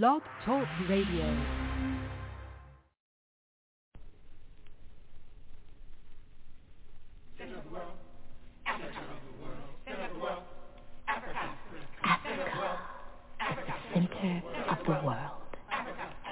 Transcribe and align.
Blog 0.00 0.22
Talk 0.46 0.66
Radio. 0.88 1.36
Africa 12.04 12.38
at 13.38 13.56
the 13.56 13.72
center 13.92 14.42
of 14.70 14.78
the 14.86 15.06
world. 15.06 15.18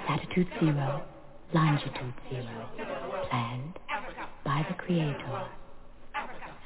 Latitude 0.09 0.47
zero, 0.59 1.03
longitude 1.53 2.13
zero, 2.31 2.67
planned 3.29 3.77
by 4.43 4.65
the 4.69 4.75
Creator. 4.83 5.45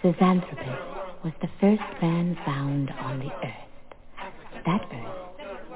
Zinjanthropus 0.01 1.25
was 1.25 1.33
the 1.41 1.49
first 1.59 2.01
man 2.01 2.37
found 2.45 2.89
on 2.91 3.19
the 3.19 3.31
earth. 3.45 4.63
That 4.65 4.81
earth 4.93 5.34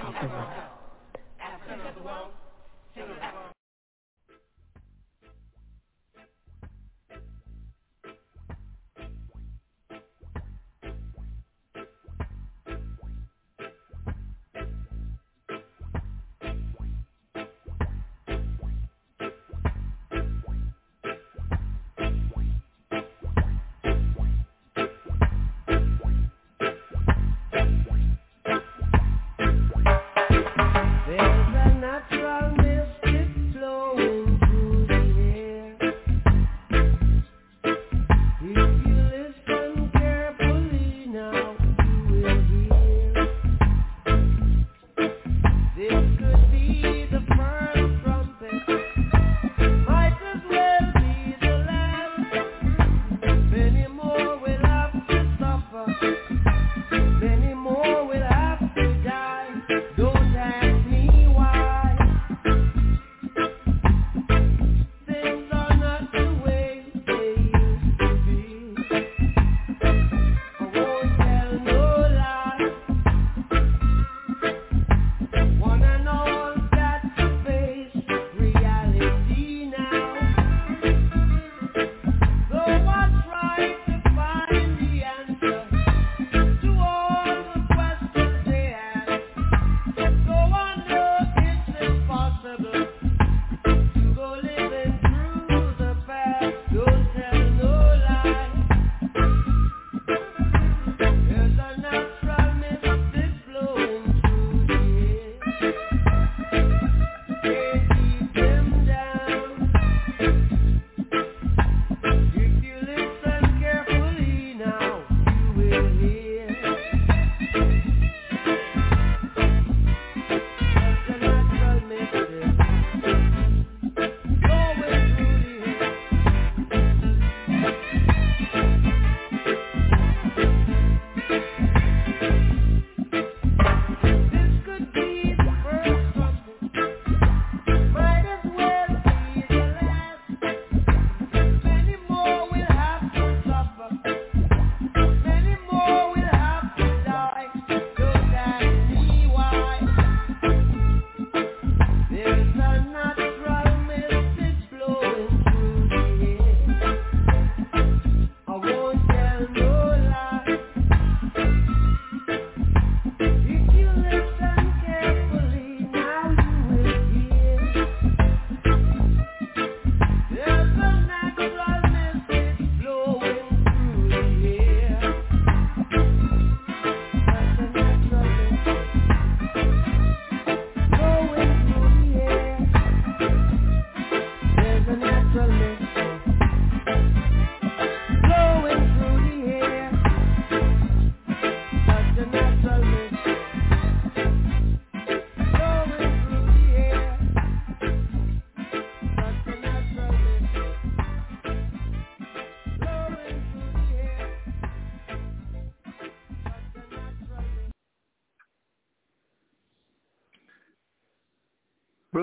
of 0.00 0.14
the 0.20 0.28
world. 0.28 0.77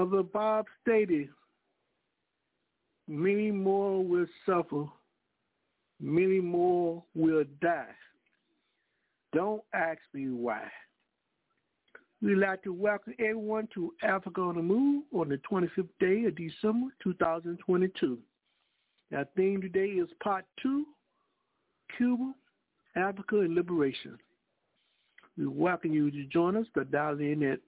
Brother 0.06 0.22
Bob 0.22 0.66
stated, 0.84 1.30
many 3.08 3.50
more 3.50 4.06
will 4.06 4.28
suffer, 4.46 4.86
many 6.00 6.40
more 6.40 7.04
will 7.16 7.44
die. 7.60 7.88
Don't 9.34 9.64
ask 9.74 9.98
me 10.14 10.28
why. 10.30 10.62
We'd 12.22 12.36
like 12.36 12.62
to 12.64 12.74
welcome 12.74 13.16
everyone 13.18 13.68
to 13.74 13.94
Africa 14.04 14.42
on 14.42 14.58
the 14.58 14.62
Move 14.62 15.06
on 15.12 15.30
the 15.30 15.40
25th 15.52 15.90
day 16.00 16.26
of 16.26 16.36
December 16.36 16.92
2022. 17.02 18.20
Our 19.16 19.26
theme 19.36 19.60
today 19.60 19.88
is 19.88 20.10
part 20.22 20.46
two, 20.62 20.86
Cuba, 21.98 22.32
Africa, 22.96 23.40
and 23.40 23.56
Liberation. 23.56 24.20
We 25.36 25.48
welcome 25.48 25.94
you 25.94 26.12
to 26.12 26.26
join 26.26 26.56
us 26.58 26.68
by 26.76 26.84
dialing 26.84 27.42
in 27.42 27.52
at 27.54 27.60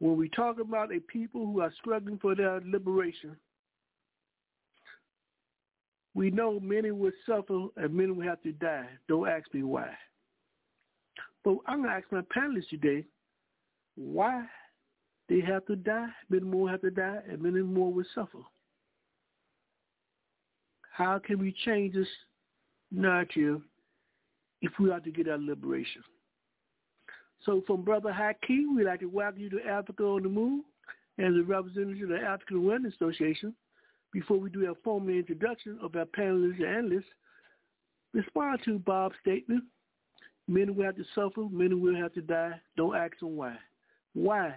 When 0.00 0.18
we 0.18 0.28
talk 0.28 0.60
about 0.60 0.94
a 0.94 1.00
people 1.00 1.46
who 1.46 1.62
are 1.62 1.72
struggling 1.78 2.18
for 2.18 2.34
their 2.34 2.60
liberation, 2.60 3.34
we 6.14 6.30
know 6.30 6.60
many 6.60 6.90
will 6.90 7.12
suffer 7.26 7.68
and 7.76 7.94
many 7.94 8.12
will 8.12 8.26
have 8.26 8.42
to 8.42 8.52
die. 8.52 8.86
Don't 9.08 9.28
ask 9.28 9.52
me 9.54 9.62
why. 9.62 9.88
But 11.42 11.56
I'm 11.66 11.82
going 11.82 11.90
to 11.90 11.96
ask 11.96 12.04
my 12.12 12.20
panelists 12.36 12.68
today 12.68 13.06
why 13.96 14.44
they 15.28 15.40
have 15.40 15.64
to 15.66 15.76
die, 15.76 16.08
many 16.28 16.44
more 16.44 16.68
have 16.68 16.82
to 16.82 16.90
die, 16.90 17.18
and 17.28 17.40
many 17.40 17.62
more 17.62 17.92
will 17.92 18.04
suffer. 18.14 18.38
How 20.92 21.18
can 21.18 21.38
we 21.38 21.54
change 21.64 21.94
this 21.94 22.08
narrative 22.92 23.62
if 24.62 24.72
we 24.78 24.90
are 24.90 25.00
to 25.00 25.10
get 25.10 25.28
our 25.28 25.38
liberation? 25.38 26.02
So 27.44 27.62
from 27.66 27.82
Brother 27.82 28.12
Hakeem, 28.12 28.76
we'd 28.76 28.84
like 28.84 29.00
to 29.00 29.06
welcome 29.06 29.40
you 29.40 29.50
to 29.50 29.66
Africa 29.66 30.04
on 30.04 30.22
the 30.22 30.28
Move 30.28 30.64
as 31.18 31.34
a 31.34 31.42
representative 31.42 32.10
of 32.10 32.20
the 32.20 32.24
African 32.24 32.58
Awareness 32.58 32.94
Association. 32.94 33.54
Before 34.12 34.38
we 34.38 34.50
do 34.50 34.66
our 34.66 34.74
formal 34.84 35.10
introduction 35.10 35.78
of 35.82 35.96
our 35.96 36.04
panelists 36.04 36.58
and 36.58 36.76
analysts, 36.76 37.10
respond 38.12 38.60
to 38.64 38.78
Bob's 38.78 39.16
statement. 39.20 39.64
Many 40.46 40.70
will 40.70 40.84
have 40.84 40.96
to 40.96 41.04
suffer, 41.14 41.48
many 41.50 41.74
will 41.74 41.96
have 41.96 42.12
to 42.14 42.22
die. 42.22 42.60
Don't 42.76 42.94
ask 42.94 43.18
them 43.18 43.36
why. 43.36 43.56
Why 44.12 44.54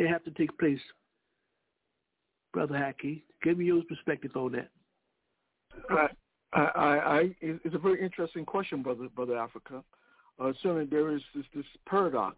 they 0.00 0.08
have 0.08 0.24
to 0.24 0.30
take 0.30 0.58
place? 0.58 0.80
Brother 2.54 2.76
Hackey, 2.76 3.22
give 3.42 3.58
me 3.58 3.66
your 3.66 3.82
perspective 3.82 4.32
on 4.34 4.52
that. 4.52 4.70
I, 5.90 6.08
I, 6.52 6.98
I, 6.98 7.36
it's 7.40 7.74
a 7.74 7.78
very 7.78 8.02
interesting 8.02 8.44
question, 8.44 8.82
brother, 8.82 9.08
brother 9.14 9.36
Africa. 9.36 9.84
Uh, 10.40 10.52
certainly, 10.62 10.86
there 10.86 11.14
is 11.14 11.20
this, 11.34 11.44
this 11.54 11.66
paradox 11.86 12.36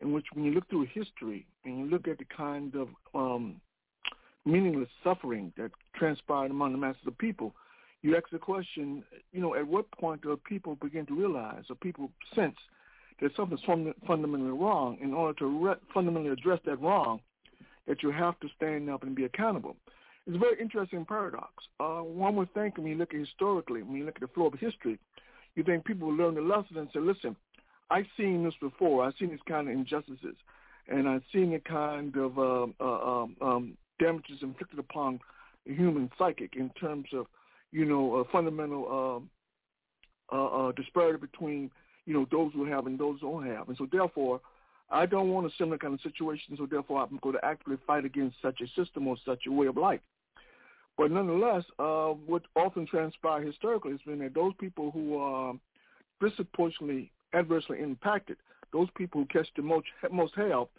in 0.00 0.12
which, 0.12 0.24
when 0.32 0.44
you 0.44 0.52
look 0.52 0.68
through 0.70 0.86
history 0.92 1.46
and 1.64 1.78
you 1.78 1.86
look 1.86 2.08
at 2.08 2.18
the 2.18 2.24
kind 2.34 2.74
of 2.74 2.88
um, 3.14 3.60
meaningless 4.46 4.88
suffering 5.04 5.52
that 5.58 5.70
transpired 5.94 6.50
among 6.50 6.72
the 6.72 6.78
masses 6.78 7.02
of 7.06 7.16
people, 7.18 7.54
you 8.00 8.16
ask 8.16 8.24
the 8.32 8.38
question, 8.38 9.04
you 9.32 9.40
know, 9.40 9.54
at 9.54 9.66
what 9.66 9.90
point 9.92 10.22
do 10.22 10.38
people 10.48 10.76
begin 10.76 11.04
to 11.06 11.14
realize 11.14 11.64
or 11.68 11.76
people 11.76 12.10
sense 12.34 12.56
that 13.20 13.30
something 13.36 13.94
fundamentally 14.06 14.50
wrong 14.50 14.98
in 15.00 15.14
order 15.14 15.38
to 15.38 15.46
re- 15.46 15.74
fundamentally 15.94 16.32
address 16.32 16.60
that 16.66 16.80
wrong, 16.80 17.20
that 17.86 18.02
you 18.02 18.10
have 18.10 18.38
to 18.40 18.48
stand 18.56 18.90
up 18.90 19.02
and 19.02 19.14
be 19.14 19.24
accountable. 19.24 19.76
It's 20.26 20.36
a 20.36 20.38
very 20.38 20.60
interesting 20.60 21.04
paradox. 21.04 21.52
Uh, 21.78 22.00
one 22.00 22.34
would 22.36 22.52
think 22.52 22.76
when 22.76 22.86
you 22.86 22.96
look 22.96 23.14
at 23.14 23.20
historically, 23.20 23.82
when 23.82 23.96
you 23.96 24.04
look 24.04 24.16
at 24.16 24.22
the 24.22 24.34
flow 24.34 24.46
of 24.46 24.54
history, 24.54 24.98
you 25.54 25.62
think 25.62 25.84
people 25.84 26.08
will 26.08 26.16
learn 26.16 26.34
the 26.34 26.40
lesson 26.40 26.76
and 26.78 26.88
say, 26.92 26.98
listen, 26.98 27.36
I've 27.90 28.06
seen 28.16 28.44
this 28.44 28.54
before. 28.60 29.04
I've 29.04 29.14
seen 29.18 29.30
these 29.30 29.38
kind 29.48 29.68
of 29.68 29.74
injustices, 29.74 30.36
and 30.88 31.08
I've 31.08 31.22
seen 31.32 31.52
the 31.52 31.60
kind 31.60 32.16
of 32.16 32.38
uh, 32.38 32.66
uh, 32.80 33.22
um, 33.22 33.36
um, 33.40 33.76
damages 34.00 34.38
inflicted 34.42 34.80
upon 34.80 35.20
the 35.64 35.74
human 35.74 36.10
psychic 36.18 36.56
in 36.56 36.70
terms 36.70 37.06
of, 37.12 37.26
you 37.70 37.84
know, 37.84 38.16
a 38.16 38.24
fundamental 38.26 39.16
um, 39.16 39.30
uh, 40.32 40.46
uh, 40.46 40.72
disparity 40.72 41.18
between, 41.18 41.70
you 42.06 42.14
know, 42.14 42.26
those 42.30 42.52
who 42.54 42.64
have 42.64 42.86
and 42.86 42.98
those 42.98 43.20
who 43.20 43.30
don't 43.32 43.46
have. 43.46 43.68
And 43.68 43.76
so 43.76 43.86
therefore, 43.90 44.40
I 44.90 45.04
don't 45.04 45.30
want 45.30 45.46
a 45.46 45.50
similar 45.58 45.78
kind 45.78 45.94
of 45.94 46.00
situation, 46.00 46.56
so 46.56 46.66
therefore 46.66 47.02
I'm 47.02 47.18
going 47.22 47.34
to 47.34 47.44
actively 47.44 47.76
fight 47.86 48.04
against 48.04 48.36
such 48.40 48.60
a 48.60 48.80
system 48.80 49.08
or 49.08 49.16
such 49.24 49.40
a 49.46 49.52
way 49.52 49.66
of 49.66 49.76
life. 49.76 50.00
But 50.96 51.10
nonetheless, 51.10 51.64
uh, 51.78 52.08
what 52.26 52.42
often 52.54 52.86
transpires 52.86 53.46
historically 53.46 53.92
has 53.92 54.00
been 54.06 54.20
that 54.20 54.34
those 54.34 54.54
people 54.58 54.90
who 54.92 55.18
are 55.18 55.54
disproportionately 56.20 57.10
adversely 57.34 57.80
impacted, 57.80 58.36
those 58.72 58.88
people 58.96 59.20
who 59.20 59.26
catch 59.26 59.48
the 59.56 59.62
most, 59.62 59.86
most 60.10 60.34
hell, 60.36 60.70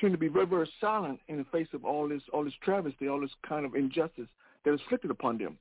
tend 0.00 0.12
to 0.12 0.18
be 0.18 0.28
very, 0.28 0.46
very 0.46 0.68
silent 0.80 1.20
in 1.28 1.38
the 1.38 1.44
face 1.44 1.68
of 1.72 1.84
all 1.84 2.08
this, 2.08 2.22
all 2.32 2.44
this 2.44 2.52
travesty, 2.62 3.08
all 3.08 3.20
this 3.20 3.30
kind 3.48 3.64
of 3.64 3.74
injustice 3.74 4.26
that 4.64 4.74
is 4.74 4.80
inflicted 4.80 5.10
upon 5.10 5.38
them. 5.38 5.56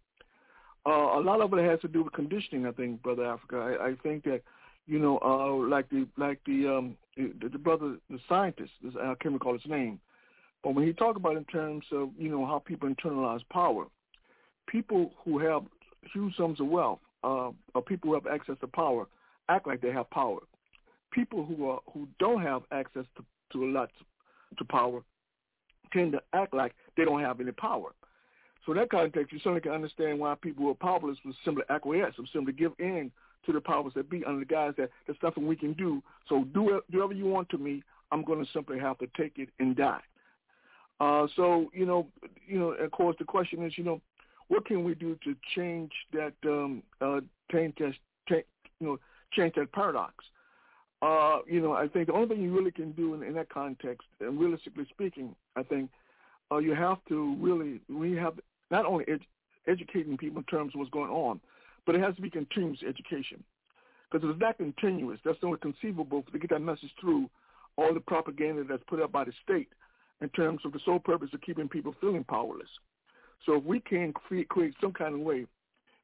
Uh, 0.85 1.17
a 1.17 1.21
lot 1.21 1.39
of 1.39 1.53
it 1.53 1.63
has 1.63 1.79
to 1.79 1.87
do 1.87 2.03
with 2.03 2.13
conditioning, 2.13 2.65
I 2.65 2.71
think, 2.71 3.01
brother 3.03 3.25
Africa. 3.25 3.77
I, 3.79 3.89
I 3.89 3.95
think 4.03 4.23
that, 4.25 4.41
you 4.87 4.99
know, 4.99 5.19
uh, 5.19 5.67
like 5.67 5.89
the 5.89 6.07
like 6.17 6.39
the 6.45 6.67
um, 6.67 6.97
the, 7.15 7.49
the 7.49 7.57
brother, 7.57 7.97
the 8.09 8.19
scientist, 8.27 8.71
I 8.99 9.13
can't 9.21 9.33
recall 9.33 9.53
his 9.53 9.65
name, 9.65 9.99
but 10.63 10.75
when 10.75 10.85
he 10.85 10.93
talked 10.93 11.17
about 11.17 11.37
in 11.37 11.45
terms 11.45 11.85
of, 11.91 12.09
you 12.17 12.29
know, 12.29 12.45
how 12.45 12.59
people 12.59 12.89
internalize 12.89 13.41
power, 13.51 13.85
people 14.67 15.11
who 15.23 15.37
have 15.39 15.63
huge 16.13 16.35
sums 16.35 16.59
of 16.59 16.67
wealth, 16.67 16.99
uh, 17.23 17.51
or 17.75 17.81
people 17.85 18.09
who 18.09 18.15
have 18.15 18.27
access 18.27 18.55
to 18.61 18.67
power, 18.67 19.07
act 19.49 19.67
like 19.67 19.81
they 19.81 19.91
have 19.91 20.09
power. 20.09 20.39
People 21.11 21.45
who 21.45 21.69
are 21.69 21.79
who 21.93 22.07
don't 22.19 22.41
have 22.41 22.63
access 22.71 23.05
to, 23.17 23.23
to 23.51 23.65
a 23.65 23.69
lot 23.69 23.89
to 24.57 24.65
power 24.65 25.01
tend 25.91 26.13
to 26.13 26.21
act 26.33 26.53
like 26.53 26.73
they 26.97 27.05
don't 27.05 27.21
have 27.21 27.39
any 27.39 27.51
power. 27.51 27.91
So 28.65 28.71
in 28.71 28.77
that 28.79 28.89
context, 28.89 29.31
you 29.31 29.39
certainly 29.39 29.61
can 29.61 29.73
understand 29.73 30.19
why 30.19 30.35
people 30.41 30.63
who 30.63 30.71
are 30.71 30.75
powerless 30.75 31.17
would 31.25 31.35
simply 31.43 31.63
acquiesce, 31.69 32.17
would 32.17 32.29
simply 32.33 32.53
give 32.53 32.71
in 32.79 33.11
to 33.45 33.51
the 33.51 33.61
powers 33.61 33.93
that 33.95 34.09
be 34.09 34.23
under 34.25 34.39
the 34.39 34.45
guise 34.45 34.73
that 34.77 34.89
there's 35.05 35.17
nothing 35.21 35.47
we 35.47 35.55
can 35.55 35.73
do. 35.73 36.01
So 36.27 36.45
do, 36.53 36.81
whatever 36.89 37.13
you 37.13 37.25
want 37.25 37.49
to 37.49 37.57
me. 37.57 37.83
I'm 38.11 38.23
going 38.23 38.43
to 38.45 38.51
simply 38.51 38.77
have 38.79 38.99
to 38.99 39.07
take 39.17 39.39
it 39.39 39.49
and 39.59 39.75
die. 39.75 40.01
Uh, 40.99 41.27
so 41.35 41.71
you 41.73 41.85
know, 41.85 42.07
you 42.47 42.59
know, 42.59 42.69
of 42.71 42.91
course, 42.91 43.15
the 43.17 43.25
question 43.25 43.65
is, 43.65 43.77
you 43.77 43.83
know, 43.83 44.01
what 44.49 44.65
can 44.65 44.83
we 44.83 44.93
do 44.93 45.17
to 45.23 45.35
change 45.55 45.91
that, 46.13 46.33
um, 46.45 46.83
uh, 47.01 47.21
change 47.51 47.73
that, 47.79 47.93
change, 48.29 48.45
you 48.79 48.87
know, 48.87 48.99
change 49.31 49.55
that 49.55 49.71
paradox? 49.71 50.13
Uh, 51.01 51.39
you 51.47 51.59
know, 51.59 51.73
I 51.73 51.87
think 51.87 52.07
the 52.07 52.13
only 52.13 52.29
thing 52.29 52.43
you 52.43 52.55
really 52.55 52.71
can 52.71 52.91
do 52.91 53.13
in, 53.13 53.23
in 53.23 53.33
that 53.33 53.49
context, 53.49 54.07
and 54.21 54.39
realistically 54.39 54.85
speaking, 54.89 55.35
I 55.55 55.63
think 55.63 55.89
uh, 56.51 56.57
you 56.57 56.75
have 56.75 56.99
to 57.09 57.35
really, 57.39 57.81
we 57.89 58.15
have 58.15 58.35
not 58.71 58.85
only 58.85 59.05
ed- 59.09 59.25
educating 59.67 60.17
people 60.17 60.39
in 60.39 60.45
terms 60.45 60.73
of 60.73 60.79
what's 60.79 60.91
going 60.91 61.11
on, 61.11 61.41
but 61.85 61.95
it 61.95 62.01
has 62.01 62.15
to 62.15 62.21
be 62.21 62.29
continuous 62.29 62.79
education. 62.87 63.43
Because 64.11 64.27
if 64.27 64.35
it's 64.35 64.41
not 64.41 64.57
continuous, 64.57 65.19
that's 65.25 65.41
not 65.41 65.59
conceivable 65.61 66.23
to 66.31 66.39
get 66.39 66.51
that 66.51 66.59
message 66.59 66.91
through 67.01 67.29
all 67.77 67.93
the 67.93 67.99
propaganda 67.99 68.63
that's 68.63 68.83
put 68.87 69.01
up 69.01 69.11
by 69.11 69.23
the 69.23 69.33
state 69.43 69.69
in 70.21 70.29
terms 70.29 70.61
of 70.65 70.71
the 70.71 70.79
sole 70.85 70.99
purpose 70.99 71.29
of 71.33 71.41
keeping 71.41 71.67
people 71.67 71.95
feeling 71.99 72.23
powerless. 72.23 72.67
So 73.45 73.55
if 73.55 73.63
we 73.63 73.79
can 73.79 74.13
create, 74.13 74.49
create 74.49 74.73
some 74.79 74.93
kind 74.93 75.15
of 75.15 75.21
way 75.21 75.45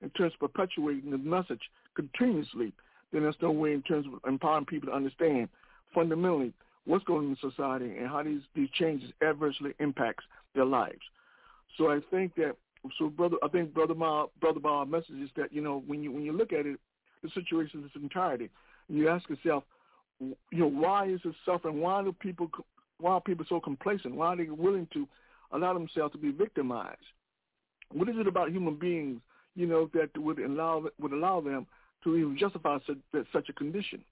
in 0.01 0.09
terms 0.11 0.33
of 0.33 0.39
perpetuating 0.51 1.11
the 1.11 1.17
message 1.17 1.61
continuously, 1.95 2.73
then 3.11 3.21
there's 3.23 3.35
no 3.41 3.51
way 3.51 3.73
in 3.73 3.81
terms 3.83 4.05
of 4.07 4.27
empowering 4.27 4.65
people 4.65 4.89
to 4.89 4.95
understand 4.95 5.49
fundamentally 5.93 6.53
what's 6.85 7.03
going 7.05 7.27
on 7.27 7.37
in 7.41 7.51
society 7.51 7.97
and 7.97 8.07
how 8.07 8.23
these, 8.23 8.41
these 8.55 8.69
changes 8.71 9.11
adversely 9.21 9.73
impacts 9.79 10.23
their 10.55 10.65
lives. 10.65 10.99
So 11.77 11.91
I 11.91 11.99
think 12.11 12.35
that 12.35 12.55
so 12.97 13.09
brother 13.09 13.37
I 13.43 13.47
think 13.47 13.73
brother 13.73 13.95
Ma 13.95 14.27
brother 14.39 14.59
Bob's 14.59 14.91
message 14.91 15.21
is 15.23 15.29
that, 15.35 15.53
you 15.53 15.61
know, 15.61 15.83
when 15.85 16.03
you 16.03 16.11
when 16.11 16.23
you 16.23 16.33
look 16.33 16.53
at 16.53 16.65
it, 16.65 16.79
the 17.23 17.29
situation 17.29 17.79
in 17.79 17.85
its 17.85 17.95
entirety, 17.95 18.49
you 18.87 19.09
ask 19.09 19.29
yourself, 19.29 19.63
you 20.19 20.35
know, 20.51 20.67
why 20.67 21.07
is 21.07 21.19
it 21.23 21.35
suffering? 21.45 21.79
Why 21.79 22.03
do 22.03 22.13
people 22.13 22.49
why 22.99 23.11
are 23.11 23.21
people 23.21 23.45
so 23.47 23.59
complacent? 23.59 24.15
Why 24.15 24.27
are 24.27 24.37
they 24.37 24.49
willing 24.49 24.87
to 24.93 25.07
allow 25.51 25.73
themselves 25.73 26.13
to 26.13 26.17
be 26.17 26.31
victimized? 26.31 26.97
What 27.91 28.09
is 28.09 28.15
it 28.17 28.27
about 28.27 28.51
human 28.51 28.75
beings, 28.75 29.21
you 29.55 29.65
know, 29.65 29.89
that 29.93 30.17
would 30.17 30.39
allow 30.39 30.85
would 30.99 31.13
allow 31.13 31.41
them 31.41 31.67
to 32.03 32.15
even 32.15 32.37
justify 32.37 32.77
such, 32.85 33.25
such 33.33 33.49
a 33.49 33.53
condition? 33.53 34.03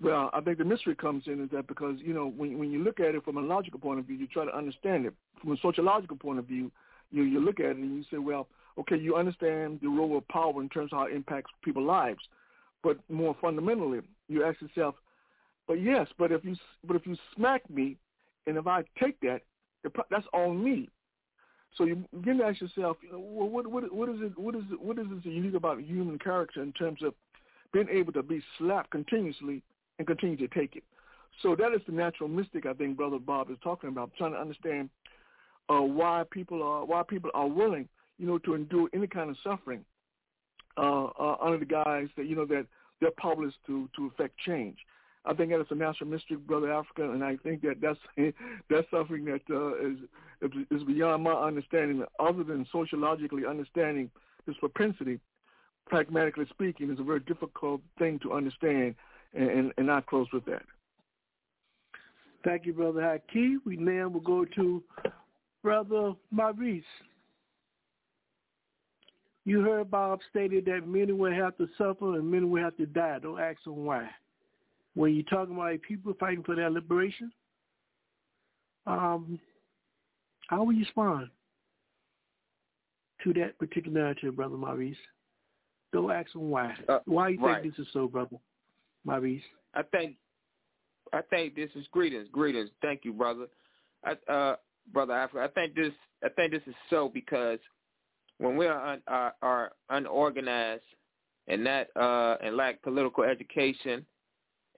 Well, 0.00 0.28
I 0.32 0.40
think 0.40 0.58
the 0.58 0.64
mystery 0.64 0.96
comes 0.96 1.24
in 1.26 1.42
is 1.42 1.50
that 1.50 1.68
because 1.68 1.96
you 1.98 2.12
know 2.12 2.32
when 2.36 2.58
when 2.58 2.70
you 2.70 2.82
look 2.82 3.00
at 3.00 3.14
it 3.14 3.24
from 3.24 3.36
a 3.36 3.40
logical 3.40 3.78
point 3.78 4.00
of 4.00 4.06
view, 4.06 4.16
you 4.16 4.26
try 4.26 4.44
to 4.44 4.56
understand 4.56 5.06
it. 5.06 5.14
From 5.40 5.52
a 5.52 5.56
sociological 5.58 6.16
point 6.16 6.38
of 6.38 6.46
view, 6.46 6.72
you 7.14 7.22
you 7.22 7.40
look 7.40 7.60
at 7.60 7.66
it 7.66 7.76
and 7.76 7.96
you 7.96 8.04
say, 8.10 8.18
well, 8.18 8.48
okay, 8.78 8.96
you 8.96 9.16
understand 9.16 9.78
the 9.82 9.88
role 9.88 10.18
of 10.18 10.26
power 10.28 10.60
in 10.60 10.68
terms 10.68 10.92
of 10.92 10.98
how 10.98 11.04
it 11.06 11.14
impacts 11.14 11.50
people's 11.62 11.86
lives, 11.86 12.20
but 12.82 12.98
more 13.08 13.36
fundamentally, 13.40 14.00
you 14.28 14.44
ask 14.44 14.60
yourself, 14.60 14.96
but 15.68 15.74
yes, 15.74 16.08
but 16.18 16.32
if 16.32 16.44
you 16.44 16.56
but 16.86 16.96
if 16.96 17.06
you 17.06 17.16
smack 17.36 17.68
me, 17.70 17.96
and 18.46 18.56
if 18.56 18.66
I 18.66 18.82
take 19.00 19.18
that, 19.20 19.40
that's 20.10 20.26
on 20.32 20.62
me. 20.62 20.88
So 21.76 21.84
you 21.84 22.04
begin 22.14 22.38
to 22.38 22.44
ask 22.44 22.60
yourself, 22.60 22.96
you 23.02 23.12
know, 23.12 23.18
what 23.18 23.66
what 23.66 23.92
what 23.92 24.08
is 24.08 24.16
it 24.20 24.38
what 24.38 24.54
is 24.54 24.62
it 24.70 24.80
what 24.80 24.98
is 24.98 25.06
it 25.10 25.28
unique 25.28 25.54
about 25.54 25.80
human 25.80 26.18
character 26.18 26.62
in 26.62 26.72
terms 26.72 27.02
of 27.02 27.14
being 27.72 27.88
able 27.90 28.12
to 28.12 28.22
be 28.22 28.42
slapped 28.58 28.90
continuously 28.90 29.62
and 29.98 30.06
continue 30.06 30.36
to 30.36 30.48
take 30.48 30.76
it. 30.76 30.84
So 31.42 31.56
that 31.56 31.72
is 31.74 31.80
the 31.86 31.92
natural 31.92 32.28
mystic 32.28 32.66
I 32.66 32.74
think 32.74 32.96
Brother 32.96 33.18
Bob 33.18 33.50
is 33.50 33.56
talking 33.62 33.88
about, 33.88 34.12
trying 34.16 34.32
to 34.32 34.38
understand 34.38 34.90
uh, 35.68 35.80
why 35.80 36.24
people 36.30 36.62
are 36.62 36.84
why 36.84 37.02
people 37.02 37.30
are 37.34 37.48
willing, 37.48 37.88
you 38.18 38.26
know, 38.26 38.38
to 38.38 38.54
endure 38.54 38.88
any 38.92 39.06
kind 39.06 39.30
of 39.30 39.36
suffering 39.42 39.84
uh, 40.76 41.06
uh, 41.18 41.36
under 41.40 41.58
the 41.58 41.64
guise 41.64 42.08
that 42.16 42.26
you 42.26 42.36
know 42.36 42.46
that 42.46 42.66
they're 43.00 43.10
powerless 43.18 43.54
to 43.66 43.88
to 43.96 44.06
affect 44.06 44.38
change. 44.38 44.78
I 45.26 45.32
think 45.32 45.50
that 45.50 45.60
it's 45.60 45.70
a 45.70 45.74
national 45.74 46.10
mystery, 46.10 46.36
brother 46.36 46.70
Africa, 46.70 47.10
and 47.10 47.24
I 47.24 47.36
think 47.36 47.62
that 47.62 47.80
that's 47.80 47.98
that's 48.70 48.90
something 48.90 49.24
that 49.24 49.40
uh, 49.50 49.76
is 49.76 49.98
is 50.70 50.82
beyond 50.84 51.22
my 51.22 51.32
understanding. 51.32 52.04
Other 52.18 52.44
than 52.44 52.66
sociologically 52.70 53.46
understanding 53.46 54.10
this 54.46 54.56
propensity, 54.58 55.20
pragmatically 55.86 56.46
speaking, 56.50 56.90
is 56.90 57.00
a 57.00 57.04
very 57.04 57.20
difficult 57.20 57.80
thing 57.98 58.18
to 58.20 58.32
understand, 58.32 58.94
and, 59.32 59.48
and, 59.48 59.72
and 59.78 59.86
not 59.86 60.06
close 60.06 60.26
with 60.32 60.44
that. 60.44 60.62
Thank 62.44 62.66
you, 62.66 62.74
Brother 62.74 63.00
Haki. 63.00 63.56
We 63.64 63.78
now 63.78 64.08
will 64.08 64.20
go 64.20 64.44
to 64.44 64.82
Brother 65.64 66.12
Maurice. 66.30 66.84
You 69.46 69.62
heard 69.62 69.90
Bob 69.90 70.20
stated 70.30 70.66
that 70.66 70.86
many 70.86 71.12
will 71.12 71.32
have 71.32 71.56
to 71.56 71.68
suffer 71.76 72.16
and 72.16 72.30
many 72.30 72.44
will 72.44 72.62
have 72.62 72.76
to 72.76 72.86
die. 72.86 73.18
Don't 73.20 73.40
ask 73.40 73.64
them 73.64 73.84
why. 73.84 74.08
When 74.94 75.14
you're 75.14 75.24
talking 75.24 75.54
about 75.54 75.80
people 75.82 76.14
fighting 76.20 76.44
for 76.44 76.54
their 76.54 76.70
liberation, 76.70 77.32
um, 78.86 79.40
how 80.48 80.62
will 80.64 80.74
you 80.74 80.84
respond 80.84 81.30
to 83.24 83.32
that 83.32 83.58
particular 83.58 84.02
narrative, 84.02 84.36
Brother 84.36 84.56
Maurice? 84.56 84.96
Don't 85.92 86.10
ask 86.10 86.32
them 86.32 86.50
why. 86.50 86.74
Uh, 86.88 86.98
why 87.06 87.30
you 87.30 87.40
right. 87.40 87.62
think 87.62 87.74
this 87.74 87.86
is 87.86 87.92
so, 87.92 88.06
Brother 88.06 88.36
Maurice? 89.04 89.42
I 89.74 89.82
think 89.82 90.16
I 91.12 91.22
think 91.22 91.54
this 91.54 91.70
is 91.74 91.86
greetings, 91.90 92.28
greetings. 92.30 92.70
Thank 92.82 93.04
you, 93.04 93.12
brother. 93.12 93.46
I, 94.04 94.32
uh, 94.32 94.56
brother 94.92 95.14
Africa. 95.14 95.44
I 95.44 95.48
think 95.48 95.74
this 95.74 95.92
I 96.24 96.28
think 96.30 96.52
this 96.52 96.62
is 96.66 96.74
so 96.90 97.10
because 97.12 97.58
when 98.38 98.56
we 98.56 98.66
are, 98.66 98.92
un, 98.92 99.02
are, 99.06 99.34
are 99.42 99.72
unorganized 99.90 100.82
and 101.46 101.64
that 101.66 101.88
uh, 101.96 102.36
and 102.42 102.56
lack 102.56 102.82
political 102.82 103.24
education 103.24 104.04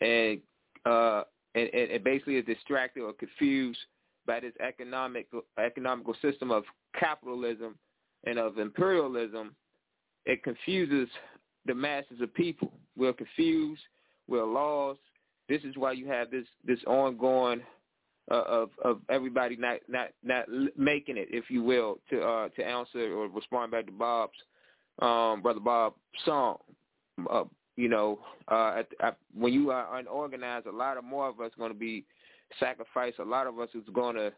and 0.01 0.41
uh, 0.85 1.23
and, 1.55 1.69
and 1.69 2.05
basically 2.05 2.37
is 2.37 2.45
distracted 2.45 3.01
or 3.03 3.13
confused 3.13 3.79
by 4.27 4.41
this 4.41 4.53
economic 4.61 5.29
economical 5.59 6.15
system 6.21 6.51
of 6.51 6.65
capitalism 6.99 7.77
and 8.25 8.39
of 8.39 8.59
imperialism, 8.59 9.55
it 10.25 10.43
confuses 10.43 11.09
the 11.67 11.75
masses 11.75 12.21
of 12.21 12.33
people. 12.35 12.73
We're 12.97 13.13
confused. 13.13 13.83
We're 14.29 14.45
lost. 14.45 15.01
This 15.49 15.63
is 15.63 15.77
why 15.77 15.93
you 15.93 16.07
have 16.09 16.31
this 16.31 16.47
this 16.65 16.81
ongoing 16.87 17.63
uh, 18.31 18.43
of 18.43 18.71
of 18.85 19.01
everybody 19.09 19.57
not 19.57 19.79
not 19.89 20.09
not 20.23 20.47
making 20.77 21.17
it, 21.17 21.29
if 21.31 21.45
you 21.49 21.63
will, 21.63 21.99
to 22.11 22.23
uh, 22.23 22.49
to 22.51 22.65
answer 22.65 23.13
or 23.13 23.29
respond 23.29 23.73
back 23.73 23.87
to 23.87 23.93
Bob's 23.93 24.39
um, 25.01 25.43
brother 25.43 25.61
Bob's 25.61 25.97
song. 26.25 26.59
Uh, 27.31 27.45
you 27.77 27.89
know, 27.89 28.19
uh, 28.51 28.77
at, 28.79 28.89
at, 29.03 29.19
when 29.35 29.53
you 29.53 29.71
are 29.71 29.99
unorganized, 29.99 30.67
a 30.67 30.71
lot 30.71 30.97
of 30.97 31.05
more 31.05 31.29
of 31.29 31.41
us 31.41 31.53
going 31.59 31.73
to 31.73 31.79
be 31.79 32.05
sacrificed. 32.59 33.19
A 33.19 33.23
lot 33.23 33.47
of 33.47 33.59
us 33.59 33.69
is 33.75 33.83
going 33.93 34.17
to, 34.17 34.33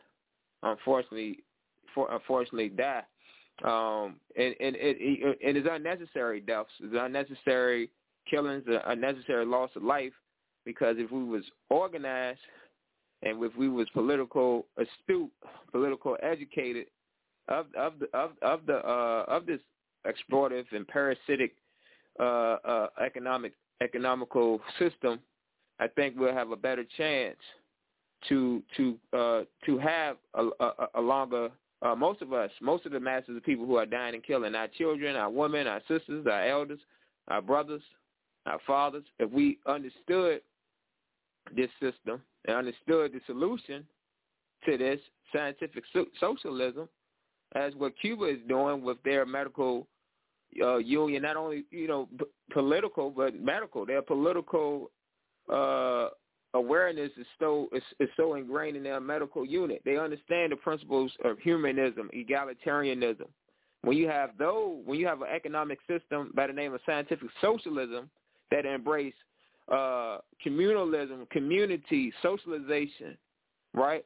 unfortunately, 0.64 1.38
for, 1.94 2.12
unfortunately 2.12 2.68
die. 2.68 3.02
Um, 3.64 4.16
and 4.36 4.54
and 4.60 4.76
it, 4.76 4.96
it, 5.00 5.38
it 5.40 5.56
is 5.56 5.66
unnecessary 5.70 6.40
deaths, 6.40 6.70
it's 6.80 6.94
unnecessary 6.96 7.90
killings, 8.30 8.64
unnecessary 8.86 9.44
loss 9.44 9.70
of 9.74 9.82
life. 9.82 10.12
Because 10.64 10.96
if 10.98 11.10
we 11.10 11.24
was 11.24 11.44
organized 11.70 12.40
and 13.22 13.42
if 13.42 13.56
we 13.56 13.68
was 13.68 13.88
political 13.90 14.66
astute, 14.76 15.30
political 15.72 16.16
educated 16.22 16.86
of 17.48 17.66
of 17.76 17.94
the 17.98 18.06
of 18.16 18.30
of 18.42 18.66
the 18.66 18.76
uh, 18.76 19.24
of 19.28 19.46
this 19.46 19.60
exploitative 20.06 20.66
and 20.72 20.86
parasitic 20.86 21.54
uh, 22.20 22.22
uh, 22.22 22.88
economic 23.04 23.52
economical 23.82 24.60
system, 24.78 25.20
I 25.80 25.88
think 25.88 26.14
we'll 26.16 26.34
have 26.34 26.50
a 26.50 26.56
better 26.56 26.84
chance 26.96 27.36
to 28.28 28.62
to 28.76 28.96
uh, 29.12 29.40
to 29.66 29.78
have 29.78 30.16
a, 30.34 30.48
a, 30.60 30.72
a 30.96 31.00
longer. 31.00 31.50
Uh, 31.80 31.94
most 31.94 32.20
of 32.22 32.32
us, 32.32 32.50
most 32.60 32.84
of 32.86 32.92
the 32.92 32.98
masses 32.98 33.36
of 33.36 33.44
people 33.44 33.64
who 33.64 33.76
are 33.76 33.86
dying 33.86 34.12
and 34.12 34.24
killing, 34.24 34.52
our 34.56 34.66
children, 34.66 35.14
our 35.14 35.30
women, 35.30 35.68
our 35.68 35.80
sisters, 35.86 36.26
our 36.26 36.48
elders, 36.48 36.80
our 37.28 37.40
brothers, 37.40 37.82
our 38.46 38.58
fathers, 38.66 39.04
if 39.20 39.30
we 39.30 39.58
understood 39.64 40.40
this 41.54 41.70
system 41.80 42.20
and 42.48 42.56
understood 42.56 43.12
the 43.12 43.20
solution 43.26 43.86
to 44.64 44.76
this 44.76 44.98
scientific 45.32 45.84
so- 45.92 46.06
socialism, 46.18 46.88
as 47.54 47.74
what 47.76 47.92
Cuba 48.00 48.24
is 48.24 48.38
doing 48.48 48.82
with 48.82 48.98
their 49.04 49.24
medical 49.24 49.86
uh, 50.62 50.78
union, 50.78 51.22
not 51.22 51.36
only 51.36 51.64
you 51.70 51.86
know 51.86 52.08
p- 52.18 52.24
political 52.52 53.10
but 53.10 53.38
medical. 53.40 53.86
Their 53.86 54.02
political 54.02 54.90
uh, 55.52 56.08
awareness 56.54 57.10
is 57.18 57.26
so 57.38 57.68
is, 57.72 57.82
is 58.00 58.08
so 58.16 58.34
ingrained 58.34 58.76
in 58.76 58.82
their 58.82 59.00
medical 59.00 59.44
unit. 59.44 59.82
They 59.84 59.98
understand 59.98 60.52
the 60.52 60.56
principles 60.56 61.12
of 61.24 61.38
humanism, 61.38 62.10
egalitarianism. 62.14 63.26
When 63.82 63.96
you 63.96 64.08
have 64.08 64.30
those, 64.38 64.80
when 64.84 64.98
you 64.98 65.06
have 65.06 65.22
an 65.22 65.28
economic 65.34 65.78
system 65.86 66.32
by 66.34 66.46
the 66.46 66.52
name 66.52 66.74
of 66.74 66.80
scientific 66.84 67.28
socialism 67.40 68.10
that 68.50 68.66
embrace 68.66 69.14
uh, 69.70 70.18
communalism, 70.44 71.28
community, 71.30 72.12
socialization, 72.22 73.16
right? 73.74 74.04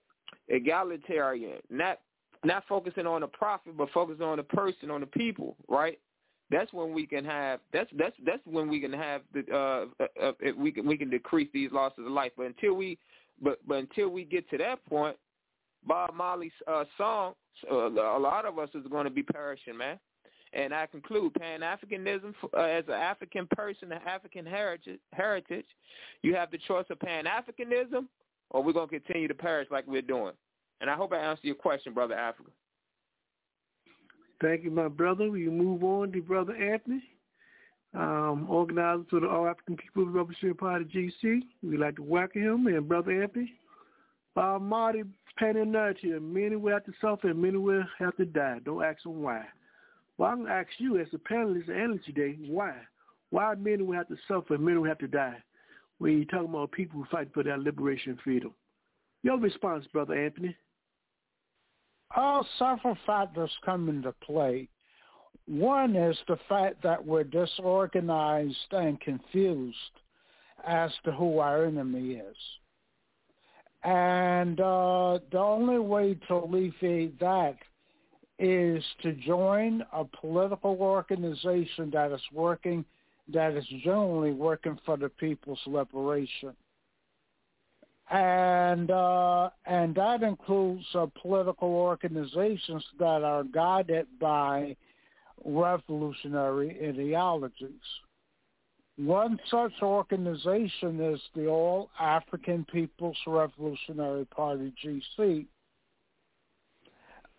Egalitarian, 0.49 1.59
not 1.71 2.01
not 2.45 2.65
focusing 2.69 3.07
on 3.07 3.21
the 3.21 3.29
profit, 3.29 3.77
but 3.77 3.89
focusing 3.91 4.25
on 4.25 4.37
the 4.37 4.43
person, 4.43 4.91
on 4.91 5.01
the 5.01 5.07
people, 5.07 5.57
right? 5.69 5.99
That's 6.51 6.73
when 6.73 6.93
we 6.93 7.07
can 7.07 7.25
have. 7.25 7.61
That's 7.73 7.91
that's 7.97 8.17
that's 8.27 8.43
when 8.45 8.69
we 8.69 8.81
can 8.81 8.93
have 8.93 9.23
the. 9.33 9.45
Uh, 9.51 10.05
uh, 10.05 10.27
uh, 10.29 10.33
we 10.57 10.73
can 10.73 10.87
we 10.87 10.99
can 10.99 11.09
decrease 11.09 11.49
these 11.55 11.71
losses 11.73 12.05
of 12.05 12.13
life. 12.13 12.33
But 12.37 12.47
until 12.47 12.75
we, 12.75 12.99
but 13.41 13.59
but 13.67 13.79
until 13.79 14.09
we 14.09 14.25
get 14.25 14.49
to 14.51 14.59
that 14.59 14.85
point, 14.87 15.17
Bob 15.87 16.15
Marley's 16.15 16.53
uh, 16.67 16.85
song, 16.99 17.35
uh, 17.71 17.77
a 17.77 18.19
lot 18.19 18.45
of 18.45 18.59
us 18.59 18.69
is 18.75 18.87
going 18.91 19.05
to 19.05 19.11
be 19.11 19.23
perishing, 19.23 19.77
man. 19.77 19.99
And 20.53 20.75
I 20.75 20.87
conclude 20.87 21.35
Pan-Africanism 21.35 22.35
uh, 22.55 22.61
as 22.61 22.85
an 22.87 22.95
African 22.95 23.47
person, 23.57 23.91
an 23.91 24.01
African 24.07 24.45
heritage, 24.45 25.01
heritage, 25.13 25.67
you 26.23 26.35
have 26.35 26.51
the 26.51 26.59
choice 26.59 26.85
of 26.91 27.01
Pan-Africanism 27.01 28.07
or 28.51 28.63
we're 28.63 28.73
going 28.73 28.89
to 28.89 29.01
continue 29.01 29.29
to 29.29 29.35
perish 29.35 29.69
like 29.71 29.87
we're 29.87 30.03
doing. 30.03 30.35
And 30.81 30.91
I 30.91 30.95
hope 30.95 31.13
I 31.13 31.17
answered 31.17 31.45
your 31.45 31.55
question, 31.55 31.95
Brother 31.95 32.15
Africa. 32.15 32.51
Thank 34.43 34.65
you, 34.65 34.71
my 34.71 34.89
brother. 34.89 35.31
We 35.31 35.49
move 35.49 35.85
on 35.85 36.13
to 36.13 36.21
Brother 36.21 36.55
Anthony, 36.55 37.03
um, 37.95 38.47
organizer 38.51 39.05
to 39.11 39.21
the 39.21 39.29
All 39.29 39.47
African 39.47 39.77
People 39.77 40.05
Revolutionary 40.07 40.55
Party, 40.55 40.85
GC. 40.85 41.43
We'd 41.63 41.79
like 41.79 41.97
to 41.97 42.03
welcome 42.03 42.43
him. 42.43 42.67
And 42.67 42.89
Brother 42.89 43.23
Anthony, 43.23 43.53
Bob 44.35 44.63
Marley 44.63 45.05
painted 45.39 45.69
narrative. 45.69 46.21
Many 46.23 46.57
will 46.57 46.73
have 46.73 46.85
to 46.87 46.93
suffer 47.01 47.29
and 47.29 47.41
many 47.41 47.57
will 47.57 47.85
have 47.99 48.17
to 48.17 48.25
die. 48.25 48.59
Don't 48.65 48.83
ask 48.83 49.03
them 49.05 49.23
why. 49.23 49.45
Well, 50.23 50.31
I'm 50.31 50.45
going 50.45 50.51
to 50.51 50.55
ask 50.55 50.69
you 50.79 51.01
as 51.01 51.09
a 51.13 51.17
panelist 51.17 51.67
and 51.67 51.81
analyst 51.81 52.05
today, 52.05 52.37
why? 52.47 52.75
Why 53.31 53.57
many 53.57 53.83
will 53.83 53.97
have 53.97 54.07
to 54.07 54.17
suffer 54.29 54.55
and 54.55 54.65
many 54.65 54.79
will 54.79 54.87
have 54.87 54.99
to 54.99 55.09
die 55.09 55.43
when 55.99 56.13
you're 56.13 56.27
talking 56.27 56.49
about 56.49 56.71
people 56.71 57.01
who 57.01 57.07
fight 57.11 57.35
for 57.35 57.43
their 57.43 57.59
liberation 57.59 58.13
and 58.13 58.21
freedom? 58.21 58.55
Your 59.25 59.37
response, 59.41 59.85
Brother 59.93 60.15
Anthony. 60.15 60.55
All 62.15 62.47
several 62.57 62.97
factors 63.05 63.51
come 63.65 63.89
into 63.89 64.13
play. 64.25 64.69
One 65.49 65.97
is 65.97 66.17
the 66.29 66.39
fact 66.49 66.85
that 66.85 67.05
we're 67.05 67.25
disorganized 67.25 68.57
and 68.71 69.01
confused 69.01 69.77
as 70.65 70.93
to 71.05 71.11
who 71.11 71.41
our 71.41 71.65
enemy 71.65 72.13
is. 72.13 72.37
And 73.83 74.61
uh, 74.61 75.19
the 75.33 75.39
only 75.39 75.81
way 75.81 76.17
to 76.29 76.35
alleviate 76.35 77.19
that 77.19 77.57
is 78.39 78.83
to 79.03 79.13
join 79.13 79.85
a 79.93 80.05
political 80.05 80.77
organization 80.81 81.91
that 81.93 82.13
is 82.13 82.21
working, 82.33 82.85
that 83.33 83.55
is 83.55 83.65
generally 83.85 84.33
working 84.33 84.79
for 84.85 84.97
the 84.97 85.09
people's 85.09 85.61
liberation. 85.67 86.55
And 88.11 88.91
uh, 88.91 89.51
and 89.65 89.95
that 89.95 90.23
includes 90.23 90.85
uh, 90.95 91.07
political 91.21 91.69
organizations 91.69 92.85
that 92.99 93.23
are 93.23 93.45
guided 93.45 94.07
by 94.21 94.77
revolutionary 95.45 96.77
ideologies. 96.89 97.71
One 98.97 99.39
such 99.51 99.73
organization 99.83 101.01
is 101.01 101.21
the 101.35 101.47
All 101.47 101.91
African 101.99 102.67
People's 102.71 103.17
Revolutionary 103.27 104.27
Party, 104.27 104.73
GC, 104.85 105.47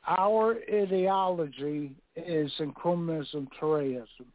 our 0.08 0.58
ideology 0.72 1.96
is 2.16 2.52
Nkrumahism 2.60 3.48
Toureism, 3.60 4.28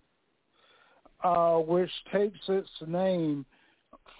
uh, 1.22 1.58
which 1.58 1.90
takes 2.12 2.38
its 2.48 2.70
name 2.86 3.44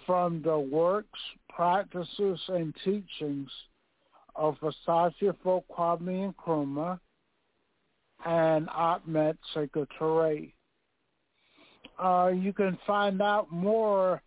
from 0.05 0.41
the 0.41 0.57
works, 0.57 1.19
practices, 1.49 2.39
and 2.47 2.73
teachings 2.83 3.49
of 4.35 4.55
Osagyefo 4.61 5.63
Kwame 5.71 6.33
Nkrumah 6.33 6.99
and 8.25 8.69
Ahmed 8.69 9.37
Sekou. 9.55 10.51
Uh, 12.01 12.31
you 12.33 12.53
can 12.53 12.77
find 12.87 13.21
out 13.21 13.51
more 13.51 14.21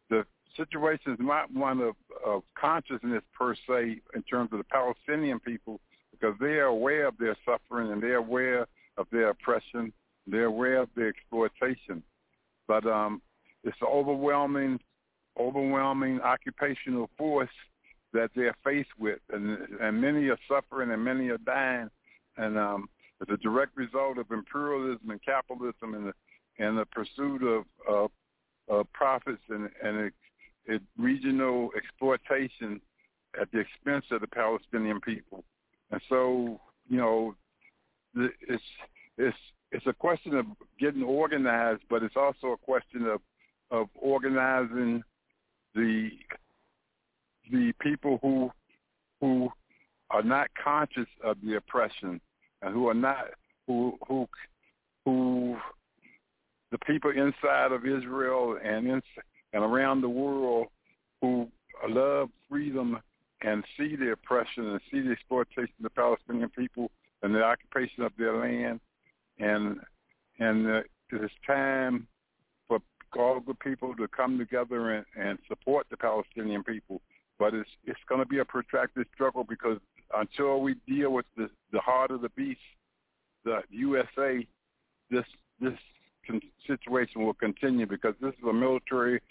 the 0.09 0.25
situation 0.57 1.13
is 1.13 1.19
not 1.19 1.51
one 1.51 1.79
of, 1.79 1.95
of 2.25 2.43
consciousness 2.59 3.23
per 3.37 3.55
se 3.67 4.01
in 4.13 4.23
terms 4.23 4.49
of 4.51 4.57
the 4.59 4.65
Palestinian 4.65 5.39
people 5.39 5.79
because 6.11 6.35
they 6.39 6.57
are 6.59 6.65
aware 6.65 7.07
of 7.07 7.17
their 7.17 7.35
suffering 7.45 7.91
and 7.91 8.03
they're 8.03 8.17
aware 8.17 8.67
of 8.97 9.07
their 9.11 9.29
oppression. 9.29 9.91
They're 10.27 10.45
aware 10.45 10.81
of 10.81 10.89
their 10.95 11.07
exploitation. 11.07 12.03
But 12.67 12.85
um, 12.85 13.21
it's 13.63 13.77
an 13.81 13.87
overwhelming, 13.87 14.79
overwhelming 15.39 16.21
occupational 16.21 17.09
force 17.17 17.49
that 18.13 18.29
they're 18.35 18.55
faced 18.63 18.97
with, 18.99 19.19
and 19.31 19.57
and 19.81 19.99
many 19.99 20.27
are 20.29 20.37
suffering 20.47 20.91
and 20.91 21.03
many 21.03 21.29
are 21.29 21.39
dying, 21.39 21.89
and 22.37 22.57
um, 22.57 22.89
it's 23.19 23.31
a 23.31 23.37
direct 23.37 23.75
result 23.75 24.17
of 24.17 24.31
imperialism 24.31 25.09
and 25.09 25.23
capitalism 25.23 25.93
and 25.95 26.07
the 26.07 26.13
and 26.59 26.77
the 26.77 26.85
pursuit 26.85 27.43
of 27.43 27.65
of, 27.87 28.11
of 28.69 28.91
profits 28.93 29.41
and 29.49 29.69
and 29.83 29.97
it, 29.97 30.13
it 30.65 30.81
regional 30.97 31.69
exploitation 31.75 32.79
at 33.39 33.51
the 33.51 33.59
expense 33.59 34.05
of 34.11 34.21
the 34.21 34.27
Palestinian 34.27 35.01
people, 35.01 35.43
and 35.91 36.01
so 36.07 36.59
you 36.87 36.97
know 36.97 37.35
it's 38.15 38.63
it's 39.17 39.37
it's 39.73 39.87
a 39.87 39.93
question 39.93 40.35
of 40.35 40.45
getting 40.79 41.03
organized, 41.03 41.81
but 41.89 42.03
it's 42.03 42.15
also 42.15 42.47
a 42.47 42.57
question 42.57 43.07
of 43.07 43.19
of 43.71 43.87
organizing 43.95 45.03
the 45.73 46.09
the 47.51 47.73
people 47.81 48.19
who 48.21 48.51
who 49.19 49.49
are 50.11 50.21
not 50.21 50.47
conscious 50.63 51.07
of 51.23 51.37
the 51.43 51.55
oppression 51.55 52.21
and 52.61 52.73
who 52.73 52.87
are 52.87 52.93
not 52.93 53.31
who 53.65 53.97
who 54.07 54.27
who 55.05 55.57
the 56.71 56.77
people 56.79 57.09
inside 57.09 57.71
of 57.71 57.85
Israel 57.85 58.57
and 58.63 58.87
in, 58.87 59.01
and 59.53 59.63
around 59.63 60.01
the 60.01 60.09
world 60.09 60.67
who 61.21 61.47
love 61.89 62.29
freedom 62.47 62.99
and 63.41 63.63
see 63.77 63.95
the 63.95 64.11
oppression 64.11 64.67
and 64.67 64.79
see 64.91 65.01
the 65.01 65.11
exploitation 65.11 65.73
of 65.79 65.83
the 65.83 65.89
Palestinian 65.89 66.49
people 66.49 66.91
and 67.23 67.33
the 67.33 67.43
occupation 67.43 68.03
of 68.03 68.11
their 68.17 68.37
land 68.37 68.79
and 69.39 69.79
and 70.39 70.67
uh, 70.67 70.81
it's 71.11 71.33
time 71.45 72.07
for 72.67 72.79
all 73.17 73.39
the 73.45 73.53
people 73.55 73.95
to 73.95 74.07
come 74.07 74.37
together 74.37 74.91
and, 74.93 75.05
and 75.15 75.37
support 75.47 75.85
the 75.91 75.97
Palestinian 75.97 76.63
people 76.63 77.01
but 77.39 77.53
it's 77.53 77.69
it's 77.85 77.99
going 78.07 78.21
to 78.21 78.27
be 78.27 78.39
a 78.39 78.45
protracted 78.45 79.07
struggle 79.13 79.43
because 79.43 79.77
until 80.15 80.61
we 80.61 80.75
deal 80.87 81.11
with 81.11 81.25
the 81.35 81.49
the 81.71 81.79
heart 81.79 82.11
of 82.11 82.21
the 82.21 82.29
beast, 82.29 82.59
the 83.43 83.61
USA, 83.69 84.45
this 85.09 85.25
this 85.59 85.77
con- 86.25 86.41
situation 86.67 87.25
will 87.25 87.33
continue 87.33 87.85
because 87.85 88.15
this 88.21 88.33
is 88.33 88.47
a 88.49 88.53
military 88.53 89.21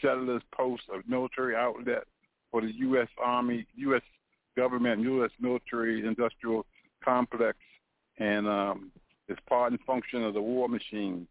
settlers 0.00 0.42
post, 0.54 0.82
a 0.92 0.98
military 1.10 1.56
outlet 1.56 2.04
for 2.50 2.60
the 2.60 2.72
U.S. 2.78 3.08
Army, 3.22 3.66
U.S. 3.76 4.02
government, 4.56 5.02
U.S. 5.02 5.30
military 5.40 6.06
industrial 6.06 6.64
complex, 7.04 7.58
and 8.18 8.46
um, 8.46 8.92
it's 9.28 9.40
part 9.48 9.72
and 9.72 9.80
function 9.82 10.24
of 10.24 10.34
the 10.34 10.42
war 10.42 10.68
machine. 10.68 11.26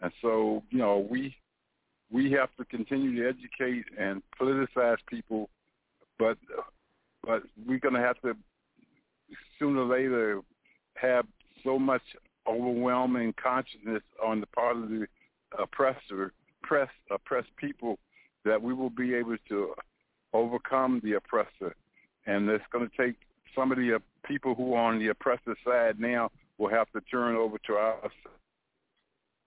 And 0.00 0.12
so, 0.22 0.62
you 0.70 0.78
know, 0.78 1.06
we 1.10 1.36
we 2.10 2.30
have 2.32 2.50
to 2.56 2.64
continue 2.66 3.22
to 3.22 3.28
educate 3.28 3.86
and 3.98 4.22
politicize 4.40 4.98
people 5.08 5.48
but 6.18 6.38
but 7.22 7.42
we're 7.66 7.78
gonna 7.78 8.00
have 8.00 8.20
to 8.22 8.36
sooner 9.58 9.80
or 9.80 9.96
later 9.96 10.40
have 10.96 11.26
so 11.62 11.78
much 11.78 12.02
overwhelming 12.46 13.34
consciousness 13.42 14.02
on 14.22 14.40
the 14.40 14.46
part 14.46 14.76
of 14.76 14.88
the 14.88 15.06
oppressor, 15.58 16.32
press 16.62 16.88
oppressed 17.10 17.54
people 17.56 17.98
that 18.44 18.60
we 18.60 18.74
will 18.74 18.90
be 18.90 19.14
able 19.14 19.36
to 19.48 19.74
overcome 20.32 21.00
the 21.02 21.14
oppressor, 21.14 21.74
and 22.26 22.48
it's 22.48 22.64
going 22.70 22.88
to 22.88 22.96
take 22.96 23.16
some 23.54 23.72
of 23.72 23.78
the 23.78 24.00
people 24.24 24.54
who 24.54 24.74
are 24.74 24.92
on 24.92 24.98
the 24.98 25.08
oppressor 25.08 25.56
side 25.64 25.98
now 25.98 26.30
will 26.58 26.70
have 26.70 26.90
to 26.92 27.00
turn 27.02 27.36
over 27.36 27.58
to 27.66 27.74
us 27.74 28.12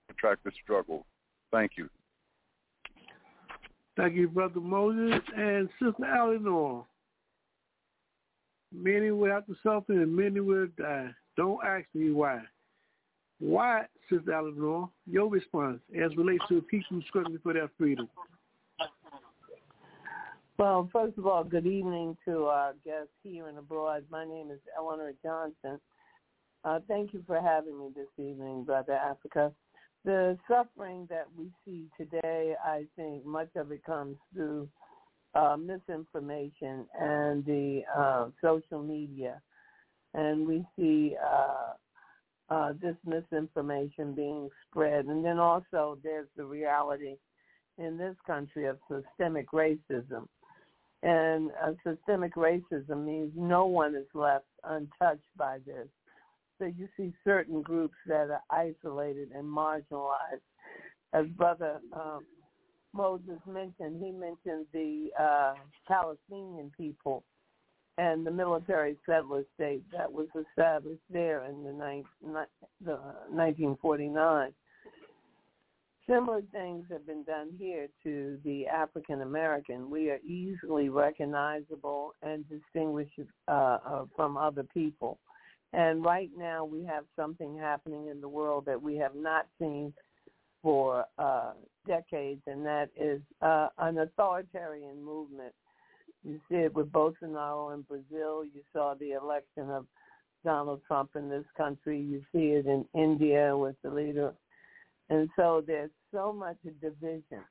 to 0.08 0.16
track 0.16 0.40
the 0.44 0.52
struggle. 0.64 1.06
Thank 1.52 1.72
you. 1.78 1.90
Thank 3.96 4.16
you, 4.16 4.28
Brother 4.28 4.60
Moses 4.60 5.22
and 5.36 5.70
Sister 5.82 6.06
Eleanor. 6.06 6.86
Many 8.72 9.12
will 9.12 9.32
have 9.32 9.48
to 9.48 9.56
suffer 9.64 9.94
and 9.94 10.16
many 10.16 10.40
will 10.40 10.68
die. 10.78 11.10
Don't 11.36 11.64
ask 11.66 11.86
me 11.94 12.12
why. 12.12 12.42
Why, 13.40 13.86
Sister 14.10 14.34
Eleanor, 14.34 14.90
your 15.10 15.30
response 15.30 15.80
as 16.00 16.16
relates 16.16 16.44
to 16.50 16.62
people 16.62 17.02
struggling 17.08 17.40
for 17.42 17.54
their 17.54 17.70
freedom? 17.78 18.10
Well, 20.58 20.90
first 20.92 21.18
of 21.20 21.28
all, 21.28 21.44
good 21.44 21.68
evening 21.68 22.18
to 22.26 22.46
our 22.46 22.74
guests 22.84 23.14
here 23.24 23.48
and 23.48 23.60
abroad. 23.60 24.06
My 24.10 24.26
name 24.26 24.50
is 24.52 24.60
Eleanor 24.76 25.14
Johnson. 25.24 25.80
Uh, 26.68 26.80
thank 26.88 27.14
you 27.14 27.24
for 27.26 27.40
having 27.40 27.80
me 27.80 27.88
this 27.96 28.10
evening, 28.18 28.64
Brother 28.66 28.94
Africa 28.94 29.54
the 30.08 30.38
suffering 30.48 31.06
that 31.10 31.28
we 31.38 31.52
see 31.66 31.90
today, 31.98 32.56
I 32.64 32.86
think 32.96 33.26
much 33.26 33.50
of 33.58 33.74
it 33.74 33.84
comes 33.84 34.16
through 34.34 34.70
uh, 35.36 35.58
misinformation 35.58 36.86
and 36.98 37.46
the 37.46 37.82
uh, 37.96 38.28
social 38.42 38.82
media. 38.82 39.42
And 40.14 40.48
we 40.48 40.66
see 40.78 41.16
uh, 41.22 41.74
uh, 42.54 42.74
this 42.82 42.96
misinformation 43.06 44.14
being 44.16 44.50
spread. 44.66 45.06
And 45.08 45.26
then 45.26 45.40
also 45.40 45.98
there's 46.04 46.30
the 46.38 46.46
reality 46.46 47.18
in 47.78 47.98
this 47.98 48.16
country 48.26 48.66
of 48.66 48.78
systemic 48.90 49.52
racism. 49.52 50.26
And 51.04 51.52
uh, 51.62 51.74
systemic 51.86 52.36
racism 52.36 53.06
means 53.06 53.34
no 53.36 53.66
one 53.66 53.94
is 53.94 54.08
left 54.14 54.46
untouched 54.64 55.22
by 55.36 55.58
this. 55.66 55.88
So 56.60 56.66
you 56.66 56.88
see 56.98 57.14
certain 57.24 57.62
groups 57.62 57.96
that 58.08 58.30
are 58.30 58.42
isolated 58.50 59.30
and 59.36 59.46
marginalized. 59.46 60.42
As 61.14 61.26
Brother 61.38 61.80
um, 61.94 62.26
Moses 62.94 63.40
mentioned, 63.46 64.04
he 64.04 64.12
mentioned 64.12 64.66
the 64.74 65.10
uh, 65.20 65.54
Palestinian 65.88 66.72
people 66.76 67.24
and 67.98 68.26
the 68.26 68.32
military 68.32 68.98
settler 69.06 69.44
state 69.56 69.84
that 69.92 70.12
was 70.12 70.28
established 70.50 71.02
there 71.10 71.46
in 71.46 71.64
the, 71.64 71.72
ni- 71.72 72.04
the 72.84 72.98
1949. 73.30 74.54
Similar 76.08 76.42
things 76.54 76.86
have 76.90 77.06
been 77.06 77.24
done 77.24 77.50
here 77.60 77.88
to 78.04 78.40
the 78.46 78.66
African 78.68 79.22
American. 79.22 79.90
We 79.90 80.10
are 80.10 80.20
easily 80.20 80.90
recognizable 80.90 82.14
and 82.22 82.46
distinguished 82.48 83.20
uh, 83.48 83.52
uh, 83.52 84.06
from 84.16 84.38
other 84.38 84.64
people. 84.74 85.20
And 85.74 86.04
right 86.04 86.30
now 86.38 86.64
we 86.66 86.84
have 86.86 87.04
something 87.16 87.58
happening 87.58 88.08
in 88.08 88.22
the 88.22 88.30
world 88.30 88.66
that 88.66 88.82
we 88.82 88.96
have 88.98 89.16
not 89.16 89.48
seen 89.60 89.94
for 90.64 91.06
uh, 91.18 91.52
decades, 91.86 92.42
and 92.48 92.66
that 92.66 92.90
is 93.00 93.22
uh, 93.42 93.68
an 93.78 94.00
authoritarian 94.00 95.04
movement. 95.04 95.54
You 96.24 96.40
see 96.50 96.58
it 96.58 96.74
with 96.74 96.92
Bolsonaro 96.92 97.74
in 97.74 97.82
Brazil. 97.82 98.44
You 98.44 98.62
saw 98.74 98.96
the 98.96 99.12
election 99.12 99.70
of 99.70 99.86
Donald 100.44 100.82
Trump 100.88 101.12
in 101.16 101.30
this 101.30 101.46
country. 101.56 102.00
You 102.00 102.22
see 102.32 102.54
it 102.54 102.66
in 102.66 102.86
India 102.94 103.56
with 103.56 103.76
the 103.84 103.90
leader. 103.90 104.34
And 105.10 105.30
so 105.36 105.64
there's 105.66 105.92
so 106.14 106.34
much 106.34 106.58
division. 106.82 107.44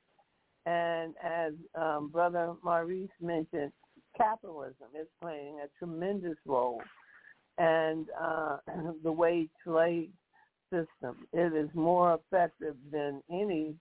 And 0.65 1.13
as 1.23 1.53
um, 1.75 2.09
Brother 2.09 2.53
Maurice 2.63 3.09
mentioned, 3.21 3.71
capitalism 4.17 4.87
is 4.99 5.07
playing 5.21 5.59
a 5.63 5.67
tremendous 5.79 6.37
role. 6.45 6.81
And 7.57 8.07
uh, 8.19 8.57
the 9.03 9.11
wage 9.11 9.49
slave 9.63 10.09
system, 10.71 11.27
it 11.33 11.53
is 11.53 11.69
more 11.73 12.19
effective 12.19 12.75
than 12.91 13.21
any 13.31 13.75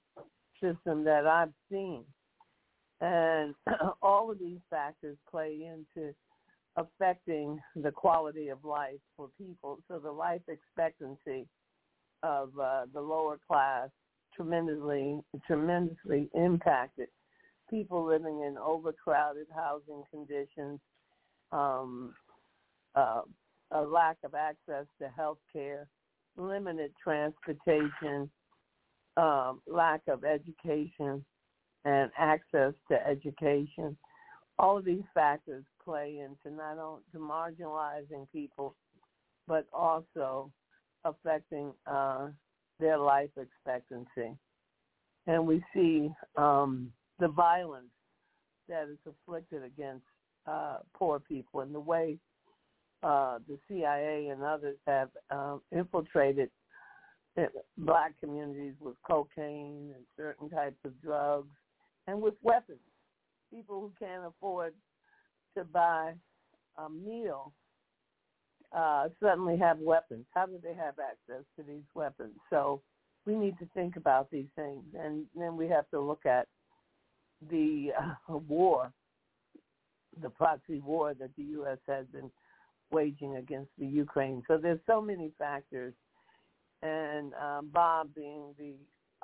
system 0.63 1.05
that 1.05 1.27
I've 1.27 1.53
seen. 1.71 2.05
And 3.01 3.55
all 4.03 4.31
of 4.31 4.39
these 4.39 4.61
factors 4.71 5.17
play 5.31 5.69
into 5.73 6.15
affecting 6.77 7.59
the 7.75 7.91
quality 7.91 8.49
of 8.49 8.65
life 8.65 9.01
for 9.17 9.29
people. 9.39 9.79
So 9.89 9.99
the 9.99 10.11
life 10.11 10.43
expectancy 10.49 11.47
of 12.23 12.51
uh, 12.61 12.87
the 12.93 13.01
lower 13.01 13.39
class 13.49 13.89
tremendously, 14.35 15.21
tremendously 15.47 16.29
impacted. 16.35 17.09
People 17.71 18.07
living 18.07 18.45
in 18.47 18.57
overcrowded 18.59 19.47
housing 19.55 20.03
conditions, 20.11 20.79
um, 21.51 22.15
uh, 22.95 23.23
a 23.71 23.83
lack 23.83 24.17
of 24.25 24.35
access 24.35 24.87
to 25.01 25.09
health 25.09 25.39
care, 25.53 25.89
limited 26.37 26.93
transportation, 27.03 28.31
um, 29.17 29.61
lack 29.67 30.03
of 30.09 30.25
education 30.25 31.25
and 31.85 32.11
access 32.19 32.75
to 32.91 33.07
education. 33.07 33.97
All 34.59 34.79
of 34.79 34.85
these 34.85 35.05
factors 35.15 35.65
play 35.85 36.21
into 36.25 36.57
not 36.57 36.79
only 36.79 37.03
to 37.13 37.19
marginalizing 37.19 38.27
people, 38.33 38.75
but 39.47 39.67
also 39.73 40.51
affecting 41.05 41.73
uh, 41.87 42.29
their 42.81 42.99
life 42.99 43.31
expectancy. 43.37 44.37
And 45.27 45.47
we 45.47 45.63
see 45.75 46.11
um, 46.37 46.91
the 47.19 47.29
violence 47.29 47.91
that 48.69 48.89
is 48.89 48.99
afflicted 49.07 49.63
against 49.63 50.05
uh, 50.47 50.79
poor 50.95 51.21
people 51.21 51.61
and 51.61 51.75
the 51.75 51.81
way 51.81 52.19
uh, 53.03 53.39
the 53.49 53.59
CIA 53.69 54.29
and 54.29 54.43
others 54.43 54.77
have 54.87 55.11
um, 55.31 55.61
infiltrated 55.73 56.51
black 57.79 58.19
communities 58.19 58.75
with 58.81 58.95
cocaine 59.07 59.93
and 59.95 60.05
certain 60.17 60.49
types 60.49 60.79
of 60.85 61.01
drugs 61.03 61.55
and 62.07 62.21
with 62.21 62.35
weapons. 62.43 62.79
People 63.53 63.81
who 63.81 63.93
can't 63.99 64.25
afford 64.27 64.73
to 65.57 65.65
buy 65.65 66.15
a 66.79 66.89
meal 66.89 67.53
uh, 68.77 69.09
suddenly 69.23 69.57
have 69.57 69.79
weapons. 69.79 70.25
How 70.35 70.47
do 70.47 70.59
they 70.63 70.75
have 70.75 70.95
access 70.99 71.45
to 71.57 71.63
these 71.63 71.85
weapons? 71.95 72.35
So 72.51 72.81
we 73.27 73.35
need 73.35 73.59
to 73.59 73.69
think 73.75 73.97
about 73.97 74.31
these 74.31 74.49
things, 74.57 74.85
and 74.99 75.27
then 75.37 75.57
we 75.57 75.69
have 75.69 75.89
to 75.91 76.01
look 76.01 76.27
at 76.27 76.47
the 77.51 77.91
uh, 77.99 78.37
war, 78.49 78.93
the 80.23 80.31
proxy 80.31 80.81
war 80.81 81.15
that 81.15 81.31
the 81.37 81.45
U.S. 81.45 81.79
has 81.87 82.07
been 82.13 82.31
waging 82.91 83.37
against 83.37 83.71
the 83.79 83.87
Ukraine. 83.87 84.43
So 84.49 84.59
there's 84.59 84.81
so 84.87 85.01
many 85.01 85.33
factors, 85.39 85.95
and 86.83 87.33
um, 87.35 87.71
Bob, 87.73 88.15
being 88.15 88.55
the 88.59 88.75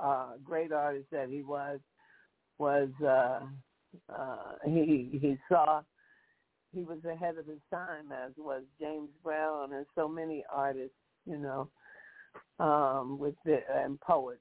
uh, 0.03 0.33
great 0.43 0.73
artist 0.73 1.07
that 1.13 1.29
he 1.29 1.43
was, 1.43 1.79
was 2.59 2.89
uh, 3.03 3.41
uh, 4.13 4.53
he 4.65 5.09
he 5.13 5.37
saw 5.49 5.83
he 6.75 6.85
was 6.85 6.99
ahead 7.05 7.37
of 7.39 7.47
his 7.47 7.61
time, 7.71 8.11
as 8.13 8.33
was 8.37 8.63
James 8.81 9.11
Brown 9.23 9.75
and 9.75 9.87
so 9.95 10.09
many 10.09 10.45
artists, 10.51 10.97
you 11.27 11.39
know, 11.39 11.69
um, 12.59 13.19
with 13.19 13.35
the 13.45 13.61
and 13.75 14.01
poets 14.01 14.41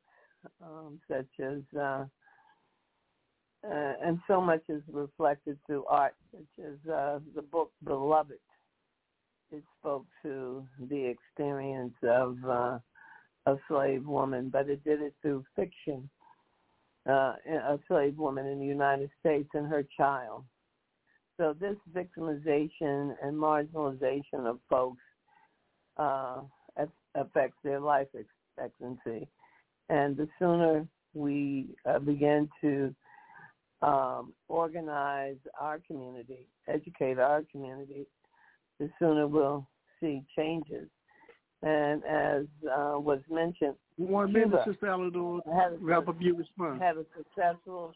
um, 0.62 1.00
such 1.08 1.28
as 1.44 1.60
uh, 1.78 2.06
uh, 3.64 3.94
and 4.04 4.20
so 4.28 4.42
much 4.42 4.62
is 4.70 4.82
reflected 4.92 5.58
through 5.68 5.86
art, 5.86 6.16
such 6.32 6.66
as 6.66 6.92
uh, 6.92 7.20
the 7.36 7.42
book 7.42 7.72
Beloved. 7.84 8.40
It 9.52 9.64
spoke 9.80 10.06
to 10.24 10.66
the 10.90 11.06
experience 11.06 11.96
of 12.04 12.38
uh, 12.48 12.80
a 13.46 13.56
slave 13.68 14.06
woman, 14.06 14.50
but 14.50 14.70
it 14.70 14.84
did 14.84 15.02
it 15.02 15.14
through 15.22 15.44
fiction. 15.56 16.10
Uh, 17.10 17.34
a 17.48 17.80
slave 17.88 18.18
woman 18.18 18.46
in 18.46 18.60
the 18.60 18.66
United 18.66 19.10
States 19.20 19.50
and 19.56 19.68
her 19.68 19.84
child. 19.98 20.44
So 21.38 21.56
this 21.60 21.76
victimization 21.92 23.16
and 23.24 23.36
marginalization 23.36 24.46
of 24.46 24.60
folks 24.70 25.02
uh, 25.98 26.42
affects 27.16 27.58
their 27.64 27.80
life 27.80 28.08
expectancy. 28.14 29.28
And 29.90 30.16
the 30.16 30.28
sooner 30.38 30.88
we 31.14 31.76
uh, 31.90 32.00
begin 32.00 32.48
to 32.62 32.94
um, 33.82 34.34
organize 34.48 35.38
our 35.60 35.80
community, 35.88 36.48
educate 36.68 37.18
our 37.18 37.44
community, 37.52 38.06
the 38.82 38.90
sooner 38.98 39.28
we'll 39.28 39.68
see 40.00 40.24
changes. 40.36 40.88
And 41.62 42.04
as 42.04 42.46
uh, 42.66 42.98
was 42.98 43.20
mentioned, 43.30 43.76
one 43.98 44.34
minute, 44.34 44.60
Sister 44.66 44.88
Eleanor, 44.88 45.42
wrap 45.80 46.08
up 46.08 46.16
your 46.20 46.36
response. 46.36 46.82
Had 46.82 46.98
a 46.98 47.06
successful, 47.16 47.94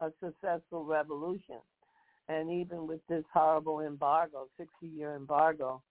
a 0.00 0.10
successful 0.22 0.84
revolution, 0.84 1.56
and 2.28 2.50
even 2.50 2.86
with 2.86 3.00
this 3.08 3.24
horrible 3.32 3.80
embargo, 3.80 4.46
sixty-year 4.58 5.16
embargo, 5.16 5.82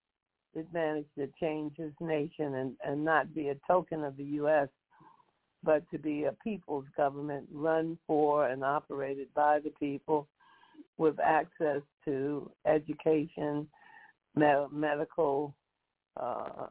it 0.54 0.67
managed 0.71 1.10
to 1.17 1.28
change 1.39 1.73
his 1.76 1.91
nation 2.00 2.54
and, 2.54 2.73
and 2.86 3.04
not 3.04 3.34
be 3.34 3.47
a 3.47 3.56
token 3.65 4.04
of 4.04 4.15
the 4.15 4.23
U.S., 4.23 4.67
but 5.63 5.89
to 5.89 5.97
be 5.97 6.26
a 6.26 6.34
people's 6.43 6.86
government 6.95 7.47
run 7.52 7.97
for 8.06 8.47
and 8.47 8.63
operated 8.63 9.28
by 9.34 9.58
the 9.58 9.71
people 9.80 10.28
with 11.00 11.19
access 11.19 11.82
to 12.06 12.52
education, 12.67 13.67
med- 14.38 14.71
medical 14.71 15.56
uh, 16.19 16.67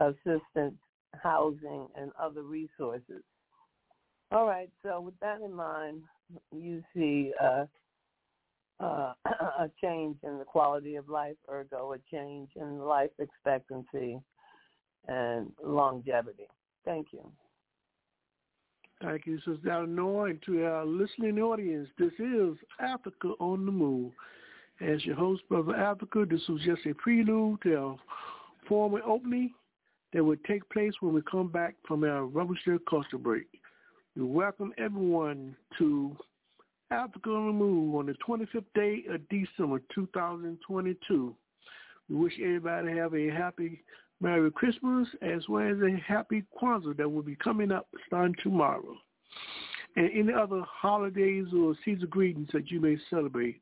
uh, 0.00 0.06
assistance, 0.06 0.78
housing, 1.22 1.86
and 1.96 2.10
other 2.20 2.42
resources. 2.42 3.22
All 4.30 4.46
right, 4.46 4.70
so 4.82 5.00
with 5.00 5.18
that 5.20 5.40
in 5.40 5.52
mind, 5.52 6.02
you 6.56 6.82
see 6.94 7.32
uh, 7.40 7.66
uh, 8.80 9.12
a 9.26 9.70
change 9.80 10.16
in 10.22 10.38
the 10.38 10.44
quality 10.44 10.96
of 10.96 11.08
life, 11.08 11.36
ergo 11.50 11.92
a 11.92 11.98
change 12.10 12.50
in 12.56 12.78
life 12.78 13.10
expectancy 13.18 14.18
and 15.08 15.52
longevity. 15.62 16.46
Thank 16.84 17.08
you. 17.12 17.30
Thank 19.02 19.26
you, 19.26 19.38
Sister 19.38 19.70
Eleanor. 19.70 20.28
And 20.28 20.40
to 20.46 20.64
our 20.64 20.86
listening 20.86 21.38
audience, 21.40 21.88
this 21.98 22.12
is 22.18 22.56
Africa 22.80 23.32
on 23.40 23.66
the 23.66 23.72
Move. 23.72 24.12
As 24.82 25.04
your 25.04 25.14
host, 25.14 25.42
Brother 25.48 25.76
Africa, 25.76 26.26
this 26.28 26.40
was 26.48 26.60
just 26.62 26.84
a 26.86 26.94
prelude 26.94 27.60
to 27.62 27.76
our 27.76 27.96
formal 28.68 28.98
opening 29.06 29.52
that 30.12 30.24
will 30.24 30.36
take 30.44 30.68
place 30.70 30.92
when 30.98 31.14
we 31.14 31.22
come 31.22 31.48
back 31.48 31.76
from 31.86 32.02
our 32.02 32.24
revolutionary 32.24 32.80
culture 32.90 33.18
break. 33.18 33.46
We 34.16 34.24
welcome 34.24 34.72
everyone 34.78 35.54
to 35.78 36.16
Africa 36.90 37.30
on 37.30 37.46
the 37.46 37.52
Move 37.52 37.94
on 37.94 38.06
the 38.06 38.14
25th 38.26 38.64
day 38.74 39.04
of 39.08 39.20
December 39.28 39.80
2022. 39.94 41.34
We 42.08 42.16
wish 42.16 42.32
everybody 42.40 42.96
have 42.96 43.14
a 43.14 43.30
happy 43.30 43.84
Merry 44.20 44.50
Christmas 44.50 45.06
as 45.22 45.48
well 45.48 45.70
as 45.70 45.78
a 45.80 45.96
happy 46.04 46.42
Kwanzaa 46.60 46.96
that 46.96 47.08
will 47.08 47.22
be 47.22 47.36
coming 47.36 47.70
up 47.70 47.86
starting 48.08 48.34
tomorrow. 48.42 48.96
And 49.94 50.10
any 50.12 50.32
other 50.32 50.62
holidays 50.68 51.46
or 51.56 51.74
season 51.84 52.08
greetings 52.08 52.48
that 52.52 52.70
you 52.70 52.80
may 52.80 52.96
celebrate, 53.10 53.60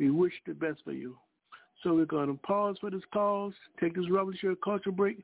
we 0.00 0.10
wish 0.10 0.32
the 0.46 0.54
best 0.54 0.80
for 0.82 0.92
you. 0.92 1.16
So 1.82 1.94
we're 1.94 2.06
going 2.06 2.28
to 2.28 2.34
pause 2.42 2.76
for 2.80 2.90
this 2.90 3.02
cause, 3.12 3.52
take 3.78 3.94
this 3.94 4.10
revolutionary 4.10 4.56
culture 4.64 4.90
break, 4.90 5.22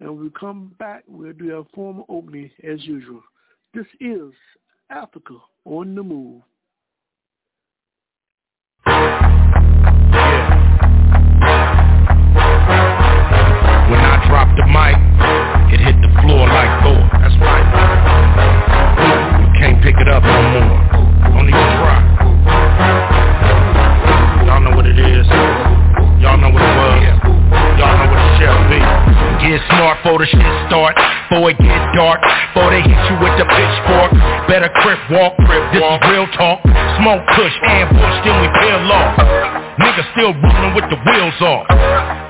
and 0.00 0.10
when 0.10 0.24
we 0.24 0.30
come 0.38 0.74
back, 0.78 1.04
we'll 1.06 1.32
do 1.32 1.56
our 1.56 1.64
formal 1.74 2.04
opening 2.08 2.50
as 2.68 2.84
usual. 2.84 3.22
This 3.72 3.86
is 4.00 4.32
Africa 4.90 5.38
on 5.64 5.94
the 5.94 6.02
Move. 6.02 6.42
When 8.84 8.94
I 14.00 14.26
drop 14.28 14.48
the 14.56 14.66
mic, 14.66 14.96
it 15.72 15.80
hit 15.80 15.94
the 16.02 16.08
floor 16.22 16.48
like 16.48 16.82
Thor. 16.82 17.10
That's 17.20 17.36
right. 17.40 17.66
You 19.40 19.46
can't 19.60 19.82
pick 19.82 19.94
it 19.98 20.08
up 20.08 20.24
no 20.24 20.60
more. 20.60 20.85
Get 29.46 29.62
smart 29.70 30.02
before 30.02 30.18
the 30.18 30.26
shit 30.26 30.42
start. 30.66 30.98
Before 31.30 31.54
it 31.54 31.58
get 31.62 31.78
dark. 31.94 32.18
Before 32.50 32.74
they 32.74 32.82
hit 32.82 32.98
you 33.06 33.16
with 33.22 33.38
the 33.38 33.46
pitchfork. 33.46 34.10
Better 34.50 34.66
crip 34.82 34.98
walk, 35.06 35.38
crip 35.46 35.62
this 35.70 35.86
is 35.86 35.98
real 36.10 36.26
talk. 36.34 36.58
Smoke 36.98 37.22
push, 37.38 37.54
and 37.62 37.86
ambush, 37.86 38.16
then 38.26 38.42
we 38.42 38.50
peel 38.58 38.90
off. 38.90 39.14
Niggas 39.78 40.10
still 40.18 40.34
rolling 40.34 40.74
with 40.74 40.90
the 40.90 40.98
wheels 40.98 41.38
off. 41.46 41.62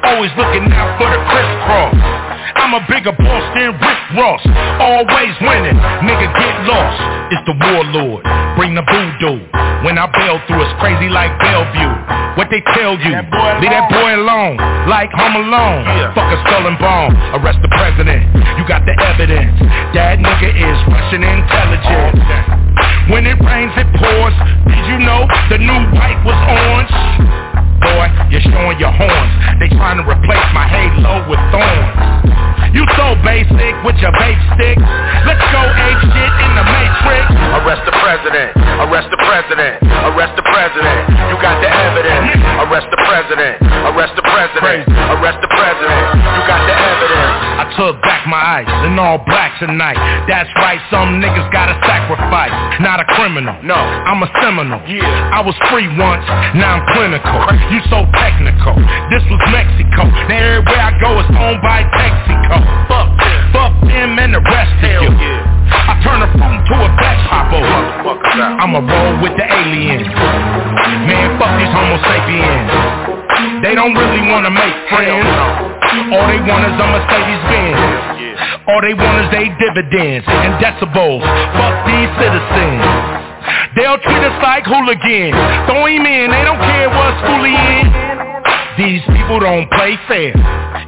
Always 0.04 0.30
looking 0.36 0.68
out 0.76 1.00
for 1.00 1.08
the 1.08 1.16
crisscross. 1.32 2.25
I'm 2.54 2.74
a 2.74 2.82
bigger 2.86 3.12
boss 3.12 3.44
than 3.58 3.74
Rick 3.74 4.00
Ross. 4.14 4.42
Always 4.78 5.34
winning, 5.42 5.78
nigga 6.06 6.28
get 6.30 6.54
lost. 6.70 7.00
It's 7.34 7.44
the 7.46 7.56
warlord, 7.58 8.22
bring 8.54 8.74
the 8.78 8.86
voodoo. 8.86 9.42
When 9.82 9.98
I 9.98 10.06
bail 10.10 10.38
through, 10.46 10.62
it's 10.62 10.74
crazy 10.80 11.10
like 11.10 11.34
Bellevue. 11.42 11.94
What 12.38 12.52
they 12.52 12.60
tell 12.76 12.94
you, 13.00 13.12
leave 13.16 13.72
that 13.72 13.88
boy 13.88 14.12
alone, 14.14 14.60
like 14.86 15.10
Home 15.16 15.40
Alone. 15.40 15.82
Yeah. 15.88 16.12
Fuck 16.12 16.28
a 16.28 16.38
skull 16.44 16.68
and 16.68 16.78
bone, 16.78 17.16
arrest 17.40 17.64
the 17.64 17.72
president. 17.72 18.28
You 18.60 18.64
got 18.68 18.84
the 18.84 18.92
evidence. 18.92 19.56
That 19.96 20.20
nigga 20.20 20.52
is 20.52 20.76
Russian 20.86 21.24
intelligence. 21.24 22.20
When 23.08 23.24
it 23.24 23.40
rains, 23.40 23.72
it 23.80 23.88
pours. 23.96 24.36
Did 24.68 24.84
you 24.84 24.98
know 25.00 25.24
the 25.48 25.58
new 25.58 25.80
white 25.96 26.20
was 26.28 26.36
orange? 26.44 27.55
Boy, 27.80 28.06
you're 28.30 28.44
showing 28.44 28.78
your 28.78 28.92
horns. 28.92 29.32
They 29.60 29.68
trying 29.72 29.98
to 30.00 30.06
replace 30.06 30.48
my 30.52 30.66
halo 30.68 31.28
with 31.28 31.40
thorns. 31.52 32.36
You 32.74 32.84
so 32.98 33.16
basic 33.24 33.72
with 33.88 33.96
your 34.04 34.12
vape 34.20 34.42
stick. 34.56 34.76
Let's 35.24 35.40
go 35.48 35.62
ape 35.64 36.02
shit 36.12 36.32
in 36.44 36.50
the 36.56 36.64
matrix. 36.66 37.24
Arrest 37.62 37.82
the 37.88 37.94
president. 38.04 38.52
Arrest 38.84 39.08
the 39.08 39.20
president. 39.22 39.80
Arrest 40.12 40.34
the 40.36 40.44
president. 40.44 41.00
You 41.30 41.36
got 41.40 41.56
the 41.64 41.70
evidence. 41.72 42.36
Arrest 42.68 42.88
the 42.92 43.00
president. 43.00 43.54
Arrest 43.92 44.12
the 44.16 44.24
president. 44.28 44.82
Arrest 44.92 45.38
the 45.40 45.50
president. 45.56 46.04
You 46.20 46.42
got 46.44 46.60
the 46.68 46.76
evidence. 46.76 47.34
I 47.56 47.64
took 47.80 47.96
back 48.02 48.28
my 48.28 48.60
ice 48.60 48.72
and 48.84 48.98
all 49.00 49.24
black 49.24 49.56
tonight. 49.58 49.96
That's 50.28 50.50
right, 50.60 50.80
some 50.90 51.16
niggas 51.22 51.48
gotta 51.52 51.80
sacrifice. 51.86 52.52
Not 52.80 53.00
a 53.00 53.06
criminal. 53.16 53.56
No, 53.62 53.76
I'm 53.76 54.20
a 54.22 54.30
criminal. 54.36 54.80
Yeah. 54.84 55.06
I 55.32 55.40
was 55.40 55.56
free 55.72 55.88
once, 55.96 56.24
now 56.52 56.76
I'm 56.76 56.84
clinical. 56.92 57.40
You 57.66 57.82
so 57.90 58.06
technical. 58.14 58.78
This 59.10 59.26
was 59.26 59.42
Mexico. 59.50 60.06
Now 60.30 60.62
everywhere 60.62 60.82
I 60.86 60.92
go 61.02 61.18
is 61.18 61.26
owned 61.34 61.58
by 61.66 61.82
Texaco. 61.98 62.62
Fuck, 62.86 63.10
them, 63.18 63.40
fuck 63.50 63.74
them 63.82 64.14
and 64.22 64.38
the 64.38 64.42
rest 64.46 64.78
of 64.86 65.02
you. 65.02 65.10
I 65.66 65.98
turn 65.98 66.22
a 66.22 66.30
phone 66.30 66.62
to 66.62 66.74
a 66.78 66.90
back 66.94 67.18
oh. 67.26 67.26
hopper. 67.26 67.62
I'ma 68.62 68.86
roll 68.86 69.18
with 69.18 69.34
the 69.34 69.46
aliens. 69.50 70.06
Man, 71.10 71.34
fuck 71.42 71.58
these 71.58 71.74
homo 71.74 71.98
sapiens. 72.06 72.70
They 73.66 73.74
don't 73.74 73.98
really 73.98 74.22
wanna 74.30 74.54
make 74.54 74.76
friends. 74.86 75.26
All 76.14 76.22
they 76.30 76.38
want 76.46 76.70
is 76.70 76.76
a 76.78 76.86
Mercedes 76.86 77.42
Benz. 77.50 77.82
All 78.70 78.78
they 78.78 78.94
want 78.94 79.26
is 79.26 79.28
they 79.34 79.50
dividends 79.58 80.22
and 80.22 80.54
decibels. 80.62 81.26
Fuck 81.58 81.76
these 81.82 82.10
citizens. 82.14 83.25
They'll 83.74 84.00
treat 84.00 84.22
us 84.24 84.36
like 84.42 84.64
hooligans. 84.64 85.36
Throw 85.68 85.86
him 85.86 86.06
in, 86.06 86.30
they 86.30 86.44
don't 86.44 86.60
care 86.60 86.88
what 86.88 87.12
school 87.22 87.44
he 87.44 87.54
in. 87.54 87.86
These 88.76 89.02
people 89.08 89.40
don't 89.40 89.70
play 89.72 89.96
fair. 90.08 90.36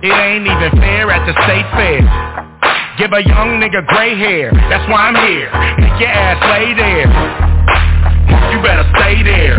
It 0.02 0.12
ain't 0.12 0.46
even 0.46 0.70
fair 0.80 1.10
at 1.10 1.24
the 1.24 1.34
state 1.44 1.68
fair. 1.72 2.02
Give 2.98 3.12
a 3.12 3.22
young 3.22 3.62
nigga 3.62 3.86
gray 3.86 4.16
hair. 4.18 4.50
That's 4.68 4.84
why 4.90 5.08
I'm 5.08 5.18
here. 5.26 5.48
Make 5.78 6.00
your 6.00 6.10
ass 6.10 6.38
lay 6.50 6.74
there. 6.74 7.08
You 8.52 8.62
better 8.62 8.84
stay 8.98 9.22
there. 9.22 9.56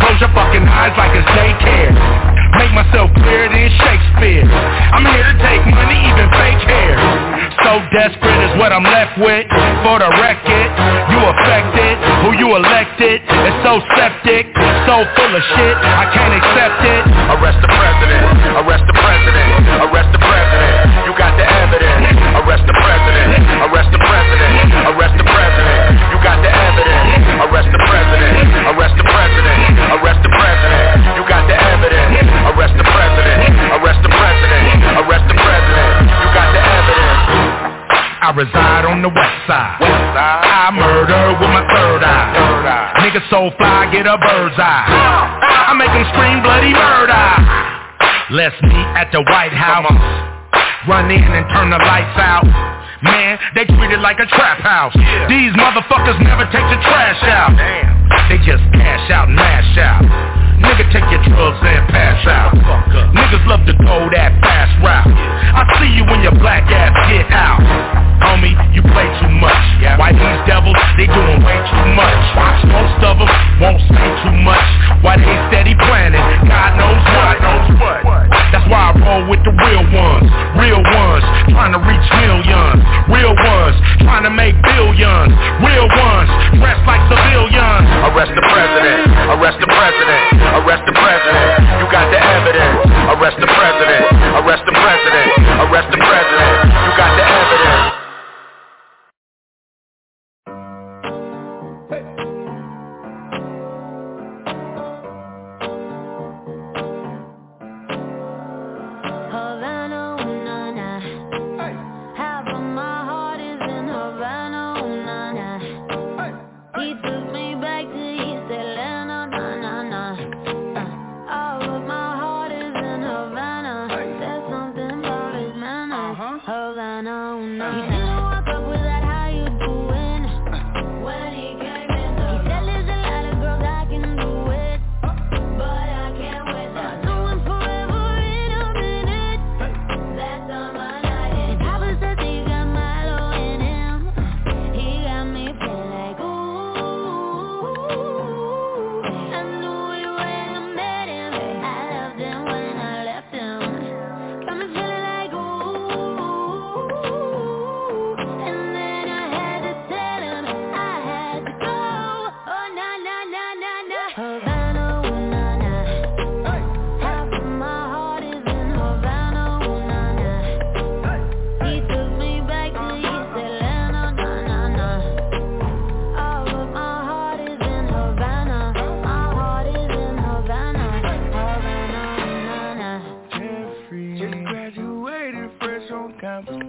Close 0.00 0.20
your 0.20 0.32
fucking 0.32 0.62
eyes 0.62 0.94
like 0.96 1.12
it's 1.16 1.28
daycare. 1.34 2.27
Make 2.56 2.72
myself 2.72 3.12
clearer 3.12 3.52
than 3.52 3.68
Shakespeare. 3.76 4.46
I'm 4.48 5.04
here 5.04 5.26
to 5.26 5.36
take 5.44 5.62
money, 5.68 5.98
even 6.08 6.26
fake 6.32 6.62
hair. 6.64 6.96
So 7.66 7.82
desperate 7.92 8.40
is 8.48 8.52
what 8.56 8.72
I'm 8.72 8.86
left 8.86 9.20
with. 9.20 9.44
For 9.84 10.00
the 10.00 10.08
record, 10.16 10.68
you 11.12 11.20
affected. 11.20 11.94
Who 12.24 12.32
you 12.38 12.56
elected 12.56 13.20
is 13.20 13.56
so 13.60 13.82
septic, 13.98 14.48
so 14.88 15.04
full 15.18 15.32
of 15.36 15.42
shit. 15.58 15.76
I 15.76 16.08
can't 16.14 16.34
accept 16.38 16.80
it. 16.86 17.02
Arrest 17.36 17.60
the 17.60 17.68
president. 17.68 18.24
Arrest 18.64 18.84
the 18.88 18.96
president. 18.96 19.52
Arrest 19.84 20.10
the 20.14 20.22
president. 20.22 20.72
You 21.04 21.12
got 21.18 21.34
the 21.36 21.44
evidence. 21.44 22.16
Arrest 22.40 22.64
the 22.64 22.76
president. 22.78 23.42
Arrest 23.68 23.90
the 23.92 24.00
president. 24.00 24.66
Arrest 24.88 25.14
the 25.20 25.26
president. 25.26 25.82
You 26.14 26.18
got 26.24 26.38
the 26.40 26.50
evidence. 26.50 27.26
Arrest 27.44 27.68
the 27.74 27.82
president. 27.84 28.48
Arrest 28.72 28.94
the 28.96 29.04
president. 29.04 29.60
Arrest 29.98 30.20
the 30.22 30.32
president. 30.32 30.77
Arrest 32.58 32.74
the 32.74 32.82
president. 32.90 33.54
Arrest 33.78 34.02
the 34.02 34.10
president. 34.10 34.82
Arrest 35.06 35.30
the 35.30 35.38
president. 35.38 36.10
You 36.10 36.28
got 36.34 36.50
the 36.50 36.58
evidence. 36.58 37.22
I 38.18 38.34
reside 38.34 38.82
on 38.82 38.98
the 38.98 39.14
west 39.14 39.38
side. 39.46 39.78
I 39.78 40.66
murder 40.74 41.38
with 41.38 41.54
my 41.54 41.62
third 41.70 42.02
eye. 42.02 42.98
Nigga 42.98 43.22
so 43.30 43.54
fly, 43.54 43.86
get 43.94 44.10
a 44.10 44.18
bird's 44.18 44.58
eye. 44.58 44.90
I 44.90 45.72
make 45.78 45.86
them 45.94 46.02
scream 46.10 46.42
bloody 46.42 46.74
murder. 46.74 47.30
Let's 48.34 48.58
meet 48.66 48.88
at 48.98 49.14
the 49.14 49.22
White 49.22 49.54
House. 49.54 49.94
Run 50.90 51.14
in 51.14 51.22
and 51.22 51.46
turn 51.54 51.70
the 51.70 51.78
lights 51.78 52.18
out. 52.18 52.42
Man, 53.06 53.38
they 53.54 53.70
treat 53.70 53.94
it 53.94 54.02
like 54.02 54.18
a 54.18 54.26
trap 54.26 54.58
house. 54.58 54.98
These 55.30 55.54
motherfuckers 55.54 56.18
never 56.26 56.42
take 56.50 56.66
the 56.74 56.80
trash 56.82 57.22
out. 57.22 57.54
They 58.26 58.42
just 58.42 58.66
cash 58.74 59.06
out 59.14 59.30
and 59.30 59.36
mash 59.38 59.78
out. 59.78 60.47
Nigga, 60.58 60.84
take 60.90 61.06
your 61.10 61.22
drugs 61.30 61.60
and 61.62 61.86
pass 61.88 62.20
out. 62.26 62.54
Niggas 63.14 63.46
love 63.46 63.64
to 63.66 63.74
go 63.78 64.10
that 64.10 64.34
fast 64.42 64.74
route. 64.82 65.06
I 65.08 65.62
see 65.78 65.90
you 65.94 66.04
when 66.06 66.22
your 66.22 66.34
black 66.38 66.66
ass 66.70 66.94
get 67.06 67.30
out. 67.30 67.62
Homie, 68.18 68.58
you 68.74 68.82
play 68.82 69.06
too 69.22 69.30
much. 69.38 69.62
Why 69.98 70.10
these 70.10 70.40
devils, 70.46 70.74
they 70.98 71.06
doing 71.06 71.40
way 71.46 71.58
too 71.70 71.86
much. 71.94 72.22
Most 72.66 72.98
of 73.06 73.22
them 73.22 73.30
won't 73.62 73.82
say 73.86 74.06
too 74.26 74.36
much. 74.42 74.66
Why 75.02 75.16
they 75.16 75.36
steady 75.48 75.78
planning, 75.78 76.22
God 76.50 76.74
knows 76.74 76.98
knows 77.38 77.66
what. 77.78 78.02
That's 78.50 78.64
why 78.66 78.90
I 78.90 78.96
roll 78.96 79.28
with 79.28 79.44
the 79.44 79.52
real 79.52 79.84
ones. 79.92 80.28
Real 80.56 80.80
ones, 80.80 81.24
trying 81.52 81.72
to 81.76 81.80
reach 81.84 82.06
millions. 82.16 82.80
Real 83.12 83.34
ones, 83.36 83.76
trying 84.02 84.24
to 84.24 84.32
make 84.32 84.56
billions. 84.64 85.32
Real 85.60 85.86
ones, 85.86 86.28
dressed 86.56 86.84
like 86.88 87.02
civilians. 87.12 87.86
Arrest 88.08 88.32
the 88.34 88.44
president. 88.44 89.08
Arrest 89.36 89.58
the 89.60 89.68
president. 89.68 90.47
Arrest 90.56 90.82
the 90.86 90.94
president. 90.96 91.48
You 91.80 91.86
got 91.92 92.06
the 92.10 92.20
evidence. 92.20 92.88
Arrest 93.12 93.36
the 93.40 93.50
president. 93.50 94.04
Arrest 94.40 94.64
the 94.64 94.72
president. 94.72 95.28
Arrest 95.68 95.88
the 95.92 96.00
president. 96.00 96.52
You 96.72 96.92
got 96.96 97.10
the 97.16 97.24
evidence. 97.24 97.57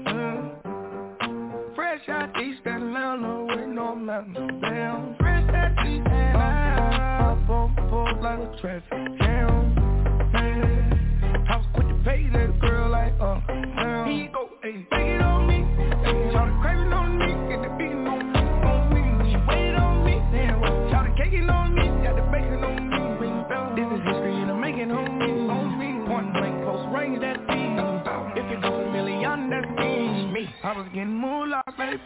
Mm-hmm. 0.09 1.75
Fresh 1.75 2.09
out 2.09 2.41
East 2.41 2.61
Atlanta 2.65 3.45
with 3.45 3.67
no 3.67 3.95
mountain 3.95 4.59
down. 4.61 5.15
Fresh 5.19 5.49
out 5.49 5.87
East 5.87 6.07
Atlanta. 6.07 7.33
Up 7.33 7.49
on 7.49 8.21
like 8.21 8.39
a 8.39 8.61
traffic 8.61 9.17
jam. 9.19 9.78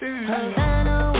Moolah, 0.03 0.21
baby. 0.21 0.25
Havana, 0.27 1.12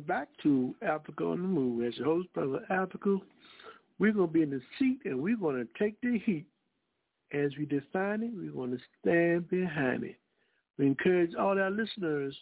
you 0.00 0.06
back 0.06 0.28
to 0.42 0.74
Africa 0.82 1.24
on 1.24 1.42
the 1.42 1.48
Move. 1.48 1.86
As 1.86 1.96
your 1.96 2.06
host, 2.06 2.32
Brother 2.32 2.64
Africa, 2.70 3.18
we're 3.98 4.12
going 4.12 4.28
to 4.28 4.32
be 4.32 4.42
in 4.42 4.50
the 4.50 4.60
seat 4.78 5.00
and 5.04 5.20
we're 5.20 5.36
going 5.36 5.56
to 5.56 5.68
take 5.82 6.00
the 6.00 6.18
heat. 6.24 6.46
As 7.32 7.50
we 7.58 7.66
define 7.66 8.22
it, 8.22 8.30
we're 8.34 8.50
going 8.52 8.70
to 8.70 8.82
stand 9.00 9.48
behind 9.50 10.04
it. 10.04 10.16
We 10.78 10.86
encourage 10.86 11.34
all 11.34 11.60
our 11.60 11.70
listeners 11.70 12.34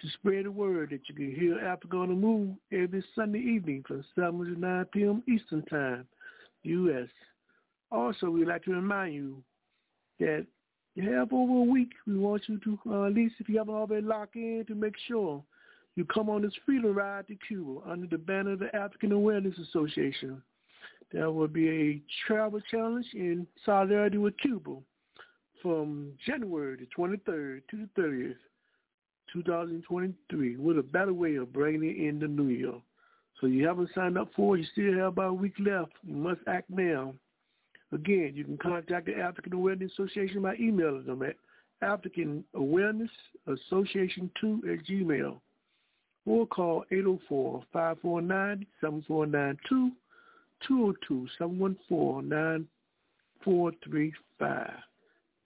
to 0.00 0.08
spread 0.14 0.44
the 0.44 0.50
word 0.50 0.90
that 0.90 1.08
you 1.08 1.14
can 1.14 1.34
hear 1.34 1.58
Africa 1.58 1.96
on 1.96 2.08
the 2.08 2.14
Move 2.14 2.54
every 2.70 3.02
Sunday 3.14 3.40
evening 3.40 3.82
from 3.88 4.04
7 4.14 4.38
to 4.38 4.60
9 4.60 4.84
p.m. 4.92 5.22
Eastern 5.26 5.62
Time, 5.66 6.06
U.S. 6.64 7.08
Also, 7.90 8.28
we'd 8.28 8.46
like 8.46 8.64
to 8.64 8.72
remind 8.72 9.14
you 9.14 9.42
that 10.20 10.46
you 10.94 11.10
have 11.12 11.32
over 11.32 11.52
a 11.52 11.72
week. 11.72 11.92
We 12.06 12.18
want 12.18 12.42
you 12.46 12.58
to, 12.58 12.78
uh, 12.90 13.06
at 13.06 13.14
least 13.14 13.36
if 13.38 13.48
you 13.48 13.58
haven't 13.58 13.74
already 13.74 14.06
locked 14.06 14.36
in, 14.36 14.64
to 14.68 14.74
make 14.74 14.94
sure 15.08 15.42
you 15.96 16.04
come 16.04 16.30
on 16.30 16.42
this 16.42 16.52
freedom 16.64 16.94
ride 16.94 17.26
to 17.28 17.36
Cuba 17.46 17.80
under 17.86 18.06
the 18.06 18.18
banner 18.18 18.52
of 18.52 18.60
the 18.60 18.74
African 18.74 19.12
Awareness 19.12 19.58
Association. 19.58 20.42
There 21.12 21.30
will 21.30 21.48
be 21.48 21.68
a 21.68 22.00
travel 22.26 22.60
challenge 22.70 23.06
in 23.14 23.46
solidarity 23.64 24.18
with 24.18 24.38
Cuba 24.38 24.76
from 25.60 26.12
January 26.24 26.76
the 26.76 26.86
23rd 26.96 27.62
to 27.70 27.76
the 27.96 28.00
30th, 28.00 28.36
2023, 29.32 30.56
with 30.56 30.78
a 30.78 30.82
better 30.82 31.12
way 31.12 31.36
of 31.36 31.52
bringing 31.52 32.06
in 32.06 32.20
the 32.20 32.28
new 32.28 32.48
year. 32.48 32.74
So 33.40 33.46
you 33.46 33.66
haven't 33.66 33.90
signed 33.94 34.18
up 34.18 34.28
for 34.36 34.56
it, 34.56 34.60
you 34.60 34.66
still 34.72 34.98
have 34.98 35.12
about 35.12 35.30
a 35.30 35.34
week 35.34 35.54
left. 35.58 35.92
You 36.04 36.14
must 36.14 36.40
act 36.46 36.70
now. 36.70 37.14
Again, 37.92 38.32
you 38.34 38.44
can 38.44 38.58
contact 38.58 39.06
the 39.06 39.16
African 39.16 39.54
Awareness 39.54 39.90
Association 39.92 40.42
by 40.42 40.54
emailing 40.56 41.06
them 41.06 41.22
at 41.22 41.36
African 41.82 42.44
Awareness 42.54 43.10
Association 43.46 44.30
2 44.40 44.62
at 44.72 44.86
Gmail 44.86 45.40
or 46.26 46.46
call 46.46 46.84
804-549-7492, 46.92 49.90
202-714-9435. 50.68 52.66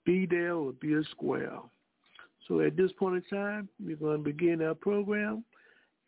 Be 0.05 0.25
there 0.25 0.53
or 0.53 0.73
be 0.73 0.93
a 0.93 1.03
square. 1.11 1.59
So 2.47 2.61
at 2.61 2.77
this 2.77 2.91
point 2.99 3.15
in 3.15 3.23
time, 3.37 3.69
we're 3.83 3.95
going 3.95 4.17
to 4.17 4.23
begin 4.23 4.61
our 4.61 4.75
program 4.75 5.43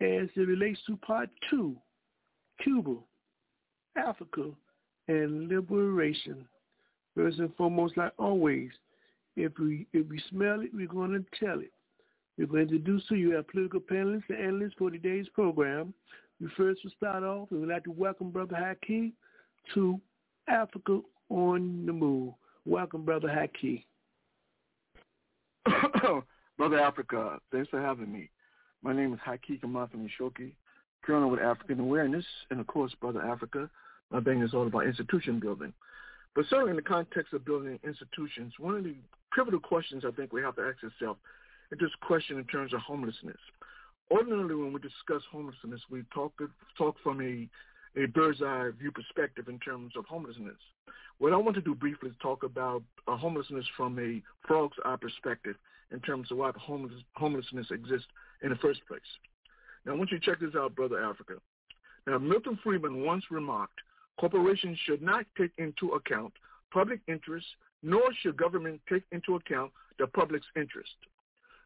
as 0.01 0.27
it 0.35 0.47
relates 0.47 0.79
to 0.85 0.95
part 0.97 1.29
two, 1.49 1.75
Cuba, 2.63 2.97
Africa, 3.97 4.51
and 5.07 5.49
liberation. 5.49 6.47
First 7.15 7.39
and 7.39 7.55
foremost, 7.55 7.97
like 7.97 8.13
always, 8.19 8.69
if 9.35 9.57
we 9.57 9.87
if 9.93 10.07
we 10.07 10.21
smell 10.29 10.61
it, 10.61 10.69
we're 10.71 10.87
going 10.87 11.11
to 11.11 11.25
tell 11.43 11.59
it. 11.59 11.71
We're 12.37 12.45
going 12.45 12.67
to 12.67 12.75
introduce 12.75 13.03
to 13.07 13.15
you 13.15 13.35
our 13.35 13.41
political 13.41 13.79
panelists 13.79 14.29
and 14.29 14.37
analysts 14.37 14.75
for 14.77 14.91
today's 14.91 15.27
program. 15.33 15.91
We 16.39 16.47
first 16.55 16.81
will 16.83 16.91
start 16.95 17.23
off, 17.23 17.49
and 17.49 17.61
we'd 17.61 17.69
like 17.69 17.85
to 17.85 17.91
welcome 17.91 18.29
Brother 18.29 18.55
Haki 18.55 19.13
to 19.73 19.99
Africa 20.47 20.99
on 21.29 21.87
the 21.87 21.93
Move. 21.93 22.35
Welcome, 22.63 23.05
Brother 23.05 23.27
Haki. 23.27 23.85
Brother 26.57 26.79
Africa, 26.79 27.39
thanks 27.51 27.69
for 27.69 27.81
having 27.81 28.11
me. 28.11 28.29
My 28.83 28.93
name 28.93 29.13
is 29.15 29.19
Haki 29.27 29.59
Kamathani 29.59 30.07
Shoki, 30.19 30.51
Colonel 31.03 31.31
with 31.31 31.39
African 31.39 31.79
Awareness, 31.79 32.25
and 32.51 32.59
of 32.59 32.67
course, 32.67 32.93
Brother 33.01 33.23
Africa, 33.23 33.67
my 34.11 34.21
thing 34.21 34.43
is 34.43 34.53
all 34.53 34.67
about 34.67 34.85
institution 34.85 35.39
building. 35.39 35.73
But 36.35 36.45
certainly 36.51 36.69
in 36.69 36.75
the 36.75 36.83
context 36.83 37.33
of 37.33 37.43
building 37.45 37.79
institutions, 37.83 38.53
one 38.59 38.75
of 38.75 38.83
the 38.83 38.93
pivotal 39.35 39.59
questions 39.59 40.03
I 40.05 40.11
think 40.11 40.31
we 40.31 40.43
have 40.43 40.55
to 40.57 40.61
ask 40.61 40.83
ourselves 40.83 41.19
is 41.71 41.79
this 41.79 41.91
question 42.01 42.37
in 42.37 42.45
terms 42.45 42.73
of 42.73 42.79
homelessness. 42.81 43.37
Ordinarily, 44.09 44.55
when 44.55 44.71
we 44.71 44.79
discuss 44.79 45.21
homelessness, 45.31 45.81
we 45.89 46.03
talk 46.13 46.33
talk 46.77 46.95
from 47.03 47.21
a 47.21 47.47
a 47.99 48.05
bird's 48.07 48.41
eye 48.41 48.69
view 48.79 48.91
perspective 48.91 49.47
in 49.47 49.59
terms 49.59 49.93
of 49.97 50.05
homelessness. 50.05 50.57
What 51.17 51.33
I 51.33 51.37
want 51.37 51.55
to 51.55 51.61
do 51.61 51.73
briefly 51.73 52.09
is 52.09 52.15
talk 52.21 52.43
about 52.43 52.83
uh, 53.07 53.17
homelessness 53.17 53.65
from 53.75 53.97
a 53.97 54.21
frog's 54.47 54.77
eye 54.85 54.97
perspective 55.01 55.55
in 55.91 55.99
terms 56.01 56.31
of 56.31 56.37
why 56.37 56.51
homeless, 56.55 56.93
homelessness 57.15 57.67
exists 57.71 58.07
in 58.43 58.49
the 58.49 58.55
first 58.57 58.81
place. 58.87 59.01
Now, 59.85 59.93
I 59.93 59.95
want 59.95 60.11
you 60.11 60.19
to 60.19 60.25
check 60.25 60.39
this 60.39 60.53
out, 60.55 60.75
Brother 60.75 61.03
Africa. 61.03 61.35
Now, 62.05 62.19
Milton 62.19 62.59
Friedman 62.63 63.03
once 63.03 63.23
remarked, 63.31 63.79
corporations 64.19 64.77
should 64.85 65.01
not 65.01 65.25
take 65.37 65.51
into 65.57 65.89
account 65.93 66.33
public 66.71 66.99
interest, 67.07 67.45
nor 67.81 68.01
should 68.21 68.37
government 68.37 68.81
take 68.89 69.03
into 69.11 69.35
account 69.35 69.71
the 69.97 70.07
public's 70.07 70.45
interest. 70.55 70.93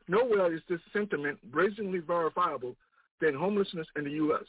Nowhere 0.07 0.53
is 0.53 0.61
this 0.69 0.79
sentiment 0.93 1.39
brazenly 1.51 1.99
verifiable 1.99 2.75
than 3.19 3.35
homelessness 3.35 3.87
in 3.95 4.03
the 4.03 4.11
U.S. 4.11 4.45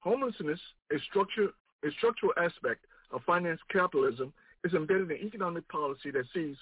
Homelessness, 0.00 0.60
a, 0.92 0.98
structure, 1.08 1.48
a 1.84 1.90
structural 1.98 2.32
aspect 2.36 2.84
of 3.10 3.22
finance 3.24 3.60
capitalism, 3.70 4.32
is 4.64 4.74
embedded 4.74 5.10
in 5.10 5.26
economic 5.26 5.66
policy 5.68 6.10
that 6.10 6.24
sees 6.34 6.56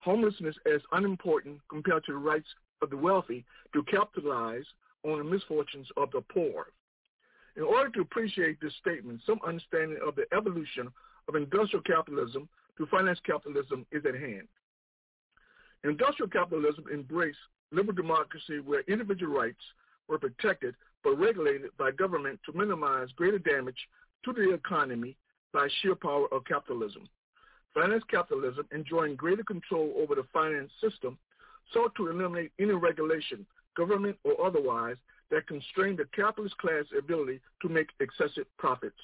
homelessness 0.00 0.54
as 0.72 0.80
unimportant 0.92 1.58
compared 1.68 2.04
to 2.04 2.12
the 2.12 2.18
rights 2.18 2.48
of 2.82 2.90
the 2.90 2.96
wealthy 2.96 3.44
to 3.72 3.82
capitalize 3.84 4.64
on 5.04 5.18
the 5.18 5.24
misfortunes 5.24 5.88
of 5.96 6.10
the 6.10 6.20
poor. 6.20 6.66
In 7.56 7.62
order 7.62 7.90
to 7.90 8.00
appreciate 8.02 8.60
this 8.60 8.74
statement, 8.80 9.20
some 9.24 9.40
understanding 9.46 9.98
of 10.06 10.14
the 10.14 10.26
evolution 10.36 10.88
of 11.28 11.34
industrial 11.34 11.82
capitalism 11.82 12.48
to 12.76 12.86
finance 12.86 13.18
capitalism 13.24 13.86
is 13.90 14.04
at 14.06 14.14
hand. 14.14 14.46
Industrial 15.84 16.28
capitalism 16.28 16.84
embraced 16.92 17.38
liberal 17.72 17.94
democracy 17.94 18.60
where 18.60 18.82
individual 18.88 19.32
rights 19.32 19.62
were 20.08 20.18
protected 20.18 20.74
but 21.02 21.18
regulated 21.18 21.70
by 21.78 21.90
government 21.90 22.40
to 22.44 22.56
minimize 22.56 23.08
greater 23.16 23.38
damage 23.38 23.88
to 24.24 24.32
the 24.32 24.52
economy 24.52 25.16
by 25.52 25.68
sheer 25.80 25.94
power 25.94 26.26
of 26.32 26.44
capitalism. 26.44 27.08
Finance 27.74 28.04
capitalism, 28.10 28.66
enjoying 28.72 29.14
greater 29.14 29.44
control 29.44 29.92
over 29.96 30.14
the 30.14 30.24
finance 30.32 30.70
system, 30.80 31.18
sought 31.72 31.94
to 31.94 32.08
eliminate 32.08 32.50
any 32.58 32.72
regulation, 32.72 33.46
government 33.76 34.16
or 34.24 34.44
otherwise, 34.44 34.96
that 35.30 35.46
constrained 35.46 35.98
the 35.98 36.06
capitalist 36.14 36.56
class' 36.58 36.86
ability 36.96 37.40
to 37.60 37.68
make 37.68 37.88
excessive 38.00 38.46
profits. 38.58 38.96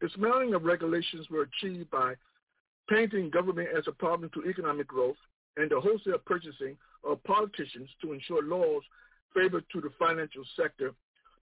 Dismantling 0.00 0.54
of 0.54 0.64
regulations 0.64 1.28
were 1.30 1.42
achieved 1.42 1.90
by 1.90 2.14
painting 2.88 3.30
government 3.30 3.68
as 3.76 3.84
a 3.86 3.92
problem 3.92 4.30
to 4.34 4.48
economic 4.48 4.88
growth 4.88 5.16
and 5.58 5.70
the 5.70 5.80
wholesale 5.80 6.18
purchasing 6.24 6.76
of 7.04 7.22
politicians 7.24 7.88
to 8.00 8.12
ensure 8.12 8.42
laws 8.42 8.82
favored 9.34 9.64
to 9.72 9.80
the 9.80 9.90
financial 9.98 10.44
sector 10.56 10.94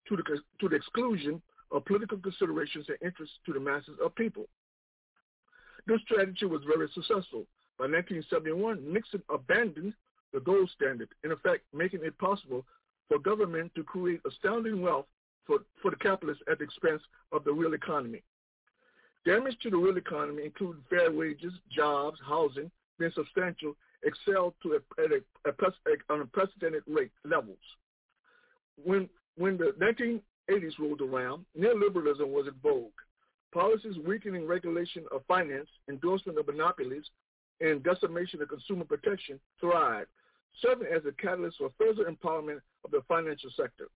to 0.08 0.16
the, 0.16 0.22
to 0.60 0.68
the 0.68 0.76
exclusion 0.76 1.40
of 1.70 1.84
political 1.84 2.18
considerations 2.18 2.86
and 2.88 2.98
interests 3.02 3.36
to 3.44 3.52
the 3.52 3.60
masses 3.60 3.98
of 4.04 4.14
people. 4.14 4.46
This 5.86 6.00
strategy 6.02 6.46
was 6.46 6.62
very 6.66 6.88
successful. 6.94 7.46
By 7.78 7.86
1971, 7.86 8.92
Nixon 8.92 9.22
abandoned 9.30 9.94
the 10.32 10.40
gold 10.40 10.70
standard, 10.74 11.08
in 11.24 11.32
effect 11.32 11.64
making 11.72 12.00
it 12.02 12.16
possible 12.18 12.64
for 13.08 13.18
government 13.18 13.72
to 13.74 13.84
create 13.84 14.20
astounding 14.26 14.82
wealth 14.82 15.06
for, 15.46 15.58
for 15.80 15.90
the 15.90 15.96
capitalists 15.96 16.42
at 16.50 16.58
the 16.58 16.64
expense 16.64 17.02
of 17.32 17.44
the 17.44 17.52
real 17.52 17.74
economy. 17.74 18.22
Damage 19.24 19.56
to 19.62 19.70
the 19.70 19.76
real 19.76 19.96
economy, 19.96 20.42
including 20.44 20.82
fair 20.88 21.10
wages, 21.12 21.52
jobs, 21.70 22.18
housing, 22.26 22.70
being 22.98 23.12
substantial, 23.14 23.76
excelled 24.06 24.54
to 24.62 24.74
a, 24.74 25.02
at 25.02 25.10
a, 25.12 25.50
a, 25.50 26.14
unprecedented 26.14 26.82
rate 26.86 27.10
levels. 27.24 27.58
When 28.82 29.08
when 29.36 29.58
the 29.58 29.74
1980s 29.78 30.78
rolled 30.78 31.02
around, 31.02 31.44
neoliberalism 31.58 32.26
was 32.26 32.46
in 32.46 32.54
vogue. 32.62 32.92
Policies 33.52 33.96
weakening 34.06 34.46
regulation 34.46 35.04
of 35.12 35.22
finance, 35.28 35.68
endorsement 35.90 36.38
of 36.38 36.46
monopolies, 36.46 37.04
and 37.60 37.82
decimation 37.82 38.40
of 38.40 38.48
consumer 38.48 38.84
protection 38.84 39.38
thrived, 39.60 40.08
serving 40.62 40.88
as 40.94 41.02
a 41.06 41.12
catalyst 41.20 41.58
for 41.58 41.70
further 41.78 42.10
empowerment 42.10 42.60
of 42.84 42.90
the 42.90 43.02
financial 43.08 43.50
sector. 43.56 43.88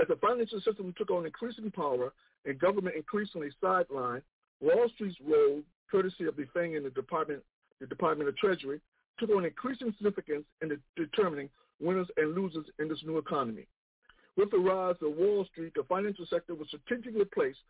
As 0.00 0.08
the 0.08 0.16
financial 0.16 0.60
system 0.60 0.92
took 0.98 1.10
on 1.10 1.24
increasing 1.24 1.70
power 1.70 2.12
and 2.44 2.58
government 2.58 2.96
increasingly 2.96 3.50
sidelined, 3.62 4.22
Wall 4.60 4.88
Street's 4.94 5.16
role, 5.26 5.62
courtesy 5.90 6.24
of 6.24 6.36
defending 6.36 6.82
the 6.82 6.90
Department, 6.90 7.42
the 7.80 7.86
Department 7.86 8.28
of 8.28 8.36
Treasury, 8.36 8.80
took 9.18 9.30
on 9.30 9.44
increasing 9.44 9.92
significance 9.96 10.44
in 10.62 10.76
determining 10.96 11.48
winners 11.80 12.08
and 12.16 12.34
losers 12.34 12.66
in 12.78 12.88
this 12.88 13.02
new 13.04 13.18
economy. 13.18 13.66
With 14.36 14.50
the 14.50 14.58
rise 14.58 14.96
of 15.02 15.16
Wall 15.16 15.44
Street, 15.52 15.72
the 15.74 15.84
financial 15.84 16.26
sector 16.26 16.54
was 16.54 16.68
strategically 16.68 17.24
placed 17.24 17.60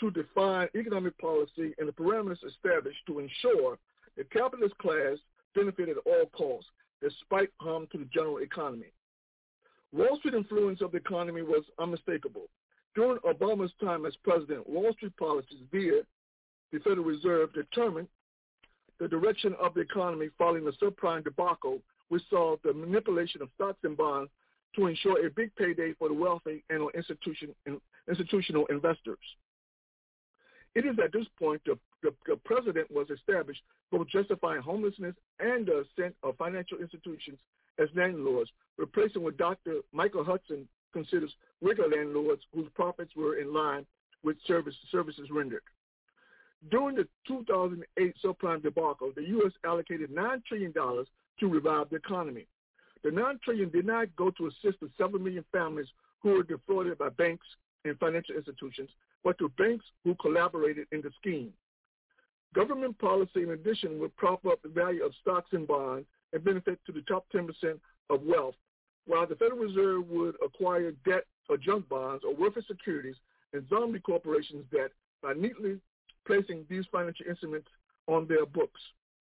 to 0.00 0.10
define 0.10 0.68
economic 0.74 1.18
policy 1.18 1.74
and 1.78 1.88
the 1.88 1.92
parameters 1.92 2.44
established 2.46 3.00
to 3.06 3.18
ensure 3.18 3.78
the 4.16 4.24
capitalist 4.24 4.76
class 4.78 5.18
benefited 5.54 5.96
at 5.98 6.06
all 6.06 6.26
costs, 6.32 6.70
despite 7.02 7.50
harm 7.60 7.86
to 7.92 7.98
the 7.98 8.06
general 8.06 8.38
economy. 8.38 8.92
Wall 9.92 10.18
Street 10.18 10.34
influence 10.34 10.80
of 10.80 10.92
the 10.92 10.98
economy 10.98 11.42
was 11.42 11.64
unmistakable. 11.78 12.48
During 12.94 13.18
Obama's 13.18 13.72
time 13.80 14.06
as 14.06 14.16
president, 14.24 14.68
Wall 14.68 14.92
Street 14.94 15.16
policies 15.16 15.60
via 15.70 16.02
the 16.72 16.78
Federal 16.80 17.04
Reserve 17.04 17.52
determined 17.54 18.08
the 18.98 19.08
direction 19.08 19.54
of 19.60 19.74
the 19.74 19.80
economy 19.80 20.28
following 20.36 20.64
the 20.64 20.72
subprime 20.72 21.24
debacle, 21.24 21.80
which 22.08 22.22
saw 22.30 22.56
the 22.64 22.72
manipulation 22.72 23.42
of 23.42 23.48
stocks 23.54 23.78
and 23.84 23.96
bonds 23.96 24.30
to 24.76 24.86
ensure 24.86 25.24
a 25.26 25.30
big 25.30 25.54
payday 25.56 25.92
for 25.98 26.08
the 26.08 26.14
wealthy 26.14 26.64
and 26.70 26.88
institution, 26.94 27.54
institutional 28.08 28.66
investors. 28.66 29.18
It 30.74 30.84
is 30.84 30.96
at 31.02 31.12
this 31.12 31.26
point 31.38 31.62
the, 31.64 31.78
the, 32.02 32.14
the 32.26 32.36
president 32.36 32.90
was 32.90 33.08
established 33.10 33.62
both 33.90 34.08
justifying 34.08 34.60
homelessness 34.60 35.14
and 35.40 35.66
the 35.66 35.84
ascent 35.84 36.14
of 36.22 36.36
financial 36.36 36.78
institutions 36.78 37.38
as 37.78 37.88
landlords, 37.94 38.50
replacing 38.76 39.22
what 39.22 39.36
Dr. 39.36 39.78
Michael 39.92 40.24
Hudson 40.24 40.68
considers 40.92 41.34
regular 41.62 41.88
landlords 41.88 42.42
whose 42.54 42.68
profits 42.74 43.14
were 43.16 43.38
in 43.38 43.52
line 43.52 43.86
with 44.22 44.36
service, 44.46 44.74
services 44.90 45.28
rendered. 45.30 45.62
During 46.70 46.96
the 46.96 47.06
2008 47.26 48.14
subprime 48.24 48.62
debacle, 48.62 49.12
the 49.14 49.22
U.S. 49.28 49.52
allocated 49.64 50.10
$9 50.10 50.44
trillion 50.44 50.72
to 50.72 51.48
revive 51.48 51.88
the 51.90 51.96
economy. 51.96 52.46
The 53.04 53.12
9 53.12 53.38
trillion 53.44 53.70
did 53.70 53.86
not 53.86 54.14
go 54.16 54.30
to 54.32 54.46
assist 54.48 54.80
the 54.80 54.90
7 54.98 55.22
million 55.22 55.44
families 55.52 55.86
who 56.20 56.30
were 56.30 56.42
defrauded 56.42 56.98
by 56.98 57.10
banks 57.10 57.46
and 57.84 57.98
financial 57.98 58.34
institutions, 58.34 58.90
but 59.22 59.38
to 59.38 59.48
banks 59.50 59.84
who 60.02 60.16
collaborated 60.16 60.88
in 60.90 61.00
the 61.00 61.10
scheme. 61.20 61.52
Government 62.54 62.98
policy, 62.98 63.42
in 63.42 63.50
addition, 63.50 64.00
would 64.00 64.16
prop 64.16 64.44
up 64.46 64.60
the 64.62 64.68
value 64.68 65.04
of 65.04 65.12
stocks 65.20 65.50
and 65.52 65.66
bonds 65.66 66.06
and 66.32 66.42
benefit 66.42 66.80
to 66.86 66.92
the 66.92 67.02
top 67.02 67.26
10% 67.32 67.48
of 68.10 68.22
wealth, 68.22 68.56
while 69.06 69.26
the 69.26 69.36
Federal 69.36 69.60
Reserve 69.60 70.08
would 70.08 70.34
acquire 70.44 70.92
debt 71.04 71.24
or 71.48 71.56
junk 71.56 71.88
bonds 71.88 72.24
or 72.24 72.34
worthless 72.34 72.66
securities 72.66 73.16
and 73.52 73.68
zombie 73.68 74.00
corporations' 74.00 74.64
debt 74.72 74.90
by 75.22 75.34
neatly 75.34 75.78
placing 76.28 76.66
these 76.68 76.84
financial 76.92 77.26
instruments 77.26 77.68
on 78.06 78.28
their 78.28 78.44
books. 78.44 78.80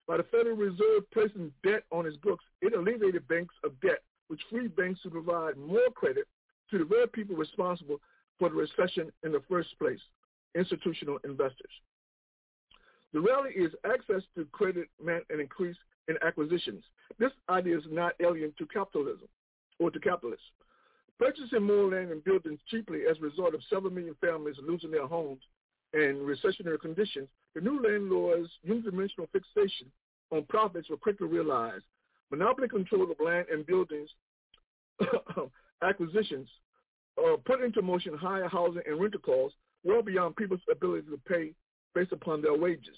By 0.09 0.17
the 0.17 0.25
Federal 0.25 0.57
Reserve 0.57 1.09
placing 1.13 1.53
debt 1.63 1.85
on 1.93 2.05
its 2.05 2.17
books, 2.17 2.45
it 2.61 2.75
alleviated 2.75 3.27
banks 3.29 3.55
of 3.65 3.81
debt, 3.81 4.03
which 4.27 4.41
freed 4.51 4.75
banks 4.75 5.01
to 5.03 5.11
provide 5.11 5.57
more 5.57 5.89
credit 5.95 6.27
to 6.71 6.79
the 6.79 6.85
very 6.85 7.07
people 7.07 7.37
responsible 7.37 8.01
for 8.39 8.49
the 8.49 8.57
recession 8.57 9.13
in 9.25 9.33
the 9.33 9.43
first 9.49 9.69
place, 9.79 10.01
institutional 10.57 11.19
investors. 11.25 11.71
The 13.13 13.21
rally 13.21 13.51
is 13.55 13.73
access 13.85 14.23
to 14.35 14.45
credit 14.47 14.89
meant 15.03 15.25
an 15.31 15.41
increase 15.41 15.77
in 16.09 16.17
acquisitions. 16.27 16.83
This 17.19 17.31
idea 17.49 17.79
is 17.79 17.85
not 17.89 18.15
alien 18.21 18.53
to 18.59 18.67
capitalism 18.67 19.29
or 19.79 19.93
to 19.93 20.01
capitalists. 20.01 20.45
Purchasing 21.19 21.63
more 21.63 21.91
land 21.91 22.11
and 22.11 22.23
buildings 22.25 22.59
cheaply 22.69 23.03
as 23.09 23.17
a 23.19 23.23
result 23.23 23.55
of 23.55 23.63
several 23.71 23.93
million 23.93 24.17
families 24.21 24.57
losing 24.67 24.91
their 24.91 25.07
homes 25.07 25.41
and 25.97 26.19
recessionary 26.19 26.79
conditions, 26.81 27.29
the 27.55 27.61
new 27.61 27.83
landlord's 27.83 28.51
unidimensional 28.69 29.29
fixation 29.33 29.91
on 30.31 30.45
profits 30.45 30.91
were 30.91 30.97
quickly 30.97 31.27
realized. 31.27 31.85
Monopoly 32.31 32.69
control 32.69 33.11
of 33.11 33.17
land 33.25 33.47
and 33.51 33.67
buildings 33.67 34.11
acquisitions 35.83 36.49
uh, 37.19 37.37
put 37.47 37.63
into 37.63 37.81
motion 37.81 38.17
higher 38.17 38.49
housing 38.49 38.83
and 38.87 39.01
rental 39.01 39.21
costs 39.21 39.57
well 39.85 40.03
beyond 40.03 40.37
people's 40.37 40.61
ability 40.71 41.07
to 41.09 41.19
pay 41.29 41.53
based 41.95 42.13
upon 42.13 42.43
their 42.43 42.57
wages. 42.57 42.97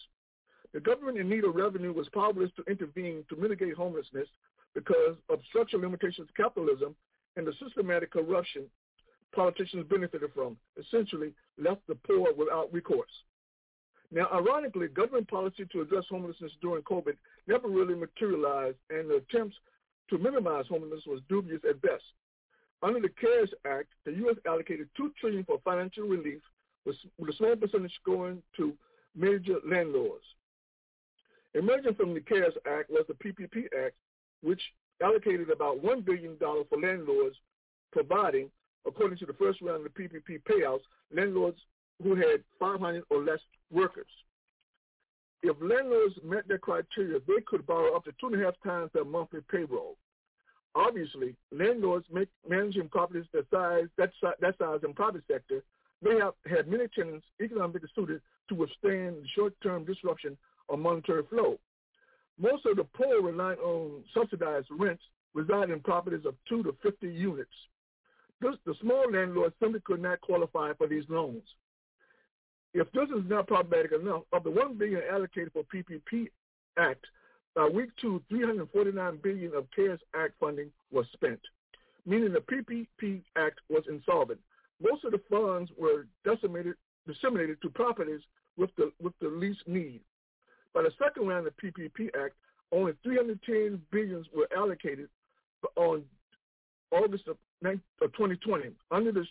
The 0.74 0.80
government 0.80 1.18
in 1.18 1.28
need 1.28 1.44
of 1.44 1.54
revenue 1.54 1.92
was 1.92 2.08
powerless 2.12 2.50
to 2.56 2.64
intervene 2.70 3.24
to 3.28 3.36
mitigate 3.36 3.74
homelessness 3.74 4.28
because 4.74 5.16
of 5.28 5.38
structural 5.48 5.82
limitations 5.82 6.28
of 6.28 6.34
capitalism 6.34 6.96
and 7.36 7.46
the 7.46 7.52
systematic 7.62 8.10
corruption 8.10 8.64
politicians 9.34 9.86
benefited 9.88 10.30
from, 10.34 10.56
essentially 10.78 11.32
left 11.58 11.80
the 11.86 11.94
poor 11.94 12.32
without 12.36 12.72
recourse. 12.72 13.10
Now, 14.10 14.28
ironically, 14.32 14.88
government 14.88 15.28
policy 15.28 15.66
to 15.70 15.82
address 15.82 16.04
homelessness 16.08 16.52
during 16.62 16.82
COVID 16.84 17.16
never 17.46 17.68
really 17.68 17.94
materialized, 17.94 18.78
and 18.90 19.10
the 19.10 19.16
attempts 19.16 19.56
to 20.10 20.18
minimize 20.18 20.64
homelessness 20.68 21.04
was 21.06 21.20
dubious 21.28 21.60
at 21.68 21.82
best. 21.82 22.04
Under 22.82 23.00
the 23.00 23.08
CARES 23.08 23.52
Act, 23.66 23.88
the 24.04 24.12
U.S. 24.12 24.36
allocated 24.46 24.88
2 24.96 25.12
trillion 25.20 25.44
for 25.44 25.60
financial 25.64 26.04
relief, 26.04 26.40
with, 26.86 26.96
a 27.28 27.32
small 27.34 27.56
percentage 27.56 27.92
going 28.06 28.42
to 28.56 28.72
major 29.14 29.56
landlords. 29.68 30.24
Emerging 31.54 31.94
from 31.94 32.14
the 32.14 32.20
CARES 32.20 32.54
Act 32.66 32.88
was 32.88 33.04
the 33.08 33.14
PPP 33.14 33.64
Act, 33.84 33.94
which 34.42 34.62
allocated 35.02 35.50
about 35.50 35.82
$1 35.82 36.04
billion 36.04 36.36
for 36.38 36.80
landlords, 36.80 37.36
providing, 37.92 38.50
according 38.86 39.18
to 39.18 39.26
the 39.26 39.32
first 39.34 39.60
round 39.60 39.84
of 39.84 39.92
the 39.92 40.02
PPP 40.02 40.42
payouts, 40.42 40.82
landlords 41.14 41.58
who 42.02 42.14
had 42.14 42.42
500 42.58 43.02
or 43.10 43.22
less 43.22 43.40
workers. 43.70 44.06
If 45.42 45.56
landlords 45.60 46.14
met 46.24 46.48
their 46.48 46.58
criteria, 46.58 47.20
they 47.26 47.40
could 47.46 47.66
borrow 47.66 47.94
up 47.94 48.04
to 48.04 48.12
two 48.20 48.28
and 48.28 48.40
a 48.40 48.44
half 48.44 48.54
times 48.64 48.90
their 48.92 49.04
monthly 49.04 49.40
payroll. 49.50 49.96
Obviously, 50.74 51.34
landlords 51.50 52.06
make, 52.12 52.28
managing 52.48 52.88
properties 52.88 53.26
that 53.32 53.46
size, 53.50 53.86
that, 53.96 54.10
that 54.40 54.58
size 54.58 54.80
in 54.84 54.94
private 54.94 55.22
sector 55.30 55.62
may 56.02 56.18
have 56.18 56.34
had 56.46 56.68
many 56.68 56.86
tenants 56.94 57.26
economically 57.42 57.88
suited 57.94 58.20
to 58.48 58.54
withstand 58.54 59.16
short-term 59.34 59.84
disruption 59.84 60.36
of 60.68 60.78
monetary 60.78 61.22
flow. 61.28 61.58
Most 62.40 62.66
of 62.66 62.76
the 62.76 62.84
poor 62.84 63.20
relying 63.22 63.58
on 63.58 64.04
subsidized 64.14 64.68
rents 64.70 65.02
reside 65.34 65.70
in 65.70 65.80
properties 65.80 66.24
of 66.24 66.34
2 66.48 66.62
to 66.64 66.76
50 66.82 67.08
units. 67.08 67.50
This, 68.40 68.54
the 68.64 68.74
small 68.80 69.10
landlords 69.10 69.54
simply 69.60 69.80
could 69.80 70.00
not 70.00 70.20
qualify 70.20 70.72
for 70.74 70.86
these 70.86 71.04
loans. 71.08 71.42
If 72.74 72.90
this 72.92 73.08
is 73.08 73.28
not 73.28 73.48
problematic 73.48 73.92
enough, 73.92 74.22
of 74.32 74.44
the 74.44 74.50
1 74.50 74.74
billion 74.74 75.02
allocated 75.10 75.52
for 75.52 75.64
PPP 75.64 76.28
Act, 76.78 77.04
by 77.54 77.66
week 77.66 77.90
two, 78.00 78.22
349 78.28 79.18
billion 79.22 79.54
of 79.54 79.66
CARES 79.74 80.00
Act 80.14 80.34
funding 80.38 80.70
was 80.92 81.06
spent, 81.12 81.40
meaning 82.06 82.32
the 82.32 82.40
PPP 82.40 83.22
Act 83.36 83.60
was 83.68 83.82
insolvent. 83.88 84.38
Most 84.80 85.04
of 85.04 85.10
the 85.10 85.20
funds 85.28 85.72
were 85.76 86.06
decimated, 86.24 86.74
disseminated 87.06 87.60
to 87.62 87.70
properties 87.70 88.20
with 88.56 88.70
the 88.76 88.92
with 89.02 89.14
the 89.20 89.28
least 89.28 89.66
need. 89.66 90.02
By 90.72 90.82
the 90.82 90.92
second 91.02 91.26
round 91.26 91.48
of 91.48 91.56
PPP 91.56 92.10
Act, 92.16 92.34
only 92.70 92.92
310 93.02 93.82
billions 93.90 94.26
were 94.32 94.48
allocated 94.56 95.08
on 95.74 96.04
August 96.92 97.26
of 97.26 97.38
2020 97.62 98.66
uh, 98.68 98.94
under 98.94 99.12
the 99.12 99.26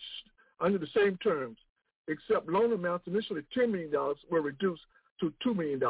under 0.60 0.78
the 0.78 0.88
same 0.94 1.16
terms, 1.18 1.56
except 2.08 2.48
loan 2.48 2.72
amounts 2.72 3.06
initially 3.06 3.42
$10 3.56 3.70
million 3.70 3.92
were 4.30 4.40
reduced 4.40 4.82
to 5.20 5.32
$2 5.46 5.54
million. 5.54 5.80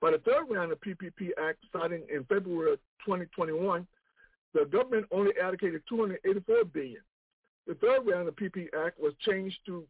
By 0.00 0.10
the 0.10 0.18
third 0.18 0.44
round 0.50 0.72
of 0.72 0.80
PPP 0.80 1.30
Act 1.42 1.58
starting 1.68 2.02
in 2.12 2.24
February 2.24 2.74
of 2.74 2.78
2021, 3.06 3.86
the 4.52 4.64
government 4.66 5.06
only 5.10 5.32
allocated 5.42 5.82
284 5.88 6.64
billion. 6.64 7.00
The 7.66 7.74
third 7.74 8.06
round 8.06 8.28
of 8.28 8.36
PPP 8.36 8.68
Act 8.84 9.00
was 9.00 9.14
changed 9.20 9.58
to 9.66 9.86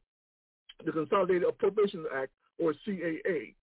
the 0.85 0.93
Consolidated 0.93 1.49
Appropriations 1.49 2.07
Act, 2.15 2.33
or 2.59 2.75
CAA. 2.87 3.55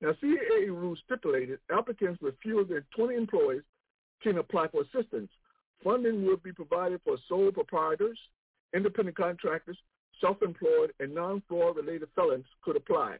Now, 0.00 0.12
CAA 0.22 0.68
rules 0.68 0.98
stipulated 1.04 1.58
applicants 1.70 2.20
with 2.20 2.34
fewer 2.42 2.64
than 2.64 2.84
20 2.96 3.14
employees 3.14 3.62
can 4.22 4.38
apply 4.38 4.68
for 4.68 4.82
assistance. 4.82 5.30
Funding 5.82 6.24
will 6.24 6.36
be 6.36 6.52
provided 6.52 7.00
for 7.04 7.16
sole 7.28 7.50
proprietors, 7.50 8.18
independent 8.74 9.16
contractors, 9.16 9.76
self-employed, 10.20 10.92
and 11.00 11.14
non-fraud 11.14 11.76
related 11.76 12.08
felons 12.14 12.46
could 12.62 12.76
apply. 12.76 13.16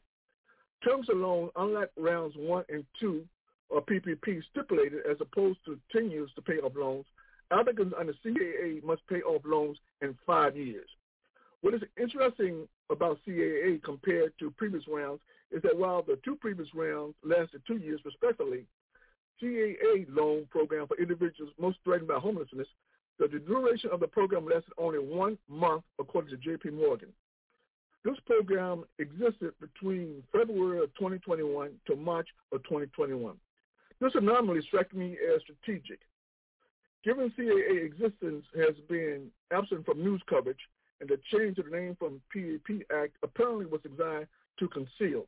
Terms 0.84 1.08
of 1.08 1.16
loan, 1.16 1.50
unlike 1.56 1.90
rounds 1.96 2.34
one 2.36 2.64
and 2.68 2.84
two 3.00 3.24
of 3.70 3.86
PPP 3.86 4.42
stipulated 4.50 5.00
as 5.10 5.16
opposed 5.20 5.58
to 5.64 5.78
10 5.92 6.10
years 6.10 6.30
to 6.36 6.42
pay 6.42 6.58
off 6.58 6.72
loans, 6.76 7.06
applicants 7.50 7.94
under 7.98 8.14
CAA 8.24 8.82
must 8.84 9.06
pay 9.08 9.22
off 9.22 9.42
loans 9.44 9.78
in 10.00 10.16
five 10.26 10.56
years. 10.56 10.88
What 11.60 11.74
is 11.74 11.82
interesting 12.00 12.66
about 12.90 13.18
CAA 13.26 13.82
compared 13.82 14.32
to 14.38 14.50
previous 14.50 14.84
rounds 14.88 15.20
is 15.52 15.62
that 15.62 15.76
while 15.76 16.02
the 16.02 16.18
two 16.24 16.36
previous 16.36 16.68
rounds 16.74 17.14
lasted 17.24 17.62
two 17.66 17.76
years 17.76 18.00
respectively, 18.04 18.64
CAA 19.42 20.06
loan 20.08 20.46
program 20.50 20.86
for 20.86 20.96
individuals 20.98 21.52
most 21.60 21.78
threatened 21.84 22.08
by 22.08 22.18
homelessness, 22.18 22.68
the 23.18 23.28
duration 23.28 23.90
of 23.92 24.00
the 24.00 24.06
program 24.06 24.46
lasted 24.46 24.72
only 24.78 24.98
one 24.98 25.38
month 25.48 25.82
according 25.98 26.30
to 26.30 26.36
J.P. 26.36 26.70
Morgan. 26.70 27.10
This 28.04 28.16
program 28.26 28.84
existed 28.98 29.52
between 29.60 30.22
February 30.32 30.82
of 30.82 30.92
2021 30.94 31.70
to 31.86 31.96
March 31.96 32.28
of 32.52 32.62
2021. 32.64 33.36
This 34.00 34.12
anomaly 34.14 34.62
struck 34.62 34.92
me 34.92 35.16
as 35.34 35.40
strategic. 35.42 36.00
Given 37.04 37.32
CAA 37.38 37.84
existence 37.84 38.44
has 38.56 38.74
been 38.88 39.28
absent 39.52 39.84
from 39.86 40.02
news 40.02 40.22
coverage, 40.28 40.58
and 41.00 41.08
the 41.08 41.18
change 41.32 41.58
of 41.58 41.66
the 41.66 41.76
name 41.76 41.96
from 41.98 42.20
PAP 42.32 42.82
Act 42.92 43.16
apparently 43.22 43.66
was 43.66 43.80
designed 43.82 44.26
to 44.58 44.68
conceal. 44.68 45.26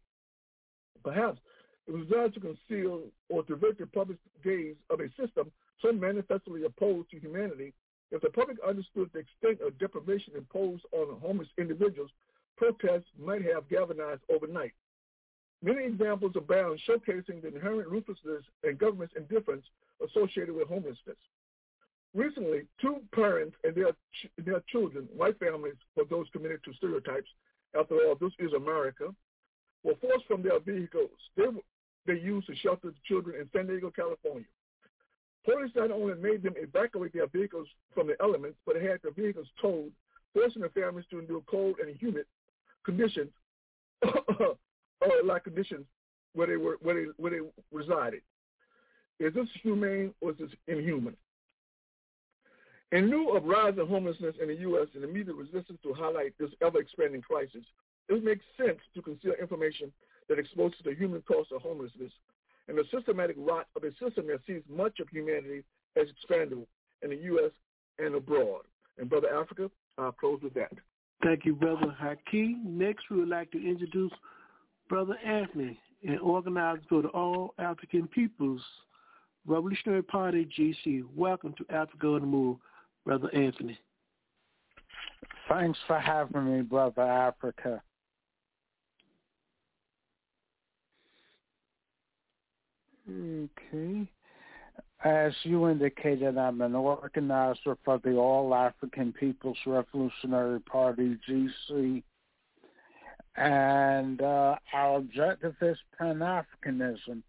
Perhaps 1.04 1.40
it 1.86 1.92
was 1.92 2.06
designed 2.06 2.34
to 2.34 2.40
conceal 2.40 3.02
or 3.28 3.42
divert 3.42 3.78
the 3.78 3.86
public 3.86 4.18
gaze 4.42 4.76
of 4.90 5.00
a 5.00 5.08
system 5.20 5.50
so 5.82 5.92
manifestly 5.92 6.64
opposed 6.64 7.10
to 7.10 7.18
humanity. 7.18 7.72
If 8.10 8.22
the 8.22 8.30
public 8.30 8.58
understood 8.66 9.10
the 9.12 9.20
extent 9.20 9.60
of 9.60 9.78
deprivation 9.78 10.34
imposed 10.36 10.84
on 10.92 11.20
homeless 11.20 11.48
individuals, 11.58 12.10
protests 12.56 13.10
might 13.18 13.42
have 13.44 13.68
galvanized 13.68 14.22
overnight. 14.32 14.72
Many 15.62 15.84
examples 15.84 16.32
abound 16.36 16.80
showcasing 16.88 17.42
the 17.42 17.48
inherent 17.48 17.88
ruthlessness 17.88 18.44
and 18.62 18.78
government's 18.78 19.14
indifference 19.16 19.64
associated 20.04 20.54
with 20.54 20.68
homelessness. 20.68 21.16
Recently, 22.14 22.62
two 22.80 23.00
parents 23.12 23.56
and 23.64 23.74
their 23.74 23.92
ch- 23.92 24.30
their 24.38 24.60
children, 24.68 25.08
white 25.16 25.38
families 25.38 25.74
for 25.94 26.04
those 26.04 26.26
committed 26.32 26.62
to 26.64 26.74
stereotypes, 26.74 27.28
after 27.78 27.96
all, 27.96 28.14
this 28.14 28.32
is 28.38 28.52
America, 28.52 29.12
were 29.82 29.96
forced 30.00 30.26
from 30.26 30.42
their 30.42 30.60
vehicles 30.60 31.10
they, 31.36 31.44
they 32.06 32.14
used 32.14 32.46
to 32.46 32.56
shelter 32.56 32.88
the 32.88 32.94
children 33.06 33.40
in 33.40 33.48
San 33.52 33.66
Diego, 33.66 33.90
California. 33.90 34.46
Police 35.44 35.72
not 35.76 35.90
only 35.90 36.14
made 36.14 36.42
them 36.42 36.54
evacuate 36.56 37.12
their 37.12 37.26
vehicles 37.26 37.68
from 37.94 38.06
the 38.06 38.16
elements, 38.20 38.58
but 38.66 38.76
had 38.76 39.00
their 39.02 39.12
vehicles 39.12 39.46
towed, 39.60 39.92
forcing 40.32 40.62
the 40.62 40.70
families 40.70 41.04
to 41.10 41.18
endure 41.18 41.42
cold 41.46 41.76
and 41.84 41.94
humid 41.96 42.24
conditions, 42.84 43.30
uh, 44.04 44.54
like 45.24 45.44
conditions 45.44 45.84
where 46.34 46.46
they 46.46 46.56
were 46.56 46.78
where 46.80 46.94
they 46.94 47.10
where 47.16 47.30
they 47.30 47.46
resided. 47.72 48.22
Is 49.20 49.34
this 49.34 49.48
humane 49.62 50.12
or 50.20 50.30
is 50.32 50.38
this 50.38 50.50
inhuman? 50.66 51.16
In 52.92 53.10
lieu 53.10 53.36
of 53.36 53.44
rising 53.44 53.86
homelessness 53.86 54.36
in 54.40 54.48
the 54.48 54.54
U.S. 54.56 54.88
and 54.94 55.04
immediate 55.04 55.36
resistance 55.36 55.78
to 55.82 55.94
highlight 55.94 56.32
this 56.38 56.50
ever-expanding 56.62 57.22
crisis, 57.22 57.64
it 58.08 58.22
makes 58.22 58.44
sense 58.56 58.78
to 58.94 59.02
conceal 59.02 59.32
information 59.40 59.92
that 60.28 60.38
exposes 60.38 60.78
the 60.84 60.94
human 60.94 61.22
cost 61.22 61.52
of 61.52 61.62
homelessness 61.62 62.12
and 62.68 62.78
the 62.78 62.84
systematic 62.92 63.36
rot 63.38 63.66
of 63.76 63.84
a 63.84 63.90
system 63.92 64.26
that 64.28 64.40
sees 64.46 64.62
much 64.68 65.00
of 65.00 65.08
humanity 65.08 65.64
as 65.96 66.06
expandable 66.08 66.66
in 67.02 67.10
the 67.10 67.16
U.S. 67.16 67.52
and 67.98 68.14
abroad. 68.14 68.62
And 68.98 69.08
Brother 69.08 69.28
Africa, 69.34 69.70
I'll 69.98 70.12
close 70.12 70.40
with 70.42 70.54
that. 70.54 70.72
Thank 71.22 71.44
you, 71.44 71.54
Brother 71.54 71.94
Hakeem. 71.98 72.62
Next, 72.64 73.10
we 73.10 73.20
would 73.20 73.28
like 73.28 73.50
to 73.52 73.58
introduce 73.58 74.12
Brother 74.88 75.16
Anthony, 75.24 75.78
an 76.06 76.18
organizer 76.18 76.82
for 76.88 77.02
the 77.02 77.08
All 77.08 77.54
African 77.58 78.06
Peoples 78.08 78.60
Revolutionary 79.46 80.02
Party, 80.02 80.48
GC. 80.58 81.04
Welcome 81.14 81.54
to 81.58 81.74
Africa 81.74 82.08
on 82.08 82.20
the 82.20 82.26
Move, 82.26 82.58
Brother 83.04 83.28
Anthony. 83.34 83.78
Thanks 85.48 85.78
for 85.86 85.98
having 85.98 86.56
me, 86.56 86.62
Brother 86.62 87.02
Africa. 87.02 87.82
Okay. 93.08 94.08
As 95.04 95.32
you 95.42 95.68
indicated, 95.68 96.38
I'm 96.38 96.62
an 96.62 96.74
organizer 96.74 97.76
for 97.84 97.98
the 97.98 98.14
All 98.14 98.54
African 98.54 99.12
People's 99.12 99.58
Revolutionary 99.66 100.60
Party, 100.60 101.18
GC. 101.28 102.02
And 103.36 104.22
uh, 104.22 104.56
our 104.72 104.96
objective 104.96 105.56
is 105.60 105.76
Pan-Africanism, 105.98 107.22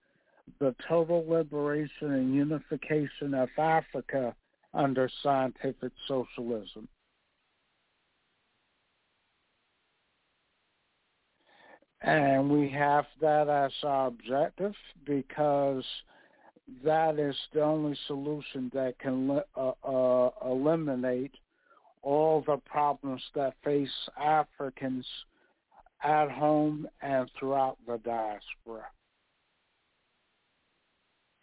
the 0.59 0.75
total 0.87 1.25
liberation 1.27 2.13
and 2.13 2.33
unification 2.33 3.33
of 3.33 3.49
Africa 3.57 4.33
under 4.73 5.09
scientific 5.23 5.91
socialism. 6.07 6.87
And 12.01 12.49
we 12.49 12.69
have 12.69 13.05
that 13.21 13.49
as 13.49 13.71
our 13.83 14.07
objective 14.07 14.73
because 15.05 15.83
that 16.83 17.19
is 17.19 17.35
the 17.53 17.61
only 17.61 17.97
solution 18.07 18.71
that 18.73 18.97
can 18.99 19.41
uh, 19.55 19.71
uh, 19.83 20.29
eliminate 20.45 21.33
all 22.01 22.43
the 22.45 22.57
problems 22.65 23.21
that 23.33 23.53
face 23.63 23.89
Africans 24.21 25.05
at 26.03 26.29
home 26.29 26.87
and 27.01 27.29
throughout 27.39 27.77
the 27.87 27.97
diaspora. 28.03 28.85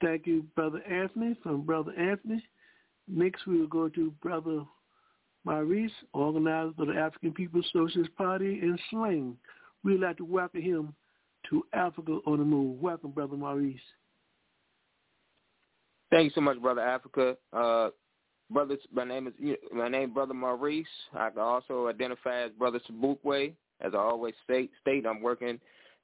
Thank 0.00 0.26
you, 0.26 0.44
Brother 0.54 0.82
Anthony. 0.82 1.36
From 1.42 1.62
Brother 1.62 1.92
Anthony, 1.98 2.42
next 3.08 3.46
we 3.46 3.58
will 3.58 3.68
go 3.68 3.88
to 3.88 4.12
Brother 4.22 4.64
Maurice, 5.44 5.92
organizer 6.12 6.74
of 6.78 6.88
the 6.88 6.94
African 6.94 7.32
People's 7.32 7.66
Socialist 7.72 8.14
Party 8.16 8.60
in 8.62 8.78
Sling. 8.90 9.36
We'd 9.84 10.00
like 10.00 10.16
to 10.18 10.24
welcome 10.24 10.62
him 10.62 10.94
to 11.50 11.64
Africa 11.72 12.18
on 12.26 12.38
the 12.38 12.44
Move. 12.44 12.80
Welcome, 12.80 13.10
Brother 13.10 13.36
Maurice. 13.36 13.80
Thank 16.10 16.26
you 16.26 16.30
so 16.34 16.40
much, 16.40 16.60
Brother 16.60 16.82
Africa. 16.82 17.36
Uh, 17.52 17.88
brothers, 18.50 18.78
my 18.92 19.04
name 19.04 19.26
is 19.26 19.56
my 19.74 19.88
name, 19.88 20.12
Brother 20.12 20.34
Maurice. 20.34 20.86
I 21.14 21.30
can 21.30 21.40
also 21.40 21.88
identify 21.88 22.42
as 22.42 22.50
Brother 22.52 22.80
Sobukwe. 22.90 23.54
As 23.80 23.94
I 23.94 23.98
always 23.98 24.34
state, 24.44 24.70
state 24.80 25.06
I'm 25.06 25.22
working 25.22 25.58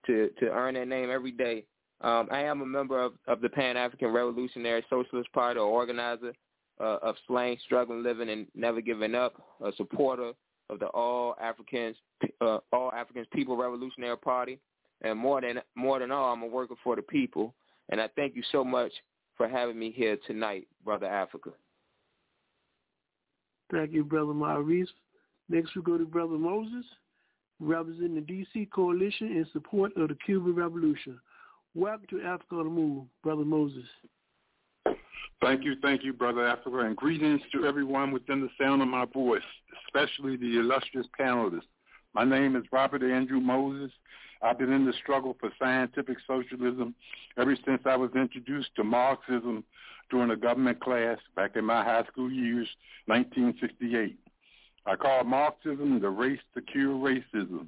to 0.07 0.31
to 0.41 0.47
earn 0.47 0.74
that 0.74 0.89
name 0.89 1.11
every 1.11 1.31
day. 1.33 1.64
Um, 2.01 2.29
I 2.31 2.43
am 2.43 2.62
a 2.62 2.66
member 2.66 3.01
of, 3.01 3.14
of 3.26 3.41
the 3.41 3.49
Pan 3.49 3.76
African 3.76 4.09
Revolutionary 4.09 4.85
Socialist 4.89 5.33
Party, 5.33 5.61
or 5.61 5.66
organizer 5.66 6.33
uh, 6.81 6.99
of 7.03 7.16
Slang, 7.26 7.57
Struggling, 7.64 8.03
Living, 8.03 8.31
and 8.31 8.47
Never 8.55 8.81
Giving 8.81 9.14
Up, 9.14 9.35
a 9.64 9.72
supporter 9.76 10.33
of 10.71 10.79
the 10.79 10.87
All 10.87 11.37
Africans 11.41 11.97
uh, 12.41 12.59
All 12.73 12.93
Africans 12.93 13.27
People 13.33 13.57
Revolutionary 13.57 14.16
Party, 14.16 14.59
and 15.03 15.19
more 15.19 15.41
than 15.41 15.61
more 15.75 15.99
than 15.99 16.11
all, 16.11 16.33
I'm 16.33 16.43
a 16.43 16.47
worker 16.47 16.75
for 16.83 16.97
the 16.97 17.03
people. 17.03 17.55
And 17.91 18.01
I 18.01 18.09
thank 18.16 18.37
you 18.37 18.43
so 18.53 18.62
much 18.62 18.93
for 19.37 19.49
having 19.49 19.79
me 19.79 19.91
here 19.91 20.19
tonight, 20.27 20.66
Brother 20.85 21.07
Africa. 21.07 21.51
Thank 23.73 23.93
you, 23.93 24.05
Brother 24.05 24.35
Maurice. 24.35 24.89
Next 25.49 25.75
we 25.75 25.83
go 25.83 25.97
to 25.97 26.05
Brother 26.05 26.37
Moses, 26.37 26.85
representing 27.61 28.16
the 28.16 28.21
D.C. 28.21 28.69
Coalition 28.75 29.29
in 29.29 29.47
support 29.53 29.97
of 29.97 30.09
the 30.09 30.16
Cuban 30.27 30.55
Revolution. 30.55 31.19
Welcome 31.75 32.07
to 32.11 32.23
Africa 32.23 32.57
on 32.57 32.64
the 32.64 32.71
Move, 32.71 33.05
Brother 33.23 33.45
Moses. 33.45 33.85
Thank 35.41 35.64
you, 35.64 35.74
thank 35.80 36.03
you, 36.03 36.12
Brother 36.12 36.47
Africa, 36.47 36.80
and 36.80 36.97
greetings 36.97 37.41
to 37.53 37.66
everyone 37.66 38.11
within 38.11 38.41
the 38.41 38.51
sound 38.61 38.82
of 38.82 38.89
my 38.89 39.05
voice, 39.05 39.41
especially 39.86 40.36
the 40.36 40.59
illustrious 40.59 41.07
panelists. 41.18 41.62
My 42.14 42.24
name 42.24 42.57
is 42.57 42.64
Robert 42.72 43.03
Andrew 43.03 43.39
Moses, 43.39 43.93
I've 44.41 44.59
been 44.59 44.72
in 44.72 44.86
the 44.86 44.93
struggle 45.03 45.36
for 45.41 45.51
scientific 45.59 46.18
socialism 46.26 46.95
ever 47.36 47.57
since 47.66 47.82
I 47.84 47.97
was 47.97 48.11
introduced 48.14 48.74
to 48.76 48.84
Marxism 48.84 49.64
during 50.11 50.30
a 50.30 50.36
government 50.36 50.80
class 50.80 51.18
back 51.34 51.57
in 51.57 51.64
my 51.64 51.82
high 51.82 52.05
school 52.05 52.30
years, 52.30 52.68
1968. 53.07 54.16
I 54.86 54.97
call 54.97 55.24
Marxism 55.24 56.01
the 56.01 56.09
race 56.09 56.41
to 56.55 56.62
cure 56.62 56.95
racism. 56.95 57.66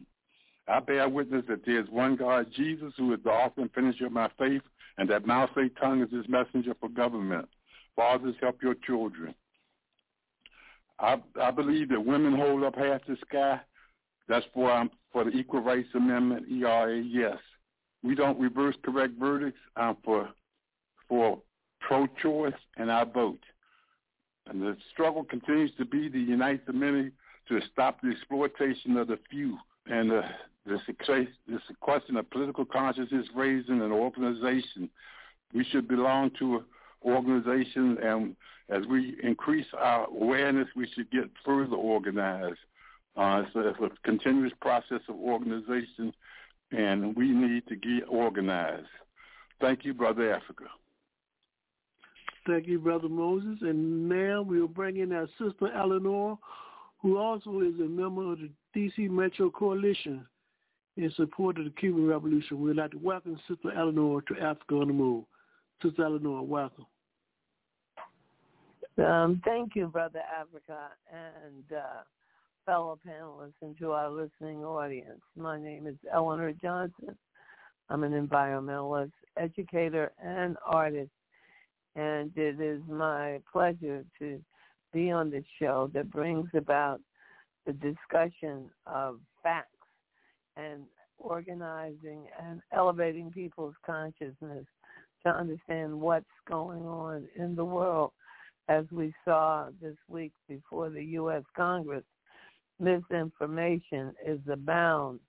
I 0.68 0.78
bear 0.80 1.08
witness 1.08 1.44
that 1.48 1.66
there 1.66 1.80
is 1.80 1.90
one 1.90 2.16
God, 2.16 2.46
Jesus, 2.54 2.92
who 2.96 3.12
is 3.12 3.20
the 3.24 3.30
author 3.30 3.62
and 3.62 3.72
finisher 3.72 4.06
of 4.06 4.12
my 4.12 4.30
faith, 4.38 4.62
and 5.01 5.09
that 5.09 5.26
Mao 5.26 5.46
Tse-tung 5.46 6.03
is 6.03 6.12
his 6.12 6.28
messenger 6.28 6.74
for 6.78 6.90
government. 6.90 7.48
Fathers, 7.96 8.34
help 8.38 8.62
your 8.62 8.74
children. 8.74 9.34
I, 10.98 11.16
I 11.40 11.51
believe 11.51 11.88
that 11.88 12.05
women 12.05 12.36
hold 12.36 12.62
up 12.62 12.76
half 12.76 13.01
the 13.07 13.16
sky. 13.26 13.59
That's 14.28 14.44
for 14.53 14.70
um, 14.70 14.90
for 15.11 15.24
the 15.24 15.30
Equal 15.30 15.62
Rights 15.62 15.88
Amendment, 15.94 16.46
ERA. 16.53 17.01
Yes, 17.01 17.38
we 18.03 18.14
don't 18.14 18.38
reverse 18.38 18.76
correct 18.84 19.14
verdicts. 19.18 19.59
I'm 19.74 19.96
for 20.05 20.28
for 21.09 21.40
pro-choice, 21.80 22.53
and 22.76 22.92
I 22.92 23.05
vote. 23.05 23.40
And 24.46 24.61
the 24.61 24.76
struggle 24.92 25.24
continues 25.24 25.72
to 25.78 25.86
be 25.86 26.11
to 26.11 26.18
unite 26.18 26.66
the 26.66 26.74
many 26.74 27.11
to 27.48 27.61
stop 27.72 28.03
the 28.03 28.11
exploitation 28.11 28.98
of 28.98 29.09
the 29.09 29.18
few. 29.30 29.57
And 29.86 30.12
uh, 30.12 30.22
this, 30.66 30.80
this 31.48 31.61
question 31.80 32.16
of 32.16 32.30
political 32.30 32.64
consciousness 32.64 33.26
raising 33.34 33.80
an 33.80 33.92
organization. 33.92 34.88
We 35.54 35.64
should 35.64 35.88
belong 35.88 36.30
to 36.38 36.56
an 36.56 36.64
organization, 37.04 37.98
and 38.02 38.36
as 38.68 38.86
we 38.86 39.16
increase 39.22 39.66
our 39.76 40.06
awareness, 40.06 40.68
we 40.76 40.88
should 40.94 41.11
get 41.11 41.24
further 41.44 41.76
organized. 41.76 42.58
Uh, 43.16 43.42
so 43.52 43.61
it's 43.61 43.78
a 43.80 43.90
continuous 44.04 44.52
process 44.61 45.00
of 45.08 45.16
organization, 45.16 46.12
and 46.70 47.16
we 47.16 47.30
need 47.30 47.66
to 47.66 47.76
get 47.76 48.04
organized. 48.08 48.86
Thank 49.61 49.84
you, 49.84 49.92
Brother 49.92 50.32
Africa. 50.32 50.64
Thank 52.46 52.66
you, 52.66 52.78
Brother 52.78 53.08
Moses. 53.08 53.58
And 53.61 54.08
now 54.08 54.42
we'll 54.42 54.68
bring 54.68 54.98
in 54.98 55.12
our 55.12 55.28
sister 55.38 55.70
Eleanor, 55.74 56.38
who 57.02 57.18
also 57.18 57.61
is 57.61 57.78
a 57.80 57.88
member 57.88 58.32
of 58.32 58.38
the 58.38 58.50
D.C. 58.72 59.08
Metro 59.08 59.50
Coalition 59.50 60.24
in 60.97 61.11
support 61.16 61.59
of 61.59 61.64
the 61.64 61.70
Cuban 61.70 62.07
Revolution. 62.07 62.61
We'd 62.61 62.76
like 62.76 62.91
to 62.93 62.99
welcome 62.99 63.38
Sister 63.49 63.72
Eleanor 63.76 64.22
to 64.22 64.34
Africa 64.41 64.74
on 64.74 64.88
the 64.88 64.95
Move. 64.95 65.24
Sister 65.82 66.05
Eleanor, 66.05 66.43
welcome. 66.43 66.86
Um, 68.99 69.41
thank 69.45 69.74
you, 69.76 69.86
Brother 69.86 70.20
Africa, 70.38 70.91
and 71.11 71.64
uh, 71.72 72.03
fellow 72.66 72.99
panelists, 73.07 73.55
and 73.62 73.78
to 73.78 73.93
our 73.93 74.11
listening 74.11 74.62
audience. 74.62 75.20
My 75.36 75.59
name 75.59 75.86
is 75.86 75.97
Eleanor 76.12 76.53
Johnson. 76.53 77.16
I'm 77.88 78.05
an 78.05 78.12
environmentalist, 78.12 79.12
educator, 79.36 80.12
and 80.22 80.57
artist, 80.66 81.11
and 81.97 82.30
it 82.36 82.61
is 82.61 82.82
my 82.88 83.41
pleasure 83.51 84.05
to 84.18 84.41
be 84.93 85.11
on 85.11 85.30
this 85.30 85.45
show 85.59 85.91
that 85.95 86.11
brings 86.11 86.49
about 86.55 87.01
the 87.66 87.72
discussion 87.72 88.68
of 88.86 89.18
facts 89.43 89.80
and 90.57 90.82
organizing 91.18 92.26
and 92.42 92.61
elevating 92.72 93.30
people's 93.30 93.74
consciousness 93.84 94.64
to 95.24 95.28
understand 95.30 95.98
what's 96.01 96.24
going 96.48 96.82
on 96.82 97.28
in 97.36 97.55
the 97.55 97.64
world. 97.64 98.12
As 98.68 98.84
we 98.92 99.12
saw 99.24 99.68
this 99.82 99.96
week 100.09 100.32
before 100.48 100.90
the 100.90 101.05
U.S. 101.05 101.42
Congress, 101.57 102.05
misinformation 102.78 104.14
is 104.26 104.38
abound, 104.51 105.20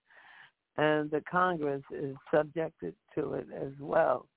and 0.78 1.10
the 1.10 1.24
Congress 1.30 1.82
is 1.92 2.16
subjected 2.34 2.94
to 3.16 3.34
it 3.34 3.48
as 3.56 3.72
well. 3.80 4.28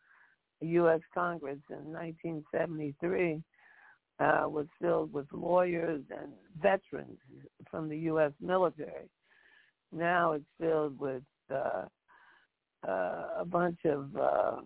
The 0.61 0.69
U.S. 0.69 1.01
Congress 1.13 1.59
in 1.71 1.93
1973 1.93 3.43
uh, 4.21 4.49
was 4.49 4.67
filled 4.81 5.13
with 5.13 5.27
lawyers 5.33 6.03
and 6.11 6.33
veterans 6.61 7.19
from 7.71 7.89
the 7.89 7.99
U.S. 7.99 8.33
military 8.41 9.11
now 9.95 10.33
it's 10.33 10.45
filled 10.61 10.99
with 10.99 11.23
uh, 11.51 11.85
uh, 12.87 13.27
a 13.39 13.45
bunch 13.45 13.79
of 13.85 14.17
uh, 14.17 14.57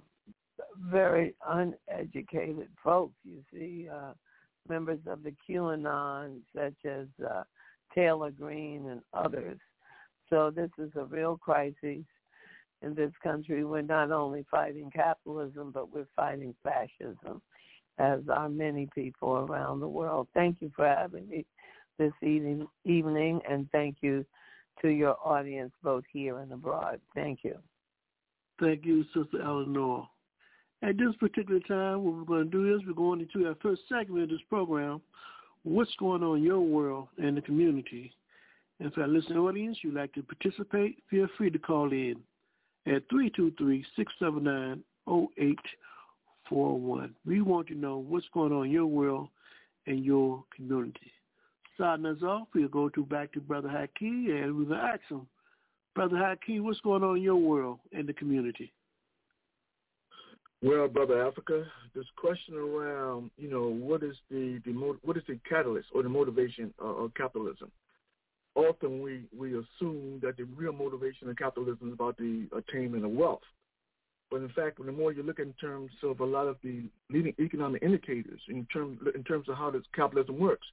very 0.90 1.34
uneducated 1.48 2.68
folks. 2.82 3.14
You 3.24 3.42
see 3.52 3.88
uh, 3.92 4.12
members 4.68 5.00
of 5.06 5.22
the 5.22 5.34
QAnon, 5.48 6.40
such 6.54 6.74
as 6.84 7.06
uh, 7.24 7.44
Taylor 7.94 8.30
Greene 8.30 8.88
and 8.90 9.00
others. 9.12 9.58
So 10.30 10.50
this 10.54 10.70
is 10.78 10.90
a 10.96 11.04
real 11.04 11.38
crisis 11.38 12.04
in 12.82 12.94
this 12.94 13.12
country. 13.22 13.64
We're 13.64 13.82
not 13.82 14.10
only 14.10 14.44
fighting 14.50 14.90
capitalism, 14.94 15.70
but 15.72 15.92
we're 15.92 16.06
fighting 16.14 16.54
fascism, 16.62 17.40
as 17.98 18.20
are 18.30 18.48
many 18.48 18.88
people 18.94 19.36
around 19.36 19.80
the 19.80 19.88
world. 19.88 20.28
Thank 20.34 20.60
you 20.60 20.70
for 20.76 20.86
having 20.86 21.28
me 21.28 21.46
this 21.98 22.12
evening, 22.22 22.66
evening 22.84 23.40
and 23.48 23.68
thank 23.72 23.96
you 24.00 24.24
to 24.82 24.88
your 24.88 25.16
audience 25.24 25.72
both 25.82 26.04
here 26.12 26.38
and 26.38 26.52
abroad. 26.52 27.00
Thank 27.14 27.40
you. 27.42 27.58
Thank 28.60 28.84
you, 28.84 29.04
Sister 29.14 29.40
Eleanor. 29.42 30.08
At 30.82 30.96
this 30.96 31.14
particular 31.18 31.60
time, 31.60 32.04
what 32.04 32.14
we're 32.14 32.24
going 32.24 32.50
to 32.50 32.50
do 32.50 32.74
is 32.74 32.82
we're 32.86 32.92
going 32.92 33.20
into 33.20 33.48
our 33.48 33.56
first 33.62 33.82
segment 33.88 34.24
of 34.24 34.30
this 34.30 34.40
program, 34.48 35.00
what's 35.64 35.94
going 35.98 36.22
on 36.22 36.38
in 36.38 36.44
your 36.44 36.60
world 36.60 37.08
and 37.18 37.36
the 37.36 37.42
community. 37.42 38.12
And 38.80 38.92
for 38.92 39.02
our 39.02 39.08
listening 39.08 39.38
audience, 39.38 39.78
you'd 39.82 39.94
like 39.94 40.12
to 40.14 40.22
participate, 40.22 41.02
feel 41.10 41.26
free 41.36 41.50
to 41.50 41.58
call 41.58 41.90
in 41.92 42.16
at 42.86 43.02
323-679-0841. 43.10 44.80
We 47.26 47.40
want 47.42 47.66
to 47.68 47.74
know 47.74 47.98
what's 47.98 48.28
going 48.32 48.52
on 48.52 48.66
in 48.66 48.70
your 48.72 48.86
world 48.86 49.28
and 49.86 50.04
your 50.04 50.44
community 50.54 51.12
starting 51.78 52.06
us 52.06 52.22
off, 52.24 52.48
we'll 52.54 52.66
go 52.66 52.88
to 52.88 53.04
back 53.04 53.32
to 53.32 53.40
Brother 53.40 53.68
Haki 53.68 54.42
and 54.42 54.56
we're 54.56 54.64
going 54.64 54.80
to 54.80 54.84
ask 54.84 55.00
him, 55.08 55.28
Brother 55.94 56.16
Haki, 56.16 56.60
what's 56.60 56.80
going 56.80 57.04
on 57.04 57.18
in 57.18 57.22
your 57.22 57.36
world 57.36 57.78
and 57.92 58.08
the 58.08 58.12
community? 58.12 58.72
Well, 60.60 60.88
Brother 60.88 61.24
Africa, 61.24 61.64
this 61.94 62.04
question 62.16 62.56
around, 62.56 63.30
you 63.38 63.48
know, 63.48 63.68
what 63.68 64.02
is 64.02 64.16
the, 64.28 64.60
the 64.64 64.72
what 65.02 65.16
is 65.16 65.22
the 65.28 65.38
catalyst 65.48 65.86
or 65.94 66.02
the 66.02 66.08
motivation 66.08 66.74
of 66.80 67.14
capitalism? 67.14 67.70
Often 68.56 69.00
we, 69.00 69.22
we 69.36 69.50
assume 69.50 70.18
that 70.20 70.36
the 70.36 70.48
real 70.56 70.72
motivation 70.72 71.28
of 71.28 71.36
capitalism 71.36 71.88
is 71.88 71.92
about 71.92 72.16
the 72.16 72.48
attainment 72.56 73.04
of 73.04 73.12
wealth. 73.12 73.42
But 74.32 74.38
in 74.38 74.48
fact, 74.48 74.80
when 74.80 74.86
the 74.86 74.92
more 74.92 75.12
you 75.12 75.22
look 75.22 75.38
in 75.38 75.52
terms 75.60 75.92
of 76.02 76.18
a 76.18 76.24
lot 76.24 76.48
of 76.48 76.56
the 76.64 76.90
leading 77.08 77.34
economic 77.38 77.84
indicators 77.84 78.40
in 78.48 78.66
terms 78.72 78.98
in 79.14 79.22
terms 79.22 79.48
of 79.48 79.56
how 79.56 79.70
this 79.70 79.84
capitalism 79.94 80.40
works, 80.40 80.66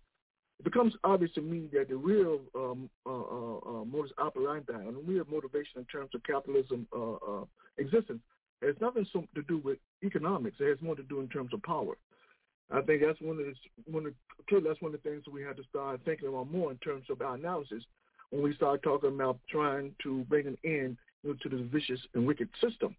it 0.59 0.63
becomes 0.63 0.93
obvious 1.03 1.31
to 1.33 1.41
me 1.41 1.67
that 1.73 1.89
the 1.89 1.95
real 1.95 2.39
um, 2.55 2.89
uh, 3.05 3.09
uh, 3.09 3.57
uh, 3.57 3.85
modus 3.85 4.11
operandi 4.17 4.73
and 4.73 4.95
the 4.95 5.01
real 5.05 5.25
motivation 5.29 5.79
in 5.79 5.85
terms 5.85 6.11
of 6.13 6.23
capitalism 6.23 6.87
uh, 6.95 7.13
uh, 7.13 7.45
existence 7.77 8.21
has 8.61 8.75
nothing 8.79 9.05
so 9.11 9.25
to 9.35 9.41
do 9.43 9.57
with 9.59 9.77
economics. 10.03 10.57
It 10.59 10.69
has 10.69 10.81
more 10.81 10.95
to 10.95 11.03
do 11.03 11.19
in 11.19 11.27
terms 11.27 11.53
of 11.53 11.61
power. 11.63 11.95
I 12.71 12.81
think 12.81 13.03
that's 13.05 13.19
one 13.21 13.39
of 13.39 13.45
the 13.45 13.53
one 13.91 14.05
of 14.05 14.13
clearly 14.47 14.67
that's 14.69 14.81
one 14.81 14.93
of 14.93 15.03
the 15.03 15.09
things 15.09 15.23
that 15.25 15.33
we 15.33 15.43
have 15.43 15.57
to 15.57 15.63
start 15.69 15.99
thinking 16.05 16.29
about 16.29 16.51
more 16.51 16.71
in 16.71 16.77
terms 16.77 17.05
of 17.09 17.21
our 17.21 17.35
analysis 17.35 17.83
when 18.31 18.41
we 18.41 18.55
start 18.55 18.81
talking 18.81 19.09
about 19.09 19.37
trying 19.49 19.93
to 20.03 20.23
bring 20.29 20.47
an 20.47 20.57
end 20.63 20.97
you 21.23 21.29
know, 21.29 21.35
to 21.43 21.49
this 21.49 21.67
vicious 21.71 21.99
and 22.15 22.25
wicked 22.25 22.49
system. 22.61 22.95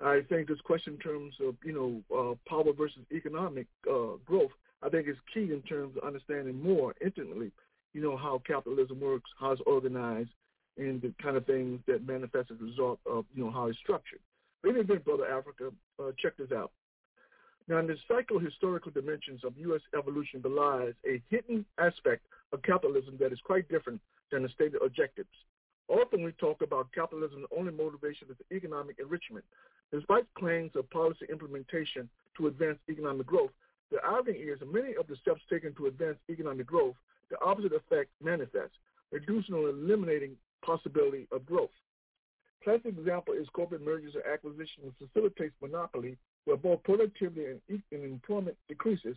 I 0.00 0.20
think 0.28 0.48
this 0.48 0.60
question 0.60 0.94
in 0.94 0.98
terms 1.00 1.34
of 1.40 1.56
you 1.64 1.72
know 1.72 2.16
uh, 2.16 2.34
power 2.48 2.72
versus 2.72 2.98
economic 3.10 3.66
growth 3.82 4.52
I 4.84 4.90
think 4.90 5.08
it's 5.08 5.18
key 5.32 5.52
in 5.52 5.62
terms 5.62 5.96
of 5.96 6.04
understanding 6.04 6.60
more 6.62 6.94
intimately, 7.02 7.50
you 7.94 8.02
know, 8.02 8.16
how 8.16 8.42
capitalism 8.46 9.00
works, 9.00 9.30
how 9.40 9.52
it's 9.52 9.62
organized, 9.66 10.30
and 10.76 11.00
the 11.00 11.12
kind 11.22 11.36
of 11.36 11.46
things 11.46 11.80
that 11.86 12.06
manifest 12.06 12.50
as 12.50 12.58
a 12.60 12.64
result 12.64 12.98
of, 13.06 13.24
you 13.34 13.44
know, 13.44 13.50
how 13.50 13.66
it's 13.68 13.78
structured. 13.78 14.20
But 14.62 14.70
in 14.70 14.76
event, 14.76 15.04
Brother 15.04 15.26
Africa, 15.26 15.70
uh, 15.98 16.10
check 16.20 16.36
this 16.36 16.52
out. 16.52 16.72
Now, 17.66 17.78
in 17.78 17.86
the 17.86 17.96
psycho-historical 18.08 18.92
dimensions 18.92 19.42
of 19.42 19.56
U.S. 19.56 19.80
evolution 19.96 20.40
belies 20.40 20.92
a 21.06 21.22
hidden 21.30 21.64
aspect 21.78 22.26
of 22.52 22.62
capitalism 22.62 23.16
that 23.20 23.32
is 23.32 23.38
quite 23.44 23.68
different 23.70 24.00
than 24.30 24.42
the 24.42 24.48
stated 24.50 24.80
objectives. 24.84 25.28
Often 25.88 26.24
we 26.24 26.32
talk 26.32 26.60
about 26.62 26.92
capitalism's 26.94 27.46
only 27.56 27.72
motivation 27.72 28.28
is 28.30 28.36
economic 28.52 28.96
enrichment. 28.98 29.44
Despite 29.92 30.24
claims 30.36 30.72
of 30.74 30.88
policy 30.90 31.26
implementation 31.30 32.08
to 32.36 32.48
advance 32.48 32.78
economic 32.88 33.26
growth, 33.26 33.50
the 33.90 33.98
irony 34.04 34.38
is 34.38 34.58
many 34.66 34.94
of 34.96 35.06
the 35.06 35.16
steps 35.16 35.40
taken 35.48 35.74
to 35.74 35.86
advance 35.86 36.16
economic 36.30 36.66
growth, 36.66 36.96
the 37.30 37.40
opposite 37.40 37.72
effect 37.72 38.10
manifests, 38.22 38.76
reducing 39.12 39.54
or 39.54 39.68
eliminating 39.68 40.36
possibility 40.62 41.26
of 41.32 41.44
growth. 41.46 41.70
Classic 42.62 42.86
example 42.86 43.34
is 43.34 43.46
corporate 43.52 43.84
mergers 43.84 44.14
and 44.14 44.24
acquisitions 44.24 44.94
facilitates 44.98 45.54
monopoly 45.60 46.16
where 46.46 46.56
both 46.56 46.82
productivity 46.82 47.44
and, 47.44 47.82
and 47.92 48.04
employment 48.04 48.56
decreases 48.68 49.16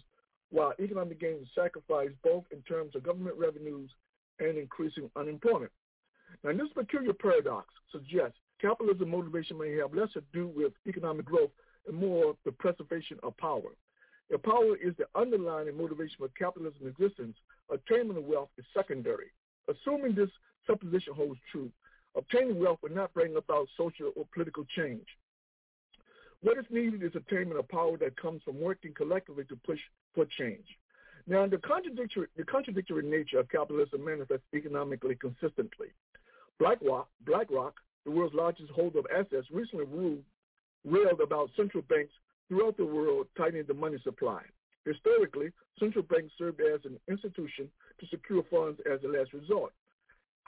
while 0.50 0.74
economic 0.80 1.20
gains 1.20 1.42
is 1.44 1.48
sacrificed 1.56 2.14
both 2.24 2.44
in 2.52 2.62
terms 2.64 2.96
of 2.96 3.04
government 3.04 3.38
revenues 3.38 3.90
and 4.40 4.58
increasing 4.58 5.10
unemployment. 5.16 5.72
Now, 6.44 6.52
this 6.52 6.68
peculiar 6.74 7.14
paradox 7.14 7.68
suggests 7.92 8.38
capitalism 8.62 9.10
motivation 9.10 9.58
may 9.58 9.76
have 9.78 9.94
less 9.94 10.12
to 10.14 10.24
do 10.34 10.52
with 10.56 10.74
economic 10.86 11.26
growth 11.26 11.52
and 11.88 11.96
more 11.96 12.36
the 12.46 12.52
preservation 12.52 13.18
of 13.24 13.36
power. 13.38 13.72
If 14.30 14.44
power 14.44 14.76
is 14.76 14.94
the 14.98 15.08
underlying 15.16 15.76
motivation 15.78 16.18
for 16.20 16.28
capitalism 16.30 16.88
existence, 16.88 17.38
attainment 17.72 18.20
of 18.20 18.26
wealth 18.26 18.50
is 18.58 18.66
secondary. 18.74 19.32
Assuming 19.70 20.16
this 20.16 20.30
supposition 20.66 21.14
holds 21.14 21.40
true, 21.52 21.72
obtaining 22.16 22.60
wealth 22.60 22.80
will 22.82 22.92
not 22.92 23.14
bring 23.14 23.38
about 23.38 23.70
social 23.78 24.12
or 24.16 24.26
political 24.34 24.66
change. 24.76 25.06
What 26.42 26.58
is 26.58 26.66
needed 26.70 27.04
is 27.04 27.12
attainment 27.16 27.60
of 27.60 27.68
power 27.70 27.98
that 27.98 28.20
comes 28.22 28.44
from 28.44 28.60
working 28.60 28.94
collectively 28.94 29.46
to 29.46 29.56
push 29.56 29.80
for 30.14 30.26
change. 30.26 30.66
Now, 31.26 31.48
the 31.48 31.58
contradictory, 31.58 32.28
the 32.38 32.44
contradictory 32.44 33.04
nature 33.04 33.40
of 33.40 33.50
capitalism 33.50 34.06
manifests 34.06 34.46
economically 34.54 35.16
consistently. 35.16 35.88
BlackRock, 36.60 37.10
BlackRock, 37.26 37.76
the 38.06 38.12
world's 38.12 38.36
largest 38.36 38.72
holder 38.72 39.00
of 39.00 39.08
assets, 39.14 39.48
recently 39.52 39.86
ruled, 39.86 40.24
railed 40.86 41.20
about 41.20 41.50
central 41.58 41.84
banks 41.84 42.14
throughout 42.48 42.78
the 42.78 42.86
world 42.86 43.28
tightening 43.38 43.66
the 43.68 43.74
money 43.74 43.98
supply. 44.04 44.42
Historically, 44.86 45.52
central 45.80 46.04
banks 46.04 46.32
served 46.38 46.62
as 46.62 46.80
an 46.86 46.98
institution 47.10 47.70
to 48.00 48.08
secure 48.08 48.44
funds 48.50 48.80
as 48.92 49.04
a 49.04 49.08
last 49.08 49.34
resort. 49.34 49.74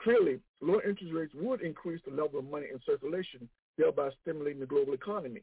Clearly, 0.00 0.40
lower 0.62 0.82
interest 0.82 1.12
rates 1.12 1.34
would 1.34 1.60
increase 1.60 2.00
the 2.06 2.14
level 2.14 2.38
of 2.38 2.50
money 2.50 2.66
in 2.72 2.80
circulation, 2.86 3.48
thereby 3.76 4.08
stimulating 4.22 4.60
the 4.60 4.66
global 4.66 4.94
economy. 4.94 5.42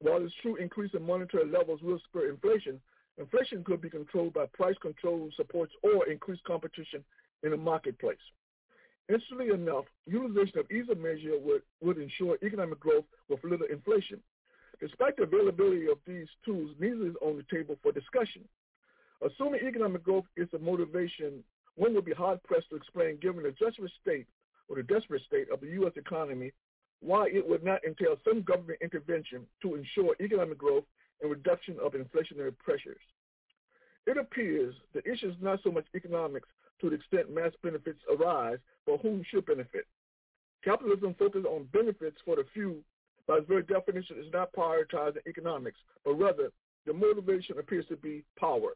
While 0.00 0.22
it's 0.22 0.34
true 0.42 0.56
increase 0.56 0.92
in 0.94 1.06
monetary 1.06 1.46
levels 1.46 1.80
will 1.82 1.98
spur 2.08 2.28
inflation, 2.28 2.80
inflation 3.18 3.64
could 3.64 3.80
be 3.80 3.90
controlled 3.90 4.34
by 4.34 4.46
price 4.46 4.76
control 4.82 5.30
supports 5.36 5.72
or 5.82 6.08
increased 6.08 6.44
competition 6.44 7.02
in 7.42 7.50
the 7.50 7.56
marketplace. 7.56 8.18
Interestingly 9.08 9.48
enough, 9.48 9.86
utilization 10.06 10.58
of 10.58 10.70
either 10.70 10.94
measure 10.94 11.38
would, 11.38 11.62
would 11.80 11.98
ensure 11.98 12.38
economic 12.42 12.80
growth 12.80 13.04
with 13.28 13.42
little 13.44 13.66
inflation. 13.66 14.20
The 14.80 14.88
availability 15.22 15.88
of 15.88 15.98
these 16.06 16.26
tools, 16.44 16.70
neither 16.78 17.06
is 17.06 17.14
on 17.20 17.36
the 17.36 17.44
table 17.54 17.76
for 17.82 17.92
discussion. 17.92 18.42
Assuming 19.22 19.60
economic 19.66 20.02
growth 20.02 20.24
is 20.36 20.48
a 20.54 20.58
motivation, 20.58 21.44
one 21.74 21.94
would 21.94 22.06
be 22.06 22.12
hard-pressed 22.12 22.70
to 22.70 22.76
explain, 22.76 23.18
given 23.20 23.42
the 23.42 23.52
desperate 23.52 23.92
state 24.00 24.26
or 24.68 24.76
the 24.76 24.82
desperate 24.82 25.22
state 25.26 25.50
of 25.52 25.60
the 25.60 25.66
U.S. 25.68 25.92
economy, 25.96 26.52
why 27.00 27.28
it 27.28 27.46
would 27.46 27.62
not 27.62 27.84
entail 27.84 28.16
some 28.24 28.42
government 28.42 28.78
intervention 28.80 29.46
to 29.62 29.74
ensure 29.74 30.14
economic 30.20 30.56
growth 30.56 30.84
and 31.20 31.30
reduction 31.30 31.76
of 31.82 31.92
inflationary 31.92 32.56
pressures. 32.58 33.00
It 34.06 34.16
appears 34.16 34.74
the 34.94 35.02
issue 35.10 35.28
is 35.28 35.36
not 35.40 35.60
so 35.62 35.70
much 35.70 35.86
economics 35.94 36.48
to 36.80 36.88
the 36.88 36.96
extent 36.96 37.34
mass 37.34 37.52
benefits 37.62 38.00
arise, 38.10 38.58
but 38.86 39.00
whom 39.02 39.22
should 39.30 39.44
benefit. 39.44 39.86
Capitalism 40.64 41.14
focuses 41.18 41.46
on 41.46 41.68
benefits 41.72 42.16
for 42.24 42.36
the 42.36 42.44
few 42.54 42.82
by 43.30 43.36
its 43.36 43.46
very 43.46 43.62
definition, 43.62 44.16
is 44.18 44.32
not 44.32 44.52
prioritizing 44.52 45.24
economics, 45.24 45.78
but 46.04 46.14
rather 46.14 46.50
the 46.84 46.92
motivation 46.92 47.60
appears 47.60 47.86
to 47.86 47.96
be 47.96 48.24
power. 48.36 48.70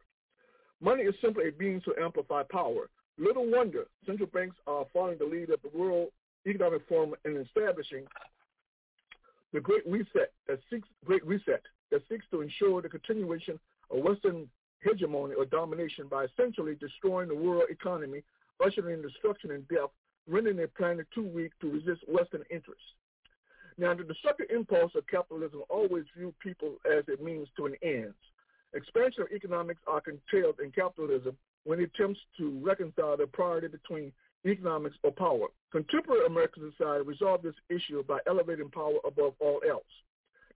Money 0.80 1.02
is 1.02 1.14
simply 1.20 1.48
a 1.48 1.52
means 1.60 1.82
to 1.82 1.94
amplify 2.00 2.44
power. 2.52 2.88
Little 3.18 3.50
wonder 3.50 3.86
central 4.06 4.28
banks 4.28 4.54
are 4.68 4.86
following 4.92 5.18
the 5.18 5.24
lead 5.24 5.50
of 5.50 5.58
the 5.62 5.76
World 5.76 6.10
Economic 6.46 6.82
Forum 6.88 7.14
in 7.24 7.36
establishing 7.36 8.04
the 9.52 9.60
Great 9.60 9.84
Reset 9.88 10.32
that 10.46 10.60
seeks 10.70 10.86
Great 11.04 11.26
Reset 11.26 11.62
that 11.90 12.02
seeks 12.08 12.24
to 12.30 12.40
ensure 12.40 12.80
the 12.80 12.88
continuation 12.88 13.58
of 13.90 14.04
Western 14.04 14.48
hegemony 14.82 15.34
or 15.34 15.46
domination 15.46 16.06
by 16.08 16.26
essentially 16.26 16.76
destroying 16.76 17.28
the 17.28 17.34
world 17.34 17.64
economy, 17.70 18.22
ushering 18.64 18.94
in 18.94 19.02
destruction 19.02 19.50
and 19.50 19.66
death, 19.66 19.90
rendering 20.28 20.58
the 20.58 20.68
planet 20.76 21.08
too 21.12 21.26
weak 21.26 21.50
to 21.60 21.72
resist 21.72 22.08
Western 22.08 22.44
interests. 22.50 22.84
Now, 23.76 23.92
the 23.94 24.04
destructive 24.04 24.46
impulse 24.50 24.92
of 24.94 25.06
capitalism 25.08 25.62
always 25.68 26.04
view 26.16 26.32
people 26.40 26.76
as 26.86 27.04
a 27.08 27.22
means 27.22 27.48
to 27.56 27.66
an 27.66 27.74
end. 27.82 28.14
Expansion 28.72 29.22
of 29.22 29.32
economics 29.32 29.80
are 29.86 30.00
curtailed 30.00 30.60
in 30.60 30.70
capitalism 30.70 31.36
when 31.64 31.80
it 31.80 31.90
attempts 31.94 32.20
to 32.38 32.60
reconcile 32.62 33.16
the 33.16 33.26
priority 33.26 33.68
between 33.68 34.12
economics 34.46 34.96
or 35.02 35.10
power. 35.10 35.46
Contemporary 35.72 36.26
American 36.26 36.70
society 36.70 37.04
resolved 37.04 37.42
this 37.42 37.54
issue 37.68 38.02
by 38.04 38.18
elevating 38.26 38.70
power 38.70 38.98
above 39.04 39.34
all 39.40 39.60
else. 39.68 39.82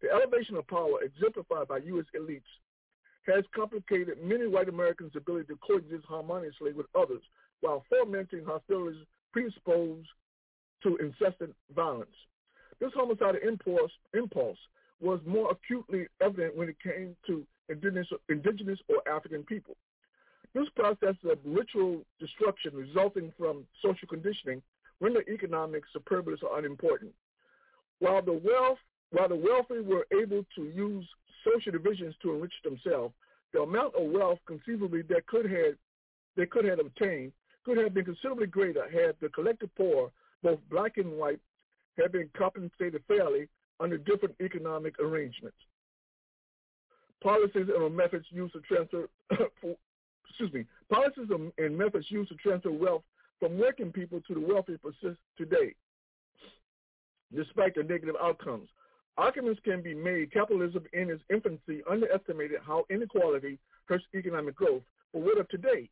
The 0.01 0.11
elevation 0.11 0.57
of 0.57 0.67
power 0.69 1.03
exemplified 1.03 1.69
by 1.69 1.79
U.S. 1.79 2.07
elites 2.17 2.43
has 3.27 3.45
complicated 3.55 4.19
many 4.23 4.47
white 4.47 4.69
Americans' 4.69 5.17
ability 5.17 5.47
to 5.49 5.59
coexist 5.67 6.05
harmoniously 6.07 6.73
with 6.73 6.87
others 6.95 7.23
while 7.61 7.85
fomenting 7.91 8.45
hostilities 8.45 9.03
predisposed 9.33 10.09
to 10.83 10.97
incessant 10.97 11.55
violence. 11.75 12.15
This 12.81 12.93
homicidal 12.95 13.41
impulse, 13.47 13.91
impulse 14.15 14.59
was 15.01 15.21
more 15.27 15.51
acutely 15.51 16.07
evident 16.21 16.57
when 16.57 16.69
it 16.69 16.77
came 16.83 17.17
to 17.27 17.45
indigenous, 17.69 18.09
indigenous 18.29 18.79
or 18.89 19.03
African 19.09 19.43
people. 19.45 19.77
This 20.55 20.69
process 20.75 21.15
of 21.25 21.39
ritual 21.45 22.03
destruction 22.19 22.75
resulting 22.75 23.33
from 23.39 23.65
social 23.83 24.09
conditioning 24.09 24.63
rendered 25.01 25.29
economics 25.29 25.89
superfluous 25.93 26.41
or 26.43 26.59
unimportant. 26.59 27.13
While 28.01 28.23
the 28.23 28.33
wealth, 28.33 28.79
while 29.11 29.29
the 29.29 29.37
wealthy 29.37 29.81
were 29.81 30.07
able 30.13 30.45
to 30.57 30.63
use 30.63 31.07
social 31.45 31.73
divisions 31.73 32.15
to 32.23 32.35
enrich 32.35 32.55
themselves, 32.65 33.15
the 33.53 33.61
amount 33.61 33.95
of 33.95 34.11
wealth 34.11 34.39
conceivably 34.47 35.03
that 35.03 35.27
could 35.27 35.51
have 35.51 35.75
they 36.37 36.47
could 36.47 36.65
have 36.65 36.79
obtained 36.79 37.33
could 37.65 37.79
have 37.79 37.93
been 37.93 38.05
considerably 38.05 38.47
greater 38.47 38.89
had 38.89 39.15
the 39.21 39.29
collective 39.29 39.75
poor, 39.77 40.11
both 40.43 40.59
black 40.71 40.97
and 40.97 41.13
white, 41.13 41.41
had 41.99 42.13
been 42.13 42.31
compensated 42.37 43.03
fairly 43.07 43.49
under 43.81 43.99
different 43.99 44.35
economic 44.41 44.99
arrangements. 44.99 45.57
Policies 47.23 47.69
and 47.75 47.97
methods 47.97 48.27
used 48.31 48.55
to 48.55 48.61
transfer, 48.61 49.09
excuse 49.31 50.53
me, 50.53 50.65
policies 50.91 51.29
and 51.59 51.77
methods 51.77 52.07
used 52.11 52.31
to 52.31 52.37
transfer 52.37 52.71
wealth 52.71 53.03
from 53.41 53.59
working 53.59 53.93
people 53.93 54.21
to 54.27 54.35
the 54.35 54.41
wealthy 54.41 54.77
persist 54.79 55.19
today, 55.37 55.75
despite 57.35 57.75
the 57.75 57.83
negative 57.83 58.17
outcomes. 58.23 58.69
Arguments 59.17 59.61
can 59.65 59.83
be 59.83 59.95
made 59.95 60.33
capitalism 60.33 60.85
in 60.93 61.11
its 61.11 61.23
infancy 61.29 61.83
underestimated 61.91 62.59
how 62.65 62.85
inequality 62.89 63.59
hurts 63.87 64.05
economic 64.15 64.55
growth. 64.55 64.83
But 65.13 65.23
what 65.23 65.39
of 65.39 65.49
today? 65.49 65.91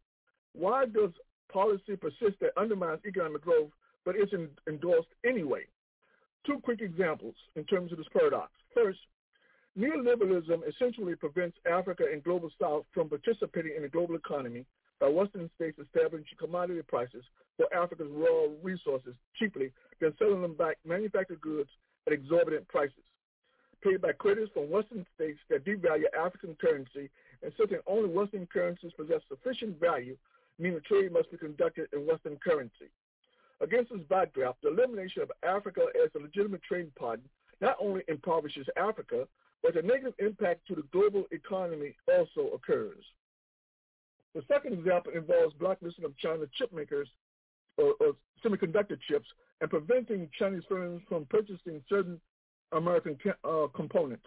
Why 0.53 0.87
does 0.87 1.11
policy 1.53 1.97
persist 1.97 2.39
that 2.41 2.57
undermines 2.57 3.01
economic 3.05 3.43
growth 3.43 3.71
but 4.05 4.15
isn't 4.17 4.51
endorsed 4.69 5.09
anyway? 5.25 5.65
Two 6.47 6.61
quick 6.63 6.81
examples 6.81 7.35
in 7.57 7.65
terms 7.65 7.91
of 7.91 7.99
this 7.99 8.07
paradox. 8.13 8.53
First, 8.73 9.01
neoliberalism 9.77 10.63
essentially 10.69 11.17
prevents 11.17 11.59
Africa 11.69 12.05
and 12.11 12.23
global 12.23 12.51
South 12.61 12.85
from 12.95 13.09
participating 13.09 13.73
in 13.77 13.83
the 13.83 13.89
global 13.89 14.15
economy 14.15 14.65
by 15.01 15.09
Western 15.09 15.51
states 15.57 15.79
establishing 15.79 16.39
commodity 16.39 16.81
prices 16.87 17.25
for 17.57 17.67
Africa's 17.75 18.11
raw 18.13 18.47
resources 18.63 19.15
cheaply, 19.37 19.73
then 20.01 20.15
selling 20.19 20.41
them 20.41 20.55
back 20.55 20.77
manufactured 20.87 21.41
goods 21.41 21.69
at 22.07 22.13
exorbitant 22.13 22.69
prices. 22.69 22.95
Paid 23.83 24.01
by 24.01 24.13
creditors 24.13 24.51
from 24.55 24.71
Western 24.71 25.05
states 25.15 25.41
that 25.51 25.65
devalue 25.65 26.05
African 26.19 26.57
currency 26.61 27.11
and 27.43 27.53
certain 27.57 27.81
only 27.87 28.09
Western 28.09 28.47
currencies 28.47 28.93
possess 28.97 29.21
sufficient 29.29 29.79
value, 29.81 30.17
meaning 30.59 30.81
trade 30.87 31.13
must 31.13 31.31
be 31.31 31.37
conducted 31.37 31.89
in 31.93 32.07
Western 32.07 32.37
currency. 32.37 32.89
Against 33.61 33.91
this 33.91 34.03
backdrop, 34.09 34.59
the 34.63 34.69
elimination 34.69 35.23
of 35.23 35.33
Africa 35.43 35.83
as 36.03 36.11
a 36.15 36.19
legitimate 36.19 36.63
trading 36.63 36.93
partner 36.99 37.25
not 37.61 37.77
only 37.81 38.03
impoverishes 38.09 38.67
Africa, 38.77 39.27
but 39.63 39.75
the 39.75 39.83
negative 39.83 40.15
impact 40.19 40.67
to 40.69 40.75
the 40.75 40.85
global 40.93 41.25
economy 41.31 41.95
also 42.09 42.51
occurs. 42.55 43.05
The 44.35 44.43
second 44.49 44.75
example 44.75 45.13
involves 45.13 45.55
blacklisting 45.55 46.05
of 46.05 46.17
China 46.19 46.45
chip 46.59 46.73
makers 46.73 47.09
or, 47.79 47.95
or 48.01 48.13
semiconductor 48.45 48.99
chips 49.09 49.27
and 49.61 49.71
preventing 49.71 50.29
Chinese 50.39 50.63
firms 50.69 51.03
from 51.09 51.25
purchasing 51.27 51.83
certain 51.89 52.21
American 52.73 53.17
uh, 53.45 53.67
components. 53.75 54.27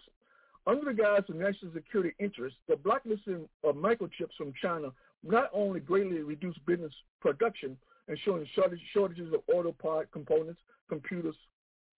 Under 0.66 0.84
the 0.84 0.94
guise 0.94 1.22
of 1.28 1.36
national 1.36 1.72
security 1.72 2.14
interests, 2.18 2.58
the 2.68 2.76
blacklisting 2.76 3.48
of 3.64 3.76
microchips 3.76 4.34
from 4.36 4.52
China 4.60 4.90
not 5.22 5.48
only 5.52 5.80
greatly 5.80 6.18
reduced 6.18 6.64
business 6.66 6.92
production, 7.20 7.76
ensuring 8.10 8.46
shortages 8.92 9.32
of 9.32 9.40
auto 9.54 9.72
part 9.72 10.10
components, 10.10 10.60
computers, 10.88 11.36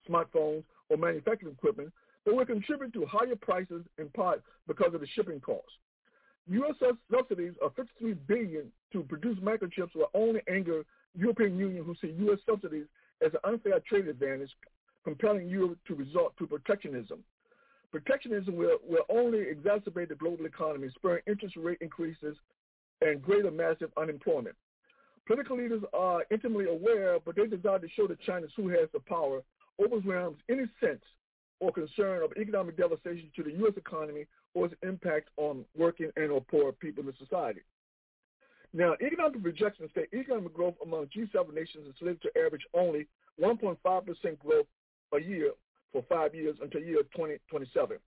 smartphones, 0.09 0.65
or 0.89 0.97
manufacturing 0.97 1.53
equipment, 1.53 1.93
that 2.25 2.35
will 2.35 2.47
contribute 2.47 2.93
to 2.93 3.07
higher 3.07 3.37
prices 3.41 3.83
in 3.99 4.09
part 4.11 4.43
because 4.69 4.95
of 4.95 5.01
the 5.01 5.07
shipping 5.15 5.41
costs. 5.41 5.73
U.S. 6.49 6.75
subsidies 7.11 7.55
of 7.63 7.75
53 7.77 8.15
billion 8.27 8.65
to 8.93 9.03
produce 9.03 9.39
microchips 9.39 9.95
will 9.95 10.11
only 10.15 10.41
anger 10.49 10.85
European 11.15 11.57
Union 11.57 11.85
who 11.85 11.95
see 12.01 12.15
U.S. 12.25 12.39
subsidies 12.47 12.87
as 13.25 13.33
an 13.33 13.41
unfair 13.45 13.81
trade 13.89 14.09
advantage, 14.09 14.51
compelling 15.05 15.49
Europe 15.49 15.79
to 15.87 15.95
resort 15.95 16.37
to 16.39 16.47
protectionism. 16.47 17.21
Protectionism 17.93 18.57
will, 18.57 18.79
will 18.89 19.05
only 19.09 19.39
exacerbate 19.39 20.09
the 20.09 20.15
global 20.15 20.47
economy, 20.47 20.89
spurring 20.95 21.23
interest 21.27 21.57
rate 21.57 21.79
increases 21.81 22.37
and 23.03 23.23
greater 23.23 23.51
massive 23.51 23.91
unemployment. 23.97 24.57
Political 25.27 25.57
leaders 25.57 25.83
are 25.93 26.25
intimately 26.31 26.67
aware, 26.67 27.19
but 27.25 27.37
they 27.37 27.47
desire 27.47 27.79
to 27.79 27.89
show 27.89 28.07
the 28.07 28.19
Chinese 28.27 28.51
who 28.57 28.69
has 28.69 28.89
the 28.93 29.01
power 29.01 29.43
overwhelms 29.83 30.39
any 30.49 30.65
sense 30.81 31.03
or 31.61 31.73
concern 31.73 32.23
of 32.23 32.33
economic 32.37 32.77
devastation 32.77 33.31
to 33.37 33.43
the 33.45 33.53
U.S. 33.53 33.75
economy 33.77 34.27
or 34.55 34.67
its 34.67 34.75
impact 34.83 35.29
on 35.37 35.65
working 35.77 36.11
and 36.17 36.31
or 36.31 36.41
poor 36.41 36.73
people 36.73 37.07
in 37.07 37.15
society. 37.19 37.61
Now, 38.75 38.95
economic 39.01 39.43
projections 39.43 39.91
state 39.91 40.09
economic 40.13 40.55
growth 40.55 40.75
among 40.83 41.07
G7 41.07 41.55
nations 41.55 41.87
is 41.87 41.95
slated 41.99 42.23
to 42.23 42.45
average 42.45 42.67
only 42.75 43.07
1.5% 43.41 43.77
growth 44.39 44.67
a 45.15 45.21
year 45.21 45.53
for 45.93 46.03
five 46.09 46.35
years 46.35 46.57
until 46.61 46.83
year 46.83 47.03
2027. 47.15 47.99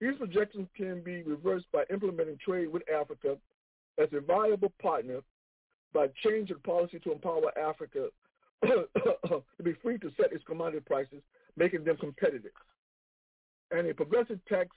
These 0.00 0.16
projections 0.18 0.66
can 0.76 1.02
be 1.02 1.22
reversed 1.22 1.66
by 1.72 1.84
implementing 1.90 2.38
trade 2.44 2.72
with 2.72 2.82
Africa 2.90 3.36
as 3.98 4.08
a 4.12 4.20
viable 4.20 4.72
partner 4.82 5.20
by 5.94 6.08
changing 6.22 6.58
policy 6.58 6.98
to 6.98 7.12
empower 7.12 7.56
Africa 7.56 8.08
to 8.64 9.42
be 9.62 9.72
free 9.82 9.96
to 9.98 10.10
set 10.20 10.32
its 10.32 10.44
commodity 10.44 10.80
prices, 10.84 11.22
making 11.56 11.84
them 11.84 11.96
competitive. 11.96 12.50
And 13.70 13.86
a 13.86 13.94
progressive 13.94 14.40
tax 14.46 14.68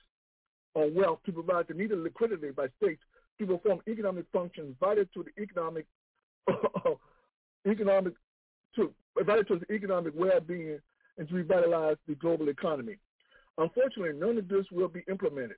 on 0.75 0.93
wealth 0.93 1.19
to 1.25 1.31
provide 1.31 1.67
the 1.67 1.73
needed 1.73 1.99
liquidity 1.99 2.51
by 2.51 2.67
states 2.81 3.01
to 3.39 3.45
perform 3.45 3.79
economic 3.87 4.25
functions 4.31 4.75
vital 4.79 5.05
to 5.13 5.23
the 5.23 5.41
economic 5.41 5.85
economic 7.67 8.13
to 8.75 8.93
vital 9.25 9.43
to 9.43 9.59
the 9.59 9.73
economic 9.73 10.13
well-being 10.15 10.79
and 11.17 11.27
to 11.27 11.35
revitalize 11.35 11.97
the 12.07 12.15
global 12.15 12.49
economy. 12.49 12.97
Unfortunately, 13.57 14.17
none 14.17 14.37
of 14.37 14.47
this 14.47 14.65
will 14.71 14.87
be 14.87 15.03
implemented. 15.09 15.57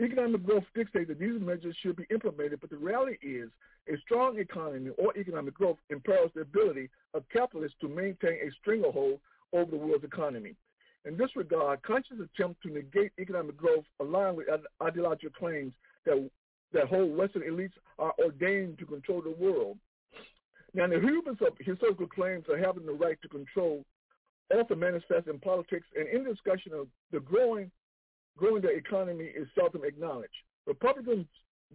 Economic 0.00 0.44
growth 0.44 0.64
dictates 0.74 1.08
that 1.08 1.18
these 1.18 1.40
measures 1.40 1.74
should 1.82 1.96
be 1.96 2.06
implemented, 2.10 2.60
but 2.60 2.68
the 2.68 2.76
reality 2.76 3.16
is 3.22 3.50
a 3.88 3.96
strong 3.98 4.38
economy 4.38 4.90
or 4.98 5.16
economic 5.16 5.54
growth 5.54 5.78
imperils 5.88 6.30
the 6.34 6.42
ability 6.42 6.90
of 7.14 7.24
capitalists 7.32 7.78
to 7.80 7.88
maintain 7.88 8.34
a 8.34 8.50
stranglehold 8.60 9.18
over 9.52 9.70
the 9.70 9.76
world's 9.76 10.04
economy. 10.04 10.54
In 11.06 11.16
this 11.16 11.30
regard, 11.36 11.82
conscious 11.82 12.16
attempts 12.20 12.60
to 12.62 12.70
negate 12.70 13.12
economic 13.18 13.56
growth 13.56 13.84
align 14.00 14.36
with 14.36 14.48
ideological 14.82 15.30
claims 15.38 15.72
that 16.04 16.30
that 16.72 16.88
whole 16.88 17.08
Western 17.08 17.42
elites 17.42 17.72
are 17.98 18.12
ordained 18.22 18.78
to 18.78 18.84
control 18.84 19.22
the 19.22 19.30
world. 19.30 19.78
Now, 20.74 20.88
the 20.88 21.00
hubris 21.00 21.38
of 21.40 21.56
historical 21.58 22.06
claims 22.06 22.44
of 22.48 22.58
having 22.58 22.84
the 22.84 22.92
right 22.92 23.16
to 23.22 23.28
control 23.28 23.84
often 24.54 24.80
manifest 24.80 25.28
in 25.28 25.38
politics 25.38 25.86
and 25.96 26.08
in 26.08 26.24
discussion 26.24 26.72
of 26.74 26.88
the 27.12 27.20
growing 27.20 27.70
growing 28.36 28.62
the 28.62 28.68
economy 28.68 29.24
is 29.24 29.48
seldom 29.54 29.84
acknowledged. 29.84 30.32
Republicans 30.66 31.26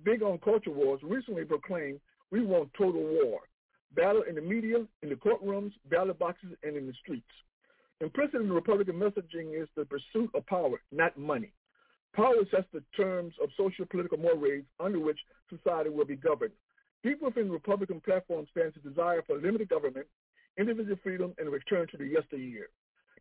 big 0.03 0.21
on 0.21 0.37
culture 0.39 0.71
wars 0.71 1.01
recently 1.03 1.45
proclaimed 1.45 1.99
we 2.31 2.41
want 2.41 2.69
total 2.77 3.01
war. 3.01 3.41
Battle 3.95 4.23
in 4.27 4.35
the 4.35 4.41
media, 4.41 4.85
in 5.01 5.09
the 5.09 5.15
courtrooms, 5.15 5.73
ballot 5.89 6.17
boxes, 6.17 6.51
and 6.63 6.77
in 6.77 6.87
the 6.87 6.93
streets. 7.01 7.25
Implicit 7.99 8.41
in 8.41 8.47
the 8.47 8.53
Republican 8.53 8.95
messaging 8.95 9.61
is 9.61 9.67
the 9.75 9.85
pursuit 9.85 10.31
of 10.33 10.45
power, 10.47 10.81
not 10.91 11.17
money. 11.17 11.51
Power 12.15 12.33
sets 12.49 12.67
the 12.73 12.83
terms 12.95 13.33
of 13.41 13.49
social 13.57 13.85
political 13.85 14.17
mores 14.17 14.63
under 14.79 14.99
which 14.99 15.19
society 15.49 15.89
will 15.89 16.05
be 16.05 16.15
governed. 16.15 16.51
Deep 17.03 17.21
within 17.21 17.47
the 17.47 17.53
Republican 17.53 18.01
platform 18.01 18.45
stands 18.51 18.75
a 18.75 18.89
desire 18.89 19.21
for 19.25 19.37
limited 19.37 19.69
government, 19.69 20.07
individual 20.57 20.97
freedom, 21.03 21.33
and 21.37 21.47
a 21.47 21.51
return 21.51 21.87
to 21.87 21.97
the 21.97 22.05
yesteryear. 22.05 22.67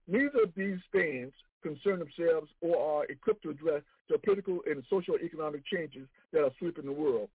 Neither 0.09 0.43
of 0.45 0.53
these 0.57 0.79
stands 0.89 1.35
concern 1.63 1.99
themselves 1.99 2.51
or 2.61 2.77
are 2.79 3.05
equipped 3.07 3.43
to 3.43 3.51
address 3.51 3.83
the 4.09 4.19
political 4.19 4.61
and 4.69 4.83
social 4.91 5.17
economic 5.17 5.65
changes 5.67 6.07
that 6.33 6.43
are 6.43 6.51
sweeping 6.59 6.87
the 6.87 6.93
world. 6.93 7.29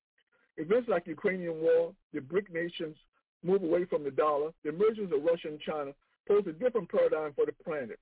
Events 0.58 0.90
like 0.90 1.04
the 1.04 1.12
Ukrainian 1.12 1.60
war, 1.62 1.94
the 2.14 2.22
BRIC 2.22 2.52
nations 2.52 2.96
move 3.44 3.64
away 3.64 3.86
from 3.86 4.04
the 4.04 4.12
dollar, 4.12 4.52
the 4.64 4.70
emergence 4.70 5.12
of 5.14 5.24
Russia 5.24 5.50
and 5.50 5.60
China 5.60 5.92
pose 6.28 6.44
a 6.48 6.54
different 6.54 6.90
paradigm 6.90 7.34
for 7.34 7.46
the 7.46 7.52
planet. 7.64 8.00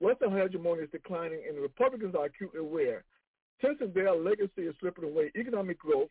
Western 0.00 0.36
hegemony 0.36 0.82
is 0.82 0.90
declining, 0.90 1.40
and 1.48 1.56
the 1.56 1.62
Republicans 1.62 2.14
are 2.14 2.26
acutely 2.26 2.60
aware. 2.60 3.02
Since 3.62 3.78
their 3.94 4.14
legacy 4.14 4.62
is 4.62 4.74
slipping 4.80 5.04
away, 5.04 5.32
economic 5.34 5.78
growth, 5.78 6.10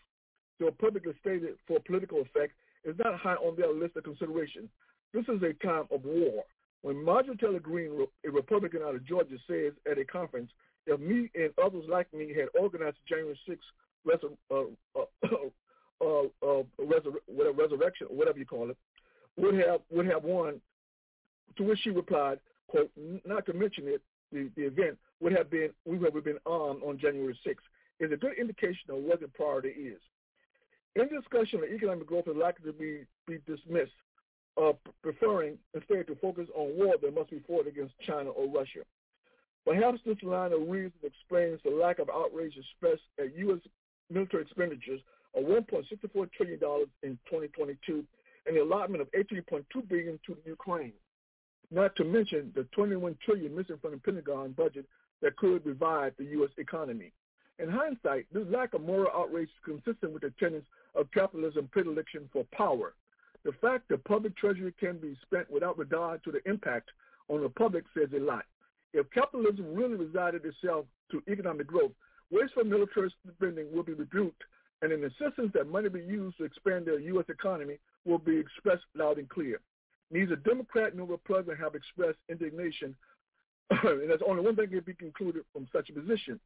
though 0.60 0.72
publicly 0.72 1.14
stated 1.22 1.56
for 1.68 1.80
political 1.86 2.22
effect, 2.22 2.54
is 2.84 2.96
not 3.04 3.20
high 3.20 3.36
on 3.36 3.56
their 3.56 3.72
list 3.72 3.96
of 3.96 4.04
consideration. 4.04 4.70
This 5.14 5.26
is 5.28 5.42
a 5.44 5.54
time 5.66 5.86
of 5.92 6.04
war. 6.04 6.44
When 6.86 7.04
Marjorie 7.04 7.36
Taylor 7.38 7.60
Greene, 7.60 8.06
a 8.28 8.30
Republican 8.30 8.84
out 8.84 8.94
of 8.94 9.04
Georgia, 9.04 9.38
says 9.48 9.74
at 9.90 9.98
a 9.98 10.06
conference, 10.06 10.52
if 10.86 11.00
me 11.00 11.32
and 11.34 11.50
others 11.60 11.86
like 11.90 12.14
me 12.14 12.32
had 12.32 12.50
organized 12.54 12.98
January 13.10 13.40
6th 13.50 13.58
resur- 14.06 14.38
uh, 14.52 15.00
uh, 15.00 15.26
uh, 16.06 16.48
uh, 16.48 16.64
whatever, 16.78 17.18
resurrection, 17.58 18.06
whatever 18.12 18.38
you 18.38 18.46
call 18.46 18.70
it, 18.70 18.78
would 19.36 19.56
have 19.56 19.82
would 19.90 20.06
have 20.06 20.24
won. 20.24 20.62
To 21.58 21.64
which 21.64 21.80
she 21.84 21.90
replied, 21.90 22.40
"quote 22.68 22.92
Not 23.26 23.48
to 23.48 23.54
mention 23.54 23.88
it, 23.88 24.04
the, 24.32 24.52
the 24.56 24.68
event 24.68 25.00
would 25.22 25.36
have 25.36 25.50
been 25.50 25.72
we 25.86 25.98
would 25.98 26.14
have 26.14 26.24
been 26.24 26.38
armed 26.46 26.84
on 26.84 27.00
January 27.00 27.36
6th. 27.44 27.66
Is 28.00 28.12
a 28.12 28.18
good 28.18 28.38
indication 28.38 28.92
of 28.92 28.98
what 28.98 29.22
the 29.22 29.28
priority 29.30 29.70
is. 29.70 30.02
In 30.96 31.08
discussion, 31.10 31.62
the 31.62 31.74
economic 31.74 32.06
growth 32.06 32.28
is 32.28 32.36
likely 32.36 32.72
to 32.72 32.78
be 32.78 33.06
be 33.26 33.40
dismissed 33.48 33.98
uh, 34.62 34.74
preferring 35.02 35.58
instead 35.74 36.08
to 36.08 36.16
focus 36.16 36.48
on 36.56 36.78
war 36.78 36.96
that 37.02 37.16
must 37.16 37.30
be 37.30 37.42
fought 37.48 37.68
against 37.68 37.94
China 38.06 38.30
or 38.30 38.48
Russia. 38.48 38.82
Perhaps 39.66 40.00
this 40.06 40.18
line 40.22 40.54
of 40.54 40.68
reason 40.68 40.94
explains 41.04 41.60
the 41.64 41.72
lack 41.72 42.00
of 42.00 42.10
outrage 42.10 42.54
expressed 42.56 43.02
at 43.20 43.36
U.S. 43.38 43.60
military 44.10 44.44
expenditures 44.44 45.02
of 45.36 45.44
$1.64 45.44 46.32
trillion 46.32 46.60
in 47.04 47.18
2022 47.26 48.06
and 48.46 48.56
the 48.56 48.62
allotment 48.62 49.02
of 49.02 49.12
$18.2 49.12 49.66
billion 49.90 50.20
to 50.28 50.38
Ukraine, 50.46 50.94
not 51.72 51.96
to 51.96 52.04
mention 52.04 52.52
the 52.56 52.64
21 52.76 53.18
trillion 53.26 53.56
missing 53.56 53.78
from 53.82 53.92
the 53.92 53.98
Pentagon 53.98 54.52
budget 54.52 54.86
that 55.22 55.36
could 55.36 55.66
revive 55.66 56.14
the 56.18 56.26
U.S. 56.26 56.52
economy. 56.58 57.12
In 57.58 57.70
hindsight, 57.70 58.28
this 58.32 58.46
lack 58.50 58.74
of 58.74 58.82
moral 58.82 59.12
outrage 59.16 59.48
is 59.48 59.66
consistent 59.66 60.14
with 60.14 60.22
the 60.22 60.34
tenets 60.40 60.68
of 60.94 61.12
capitalism 61.12 61.70
predilection 61.72 62.30
for 62.32 62.46
power 62.56 62.94
the 63.46 63.54
fact 63.62 63.88
that 63.90 64.04
public 64.04 64.36
treasury 64.36 64.74
can 64.80 64.98
be 64.98 65.16
spent 65.22 65.50
without 65.52 65.78
regard 65.78 66.24
to 66.24 66.32
the 66.32 66.42
impact 66.50 66.90
on 67.30 67.42
the 67.42 67.50
public 67.50 67.86
says 67.96 68.10
a 68.16 68.20
lot. 68.20 68.44
If 68.94 69.10
capitalism 69.12 69.74
really 69.74 69.96
resided 69.96 70.44
itself 70.46 70.86
to 71.12 71.22
economic 71.30 71.68
growth, 71.68 71.92
wasteful 72.32 72.64
military 72.64 73.14
spending 73.38 73.72
will 73.72 73.84
be 73.84 73.94
rebuked, 73.94 74.44
and 74.82 74.92
an 74.92 75.04
insistence 75.04 75.52
that 75.54 75.68
money 75.68 75.90
be 75.90 76.00
used 76.00 76.38
to 76.38 76.44
expand 76.44 76.86
the 76.86 76.98
U.S. 77.14 77.26
economy 77.30 77.78
will 78.04 78.18
be 78.18 78.38
expressed 78.38 78.84
loud 78.96 79.20
and 79.20 79.30
clear. 79.30 79.60
Neither 80.12 80.36
Democrat 80.38 80.96
nor 80.96 81.06
Republican 81.06 81.56
have 81.56 81.76
expressed 81.76 82.18
indignation, 82.30 82.96
and 83.70 84.10
there's 84.10 84.22
only 84.28 84.44
one 84.44 84.56
thing 84.56 84.70
can 84.70 84.80
be 84.80 84.94
concluded 84.94 85.44
from 85.54 85.68
such 85.72 85.90
a 85.90 85.94
position. 85.94 86.40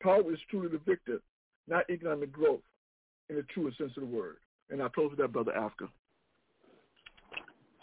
Power 0.00 0.32
is 0.32 0.38
truly 0.50 0.68
the 0.68 0.80
victor, 0.86 1.20
not 1.66 1.88
economic 1.90 2.30
growth 2.30 2.60
in 3.28 3.36
the 3.36 3.42
truest 3.54 3.78
sense 3.78 3.92
of 3.96 4.02
the 4.02 4.16
word. 4.16 4.36
And 4.70 4.82
I 4.82 4.88
close 4.88 5.10
with 5.10 5.18
that, 5.18 5.32
Brother 5.32 5.56
Africa. 5.56 5.88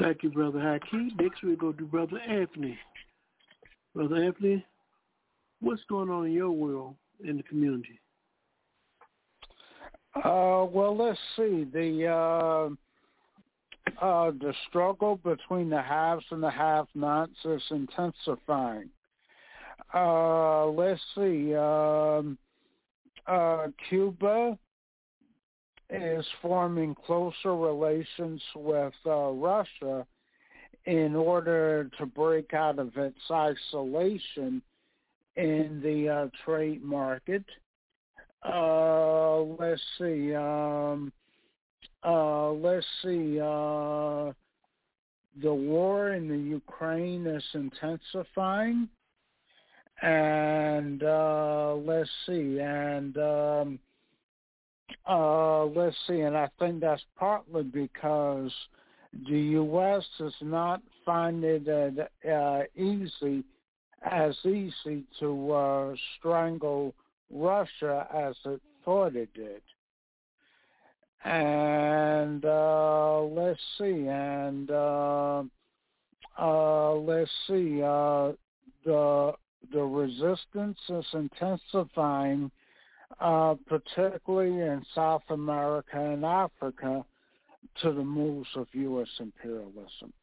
Thank 0.02 0.24
you, 0.24 0.30
Brother 0.30 0.60
Haki. 0.60 1.20
Next 1.20 1.42
we 1.42 1.56
go 1.56 1.72
to 1.72 1.78
do 1.78 1.86
Brother 1.86 2.20
Anthony. 2.20 2.78
Brother 3.94 4.18
Anthony, 4.18 4.66
what's 5.62 5.84
going 5.90 6.10
on 6.10 6.26
in 6.26 6.34
your 6.34 6.52
world 6.52 6.96
in 7.24 7.38
the 7.38 7.44
community? 7.44 8.00
Uh, 10.16 10.66
well, 10.70 10.96
let's 10.96 11.20
see. 11.38 11.66
The 11.74 12.08
uh, 12.08 12.70
uh, 14.02 14.32
the 14.32 14.54
struggle 14.68 15.18
between 15.18 15.70
the 15.70 15.82
haves 15.82 16.26
and 16.32 16.44
the 16.44 16.50
have-nots 16.50 17.34
is 17.46 17.62
intensifying. 17.70 18.90
Uh, 19.94 20.66
let's 20.68 21.02
see. 21.16 21.56
Um, 21.56 22.38
uh, 23.28 23.68
Cuba 23.90 24.58
is 25.90 26.26
forming 26.42 26.96
closer 27.06 27.56
relations 27.56 28.42
with 28.56 28.94
uh, 29.06 29.30
Russia 29.32 30.06
in 30.86 31.16
order 31.16 31.90
to 31.98 32.06
break 32.06 32.54
out 32.54 32.80
of 32.80 32.96
its 32.98 33.20
isolation 33.32 34.62
in 35.36 35.82
the 35.84 36.10
uh, 36.10 36.28
trade 36.44 36.84
market. 36.84 37.44
Uh, 38.44 39.40
let's 39.40 39.82
see. 39.98 40.34
Um, 40.34 41.12
uh, 42.04 42.52
let's 42.52 42.86
see. 43.04 43.40
Uh, 43.40 44.32
the 45.42 45.54
war 45.54 46.14
in 46.14 46.30
the 46.30 46.38
Ukraine 46.38 47.26
is 47.26 47.44
intensifying, 47.54 48.88
and 50.02 51.04
uh, 51.04 51.76
let's 51.76 52.10
see. 52.26 52.60
And 52.60 53.18
um, 53.18 53.80
uh, 55.08 55.66
let's 55.66 55.96
see, 56.08 56.22
and 56.22 56.36
I 56.36 56.50
think 56.60 56.82
that's 56.82 57.04
partly 57.18 57.64
because 57.64 58.52
the 59.28 59.40
U.S. 59.40 60.04
does 60.18 60.34
not 60.42 60.82
find 61.06 61.44
it 61.44 61.68
uh, 61.70 62.62
easy, 62.76 63.44
as 64.04 64.36
easy 64.46 65.04
to 65.20 65.52
uh, 65.52 65.96
strangle 66.18 66.94
Russia 67.32 68.08
as 68.14 68.36
it 68.46 68.62
thought 68.84 69.16
it 69.16 69.34
did. 69.34 69.62
And 71.24 72.46
uh, 72.46 73.22
let's 73.22 73.60
see, 73.80 74.08
and 74.08 74.70
uh, 74.70 75.44
uh, 76.38 76.94
let's 76.94 77.32
see, 77.48 77.82
uh, 77.82 78.34
the 78.86 79.34
the 79.74 79.82
resistance 79.82 80.78
is 80.90 81.06
intensifying, 81.14 82.52
uh, 83.20 83.56
particularly 83.68 84.62
in 84.62 84.84
South 84.94 85.24
America 85.30 86.00
and 86.00 86.26
Africa, 86.26 87.06
to 87.82 87.92
the 87.92 88.04
moves 88.04 88.50
of 88.56 88.68
U.S. 88.74 89.08
imperialism. 89.20 90.14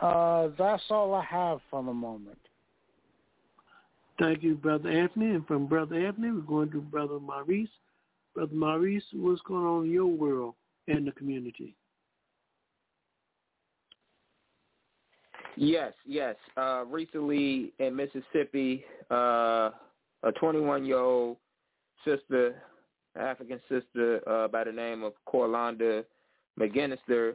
Uh, 0.00 0.48
that's 0.58 0.82
all 0.90 1.14
I 1.14 1.24
have 1.24 1.60
for 1.70 1.82
the 1.82 1.92
moment. 1.92 2.38
Thank 4.18 4.42
you, 4.42 4.54
Brother 4.54 4.90
Anthony. 4.90 5.30
And 5.30 5.46
from 5.46 5.66
Brother 5.66 5.96
Anthony, 5.96 6.30
we're 6.30 6.40
going 6.40 6.70
to 6.72 6.80
Brother 6.80 7.18
Maurice. 7.18 7.68
Brother 8.34 8.54
Maurice, 8.54 9.04
what's 9.12 9.40
going 9.42 9.64
on 9.64 9.84
in 9.86 9.90
your 9.90 10.06
world 10.06 10.54
and 10.88 11.06
the 11.06 11.12
community? 11.12 11.74
Yes, 15.56 15.92
yes. 16.04 16.34
Uh, 16.56 16.84
recently 16.86 17.72
in 17.78 17.94
Mississippi, 17.94 18.84
uh, 19.10 19.70
a 20.24 20.32
21-year-old 20.32 21.36
sister, 22.04 22.62
African 23.16 23.60
sister 23.68 24.20
uh, 24.28 24.48
by 24.48 24.64
the 24.64 24.72
name 24.72 25.02
of 25.02 25.12
Corlanda 25.28 26.04
McGinnister, 26.58 27.34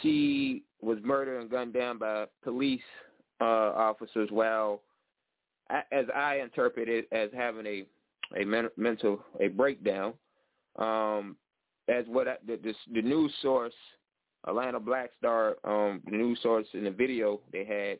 she 0.00 0.62
was 0.80 0.98
murdered 1.02 1.40
and 1.40 1.50
gunned 1.50 1.74
down 1.74 1.98
by 1.98 2.26
police 2.42 2.80
uh, 3.40 3.44
officers 3.44 4.28
while, 4.30 4.82
as 5.70 6.06
I 6.14 6.36
interpret 6.36 6.88
it, 6.88 7.08
as 7.12 7.30
having 7.34 7.66
a 7.66 7.84
a 8.40 8.44
men- 8.44 8.70
mental 8.76 9.22
a 9.40 9.48
breakdown. 9.48 10.14
Um, 10.76 11.36
as 11.88 12.04
what 12.06 12.28
I, 12.28 12.36
the, 12.46 12.58
the 12.62 12.74
the 12.94 13.02
news 13.02 13.32
source 13.42 13.74
Atlanta 14.46 14.80
Black 14.80 15.10
Star, 15.18 15.56
um, 15.64 16.00
the 16.06 16.16
news 16.16 16.38
source 16.42 16.66
in 16.72 16.84
the 16.84 16.90
video 16.90 17.40
they 17.52 17.64
had 17.64 17.98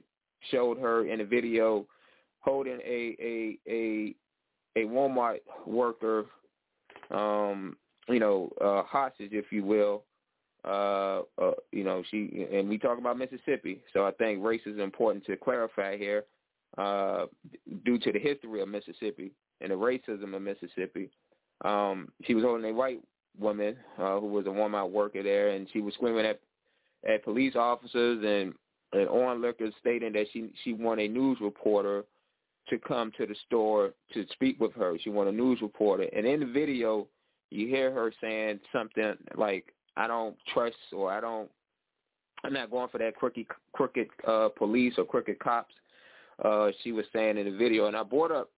showed 0.50 0.78
her 0.78 1.06
in 1.06 1.18
the 1.18 1.24
video 1.24 1.86
holding 2.42 2.80
a 2.84 3.16
a 3.20 3.58
a 3.68 4.14
a 4.76 4.84
Walmart 4.86 5.40
worker, 5.66 6.26
um, 7.10 7.76
you 8.08 8.20
know, 8.20 8.50
uh, 8.60 8.82
hostage, 8.84 9.32
if 9.32 9.50
you 9.50 9.64
will. 9.64 10.04
Uh, 10.64 11.22
uh, 11.40 11.50
you 11.72 11.82
know, 11.82 12.04
she 12.10 12.46
and 12.52 12.68
we 12.68 12.78
talk 12.78 12.98
about 12.98 13.18
Mississippi, 13.18 13.82
so 13.92 14.06
I 14.06 14.12
think 14.12 14.44
race 14.44 14.60
is 14.64 14.78
important 14.78 15.26
to 15.26 15.36
clarify 15.36 15.98
here, 15.98 16.24
uh, 16.78 17.26
due 17.84 17.98
to 17.98 18.12
the 18.12 18.20
history 18.20 18.60
of 18.60 18.68
Mississippi 18.68 19.32
and 19.60 19.72
the 19.72 19.74
racism 19.74 20.34
of 20.34 20.42
Mississippi. 20.42 21.10
Um, 21.64 22.12
she 22.24 22.34
was 22.34 22.44
holding 22.44 22.70
a 22.70 22.74
white 22.74 23.00
woman 23.38 23.76
uh, 23.98 24.20
who 24.20 24.26
was 24.26 24.46
a 24.46 24.50
Walmart 24.50 24.90
worker 24.90 25.22
there, 25.22 25.50
and 25.50 25.68
she 25.72 25.80
was 25.80 25.94
screaming 25.94 26.26
at 26.26 26.40
at 27.08 27.24
police 27.24 27.56
officers 27.56 28.22
and 28.24 28.54
and 28.92 29.08
on 29.08 29.42
liquor 29.42 29.68
stating 29.80 30.12
that 30.12 30.26
she 30.32 30.52
she 30.62 30.74
wanted 30.74 31.10
a 31.10 31.12
news 31.12 31.38
reporter 31.40 32.04
to 32.68 32.78
come 32.78 33.12
to 33.18 33.26
the 33.26 33.34
store 33.46 33.92
to 34.14 34.26
speak 34.32 34.60
with 34.60 34.72
her. 34.74 34.96
She 35.02 35.10
wanted 35.10 35.34
a 35.34 35.36
news 35.36 35.60
reporter, 35.62 36.06
and 36.14 36.26
in 36.26 36.40
the 36.40 36.46
video, 36.46 37.06
you 37.50 37.66
hear 37.66 37.92
her 37.92 38.12
saying 38.20 38.60
something 38.72 39.14
like, 39.36 39.74
"I 39.96 40.06
don't 40.06 40.36
trust 40.52 40.76
or 40.92 41.10
I 41.10 41.20
don't." 41.20 41.50
I'm 42.44 42.52
not 42.52 42.70
going 42.70 42.88
for 42.88 42.98
that 42.98 43.14
crooked, 43.14 43.46
crooked 43.72 44.08
uh, 44.26 44.48
police 44.56 44.94
or 44.98 45.04
crooked 45.04 45.38
cops. 45.38 45.74
Uh, 46.44 46.72
she 46.82 46.90
was 46.90 47.04
saying 47.12 47.38
in 47.38 47.44
the 47.44 47.56
video, 47.56 47.86
and 47.86 47.96
I 47.96 48.02
brought 48.02 48.32
up 48.32 48.50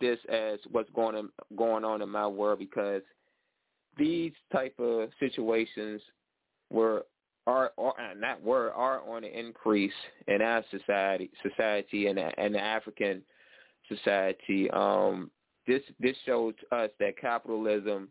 this 0.00 0.18
as 0.28 0.58
what's 0.70 0.90
going 0.90 1.16
on, 1.16 1.30
going 1.56 1.84
on 1.84 2.02
in 2.02 2.08
my 2.08 2.26
world 2.26 2.58
because 2.58 3.02
these 3.96 4.32
type 4.52 4.74
of 4.78 5.10
situations 5.18 6.02
were 6.70 7.04
are, 7.46 7.72
are 7.78 7.94
not 8.16 8.42
were 8.42 8.72
are 8.72 9.00
on 9.08 9.24
an 9.24 9.30
increase 9.30 9.92
in 10.28 10.42
our 10.42 10.64
society 10.70 11.30
society 11.42 12.06
and 12.06 12.18
and 12.18 12.54
the 12.54 12.60
African 12.60 13.22
society. 13.94 14.70
Um, 14.70 15.30
this 15.66 15.82
this 15.98 16.16
shows 16.24 16.54
us 16.72 16.90
that 16.98 17.18
capitalism 17.18 18.08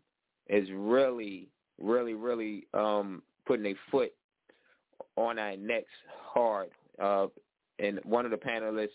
is 0.48 0.68
really 0.72 1.48
really 1.80 2.14
really 2.14 2.66
um, 2.74 3.22
putting 3.46 3.66
a 3.66 3.74
foot 3.90 4.12
on 5.16 5.38
our 5.38 5.56
necks 5.56 5.88
hard. 6.22 6.68
Uh, 7.02 7.26
and 7.78 7.98
one 8.04 8.24
of 8.24 8.30
the 8.30 8.36
panelists 8.36 8.88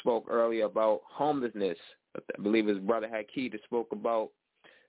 spoke 0.00 0.26
earlier 0.28 0.64
about 0.66 1.00
homelessness. 1.04 1.78
I 2.16 2.42
believe 2.42 2.66
his 2.66 2.78
brother 2.78 3.08
Hakita 3.08 3.62
spoke 3.64 3.88
about 3.92 4.30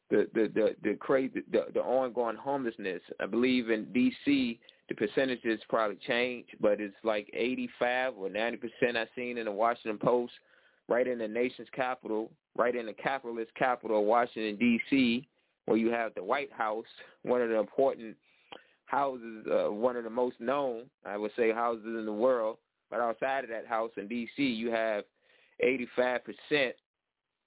the 0.10 0.28
the 0.34 0.52
the 0.54 0.76
the 0.84 0.96
crazy 0.96 1.44
the, 1.52 1.66
the 1.74 1.82
ongoing 1.82 2.38
homelessness. 2.38 3.02
I 3.20 3.26
believe 3.26 3.70
in 3.70 3.86
D.C. 3.94 4.60
the 4.90 4.96
percentages 4.96 5.60
probably 5.70 5.98
change, 6.08 6.46
but 6.62 6.80
it's 6.80 6.96
like 7.04 7.30
85 7.34 8.14
or 8.18 8.30
90 8.30 8.58
percent 8.58 8.98
I've 8.98 9.08
seen 9.16 9.38
in 9.38 9.46
the 9.46 9.52
Washington 9.52 9.98
Post, 9.98 10.34
right 10.88 11.08
in 11.08 11.18
the 11.20 11.28
nation's 11.28 11.68
capital, 11.76 12.32
right 12.58 12.76
in 12.76 12.86
the 12.86 12.94
capitalist 12.94 13.52
capital 13.56 14.00
of 14.00 14.06
Washington 14.06 14.56
D.C., 14.58 15.28
where 15.66 15.78
you 15.78 15.92
have 15.92 16.14
the 16.16 16.24
White 16.24 16.52
House, 16.52 16.86
one 17.24 17.42
of 17.42 17.50
the 17.50 17.60
important 17.60 18.16
houses, 18.86 19.46
uh, 19.52 19.72
one 19.72 19.98
of 19.98 20.06
the 20.06 20.10
most 20.10 20.40
known, 20.40 20.84
I 21.06 21.18
would 21.18 21.32
say, 21.36 21.52
houses 21.52 21.86
in 21.86 22.06
the 22.06 22.14
world. 22.14 22.58
But 22.90 23.02
outside 23.02 23.44
of 23.44 23.50
that 23.50 23.68
house 23.68 23.92
in 23.98 24.08
D.C., 24.08 24.42
you 24.42 24.72
have 24.72 25.04
85 25.60 26.22
percent 26.24 26.76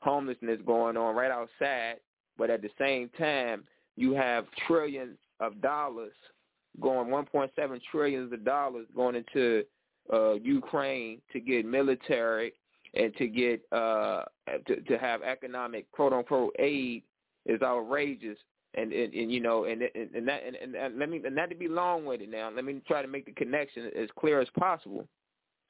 homelessness 0.01 0.59
going 0.67 0.97
on 0.97 1.15
right 1.15 1.31
outside 1.31 1.97
but 2.41 2.49
at 2.49 2.63
the 2.63 2.71
same 2.79 3.11
time, 3.19 3.65
you 3.97 4.15
have 4.15 4.47
trillions 4.67 5.19
of 5.41 5.61
dollars 5.61 6.15
going, 6.81 7.09
1.7 7.09 7.81
trillions 7.91 8.33
of 8.33 8.47
dollars 8.47 8.87
going 8.97 9.17
into 9.17 9.63
uh, 10.11 10.33
Ukraine 10.35 11.21
to 11.35 11.41
get 11.41 11.67
military 11.67 12.55
and 12.95 13.15
to 13.17 13.27
get 13.29 13.61
uh, 13.73 14.25
to, 14.67 14.81
to 14.83 14.99
have 14.99 15.23
economic 15.23 15.91
quote 15.93 16.13
unquote 16.13 16.55
aid 16.59 17.03
is 17.47 17.63
outrageous. 17.63 18.39
And, 18.75 18.93
and, 18.93 19.13
and 19.13 19.33
you 19.33 19.41
know 19.41 19.65
and 19.65 19.83
and, 19.83 20.15
and 20.15 20.29
that 20.29 20.43
and, 20.47 20.77
and, 20.77 20.97
let 20.97 21.11
me 21.11 21.21
and 21.25 21.35
not 21.35 21.51
to 21.51 21.57
be 21.57 21.67
long 21.67 22.07
it 22.07 22.31
now. 22.31 22.53
Let 22.55 22.65
me 22.65 22.81
try 22.87 23.03
to 23.03 23.09
make 23.09 23.27
the 23.27 23.33
connection 23.33 23.91
as 24.01 24.09
clear 24.17 24.41
as 24.41 24.47
possible. 24.57 25.09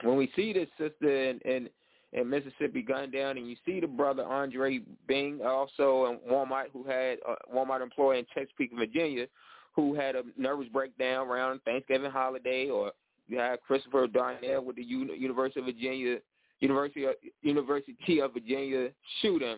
When 0.02 0.18
we 0.18 0.30
see 0.36 0.52
this 0.52 0.68
sister 0.78 1.30
and 1.30 1.70
in 2.12 2.28
Mississippi 2.28 2.82
gunned 2.82 3.12
down, 3.12 3.38
and 3.38 3.48
you 3.48 3.56
see 3.64 3.80
the 3.80 3.86
brother 3.86 4.24
Andre 4.24 4.80
Bing, 5.06 5.40
also 5.44 6.06
in 6.06 6.32
Walmart, 6.32 6.66
who 6.72 6.84
had 6.84 7.18
a 7.26 7.54
Walmart 7.54 7.82
employee 7.82 8.18
in 8.18 8.26
Chesapeake, 8.34 8.72
Virginia, 8.76 9.26
who 9.74 9.94
had 9.94 10.16
a 10.16 10.22
nervous 10.36 10.66
breakdown 10.72 11.28
around 11.28 11.60
Thanksgiving 11.64 12.10
holiday, 12.10 12.68
or 12.68 12.92
you 13.28 13.38
have 13.38 13.60
Christopher 13.60 14.08
Darnell 14.08 14.64
with 14.64 14.76
the 14.76 14.82
University 14.82 15.60
of 15.60 15.66
Virginia, 15.66 16.18
University 16.60 17.04
of, 17.04 17.14
University 17.42 18.20
of 18.20 18.34
Virginia 18.34 18.88
shooting. 19.20 19.56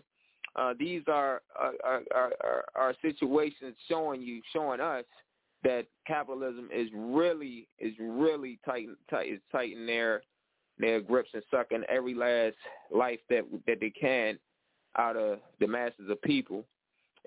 Uh, 0.54 0.74
these 0.78 1.02
are 1.08 1.42
are, 1.58 2.02
are, 2.14 2.32
are 2.42 2.64
are 2.74 2.94
situations 3.02 3.74
showing 3.88 4.22
you, 4.22 4.40
showing 4.52 4.80
us 4.80 5.04
that 5.64 5.86
capitalism 6.06 6.68
is 6.74 6.88
really 6.94 7.68
is 7.78 7.92
really 7.98 8.58
tight, 8.64 8.86
tight 9.10 9.28
is 9.28 9.40
tight 9.50 9.72
in 9.72 9.86
there 9.86 10.22
their 10.78 11.00
grips 11.00 11.30
and 11.34 11.42
sucking 11.50 11.84
every 11.88 12.14
last 12.14 12.56
life 12.90 13.20
that 13.30 13.44
that 13.66 13.78
they 13.80 13.90
can 13.90 14.38
out 14.98 15.16
of 15.16 15.38
the 15.60 15.66
masses 15.66 16.10
of 16.10 16.20
people. 16.22 16.64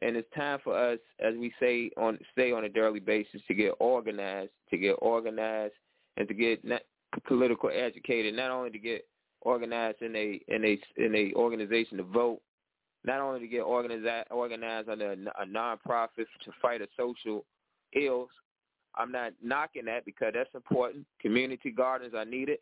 And 0.02 0.18
it's 0.18 0.28
time 0.36 0.60
for 0.64 0.78
us, 0.78 1.00
as 1.26 1.36
we 1.36 1.54
say 1.60 1.90
on 1.98 2.20
stay 2.34 2.52
on 2.52 2.66
a 2.66 2.70
daily 2.70 3.00
basis, 3.00 3.42
to 3.48 3.54
get 3.54 3.74
organized, 3.80 4.52
to 4.70 4.78
get 4.78 4.94
organized, 4.94 5.74
and 6.18 6.28
to 6.28 6.34
get 6.34 6.62
political 7.28 7.70
educated. 7.74 8.36
Not 8.36 8.52
only 8.52 8.72
to 8.72 8.80
get 8.80 9.06
organized 9.46 10.02
in 10.02 10.14
a 10.16 10.42
in 10.50 10.66
a 10.66 10.78
in 10.98 11.16
a 11.16 11.34
organization 11.36 11.98
to 11.98 12.04
vote, 12.04 12.42
not 13.06 13.22
only 13.22 13.40
to 13.40 13.48
get 13.48 13.62
organized 13.62 14.28
organized 14.32 14.90
under 14.90 15.14
a, 15.14 15.46
nonprofit 15.46 16.26
to 16.44 16.52
fight 16.62 16.82
a 16.82 16.88
social 16.98 17.46
ills. 17.94 18.30
I'm 18.98 19.12
not 19.12 19.34
knocking 19.44 19.86
that 19.86 20.06
because 20.06 20.32
that's 20.34 20.54
important. 20.56 21.06
Community 21.22 21.70
gardens 21.70 22.14
are 22.14 22.26
needed 22.26 22.60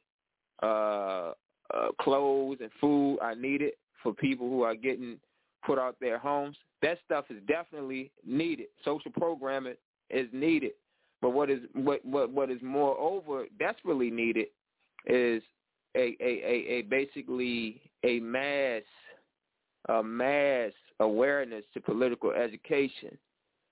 uh, 0.62 1.34
uh, 1.74 1.88
clothes 2.00 2.58
and 2.62 2.70
food 2.80 3.20
are 3.22 3.36
needed 3.36 3.74
for 4.02 4.14
people 4.14 4.50
who 4.50 4.62
are 4.64 4.76
getting 4.76 5.18
put 5.66 5.80
out 5.80 5.96
their 6.00 6.18
homes. 6.18 6.58
That 6.82 7.00
stuff 7.06 7.26
is 7.30 7.38
definitely 7.48 8.12
needed. 8.26 8.68
Social 8.84 9.12
programming 9.12 9.76
is 10.10 10.28
needed. 10.34 10.72
But 11.22 11.30
what 11.30 11.50
is 11.50 11.60
what 11.74 12.04
what 12.04 12.32
what 12.32 12.52
is 12.52 12.60
moreover 12.62 13.46
desperately 13.58 14.12
needed 14.12 14.48
is 15.06 15.42
a 15.96 16.18
a, 16.20 16.32
a, 16.46 16.74
a 16.74 16.82
basically 16.84 17.82
a 18.04 18.20
mass 18.20 18.84
a 19.90 20.04
mass 20.04 20.72
awareness 21.00 21.64
to 21.74 21.82
political 21.82 22.32
education, 22.32 23.18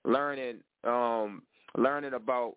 learning 0.04 0.58
um, 0.84 1.42
learning 1.76 2.14
about 2.14 2.56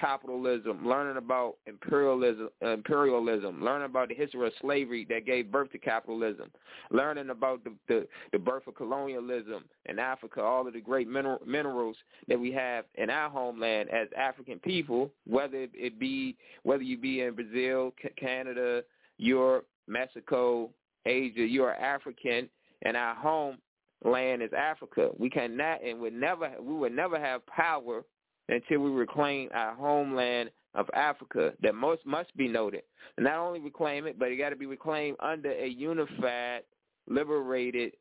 capitalism, 0.00 0.86
learning 0.86 1.16
about 1.16 1.56
imperialism, 1.66 2.48
imperialism, 2.60 3.62
learning 3.62 3.86
about 3.86 4.08
the 4.08 4.14
history 4.14 4.46
of 4.46 4.52
slavery 4.60 5.06
that 5.08 5.24
gave 5.24 5.52
birth 5.52 5.70
to 5.72 5.78
capitalism, 5.78 6.50
learning 6.90 7.30
about 7.30 7.62
the 7.64 7.72
the, 7.88 8.06
the 8.32 8.38
birth 8.38 8.66
of 8.66 8.74
colonialism 8.74 9.64
in 9.86 9.98
Africa, 9.98 10.40
all 10.42 10.66
of 10.66 10.72
the 10.72 10.80
great 10.80 11.08
mineral, 11.08 11.40
minerals 11.46 11.96
that 12.28 12.38
we 12.38 12.50
have 12.52 12.84
in 12.96 13.10
our 13.10 13.30
homeland 13.30 13.88
as 13.90 14.08
African 14.16 14.58
people, 14.58 15.10
whether 15.26 15.66
it 15.72 15.98
be 15.98 16.36
whether 16.62 16.82
you 16.82 16.98
be 16.98 17.20
in 17.20 17.34
Brazil, 17.34 17.92
Canada, 18.16 18.82
Europe, 19.18 19.66
Mexico, 19.86 20.70
Asia, 21.06 21.42
you 21.42 21.62
are 21.64 21.74
African, 21.74 22.48
and 22.82 22.96
our 22.96 23.14
homeland 23.14 24.42
is 24.42 24.50
Africa. 24.56 25.10
We 25.18 25.30
cannot 25.30 25.84
and 25.84 26.00
would 26.00 26.14
never 26.14 26.50
we 26.60 26.74
would 26.74 26.94
never 26.94 27.18
have 27.18 27.46
power 27.46 28.04
until 28.48 28.80
we 28.80 28.90
reclaim 28.90 29.48
our 29.54 29.74
homeland 29.74 30.50
of 30.74 30.86
Africa. 30.94 31.52
That 31.62 31.74
most 31.74 32.04
must 32.04 32.34
be 32.36 32.48
noted. 32.48 32.82
Not 33.18 33.38
only 33.38 33.60
reclaim 33.60 34.06
it, 34.06 34.18
but 34.18 34.28
it 34.28 34.36
got 34.36 34.50
to 34.50 34.56
be 34.56 34.66
reclaimed 34.66 35.16
under 35.20 35.52
a 35.52 35.66
unified, 35.66 36.62
liberated, 37.08 37.92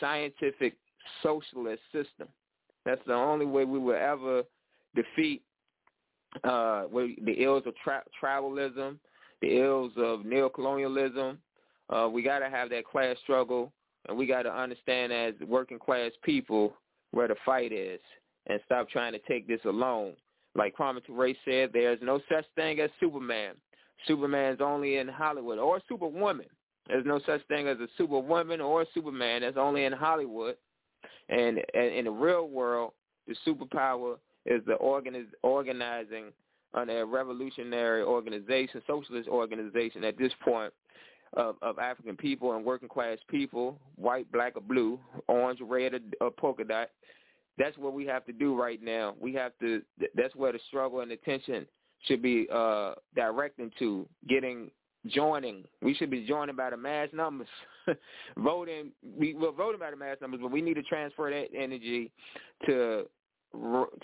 scientific, 0.00 0.76
socialist 1.22 1.82
system. 1.92 2.28
That's 2.84 3.00
the 3.06 3.14
only 3.14 3.46
way 3.46 3.64
we 3.64 3.78
will 3.78 3.94
ever 3.94 4.42
defeat 4.94 5.42
uh, 6.44 6.84
the 6.92 7.34
ills 7.38 7.64
of 7.66 7.74
tra- 7.82 8.04
tribalism, 8.22 8.96
the 9.40 9.58
ills 9.58 9.92
of 9.96 10.20
neocolonialism. 10.20 11.36
Uh, 11.90 12.08
we 12.10 12.22
got 12.22 12.40
to 12.40 12.50
have 12.50 12.70
that 12.70 12.84
class 12.84 13.16
struggle, 13.22 13.72
and 14.08 14.16
we 14.16 14.26
got 14.26 14.42
to 14.42 14.52
understand 14.52 15.12
as 15.12 15.34
working 15.46 15.78
class 15.78 16.12
people 16.22 16.74
where 17.12 17.28
the 17.28 17.36
fight 17.44 17.72
is 17.72 18.00
and 18.46 18.60
stop 18.64 18.88
trying 18.88 19.12
to 19.12 19.18
take 19.20 19.46
this 19.46 19.60
alone. 19.64 20.12
Like 20.54 20.76
Kwame 20.76 21.04
Ture 21.04 21.34
said, 21.44 21.70
there's 21.72 22.00
no 22.02 22.20
such 22.28 22.44
thing 22.56 22.80
as 22.80 22.90
Superman. 23.00 23.54
Superman's 24.06 24.60
only 24.60 24.96
in 24.96 25.08
Hollywood 25.08 25.58
or 25.58 25.80
Superwoman. 25.88 26.46
There's 26.88 27.06
no 27.06 27.20
such 27.26 27.46
thing 27.48 27.68
as 27.68 27.78
a 27.78 27.88
Superwoman 27.96 28.60
or 28.60 28.82
a 28.82 28.86
Superman. 28.94 29.42
That's 29.42 29.56
only 29.56 29.84
in 29.84 29.92
Hollywood. 29.92 30.56
And, 31.28 31.58
and 31.74 31.94
in 31.94 32.06
the 32.06 32.10
real 32.10 32.48
world, 32.48 32.92
the 33.26 33.34
superpower 33.46 34.16
is 34.46 34.62
the 34.66 34.76
organiz- 34.82 35.26
organizing 35.42 36.32
on 36.74 36.90
a 36.90 37.04
revolutionary 37.04 38.02
organization, 38.02 38.82
socialist 38.86 39.28
organization 39.28 40.04
at 40.04 40.18
this 40.18 40.32
point 40.44 40.72
of, 41.34 41.56
of 41.62 41.78
African 41.78 42.16
people 42.16 42.54
and 42.54 42.64
working 42.64 42.88
class 42.88 43.18
people, 43.28 43.78
white, 43.96 44.30
black, 44.32 44.56
or 44.56 44.62
blue, 44.62 44.98
orange, 45.28 45.60
red, 45.62 45.94
or, 45.94 46.00
or 46.20 46.30
polka 46.30 46.64
dot, 46.64 46.88
that's 47.58 47.76
what 47.76 47.92
we 47.92 48.06
have 48.06 48.24
to 48.26 48.32
do 48.32 48.58
right 48.58 48.82
now. 48.82 49.14
We 49.20 49.34
have 49.34 49.52
to. 49.60 49.82
That's 50.14 50.34
where 50.36 50.52
the 50.52 50.60
struggle 50.68 51.00
and 51.00 51.10
the 51.10 51.16
tension 51.16 51.66
should 52.04 52.22
be 52.22 52.46
uh, 52.52 52.94
directing 53.16 53.72
to 53.80 54.06
getting 54.28 54.70
joining. 55.08 55.64
We 55.82 55.94
should 55.94 56.10
be 56.10 56.24
joining 56.24 56.56
by 56.56 56.70
the 56.70 56.76
mass 56.76 57.08
numbers. 57.12 57.48
voting, 58.38 58.92
we, 59.16 59.34
we're 59.34 59.52
voting 59.52 59.80
by 59.80 59.90
the 59.90 59.96
mass 59.96 60.18
numbers, 60.20 60.40
but 60.42 60.52
we 60.52 60.62
need 60.62 60.74
to 60.74 60.82
transfer 60.82 61.30
that 61.30 61.48
energy 61.58 62.12
to 62.66 63.06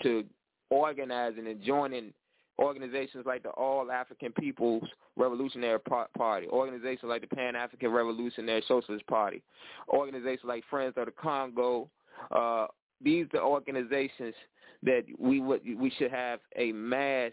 to 0.03 0.23
organizing 0.69 1.47
and 1.47 1.61
joining 1.61 2.11
organizations 2.59 3.25
like 3.25 3.43
the 3.43 3.49
All 3.49 3.91
African 3.91 4.31
People's 4.31 4.87
Revolutionary 5.15 5.79
Party, 5.79 6.47
organizations 6.47 7.09
like 7.09 7.21
the 7.21 7.35
Pan 7.35 7.55
African 7.55 7.91
Revolutionary 7.91 8.63
Socialist 8.67 9.05
Party, 9.07 9.41
organizations 9.89 10.47
like 10.47 10.63
Friends 10.69 10.93
of 10.97 11.05
the 11.05 11.11
Congo, 11.11 11.89
uh, 12.31 12.67
these 13.01 13.25
are 13.33 13.41
organizations 13.41 14.33
that 14.83 15.03
we 15.19 15.39
would 15.39 15.61
we 15.77 15.91
should 15.97 16.11
have 16.11 16.39
a 16.55 16.71
mass 16.71 17.31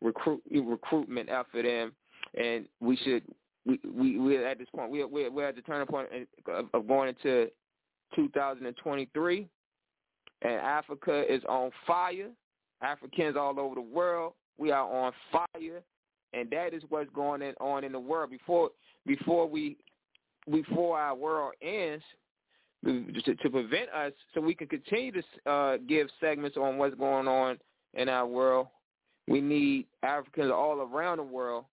recruit 0.00 0.42
recruitment 0.50 1.28
effort 1.28 1.64
in, 1.64 1.92
and 2.38 2.66
we 2.80 2.96
should 2.96 3.22
we 3.66 3.78
we 3.84 4.18
we're 4.18 4.46
at 4.46 4.58
this 4.58 4.68
point 4.74 4.90
we're 4.90 5.06
we're, 5.06 5.30
we're 5.30 5.48
at 5.48 5.56
the 5.56 5.62
turning 5.62 5.86
point 5.86 6.08
of, 6.48 6.66
of 6.72 6.88
going 6.88 7.08
into 7.08 7.50
2023, 8.14 9.48
and 10.42 10.52
Africa 10.52 11.24
is 11.28 11.42
on 11.48 11.70
fire. 11.86 12.30
Africans 12.82 13.36
all 13.36 13.58
over 13.58 13.76
the 13.76 13.80
world, 13.80 14.34
we 14.58 14.70
are 14.70 14.90
on 14.90 15.12
fire, 15.32 15.82
and 16.32 16.50
that 16.50 16.74
is 16.74 16.82
what's 16.88 17.10
going 17.14 17.42
on 17.60 17.84
in 17.84 17.92
the 17.92 18.00
world. 18.00 18.30
Before 18.30 18.70
before 19.06 19.48
we 19.48 19.76
before 20.50 20.98
our 20.98 21.14
world 21.14 21.54
ends, 21.62 22.04
to, 22.84 23.34
to 23.34 23.50
prevent 23.50 23.88
us 23.90 24.12
so 24.34 24.40
we 24.40 24.54
can 24.54 24.66
continue 24.66 25.12
to 25.12 25.50
uh, 25.50 25.76
give 25.88 26.08
segments 26.20 26.56
on 26.56 26.76
what's 26.76 26.94
going 26.96 27.28
on 27.28 27.58
in 27.94 28.08
our 28.08 28.26
world. 28.26 28.68
We 29.26 29.40
need 29.40 29.86
Africans 30.02 30.52
all 30.52 30.80
around 30.80 31.18
the 31.18 31.22
world 31.22 31.64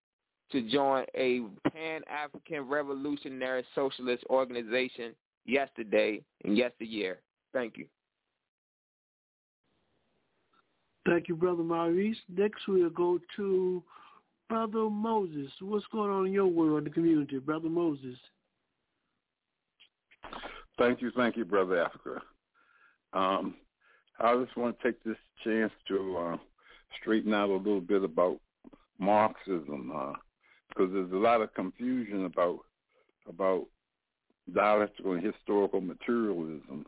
to 0.52 0.62
join 0.70 1.06
a 1.16 1.42
Pan-African 1.72 2.62
Revolutionary 2.62 3.66
Socialist 3.76 4.24
organization 4.30 5.14
yesterday 5.46 6.22
and 6.44 6.58
yesteryear. 6.58 7.20
Thank 7.54 7.78
you. 7.78 7.86
Thank 11.06 11.28
you, 11.28 11.36
Brother 11.36 11.64
Maurice. 11.64 12.18
Next, 12.30 12.68
we'll 12.68 12.90
go 12.90 13.20
to 13.38 13.84
Brother 14.50 14.90
Moses. 14.90 15.52
What's 15.60 15.86
going 15.92 16.12
on 16.12 16.28
in 16.28 16.34
your 16.34 16.48
world 16.48 16.80
in 16.80 16.84
the 16.84 16.90
community, 16.90 17.40
Brother 17.40 17.70
Moses? 17.70 18.18
Thank 20.78 21.02
you, 21.02 21.12
thank 21.16 21.38
you, 21.38 21.46
Brother 21.46 21.84
Africa. 21.84 22.22
Um, 23.14 23.56
I 24.20 24.36
just 24.44 24.56
want 24.56 24.78
to 24.80 24.84
take 24.84 25.04
this 25.04 25.18
chance 25.44 25.72
to 25.88 26.18
uh, 26.18 26.38
straighten 27.00 27.34
out 27.34 27.50
a 27.50 27.56
little 27.56 27.82
bit 27.82 28.04
about 28.04 28.40
Marxism 29.00 29.92
uh, 29.96 30.14
because 30.70 30.92
there's 30.94 31.12
a 31.12 31.16
lot 31.16 31.42
of 31.42 31.54
confusion 31.54 32.26
about 32.26 32.60
about 33.28 33.66
dialectical 34.54 35.14
and 35.14 35.24
historical 35.24 35.82
materialism 35.82 36.86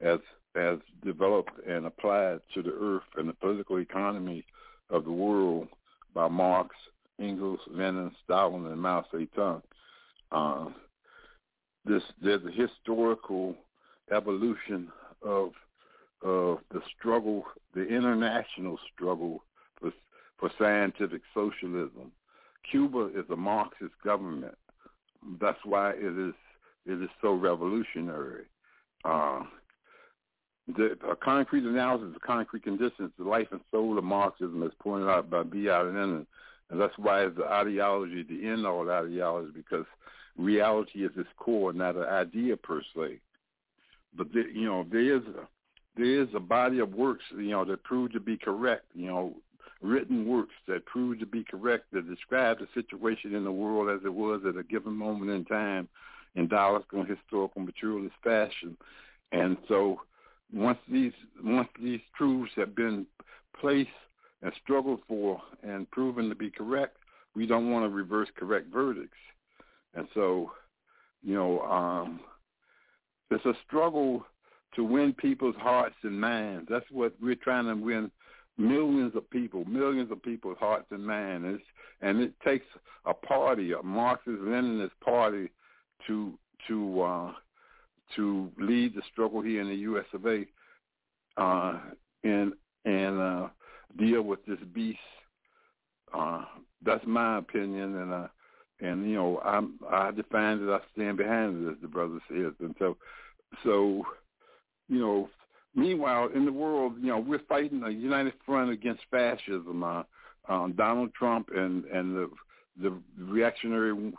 as 0.00 0.18
as 0.56 0.78
developed 1.04 1.52
and 1.66 1.86
applied 1.86 2.40
to 2.54 2.62
the 2.62 2.72
earth 2.72 3.04
and 3.16 3.28
the 3.28 3.34
political 3.34 3.78
economy 3.78 4.44
of 4.90 5.04
the 5.04 5.12
world 5.12 5.68
by 6.14 6.28
Marx, 6.28 6.74
Engels, 7.20 7.60
Lenin, 7.68 8.10
Stalin, 8.24 8.66
and 8.66 8.80
Mao 8.80 9.04
Zedong. 9.12 9.62
Uh, 10.32 10.66
this 11.84 12.02
there's 12.22 12.44
a 12.44 12.50
historical 12.50 13.54
evolution 14.12 14.88
of 15.22 15.52
of 16.22 16.58
the 16.72 16.80
struggle, 16.98 17.44
the 17.74 17.86
international 17.86 18.78
struggle 18.92 19.42
for 19.80 19.92
for 20.38 20.50
scientific 20.58 21.22
socialism. 21.34 22.12
Cuba 22.70 23.10
is 23.14 23.24
a 23.30 23.36
Marxist 23.36 23.94
government. 24.04 24.56
That's 25.40 25.58
why 25.64 25.90
it 25.92 26.18
is 26.18 26.34
it 26.86 27.02
is 27.02 27.10
so 27.22 27.34
revolutionary. 27.34 28.44
Uh, 29.04 29.40
the 30.76 30.96
a 31.08 31.16
concrete 31.16 31.64
analysis 31.64 32.14
of 32.14 32.22
concrete 32.22 32.62
conditions, 32.62 33.10
the 33.18 33.24
life 33.24 33.48
and 33.50 33.60
soul 33.70 33.98
of 33.98 34.04
Marxism, 34.04 34.62
as 34.62 34.72
pointed 34.80 35.08
out 35.08 35.30
by 35.30 35.42
V. 35.42 35.70
Lenin, 35.70 36.26
and 36.70 36.80
that's 36.80 36.96
why 36.98 37.22
it's 37.22 37.36
the 37.36 37.44
ideology, 37.44 38.22
the 38.22 38.48
end 38.48 38.66
all 38.66 38.88
ideology, 38.88 39.52
because 39.54 39.86
reality 40.36 41.04
is 41.04 41.10
its 41.16 41.28
core, 41.36 41.72
not 41.72 41.96
an 41.96 42.04
idea 42.04 42.56
per 42.56 42.82
se. 42.94 43.18
But 44.16 44.32
you 44.34 44.64
know, 44.64 44.86
there 44.90 45.16
is 45.16 45.22
a, 45.22 45.48
there 45.96 46.22
is 46.22 46.28
a 46.34 46.40
body 46.40 46.78
of 46.78 46.94
works, 46.94 47.24
you 47.36 47.50
know, 47.50 47.64
that 47.64 47.84
prove 47.84 48.12
to 48.12 48.20
be 48.20 48.36
correct. 48.36 48.86
You 48.94 49.06
know, 49.06 49.34
written 49.80 50.26
works 50.26 50.54
that 50.68 50.84
prove 50.86 51.18
to 51.20 51.26
be 51.26 51.44
correct 51.44 51.86
that 51.92 52.08
describe 52.08 52.58
the 52.58 52.68
situation 52.74 53.34
in 53.34 53.44
the 53.44 53.52
world 53.52 53.88
as 53.88 54.04
it 54.04 54.12
was 54.12 54.42
at 54.46 54.56
a 54.56 54.62
given 54.62 54.94
moment 54.94 55.30
in 55.30 55.44
time 55.44 55.88
in 56.36 56.46
dialectical 56.48 57.04
historical 57.04 57.60
materialist 57.60 58.14
fashion. 58.22 58.76
And 59.32 59.56
so 59.68 60.00
once 60.52 60.78
these 60.90 61.12
once 61.42 61.68
these 61.80 62.00
truths 62.16 62.52
have 62.56 62.74
been 62.74 63.06
placed 63.60 63.90
and 64.42 64.52
struggled 64.62 65.00
for 65.06 65.40
and 65.62 65.90
proven 65.90 66.28
to 66.28 66.34
be 66.34 66.50
correct, 66.50 66.96
we 67.34 67.46
don't 67.46 67.70
want 67.70 67.84
to 67.84 67.88
reverse 67.88 68.28
correct 68.36 68.72
verdicts. 68.72 69.16
And 69.94 70.06
so, 70.14 70.52
you 71.22 71.34
know, 71.34 71.60
um, 71.60 72.20
it's 73.30 73.44
a 73.44 73.54
struggle 73.66 74.24
to 74.74 74.84
win 74.84 75.12
people's 75.12 75.56
hearts 75.56 75.96
and 76.02 76.20
minds. 76.20 76.68
That's 76.70 76.86
what 76.90 77.12
we're 77.20 77.34
trying 77.34 77.66
to 77.66 77.74
win 77.74 78.10
millions 78.56 79.14
of 79.16 79.28
people, 79.30 79.64
millions 79.64 80.10
of 80.10 80.22
people's 80.22 80.58
hearts 80.58 80.86
and 80.90 81.04
minds. 81.04 81.62
And 82.00 82.20
it 82.20 82.32
takes 82.44 82.66
a 83.04 83.14
party, 83.14 83.72
a 83.72 83.82
Marxist 83.82 84.40
Leninist 84.40 84.90
party, 85.04 85.50
to 86.06 86.38
to 86.68 87.02
uh, 87.02 87.32
to 88.16 88.50
lead 88.58 88.94
the 88.94 89.02
struggle 89.12 89.40
here 89.40 89.60
in 89.60 89.68
the 89.68 89.74
U.S. 89.76 90.06
of 90.12 90.26
A. 90.26 90.44
Uh, 91.36 91.78
and 92.24 92.52
and 92.84 93.20
uh, 93.20 93.48
deal 93.98 94.22
with 94.22 94.44
this 94.46 94.58
beast. 94.74 94.98
Uh, 96.12 96.44
that's 96.84 97.04
my 97.06 97.38
opinion, 97.38 97.96
and 97.96 98.12
uh, 98.12 98.28
and 98.80 99.08
you 99.08 99.14
know 99.14 99.40
I'm 99.44 99.78
I 99.88 100.10
define 100.10 100.64
that 100.66 100.72
I 100.72 100.80
stand 100.94 101.16
behind 101.16 101.66
it 101.66 101.70
as 101.70 101.76
the 101.80 101.88
brother 101.88 102.18
says, 102.28 102.52
and 102.60 102.74
so 102.78 102.96
so 103.62 104.02
you 104.88 104.98
know 104.98 105.30
meanwhile, 105.74 106.28
in 106.34 106.44
the 106.44 106.52
world, 106.52 106.94
you 107.00 107.08
know, 107.08 107.18
we're 107.18 107.40
fighting 107.48 107.82
a 107.82 107.90
united 107.90 108.34
front 108.44 108.70
against 108.70 109.02
fascism. 109.10 109.82
Uh, 109.82 110.02
um, 110.48 110.72
Donald 110.76 111.12
Trump 111.14 111.50
and 111.54 111.84
and 111.86 112.16
the 112.16 112.30
the 112.82 112.94
reactionary 113.18 114.12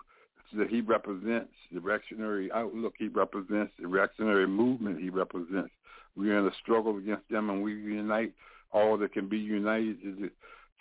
that 0.58 0.70
he 0.70 0.82
represents, 0.82 1.54
the 1.72 1.80
reactionary 1.80 2.52
outlook 2.52 2.94
he 2.98 3.08
represents, 3.08 3.74
the 3.80 3.88
reactionary 3.88 4.48
movement 4.48 5.00
he 5.00 5.10
represents. 5.10 5.72
We're 6.16 6.40
in 6.40 6.46
a 6.46 6.56
struggle 6.62 6.98
against 6.98 7.30
them, 7.30 7.50
and 7.50 7.64
we 7.64 7.74
unite 7.74 8.34
all 8.72 8.98
that 8.98 9.14
can 9.14 9.30
be 9.30 9.38
united 9.38 10.02
to, 10.02 10.30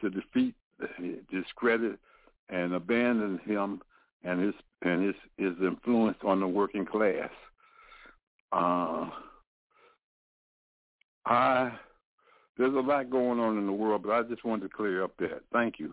to 0.01 0.11
defeat, 0.11 0.55
discredit, 1.31 1.99
and 2.49 2.75
abandon 2.75 3.39
him 3.45 3.81
and 4.25 4.41
his 4.41 4.55
and 4.83 5.05
his 5.05 5.15
his 5.37 5.55
influence 5.63 6.19
on 6.25 6.41
the 6.41 6.49
working 6.49 6.85
class. 6.85 7.31
Uh, 8.53 9.09
I 11.27 11.73
there's 12.59 12.75
a 12.75 12.81
lot 12.81 13.11
going 13.11 13.41
on 13.41 13.57
in 13.57 13.67
the 13.67 13.73
world, 13.73 14.03
but 14.03 14.13
I 14.13 14.23
just 14.23 14.45
wanted 14.45 14.69
to 14.69 14.77
clear 14.77 15.05
up 15.05 15.13
that. 15.19 15.43
Thank 15.53 15.79
you. 15.79 15.93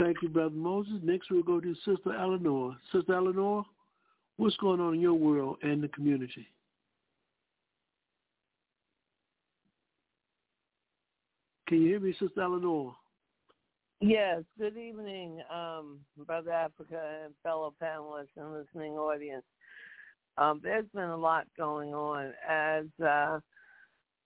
Thank 0.00 0.22
you, 0.22 0.30
Brother 0.30 0.54
Moses. 0.54 0.94
Next, 1.02 1.30
we'll 1.30 1.42
go 1.42 1.60
to 1.60 1.74
Sister 1.84 2.14
Eleanor. 2.18 2.74
Sister 2.90 3.12
Eleanor, 3.12 3.66
what's 4.38 4.56
going 4.56 4.80
on 4.80 4.94
in 4.94 5.00
your 5.00 5.12
world 5.12 5.58
and 5.62 5.82
the 5.82 5.88
community? 5.88 6.46
Can 11.68 11.82
you 11.82 11.88
hear 11.88 12.00
me, 12.00 12.14
Sister 12.18 12.40
Eleanor? 12.40 12.96
Yes. 14.00 14.42
Good 14.58 14.78
evening, 14.78 15.42
um, 15.52 15.98
Brother 16.26 16.52
Africa 16.52 17.20
and 17.24 17.34
fellow 17.42 17.74
panelists 17.82 18.28
and 18.38 18.54
listening 18.54 18.94
audience. 18.94 19.44
Um, 20.38 20.60
there's 20.62 20.86
been 20.94 21.10
a 21.10 21.16
lot 21.16 21.46
going 21.58 21.92
on 21.92 22.32
as 22.48 22.86
uh, 23.04 23.40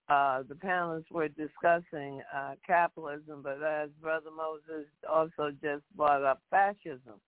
uh, 0.09 0.43
the 0.48 0.55
panelists 0.55 1.10
were 1.10 1.28
discussing 1.28 2.20
uh, 2.35 2.55
capitalism, 2.66 3.40
but 3.43 3.62
as 3.62 3.89
Brother 4.02 4.31
Moses 4.36 4.86
also 5.10 5.51
just 5.62 5.82
brought 5.97 6.22
up 6.22 6.40
fascism. 6.51 7.20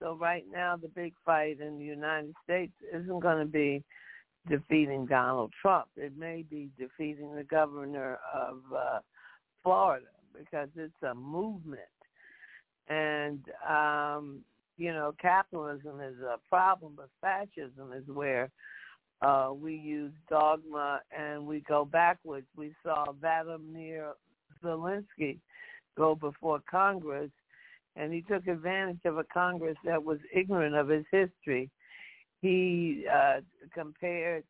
So 0.00 0.16
right 0.20 0.44
now, 0.52 0.76
the 0.76 0.88
big 0.88 1.14
fight 1.24 1.60
in 1.60 1.78
the 1.78 1.84
United 1.84 2.34
States 2.44 2.72
isn't 2.92 3.20
going 3.20 3.38
to 3.38 3.50
be 3.50 3.82
defeating 4.48 5.06
Donald 5.06 5.52
Trump. 5.60 5.86
It 5.96 6.16
may 6.16 6.44
be 6.48 6.68
defeating 6.78 7.34
the 7.34 7.44
governor 7.44 8.18
of 8.32 8.58
uh, 8.76 8.98
Florida 9.62 10.06
because 10.36 10.68
it's 10.76 11.02
a 11.02 11.14
movement. 11.14 11.80
And, 12.88 13.40
um, 13.68 14.40
you 14.76 14.92
know, 14.92 15.14
capitalism 15.20 16.00
is 16.00 16.20
a 16.20 16.38
problem, 16.48 16.92
but 16.96 17.08
fascism 17.20 17.92
is 17.92 18.06
where 18.06 18.50
uh, 19.24 19.52
we 19.52 19.74
use 19.74 20.12
dogma 20.28 21.00
and 21.16 21.46
we 21.46 21.60
go 21.60 21.84
backwards. 21.84 22.46
We 22.56 22.74
saw 22.82 23.12
Vladimir 23.12 24.12
Zelensky 24.62 25.38
go 25.96 26.14
before 26.14 26.60
Congress, 26.70 27.30
and 27.96 28.12
he 28.12 28.22
took 28.22 28.46
advantage 28.46 29.00
of 29.04 29.18
a 29.18 29.24
Congress 29.24 29.76
that 29.84 30.02
was 30.02 30.18
ignorant 30.34 30.74
of 30.74 30.88
his 30.88 31.04
history. 31.10 31.70
He 32.42 33.06
uh, 33.12 33.40
compared 33.72 34.44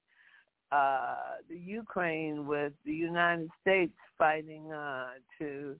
uh, 0.73 1.17
the 1.49 1.57
Ukraine 1.57 2.47
with 2.47 2.73
the 2.85 2.95
United 2.95 3.51
States 3.61 3.93
fighting 4.19 4.73
uh, 4.73 5.07
to 5.39 5.77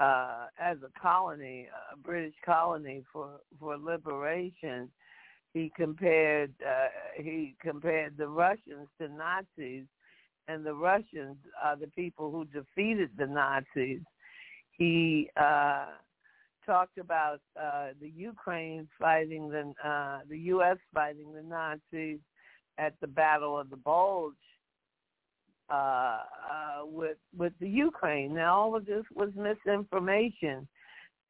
uh, 0.00 0.46
as 0.58 0.78
a 0.78 1.00
colony, 1.00 1.68
a 1.92 1.96
British 1.96 2.34
colony 2.44 3.04
for 3.12 3.40
for 3.60 3.76
liberation 3.76 4.88
he 5.52 5.72
compared 5.76 6.52
uh, 6.66 6.88
he 7.16 7.56
compared 7.60 8.16
the 8.16 8.28
Russians 8.28 8.88
to 9.00 9.08
Nazis, 9.08 9.84
and 10.48 10.64
the 10.64 10.74
Russians 10.74 11.36
are 11.62 11.76
the 11.76 11.88
people 11.88 12.30
who 12.30 12.44
defeated 12.46 13.10
the 13.16 13.26
Nazis. 13.26 14.00
He 14.70 15.28
uh, 15.36 15.86
talked 16.64 16.98
about 16.98 17.40
uh, 17.60 17.88
the 18.00 18.08
Ukraine 18.08 18.88
fighting 18.98 19.48
the 19.48 19.72
uh, 19.86 20.20
the 20.28 20.38
U.S. 20.54 20.78
fighting 20.94 21.32
the 21.34 21.42
Nazis 21.42 22.20
at 22.78 22.94
the 23.00 23.08
Battle 23.08 23.58
of 23.58 23.70
the 23.70 23.76
Bulge 23.76 24.34
uh, 25.68 25.74
uh, 25.74 26.20
with 26.84 27.18
with 27.36 27.52
the 27.60 27.68
Ukraine. 27.68 28.34
Now 28.34 28.60
all 28.60 28.76
of 28.76 28.86
this 28.86 29.04
was 29.14 29.30
misinformation 29.34 30.68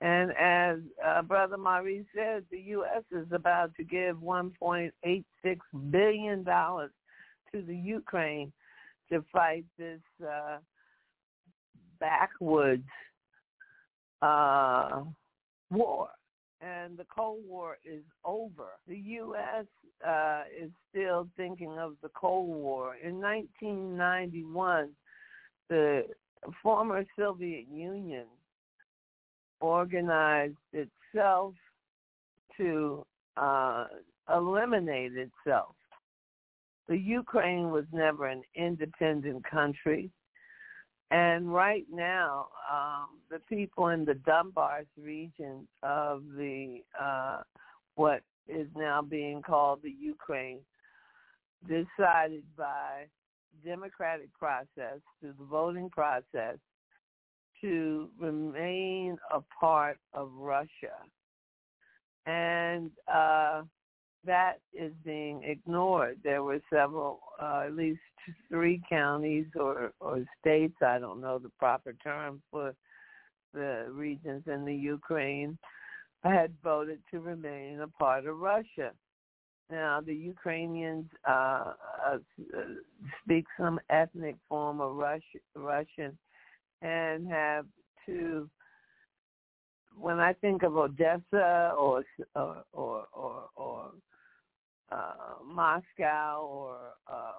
and 0.00 0.32
as 0.32 0.78
uh, 1.06 1.22
Brother 1.22 1.58
Maurice 1.58 2.06
said, 2.14 2.44
the 2.50 2.60
U.S. 2.60 3.02
is 3.12 3.26
about 3.32 3.74
to 3.76 3.84
give 3.84 4.16
$1.86 4.16 5.24
billion 5.90 6.44
to 6.44 7.62
the 7.66 7.76
Ukraine 7.76 8.52
to 9.12 9.22
fight 9.30 9.64
this 9.78 10.00
uh, 10.26 10.58
backwoods 11.98 12.82
uh, 14.22 15.02
war. 15.70 16.08
And 16.62 16.96
the 16.96 17.06
Cold 17.14 17.40
War 17.46 17.78
is 17.84 18.02
over. 18.24 18.68
The 18.86 18.96
U.S. 18.96 19.66
Uh, 20.06 20.42
is 20.58 20.70
still 20.90 21.28
thinking 21.36 21.78
of 21.78 21.94
the 22.02 22.10
Cold 22.10 22.48
War. 22.48 22.96
In 23.02 23.20
1991, 23.20 24.90
the 25.68 26.04
former 26.62 27.04
Soviet 27.18 27.66
Union 27.70 28.24
organized 29.60 30.56
itself 30.72 31.54
to 32.56 33.04
uh, 33.36 33.86
eliminate 34.34 35.12
itself. 35.16 35.74
The 36.88 36.98
Ukraine 36.98 37.70
was 37.70 37.84
never 37.92 38.26
an 38.26 38.42
independent 38.54 39.44
country. 39.48 40.10
And 41.12 41.52
right 41.52 41.86
now, 41.90 42.48
um, 42.70 43.18
the 43.30 43.40
people 43.48 43.88
in 43.88 44.04
the 44.04 44.14
Donbass 44.14 44.86
region 44.96 45.66
of 45.82 46.22
the 46.36 46.78
uh, 47.00 47.42
what 47.96 48.22
is 48.48 48.68
now 48.76 49.02
being 49.02 49.42
called 49.42 49.80
the 49.82 49.90
Ukraine 49.90 50.60
decided 51.68 52.42
by 52.56 53.06
democratic 53.64 54.32
process 54.38 55.00
through 55.20 55.34
the 55.38 55.44
voting 55.44 55.90
process 55.90 56.56
to 57.60 58.08
remain 58.18 59.18
a 59.32 59.40
part 59.60 59.98
of 60.14 60.30
Russia. 60.34 60.96
And 62.26 62.90
uh, 63.12 63.62
that 64.24 64.60
is 64.72 64.92
being 65.04 65.42
ignored. 65.44 66.18
There 66.22 66.42
were 66.42 66.60
several, 66.72 67.20
uh, 67.40 67.64
at 67.66 67.74
least 67.74 68.00
three 68.48 68.82
counties 68.88 69.46
or, 69.58 69.92
or 70.00 70.24
states, 70.40 70.76
I 70.82 70.98
don't 70.98 71.20
know 71.20 71.38
the 71.38 71.50
proper 71.58 71.94
term 72.02 72.42
for 72.50 72.74
the 73.54 73.86
regions 73.90 74.44
in 74.46 74.64
the 74.64 74.74
Ukraine, 74.74 75.58
had 76.22 76.52
voted 76.62 77.00
to 77.10 77.20
remain 77.20 77.80
a 77.80 77.88
part 77.88 78.26
of 78.26 78.38
Russia. 78.38 78.92
Now, 79.70 80.00
the 80.04 80.14
Ukrainians 80.14 81.06
uh, 81.28 81.72
uh, 82.06 82.18
speak 83.22 83.46
some 83.58 83.78
ethnic 83.88 84.36
form 84.48 84.80
of 84.80 84.96
Russian 85.54 86.18
and 86.82 87.28
have 87.28 87.66
to 88.06 88.48
when 89.98 90.18
I 90.18 90.32
think 90.32 90.62
of 90.62 90.76
Odessa 90.76 91.72
or 91.78 92.04
or 92.34 92.64
or 92.72 93.06
or, 93.12 93.44
or 93.56 93.90
uh, 94.90 95.44
Moscow 95.44 96.42
or 96.42 96.76
uh, 97.06 97.32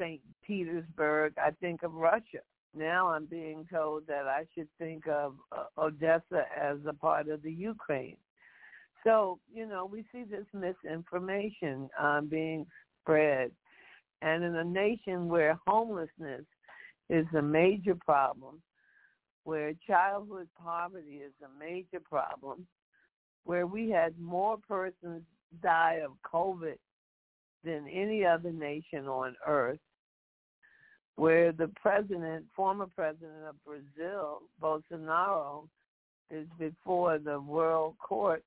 St. 0.00 0.20
Petersburg, 0.46 1.34
I 1.38 1.50
think 1.60 1.82
of 1.82 1.94
Russia. 1.94 2.40
Now 2.76 3.08
I'm 3.08 3.26
being 3.26 3.66
told 3.72 4.06
that 4.08 4.26
I 4.26 4.44
should 4.54 4.68
think 4.78 5.06
of 5.06 5.34
uh, 5.52 5.64
Odessa 5.78 6.44
as 6.60 6.78
a 6.86 6.92
part 6.92 7.28
of 7.28 7.42
the 7.42 7.52
Ukraine. 7.52 8.16
So 9.04 9.38
you 9.52 9.66
know 9.66 9.84
we 9.84 10.04
see 10.12 10.24
this 10.24 10.46
misinformation 10.52 11.88
um, 11.98 12.26
being 12.26 12.66
spread, 13.02 13.52
and 14.22 14.42
in 14.42 14.56
a 14.56 14.64
nation 14.64 15.28
where 15.28 15.58
homelessness 15.66 16.44
is 17.10 17.26
a 17.36 17.42
major 17.42 17.94
problem, 17.94 18.60
where 19.44 19.74
childhood 19.86 20.48
poverty 20.60 21.20
is 21.24 21.32
a 21.44 21.58
major 21.58 22.00
problem, 22.00 22.66
where 23.44 23.66
we 23.66 23.90
had 23.90 24.18
more 24.18 24.56
persons 24.66 25.22
die 25.62 26.00
of 26.04 26.12
COVID 26.30 26.76
than 27.64 27.86
any 27.88 28.24
other 28.24 28.50
nation 28.50 29.06
on 29.06 29.36
earth, 29.46 29.78
where 31.16 31.52
the 31.52 31.70
president, 31.80 32.44
former 32.56 32.86
president 32.94 33.44
of 33.48 33.56
Brazil, 33.64 34.42
Bolsonaro, 34.60 35.68
is 36.30 36.46
before 36.58 37.18
the 37.18 37.40
World 37.40 37.94
Court 37.98 38.42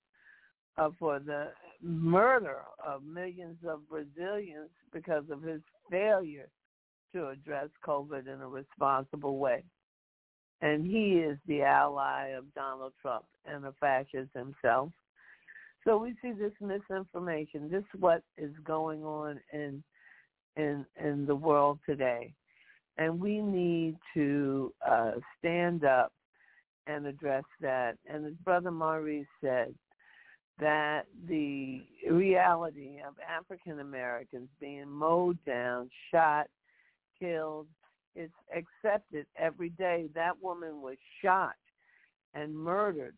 uh, 0.78 0.90
for 1.00 1.20
the 1.20 1.52
murder 1.82 2.62
of 2.86 3.04
millions 3.04 3.58
of 3.68 3.88
Brazilians 3.90 4.70
because 4.92 5.24
of 5.32 5.42
his 5.44 5.62
failure 5.90 6.50
to 7.18 7.30
address 7.30 7.70
COVID 7.86 8.28
in 8.28 8.42
a 8.42 8.48
responsible 8.48 9.38
way. 9.38 9.64
And 10.62 10.86
he 10.86 11.20
is 11.20 11.38
the 11.48 11.62
ally 11.62 12.30
of 12.30 12.52
Donald 12.54 12.94
Trump 13.02 13.26
and 13.46 13.66
a 13.66 13.74
fascist 13.80 14.30
himself. 14.34 14.90
So 15.84 15.98
we 15.98 16.16
see 16.22 16.32
this 16.32 16.52
misinformation. 16.60 17.70
This 17.72 17.84
is 17.94 18.02
what 18.02 18.22
is 18.38 18.52
going 18.64 19.04
on 19.04 19.40
in 19.54 19.84
in 20.56 20.86
in 21.02 21.26
the 21.26 21.36
world 21.36 21.80
today, 21.86 22.34
and 22.98 23.20
we 23.20 23.40
need 23.42 23.96
to 24.16 24.74
uh, 24.86 25.12
stand 25.38 25.86
up 25.86 26.12
and 26.88 27.06
address 27.06 27.44
that. 27.62 27.98
And 28.12 28.26
as 28.26 28.34
Brother 28.44 28.72
Maurice 28.72 29.28
said, 29.40 29.76
that 30.60 31.04
the 31.28 31.84
reality 32.10 32.98
of 33.08 33.14
African 33.30 33.80
Americans 33.80 34.50
being 34.60 34.90
mowed 34.90 35.38
down, 35.46 35.90
shot, 36.12 36.48
killed, 37.20 37.68
is 38.16 38.32
accepted 38.56 39.26
every 39.38 39.70
day. 39.70 40.10
That 40.16 40.42
woman 40.42 40.82
was 40.82 40.98
shot 41.22 41.56
and 42.34 42.56
murdered 42.56 43.16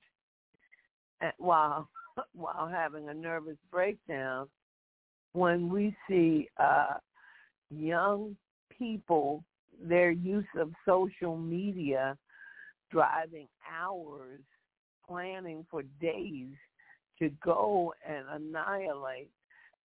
while 1.38 1.90
while 2.34 2.68
having 2.68 3.10
a 3.10 3.14
nervous 3.14 3.58
breakdown. 3.72 4.48
When 5.34 5.70
we 5.70 5.96
see 6.08 6.50
uh, 6.58 6.96
young 7.70 8.36
people, 8.76 9.44
their 9.82 10.12
use 10.12 10.48
of 10.58 10.72
social 10.86 11.38
media, 11.38 12.18
driving 12.92 13.48
hours, 13.72 14.42
planning 15.08 15.66
for 15.70 15.84
days 16.02 16.48
to 17.20 17.30
go 17.44 17.94
and 18.08 18.26
annihilate 18.32 19.30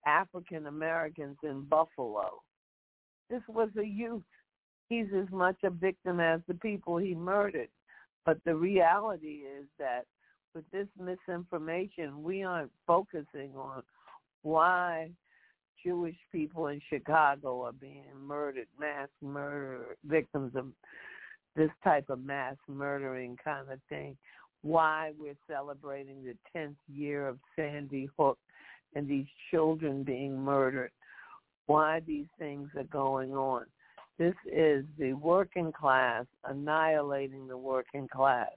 African 0.06 0.66
Americans 0.66 1.36
in 1.42 1.62
Buffalo. 1.62 2.42
This 3.30 3.42
was 3.48 3.70
a 3.78 3.86
youth. 3.86 4.22
He's 4.88 5.06
as 5.16 5.30
much 5.30 5.56
a 5.62 5.70
victim 5.70 6.18
as 6.18 6.40
the 6.48 6.54
people 6.54 6.96
he 6.96 7.14
murdered. 7.14 7.68
But 8.26 8.38
the 8.44 8.56
reality 8.56 9.44
is 9.58 9.66
that 9.78 10.04
with 10.54 10.64
this 10.72 10.88
misinformation, 10.98 12.22
we 12.22 12.42
aren't 12.42 12.72
focusing 12.86 13.52
on 13.56 13.82
why 14.42 15.10
Jewish 15.84 16.16
people 16.32 16.66
in 16.66 16.80
Chicago 16.88 17.62
are 17.62 17.72
being 17.72 18.04
murdered, 18.20 18.66
mass 18.78 19.08
murder, 19.22 19.96
victims 20.04 20.52
of 20.56 20.66
this 21.56 21.70
type 21.82 22.10
of 22.10 22.24
mass 22.24 22.56
murdering 22.68 23.36
kind 23.42 23.70
of 23.70 23.78
thing. 23.88 24.16
Why 24.62 25.12
we're 25.18 25.38
celebrating 25.48 26.24
the 26.24 26.36
10th 26.54 26.76
year 26.92 27.28
of 27.28 27.38
Sandy 27.56 28.08
Hook 28.18 28.38
and 28.94 29.08
these 29.08 29.26
children 29.50 30.02
being 30.02 30.36
murdered. 30.36 30.90
Why 31.70 32.00
these 32.04 32.26
things 32.36 32.68
are 32.76 32.82
going 32.82 33.32
on. 33.32 33.64
This 34.18 34.34
is 34.44 34.84
the 34.98 35.12
working 35.12 35.70
class 35.70 36.26
annihilating 36.44 37.46
the 37.46 37.56
working 37.56 38.08
class. 38.08 38.48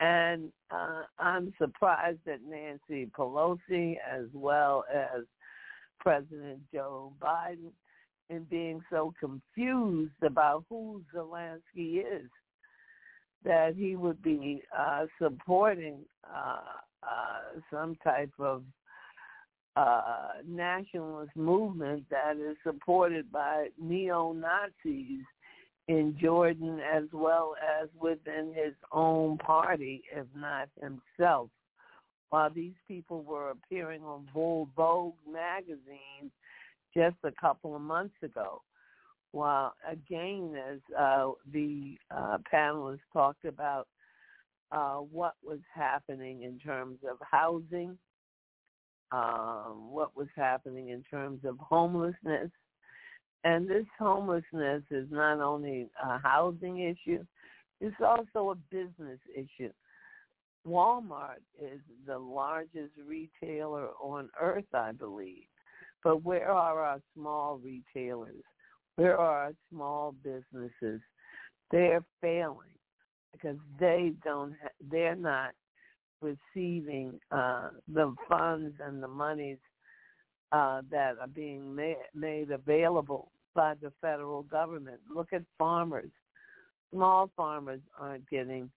And 0.00 0.50
uh, 0.72 1.02
I'm 1.20 1.54
surprised 1.56 2.18
that 2.26 2.40
Nancy 2.44 3.08
Pelosi, 3.16 3.98
as 4.12 4.24
well 4.32 4.84
as 4.92 5.22
President 6.00 6.58
Joe 6.72 7.12
Biden, 7.22 7.70
in 8.28 8.42
being 8.50 8.82
so 8.90 9.14
confused 9.20 10.20
about 10.20 10.64
who 10.68 11.02
Zelensky 11.14 11.98
is, 12.00 12.28
that 13.44 13.76
he 13.76 13.94
would 13.94 14.20
be 14.20 14.64
uh, 14.76 15.06
supporting 15.22 15.98
uh, 16.28 16.58
uh, 17.04 17.60
some 17.72 17.96
type 18.02 18.32
of 18.40 18.64
uh, 19.76 20.28
nationalist 20.48 21.36
movement 21.36 22.04
that 22.10 22.36
is 22.36 22.56
supported 22.64 23.30
by 23.30 23.68
neo-Nazis 23.78 25.20
in 25.88 26.16
Jordan 26.20 26.80
as 26.80 27.04
well 27.12 27.54
as 27.80 27.88
within 28.00 28.52
his 28.54 28.74
own 28.90 29.38
party, 29.38 30.02
if 30.12 30.26
not 30.34 30.68
himself. 30.80 31.50
While 32.30 32.50
these 32.50 32.74
people 32.88 33.22
were 33.22 33.50
appearing 33.50 34.02
on 34.02 34.26
Vogue 34.34 35.14
magazine 35.30 36.30
just 36.96 37.16
a 37.22 37.32
couple 37.40 37.76
of 37.76 37.82
months 37.82 38.16
ago. 38.22 38.62
While 39.32 39.74
again, 39.88 40.54
as 40.70 40.80
uh, 40.98 41.32
the 41.52 41.96
uh, 42.10 42.38
panelists 42.52 43.00
talked 43.12 43.44
about 43.44 43.86
uh, 44.72 44.96
what 44.96 45.34
was 45.44 45.60
happening 45.72 46.42
in 46.42 46.58
terms 46.58 46.98
of 47.08 47.18
housing, 47.20 47.98
um, 49.12 49.90
what 49.90 50.16
was 50.16 50.28
happening 50.36 50.88
in 50.90 51.02
terms 51.10 51.40
of 51.44 51.58
homelessness, 51.58 52.50
and 53.44 53.68
this 53.68 53.86
homelessness 53.98 54.82
is 54.90 55.06
not 55.10 55.40
only 55.40 55.88
a 56.02 56.18
housing 56.18 56.80
issue, 56.80 57.24
it's 57.80 57.96
also 58.00 58.50
a 58.50 58.74
business 58.74 59.20
issue. 59.34 59.70
Walmart 60.66 61.42
is 61.62 61.80
the 62.06 62.18
largest 62.18 62.92
retailer 63.06 63.88
on 64.02 64.28
earth, 64.40 64.64
I 64.74 64.92
believe. 64.92 65.44
But 66.02 66.24
where 66.24 66.50
are 66.50 66.80
our 66.82 67.00
small 67.14 67.58
retailers? 67.58 68.42
Where 68.96 69.18
are 69.18 69.46
our 69.46 69.52
small 69.70 70.14
businesses? 70.24 71.00
They're 71.70 72.04
failing 72.20 72.76
because 73.32 73.56
they 73.78 74.12
don't. 74.24 74.54
Ha- 74.62 74.68
they're 74.90 75.16
not 75.16 75.50
receiving 76.20 77.20
uh, 77.30 77.68
the 77.92 78.14
funds 78.28 78.74
and 78.84 79.02
the 79.02 79.08
monies 79.08 79.58
uh, 80.52 80.82
that 80.90 81.16
are 81.20 81.28
being 81.28 81.74
made, 81.74 81.96
made 82.14 82.50
available 82.50 83.30
by 83.54 83.74
the 83.82 83.92
federal 84.00 84.42
government. 84.42 84.98
Look 85.12 85.32
at 85.32 85.42
farmers. 85.58 86.10
Small 86.92 87.30
farmers 87.36 87.80
aren't 87.98 88.28
getting 88.28 88.70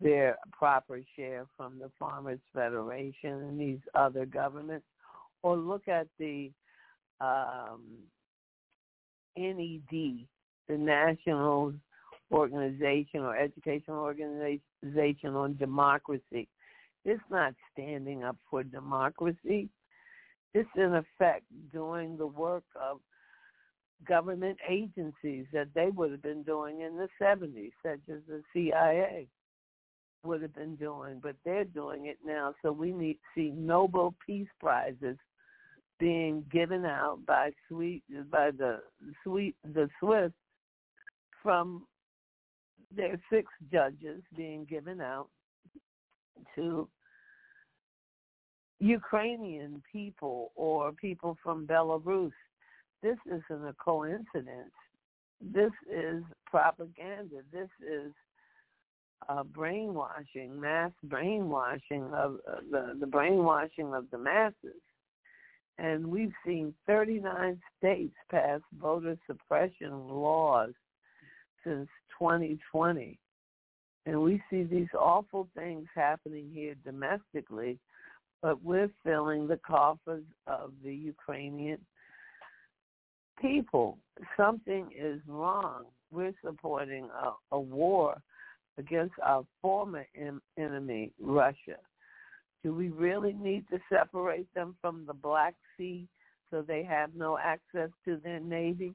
their 0.00 0.36
proper 0.50 1.00
share 1.16 1.46
from 1.56 1.78
the 1.78 1.90
Farmers 1.98 2.40
Federation 2.52 3.30
and 3.30 3.60
these 3.60 3.78
other 3.94 4.26
governments. 4.26 4.86
Or 5.42 5.56
look 5.56 5.86
at 5.88 6.06
the 6.18 6.50
um, 7.20 7.82
NED, 9.36 10.26
the 10.68 10.76
National 10.76 11.72
Organization 12.32 13.20
or 13.20 13.36
Educational 13.36 13.98
Organization 13.98 15.34
on 15.34 15.56
Democracy. 15.56 16.48
It's 17.04 17.22
not 17.30 17.54
standing 17.72 18.22
up 18.24 18.36
for 18.50 18.62
democracy. 18.62 19.68
It's 20.54 20.68
in 20.76 20.94
effect 20.94 21.44
doing 21.72 22.16
the 22.16 22.26
work 22.26 22.64
of 22.80 23.00
government 24.06 24.58
agencies 24.68 25.46
that 25.52 25.68
they 25.74 25.88
would 25.90 26.10
have 26.10 26.22
been 26.22 26.42
doing 26.42 26.80
in 26.80 26.96
the 26.96 27.08
70s, 27.20 27.72
such 27.82 28.00
as 28.08 28.20
the 28.28 28.42
CIA 28.52 29.26
would 30.24 30.42
have 30.42 30.54
been 30.54 30.76
doing, 30.76 31.20
but 31.22 31.36
they're 31.44 31.64
doing 31.64 32.06
it 32.06 32.18
now. 32.24 32.54
So 32.62 32.70
we 32.72 32.92
need 32.92 33.18
see 33.34 33.50
Nobel 33.50 34.14
Peace 34.24 34.48
Prizes 34.60 35.16
being 35.98 36.44
given 36.50 36.84
out 36.84 37.24
by 37.26 37.50
sweet 37.68 38.02
by 38.30 38.50
the 38.50 38.80
sweet 39.24 39.54
the 39.64 39.88
Swiss 40.00 40.32
from 41.42 41.86
their 42.94 43.20
six 43.30 43.46
judges 43.72 44.22
being 44.36 44.64
given 44.64 45.00
out 45.00 45.28
to 46.54 46.88
Ukrainian 48.80 49.82
people 49.90 50.50
or 50.56 50.92
people 50.92 51.36
from 51.42 51.66
Belarus. 51.66 52.32
This 53.02 53.18
isn't 53.26 53.66
a 53.66 53.74
coincidence. 53.74 54.74
This 55.40 55.72
is 55.90 56.22
propaganda. 56.46 57.42
This 57.52 57.68
is 57.80 58.12
uh, 59.28 59.44
brainwashing, 59.44 60.60
mass 60.60 60.92
brainwashing 61.04 62.04
of 62.12 62.38
uh, 62.48 62.56
the 62.70 62.96
the 62.98 63.06
brainwashing 63.06 63.94
of 63.94 64.10
the 64.10 64.18
masses. 64.18 64.82
And 65.78 66.06
we've 66.06 66.34
seen 66.44 66.74
39 66.86 67.60
states 67.78 68.14
pass 68.30 68.60
voter 68.78 69.16
suppression 69.26 70.08
laws 70.08 70.72
since 71.64 71.88
2020. 72.18 73.18
And 74.04 74.20
we 74.20 74.42
see 74.50 74.64
these 74.64 74.88
awful 74.98 75.48
things 75.56 75.86
happening 75.94 76.50
here 76.52 76.74
domestically, 76.84 77.78
but 78.40 78.62
we're 78.62 78.90
filling 79.04 79.46
the 79.46 79.58
coffers 79.58 80.24
of 80.46 80.72
the 80.84 80.94
Ukrainian 80.94 81.78
people. 83.40 83.98
Something 84.36 84.88
is 84.96 85.20
wrong. 85.28 85.84
We're 86.10 86.34
supporting 86.44 87.04
a, 87.04 87.32
a 87.54 87.60
war 87.60 88.20
against 88.76 89.14
our 89.22 89.44
former 89.60 90.06
em- 90.16 90.42
enemy, 90.58 91.12
Russia. 91.20 91.76
Do 92.64 92.74
we 92.74 92.88
really 92.88 93.32
need 93.32 93.64
to 93.70 93.78
separate 93.88 94.52
them 94.54 94.76
from 94.80 95.04
the 95.06 95.14
Black 95.14 95.54
Sea 95.76 96.06
so 96.50 96.62
they 96.62 96.82
have 96.82 97.14
no 97.14 97.38
access 97.38 97.90
to 98.04 98.20
their 98.22 98.40
navy? 98.40 98.94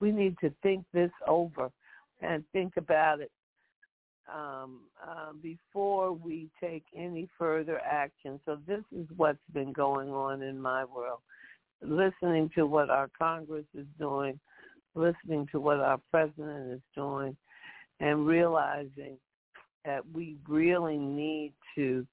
We 0.00 0.10
need 0.10 0.36
to 0.40 0.52
think 0.62 0.84
this 0.92 1.10
over 1.26 1.70
and 2.20 2.44
think 2.52 2.74
about 2.76 3.20
it 3.20 3.30
um, 4.32 4.80
uh, 5.06 5.32
before 5.42 6.12
we 6.12 6.48
take 6.60 6.84
any 6.96 7.28
further 7.38 7.80
action. 7.80 8.40
So 8.44 8.58
this 8.66 8.82
is 8.96 9.06
what's 9.16 9.38
been 9.52 9.72
going 9.72 10.10
on 10.10 10.42
in 10.42 10.60
my 10.60 10.84
world. 10.84 11.20
Listening 11.82 12.50
to 12.54 12.66
what 12.66 12.90
our 12.90 13.10
Congress 13.18 13.66
is 13.74 13.86
doing, 13.98 14.38
listening 14.94 15.48
to 15.52 15.60
what 15.60 15.80
our 15.80 16.00
president 16.10 16.72
is 16.72 16.80
doing, 16.94 17.36
and 18.00 18.26
realizing 18.26 19.16
that 19.84 20.02
we 20.12 20.36
really 20.48 20.98
need 20.98 21.52
to 21.74 22.06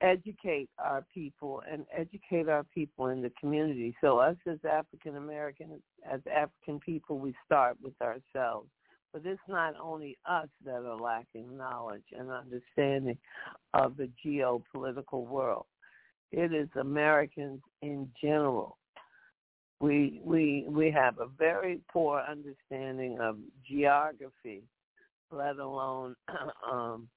educate 0.00 0.68
our 0.78 1.04
people 1.14 1.62
and 1.70 1.86
educate 1.96 2.48
our 2.48 2.64
people 2.74 3.08
in 3.08 3.22
the 3.22 3.30
community. 3.40 3.94
So 4.00 4.18
us 4.18 4.36
as 4.50 4.58
African 4.68 5.16
Americans, 5.16 5.80
as 6.10 6.20
African 6.26 6.80
people, 6.80 7.18
we 7.18 7.34
start 7.46 7.76
with 7.80 7.94
ourselves. 8.02 8.68
But 9.12 9.22
it's 9.26 9.40
not 9.46 9.74
only 9.80 10.16
us 10.26 10.48
that 10.64 10.84
are 10.84 10.96
lacking 10.96 11.56
knowledge 11.56 12.04
and 12.18 12.30
understanding 12.30 13.18
of 13.74 13.96
the 13.96 14.08
geopolitical 14.24 15.26
world. 15.26 15.66
It 16.30 16.54
is 16.54 16.68
Americans 16.76 17.60
in 17.82 18.08
general. 18.20 18.78
We 19.80 20.20
we 20.24 20.64
we 20.68 20.90
have 20.92 21.18
a 21.18 21.26
very 21.26 21.80
poor 21.92 22.20
understanding 22.26 23.18
of 23.20 23.36
geography, 23.68 24.62
let 25.30 25.58
alone 25.58 26.14
um, 26.70 27.08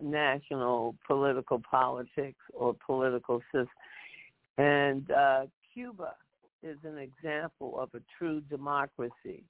national 0.00 0.94
political 1.06 1.60
politics 1.70 2.38
or 2.54 2.74
political 2.86 3.42
system. 3.52 3.68
And 4.56 5.10
uh, 5.10 5.46
Cuba 5.72 6.14
is 6.62 6.78
an 6.84 6.98
example 6.98 7.78
of 7.78 7.90
a 7.94 8.00
true 8.18 8.40
democracy. 8.42 9.44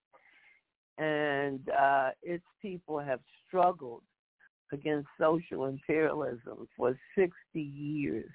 And 1.01 1.61
uh, 1.71 2.11
its 2.23 2.45
people 2.61 2.99
have 2.99 3.21
struggled 3.47 4.03
against 4.73 5.09
social 5.19 5.65
imperialism 5.67 6.69
for 6.77 6.97
60 7.17 7.33
years. 7.55 8.31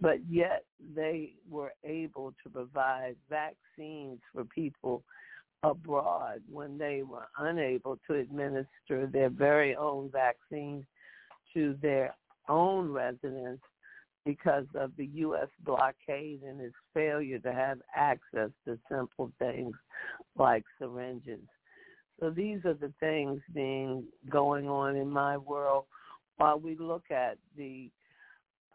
But 0.00 0.18
yet 0.28 0.64
they 0.94 1.34
were 1.48 1.72
able 1.84 2.34
to 2.42 2.50
provide 2.50 3.16
vaccines 3.30 4.18
for 4.32 4.44
people 4.44 5.04
abroad 5.62 6.42
when 6.50 6.76
they 6.76 7.02
were 7.02 7.28
unable 7.38 7.98
to 8.08 8.14
administer 8.16 9.06
their 9.06 9.30
very 9.30 9.74
own 9.76 10.10
vaccines 10.10 10.84
to 11.54 11.76
their 11.80 12.14
own 12.48 12.90
residents 12.90 13.62
because 14.26 14.66
of 14.74 14.90
the 14.98 15.06
U.S. 15.06 15.48
blockade 15.64 16.42
and 16.42 16.60
its 16.60 16.74
failure 16.92 17.38
to 17.38 17.52
have 17.52 17.78
access 17.94 18.50
to 18.66 18.76
simple 18.90 19.30
things 19.38 19.74
like 20.36 20.64
syringes. 20.78 21.40
So 22.20 22.30
these 22.30 22.58
are 22.64 22.74
the 22.74 22.92
things 22.98 23.40
being 23.54 24.04
going 24.28 24.68
on 24.68 24.96
in 24.96 25.08
my 25.08 25.36
world 25.38 25.84
while 26.38 26.58
we 26.58 26.76
look 26.76 27.04
at 27.10 27.38
the 27.56 27.88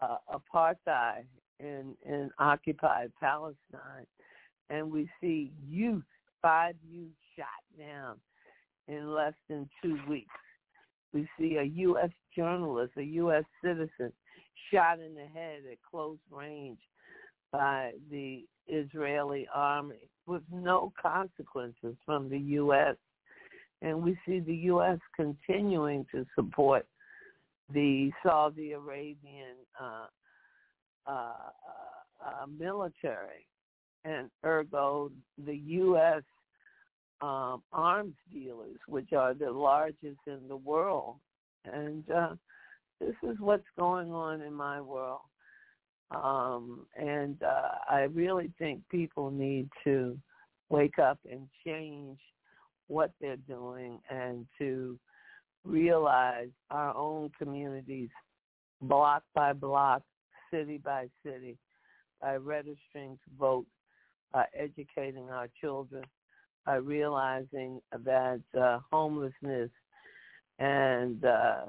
uh, 0.02 0.18
apartheid 0.34 1.26
in, 1.60 1.96
in 2.06 2.32
occupied 2.40 3.12
Palestine 3.20 4.08
and 4.70 4.90
we 4.90 5.10
see 5.20 5.52
youth 5.68 6.04
five 6.42 6.76
youth 6.90 7.12
shot 7.36 7.46
down 7.78 8.16
in 8.88 9.14
less 9.14 9.34
than 9.50 9.70
two 9.84 10.00
weeks. 10.08 10.30
We 11.14 11.28
see 11.38 11.58
a 11.58 11.64
U.S. 11.64 12.10
journalist, 12.36 12.94
a 12.98 13.04
U.S. 13.04 13.44
citizen, 13.64 14.14
shot 14.72 15.00
in 15.00 15.14
the 15.16 15.28
head 15.34 15.62
at 15.72 15.78
close 15.90 16.18
range 16.32 16.80
by 17.52 17.92
the 18.10 18.46
Israeli 18.68 19.48
army 19.54 20.10
with 20.26 20.44
no 20.52 20.94
consequences 21.02 21.96
from 22.06 22.30
the 22.30 22.40
U.S. 22.40 22.96
And 23.82 24.04
we 24.04 24.18
see 24.26 24.40
the 24.40 24.56
U.S. 24.56 25.00
continuing 25.16 26.06
to 26.12 26.26
support 26.36 26.86
the 27.74 28.12
Saudi 28.24 28.74
Arabian 28.74 29.56
uh, 29.80 30.06
uh, 31.08 31.12
uh, 31.12 32.26
uh 32.26 32.46
military 32.60 33.48
and 34.06 34.30
ergo 34.46 35.12
the 35.46 35.56
U.S. 35.56 36.24
Um, 37.22 37.62
arms 37.72 38.16
dealers, 38.32 38.78
which 38.88 39.14
are 39.14 39.34
the 39.34 39.52
largest 39.52 40.20
in 40.26 40.40
the 40.48 40.58
world. 40.58 41.18
And 41.66 42.04
uh, 42.10 42.36
this 43.02 43.16
is 43.30 43.38
what's 43.40 43.68
going 43.78 44.12
on 44.12 44.42
in 44.42 44.54
my 44.54 44.80
world. 44.80 45.22
Um, 46.12 46.86
and 46.98 47.42
uh, 47.42 47.70
I 47.90 48.02
really 48.02 48.52
think 48.60 48.82
people 48.90 49.32
need 49.32 49.70
to 49.84 50.18
wake 50.70 51.00
up 51.00 51.20
and 51.30 51.48
change 51.66 52.20
what 52.88 53.12
they're 53.20 53.38
doing 53.48 54.00
and 54.10 54.46
to 54.60 55.00
realize 55.64 56.50
our 56.70 56.96
own 56.96 57.32
communities 57.38 58.10
block 58.82 59.24
by 59.34 59.54
block, 59.54 60.02
city 60.54 60.78
by 60.78 61.08
city, 61.26 61.58
by 62.22 62.36
registering 62.36 63.18
to 63.24 63.32
vote 63.40 63.66
by 64.32 64.46
educating 64.58 65.30
our 65.30 65.50
children, 65.60 66.04
by 66.66 66.76
realizing 66.76 67.82
that 67.92 68.42
uh, 68.60 68.80
homelessness 68.92 69.70
and 70.60 71.26
uh, 71.26 71.66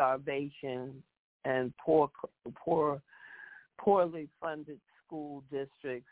starvation 0.00 1.02
and 1.44 1.72
poor, 1.76 2.10
poor, 2.54 3.02
poorly 3.78 4.28
funded 4.40 4.78
school 5.04 5.44
districts 5.50 6.08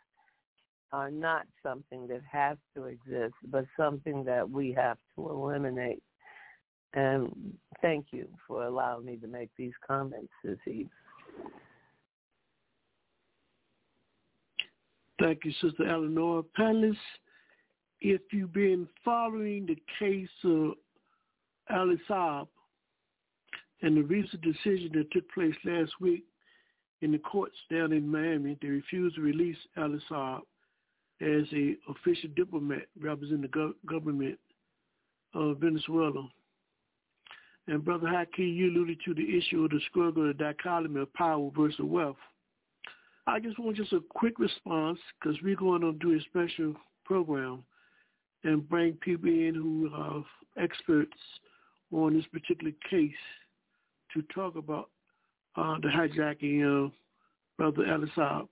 are 0.93 1.11
not 1.11 1.47
something 1.63 2.07
that 2.07 2.21
has 2.31 2.59
to 2.75 2.85
exist, 2.85 3.35
but 3.51 3.65
something 3.79 4.25
that 4.25 4.49
we 4.49 4.73
have 4.73 4.99
to 5.17 5.29
eliminate. 5.29 6.03
And 6.95 7.55
thank 7.81 8.07
you 8.11 8.29
for 8.47 8.65
allowing 8.65 9.07
me 9.07 9.17
to 9.17 9.27
make 9.27 9.51
these 9.57 9.75
comments 9.87 10.33
this 10.45 10.59
evening. 10.67 10.91
Thank 15.21 15.41
you, 15.45 15.53
Sister 15.61 15.89
Eleanor. 15.89 16.45
Panelists, 16.59 16.97
if 18.01 18.21
you've 18.33 18.53
been 18.53 18.87
following 19.05 19.67
the 19.67 19.77
case 19.99 20.29
of 20.45 20.73
Ali 21.71 22.01
Saab 22.09 22.49
and 23.83 23.97
the 23.97 24.03
recent 24.03 24.43
decision 24.43 24.91
that 24.95 25.11
took 25.13 25.31
place 25.33 25.55
last 25.65 25.93
week 26.01 26.25
in 27.01 27.13
the 27.13 27.19
courts 27.19 27.57
down 27.71 27.93
in 27.93 28.09
Miami, 28.09 28.57
they 28.61 28.69
refused 28.69 29.17
to 29.17 29.23
release 29.23 29.57
Saab 29.77 30.41
as 31.21 31.45
a 31.53 31.77
official 31.89 32.31
diplomat 32.37 32.87
representing 33.01 33.43
the 33.43 33.49
go- 33.49 33.75
government 33.87 34.39
of 35.35 35.59
Venezuela. 35.59 36.29
And 37.67 37.85
Brother 37.85 38.07
Haki, 38.07 38.57
you 38.57 38.71
alluded 38.71 38.99
to 39.05 39.15
the 39.15 39.37
issue 39.37 39.65
of 39.65 39.71
the 39.71 39.81
struggle, 39.91 40.27
the 40.27 40.35
dichotomy 40.35 41.03
of 41.03 41.13
power 41.15 41.51
versus 41.57 41.81
wealth. 41.81 42.17
I 43.27 43.39
just 43.39 43.59
want 43.59 43.77
just 43.77 43.93
a 43.93 44.01
quick 44.09 44.39
response 44.39 44.99
because 45.21 45.37
we're 45.43 45.55
going 45.55 45.83
to 45.83 45.93
do 45.93 46.17
a 46.17 46.21
special 46.23 46.75
program 47.05 47.63
and 48.43 48.67
bring 48.69 48.95
people 48.95 49.29
in 49.29 49.55
who 49.55 49.91
are 49.95 50.25
experts 50.57 51.13
on 51.93 52.15
this 52.15 52.25
particular 52.33 52.73
case 52.89 53.11
to 54.23 54.35
talk 54.35 54.57
about 54.57 54.91
uh, 55.57 55.77
the 55.83 55.89
hijacking 55.89 56.65
of 56.65 56.93
Brother 57.57 57.91
Ali 57.93 58.11
Saab. 58.17 58.49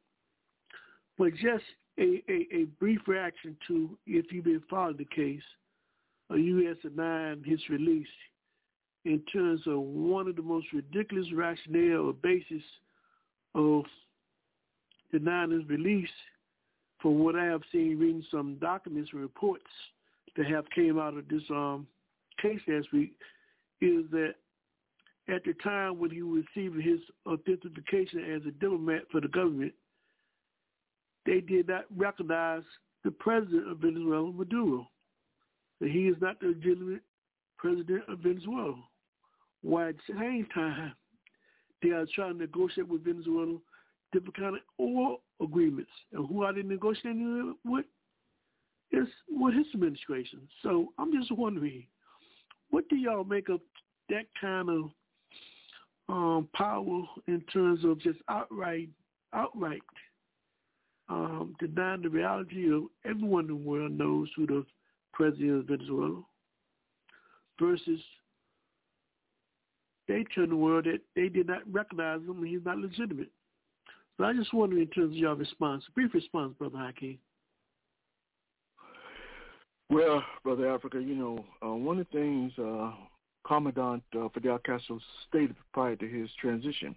But 1.19 1.33
just 1.35 1.65
a, 1.99 2.23
a, 2.29 2.47
a, 2.55 2.65
brief 2.79 3.01
reaction 3.07 3.57
to, 3.69 3.97
if 4.07 4.27
you've 4.31 4.45
been 4.45 4.63
following 4.69 4.99
the 4.99 5.07
case, 5.07 5.43
a 6.31 6.37
U.S. 6.37 6.77
denying 6.83 7.43
his 7.45 7.61
release 7.71 8.07
in 9.05 9.21
terms 9.33 9.61
of 9.67 9.79
one 9.81 10.27
of 10.27 10.37
the 10.37 10.43
most 10.43 10.67
ridiculous 10.73 11.27
rationale 11.33 12.09
or 12.09 12.13
basis 12.13 12.63
of 13.55 13.85
denying 15.13 15.53
his 15.53 15.69
release 15.69 16.11
from 17.01 17.19
what 17.21 17.37
I 17.37 17.45
have 17.45 17.63
seen 17.71 17.99
reading 17.99 18.25
some 18.31 18.57
documents 18.61 19.11
and 19.13 19.23
reports 19.23 19.65
that 20.37 20.47
have 20.47 20.65
came 20.75 20.99
out 20.99 21.17
of 21.17 21.29
this 21.29 21.43
um, 21.51 21.87
case 22.43 22.61
last 22.67 22.93
week 22.93 23.13
is 23.81 24.05
that 24.11 24.35
at 25.29 25.45
the 25.45 25.55
time 25.55 25.99
when 25.99 26.11
he 26.11 26.23
was 26.23 26.45
receiving 26.55 26.81
his 26.81 27.01
authentication 27.27 28.33
as 28.35 28.43
a 28.47 28.53
diplomat 28.53 29.03
for 29.11 29.21
the 29.21 29.29
government, 29.29 29.73
they 31.25 31.41
did 31.41 31.69
not 31.69 31.85
recognize 31.97 32.63
the 33.05 33.11
president 33.11 33.69
of 33.69 33.79
Venezuela, 33.79 34.33
Maduro. 34.33 34.89
That 35.81 35.91
he 35.91 36.07
is 36.07 36.17
not 36.21 36.41
the 36.41 36.49
legitimate 36.49 37.03
president 37.59 38.03
of 38.09 38.21
Venezuela. 38.21 38.77
While 39.63 39.89
at 39.89 39.97
the 40.07 40.15
same 40.15 40.47
time, 40.55 40.93
they 41.83 41.91
are 41.91 42.07
trying 42.15 42.35
to 42.35 42.39
negotiate 42.39 42.89
with 42.89 43.05
Venezuela 43.05 43.59
different 44.13 44.37
kind 44.37 44.57
of 44.57 44.63
oil 44.81 45.19
agreements. 45.43 45.91
And 46.13 46.27
who 46.29 46.43
are 46.45 46.53
they 46.53 46.63
negotiating 46.63 47.57
with? 47.65 47.85
It's 48.93 49.11
with 49.29 49.55
his 49.55 49.67
administration. 49.75 50.49
So 50.63 50.93
I'm 50.99 51.13
just 51.13 51.33
wondering, 51.33 51.87
what 52.71 52.89
do 52.89 52.97
y'all 52.97 53.25
make 53.25 53.49
of 53.49 53.61
that 54.09 54.27
kind 54.41 54.71
of 54.71 54.91
um, 56.09 56.49
power 56.55 57.03
in 57.27 57.41
terms 57.53 57.85
of 57.85 58.01
just 58.01 58.19
outright, 58.29 58.89
outright 59.33 59.83
um, 61.09 61.55
denying 61.59 62.03
the 62.03 62.09
reality 62.09 62.73
of 62.73 62.85
everyone 63.05 63.45
in 63.45 63.49
the 63.49 63.55
world 63.57 63.93
knows 63.93 64.29
who 64.37 64.47
the 64.47 64.65
president 65.13 65.61
of 65.61 65.67
Venezuela 65.67 66.23
versus 67.61 68.01
they 70.09 70.25
tell 70.35 70.47
the 70.47 70.57
world 70.57 70.85
that 70.85 71.01
they 71.15 71.29
did 71.29 71.49
not 71.49 71.63
recognize 71.73 72.21
him 72.21 72.39
and 72.39 72.47
he's 72.47 72.65
not 72.65 72.79
legitimate. 72.79 73.31
But 74.19 74.27
I 74.29 74.33
just 74.35 74.55
wonder 74.55 74.79
in 74.79 74.87
terms 74.89 75.13
of 75.13 75.19
your 75.19 75.35
response, 75.35 75.85
brief 75.95 76.15
response, 76.15 76.55
Brother 76.59 76.79
Haki. 76.79 77.19
Well, 79.91 80.23
Brother 80.43 80.73
Africa, 80.73 81.01
you 81.01 81.15
know, 81.15 81.45
uh, 81.65 81.75
one 81.75 81.99
of 81.99 82.07
the 82.11 82.19
things 82.19 82.53
uh, 82.59 82.93
Commandant 83.47 84.03
uh, 84.19 84.29
Fidel 84.35 84.59
Castro 84.59 84.99
stated 85.29 85.57
prior 85.73 85.97
to 85.97 86.09
his 86.09 86.29
transition 86.41 86.97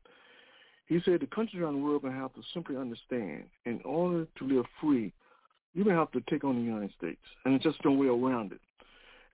He 0.87 0.99
said 1.05 1.21
the 1.21 1.27
countries 1.27 1.61
around 1.61 1.75
the 1.75 1.83
world 1.83 1.97
are 1.97 2.09
going 2.09 2.15
to 2.15 2.19
have 2.19 2.33
to 2.33 2.41
simply 2.53 2.75
understand, 2.75 3.43
in 3.65 3.79
order 3.85 4.25
to 4.37 4.47
live 4.47 4.65
free, 4.81 5.13
you're 5.73 5.85
going 5.85 5.95
to 5.95 5.99
have 5.99 6.11
to 6.11 6.21
take 6.29 6.43
on 6.43 6.55
the 6.55 6.61
United 6.61 6.91
States, 6.97 7.21
and 7.45 7.53
it's 7.53 7.63
just 7.63 7.77
no 7.85 7.91
way 7.91 8.07
around 8.07 8.51
it. 8.51 8.59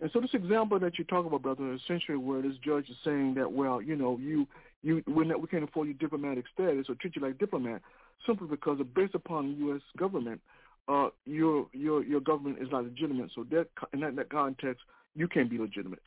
And 0.01 0.09
so 0.11 0.19
this 0.19 0.33
example 0.33 0.77
that 0.79 0.97
you 0.97 1.05
talk 1.05 1.25
about, 1.25 1.43
brother, 1.43 1.71
is 1.71 1.79
essentially 1.85 2.17
where 2.17 2.41
this 2.41 2.57
judge 2.63 2.89
is 2.89 2.97
saying 3.05 3.35
that, 3.35 3.49
well, 3.49 3.81
you 3.81 3.95
know, 3.95 4.17
you 4.21 4.45
you 4.83 5.01
we're 5.07 5.23
not, 5.23 5.41
we 5.41 5.47
can't 5.47 5.63
afford 5.63 5.87
you 5.87 5.93
diplomatic 5.93 6.45
status 6.53 6.87
or 6.89 6.95
treat 6.95 7.15
you 7.15 7.21
like 7.21 7.39
diplomat 7.39 7.81
simply 8.27 8.47
because 8.47 8.77
based 8.93 9.15
upon 9.15 9.53
the 9.53 9.57
U.S. 9.67 9.81
government, 9.97 10.41
uh, 10.89 11.07
your 11.25 11.67
your 11.71 12.03
your 12.03 12.19
government 12.19 12.57
is 12.61 12.67
not 12.71 12.83
legitimate. 12.83 13.31
So 13.33 13.45
that 13.51 13.67
in 13.93 14.01
that, 14.01 14.17
that 14.17 14.29
context, 14.29 14.83
you 15.15 15.29
can't 15.29 15.49
be 15.49 15.57
legitimate. 15.57 16.01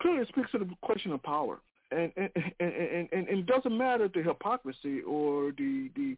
Clearly, 0.00 0.22
it 0.22 0.28
speaks 0.28 0.50
to 0.52 0.58
the 0.58 0.68
question 0.82 1.12
of 1.12 1.22
power, 1.22 1.58
and 1.90 2.12
and 2.16 2.30
and 2.60 2.72
and, 2.72 3.08
and, 3.12 3.28
it 3.28 3.46
doesn't 3.46 3.76
matter 3.76 4.08
the 4.08 4.22
hypocrisy 4.22 5.00
or 5.02 5.52
the 5.52 5.90
the 5.96 6.16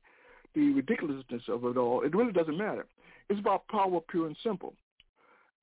the 0.55 0.73
ridiculousness 0.73 1.43
of 1.49 1.65
it 1.65 1.77
all. 1.77 2.03
It 2.03 2.15
really 2.15 2.33
doesn't 2.33 2.59
matter. 2.59 2.87
It's 3.29 3.41
about 3.41 3.69
power, 3.69 4.01
pure 4.09 4.27
and 4.27 4.37
simple. 4.43 4.75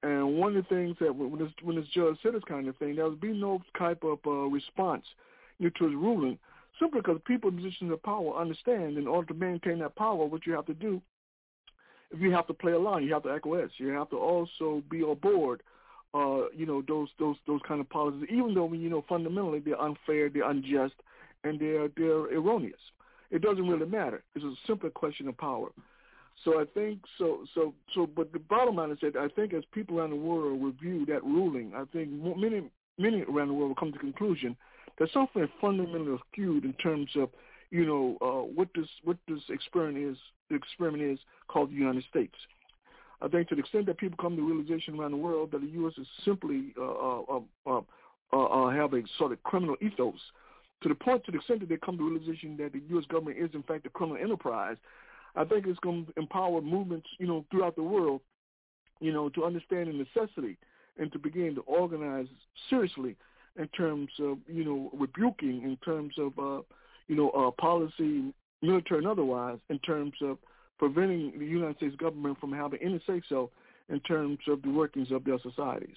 And 0.04 0.38
one 0.38 0.56
of 0.56 0.64
the 0.64 0.76
things 0.76 0.96
that 1.00 1.14
when 1.14 1.38
this 1.38 1.52
when 1.62 1.76
this 1.76 1.88
judge 1.94 2.18
said 2.24 2.34
this 2.34 2.44
kind 2.48 2.68
of 2.68 2.78
thing, 2.78 2.96
there 2.96 3.10
would 3.10 3.22
be 3.22 3.34
no 3.34 3.62
type 3.78 4.04
of 4.04 4.20
uh, 4.26 4.32
response 4.32 5.06
you 5.60 5.66
know, 5.66 5.72
to 5.78 5.86
his 5.86 5.96
ruling, 5.96 6.38
simply 6.80 7.02
because 7.02 7.20
people 7.26 7.50
in 7.50 7.58
positions 7.58 7.92
of 7.92 8.02
power 8.04 8.40
understand 8.40 8.98
in 8.98 9.08
order 9.08 9.28
to 9.28 9.34
maintain 9.34 9.80
that 9.80 9.96
power, 9.96 10.26
what 10.26 10.46
you 10.46 10.54
have 10.54 10.66
to 10.68 10.74
do, 10.74 11.02
if 12.12 12.22
you 12.22 12.32
have 12.32 12.48
to 12.48 12.54
play 12.54 12.74
along, 12.74 13.04
you 13.04 13.14
have 13.14 13.24
to 13.24 13.30
acquiesce. 13.30 13.72
You 13.78 13.90
have 13.90 14.10
to 14.12 14.18
also 14.18 14.82
be 14.90 15.02
aboard, 15.02 15.62
uh, 16.14 16.50
you 16.56 16.66
know, 16.66 16.82
those 16.88 17.10
those 17.20 17.36
those 17.46 17.62
kind 17.68 17.82
of 17.82 17.90
policies, 17.90 18.28
even 18.32 18.54
though 18.54 18.72
you 18.74 18.90
know 18.90 19.04
fundamentally 19.08 19.60
they're 19.60 19.82
unfair, 19.82 20.30
they're 20.30 20.50
unjust, 20.50 20.96
and 21.44 21.60
they're 21.60 21.90
they're 21.96 22.34
erroneous. 22.34 22.80
It 23.30 23.42
doesn't 23.42 23.68
really 23.68 23.86
matter. 23.86 24.24
It's 24.36 24.46
a 24.46 24.54
simple 24.66 24.90
question 24.90 25.28
of 25.28 25.38
power. 25.38 25.70
So 26.46 26.62
I 26.62 26.66
think 26.66 27.00
so. 27.18 27.46
So 27.54 27.74
so. 27.94 28.08
But 28.08 28.32
the 28.32 28.40
bottom 28.40 28.76
line 28.76 28.92
is 28.92 29.00
that 29.02 29.16
I 29.16 29.28
think 29.28 29.54
as 29.54 29.64
people 29.74 30.00
around 30.00 30.12
the 30.12 30.16
world 30.16 30.64
review 30.64 31.06
that 31.08 31.24
ruling, 31.24 31.74
I 31.76 31.84
think 31.92 32.10
many 32.12 32.64
many 32.98 33.24
around 33.24 33.50
the 33.50 33.54
world 33.54 33.70
will 33.70 33.76
come 33.76 33.92
to 33.92 33.98
the 33.98 34.00
conclusion 34.00 34.56
that 35.00 35.10
something 35.12 35.48
fundamentally 35.60 36.18
skewed 36.32 36.64
in 36.64 36.74
terms 36.74 37.10
of 37.16 37.30
you 37.70 37.86
know 37.86 38.18
uh, 38.22 38.48
what 38.54 38.70
this 38.76 38.88
what 39.04 39.18
this 39.28 39.42
experiment 39.50 39.98
is. 39.98 40.18
The 40.50 40.56
experiment 40.56 41.04
is 41.04 41.20
called 41.50 41.72
the 41.72 41.76
United 41.76 42.06
States. 42.10 42.36
I 43.22 43.28
think 43.28 43.50
to 43.50 43.56
the 43.56 43.62
extent 43.62 43.88
that 43.88 43.98
people 43.98 44.18
come 44.22 44.36
to 44.36 44.42
realization 44.42 45.00
around 45.00 45.12
the 45.12 45.18
world 45.18 45.52
that 45.52 45.62
the 45.62 45.68
U.S. 45.68 45.94
is 45.98 46.08
simply 46.24 46.74
uh, 46.78 46.84
uh, 46.84 47.42
uh, 47.66 47.82
uh, 48.34 48.44
uh, 48.44 48.70
have 48.70 48.94
a 48.94 49.02
sort 49.18 49.32
of 49.32 49.42
criminal 49.44 49.76
ethos, 49.82 50.20
to 50.84 50.90
the 50.90 50.96
point 50.96 51.26
to 51.26 51.32
the 51.32 51.38
extent 51.38 51.62
that 51.62 51.70
they 51.70 51.78
come 51.78 51.98
to 51.98 52.08
realization 52.08 52.56
that 52.58 52.74
the 52.74 52.82
U.S. 52.90 53.06
government 53.10 53.38
is 53.40 53.50
in 53.54 53.64
fact 53.64 53.86
a 53.86 53.90
criminal 53.90 54.22
enterprise, 54.22 54.78
I 55.36 55.44
think 55.46 55.66
it's 55.68 55.80
going 55.80 56.06
to 56.06 56.14
empower 56.18 56.62
movements, 56.62 57.08
you 57.20 57.28
know, 57.28 57.46
throughout 57.52 57.76
the 57.76 57.84
world, 57.84 58.22
you 59.00 59.14
know, 59.14 59.30
to 59.30 59.46
understand 59.46 59.88
the 59.88 59.94
necessity 59.94 60.58
and 61.00 61.12
to 61.12 61.20
begin 61.20 61.56
to 61.56 61.62
organize 61.62 62.28
seriously 62.70 63.16
in 63.58 63.68
terms 63.70 64.10
of, 64.20 64.38
you 64.48 64.64
know, 64.64 64.92
rebuking, 64.94 65.64
in 65.64 65.78
terms 65.86 66.14
of, 66.18 66.38
uh, 66.38 66.62
you 67.08 67.16
know, 67.16 67.30
uh, 67.32 67.52
policy, 67.62 68.34
military 68.62 69.00
and 69.00 69.08
otherwise, 69.08 69.60
in 69.70 69.80
terms 69.80 70.14
of 70.22 70.38
preventing 70.78 71.38
the 71.38 71.46
United 71.46 71.78
States 71.78 71.96
government 71.96 72.40
from 72.40 72.52
having 72.52 72.80
any 72.82 73.02
say-so 73.08 73.50
in 73.90 74.00
terms 74.02 74.40
of 74.48 74.62
the 74.62 74.70
workings 74.70 75.12
of 75.12 75.24
their 75.24 75.40
societies. 75.40 75.96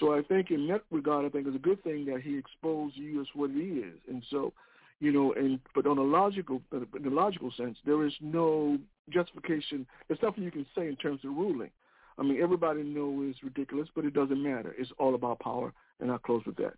So 0.00 0.14
I 0.14 0.22
think 0.22 0.50
in 0.50 0.66
that 0.68 0.82
regard, 0.90 1.26
I 1.26 1.28
think 1.28 1.46
it's 1.46 1.56
a 1.56 1.60
good 1.60 1.82
thing 1.82 2.04
that 2.06 2.20
he 2.22 2.36
exposed 2.36 2.96
the 2.96 3.02
U.S. 3.02 3.26
what 3.34 3.50
it 3.50 3.60
is. 3.60 3.98
And 4.08 4.22
so 4.30 4.52
you 5.00 5.12
know, 5.12 5.32
and 5.34 5.60
but 5.74 5.86
on 5.86 5.98
a 5.98 6.02
logical, 6.02 6.60
in 6.72 7.06
a 7.06 7.10
logical 7.10 7.52
sense, 7.56 7.78
there 7.86 8.04
is 8.04 8.12
no 8.20 8.78
justification. 9.10 9.86
There's 10.08 10.20
nothing 10.22 10.42
you 10.42 10.50
can 10.50 10.66
say 10.74 10.88
in 10.88 10.96
terms 10.96 11.20
of 11.24 11.30
ruling. 11.30 11.70
I 12.18 12.22
mean, 12.22 12.42
everybody 12.42 12.82
knows 12.82 13.30
it's 13.30 13.44
ridiculous, 13.44 13.88
but 13.94 14.04
it 14.04 14.12
doesn't 14.12 14.42
matter. 14.42 14.74
It's 14.76 14.90
all 14.98 15.14
about 15.14 15.38
power, 15.38 15.72
and 16.00 16.10
I'll 16.10 16.18
close 16.18 16.42
with 16.44 16.56
that. 16.56 16.74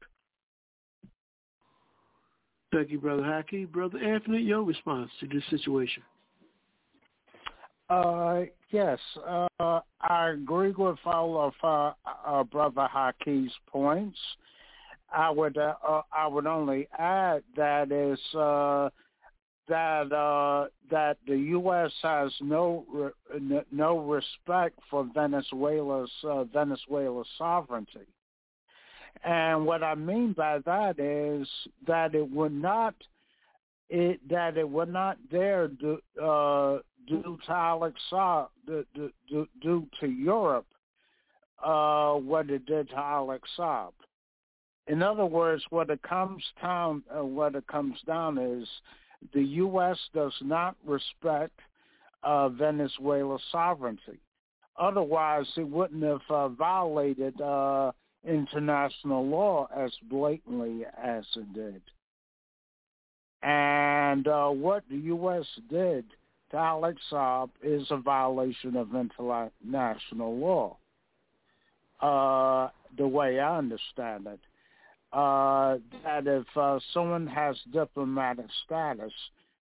Thank 2.73 2.91
you, 2.91 2.99
Brother 2.99 3.23
Haki. 3.23 3.71
Brother 3.71 3.99
Anthony, 3.99 4.43
your 4.43 4.63
response 4.63 5.11
to 5.21 5.27
this 5.27 5.43
situation? 5.49 6.03
Uh, 7.91 8.43
yes, 8.71 9.01
uh, 9.29 9.81
I 10.01 10.29
agree 10.29 10.71
with 10.71 10.99
all 11.05 11.41
of 11.41 11.55
uh, 11.65 11.93
uh, 12.25 12.45
Brother 12.45 12.87
Haki's 12.87 13.51
points. 13.67 14.19
I 15.13 15.29
would 15.29 15.59
uh, 15.59 15.75
uh, 15.87 16.03
I 16.13 16.29
would 16.29 16.47
only 16.47 16.87
add 16.97 17.43
that 17.57 17.91
is 17.91 18.21
uh, 18.37 18.91
that 19.69 20.13
uh, 20.13 20.69
that 20.89 21.17
the 21.27 21.37
U.S. 21.37 21.91
has 22.03 22.33
no 22.41 22.85
re- 22.93 23.63
no 23.73 23.99
respect 23.99 24.79
for 24.89 25.09
Venezuela's 25.13 26.13
uh, 26.23 26.45
Venezuela's 26.45 27.27
sovereignty, 27.37 28.07
and 29.25 29.67
what 29.67 29.83
I 29.83 29.97
mean 29.97 30.33
by 30.33 30.61
that 30.61 31.01
is 31.01 31.49
that 31.89 32.15
it 32.15 32.31
would 32.31 32.55
not 32.55 32.95
it 33.89 34.21
that 34.29 34.57
it 34.57 34.69
would 34.69 34.93
not 34.93 35.19
dare 35.29 35.67
do, 35.67 35.99
uh, 36.23 36.79
due 37.11 37.39
to 37.47 37.53
Alex 37.53 38.01
due, 38.67 38.85
due, 39.29 39.49
due 39.61 39.87
to 40.01 40.07
Europe 40.07 40.67
uh, 41.63 42.15
what 42.15 42.49
it 42.51 42.65
did 42.67 42.89
to 42.91 42.97
Alex. 42.97 43.49
In 44.87 45.03
other 45.03 45.27
words, 45.27 45.63
what 45.71 45.91
it 45.91 46.01
comes 46.03 46.43
down, 46.63 47.03
uh, 47.15 47.25
what 47.25 47.55
it 47.55 47.67
comes 47.67 47.97
down 48.07 48.39
is 48.39 48.67
the 49.35 49.43
U.S. 49.43 49.99
does 50.15 50.33
not 50.41 50.77
respect 50.87 51.59
uh, 52.23 52.49
Venezuela's 52.49 53.43
sovereignty. 53.53 54.21
Otherwise, 54.79 55.47
it 55.57 55.69
wouldn't 55.69 56.03
have 56.03 56.21
uh, 56.31 56.49
violated 56.49 57.39
uh, 57.41 57.93
international 58.27 59.27
law 59.27 59.69
as 59.77 59.93
blatantly 60.09 60.85
as 61.03 61.25
it 61.37 61.53
did. 61.53 61.83
And 63.43 64.27
uh, 64.27 64.49
what 64.49 64.85
the 64.91 64.97
U.S. 64.97 65.47
did 65.69 66.05
to 66.51 66.57
Alex 66.57 67.01
Saab 67.11 67.51
is 67.63 67.87
a 67.91 67.97
violation 67.97 68.77
of 68.77 68.95
international 68.95 70.37
law, 70.37 70.77
uh, 72.01 72.71
the 72.97 73.07
way 73.07 73.39
I 73.39 73.59
understand 73.59 74.27
it 74.27 74.41
uh, 75.13 75.79
that 76.05 76.27
if 76.27 76.47
uh, 76.57 76.79
someone 76.95 77.27
has 77.27 77.57
diplomatic 77.73 78.47
status, 78.65 79.13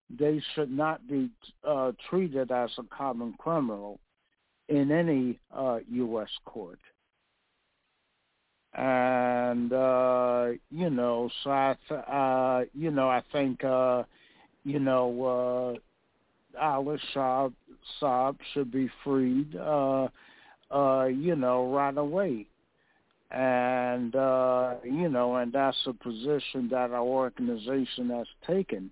they 0.10 0.42
should 0.54 0.72
not 0.72 1.08
be 1.08 1.30
uh, 1.68 1.92
treated 2.10 2.52
as 2.52 2.70
a 2.78 2.84
common 2.96 3.34
criminal 3.38 4.00
in 4.68 4.92
any 4.92 5.40
uh, 5.56 5.80
U.S. 5.92 6.30
court. 6.46 6.80
And 8.74 9.74
uh, 9.74 10.50
you 10.70 10.92
know, 10.92 11.30
so 11.44 11.50
I, 11.50 11.76
th- 11.88 12.02
uh, 12.08 12.62
you 12.74 12.92
know, 12.92 13.10
I 13.10 13.24
think, 13.32 13.64
uh, 13.64 14.04
you 14.64 14.80
know, 14.80 15.80
Alex 16.60 17.02
Saab, 17.16 17.54
Saab 18.02 18.38
should 18.54 18.72
be 18.72 18.90
freed, 19.04 19.56
uh, 19.56 20.08
uh, 20.72 21.06
you 21.06 21.36
know, 21.36 21.72
right 21.72 21.98
away 21.98 22.48
and 23.32 24.16
uh, 24.16 24.76
you 24.84 25.10
know, 25.10 25.36
and 25.36 25.54
that's 25.54 25.78
a 25.86 25.94
position 25.94 26.68
that 26.72 26.92
our 26.92 27.02
organization 27.02 28.10
has 28.10 28.28
taken. 28.46 28.90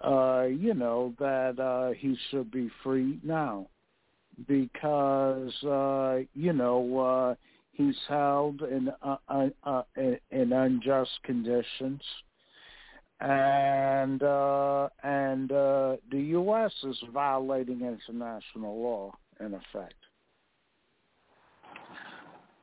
Uh, 0.00 0.46
you 0.50 0.74
know 0.74 1.14
that 1.20 1.58
uh, 1.60 1.92
he 1.96 2.16
should 2.30 2.50
be 2.50 2.68
free 2.82 3.20
now 3.22 3.68
because 4.48 5.52
uh, 5.62 6.18
you 6.34 6.52
know 6.52 6.98
uh, 6.98 7.34
he's 7.70 7.98
held 8.08 8.62
in 8.62 8.90
uh, 9.02 9.16
uh, 9.28 9.48
uh, 9.62 9.82
in 10.32 10.52
unjust 10.52 11.10
conditions, 11.22 12.02
and 13.22 14.22
uh, 14.22 14.88
and 15.04 15.52
uh, 15.52 15.96
the 16.10 16.20
U.S. 16.20 16.72
is 16.84 16.98
violating 17.12 17.80
international 17.82 18.82
law 18.82 19.14
in 19.40 19.54
effect. 19.54 19.94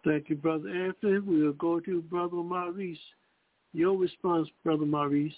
Thank 0.04 0.30
you, 0.30 0.36
Brother 0.36 0.70
Anthony. 0.70 1.20
We'll 1.20 1.54
go 1.54 1.80
to 1.80 2.02
Brother 2.02 2.38
Maurice. 2.38 2.98
Your 3.74 3.98
response, 3.98 4.50
Brother 4.64 4.86
Maurice. 4.86 5.34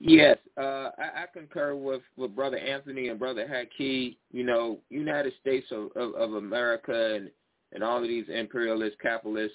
Yes, 0.00 0.38
uh, 0.56 0.90
I, 0.96 1.22
I 1.22 1.24
concur 1.32 1.74
with, 1.74 2.02
with 2.16 2.34
Brother 2.34 2.56
Anthony 2.56 3.08
and 3.08 3.18
Brother 3.18 3.46
Haki. 3.46 4.16
You 4.30 4.44
know, 4.44 4.78
United 4.90 5.32
States 5.40 5.66
of, 5.72 5.90
of, 5.96 6.14
of 6.14 6.34
America 6.34 7.16
and, 7.16 7.30
and 7.72 7.82
all 7.82 7.98
of 7.98 8.04
these 8.04 8.26
imperialist, 8.28 8.96
capitalist 9.00 9.54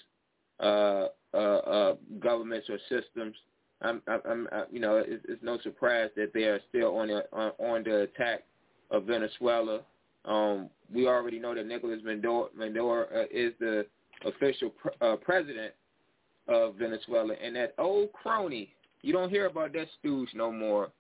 uh, 0.60 1.08
uh, 1.34 1.38
uh, 1.38 1.96
governments 2.20 2.70
or 2.70 2.78
systems. 2.90 3.36
I'm, 3.82 4.02
I'm, 4.08 4.48
I, 4.52 4.64
you 4.72 4.80
know, 4.80 5.04
it's, 5.06 5.26
it's 5.28 5.44
no 5.44 5.58
surprise 5.60 6.10
that 6.16 6.32
they 6.34 6.44
are 6.44 6.60
still 6.70 6.96
on 6.98 7.08
the 7.08 7.26
on, 7.34 7.52
on 7.60 7.84
the 7.84 8.02
attack 8.02 8.44
of 8.92 9.06
Venezuela. 9.06 9.82
Um, 10.26 10.70
we 10.94 11.08
already 11.08 11.40
know 11.40 11.54
that 11.54 11.66
Nicolas 11.66 12.00
Maduro, 12.04 12.50
Maduro 12.56 13.06
uh, 13.14 13.26
is 13.32 13.54
the 13.60 13.86
official 14.26 14.70
pr- 14.70 15.04
uh, 15.04 15.16
president 15.18 15.74
of 16.48 16.76
Venezuela, 16.76 17.34
and 17.44 17.56
that 17.56 17.74
old 17.78 18.14
crony 18.14 18.70
You 19.02 19.12
don't 19.12 19.30
hear 19.30 19.48
about 19.48 19.74
that 19.74 19.88
stooge 20.00 20.30
no 20.34 20.52
more. 20.52 20.92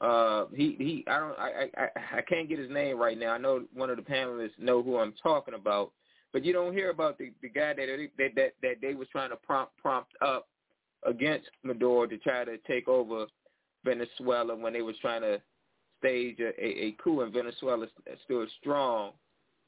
Uh, 0.00 0.46
he 0.52 0.74
he. 0.78 1.04
I 1.06 1.20
don't. 1.20 1.38
I, 1.38 1.70
I 1.76 2.18
I 2.18 2.22
can't 2.22 2.48
get 2.48 2.58
his 2.58 2.70
name 2.70 2.98
right 2.98 3.16
now. 3.16 3.32
I 3.34 3.38
know 3.38 3.64
one 3.72 3.88
of 3.88 3.96
the 3.96 4.02
panelists 4.02 4.58
know 4.58 4.82
who 4.82 4.98
I'm 4.98 5.14
talking 5.22 5.54
about, 5.54 5.92
but 6.32 6.44
you 6.44 6.52
don't 6.52 6.72
hear 6.72 6.90
about 6.90 7.18
the 7.18 7.32
the 7.42 7.48
guy 7.48 7.74
that 7.74 8.08
that 8.18 8.34
that, 8.36 8.52
that 8.62 8.74
they 8.80 8.94
was 8.94 9.08
trying 9.12 9.30
to 9.30 9.36
prompt 9.36 9.76
prompt 9.76 10.12
up 10.20 10.48
against 11.06 11.48
Maduro 11.62 12.06
to 12.06 12.18
try 12.18 12.44
to 12.44 12.58
take 12.58 12.88
over 12.88 13.26
Venezuela 13.84 14.54
when 14.54 14.72
they 14.72 14.82
was 14.82 14.96
trying 15.00 15.22
to 15.22 15.40
stage 15.98 16.38
a, 16.40 16.48
a, 16.58 16.86
a 16.86 16.96
coup 17.02 17.22
in 17.22 17.32
Venezuela 17.32 17.86
stood 18.24 18.48
strong 18.60 19.12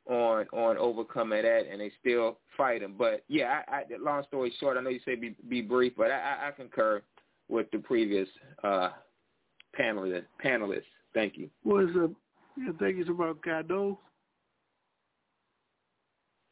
on 0.07 0.47
on 0.53 0.77
overcoming 0.77 1.43
that, 1.43 1.63
and 1.71 1.81
they 1.81 1.91
still 2.01 2.39
fight 2.57 2.81
fighting. 2.81 2.95
But 2.99 3.25
yeah, 3.29 3.63
I, 3.69 3.77
I, 3.77 3.83
long 4.01 4.25
story 4.29 4.53
short, 4.61 4.77
I 4.77 4.81
know 4.81 4.91
you 4.91 5.01
say 5.05 5.15
be 5.15 5.35
be 5.49 5.63
brief, 5.63 5.95
but 5.97 6.11
I, 6.11 6.19
I, 6.43 6.49
I 6.49 6.51
concur 6.51 7.03
with 7.49 7.71
the 7.73 7.79
previous 7.79 8.29
uh, 8.63 8.91
panelist 9.79 10.25
panelists. 10.45 10.83
Thank 11.15 11.37
you. 11.37 11.49
Was 11.65 11.89
a 11.97 12.11
yeah, 12.57 12.73
thank 12.79 12.97
you 12.97 13.13
about 13.13 13.41
Guaido. 13.43 13.99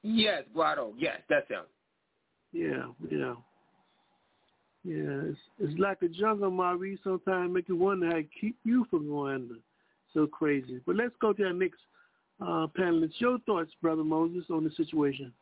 Yes, 0.02 0.42
Guaido. 0.54 0.92
Yes, 0.96 1.20
that's 1.28 1.48
him. 1.48 1.64
Yeah, 2.52 2.86
yeah. 3.10 3.34
Yeah, 4.84 5.30
it's, 5.30 5.38
it's 5.60 5.78
like 5.78 6.02
a 6.02 6.08
jungle, 6.08 6.50
Marie. 6.50 6.98
Sometimes 7.04 7.52
make 7.52 7.68
you 7.68 7.76
wonder 7.76 8.06
how 8.06 8.16
it 8.16 8.28
keep 8.40 8.56
you 8.64 8.84
from 8.90 9.08
going 9.08 9.58
so 10.12 10.26
crazy. 10.26 10.80
But 10.84 10.96
let's 10.96 11.14
go 11.20 11.32
to 11.32 11.44
our 11.44 11.52
next 11.52 11.78
uh, 12.40 12.66
panelist. 12.76 13.12
Your 13.18 13.38
thoughts, 13.40 13.70
Brother 13.80 14.02
Moses, 14.02 14.44
on 14.50 14.64
the 14.64 14.70
situation? 14.76 15.32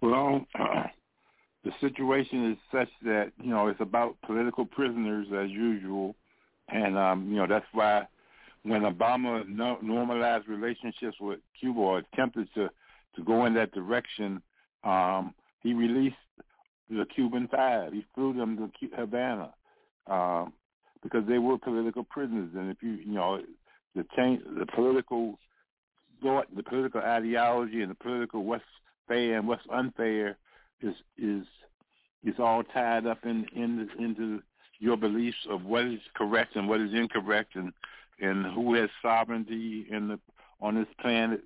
Well, 0.00 0.46
uh, 0.58 0.84
the 1.64 1.72
situation 1.80 2.52
is 2.52 2.58
such 2.70 2.88
that 3.04 3.32
you 3.42 3.50
know 3.50 3.66
it's 3.68 3.80
about 3.80 4.16
political 4.26 4.64
prisoners 4.64 5.26
as 5.36 5.50
usual, 5.50 6.14
and 6.68 6.96
um, 6.96 7.28
you 7.28 7.36
know 7.36 7.46
that's 7.48 7.66
why 7.72 8.06
when 8.64 8.82
Obama 8.82 9.46
no- 9.46 9.78
normalized 9.82 10.48
relationships 10.48 11.16
with 11.20 11.38
Cuba 11.58 11.78
or 11.78 11.98
attempted 11.98 12.48
to 12.54 12.68
to 13.16 13.22
go 13.22 13.44
in 13.44 13.54
that 13.54 13.70
direction, 13.70 14.42
um, 14.82 15.32
he 15.62 15.72
released 15.72 16.16
the 16.90 17.06
Cuban 17.14 17.48
Five. 17.48 17.92
He 17.92 18.04
flew 18.14 18.32
them 18.32 18.56
to 18.56 18.88
Havana 18.96 19.50
um, 20.08 20.52
because 21.02 21.24
they 21.28 21.38
were 21.38 21.58
political 21.58 22.04
prisoners, 22.04 22.50
and 22.56 22.70
if 22.70 22.82
you 22.82 22.92
you 22.92 23.12
know 23.12 23.40
the 23.94 24.04
change, 24.16 24.42
the 24.58 24.66
political 24.66 25.38
thought, 26.22 26.46
the 26.56 26.62
political 26.62 27.00
ideology, 27.00 27.82
and 27.82 27.90
the 27.90 27.96
political 27.96 28.44
what's 28.44 28.64
fair 29.06 29.38
and 29.38 29.46
what's 29.46 29.62
unfair 29.72 30.36
is 30.80 30.94
is 31.18 31.44
is 32.24 32.34
all 32.38 32.62
tied 32.64 33.06
up 33.06 33.18
in 33.24 33.44
in 33.54 33.88
into 33.98 34.42
your 34.80 34.96
beliefs 34.96 35.46
of 35.48 35.64
what 35.64 35.84
is 35.84 36.00
correct 36.14 36.56
and 36.56 36.68
what 36.68 36.80
is 36.80 36.92
incorrect, 36.94 37.54
and 37.54 37.72
and 38.20 38.46
who 38.54 38.74
has 38.74 38.90
sovereignty 39.02 39.86
in 39.90 40.08
the 40.08 40.18
on 40.60 40.76
this 40.76 40.88
planet, 41.00 41.42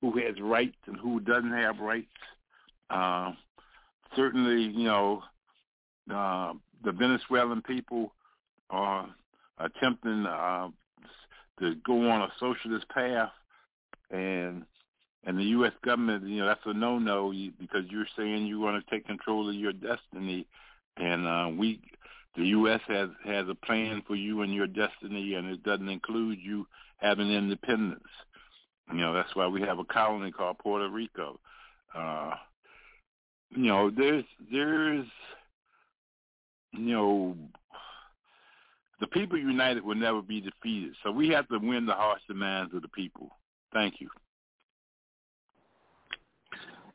who 0.00 0.18
has 0.18 0.40
rights 0.40 0.76
and 0.86 0.96
who 0.96 1.20
doesn't 1.20 1.52
have 1.52 1.78
rights. 1.78 2.06
Uh, 2.90 3.32
certainly, 4.14 4.62
you 4.62 4.84
know, 4.84 5.22
uh, 6.12 6.52
the 6.84 6.92
Venezuelan 6.92 7.62
people 7.62 8.12
are 8.70 9.08
attempting 9.58 10.26
uh, 10.26 10.68
to 11.60 11.74
go 11.86 12.08
on 12.10 12.22
a 12.22 12.32
socialist 12.38 12.88
path, 12.88 13.30
and 14.10 14.64
and 15.24 15.38
the 15.38 15.44
U.S. 15.44 15.72
government, 15.84 16.24
you 16.26 16.38
know, 16.38 16.46
that's 16.46 16.60
a 16.66 16.72
no-no 16.72 17.32
because 17.58 17.84
you're 17.90 18.06
saying 18.16 18.46
you 18.46 18.60
want 18.60 18.82
to 18.82 18.90
take 18.90 19.06
control 19.06 19.48
of 19.48 19.54
your 19.56 19.72
destiny, 19.72 20.46
and 20.96 21.26
uh, 21.26 21.48
we, 21.58 21.80
the 22.36 22.44
U.S. 22.48 22.80
has 22.88 23.08
has 23.24 23.46
a 23.48 23.54
plan 23.54 24.02
for 24.06 24.14
you 24.14 24.42
and 24.42 24.54
your 24.54 24.66
destiny, 24.66 25.34
and 25.34 25.48
it 25.48 25.62
doesn't 25.62 25.88
include 25.88 26.38
you 26.42 26.66
having 26.98 27.30
independence. 27.30 28.02
You 28.92 29.00
know, 29.00 29.14
that's 29.14 29.34
why 29.34 29.46
we 29.46 29.60
have 29.62 29.78
a 29.78 29.84
colony 29.84 30.30
called 30.30 30.58
Puerto 30.58 30.88
Rico. 30.88 31.40
Uh, 31.94 32.34
you 33.50 33.64
know, 33.64 33.90
there's 33.90 34.24
there's 34.52 35.06
you 36.72 36.92
know 36.92 37.36
the 39.00 39.06
people 39.08 39.38
united 39.38 39.84
will 39.84 39.94
never 39.94 40.22
be 40.22 40.40
defeated. 40.40 40.94
So 41.02 41.10
we 41.10 41.28
have 41.28 41.48
to 41.48 41.58
win 41.58 41.86
the 41.86 41.94
hearts 41.94 42.24
and 42.28 42.38
minds 42.38 42.74
of 42.74 42.82
the 42.82 42.88
people. 42.88 43.30
Thank 43.72 44.00
you. 44.00 44.08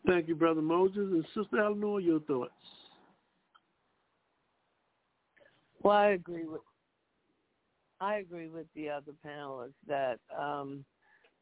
Thank 0.07 0.27
you, 0.27 0.35
Brother 0.35 0.61
Moses. 0.61 0.97
And 0.97 1.26
Sister 1.35 1.59
Eleanor, 1.59 1.99
your 1.99 2.19
thoughts? 2.22 2.51
Well, 5.83 5.95
I 5.95 6.09
agree 6.09 6.45
with 6.45 6.61
I 7.99 8.15
agree 8.15 8.49
with 8.49 8.65
the 8.75 8.89
other 8.89 9.13
panelists 9.25 9.73
that 9.87 10.19
um, 10.37 10.83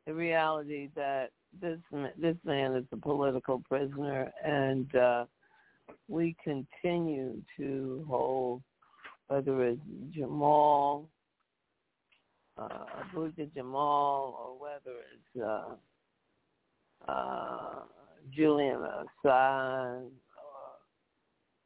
the 0.06 0.14
reality 0.14 0.90
that 0.96 1.30
this 1.62 1.80
this 2.18 2.36
man 2.44 2.76
is 2.76 2.86
a 2.92 2.98
political 2.98 3.64
prisoner, 3.68 4.32
and 4.46 4.94
uh, 4.96 5.26
we 6.08 6.36
continue 6.44 7.42
to 7.58 8.06
hold 8.10 8.62
whether 9.28 9.64
it's 9.64 9.82
Jamal, 10.12 11.08
uh, 12.58 12.68
Abuja 13.04 13.54
Jamal, 13.54 14.38
or 14.44 14.60
whether 14.60 14.98
it's 15.14 15.44
uh, 17.08 17.10
uh, 17.10 17.82
Julian 18.36 18.80
Assange 19.26 20.10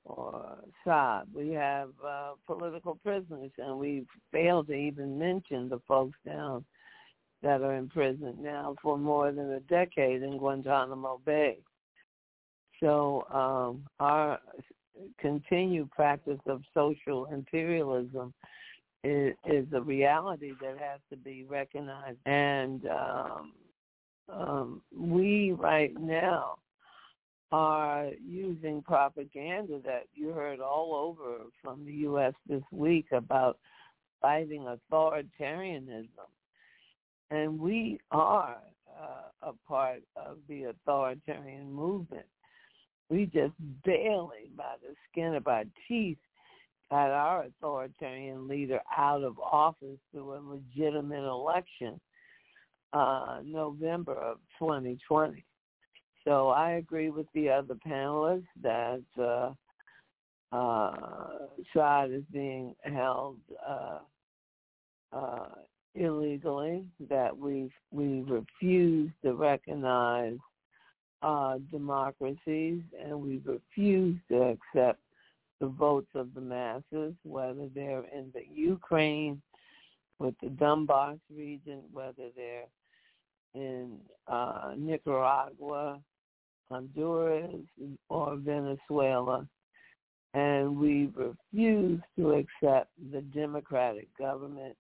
or, 0.06 0.36
or 0.36 0.58
Saab. 0.86 1.26
We 1.34 1.50
have 1.52 1.90
uh, 2.06 2.32
political 2.46 2.96
prisoners, 2.96 3.52
and 3.58 3.78
we 3.78 4.06
failed 4.32 4.68
to 4.68 4.74
even 4.74 5.18
mention 5.18 5.70
the 5.70 5.80
folks 5.88 6.18
down 6.26 6.66
that 7.42 7.62
are 7.62 7.76
in 7.76 7.90
prison 7.90 8.36
now 8.40 8.76
for 8.82 8.98
more 8.98 9.32
than 9.32 9.52
a 9.52 9.60
decade 9.62 10.24
in 10.24 10.38
Guantanamo 10.38 11.20
Bay. 11.26 11.58
So 12.80 13.26
um, 13.32 13.84
our 14.00 14.40
continued 15.20 15.92
practice 15.92 16.40
of 16.48 16.62
social 16.74 17.26
imperialism 17.26 18.34
is, 19.04 19.34
is 19.46 19.66
a 19.74 19.82
reality 19.82 20.54
that 20.62 20.78
has 20.80 21.00
to 21.10 21.18
be 21.18 21.46
recognized. 21.48 22.18
And 22.26 22.86
um, 22.88 23.54
um, 24.30 24.82
we 24.98 25.52
right 25.52 25.94
now 26.00 26.56
are 27.54 28.10
using 28.26 28.82
propaganda 28.82 29.80
that 29.86 30.06
you 30.16 30.30
heard 30.30 30.60
all 30.60 30.96
over 30.96 31.44
from 31.62 31.86
the 31.86 31.94
U.S. 32.08 32.34
this 32.50 32.64
week 32.72 33.06
about 33.12 33.60
fighting 34.22 34.66
authoritarianism. 34.92 36.08
And 37.30 37.60
we 37.60 38.00
are 38.12 38.58
uh, 38.90 39.50
a 39.50 39.54
part 39.68 40.02
of 40.16 40.38
the 40.48 40.64
authoritarian 40.64 41.72
movement 41.72 42.26
we 43.14 43.26
just 43.26 43.54
barely, 43.86 44.50
by 44.58 44.74
the 44.82 44.96
skin 45.12 45.36
of 45.36 45.48
our 45.48 45.66
teeth, 45.88 46.18
got 46.90 47.12
our 47.12 47.44
authoritarian 47.44 48.48
leader 48.48 48.80
out 48.98 49.24
of 49.24 49.38
office 49.40 50.00
through 50.12 50.34
a 50.34 50.42
legitimate 50.42 51.24
election, 51.24 52.00
uh, 52.94 53.40
November 53.46 54.14
of 54.14 54.38
2020. 54.60 55.46
So 56.26 56.50
I 56.50 56.72
agree 56.72 57.10
with 57.10 57.28
the 57.34 57.50
other 57.50 57.76
panelists 57.86 58.46
that 58.62 59.02
uh, 59.20 59.54
uh, 60.56 62.06
is 62.10 62.24
being 62.32 62.76
held 62.84 63.38
uh, 63.68 64.00
uh, 65.12 65.50
illegally, 65.96 66.86
that 67.10 67.38
we 67.38 67.70
we 67.92 68.22
refuse 68.22 69.12
to 69.24 69.34
recognize 69.34 70.38
uh, 71.22 71.58
democracies, 71.72 72.82
and 73.04 73.22
we 73.22 73.42
refuse 73.46 74.18
to 74.30 74.42
accept 74.42 75.00
the 75.60 75.68
votes 75.68 76.10
of 76.16 76.34
the 76.34 76.42
masses, 76.42 77.14
whether 77.24 77.68
they're 77.74 78.06
in 78.14 78.32
the 78.34 78.44
Ukraine 78.54 79.42
with 80.20 80.36
the 80.42 80.50
Donbass 80.50 81.20
region, 81.36 81.82
whether 81.92 82.30
they're 82.36 82.68
in 83.56 83.98
uh, 84.28 84.74
Nicaragua, 84.78 86.00
Honduras, 86.70 87.62
or 88.10 88.36
Venezuela. 88.38 89.48
And 90.34 90.78
we 90.78 91.12
refuse 91.16 92.02
to 92.18 92.32
accept 92.32 92.90
the 93.12 93.22
democratic 93.34 94.08
government 94.18 94.76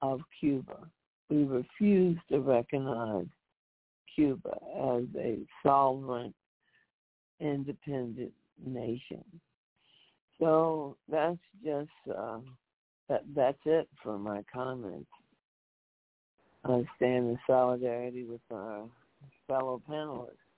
of 0.00 0.20
Cuba. 0.38 0.88
We 1.28 1.44
refuse 1.44 2.18
to 2.30 2.38
recognize 2.40 3.26
Cuba 4.14 4.56
as 4.80 5.04
a 5.18 5.38
sovereign, 5.64 6.34
independent 7.40 8.32
nation. 8.64 9.24
So 10.38 10.96
that's 11.10 11.38
just 11.64 11.90
uh, 12.16 12.38
that. 13.08 13.22
That's 13.34 13.58
it 13.66 13.88
for 14.02 14.18
my 14.18 14.42
comments. 14.52 15.10
I 16.64 16.84
stand 16.96 17.30
in 17.30 17.38
solidarity 17.46 18.24
with 18.24 18.40
our 18.50 18.84
fellow 19.46 19.82
panelists. 19.88 20.49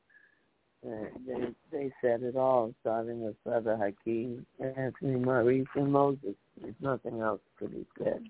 They, 0.84 1.54
they 1.70 1.92
said 2.00 2.22
it 2.22 2.36
all, 2.36 2.74
starting 2.80 3.22
with 3.22 3.42
Brother 3.44 3.76
Hakeem, 3.76 4.44
Anthony 4.60 5.16
Maurice, 5.16 5.66
and 5.76 5.92
Moses. 5.92 6.34
There's 6.60 6.74
nothing 6.80 7.20
else 7.20 7.40
to 7.60 7.68
be 7.68 7.86
said. 7.98 8.24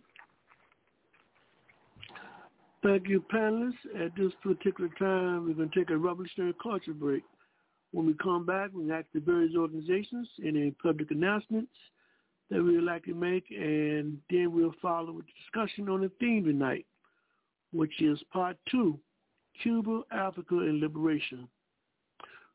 Thank 2.82 3.08
you, 3.08 3.24
panelists. 3.32 4.04
At 4.04 4.14
this 4.16 4.32
particular 4.42 4.90
time, 4.98 5.46
we're 5.46 5.54
going 5.54 5.70
to 5.70 5.78
take 5.78 5.90
a 5.90 5.96
revolutionary 5.96 6.54
culture 6.62 6.92
break. 6.92 7.22
When 7.92 8.06
we 8.06 8.14
come 8.14 8.44
back, 8.44 8.70
we 8.74 8.90
ask 8.90 9.06
the 9.14 9.20
various 9.20 9.54
organizations 9.56 10.28
any 10.44 10.72
public 10.82 11.10
announcements 11.10 11.72
that 12.50 12.62
we 12.62 12.74
would 12.74 12.84
like 12.84 13.04
to 13.04 13.14
make, 13.14 13.44
and 13.50 14.18
then 14.30 14.52
we'll 14.52 14.74
follow 14.82 15.12
with 15.12 15.26
discussion 15.44 15.88
on 15.88 16.02
the 16.02 16.10
theme 16.20 16.44
tonight, 16.44 16.84
which 17.72 18.02
is 18.02 18.18
part 18.32 18.56
two, 18.70 18.98
Cuba, 19.62 20.02
Africa, 20.10 20.56
and 20.56 20.80
Liberation. 20.80 21.48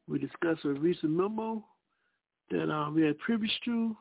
We 0.07 0.19
discuss 0.19 0.57
a 0.63 0.69
recent 0.69 1.11
memo 1.11 1.63
that 2.49 2.71
uh, 2.71 2.89
we 2.91 3.03
had 3.03 3.19
privilege 3.19 3.59
to 3.65 3.95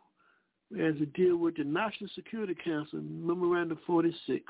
as 0.74 0.94
a 1.00 1.06
deal 1.06 1.36
with 1.36 1.56
the 1.56 1.64
National 1.64 2.10
Security 2.14 2.54
Council 2.64 3.00
Memorandum 3.00 3.78
46 3.86 4.44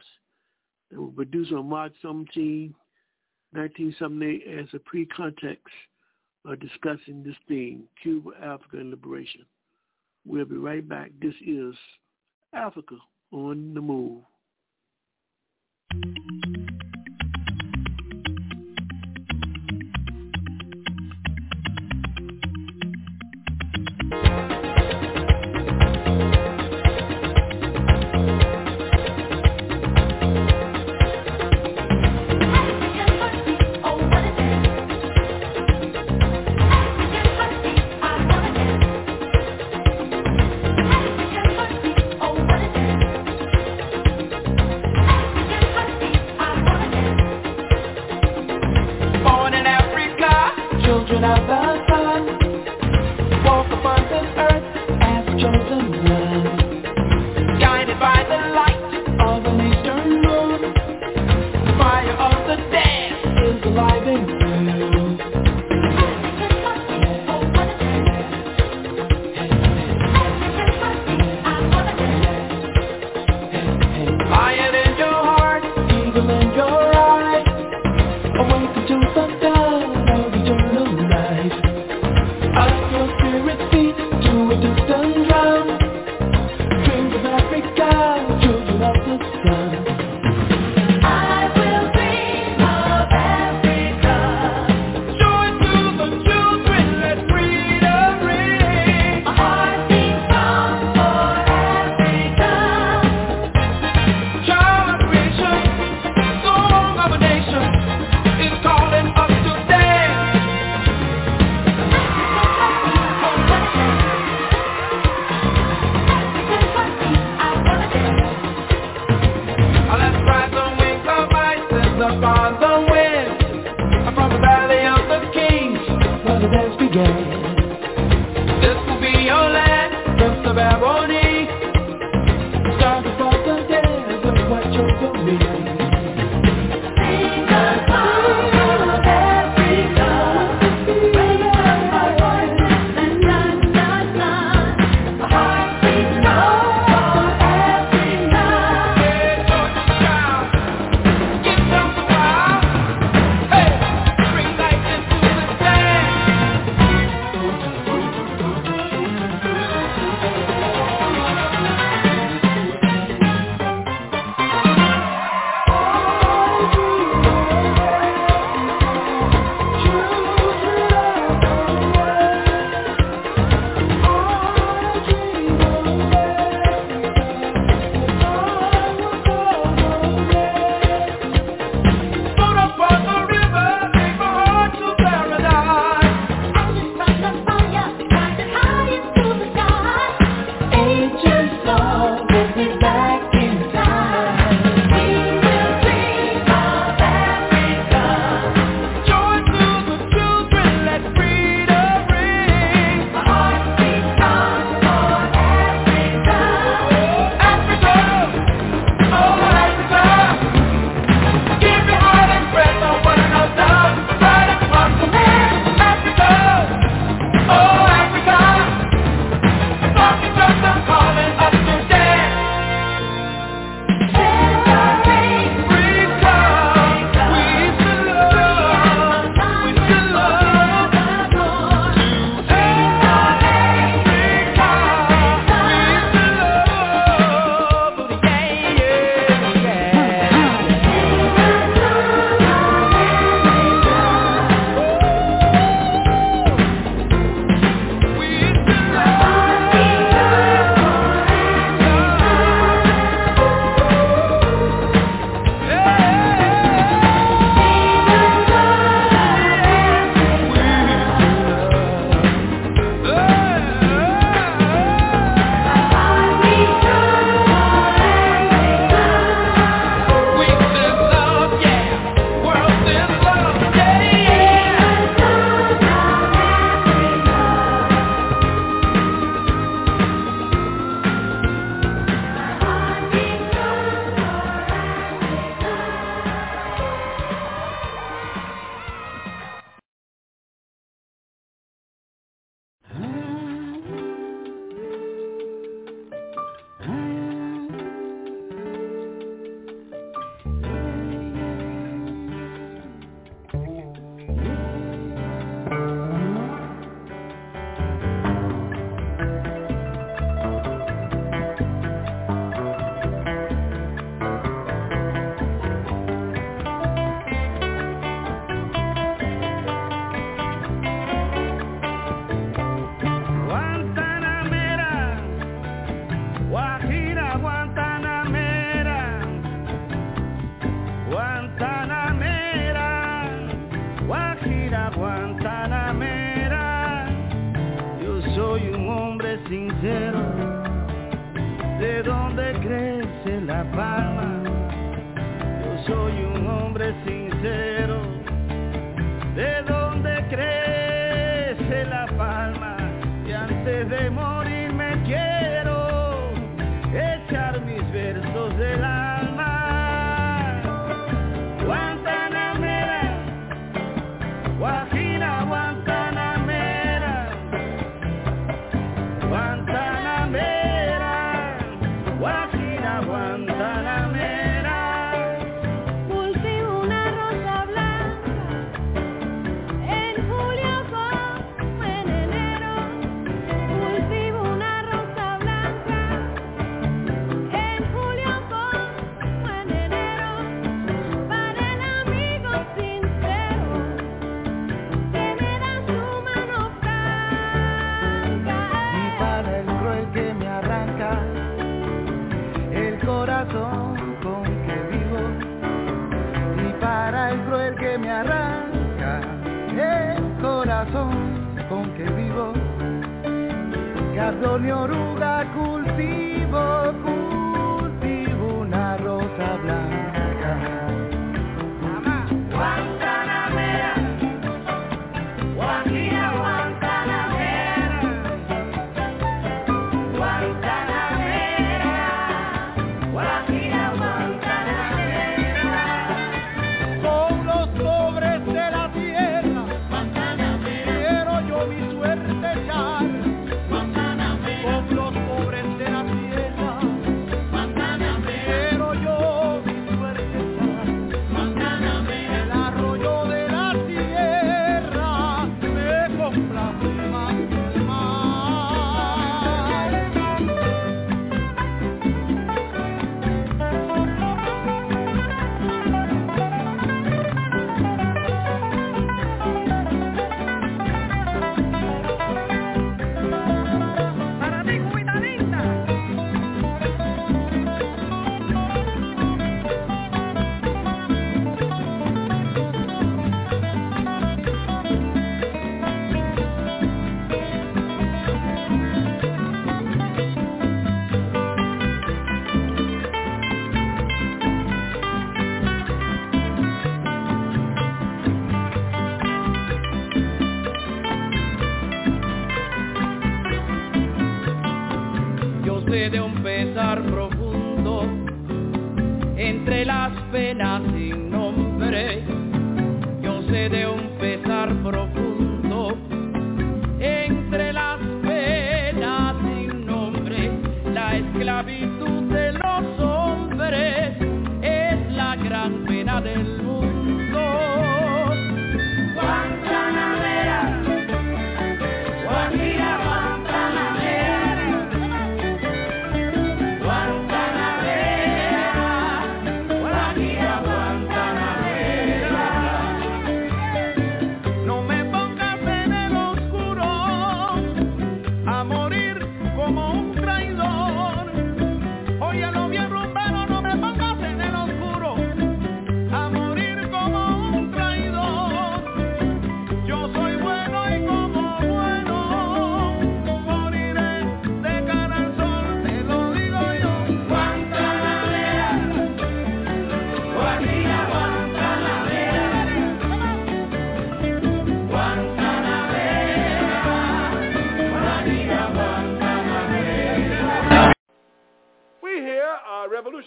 that 0.90 1.00
was 1.00 1.12
produced 1.14 1.52
on 1.52 1.68
March 1.68 1.92
17, 2.02 2.74
1978 3.52 4.58
as 4.58 4.66
a 4.74 4.78
pre-context 4.80 5.72
of 6.44 6.60
discussing 6.60 7.22
this 7.22 7.36
theme, 7.48 7.84
Cuba, 8.02 8.30
Africa, 8.42 8.78
and 8.78 8.90
Liberation. 8.90 9.44
We'll 10.24 10.44
be 10.44 10.56
right 10.56 10.86
back. 10.86 11.10
This 11.20 11.34
is 11.46 11.74
Africa 12.52 12.96
on 13.32 13.74
the 13.74 13.80
Move. 13.80 14.22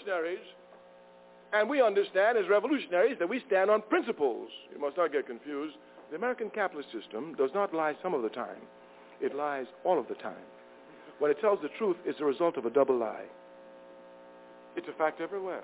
Revolutionaries, 0.05 0.45
and 1.53 1.69
we 1.69 1.81
understand 1.81 2.38
as 2.38 2.47
revolutionaries 2.47 3.17
that 3.19 3.27
we 3.27 3.41
stand 3.47 3.69
on 3.69 3.81
principles. 3.81 4.49
You 4.73 4.80
must 4.80 4.97
not 4.97 5.11
get 5.11 5.27
confused. 5.27 5.76
The 6.09 6.15
American 6.15 6.49
capitalist 6.49 6.89
system 6.91 7.35
does 7.35 7.51
not 7.53 7.73
lie 7.73 7.95
some 8.01 8.13
of 8.13 8.21
the 8.21 8.30
time. 8.30 8.61
It 9.21 9.35
lies 9.35 9.65
all 9.84 9.99
of 9.99 10.07
the 10.07 10.15
time. 10.15 10.45
When 11.19 11.31
it 11.31 11.39
tells 11.41 11.59
the 11.61 11.69
truth, 11.77 11.97
it's 12.05 12.19
the 12.19 12.26
result 12.26 12.57
of 12.57 12.65
a 12.65 12.69
double 12.69 12.97
lie. 12.97 13.26
It's 14.76 14.88
a 14.88 14.97
fact 14.97 15.21
everywhere. 15.21 15.61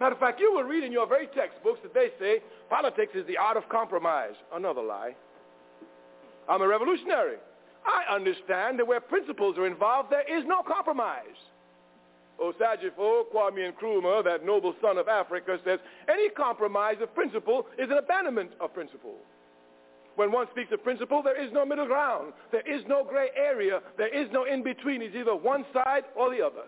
Matter 0.00 0.14
of 0.14 0.20
fact, 0.20 0.38
you 0.38 0.52
will 0.52 0.64
read 0.64 0.84
in 0.84 0.92
your 0.92 1.06
very 1.06 1.26
textbooks 1.28 1.80
that 1.82 1.94
they 1.94 2.08
say 2.20 2.40
politics 2.68 3.12
is 3.14 3.26
the 3.26 3.36
art 3.36 3.56
of 3.56 3.68
compromise. 3.68 4.34
Another 4.54 4.82
lie. 4.82 5.14
I'm 6.48 6.62
a 6.62 6.68
revolutionary. 6.68 7.36
I 7.84 8.14
understand 8.14 8.78
that 8.78 8.86
where 8.86 9.00
principles 9.00 9.56
are 9.56 9.66
involved, 9.66 10.10
there 10.10 10.38
is 10.38 10.44
no 10.46 10.62
compromise. 10.62 11.38
Osagyefo 12.40 13.24
Kwame 13.34 13.72
Nkrumah, 13.72 14.24
that 14.24 14.44
noble 14.44 14.74
son 14.80 14.98
of 14.98 15.08
Africa, 15.08 15.58
says 15.64 15.80
any 16.08 16.28
compromise 16.30 16.96
of 17.02 17.14
principle 17.14 17.66
is 17.78 17.90
an 17.90 17.98
abandonment 17.98 18.52
of 18.60 18.72
principle. 18.72 19.16
When 20.14 20.32
one 20.32 20.46
speaks 20.50 20.72
of 20.72 20.82
principle, 20.82 21.22
there 21.22 21.40
is 21.40 21.52
no 21.52 21.64
middle 21.64 21.86
ground. 21.86 22.32
There 22.50 22.66
is 22.66 22.82
no 22.88 23.04
gray 23.04 23.28
area. 23.36 23.80
There 23.96 24.10
is 24.10 24.28
no 24.32 24.44
in-between. 24.44 25.00
It's 25.00 25.14
either 25.14 25.34
one 25.34 25.64
side 25.72 26.04
or 26.16 26.34
the 26.34 26.42
other. 26.44 26.66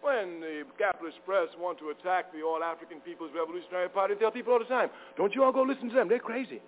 When 0.00 0.40
the 0.40 0.62
capitalist 0.78 1.18
press 1.24 1.48
want 1.58 1.78
to 1.78 1.90
attack 1.90 2.32
the 2.32 2.42
All-African 2.42 2.98
People's 3.00 3.30
Revolutionary 3.34 3.88
Party, 3.88 4.14
they 4.14 4.20
tell 4.20 4.30
people 4.32 4.52
all 4.52 4.58
the 4.58 4.64
time, 4.64 4.90
don't 5.16 5.34
you 5.34 5.44
all 5.44 5.52
go 5.52 5.62
listen 5.62 5.88
to 5.88 5.94
them. 5.94 6.08
They're 6.08 6.18
crazy. 6.18 6.60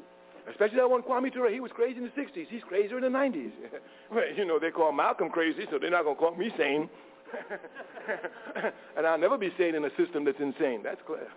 Especially 0.48 0.76
that 0.76 0.88
one 0.88 1.02
Kwame 1.02 1.32
Ture. 1.32 1.50
He 1.50 1.60
was 1.60 1.72
crazy 1.74 1.98
in 1.98 2.04
the 2.04 2.14
60s. 2.14 2.46
He's 2.48 2.62
crazier 2.62 2.96
in 2.96 3.02
the 3.02 3.18
90s. 3.18 3.50
well, 4.10 4.24
you 4.36 4.44
know, 4.44 4.58
they 4.58 4.70
call 4.70 4.92
Malcolm 4.92 5.28
crazy, 5.28 5.66
so 5.70 5.78
they're 5.78 5.90
not 5.90 6.04
going 6.04 6.16
to 6.16 6.20
call 6.20 6.34
me 6.36 6.50
sane. 6.56 6.88
and 8.96 9.06
I'll 9.06 9.18
never 9.18 9.38
be 9.38 9.52
sane 9.58 9.74
in 9.74 9.84
a 9.84 9.90
system 9.96 10.24
that's 10.24 10.40
insane. 10.40 10.80
That's 10.82 11.00
clear. 11.06 11.28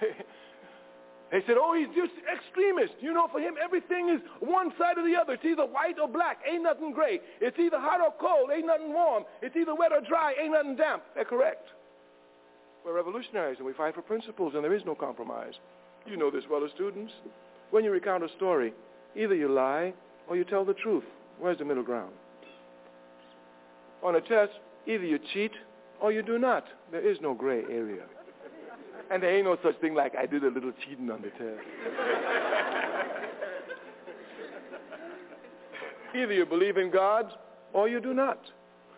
they 1.30 1.40
said, 1.46 1.56
oh, 1.58 1.74
he's 1.74 1.94
just 1.94 2.12
extremist. 2.26 2.94
You 3.00 3.12
know, 3.12 3.28
for 3.30 3.40
him, 3.40 3.54
everything 3.62 4.08
is 4.08 4.20
one 4.40 4.72
side 4.78 4.98
or 4.98 5.08
the 5.08 5.16
other. 5.16 5.34
It's 5.34 5.44
either 5.44 5.64
white 5.64 5.98
or 6.00 6.08
black. 6.08 6.40
Ain't 6.50 6.62
nothing 6.64 6.92
gray. 6.92 7.20
It's 7.40 7.58
either 7.58 7.78
hot 7.78 8.00
or 8.00 8.12
cold. 8.20 8.50
Ain't 8.54 8.66
nothing 8.66 8.92
warm. 8.92 9.24
It's 9.40 9.56
either 9.56 9.74
wet 9.74 9.92
or 9.92 10.00
dry. 10.00 10.34
Ain't 10.40 10.52
nothing 10.52 10.76
damp. 10.76 11.02
They're 11.14 11.24
correct. 11.24 11.68
We're 12.84 12.94
revolutionaries, 12.94 13.58
and 13.58 13.66
we 13.66 13.72
fight 13.72 13.94
for 13.94 14.02
principles, 14.02 14.54
and 14.54 14.64
there 14.64 14.74
is 14.74 14.82
no 14.84 14.94
compromise. 14.94 15.54
You 16.06 16.16
know 16.16 16.30
this 16.30 16.44
well 16.50 16.64
as 16.64 16.70
students. 16.74 17.12
When 17.70 17.84
you 17.84 17.92
recount 17.92 18.24
a 18.24 18.28
story, 18.36 18.72
either 19.16 19.34
you 19.34 19.48
lie 19.48 19.94
or 20.28 20.36
you 20.36 20.44
tell 20.44 20.64
the 20.64 20.74
truth. 20.74 21.04
Where's 21.38 21.58
the 21.58 21.64
middle 21.64 21.82
ground? 21.82 22.12
On 24.02 24.16
a 24.16 24.20
test, 24.20 24.52
either 24.86 25.04
you 25.04 25.18
cheat 25.32 25.52
or 26.00 26.12
you 26.12 26.22
do 26.22 26.38
not. 26.38 26.64
There 26.90 27.06
is 27.08 27.18
no 27.20 27.34
gray 27.34 27.62
area. 27.70 28.04
And 29.10 29.22
there 29.22 29.36
ain't 29.36 29.44
no 29.44 29.56
such 29.62 29.78
thing 29.80 29.94
like 29.94 30.14
I 30.16 30.26
did 30.26 30.42
a 30.42 30.48
little 30.48 30.72
cheating 30.84 31.10
on 31.10 31.22
the 31.22 31.30
test. 31.30 31.60
either 36.14 36.32
you 36.32 36.46
believe 36.46 36.76
in 36.76 36.90
God 36.90 37.26
or 37.72 37.88
you 37.88 38.00
do 38.00 38.14
not. 38.14 38.40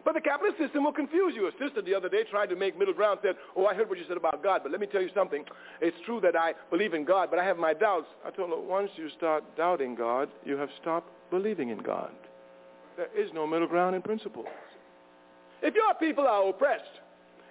But 0.04 0.14
the 0.14 0.20
capitalist 0.20 0.58
system 0.58 0.84
will 0.84 0.92
confuse 0.92 1.34
you. 1.34 1.46
A 1.48 1.52
sister 1.52 1.80
the 1.80 1.94
other 1.94 2.10
day 2.10 2.24
tried 2.30 2.50
to 2.50 2.56
make 2.56 2.78
middle 2.78 2.92
ground, 2.92 3.20
said, 3.22 3.36
oh, 3.56 3.64
I 3.66 3.74
heard 3.74 3.88
what 3.88 3.96
you 3.98 4.04
said 4.06 4.18
about 4.18 4.42
God, 4.42 4.60
but 4.62 4.70
let 4.70 4.80
me 4.80 4.86
tell 4.86 5.00
you 5.00 5.08
something. 5.14 5.44
It's 5.80 5.96
true 6.04 6.20
that 6.20 6.36
I 6.36 6.52
believe 6.70 6.92
in 6.92 7.04
God, 7.04 7.30
but 7.30 7.38
I 7.38 7.44
have 7.44 7.56
my 7.56 7.72
doubts. 7.72 8.08
I 8.24 8.30
told 8.30 8.50
her, 8.50 8.60
once 8.60 8.90
you 8.96 9.08
start 9.16 9.44
doubting 9.56 9.94
God, 9.94 10.28
you 10.44 10.58
have 10.58 10.68
stopped 10.80 11.10
believing 11.30 11.70
in 11.70 11.78
God. 11.78 12.12
There 12.98 13.08
is 13.16 13.30
no 13.32 13.46
middle 13.46 13.66
ground 13.66 13.96
in 13.96 14.02
principle. 14.02 14.44
If 15.62 15.74
your 15.74 15.94
people 15.94 16.26
are 16.26 16.48
oppressed, 16.48 17.00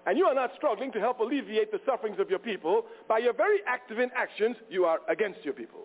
and 0.06 0.18
you 0.18 0.26
are 0.26 0.36
not 0.36 0.52
struggling 0.58 0.92
to 0.92 1.00
help 1.00 1.20
alleviate 1.20 1.72
the 1.72 1.80
sufferings 1.86 2.20
of 2.20 2.30
your 2.30 2.40
people, 2.40 2.86
by 3.08 3.20
your 3.20 3.34
very 3.34 3.60
active 3.68 4.00
inactions, 4.00 4.58
you 4.70 4.86
are 4.86 5.00
against 5.08 5.44
your 5.44 5.54
people. 5.54 5.82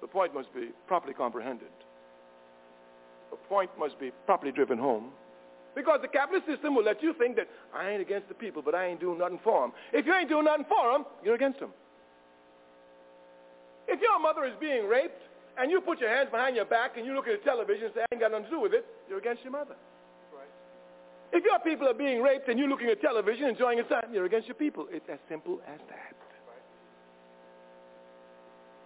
The 0.00 0.06
point 0.06 0.34
must 0.34 0.52
be 0.54 0.70
properly 0.86 1.14
comprehended. 1.14 1.68
The 3.30 3.36
point 3.48 3.70
must 3.78 3.98
be 3.98 4.12
properly 4.26 4.52
driven 4.52 4.78
home. 4.78 5.10
Because 5.74 6.00
the 6.02 6.08
capitalist 6.08 6.46
system 6.46 6.74
will 6.74 6.84
let 6.84 7.02
you 7.02 7.14
think 7.14 7.36
that 7.36 7.48
I 7.74 7.90
ain't 7.90 8.02
against 8.02 8.28
the 8.28 8.34
people, 8.34 8.62
but 8.62 8.74
I 8.74 8.86
ain't 8.86 9.00
doing 9.00 9.18
nothing 9.18 9.40
for 9.42 9.62
them. 9.62 9.72
If 9.92 10.06
you 10.06 10.14
ain't 10.14 10.28
doing 10.28 10.44
nothing 10.44 10.66
for 10.68 10.92
them, 10.92 11.04
you're 11.24 11.34
against 11.34 11.60
them. 11.60 11.70
If 13.86 14.00
your 14.00 14.18
mother 14.20 14.44
is 14.44 14.54
being 14.60 14.86
raped, 14.86 15.22
and 15.58 15.70
you 15.70 15.80
put 15.80 15.98
your 15.98 16.14
hands 16.14 16.30
behind 16.30 16.54
your 16.54 16.64
back 16.64 16.96
and 16.96 17.04
you 17.04 17.14
look 17.14 17.26
at 17.26 17.40
the 17.40 17.44
television 17.44 17.86
and 17.86 17.94
say, 17.94 18.00
I 18.02 18.06
ain't 18.14 18.20
got 18.20 18.30
nothing 18.30 18.46
to 18.46 18.50
do 18.50 18.60
with 18.60 18.72
it, 18.72 18.86
you're 19.08 19.18
against 19.18 19.42
your 19.42 19.52
mother. 19.52 19.74
If 21.32 21.44
your 21.44 21.58
people 21.60 21.88
are 21.88 21.94
being 21.94 22.22
raped 22.22 22.48
and 22.48 22.58
you're 22.58 22.68
looking 22.68 22.88
at 22.88 23.00
television 23.00 23.46
enjoying 23.46 23.80
a 23.80 23.84
time, 23.84 24.12
you're 24.12 24.24
against 24.24 24.48
your 24.48 24.54
people. 24.54 24.86
It's 24.90 25.08
as 25.10 25.18
simple 25.28 25.60
as 25.66 25.78
that. 25.88 26.14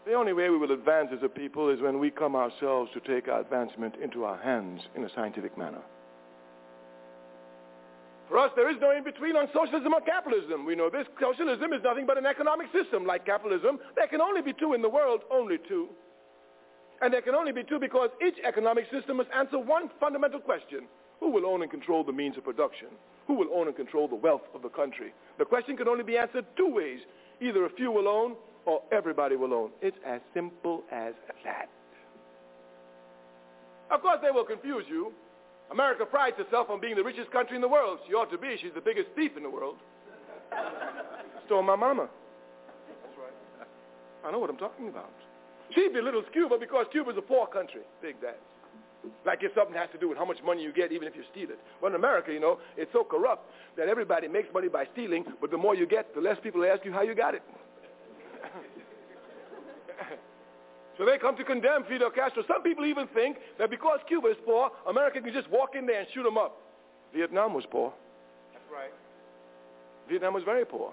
The 0.05 0.15
only 0.15 0.33
way 0.33 0.51
we 0.51 0.59
will 0.59 0.73
advance 0.73 1.11
as 1.13 1.23
a 1.23 1.29
people 1.29 1.69
is 1.69 1.81
when 1.81 2.01
we 2.01 2.11
come 2.11 2.35
ourselves 2.35 2.91
to 2.95 3.01
take 3.01 3.29
our 3.29 3.41
advancement 3.41 3.95
into 4.03 4.25
our 4.25 4.37
hands 4.37 4.81
in 4.97 5.05
a 5.05 5.09
scientific 5.15 5.57
manner. 5.57 5.81
For 8.29 8.39
us, 8.39 8.51
there 8.57 8.69
is 8.71 8.79
no 8.81 8.91
in-between 8.91 9.37
on 9.37 9.49
socialism 9.55 9.95
or 9.95 10.01
capitalism. 10.01 10.65
We 10.67 10.75
know 10.75 10.91
this. 10.91 11.07
Socialism 11.21 11.73
is 11.73 11.83
nothing 11.85 12.07
but 12.07 12.19
an 12.19 12.27
economic 12.27 12.67
system. 12.73 13.07
Like 13.07 13.27
capitalism, 13.27 13.79
there 13.95 14.09
can 14.09 14.21
only 14.21 14.43
be 14.43 14.53
two 14.53 14.73
in 14.73 14.83
the 14.83 14.89
world, 14.89 15.21
only 15.31 15.59
two. 15.69 15.89
And 17.01 17.13
there 17.13 17.23
can 17.23 17.35
only 17.35 17.53
be 17.53 17.63
two 17.63 17.79
because 17.79 18.11
each 18.27 18.37
economic 18.45 18.87
system 18.91 19.19
must 19.19 19.29
answer 19.37 19.59
one 19.59 19.91
fundamental 20.01 20.41
question. 20.41 20.89
Who 21.23 21.31
will 21.31 21.47
own 21.47 21.63
and 21.63 21.71
control 21.71 22.03
the 22.03 22.13
means 22.13 22.37
of 22.37 22.43
production? 22.43 22.89
Who 23.29 23.35
will 23.35 23.47
own 23.55 23.69
and 23.69 23.77
control 23.77 24.09
the 24.09 24.17
wealth 24.17 24.43
of 24.57 24.63
the 24.63 24.69
country? 24.69 25.15
The 25.39 25.45
question 25.45 25.77
can 25.77 25.87
only 25.87 26.03
be 26.03 26.19
answered 26.19 26.45
two 26.57 26.69
ways. 26.69 26.99
Either 27.41 27.65
a 27.65 27.71
few 27.71 27.93
will 27.93 28.09
own 28.09 28.35
or 28.67 28.83
everybody 28.91 29.37
will 29.37 29.55
own. 29.55 29.71
It's 29.81 29.97
as 30.05 30.21
simple 30.35 30.83
as 30.91 31.15
that. 31.45 31.69
Of 33.93 34.03
course, 34.03 34.19
they 34.21 34.33
will 34.33 34.45
confuse 34.45 34.85
you. 34.89 35.13
America 35.71 36.05
prides 36.05 36.37
herself 36.39 36.71
on 36.71 36.81
being 36.81 36.97
the 36.97 37.05
richest 37.05 37.31
country 37.31 37.55
in 37.55 37.63
the 37.63 37.69
world. 37.69 38.01
She 38.09 38.15
ought 38.15 38.31
to 38.33 38.39
be. 38.39 38.57
She's 38.61 38.75
the 38.75 38.81
biggest 38.81 39.07
thief 39.15 39.31
in 39.37 39.45
the 39.45 39.51
world. 39.51 39.77
Stole 41.47 41.63
my 41.63 41.77
mama. 41.77 42.09
That's 42.89 43.17
right. 43.17 43.69
I 44.27 44.33
know 44.33 44.41
what 44.41 44.51
I'm 44.51 44.57
talking 44.57 44.89
about. 44.89 45.13
She 45.73 45.89
belittles 45.89 46.25
Cuba 46.33 46.59
because 46.59 46.87
Cuba's 46.91 47.15
a 47.17 47.23
poor 47.23 47.47
country. 47.47 47.83
Big 48.03 48.21
that. 48.23 48.41
Like 49.27 49.43
if 49.43 49.53
something 49.55 49.75
has 49.77 49.89
to 49.93 49.99
do 49.99 50.09
with 50.09 50.19
how 50.19 50.25
much 50.25 50.39
money 50.45 50.63
you 50.63 50.73
get, 50.73 50.93
even 50.93 51.09
if 51.09 51.17
you 51.17 51.23
steal 51.31 51.51
it. 51.51 51.59
Well, 51.81 51.91
in 51.91 51.97
America, 51.97 52.33
you 52.33 52.41
know, 52.41 52.59
it's 52.77 52.93
so 52.93 53.05
corrupt 53.05 53.51
that 53.77 53.89
everybody 53.89 54.29
makes 54.29 54.49
money 54.53 54.69
by 54.69 54.85
stealing, 54.93 55.25
but 55.41 55.51
the 55.51 55.57
more 55.57 55.75
you 55.75 55.87
get, 55.87 56.15
the 56.15 56.21
less 56.21 56.39
people 56.43 56.65
ask 56.65 56.85
you 56.85 56.93
how 56.93 57.03
you 57.03 57.15
got 57.15 57.35
it. 57.35 57.43
so 60.99 61.05
they 61.05 61.19
come 61.19 61.37
to 61.37 61.45
condemn 61.45 61.85
Fidel 61.85 62.11
Castro. 62.11 62.45
Some 62.47 62.63
people 62.63 62.87
even 62.87 63.09
think 63.09 63.39
that 63.59 63.71
because 63.71 63.99
Cuba 64.07 64.29
is 64.29 64.37
poor, 64.45 64.71
America 64.89 65.21
can 65.21 65.33
just 65.33 65.51
walk 65.51 65.75
in 65.77 65.87
there 65.87 66.01
and 66.01 66.09
shoot 66.15 66.23
them 66.23 66.39
up. 66.39 66.61
Vietnam 67.15 67.55
was 67.55 67.65
poor. 67.71 67.93
That's 68.53 68.65
right. 68.73 68.93
Vietnam 70.09 70.35
was 70.35 70.45
very 70.45 70.65
poor. 70.65 70.93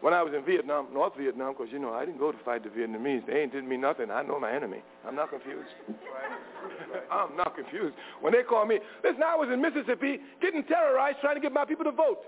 When 0.00 0.14
I 0.14 0.22
was 0.22 0.32
in 0.32 0.44
Vietnam, 0.44 0.88
North 0.94 1.12
Vietnam, 1.18 1.52
because, 1.52 1.70
you 1.70 1.78
know, 1.78 1.92
I 1.92 2.06
didn't 2.06 2.18
go 2.18 2.32
to 2.32 2.38
fight 2.38 2.64
the 2.64 2.70
Vietnamese. 2.70 3.26
They 3.26 3.42
ain't 3.42 3.52
didn't 3.52 3.68
mean 3.68 3.82
nothing. 3.82 4.10
I 4.10 4.22
know 4.22 4.40
my 4.40 4.50
enemy. 4.50 4.82
I'm 5.06 5.14
not 5.14 5.30
confused. 5.30 5.68
Right. 5.88 7.02
I'm 7.10 7.36
not 7.36 7.54
confused. 7.54 7.94
When 8.20 8.32
they 8.32 8.42
call 8.42 8.64
me, 8.64 8.78
listen, 9.04 9.22
I 9.22 9.36
was 9.36 9.50
in 9.52 9.60
Mississippi 9.60 10.20
getting 10.40 10.64
terrorized 10.64 11.18
trying 11.20 11.34
to 11.34 11.40
get 11.40 11.52
my 11.52 11.66
people 11.66 11.84
to 11.84 11.92
vote. 11.92 12.22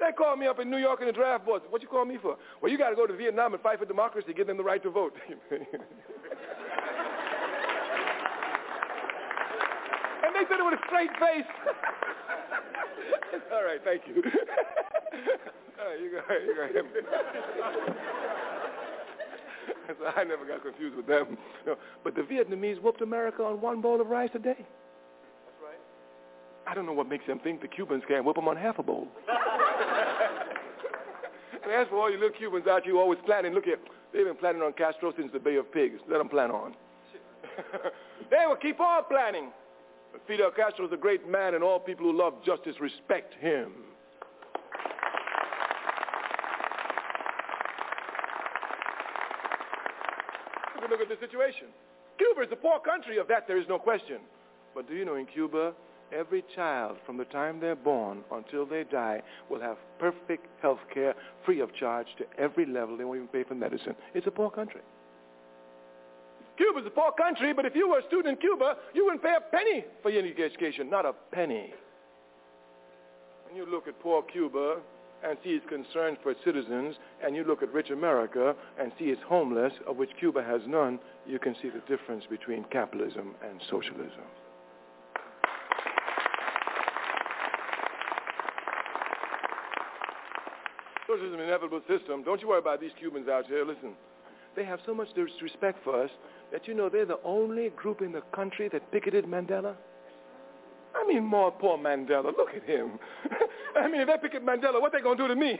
They 0.00 0.12
called 0.12 0.38
me 0.38 0.46
up 0.46 0.58
in 0.60 0.70
New 0.70 0.78
York 0.78 1.00
in 1.00 1.08
the 1.08 1.12
draft 1.12 1.44
board. 1.44 1.62
What 1.68 1.82
you 1.82 1.88
call 1.88 2.06
me 2.06 2.16
for? 2.22 2.36
Well, 2.62 2.72
you 2.72 2.78
got 2.78 2.90
to 2.90 2.96
go 2.96 3.06
to 3.06 3.16
Vietnam 3.16 3.52
and 3.52 3.62
fight 3.62 3.78
for 3.78 3.84
democracy, 3.84 4.32
give 4.34 4.46
them 4.46 4.56
the 4.56 4.64
right 4.64 4.82
to 4.82 4.90
vote. 4.90 5.14
they 10.40 10.48
said 10.48 10.60
it 10.60 10.64
with 10.64 10.80
a 10.80 10.82
straight 10.86 11.10
face. 11.20 11.44
All 13.52 13.64
right, 13.64 13.80
thank 13.84 14.02
you. 14.06 14.22
You 15.98 16.10
go, 16.10 16.20
you 16.46 16.54
go 16.54 16.66
him. 16.66 16.86
so 19.98 20.06
I 20.14 20.24
never 20.24 20.44
got 20.44 20.62
confused 20.62 20.94
with 20.94 21.06
them. 21.06 21.38
No, 21.66 21.76
but 22.04 22.14
the 22.14 22.20
Vietnamese 22.20 22.80
whooped 22.80 23.00
America 23.00 23.42
on 23.42 23.60
one 23.62 23.80
bowl 23.80 24.00
of 24.00 24.06
rice 24.06 24.28
a 24.34 24.38
day. 24.38 24.56
That's 24.58 25.60
right. 25.64 25.80
I 26.66 26.74
don't 26.74 26.84
know 26.84 26.92
what 26.92 27.08
makes 27.08 27.26
them 27.26 27.40
think 27.40 27.62
the 27.62 27.66
Cubans 27.66 28.04
can't 28.06 28.24
whoop 28.26 28.36
them 28.36 28.46
on 28.46 28.56
half 28.58 28.78
a 28.78 28.82
bowl. 28.82 29.08
and 31.64 31.72
as 31.72 31.88
for 31.88 31.96
all 31.96 32.10
you 32.10 32.20
little 32.20 32.38
Cubans 32.38 32.66
out 32.68 32.84
here 32.84 32.96
always 32.96 33.18
planning, 33.24 33.54
look 33.54 33.64
here, 33.64 33.78
they've 34.12 34.26
been 34.26 34.36
planning 34.36 34.60
on 34.60 34.74
Castro 34.74 35.14
since 35.16 35.32
the 35.32 35.40
Bay 35.40 35.56
of 35.56 35.72
Pigs. 35.72 35.98
Let 36.08 36.18
them 36.18 36.28
plan 36.28 36.50
on. 36.50 36.74
they 38.30 38.44
will 38.46 38.56
keep 38.56 38.78
on 38.80 39.04
planning. 39.10 39.50
Fidel 40.26 40.50
Castro 40.50 40.86
is 40.86 40.92
a 40.92 40.96
great 40.96 41.28
man, 41.28 41.54
and 41.54 41.64
all 41.64 41.80
people 41.80 42.06
who 42.06 42.16
love 42.16 42.34
justice 42.44 42.74
respect 42.80 43.34
him. 43.40 43.72
look 50.90 51.00
at 51.00 51.08
the 51.08 51.24
situation. 51.24 51.68
Cuba 52.18 52.42
is 52.42 52.48
a 52.52 52.56
poor 52.56 52.80
country. 52.80 53.18
Of 53.18 53.28
that, 53.28 53.46
there 53.46 53.58
is 53.58 53.66
no 53.68 53.78
question. 53.78 54.18
But 54.74 54.88
do 54.88 54.94
you 54.94 55.04
know 55.04 55.14
in 55.14 55.26
Cuba, 55.26 55.72
every 56.12 56.44
child 56.54 56.98
from 57.06 57.16
the 57.16 57.24
time 57.26 57.60
they're 57.60 57.76
born 57.76 58.22
until 58.32 58.66
they 58.66 58.84
die 58.84 59.22
will 59.48 59.60
have 59.60 59.76
perfect 59.98 60.46
health 60.60 60.80
care 60.92 61.14
free 61.44 61.60
of 61.60 61.74
charge 61.74 62.06
to 62.18 62.24
every 62.38 62.66
level. 62.66 62.96
They 62.96 63.04
won't 63.04 63.18
even 63.18 63.28
pay 63.28 63.44
for 63.44 63.54
medicine. 63.54 63.94
It's 64.14 64.26
a 64.26 64.30
poor 64.30 64.50
country. 64.50 64.80
Cuba's 66.60 66.84
a 66.86 66.90
poor 66.90 67.10
country, 67.12 67.54
but 67.54 67.64
if 67.64 67.74
you 67.74 67.88
were 67.88 68.00
a 68.00 68.06
student 68.06 68.34
in 68.34 68.36
Cuba, 68.36 68.76
you 68.92 69.06
wouldn't 69.06 69.22
pay 69.22 69.34
a 69.34 69.40
penny 69.40 69.82
for 70.02 70.10
your 70.10 70.22
education. 70.22 70.90
Not 70.90 71.06
a 71.06 71.14
penny. 71.32 71.72
When 73.46 73.56
you 73.56 73.64
look 73.64 73.88
at 73.88 73.98
poor 74.00 74.22
Cuba, 74.22 74.76
and 75.22 75.36
see 75.44 75.50
its 75.50 75.66
concern 75.68 76.16
for 76.22 76.30
its 76.30 76.40
citizens, 76.44 76.96
and 77.24 77.36
you 77.36 77.44
look 77.44 77.62
at 77.62 77.72
rich 77.72 77.90
America 77.90 78.54
and 78.78 78.92
see 78.98 79.06
its 79.06 79.20
homeless, 79.26 79.72
of 79.86 79.96
which 79.96 80.10
Cuba 80.18 80.42
has 80.42 80.60
none, 80.66 80.98
you 81.26 81.38
can 81.38 81.54
see 81.60 81.68
the 81.68 81.80
difference 81.94 82.24
between 82.28 82.64
capitalism 82.64 83.34
and 83.46 83.60
socialism. 83.70 84.24
Socialism 91.06 91.34
is 91.34 91.40
an 91.40 91.46
inevitable 91.48 91.82
system. 91.88 92.22
Don't 92.22 92.40
you 92.40 92.48
worry 92.48 92.60
about 92.60 92.80
these 92.80 92.92
Cubans 92.98 93.28
out 93.28 93.46
here. 93.46 93.64
Listen, 93.64 93.92
they 94.56 94.64
have 94.64 94.78
so 94.86 94.94
much 94.94 95.08
respect 95.42 95.82
for 95.84 96.04
us 96.04 96.10
that 96.52 96.66
you 96.66 96.74
know 96.74 96.88
they're 96.88 97.06
the 97.06 97.20
only 97.24 97.70
group 97.70 98.02
in 98.02 98.12
the 98.12 98.22
country 98.34 98.68
that 98.68 98.90
picketed 98.92 99.26
Mandela. 99.26 99.74
I 100.94 101.06
mean, 101.06 101.24
more 101.24 101.50
poor 101.52 101.78
Mandela. 101.78 102.36
Look 102.36 102.50
at 102.54 102.64
him. 102.64 102.98
I 103.76 103.88
mean, 103.88 104.00
if 104.00 104.08
they 104.08 104.28
pick 104.28 104.34
up 104.34 104.42
Mandela, 104.42 104.80
what 104.80 104.92
they 104.92 105.00
gonna 105.00 105.16
do 105.16 105.28
to 105.28 105.36
me? 105.36 105.56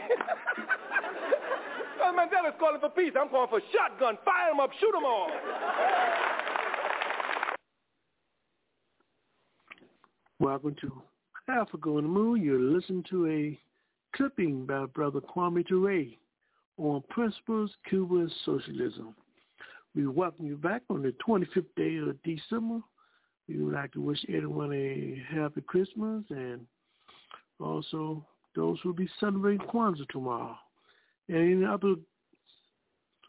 well, 2.01 2.09
uh, 2.09 2.13
Mandela's 2.13 2.57
calling 2.59 2.81
for 2.81 2.91
peace. 2.91 3.13
I'm 3.19 3.29
calling 3.29 3.49
for 3.49 3.61
shotgun. 3.73 4.19
Fire 4.25 4.51
them 4.51 4.61
up. 4.61 4.71
Shoot 4.81 4.93
them 4.93 5.05
all. 5.05 5.29
Welcome 10.41 10.75
to 10.81 11.03
Africa 11.49 11.91
on 11.91 12.03
the 12.03 12.09
Move. 12.09 12.39
You're 12.39 12.59
listening 12.59 13.05
to 13.11 13.27
a 13.29 13.61
clipping 14.17 14.67
by 14.67 14.87
Brother 14.87 15.21
Kwame 15.21 15.67
Ture 15.67 16.07
on 16.79 17.03
Principles, 17.11 17.71
Cuba, 17.89 18.17
and 18.17 18.33
Socialism. 18.45 19.15
We 19.95 20.07
welcome 20.07 20.47
you 20.47 20.57
back 20.57 20.83
on 20.89 21.03
the 21.03 21.13
25th 21.27 21.65
day 21.77 21.97
of 21.97 22.23
December. 22.23 22.81
We 23.49 23.57
would 23.61 23.75
like 23.75 23.93
to 23.93 24.01
wish 24.01 24.25
everyone 24.29 24.73
a 24.73 25.21
happy 25.35 25.63
Christmas 25.63 26.25
and 26.31 26.61
also 27.59 28.25
those 28.55 28.79
who 28.83 28.91
will 28.91 28.97
be 28.97 29.09
celebrating 29.19 29.67
Kwanzaa 29.67 30.09
tomorrow 30.09 30.57
and 31.29 31.37
any 31.39 31.65
other 31.65 31.97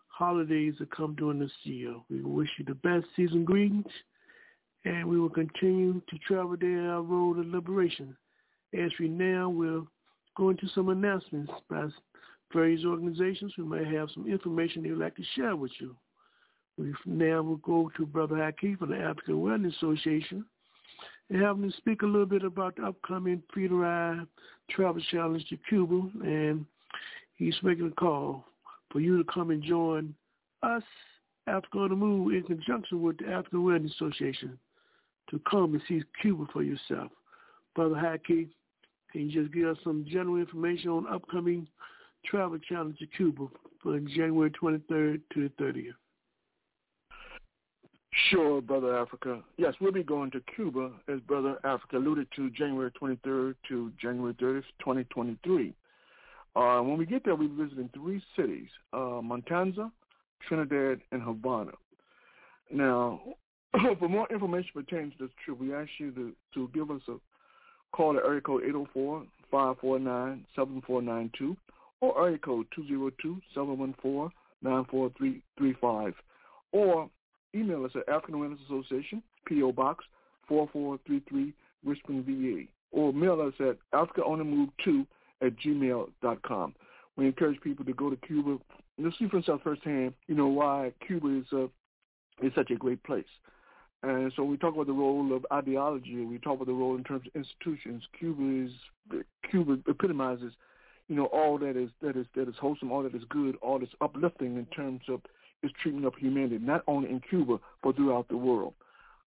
holidays 0.07 0.75
that 0.77 0.95
come 0.95 1.15
during 1.15 1.39
this 1.39 1.51
year. 1.63 1.95
We 2.11 2.21
wish 2.21 2.49
you 2.59 2.65
the 2.65 2.75
best 2.75 3.07
season 3.15 3.43
greetings 3.43 3.91
and 4.85 5.09
we 5.09 5.19
will 5.19 5.29
continue 5.29 5.93
to 5.93 6.17
travel 6.27 6.55
down 6.57 6.85
our 6.87 7.01
road 7.01 7.39
of 7.39 7.47
liberation. 7.47 8.15
As 8.79 8.91
we 8.99 9.07
now 9.07 9.49
will 9.49 9.87
go 10.37 10.51
into 10.51 10.67
some 10.75 10.89
announcements 10.89 11.51
by 11.71 11.87
various 12.53 12.85
organizations 12.85 13.51
who 13.57 13.65
may 13.65 13.83
have 13.95 14.09
some 14.13 14.27
information 14.27 14.83
they'd 14.83 14.91
like 14.91 15.15
to 15.15 15.23
share 15.35 15.55
with 15.55 15.71
you. 15.79 15.95
We 16.77 16.93
now 17.05 17.41
will 17.41 17.57
go 17.57 17.91
to 17.97 18.05
Brother 18.05 18.35
Haki 18.35 18.77
from 18.77 18.91
the 18.91 18.97
African 18.97 19.35
Wellness 19.35 19.75
Association 19.75 20.45
and 21.29 21.41
have 21.41 21.57
him 21.57 21.73
speak 21.77 22.01
a 22.01 22.05
little 22.05 22.25
bit 22.25 22.43
about 22.43 22.75
the 22.75 22.83
upcoming 22.83 23.43
Ride 23.55 24.25
Travel 24.69 25.01
Challenge 25.11 25.45
to 25.49 25.57
Cuba. 25.69 26.09
And 26.23 26.65
he's 27.35 27.55
making 27.63 27.87
a 27.87 27.91
call 27.91 28.45
for 28.91 28.99
you 28.99 29.17
to 29.17 29.31
come 29.31 29.51
and 29.51 29.63
join 29.63 30.13
us, 30.63 30.83
Africa 31.47 31.79
on 31.79 31.89
the 31.89 31.95
Move, 31.95 32.33
in 32.33 32.43
conjunction 32.43 33.01
with 33.01 33.17
the 33.17 33.27
African 33.27 33.59
Wellness 33.59 33.93
Association 33.95 34.57
to 35.29 35.39
come 35.49 35.73
and 35.73 35.81
see 35.87 36.03
Cuba 36.21 36.45
for 36.51 36.63
yourself. 36.63 37.11
Brother 37.75 37.95
Haki, 37.95 38.49
can 39.11 39.29
you 39.29 39.31
just 39.31 39.53
give 39.53 39.67
us 39.67 39.77
some 39.83 40.05
general 40.09 40.37
information 40.37 40.89
on 40.89 41.07
upcoming 41.07 41.67
travel 42.25 42.57
challenge 42.59 42.97
to 42.99 43.07
Cuba 43.07 43.47
for 43.81 43.99
January 43.99 44.51
23rd 44.51 45.21
to 45.33 45.49
the 45.49 45.63
30th? 45.63 45.93
Sure, 48.29 48.61
Brother 48.61 48.97
Africa. 48.97 49.41
Yes, 49.57 49.73
we'll 49.79 49.93
be 49.93 50.03
going 50.03 50.31
to 50.31 50.41
Cuba, 50.53 50.91
as 51.07 51.21
Brother 51.21 51.57
Africa 51.63 51.97
alluded 51.97 52.27
to, 52.35 52.49
January 52.49 52.91
23rd 53.01 53.55
to 53.69 53.89
January 54.01 54.33
30th, 54.33 54.63
2023. 54.79 55.73
Uh, 56.53 56.81
when 56.81 56.97
we 56.97 57.05
get 57.05 57.23
there, 57.23 57.35
we'll 57.35 57.47
be 57.47 57.63
visiting 57.63 57.89
three 57.93 58.21
cities, 58.35 58.67
uh, 58.91 59.21
Matanzas, 59.21 59.89
Trinidad, 60.45 60.99
and 61.13 61.21
Havana. 61.21 61.71
Now, 62.69 63.21
for 63.99 64.09
more 64.09 64.27
information 64.29 64.71
pertaining 64.73 65.11
to 65.11 65.17
this 65.19 65.29
trip, 65.45 65.57
we 65.57 65.73
ask 65.73 65.89
you 65.97 66.11
to, 66.11 66.33
to 66.53 66.69
give 66.73 66.91
us 66.91 67.01
a 67.07 67.15
call 67.93 68.17
at 68.17 68.25
area 68.25 68.41
code 68.41 68.63
804-549-7492 69.53 71.55
or 72.01 72.27
area 72.27 72.37
code 72.39 72.67
202-714-94335 74.65 76.13
or 76.73 77.09
email 77.55 77.85
us 77.85 77.91
at 77.95 78.07
African 78.07 78.35
Wellness 78.35 78.63
Association, 78.65 79.21
P.O. 79.45 79.71
Box 79.71 80.05
4433, 80.47 81.53
Richmond, 81.85 82.25
VA, 82.25 82.63
or 82.91 83.13
mail 83.13 83.41
us 83.41 83.53
at 83.59 83.77
africaonthemove2 83.93 85.05
at 85.41 85.57
gmail.com. 85.59 86.75
We 87.17 87.25
encourage 87.25 87.59
people 87.61 87.85
to 87.85 87.93
go 87.93 88.09
to 88.09 88.15
Cuba 88.17 88.57
and 88.97 89.13
see 89.17 89.27
for 89.27 89.37
themselves 89.37 89.63
firsthand, 89.63 90.13
you 90.27 90.35
know, 90.35 90.47
why 90.47 90.93
Cuba 91.05 91.39
is, 91.39 91.45
uh, 91.53 91.65
is 92.45 92.53
such 92.55 92.71
a 92.71 92.75
great 92.75 93.03
place. 93.03 93.25
And 94.03 94.31
so 94.35 94.43
we 94.43 94.57
talk 94.57 94.73
about 94.73 94.87
the 94.87 94.93
role 94.93 95.35
of 95.35 95.45
ideology. 95.53 96.25
We 96.25 96.39
talk 96.39 96.55
about 96.55 96.67
the 96.67 96.73
role 96.73 96.95
in 96.95 97.03
terms 97.03 97.23
of 97.27 97.35
institutions. 97.35 98.03
Cuba 98.17 98.65
is 98.65 98.71
Cuba 99.49 99.77
epitomizes, 99.87 100.53
you 101.07 101.15
know, 101.15 101.25
all 101.25 101.57
that 101.59 101.77
is 101.77 101.89
that 102.01 102.17
is 102.17 102.25
that 102.35 102.47
is 102.47 102.55
wholesome, 102.59 102.91
all 102.91 103.03
that 103.03 103.13
is 103.13 103.23
good, 103.29 103.57
all 103.61 103.77
that's 103.77 103.91
uplifting 104.01 104.57
in 104.57 104.65
terms 104.67 105.01
of 105.07 105.21
its 105.63 105.73
treatment 105.81 106.05
of 106.05 106.15
humanity, 106.15 106.57
not 106.59 106.83
only 106.87 107.09
in 107.09 107.21
Cuba 107.29 107.59
but 107.83 107.95
throughout 107.95 108.27
the 108.29 108.37
world. 108.37 108.73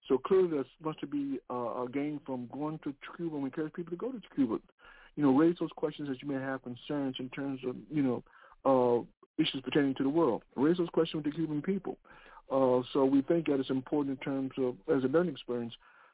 So 0.08 0.18
clearly, 0.18 0.50
there 0.50 0.64
must 0.82 1.10
be 1.10 1.38
uh, 1.50 1.82
a 1.82 1.88
gain 1.92 2.20
from 2.26 2.48
going 2.52 2.78
to 2.84 2.94
Cuba. 3.16 3.36
and 3.36 3.44
encourage 3.46 3.72
people 3.72 3.90
to 3.90 3.96
go 3.96 4.12
to 4.12 4.20
Cuba. 4.34 4.58
You 5.16 5.22
know, 5.22 5.32
raise 5.32 5.56
those 5.60 5.70
questions 5.76 6.08
that 6.08 6.20
you 6.20 6.28
may 6.28 6.34
have 6.34 6.62
concerns 6.62 7.16
in 7.18 7.30
terms 7.30 7.60
of 7.66 7.76
you 7.90 8.02
know 8.02 8.22
uh, 8.64 9.42
issues 9.42 9.62
pertaining 9.62 9.94
to 9.94 10.02
the 10.02 10.08
world. 10.08 10.42
Raise 10.56 10.76
those 10.76 10.90
questions 10.90 11.24
with 11.24 11.32
the 11.32 11.36
Cuban 11.36 11.62
people. 11.62 11.96
Uh, 12.50 12.82
so 12.92 13.04
we 13.04 13.22
think 13.22 13.46
that 13.46 13.58
it's 13.58 13.70
important 13.70 14.18
in 14.18 14.24
terms 14.24 14.52
of, 14.58 14.74
as 14.94 15.02
a 15.04 15.08
learning 15.08 15.32
experience, 15.32 15.72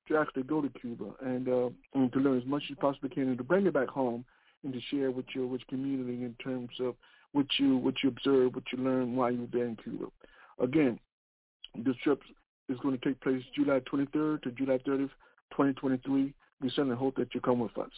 to 0.09 0.16
actually 0.16 0.44
go 0.44 0.60
to 0.60 0.68
Cuba 0.80 1.06
and, 1.22 1.48
uh, 1.48 1.70
and 1.94 2.12
to 2.12 2.18
learn 2.18 2.38
as 2.38 2.47
much 2.47 2.62
as 2.64 2.70
you 2.70 2.76
possibly 2.76 3.10
can 3.10 3.28
and 3.28 3.38
to 3.38 3.44
bring 3.44 3.66
it 3.66 3.74
back 3.74 3.88
home 3.88 4.24
and 4.62 4.72
to 4.72 4.80
share 4.90 5.10
with 5.10 5.26
your 5.34 5.47
with 5.47 5.66
community 5.68 6.22
in 6.22 6.34
terms 6.42 6.70
of 6.80 6.94
what 7.32 7.47
you 7.59 7.77
what 7.77 7.94
you 8.02 8.09
observe, 8.09 8.55
what 8.55 8.65
you 8.73 8.82
learn 8.82 9.16
while 9.16 9.31
you 9.31 9.43
were 9.43 9.48
there 9.52 9.66
in 9.66 9.77
Cuba. 9.77 10.07
Again, 10.61 10.98
this 11.74 11.97
trip 12.02 12.20
is 12.69 12.78
going 12.81 12.98
to 12.98 13.05
take 13.05 13.20
place 13.20 13.43
July 13.55 13.81
23rd 13.81 14.43
to 14.43 14.51
July 14.52 14.78
30th, 14.78 15.11
2023. 15.51 16.35
We 16.61 16.70
certainly 16.70 16.97
hope 16.97 17.16
that 17.16 17.35
you 17.35 17.40
come 17.40 17.61
with 17.61 17.77
us. 17.78 17.90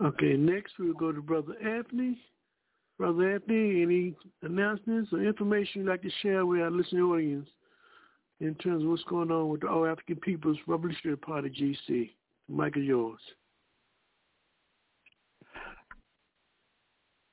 Okay, 0.00 0.36
next 0.36 0.74
we'll 0.78 0.94
go 0.94 1.10
to 1.10 1.20
Brother 1.20 1.54
Anthony. 1.60 2.20
Brother 2.98 3.34
Anthony, 3.34 3.82
any 3.82 4.14
announcements 4.42 5.12
or 5.12 5.22
information 5.22 5.82
you'd 5.82 5.90
like 5.90 6.02
to 6.02 6.10
share 6.22 6.46
with 6.46 6.60
our 6.60 6.70
listening 6.70 7.02
audience 7.02 7.48
in 8.40 8.54
terms 8.56 8.84
of 8.84 8.90
what's 8.90 9.02
going 9.04 9.30
on 9.32 9.48
with 9.48 9.62
the 9.62 9.68
All 9.68 9.86
African 9.86 10.16
People's 10.16 10.58
Revolutionary 10.68 11.16
Party, 11.16 11.50
GC? 11.50 12.10
The 12.48 12.54
mic 12.54 12.76
is 12.76 12.84
yours. 12.84 13.20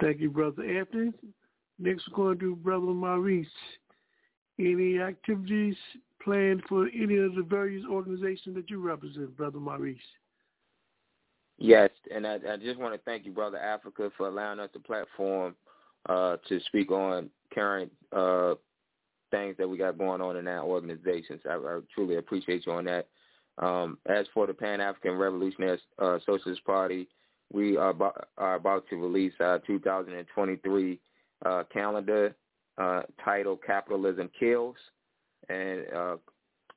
Thank 0.00 0.20
you, 0.20 0.30
Brother 0.30 0.64
Anthony. 0.64 1.12
Next, 1.78 2.08
we're 2.08 2.16
going 2.16 2.38
to 2.38 2.44
do 2.44 2.56
Brother 2.56 2.86
Maurice. 2.86 3.46
Any 4.58 4.98
activities 4.98 5.76
planned 6.22 6.62
for 6.68 6.88
any 6.88 7.18
of 7.18 7.34
the 7.34 7.42
various 7.42 7.84
organizations 7.88 8.54
that 8.56 8.70
you 8.70 8.80
represent, 8.80 9.36
Brother 9.36 9.58
Maurice? 9.58 9.98
Yes, 11.58 11.90
and 12.12 12.26
I, 12.26 12.38
I 12.50 12.56
just 12.56 12.78
want 12.78 12.94
to 12.94 13.00
thank 13.04 13.24
you, 13.24 13.32
Brother 13.32 13.58
Africa, 13.58 14.10
for 14.16 14.28
allowing 14.28 14.58
us 14.58 14.70
the 14.72 14.80
platform 14.80 15.54
uh, 16.08 16.36
to 16.48 16.60
speak 16.66 16.90
on 16.90 17.30
current 17.52 17.90
uh, 18.12 18.54
things 19.30 19.56
that 19.58 19.68
we 19.68 19.78
got 19.78 19.98
going 19.98 20.20
on 20.20 20.36
in 20.36 20.48
our 20.48 20.64
organizations. 20.64 21.40
I, 21.48 21.54
I 21.54 21.80
truly 21.94 22.16
appreciate 22.16 22.66
you 22.66 22.72
on 22.72 22.84
that. 22.84 23.08
Um, 23.58 23.98
as 24.06 24.26
for 24.32 24.46
the 24.46 24.54
Pan 24.54 24.80
African 24.80 25.12
Revolutionary 25.12 25.78
uh, 25.98 26.18
Socialist 26.24 26.64
Party, 26.64 27.08
we 27.52 27.76
are 27.76 27.90
about, 27.90 28.28
are 28.38 28.54
about 28.54 28.88
to 28.88 28.96
release 28.96 29.34
our 29.40 29.58
2023 29.60 30.98
uh, 31.44 31.62
calendar 31.72 32.34
uh, 32.78 33.02
titled 33.22 33.58
"Capitalism 33.66 34.30
Kills," 34.38 34.76
and 35.50 35.84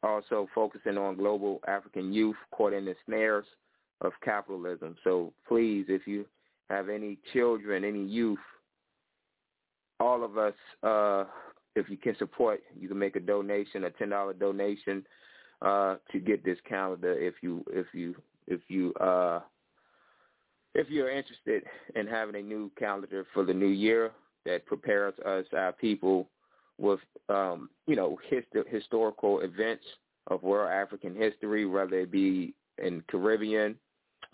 also 0.04 0.48
focusing 0.54 0.98
on 0.98 1.16
global 1.16 1.62
African 1.68 2.14
youth 2.14 2.36
caught 2.52 2.74
in 2.74 2.86
the 2.86 2.96
snares 3.06 3.46
of 4.02 4.12
capitalism. 4.24 4.96
So 5.04 5.34
please, 5.48 5.86
if 5.88 6.06
you 6.06 6.26
have 6.70 6.90
any 6.90 7.18
children, 7.34 7.84
any 7.84 8.04
youth, 8.04 8.40
all 10.06 10.24
of 10.24 10.38
us, 10.38 10.54
uh, 10.84 11.26
if 11.76 11.90
you 11.90 11.98
can 11.98 12.16
support, 12.18 12.62
you 12.80 12.88
can 12.88 13.00
make 13.00 13.16
a 13.16 13.20
donation, 13.20 13.86
a 13.86 13.90
ten 13.90 14.10
dollar 14.10 14.34
donation 14.34 15.06
uh, 15.62 15.96
to 16.12 16.20
get 16.20 16.46
this 16.46 16.60
calendar. 16.68 17.14
If 17.14 17.36
you 17.42 17.66
if 17.72 17.88
you 17.94 18.16
if 18.48 18.62
you 18.68 18.94
uh, 18.96 19.40
if 20.76 20.90
you're 20.90 21.10
interested 21.10 21.64
in 21.96 22.06
having 22.06 22.36
a 22.36 22.42
new 22.42 22.72
calendar 22.78 23.26
for 23.34 23.44
the 23.44 23.54
new 23.54 23.68
year 23.68 24.12
that 24.46 24.66
prepares 24.66 25.16
us, 25.26 25.46
our 25.58 25.72
people, 25.74 26.30
with 26.78 27.00
um, 27.30 27.70
you 27.88 27.96
know 27.96 28.18
hist- 28.30 28.68
historical 28.70 29.42
events 29.42 29.84
of 30.28 30.44
world 30.44 30.72
African 30.72 31.16
history, 31.16 31.66
whether 31.66 32.00
it 32.00 32.12
be 32.12 32.54
in 32.78 33.02
Caribbean, 33.10 33.76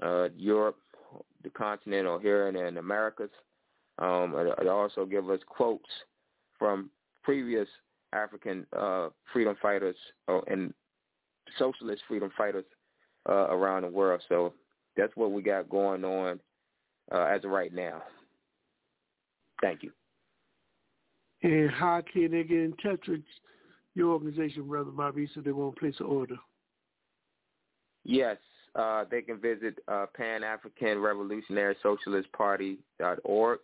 uh, 0.02 0.30
Europe, 0.36 0.78
the 1.44 1.50
continent, 1.50 2.08
or 2.08 2.20
here 2.20 2.48
in 2.48 2.56
the 2.56 2.80
Americas. 2.80 3.30
Um, 4.00 4.34
it, 4.36 4.54
it 4.62 4.68
also 4.68 5.06
give 5.06 5.30
us 5.30 5.40
quotes 5.48 5.90
from 6.58 6.90
previous 7.24 7.68
African 8.14 8.66
uh, 8.78 9.10
freedom 9.32 9.56
fighters 9.62 9.96
uh, 10.28 10.42
and 10.48 10.74
socialist 11.58 12.02
freedom 12.08 12.32
fighters 12.38 12.66
uh, 13.30 13.48
around 13.50 13.84
the 13.84 13.90
world. 13.90 14.22
So 14.30 14.54
that's 14.98 15.16
what 15.16 15.32
we 15.32 15.42
got 15.42 15.70
going 15.70 16.04
on 16.04 16.40
uh, 17.12 17.24
as 17.24 17.44
of 17.44 17.52
right 17.52 17.74
now. 17.74 18.02
Thank 19.62 19.84
you. 19.84 19.92
And 21.44 21.70
how 21.72 22.02
can 22.12 22.32
they 22.32 22.44
get 22.44 22.58
in 22.58 22.74
touch 22.84 23.00
with 23.08 23.22
your 23.96 24.14
organization, 24.14 24.68
Brother 24.68 24.92
Bobby, 24.92 25.30
so 25.34 25.42
they 25.42 25.52
won't 25.52 25.78
place 25.78 25.96
an 26.00 26.06
order? 26.06 26.38
Yes, 28.04 28.38
uh, 28.76 29.06
they 29.10 29.22
can 29.22 29.40
visit 29.40 29.80
uh, 29.88 30.06
Pan 30.16 30.44
African 30.44 31.00
Revolutionary 31.00 31.76
Socialist 31.84 32.32
Party.org, 32.32 33.60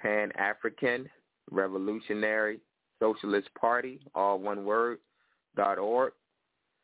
Pan 0.00 0.32
African 0.36 1.08
Revolutionary 1.50 2.60
Socialist 3.00 3.48
Party, 3.58 4.00
all 4.14 4.38
one 4.38 4.64
word, 4.64 4.98
dot 5.56 5.78
org. 5.78 6.12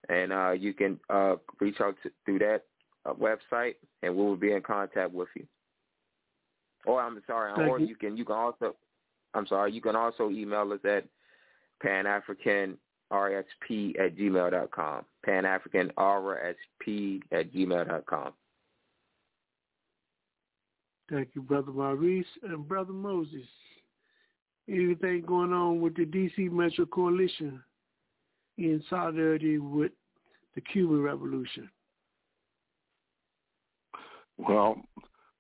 And 0.09 0.33
uh, 0.33 0.51
you 0.51 0.75
can 0.75 1.01
uh, 1.09 1.37
reach 1.61 1.81
out 1.81 1.97
to, 2.03 2.11
through 2.25 2.41
that 2.41 2.65
uh, 3.07 3.15
website, 3.15 3.77
and 4.03 4.15
we 4.15 4.23
will 4.23 4.37
be 4.37 4.53
in 4.53 4.63
contact 4.63 5.13
with 5.13 5.29
you. 5.35 5.47
Or 6.87 7.01
I'm 7.01 7.21
sorry, 7.27 7.53
Thank 7.57 7.69
or 7.69 7.79
you. 7.79 7.87
you 7.87 7.97
can 7.97 8.17
you 8.17 8.25
can 8.25 8.37
also, 8.37 8.77
I'm 9.33 9.47
sorry, 9.47 9.73
you 9.73 9.81
can 9.81 9.97
also 9.97 10.29
email 10.31 10.71
us 10.73 10.81
at 10.85 11.05
Pan 11.83 12.07
African 12.07 12.77
RSP 13.13 13.99
at 13.99 14.17
gmail 14.17 14.51
dot 14.51 14.71
com. 14.71 15.05
Pan 15.25 15.47
African 15.47 15.91
RSP 15.97 17.23
at 17.33 17.53
gmail 17.53 17.89
dot 17.89 18.07
com. 18.07 18.33
Thank 21.11 21.31
you, 21.35 21.43
Brother 21.43 21.73
Maurice 21.73 22.27
and 22.43 22.67
Brother 22.67 22.93
Moses. 22.93 23.47
Anything 24.69 25.25
going 25.27 25.53
on 25.53 25.81
with 25.81 25.95
the 25.97 26.07
D.C. 26.07 26.49
Metro 26.49 26.87
Coalition 26.87 27.63
in 28.57 28.83
solidarity 28.89 29.59
with 29.59 29.93
the 30.55 30.63
Cuban 30.63 31.03
Revolution? 31.03 31.69
Well, 34.39 34.77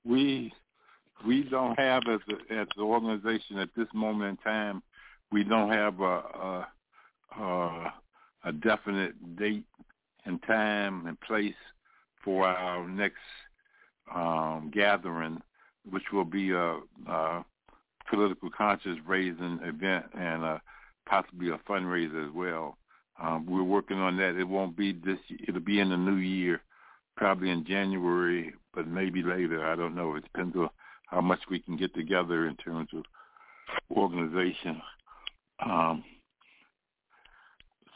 we 0.04 0.52
we 1.26 1.44
don't 1.44 1.78
have 1.78 2.02
as 2.08 2.20
a, 2.28 2.54
as 2.54 2.66
an 2.76 2.82
organization 2.82 3.58
at 3.58 3.70
this 3.76 3.88
moment 3.94 4.30
in 4.30 4.36
time, 4.52 4.82
we 5.32 5.42
don't 5.42 5.70
have 5.70 6.00
a 6.00 6.04
a, 6.04 6.68
a, 7.40 7.94
a 8.44 8.52
definite 8.52 9.36
date 9.36 9.64
and 10.26 10.42
time 10.42 11.06
and 11.06 11.20
place 11.20 11.54
for 12.22 12.46
our 12.46 12.86
next 12.88 13.16
um, 14.14 14.70
gathering, 14.72 15.40
which 15.90 16.04
will 16.12 16.24
be 16.24 16.50
a, 16.50 16.78
a 17.08 17.44
political 18.10 18.50
conscious 18.50 18.98
raising 19.06 19.58
event 19.62 20.06
and 20.18 20.44
uh 20.44 20.58
possibly 21.06 21.50
a 21.50 21.58
fundraiser 21.70 22.26
as 22.26 22.34
well. 22.34 22.78
Um, 23.20 23.46
we're 23.46 23.62
working 23.62 23.98
on 23.98 24.16
that. 24.16 24.36
It 24.36 24.48
won't 24.48 24.76
be 24.76 24.92
this. 24.92 25.18
It'll 25.46 25.60
be 25.60 25.80
in 25.80 25.90
the 25.90 25.96
new 25.96 26.16
year, 26.16 26.62
probably 27.16 27.50
in 27.50 27.64
January, 27.64 28.54
but 28.74 28.88
maybe 28.88 29.22
later. 29.22 29.64
I 29.64 29.76
don't 29.76 29.94
know. 29.94 30.16
It 30.16 30.24
depends 30.24 30.56
on 30.56 30.68
how 31.06 31.20
much 31.20 31.40
we 31.50 31.60
can 31.60 31.76
get 31.76 31.94
together 31.94 32.46
in 32.48 32.56
terms 32.56 32.88
of 32.94 33.04
organization. 33.94 34.80
Um, 35.64 36.02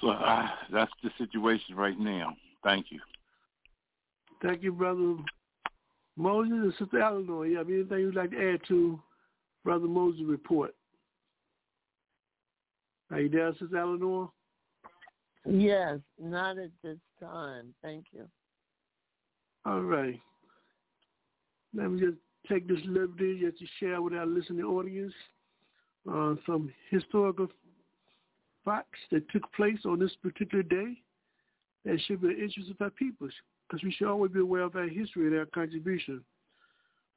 so 0.01 0.11
uh, 0.11 0.49
that's 0.73 0.93
the 1.03 1.11
situation 1.19 1.75
right 1.75 1.99
now. 1.99 2.37
Thank 2.63 2.87
you. 2.91 3.01
Thank 4.43 4.63
you, 4.63 4.73
Brother 4.73 5.17
Moses 6.19 6.53
and 6.53 6.75
Sister 6.79 7.01
Eleanor. 7.01 7.47
You 7.47 7.57
have 7.59 7.69
anything 7.69 7.99
you'd 8.01 8.17
like 8.17 8.33
to 8.33 8.53
add 8.55 8.61
to 8.69 9.01
Brother 9.65 9.87
Moses' 9.87 10.23
report? 10.27 10.75
Are 13.11 13.21
you 13.21 13.29
there, 13.29 13.53
Sister 13.53 13.79
Eleanor? 13.79 14.29
Yes, 15.47 15.99
not 16.21 16.59
at 16.59 16.71
this 16.83 16.99
time. 17.21 17.73
Thank 17.83 18.07
you. 18.13 18.29
All 19.65 19.81
right. 19.81 20.21
Let 21.75 21.91
me 21.91 22.01
just 22.01 22.19
take 22.49 22.67
this 22.67 22.79
liberty 22.85 23.41
just 23.41 23.59
to 23.59 23.67
share 23.79 24.03
with 24.03 24.15
our 24.15 24.27
listening 24.27 24.65
audience 24.65 25.13
uh, 26.11 26.35
some 26.45 26.73
historical 26.91 27.47
facts 28.65 28.99
that 29.13 29.29
took 29.31 29.51
place 29.53 29.79
on 29.85 29.99
this 29.99 30.15
particular 30.23 30.65
day 30.65 30.95
that 31.85 31.99
should 32.07 32.21
be 32.21 32.29
the 32.29 32.43
interest 32.43 32.71
of 32.71 32.81
our 32.81 32.91
people 32.91 33.29
because 33.69 33.83
we 33.83 33.93
should 33.93 34.09
always 34.09 34.33
be 34.33 34.41
aware 34.41 34.63
of 34.63 34.77
our 34.77 34.89
history 34.89 35.27
and 35.27 35.39
our 35.39 35.47
contribution. 35.47 36.23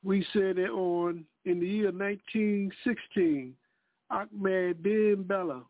We 0.03 0.25
said 0.33 0.57
that 0.57 0.69
on 0.69 1.25
in 1.45 1.59
the 1.59 1.67
year 1.67 1.91
1916, 1.91 3.53
Ahmed 4.09 4.83
Ben 4.83 5.23
Bella, 5.23 5.63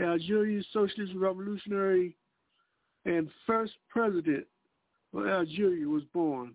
Algerian 0.00 0.64
socialist 0.72 1.12
revolutionary 1.14 2.16
and 3.04 3.28
first 3.46 3.72
president 3.88 4.46
of 5.14 5.26
Algeria, 5.26 5.86
was 5.86 6.04
born 6.14 6.54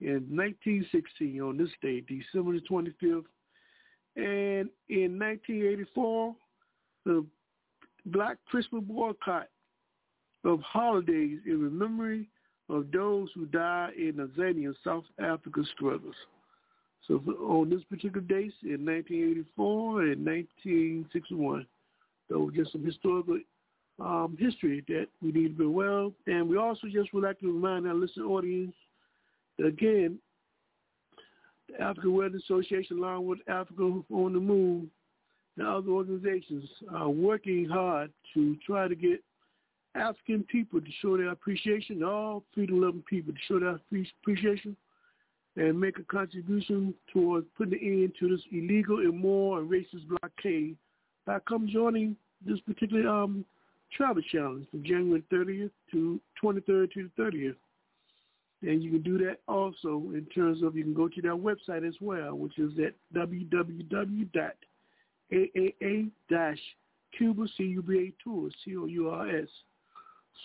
in 0.00 0.26
1916 0.30 1.40
on 1.40 1.56
this 1.56 1.70
day, 1.80 2.02
December 2.02 2.52
the 2.52 2.60
25th. 2.68 3.24
And 4.16 4.68
in 4.88 5.18
1984, 5.18 6.36
the 7.06 7.24
Black 8.06 8.36
Christmas 8.46 8.82
boycott 8.84 9.48
of 10.44 10.60
holidays 10.60 11.38
in 11.46 11.78
memory 11.78 12.28
of 12.68 12.90
those 12.92 13.28
who 13.34 13.46
died 13.46 13.94
in 13.94 14.16
the 14.16 14.30
Zania, 14.38 14.74
South 14.84 15.04
Africa 15.18 15.62
struggles. 15.74 16.14
So 17.06 17.16
on 17.40 17.68
this 17.68 17.82
particular 17.84 18.22
dates 18.22 18.54
in 18.62 18.84
1984 18.86 20.02
and 20.02 20.26
1961, 20.26 21.66
those 22.30 22.54
just 22.54 22.72
some 22.72 22.84
historical 22.84 23.38
um, 24.00 24.36
history 24.40 24.82
that 24.88 25.06
we 25.22 25.30
need 25.30 25.48
to 25.48 25.54
be 25.54 25.64
aware 25.64 25.90
of. 25.90 26.12
And 26.26 26.48
we 26.48 26.56
also 26.56 26.86
just 26.90 27.12
would 27.12 27.24
like 27.24 27.38
to 27.40 27.52
remind 27.52 27.86
our 27.86 27.94
listening 27.94 28.26
audience 28.26 28.74
that 29.58 29.66
again, 29.66 30.18
the 31.68 31.82
African 31.82 32.14
World 32.14 32.34
Association, 32.34 32.98
along 32.98 33.26
with 33.26 33.38
Africa 33.48 33.82
on 34.10 34.32
the 34.32 34.40
Move, 34.40 34.86
and 35.56 35.66
other 35.66 35.90
organizations 35.90 36.68
are 36.92 37.08
working 37.08 37.68
hard 37.68 38.10
to 38.34 38.56
try 38.66 38.88
to 38.88 38.94
get 38.94 39.22
African 39.94 40.42
people 40.44 40.80
to 40.80 40.90
show 41.00 41.16
their 41.16 41.30
appreciation, 41.30 42.02
all 42.02 42.42
freedom-loving 42.54 43.04
people 43.08 43.32
to 43.32 43.38
show 43.46 43.60
their 43.60 43.80
appreciation 44.22 44.76
and 45.56 45.80
make 45.80 45.98
a 45.98 46.02
contribution 46.04 46.94
towards 47.12 47.46
putting 47.56 47.74
an 47.74 48.02
end 48.02 48.12
to 48.18 48.28
this 48.28 48.44
illegal, 48.50 49.00
immoral, 49.00 49.60
and 49.60 49.70
racist 49.70 50.08
blockade 50.08 50.76
by 51.26 51.38
come 51.48 51.68
joining 51.72 52.16
this 52.44 52.58
particular 52.60 53.08
um, 53.08 53.44
travel 53.92 54.22
challenge 54.32 54.66
from 54.70 54.82
January 54.82 55.22
30th 55.32 55.70
to 55.92 56.20
23rd 56.42 56.92
to 56.92 57.08
the 57.16 57.22
30th. 57.22 57.54
And 58.62 58.82
you 58.82 58.90
can 58.90 59.02
do 59.02 59.18
that 59.18 59.40
also 59.46 60.10
in 60.14 60.26
terms 60.34 60.62
of 60.62 60.74
you 60.76 60.82
can 60.84 60.94
go 60.94 61.06
to 61.08 61.22
their 61.22 61.36
website 61.36 61.86
as 61.86 61.94
well, 62.00 62.34
which 62.34 62.58
is 62.58 62.72
at 62.78 62.94
www.aaa-cuba, 63.14 64.28
C-U-B-A 67.56 68.12
tours. 68.22 68.54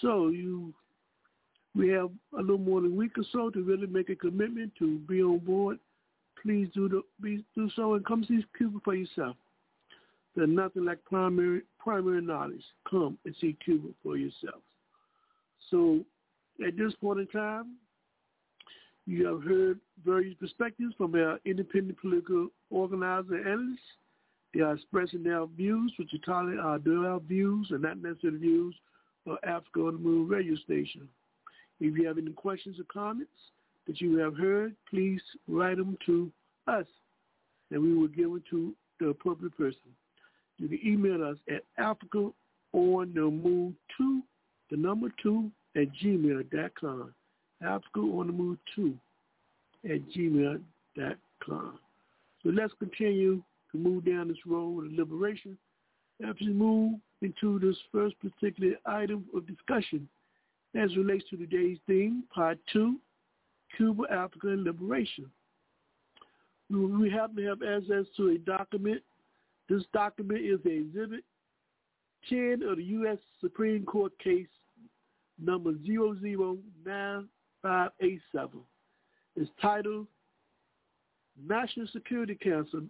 So 0.01 0.29
you, 0.29 0.73
we 1.75 1.89
have 1.89 2.09
a 2.37 2.41
little 2.41 2.57
more 2.57 2.81
than 2.81 2.91
a 2.91 2.95
week 2.95 3.17
or 3.17 3.23
so 3.31 3.49
to 3.49 3.63
really 3.63 3.87
make 3.87 4.09
a 4.09 4.15
commitment 4.15 4.73
to 4.79 4.97
be 4.99 5.21
on 5.21 5.39
board. 5.39 5.79
Please 6.41 6.69
do 6.73 6.87
the, 6.87 7.01
be, 7.21 7.43
do 7.55 7.69
so 7.75 7.95
and 7.95 8.05
come 8.05 8.23
see 8.25 8.45
Cuba 8.57 8.79
for 8.83 8.95
yourself. 8.95 9.35
There's 10.35 10.49
nothing 10.49 10.85
like 10.85 11.03
primary 11.05 11.63
primary 11.79 12.21
knowledge. 12.21 12.63
Come 12.89 13.17
and 13.25 13.35
see 13.41 13.57
Cuba 13.65 13.89
for 14.03 14.15
yourself. 14.15 14.61
So 15.69 16.05
at 16.65 16.77
this 16.77 16.93
point 17.01 17.19
in 17.19 17.27
time, 17.27 17.75
You 19.09 19.25
have 19.25 19.43
heard 19.43 19.79
various 20.05 20.35
perspectives 20.39 20.93
from 20.95 21.15
our 21.15 21.39
independent 21.43 21.99
political 21.99 22.49
organizer 22.69 23.37
and 23.37 23.47
analysts. 23.47 23.79
They 24.53 24.61
are 24.61 24.75
expressing 24.75 25.23
their 25.23 25.47
views, 25.47 25.91
which 25.97 26.11
are 26.27 26.77
their 26.77 27.19
views 27.19 27.67
and 27.71 27.81
not 27.81 27.97
necessarily 27.97 28.37
views 28.37 28.75
of 29.30 29.38
Africa 29.43 29.81
on 29.81 29.93
the 29.93 29.99
Move 29.99 30.30
radio 30.30 30.56
station. 30.56 31.07
If 31.80 31.97
you 31.97 32.07
have 32.07 32.18
any 32.18 32.31
questions 32.31 32.80
or 32.80 32.85
comments 32.91 33.31
that 33.88 34.01
you 34.01 34.18
have 34.18 34.35
heard, 34.35 34.76
please 34.89 35.22
write 35.47 35.77
them 35.77 35.97
to 36.06 36.31
us, 36.68 36.85
and 37.72 37.81
we 37.81 37.93
will 37.95 38.07
give 38.07 38.31
it 38.34 38.43
to 38.49 38.73
the 38.99 39.07
appropriate 39.07 39.57
person. 39.57 39.95
You 40.57 40.68
can 40.68 40.80
email 40.85 41.23
us 41.23 41.38
at 41.49 41.64
Africa 41.77 42.30
on 42.73 43.14
the 43.14 43.22
Move 43.22 43.73
2, 43.97 44.22
the 44.72 44.77
number 44.77 45.07
2, 45.23 45.49
at 45.76 45.88
gmail.com. 46.03 47.14
Africa 47.61 47.99
on 47.99 48.27
the 48.27 48.34
Move 48.34 48.57
2 48.76 48.93
at 49.85 50.01
gmail.com. 50.10 51.80
So 52.43 52.49
let's 52.49 52.73
continue 52.80 53.41
to 53.72 53.77
move 53.77 54.06
down 54.06 54.27
this 54.27 54.38
road 54.45 54.85
of 54.85 54.91
liberation. 54.91 55.57
After 56.27 56.45
we 56.45 56.51
move 56.51 56.99
into 57.21 57.59
this 57.59 57.77
first 57.91 58.15
particular 58.19 58.75
item 58.85 59.25
of 59.35 59.45
discussion 59.47 60.07
as 60.75 60.95
relates 60.95 61.25
to 61.29 61.37
today's 61.37 61.79
theme, 61.87 62.23
part 62.33 62.57
two, 62.71 62.97
Cuba, 63.75 64.03
Africa, 64.11 64.49
and 64.49 64.63
liberation. 64.63 65.25
We, 66.69 67.09
happen 67.09 67.37
to 67.37 67.47
have 67.47 67.63
access 67.63 68.05
to 68.17 68.29
a 68.29 68.37
document. 68.37 69.01
This 69.67 69.83
document 69.91 70.41
is 70.41 70.59
a 70.65 70.69
exhibit 70.69 71.23
10 72.29 72.61
of 72.67 72.77
the 72.77 72.83
U.S. 72.83 73.17
Supreme 73.41 73.83
Court 73.85 74.11
case 74.19 74.45
number 75.43 75.71
009587. 75.71 78.59
It's 79.35 79.49
titled 79.61 80.07
National 81.47 81.87
Security 81.87 82.35
Council 82.35 82.81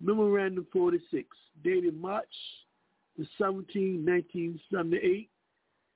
Memorandum 0.00 0.66
46, 0.72 1.28
dated 1.64 1.98
March 1.98 2.26
the 2.28 2.65
17, 3.38 4.04
1978, 4.04 5.30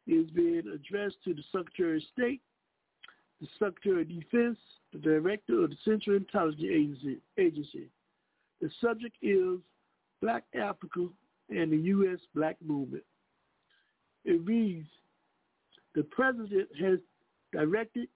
is 0.06 0.30
being 0.30 0.62
addressed 0.74 1.16
to 1.24 1.34
the 1.34 1.42
Secretary 1.52 1.98
of 1.98 2.02
State, 2.12 2.40
the 3.40 3.48
Secretary 3.58 4.02
of 4.02 4.08
Defense, 4.08 4.58
the 4.92 4.98
Director 4.98 5.62
of 5.64 5.70
the 5.70 5.76
Central 5.84 6.16
Intelligence 6.16 6.62
Agency. 6.64 7.18
Agency. 7.38 7.88
The 8.60 8.70
subject 8.80 9.16
is 9.22 9.58
Black 10.20 10.44
Africa 10.54 11.06
and 11.48 11.72
the 11.72 11.76
U.S. 11.76 12.18
Black 12.34 12.56
Movement. 12.64 13.04
It 14.24 14.44
reads, 14.44 14.88
the 15.94 16.02
President 16.04 16.68
has 16.80 16.98
directed 17.52 18.08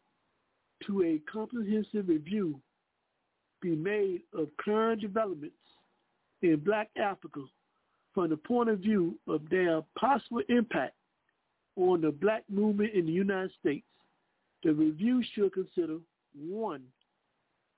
to 0.86 1.02
a 1.02 1.20
comprehensive 1.30 2.08
review 2.08 2.60
be 3.62 3.74
made 3.74 4.20
of 4.36 4.48
current 4.58 5.00
developments 5.00 5.56
in 6.42 6.56
Black 6.56 6.90
Africa 6.98 7.40
from 8.14 8.30
the 8.30 8.36
point 8.36 8.68
of 8.68 8.78
view 8.78 9.18
of 9.26 9.42
their 9.50 9.82
possible 9.98 10.40
impact 10.48 10.94
on 11.76 12.00
the 12.00 12.10
black 12.10 12.44
movement 12.48 12.94
in 12.94 13.06
the 13.06 13.12
United 13.12 13.50
States. 13.60 13.84
The 14.62 14.72
review 14.72 15.22
should 15.34 15.52
consider, 15.52 15.98
one, 16.38 16.82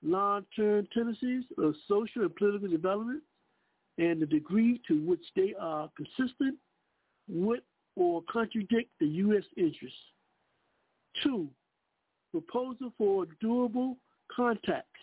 long-term 0.03 0.87
tendencies 0.93 1.43
of 1.57 1.75
social 1.87 2.21
and 2.21 2.35
political 2.35 2.67
development 2.67 3.23
and 3.97 4.21
the 4.21 4.27
degree 4.27 4.79
to 4.87 5.03
which 5.05 5.23
they 5.35 5.55
are 5.59 5.89
consistent 5.97 6.55
with 7.27 7.61
or 7.95 8.21
contradict 8.31 8.91
the 8.99 9.07
U.S. 9.07 9.43
interests. 9.57 9.97
Two, 11.23 11.47
proposal 12.31 12.93
for 12.97 13.25
durable 13.41 13.97
contacts 14.33 15.01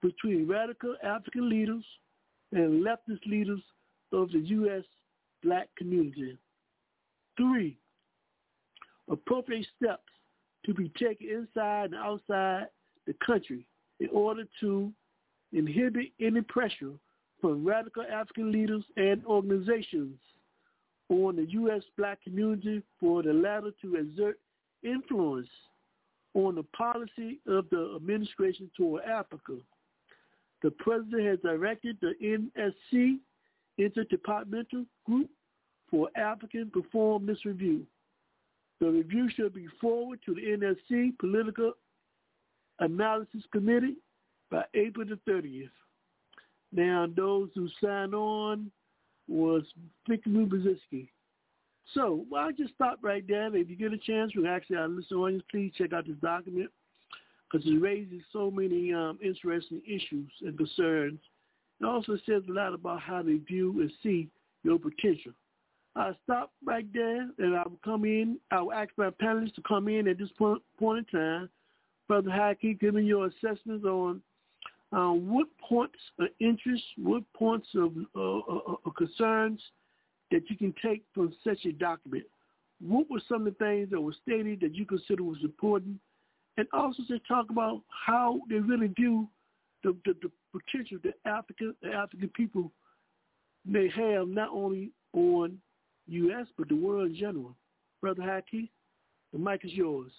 between 0.00 0.48
radical 0.48 0.96
African 1.04 1.50
leaders 1.50 1.84
and 2.52 2.84
leftist 2.84 3.24
leaders 3.26 3.60
of 4.12 4.30
the 4.32 4.38
U.S. 4.38 4.84
black 5.42 5.68
community. 5.76 6.36
Three, 7.36 7.78
appropriate 9.10 9.66
steps 9.76 10.02
to 10.66 10.74
be 10.74 10.90
taken 10.98 11.28
inside 11.28 11.92
and 11.92 11.94
outside 11.94 12.66
the 13.06 13.14
country 13.24 13.66
in 13.98 14.08
order 14.12 14.44
to 14.60 14.92
inhibit 15.52 16.06
any 16.20 16.42
pressure 16.42 16.92
from 17.40 17.64
radical 17.64 18.04
African 18.10 18.52
leaders 18.52 18.84
and 18.96 19.24
organizations 19.24 20.18
on 21.08 21.36
the 21.36 21.46
U.S. 21.50 21.82
black 21.96 22.22
community 22.22 22.82
for 23.00 23.22
the 23.22 23.32
latter 23.32 23.72
to 23.82 23.96
exert 23.96 24.38
influence 24.82 25.48
on 26.34 26.54
the 26.54 26.62
policy 26.62 27.40
of 27.48 27.68
the 27.70 27.94
administration 27.96 28.70
toward 28.76 29.02
Africa. 29.04 29.56
The 30.62 30.70
president 30.70 31.26
has 31.26 31.38
directed 31.40 31.96
the 32.00 32.12
NSC, 32.22 33.18
Interdepartmental 33.80 34.86
Group 35.06 35.30
for 35.90 36.08
African, 36.16 36.70
perform 36.70 37.26
this 37.26 37.44
review. 37.44 37.86
The 38.80 38.90
review 38.90 39.28
should 39.34 39.54
be 39.54 39.66
forwarded 39.80 40.24
to 40.24 40.34
the 40.34 40.40
NSC 40.40 41.18
Political 41.18 41.72
Analysis 42.78 43.42
Committee 43.52 43.96
by 44.50 44.64
April 44.74 45.06
the 45.06 45.18
30th. 45.30 45.68
Now, 46.72 47.06
those 47.14 47.50
who 47.54 47.68
signed 47.82 48.14
on 48.14 48.70
was 49.28 49.62
Victor 50.08 50.30
Brzezinski. 50.30 51.08
So, 51.94 52.24
well, 52.30 52.44
I'll 52.44 52.52
just 52.52 52.74
stop 52.74 52.98
right 53.02 53.26
there. 53.26 53.54
If 53.54 53.68
you 53.68 53.76
get 53.76 53.92
a 53.92 53.98
chance, 53.98 54.32
we 54.36 54.46
actually, 54.46 54.76
our 54.76 54.88
listening 54.88 55.20
audience, 55.20 55.44
please 55.50 55.72
check 55.76 55.92
out 55.92 56.06
this 56.06 56.16
document 56.22 56.70
because 57.50 57.66
it 57.66 57.80
raises 57.80 58.22
so 58.32 58.50
many 58.50 58.92
um, 58.92 59.18
interesting 59.22 59.82
issues 59.86 60.30
and 60.42 60.56
concerns. 60.56 61.18
It 61.80 61.86
also 61.86 62.16
says 62.26 62.42
a 62.48 62.52
lot 62.52 62.74
about 62.74 63.00
how 63.00 63.22
they 63.22 63.36
view 63.36 63.80
and 63.80 63.92
see 64.02 64.28
your 64.62 64.78
potential. 64.78 65.32
I'll 65.96 66.16
stop 66.24 66.52
right 66.64 66.86
there 66.92 67.28
and 67.38 67.56
I 67.56 67.62
will 67.64 67.80
come 67.84 68.04
in. 68.04 68.38
I 68.50 68.60
will 68.60 68.72
ask 68.72 68.90
my 68.96 69.10
panelists 69.10 69.54
to 69.56 69.62
come 69.66 69.88
in 69.88 70.06
at 70.08 70.18
this 70.18 70.30
point, 70.38 70.62
point 70.78 71.06
in 71.12 71.18
time. 71.18 71.48
Brother 72.06 72.30
Haki, 72.30 72.78
give 72.78 72.94
me 72.94 73.04
your 73.04 73.26
assessments 73.26 73.84
on 73.84 74.20
uh, 74.92 75.12
what 75.12 75.46
points 75.58 75.98
of 76.18 76.28
interest, 76.40 76.82
what 76.96 77.22
points 77.32 77.68
of 77.74 77.92
uh, 78.16 78.38
uh, 78.38 78.76
uh, 78.86 78.90
concerns 78.96 79.60
that 80.30 80.48
you 80.48 80.56
can 80.56 80.74
take 80.84 81.02
from 81.14 81.32
such 81.44 81.64
a 81.64 81.72
document. 81.72 82.24
What 82.80 83.10
were 83.10 83.20
some 83.28 83.46
of 83.46 83.58
the 83.58 83.64
things 83.64 83.90
that 83.90 84.00
were 84.00 84.14
stated 84.22 84.60
that 84.60 84.74
you 84.74 84.86
consider 84.86 85.22
was 85.22 85.38
important? 85.42 85.98
And 86.56 86.66
also 86.72 87.02
to 87.08 87.18
talk 87.20 87.50
about 87.50 87.82
how 88.06 88.40
they 88.48 88.56
really 88.56 88.88
view 88.88 89.28
the, 89.82 89.96
the, 90.04 90.14
the 90.22 90.30
potential 90.52 90.98
that 91.04 91.14
Africa, 91.24 91.72
the 91.82 91.92
African 91.92 92.28
people 92.30 92.70
may 93.66 93.88
have 93.88 94.28
not 94.28 94.50
only 94.50 94.90
on 95.12 95.58
U.S., 96.08 96.46
but 96.56 96.68
the 96.68 96.74
world 96.74 97.10
in 97.10 97.16
general. 97.16 97.54
Brother 98.00 98.22
Haki, 98.22 98.70
the 99.32 99.38
mic 99.38 99.64
is 99.64 99.72
yours. 99.72 100.10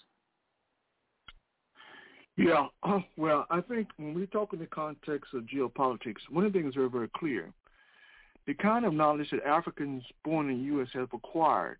Yeah, 2.36 2.68
uh, 2.82 3.00
well, 3.16 3.46
I 3.50 3.60
think 3.60 3.88
when 3.98 4.14
we 4.14 4.26
talk 4.26 4.54
in 4.54 4.58
the 4.58 4.66
context 4.66 5.34
of 5.34 5.42
geopolitics, 5.44 6.20
one 6.30 6.46
of 6.46 6.52
the 6.52 6.58
things 6.58 6.70
is 6.70 6.76
very, 6.76 6.88
very 6.88 7.10
clear. 7.14 7.52
The 8.46 8.54
kind 8.54 8.84
of 8.84 8.94
knowledge 8.94 9.30
that 9.30 9.44
Africans 9.44 10.02
born 10.24 10.48
in 10.48 10.58
the 10.58 10.64
U.S. 10.64 10.88
have 10.94 11.12
acquired 11.12 11.78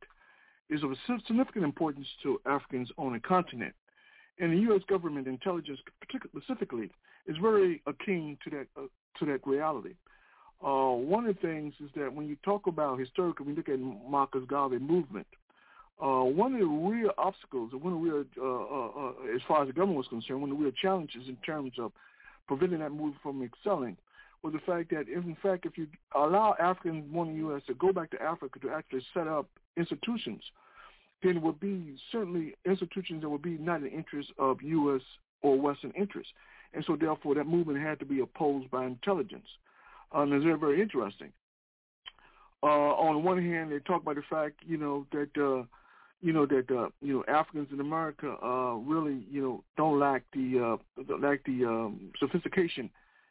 is 0.69 0.83
of 0.83 0.91
significant 1.27 1.65
importance 1.65 2.07
to 2.23 2.41
Africans 2.47 2.91
on 2.99 3.15
the 3.15 3.21
continent. 3.21 3.75
And 4.39 4.53
the 4.53 4.59
U.S. 4.59 4.83
government 4.89 5.27
intelligence, 5.27 5.79
specifically, 6.29 6.91
is 7.27 7.37
very 7.41 7.83
akin 7.87 8.37
to 8.45 8.51
that 8.51 8.67
uh, 8.77 8.87
to 9.19 9.27
that 9.27 9.47
reality. 9.47 9.95
Uh, 10.65 10.93
one 10.93 11.27
of 11.27 11.35
the 11.35 11.41
things 11.41 11.75
is 11.85 11.91
that 11.97 12.13
when 12.13 12.29
you 12.29 12.37
talk 12.45 12.67
about 12.69 12.99
historically, 12.99 13.47
when 13.47 13.57
you 13.57 13.63
look 13.67 13.69
at 13.69 14.09
Marcus 14.09 14.43
Garvey 14.47 14.79
movement, 14.79 15.27
uh, 16.01 16.23
one 16.23 16.55
of 16.55 16.61
the 16.61 16.67
real 16.67 17.11
obstacles, 17.19 17.73
one 17.73 17.93
of 17.93 18.01
the 18.01 18.11
real, 18.11 18.25
uh, 18.41 18.45
uh, 18.45 19.09
uh, 19.09 19.35
as 19.35 19.41
far 19.47 19.63
as 19.63 19.69
the 19.69 19.73
government 19.73 19.99
was 19.99 20.09
concerned, 20.09 20.41
one 20.41 20.51
of 20.51 20.59
the 20.59 20.65
real 20.65 20.73
challenges 20.81 21.29
in 21.29 21.37
terms 21.37 21.73
of 21.79 21.93
preventing 22.47 22.81
that 22.81 22.91
movement 22.91 23.17
from 23.23 23.43
excelling 23.43 23.97
was 24.43 24.53
the 24.53 24.59
fact 24.61 24.91
that, 24.91 25.05
if, 25.09 25.25
in 25.25 25.37
fact, 25.43 25.67
if 25.67 25.79
you 25.79 25.87
allow 26.17 26.57
Africans 26.59 27.05
born 27.13 27.29
in 27.29 27.35
the 27.35 27.41
U.S. 27.41 27.63
to 27.69 27.75
go 27.75 27.93
back 27.93 28.11
to 28.11 28.23
Africa 28.23 28.59
to 28.61 28.71
actually 28.71 29.05
set 29.15 29.29
up 29.29 29.47
institutions, 29.77 30.43
then 31.23 31.37
it 31.37 31.43
would 31.43 31.61
be 31.61 31.97
certainly 32.11 32.55
institutions 32.65 33.23
that 33.23 33.29
would 33.29 33.43
be 33.43 33.59
not 33.59 33.77
in 33.77 33.85
the 33.85 33.91
interest 33.91 34.31
of 34.39 34.61
U.S. 34.61 35.03
or 35.43 35.59
Western 35.61 35.93
interests. 35.93 36.33
And 36.75 36.85
so, 36.87 36.97
therefore, 36.97 37.35
that 37.35 37.47
movement 37.47 37.79
had 37.79 37.99
to 38.01 38.07
be 38.07 38.21
opposed 38.21 38.71
by 38.71 38.87
intelligence. 38.87 39.47
Um, 40.13 40.33
it's 40.33 40.45
very, 40.45 40.59
very 40.59 40.81
interesting. 40.81 41.33
Uh, 42.63 42.67
on 42.67 43.25
one 43.25 43.43
hand, 43.43 43.73
they 43.73 43.79
talk 43.81 44.03
about 44.03 44.15
the 44.15 44.23
fact, 44.31 44.61
you 44.67 44.77
know, 44.77 45.07
that 45.13 45.31
uh, 45.37 45.65
you 46.23 46.33
know 46.33 46.47
that 46.47 46.71
uh, 46.71 46.89
you 47.03 47.15
know 47.15 47.25
Africans 47.29 47.69
in 47.73 47.81
America 47.81 48.37
uh, 48.43 48.75
really 48.75 49.27
you 49.31 49.43
know 49.43 49.65
don't 49.77 49.99
lack 49.99 50.23
the 50.33 50.79
uh, 50.99 51.17
lack 51.19 51.45
the 51.45 51.65
um, 51.65 52.13
sophistication 52.19 52.89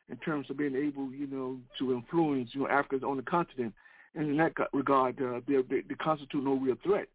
in 0.09 0.17
terms 0.17 0.49
of 0.49 0.57
being 0.57 0.75
able 0.75 1.09
you 1.11 1.25
know 1.25 1.57
to 1.79 1.93
influence 1.93 2.49
you 2.51 2.61
know 2.61 2.67
Africans 2.67 3.03
on 3.03 3.15
the 3.15 3.23
continent, 3.23 3.73
and 4.13 4.29
in 4.29 4.37
that 4.37 4.53
regard 4.73 5.19
uh, 5.21 5.39
they, 5.47 5.55
they, 5.69 5.81
they 5.87 5.95
constitute 5.95 6.43
no 6.43 6.55
real 6.55 6.75
threat. 6.83 7.07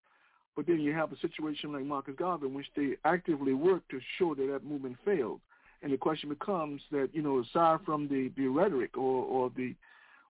But 0.57 0.66
then 0.66 0.81
you 0.81 0.94
have 0.94 1.12
a 1.12 1.19
situation 1.19 1.74
like 1.74 1.85
Marcus 1.85 2.15
Garvey 2.19 2.47
in 2.47 2.55
which 2.55 2.66
they 2.74 2.93
actively 3.05 3.53
work 3.53 3.86
to 3.90 4.01
show 4.19 4.35
that 4.35 4.48
that 4.51 4.65
movement 4.65 4.97
failed. 5.05 5.40
And 5.82 5.93
the 5.93 5.97
question 5.97 6.28
becomes 6.28 6.81
that 6.90 7.11
you 7.12 7.23
know, 7.23 7.40
aside 7.40 7.81
from 7.85 8.09
the, 8.09 8.31
the 8.36 8.48
rhetoric 8.48 8.97
or, 8.97 9.24
or 9.24 9.51
the 9.57 9.74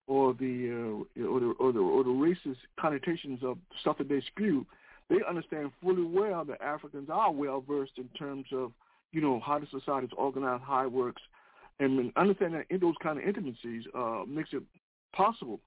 or 0.09 0.35
the, 0.35 1.05
uh, 1.19 1.25
or 1.25 1.41
the 1.41 1.55
or 1.59 1.73
the 1.73 1.79
or 1.81 2.05
the 2.05 2.11
racist 2.11 2.59
connotations 2.79 3.41
of 3.43 3.59
stuff 3.81 3.99
that 3.99 4.09
they 4.09 4.23
spew, 4.29 4.65
they 5.09 5.17
understand 5.29 5.73
fully 5.83 6.05
well 6.05 6.45
that 6.45 6.61
Africans 6.61 7.09
are 7.11 7.33
well 7.33 7.65
versed 7.67 7.99
in 7.99 8.09
terms 8.19 8.47
of 8.53 8.73
you 9.13 9.21
know 9.21 9.41
how 9.45 9.59
the 9.59 9.67
society 9.67 10.07
is 10.07 10.13
organized, 10.17 10.63
how 10.65 10.85
it 10.85 10.93
works, 10.93 11.23
and 11.81 12.13
understanding 12.17 12.63
that 12.71 12.81
those 12.81 12.95
kind 13.03 13.19
of 13.19 13.25
intimacies 13.25 13.85
uh, 13.95 14.23
makes 14.29 14.51
it 14.53 14.63
possible 15.13 15.61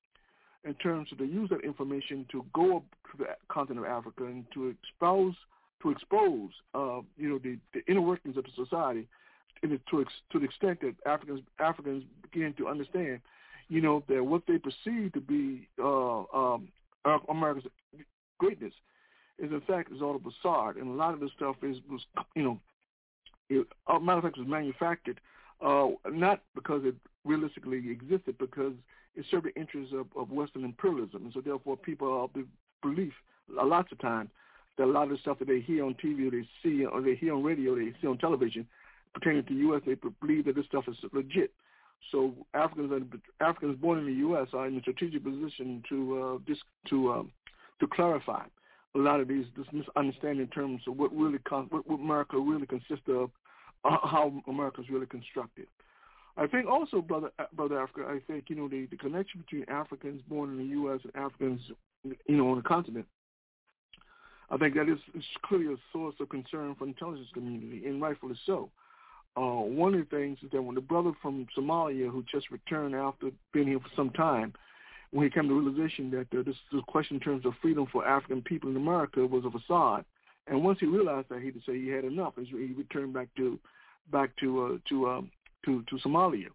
in 0.65 0.73
terms 0.75 1.09
of 1.11 1.17
to 1.17 1.25
use 1.25 1.49
that 1.49 1.61
information 1.61 2.25
to 2.31 2.45
go 2.53 2.77
up 2.77 2.83
to 3.11 3.17
the 3.17 3.25
continent 3.47 3.85
of 3.85 3.91
Africa 3.91 4.25
and 4.25 4.45
to 4.53 4.67
expose 4.67 5.33
to 5.81 5.91
expose 5.91 6.49
uh, 6.75 6.99
you 7.17 7.29
know 7.29 7.39
the, 7.39 7.57
the 7.73 7.81
inner 7.91 8.01
workings 8.01 8.37
of 8.37 8.43
the 8.43 8.51
society 8.55 9.07
to 9.61 10.05
to 10.31 10.39
the 10.39 10.45
extent 10.45 10.81
that 10.81 10.95
Africans 11.05 11.41
Africans 11.59 12.03
begin 12.23 12.53
to 12.57 12.67
understand 12.67 13.19
you 13.67 13.81
know 13.81 14.03
that 14.07 14.23
what 14.23 14.43
they 14.47 14.57
perceive 14.57 15.13
to 15.13 15.21
be 15.21 15.67
uh, 15.81 16.23
um, 16.33 16.69
America's 17.29 17.65
greatness 18.37 18.73
is 19.37 19.51
in 19.51 19.61
fact 19.61 19.91
is 19.91 20.01
all 20.01 20.15
a 20.15 20.19
facade 20.19 20.77
and 20.77 20.89
a 20.89 20.93
lot 20.93 21.13
of 21.13 21.19
this 21.19 21.31
stuff 21.35 21.55
is 21.61 21.77
was 21.89 22.01
you 22.35 22.43
know 22.43 22.59
it, 23.49 23.65
matter 24.01 24.19
of 24.19 24.23
fact 24.23 24.37
was 24.37 24.47
manufactured 24.47 25.19
uh, 25.61 25.87
not 26.11 26.41
because 26.55 26.81
it 26.85 26.95
realistically 27.25 27.91
existed 27.91 28.37
because 28.37 28.73
it 29.15 29.25
served 29.29 29.45
the 29.45 29.55
interests 29.59 29.93
of, 29.93 30.07
of 30.15 30.31
Western 30.31 30.63
imperialism. 30.63 31.23
And 31.23 31.33
so 31.33 31.41
therefore 31.41 31.77
people 31.77 32.07
are 32.07 32.23
of 32.23 32.33
the 32.33 32.45
belief 32.81 33.13
a 33.59 33.65
lots 33.65 33.91
of 33.91 33.99
times 33.99 34.29
that 34.77 34.85
a 34.85 34.85
lot 34.85 35.03
of 35.03 35.09
the 35.09 35.17
stuff 35.17 35.39
that 35.39 35.47
they 35.47 35.59
hear 35.59 35.83
on 35.83 35.95
TV 35.95 36.27
or 36.27 36.31
they 36.31 36.47
see 36.63 36.85
or 36.85 37.01
they 37.01 37.15
hear 37.15 37.33
on 37.33 37.43
radio, 37.43 37.75
they 37.75 37.93
see 38.01 38.07
on 38.07 38.17
television 38.17 38.65
pertaining 39.13 39.43
to 39.45 39.53
the 39.53 39.59
U.S., 39.61 39.81
they 39.85 39.95
believe 40.21 40.45
that 40.45 40.55
this 40.55 40.65
stuff 40.65 40.85
is 40.87 40.97
legit. 41.13 41.51
So 42.11 42.33
Africans 42.53 43.03
Africans 43.41 43.77
born 43.79 43.99
in 43.99 44.05
the 44.05 44.13
U.S. 44.13 44.47
are 44.53 44.67
in 44.67 44.77
a 44.77 44.81
strategic 44.81 45.23
position 45.23 45.83
to 45.89 46.21
uh, 46.21 46.37
dis, 46.47 46.57
to 46.89 47.11
um, 47.11 47.31
to 47.79 47.87
clarify 47.87 48.45
a 48.95 48.97
lot 48.97 49.19
of 49.19 49.27
these 49.27 49.45
this 49.57 49.67
misunderstanding 49.71 50.41
in 50.41 50.47
terms 50.47 50.81
of 50.87 50.97
what 50.97 51.15
really 51.15 51.39
con- 51.39 51.67
what, 51.69 51.87
what 51.87 51.99
America 51.99 52.37
really 52.37 52.65
consists 52.65 53.07
of, 53.07 53.29
uh, 53.85 53.97
how 54.03 54.33
America 54.47 54.81
is 54.81 54.89
really 54.89 55.05
constructed. 55.05 55.67
I 56.37 56.47
think 56.47 56.67
also, 56.67 57.01
brother, 57.01 57.31
uh, 57.37 57.45
brother 57.53 57.79
Africa, 57.79 58.07
I 58.07 58.19
think 58.31 58.45
you 58.47 58.55
know 58.55 58.67
the, 58.67 58.87
the 58.89 58.97
connection 58.97 59.41
between 59.41 59.69
Africans 59.69 60.21
born 60.27 60.51
in 60.51 60.57
the 60.57 60.71
U.S. 60.75 61.01
and 61.03 61.15
Africans, 61.15 61.61
you 62.03 62.37
know, 62.37 62.49
on 62.49 62.57
the 62.57 62.63
continent. 62.63 63.05
I 64.49 64.57
think 64.57 64.73
that 64.75 64.89
is, 64.89 64.97
is 65.13 65.23
clearly 65.45 65.73
a 65.73 65.77
source 65.93 66.15
of 66.19 66.29
concern 66.29 66.75
for 66.79 66.85
the 66.85 66.91
intelligence 66.91 67.27
community, 67.33 67.85
and 67.85 68.01
rightfully 68.01 68.35
so. 68.45 68.71
Uh, 68.77 68.88
one 69.35 69.93
of 69.93 69.99
the 70.01 70.15
things 70.15 70.39
is 70.43 70.51
that 70.51 70.61
when 70.61 70.75
the 70.75 70.81
brother 70.81 71.11
from 71.21 71.47
Somalia, 71.57 72.09
who 72.09 72.23
just 72.31 72.51
returned 72.51 72.95
after 72.95 73.29
being 73.53 73.67
here 73.67 73.79
for 73.79 73.89
some 73.95 74.09
time, 74.11 74.53
when 75.11 75.23
he 75.23 75.29
came 75.29 75.47
to 75.47 75.59
realization 75.59 76.11
that 76.11 76.37
uh, 76.37 76.43
this, 76.43 76.55
this 76.71 76.81
question 76.87 77.15
in 77.15 77.21
terms 77.21 77.45
of 77.45 77.53
freedom 77.61 77.87
for 77.91 78.07
African 78.07 78.41
people 78.41 78.69
in 78.69 78.75
America 78.75 79.25
was 79.25 79.43
a 79.45 79.51
facade, 79.51 80.05
and 80.47 80.63
once 80.63 80.79
he 80.79 80.85
realized 80.85 81.29
that, 81.29 81.41
he 81.41 81.51
would 81.51 81.63
say 81.65 81.79
he 81.79 81.89
had 81.89 82.05
enough, 82.05 82.33
and 82.37 82.47
he 82.47 82.73
returned 82.77 83.13
back 83.13 83.27
to 83.37 83.59
back 84.11 84.35
to 84.37 84.65
uh, 84.65 84.77
to 84.89 85.09
um, 85.09 85.31
to, 85.65 85.83
to 85.89 85.95
Somalia. 85.97 86.47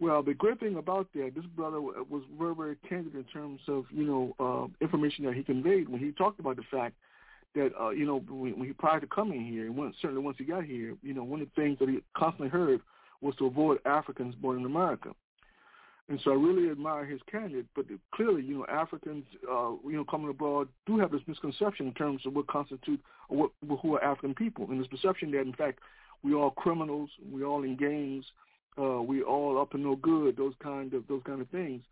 Well, 0.00 0.22
the 0.22 0.32
great 0.32 0.58
thing 0.58 0.76
about 0.76 1.08
that, 1.14 1.32
this 1.34 1.44
brother 1.54 1.80
was 1.80 2.22
very, 2.38 2.54
very 2.54 2.76
candid 2.88 3.14
in 3.14 3.24
terms 3.24 3.60
of, 3.68 3.84
you 3.90 4.04
know, 4.04 4.34
uh, 4.40 4.66
information 4.82 5.26
that 5.26 5.34
he 5.34 5.42
conveyed 5.42 5.90
when 5.90 6.00
he 6.00 6.12
talked 6.12 6.40
about 6.40 6.56
the 6.56 6.62
fact 6.70 6.94
that, 7.54 7.72
uh, 7.80 7.90
you 7.90 8.06
know, 8.06 8.20
when, 8.28 8.58
when 8.58 8.68
he 8.68 8.72
prior 8.72 9.00
to 9.00 9.06
coming 9.06 9.44
here, 9.44 9.66
and 9.66 9.76
when, 9.76 9.92
certainly 10.00 10.22
once 10.22 10.36
he 10.38 10.44
got 10.44 10.64
here, 10.64 10.94
you 11.02 11.14
know, 11.14 11.24
one 11.24 11.40
of 11.40 11.48
the 11.54 11.60
things 11.60 11.78
that 11.78 11.88
he 11.88 11.98
constantly 12.16 12.48
heard 12.48 12.80
was 13.20 13.34
to 13.36 13.46
avoid 13.46 13.78
Africans 13.84 14.34
born 14.36 14.58
in 14.58 14.64
America. 14.64 15.10
And 16.08 16.20
so 16.24 16.32
I 16.32 16.34
really 16.34 16.70
admire 16.70 17.04
his 17.04 17.20
candid, 17.30 17.68
but 17.76 17.86
clearly, 18.12 18.42
you 18.42 18.58
know, 18.58 18.66
Africans, 18.66 19.24
uh, 19.48 19.70
you 19.84 19.92
know, 19.92 20.04
coming 20.04 20.28
abroad 20.28 20.68
do 20.84 20.98
have 20.98 21.12
this 21.12 21.20
misconception 21.28 21.86
in 21.86 21.94
terms 21.94 22.22
of 22.26 22.34
what 22.34 22.48
constitute 22.48 23.00
or 23.28 23.50
what 23.60 23.80
who 23.80 23.94
are 23.94 24.02
African 24.02 24.34
people, 24.34 24.66
and 24.70 24.80
this 24.80 24.88
perception 24.88 25.30
that, 25.32 25.42
in 25.42 25.52
fact, 25.52 25.78
we 26.24 26.34
all 26.34 26.50
criminals, 26.50 27.10
we 27.30 27.44
all 27.44 27.62
in 27.62 27.76
gangs, 27.76 28.24
uh, 28.76 29.00
we 29.00 29.22
all 29.22 29.60
up 29.60 29.70
to 29.70 29.78
no 29.78 29.94
good, 29.96 30.36
those 30.36 30.54
kind 30.60 30.94
of 30.94 31.06
those 31.06 31.22
kind 31.24 31.40
of 31.40 31.48
things 31.50 31.82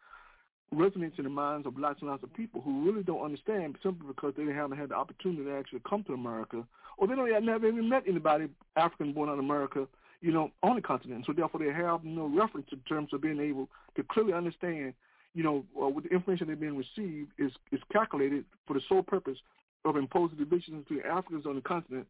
resonates 0.75 1.19
in 1.19 1.25
the 1.25 1.31
minds 1.31 1.67
of 1.67 1.79
lots 1.79 2.01
and 2.01 2.11
lots 2.11 2.23
of 2.23 2.33
people 2.35 2.61
who 2.61 2.85
really 2.85 3.03
don't 3.03 3.25
understand 3.25 3.77
simply 3.83 4.07
because 4.07 4.35
they 4.37 4.45
haven't 4.53 4.79
had 4.79 4.91
the 4.91 4.95
opportunity 4.95 5.45
to 5.45 5.57
actually 5.57 5.81
come 5.89 6.05
to 6.05 6.13
America 6.13 6.65
or 6.99 7.07
they 7.07 7.15
don't 7.15 7.33
have 7.33 7.43
never 7.43 7.69
even 7.69 7.89
met 7.89 8.03
anybody 8.07 8.49
African 8.77 9.13
born 9.13 9.31
in 9.31 9.39
America, 9.39 9.87
you 10.21 10.33
know, 10.33 10.51
on 10.63 10.77
the 10.77 10.83
continent. 10.83 11.25
So 11.27 11.33
therefore 11.33 11.61
they 11.61 11.73
have 11.73 12.05
no 12.05 12.27
reference 12.27 12.67
in 12.73 12.81
terms 12.81 13.13
of 13.13 13.23
being 13.23 13.41
able 13.41 13.69
to 13.97 14.03
clearly 14.03 14.33
understand, 14.33 14.95
you 15.35 15.43
know, 15.43 15.65
uh, 15.81 15.89
what 15.89 16.05
the 16.05 16.11
information 16.11 16.49
they're 16.49 16.57
being 16.57 16.77
received 16.77 17.31
is 17.39 17.53
is 17.73 17.81
calculated 17.93 18.45
for 18.67 18.75
the 18.75 18.83
sole 18.89 19.03
purpose 19.03 19.39
of 19.85 19.97
imposing 19.97 20.37
divisions 20.37 20.85
between 20.87 21.07
Africans 21.07 21.47
on 21.47 21.55
the 21.55 21.61
continent 21.63 22.07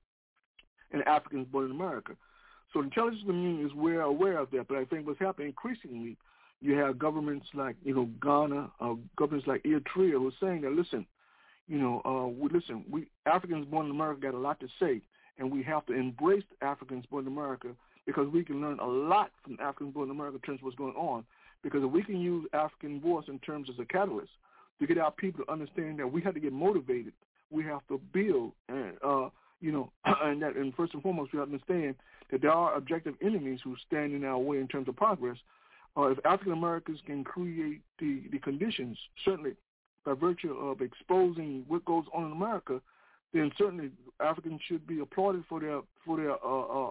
and 0.90 1.02
Africans 1.06 1.46
born 1.46 1.66
in 1.66 1.70
America. 1.70 2.14
So 2.72 2.80
the 2.80 2.86
intelligence 2.86 3.22
community 3.26 3.64
is 3.64 3.74
well 3.74 4.08
aware 4.08 4.38
of 4.38 4.50
that, 4.50 4.68
but 4.68 4.78
I 4.78 4.84
think 4.84 5.06
what's 5.06 5.18
happening 5.18 5.48
increasingly, 5.48 6.16
you 6.60 6.74
have 6.74 6.98
governments 6.98 7.46
like, 7.54 7.76
you 7.84 7.94
know, 7.94 8.08
Ghana, 8.22 8.70
uh, 8.80 8.94
governments 9.16 9.46
like 9.46 9.62
Eritrea 9.62 10.12
who 10.12 10.28
are 10.28 10.32
saying 10.40 10.62
that, 10.62 10.72
listen, 10.72 11.06
you 11.68 11.78
know, 11.78 12.02
uh, 12.04 12.26
we, 12.26 12.48
listen, 12.50 12.84
we 12.90 13.08
Africans 13.26 13.66
born 13.66 13.86
in 13.86 13.92
America 13.92 14.22
got 14.22 14.34
a 14.34 14.38
lot 14.38 14.58
to 14.60 14.68
say, 14.80 15.00
and 15.38 15.50
we 15.50 15.62
have 15.62 15.86
to 15.86 15.92
embrace 15.92 16.44
Africans 16.62 17.04
born 17.10 17.26
in 17.26 17.32
America 17.32 17.68
because 18.06 18.26
we 18.32 18.42
can 18.42 18.60
learn 18.60 18.78
a 18.80 18.86
lot 18.86 19.30
from 19.44 19.58
Africans 19.60 19.94
born 19.94 20.08
in 20.08 20.16
America 20.16 20.36
in 20.36 20.42
terms 20.42 20.60
of 20.60 20.64
what's 20.64 20.76
going 20.76 20.94
on. 20.94 21.24
Because 21.62 21.82
if 21.84 21.90
we 21.90 22.02
can 22.02 22.20
use 22.20 22.48
African 22.52 23.00
voice 23.00 23.24
in 23.28 23.38
terms 23.40 23.68
as 23.68 23.78
a 23.78 23.84
catalyst 23.84 24.30
to 24.80 24.86
get 24.86 24.98
our 24.98 25.10
people 25.10 25.44
to 25.44 25.52
understand 25.52 25.98
that 25.98 26.10
we 26.10 26.22
have 26.22 26.34
to 26.34 26.40
get 26.40 26.52
motivated, 26.52 27.12
we 27.50 27.64
have 27.64 27.80
to 27.88 28.00
build 28.12 28.52
and 28.68 28.92
uh, 29.04 29.28
you 29.60 29.72
know, 29.72 29.90
and 30.22 30.42
that, 30.42 30.56
and 30.56 30.74
first 30.74 30.94
and 30.94 31.02
foremost, 31.02 31.32
we 31.32 31.38
have 31.38 31.48
to 31.48 31.54
understand 31.54 31.94
that 32.30 32.42
there 32.42 32.52
are 32.52 32.74
objective 32.74 33.14
enemies 33.22 33.60
who 33.64 33.76
stand 33.86 34.12
in 34.12 34.24
our 34.24 34.38
way 34.38 34.58
in 34.58 34.68
terms 34.68 34.88
of 34.88 34.96
progress. 34.96 35.36
Uh, 35.98 36.10
if 36.10 36.18
African 36.24 36.52
Americans 36.52 37.00
can 37.06 37.24
create 37.24 37.80
the, 37.98 38.22
the 38.30 38.38
conditions, 38.38 38.96
certainly 39.24 39.52
by 40.04 40.14
virtue 40.14 40.52
of 40.52 40.80
exposing 40.80 41.64
what 41.66 41.84
goes 41.84 42.04
on 42.14 42.26
in 42.26 42.32
America, 42.32 42.80
then 43.34 43.50
certainly 43.58 43.90
Africans 44.20 44.60
should 44.68 44.86
be 44.86 45.00
applauded 45.00 45.44
for 45.48 45.60
their 45.60 45.80
for 46.06 46.16
their 46.16 46.32
uh, 46.32 46.36
uh, 46.46 46.90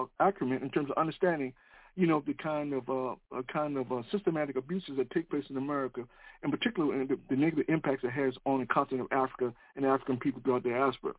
uh, 0.00 0.02
uh 0.02 0.06
acumen 0.20 0.62
in 0.62 0.70
terms 0.70 0.90
of 0.90 0.96
understanding, 0.96 1.52
you 1.94 2.06
know, 2.06 2.22
the 2.26 2.34
kind 2.34 2.72
of 2.72 2.88
uh, 2.88 3.42
kind 3.52 3.76
of 3.76 3.92
uh, 3.92 4.02
systematic 4.10 4.56
abuses 4.56 4.96
that 4.96 5.10
take 5.10 5.28
place 5.28 5.44
in 5.50 5.56
America, 5.58 6.02
and 6.42 6.50
particularly 6.50 7.04
the, 7.04 7.18
the 7.28 7.36
negative 7.36 7.66
impacts 7.68 8.02
it 8.02 8.10
has 8.10 8.32
on 8.46 8.60
the 8.60 8.66
continent 8.66 9.08
of 9.12 9.18
Africa 9.18 9.52
and 9.76 9.84
African 9.84 10.16
people 10.16 10.40
throughout 10.42 10.62
the 10.62 10.70
diaspora. 10.70 11.12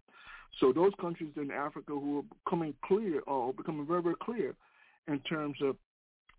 So 0.59 0.73
those 0.73 0.93
countries 0.99 1.29
in 1.37 1.51
Africa 1.51 1.91
who 1.91 2.19
are 2.19 2.35
becoming 2.43 2.73
clear 2.83 3.21
or 3.27 3.53
becoming 3.53 3.85
very, 3.85 4.01
very 4.01 4.15
clear 4.19 4.55
in 5.07 5.19
terms 5.19 5.57
of 5.61 5.75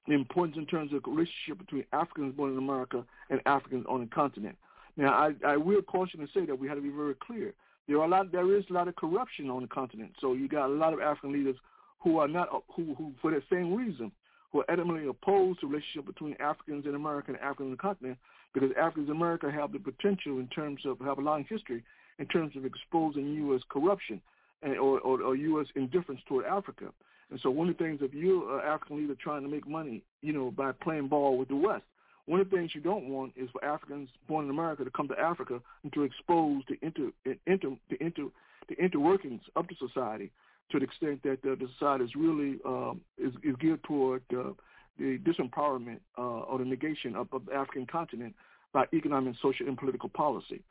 the 0.06 0.14
importance 0.14 0.56
in 0.56 0.66
terms 0.66 0.92
of 0.92 1.02
the 1.02 1.10
relationship 1.10 1.58
between 1.58 1.84
Africans 1.92 2.34
born 2.34 2.52
in 2.52 2.58
America 2.58 3.04
and 3.28 3.40
Africans 3.46 3.86
on 3.88 4.00
the 4.00 4.06
continent. 4.06 4.56
Now, 4.96 5.12
I, 5.12 5.32
I 5.46 5.56
will 5.56 5.82
caution 5.82 6.20
and 6.20 6.28
say 6.34 6.44
that 6.46 6.58
we 6.58 6.68
have 6.68 6.76
to 6.76 6.82
be 6.82 6.90
very 6.90 7.14
clear. 7.14 7.54
There 7.86 7.98
are 7.98 8.04
a 8.04 8.08
lot, 8.08 8.32
there 8.32 8.56
is 8.56 8.64
a 8.70 8.72
lot 8.72 8.88
of 8.88 8.96
corruption 8.96 9.50
on 9.50 9.62
the 9.62 9.68
continent. 9.68 10.12
So 10.20 10.32
you 10.32 10.48
got 10.48 10.66
a 10.66 10.72
lot 10.72 10.92
of 10.92 11.00
African 11.00 11.32
leaders 11.32 11.56
who 12.00 12.18
are 12.18 12.28
not, 12.28 12.48
who, 12.74 12.94
who 12.94 13.12
for 13.20 13.30
that 13.30 13.42
same 13.50 13.74
reason, 13.74 14.10
who 14.52 14.60
are 14.60 14.66
adamantly 14.66 15.08
opposed 15.08 15.60
to 15.60 15.66
the 15.66 15.72
relationship 15.72 16.06
between 16.06 16.34
Africans 16.40 16.86
in 16.86 16.94
America 16.94 17.32
and 17.32 17.40
Africans 17.40 17.66
on 17.66 17.70
the 17.72 17.76
continent 17.76 18.18
because 18.52 18.70
Africans 18.78 19.08
in 19.08 19.16
America 19.16 19.50
have 19.50 19.72
the 19.72 19.78
potential 19.78 20.38
in 20.38 20.48
terms 20.48 20.80
of 20.84 20.98
have 21.00 21.18
a 21.18 21.22
long 21.22 21.44
history 21.48 21.84
in 22.18 22.26
terms 22.26 22.56
of 22.56 22.64
exposing 22.64 23.32
U.S. 23.34 23.62
corruption 23.68 24.20
and, 24.62 24.76
or, 24.76 25.00
or, 25.00 25.22
or 25.22 25.36
U.S. 25.36 25.66
indifference 25.74 26.20
toward 26.28 26.44
Africa. 26.46 26.86
And 27.30 27.38
so 27.40 27.50
one 27.50 27.68
of 27.68 27.78
the 27.78 27.84
things, 27.84 28.00
if 28.02 28.12
you're 28.12 28.58
an 28.58 28.66
African 28.66 28.98
leader 28.98 29.14
trying 29.14 29.42
to 29.42 29.48
make 29.48 29.66
money, 29.66 30.02
you 30.20 30.32
know, 30.32 30.50
by 30.50 30.72
playing 30.72 31.08
ball 31.08 31.38
with 31.38 31.48
the 31.48 31.56
West, 31.56 31.84
one 32.26 32.40
of 32.40 32.50
the 32.50 32.56
things 32.56 32.72
you 32.74 32.80
don't 32.80 33.08
want 33.08 33.32
is 33.36 33.48
for 33.50 33.64
Africans 33.64 34.08
born 34.28 34.44
in 34.44 34.50
America 34.50 34.84
to 34.84 34.90
come 34.90 35.08
to 35.08 35.18
Africa 35.18 35.60
and 35.82 35.92
to 35.92 36.02
expose 36.02 36.62
the 36.68 36.76
inter, 36.82 37.10
inter, 37.46 37.70
the 37.88 38.04
inter, 38.04 38.26
the 38.68 38.76
interworkings 38.76 39.40
of 39.56 39.66
the 39.68 39.74
society 39.84 40.30
to 40.70 40.78
the 40.78 40.84
extent 40.84 41.22
that 41.22 41.38
uh, 41.44 41.56
the 41.56 41.68
society 41.78 42.04
is 42.04 42.10
really 42.14 42.58
um, 42.64 43.00
is, 43.18 43.32
is 43.42 43.56
geared 43.60 43.82
toward 43.84 44.22
uh, 44.32 44.52
the 44.98 45.18
disempowerment 45.18 45.98
uh, 46.18 46.22
or 46.22 46.58
the 46.58 46.64
negation 46.64 47.16
of, 47.16 47.28
of 47.32 47.46
the 47.46 47.54
African 47.54 47.86
continent 47.86 48.34
by 48.72 48.84
economic, 48.94 49.34
social, 49.42 49.66
and 49.66 49.76
political 49.76 50.08
policy. 50.08 50.62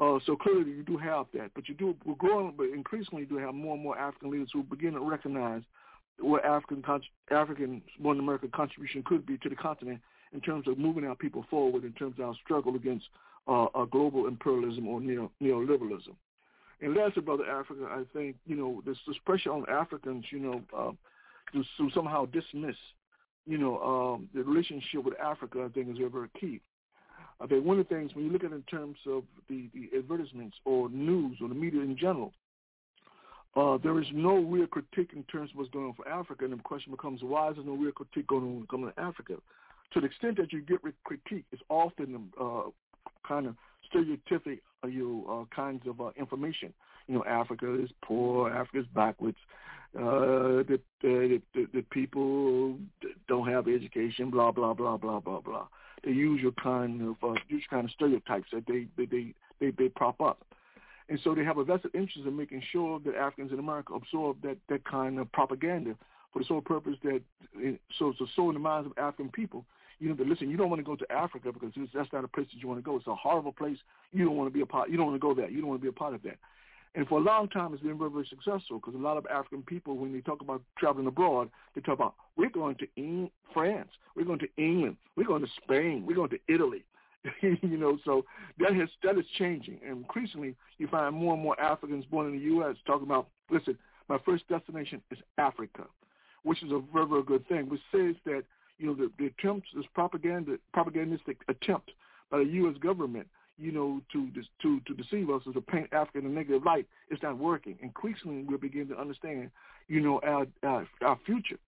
Uh, 0.00 0.18
so 0.26 0.36
clearly 0.36 0.72
you 0.72 0.82
do 0.82 0.96
have 0.96 1.26
that, 1.32 1.50
but 1.54 1.68
you 1.68 1.74
do 1.74 1.94
we're 2.04 2.14
growing, 2.14 2.52
but 2.56 2.64
increasingly 2.74 3.22
you 3.22 3.28
do 3.28 3.38
have 3.38 3.54
more 3.54 3.74
and 3.74 3.82
more 3.82 3.98
African 3.98 4.30
leaders 4.30 4.50
who 4.52 4.62
begin 4.62 4.92
to 4.92 5.00
recognize 5.00 5.62
what 6.20 6.44
African 6.44 6.82
African 7.30 7.82
born 8.00 8.18
American 8.18 8.50
contribution 8.50 9.02
could 9.04 9.26
be 9.26 9.38
to 9.38 9.48
the 9.48 9.56
continent 9.56 10.00
in 10.32 10.40
terms 10.40 10.66
of 10.66 10.78
moving 10.78 11.04
our 11.04 11.14
people 11.14 11.44
forward 11.50 11.84
in 11.84 11.92
terms 11.92 12.16
of 12.18 12.26
our 12.26 12.34
struggle 12.42 12.74
against 12.76 13.06
uh, 13.48 13.84
global 13.90 14.26
imperialism 14.26 14.88
or 14.88 15.00
neo, 15.00 15.30
neoliberalism. 15.42 16.14
And 16.80 16.94
lastly, 16.94 17.22
brother 17.22 17.48
Africa, 17.48 17.86
I 17.90 18.02
think 18.12 18.36
you 18.44 18.56
know 18.56 18.82
this, 18.84 18.98
this 19.06 19.16
pressure 19.24 19.52
on 19.52 19.64
Africans, 19.68 20.24
you 20.30 20.40
know, 20.40 20.62
uh, 20.76 20.92
to, 21.52 21.64
to 21.78 21.90
somehow 21.94 22.26
dismiss, 22.26 22.76
you 23.46 23.56
know, 23.56 23.80
um, 23.80 24.28
the 24.34 24.42
relationship 24.42 25.04
with 25.04 25.18
Africa, 25.20 25.66
I 25.68 25.72
think 25.72 25.88
is 25.88 25.98
very, 25.98 26.10
very 26.10 26.28
key. 26.38 26.60
I 27.40 27.46
think 27.46 27.64
one 27.64 27.78
of 27.78 27.88
the 27.88 27.94
things 27.94 28.14
when 28.14 28.24
you 28.24 28.32
look 28.32 28.44
at 28.44 28.52
it 28.52 28.54
in 28.54 28.62
terms 28.62 28.96
of 29.06 29.22
the, 29.48 29.68
the 29.74 29.96
advertisements 29.96 30.56
or 30.64 30.88
news 30.88 31.38
or 31.42 31.48
the 31.48 31.54
media 31.54 31.80
in 31.82 31.96
general, 31.96 32.32
uh, 33.56 33.78
there 33.82 33.98
is 34.00 34.06
no 34.12 34.36
real 34.36 34.66
critique 34.66 35.10
in 35.14 35.22
terms 35.24 35.50
of 35.50 35.56
what's 35.56 35.70
going 35.70 35.86
on 35.86 35.94
for 35.94 36.06
Africa, 36.08 36.44
and 36.44 36.52
the 36.52 36.62
question 36.62 36.92
becomes, 36.92 37.22
why 37.22 37.48
is 37.50 37.56
there 37.56 37.64
no 37.64 37.72
real 37.72 37.92
critique 37.92 38.26
going 38.26 38.44
on 38.44 38.66
coming 38.70 38.92
to 38.92 39.00
Africa? 39.00 39.34
To 39.94 40.00
the 40.00 40.06
extent 40.06 40.36
that 40.36 40.52
you 40.52 40.60
get 40.60 40.80
critique, 41.04 41.44
it's 41.52 41.62
often 41.68 42.30
uh, 42.40 42.62
kind 43.26 43.46
of 43.46 43.54
stereotypic, 43.90 44.60
uh, 44.84 44.88
you 44.88 45.24
know, 45.26 45.46
uh, 45.50 45.54
kinds 45.54 45.86
of 45.86 46.00
uh, 46.00 46.10
information. 46.16 46.74
You 47.08 47.14
know, 47.14 47.24
Africa 47.24 47.82
is 47.82 47.90
poor, 48.02 48.50
Africa 48.50 48.80
is 48.80 48.86
backwards, 48.94 49.38
uh, 49.96 50.62
the, 50.68 50.78
the, 51.00 51.40
the, 51.54 51.66
the 51.72 51.82
people 51.90 52.76
don't 53.28 53.48
have 53.48 53.68
education, 53.68 54.30
blah, 54.30 54.50
blah, 54.50 54.74
blah, 54.74 54.98
blah, 54.98 55.20
blah, 55.20 55.40
blah. 55.40 55.66
The 56.04 56.12
usual 56.12 56.52
kind 56.62 57.00
of, 57.00 57.16
uh, 57.22 57.40
kind 57.70 57.86
of 57.86 57.90
stereotypes 57.92 58.48
that 58.52 58.66
they, 58.66 58.86
they, 58.98 59.06
they, 59.06 59.34
they, 59.60 59.70
they 59.70 59.88
prop 59.88 60.20
up. 60.20 60.44
And 61.08 61.20
so 61.22 61.34
they 61.34 61.44
have 61.44 61.58
a 61.58 61.64
vested 61.64 61.94
interest 61.94 62.26
in 62.26 62.36
making 62.36 62.62
sure 62.72 63.00
that 63.00 63.14
Africans 63.14 63.52
in 63.52 63.58
America 63.58 63.94
absorb 63.94 64.42
that, 64.42 64.56
that 64.68 64.84
kind 64.84 65.18
of 65.18 65.30
propaganda 65.32 65.94
for 66.32 66.40
the 66.40 66.44
sole 66.44 66.60
purpose 66.60 66.96
that, 67.04 67.20
eh, 67.64 67.72
so 67.98 68.12
to 68.12 68.26
sow 68.34 68.50
in 68.50 68.54
the 68.54 68.60
minds 68.60 68.86
of 68.86 68.98
African 68.98 69.30
people, 69.30 69.64
you 69.98 70.08
know, 70.08 70.14
that 70.16 70.26
listen, 70.26 70.50
you 70.50 70.56
don't 70.56 70.68
want 70.68 70.80
to 70.80 70.84
go 70.84 70.96
to 70.96 71.10
Africa 71.10 71.52
because 71.52 71.72
that's 71.94 72.12
not 72.12 72.24
a 72.24 72.28
place 72.28 72.46
that 72.52 72.60
you 72.60 72.68
want 72.68 72.78
to 72.78 72.84
go. 72.84 72.96
It's 72.96 73.06
a 73.06 73.14
horrible 73.14 73.52
place. 73.52 73.78
You 74.12 74.24
don't 74.24 74.36
want 74.36 74.50
to 74.50 74.52
be 74.52 74.60
a 74.60 74.66
part. 74.66 74.90
You 74.90 74.96
don't 74.96 75.06
want 75.06 75.16
to 75.16 75.26
go 75.26 75.32
there. 75.32 75.48
You 75.48 75.60
don't 75.60 75.70
want 75.70 75.80
to 75.80 75.82
be 75.82 75.88
a 75.88 75.92
part 75.92 76.14
of 76.14 76.22
that. 76.24 76.36
And 76.94 77.06
for 77.06 77.18
a 77.18 77.22
long 77.22 77.48
time, 77.48 77.74
it's 77.74 77.82
been 77.82 77.98
very, 77.98 78.10
very 78.10 78.26
successful 78.26 78.78
because 78.78 78.94
a 78.94 78.98
lot 78.98 79.18
of 79.18 79.26
African 79.26 79.62
people, 79.62 79.96
when 79.96 80.12
they 80.12 80.22
talk 80.22 80.40
about 80.40 80.62
traveling 80.78 81.06
abroad, 81.06 81.50
they 81.74 81.82
talk 81.82 81.94
about 81.94 82.14
we're 82.36 82.48
going 82.48 82.74
to 82.76 82.86
Eng- 82.96 83.30
France, 83.52 83.90
we're 84.16 84.24
going 84.24 84.38
to 84.38 84.48
England, 84.56 84.96
we're 85.14 85.26
going 85.26 85.42
to 85.42 85.50
Spain, 85.62 86.04
we're 86.06 86.16
going 86.16 86.30
to 86.30 86.38
Italy. 86.48 86.84
you 87.42 87.76
know, 87.76 87.98
so 88.04 88.24
that 88.58 88.74
has 88.74 88.88
that 89.02 89.18
is 89.18 89.24
changing. 89.38 89.78
And 89.86 89.98
increasingly, 89.98 90.54
you 90.78 90.88
find 90.88 91.14
more 91.14 91.34
and 91.34 91.42
more 91.42 91.58
Africans 91.60 92.04
born 92.06 92.26
in 92.26 92.32
the 92.32 92.44
U.S. 92.46 92.76
talking 92.86 93.06
about, 93.06 93.28
listen, 93.50 93.76
my 94.08 94.18
first 94.24 94.48
destination 94.48 95.02
is 95.10 95.18
Africa, 95.38 95.84
which 96.42 96.62
is 96.62 96.70
a 96.72 96.80
very, 96.92 97.06
very 97.06 97.22
good 97.22 97.46
thing. 97.48 97.68
Which 97.68 97.80
says 97.92 98.14
that 98.24 98.44
you 98.78 98.86
know 98.86 98.94
the, 98.94 99.10
the 99.18 99.26
attempt, 99.26 99.68
this 99.74 99.86
propaganda, 99.94 100.58
propagandistic 100.72 101.36
attempt 101.48 101.90
by 102.30 102.38
the 102.38 102.44
U.S. 102.44 102.76
government, 102.78 103.26
you 103.58 103.72
know, 103.72 104.00
to 104.12 104.28
to 104.62 104.80
to 104.80 104.94
deceive 104.94 105.30
us 105.30 105.42
or 105.46 105.52
to 105.52 105.60
paint 105.60 105.88
Africa 105.92 106.18
in 106.18 106.26
a 106.26 106.28
negative 106.28 106.64
light, 106.64 106.86
it's 107.10 107.22
not 107.22 107.38
working. 107.38 107.76
Increasingly, 107.82 108.42
we're 108.42 108.58
beginning 108.58 108.88
to 108.88 109.00
understand, 109.00 109.50
you 109.88 110.00
know, 110.00 110.20
our 110.24 110.46
our, 110.62 110.86
our 111.02 111.18
future 111.24 111.58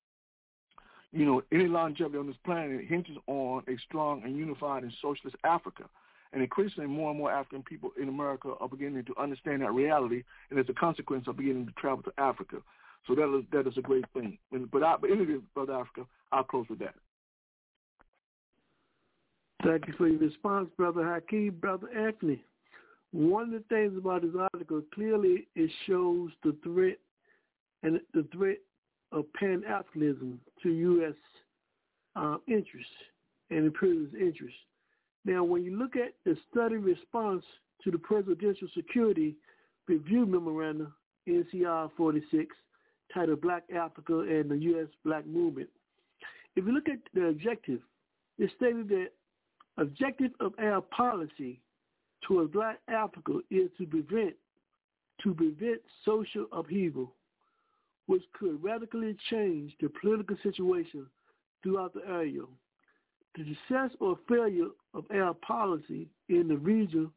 you 1.12 1.24
know, 1.24 1.42
any 1.52 1.66
longevity 1.66 2.18
on 2.18 2.26
this 2.26 2.36
planet 2.44 2.84
hinges 2.86 3.16
on 3.26 3.62
a 3.68 3.76
strong 3.86 4.22
and 4.24 4.36
unified 4.36 4.82
and 4.82 4.92
socialist 5.00 5.36
Africa. 5.44 5.84
And 6.32 6.42
increasingly, 6.42 6.86
more 6.86 7.10
and 7.10 7.18
more 7.18 7.32
African 7.32 7.62
people 7.62 7.90
in 8.00 8.08
America 8.08 8.52
are 8.60 8.68
beginning 8.68 9.04
to 9.04 9.14
understand 9.18 9.62
that 9.62 9.72
reality, 9.72 10.24
and 10.50 10.58
as 10.58 10.66
a 10.68 10.74
consequence, 10.74 11.26
are 11.26 11.32
beginning 11.32 11.66
to 11.66 11.72
travel 11.72 12.02
to 12.02 12.12
Africa. 12.18 12.58
So 13.06 13.14
that 13.14 13.34
is 13.34 13.44
that 13.52 13.66
is 13.66 13.78
a 13.78 13.80
great 13.80 14.04
thing. 14.12 14.36
But, 14.70 14.82
I, 14.82 14.96
but 15.00 15.10
anyway, 15.10 15.38
Brother 15.54 15.72
Africa, 15.72 16.02
I'll 16.30 16.44
close 16.44 16.66
with 16.68 16.80
that. 16.80 16.94
Thank 19.64 19.88
you 19.88 19.94
for 19.96 20.06
your 20.06 20.20
response, 20.20 20.68
Brother 20.76 21.02
Hakeem. 21.02 21.56
Brother 21.58 21.88
Anthony, 21.96 22.44
one 23.12 23.44
of 23.44 23.50
the 23.50 23.64
things 23.70 23.96
about 23.96 24.22
this 24.22 24.34
article, 24.52 24.82
clearly 24.94 25.48
it 25.56 25.70
shows 25.86 26.30
the 26.44 26.54
threat 26.62 26.98
and 27.82 28.00
the 28.12 28.26
threat 28.32 28.58
of 29.12 29.24
Pan-Africanism 29.34 30.38
to 30.62 30.68
U.S. 30.68 31.14
Uh, 32.16 32.36
interests 32.46 32.90
and 33.50 33.66
imperialist 33.66 34.14
interests. 34.14 34.58
Now, 35.24 35.44
when 35.44 35.64
you 35.64 35.76
look 35.76 35.96
at 35.96 36.14
the 36.24 36.36
study 36.50 36.76
response 36.76 37.44
to 37.84 37.90
the 37.90 37.98
Presidential 37.98 38.68
Security 38.74 39.36
Review 39.86 40.26
Memorandum, 40.26 40.92
NCR 41.28 41.90
46, 41.96 42.54
titled 43.12 43.40
Black 43.40 43.64
Africa 43.74 44.20
and 44.20 44.50
the 44.50 44.56
U.S. 44.56 44.88
Black 45.04 45.26
Movement, 45.26 45.68
if 46.56 46.66
you 46.66 46.72
look 46.72 46.88
at 46.88 46.98
the 47.14 47.26
objective, 47.26 47.80
it 48.38 48.50
stated 48.56 48.88
that 48.88 49.08
objective 49.78 50.32
of 50.40 50.52
our 50.60 50.80
policy 50.80 51.60
towards 52.26 52.52
Black 52.52 52.78
Africa 52.88 53.40
is 53.50 53.70
to 53.78 53.86
prevent 53.86 54.34
to 55.22 55.34
prevent 55.34 55.80
social 56.04 56.46
upheaval 56.52 57.12
which 58.08 58.22
could 58.32 58.62
radically 58.64 59.14
change 59.30 59.70
the 59.80 59.88
political 60.00 60.34
situation 60.42 61.06
throughout 61.62 61.92
the 61.92 62.00
area. 62.08 62.40
The 63.36 63.44
success 63.44 63.90
or 64.00 64.18
failure 64.26 64.68
of 64.94 65.04
our 65.14 65.34
policy 65.34 66.08
in 66.30 66.48
the 66.48 66.56
region 66.56 67.10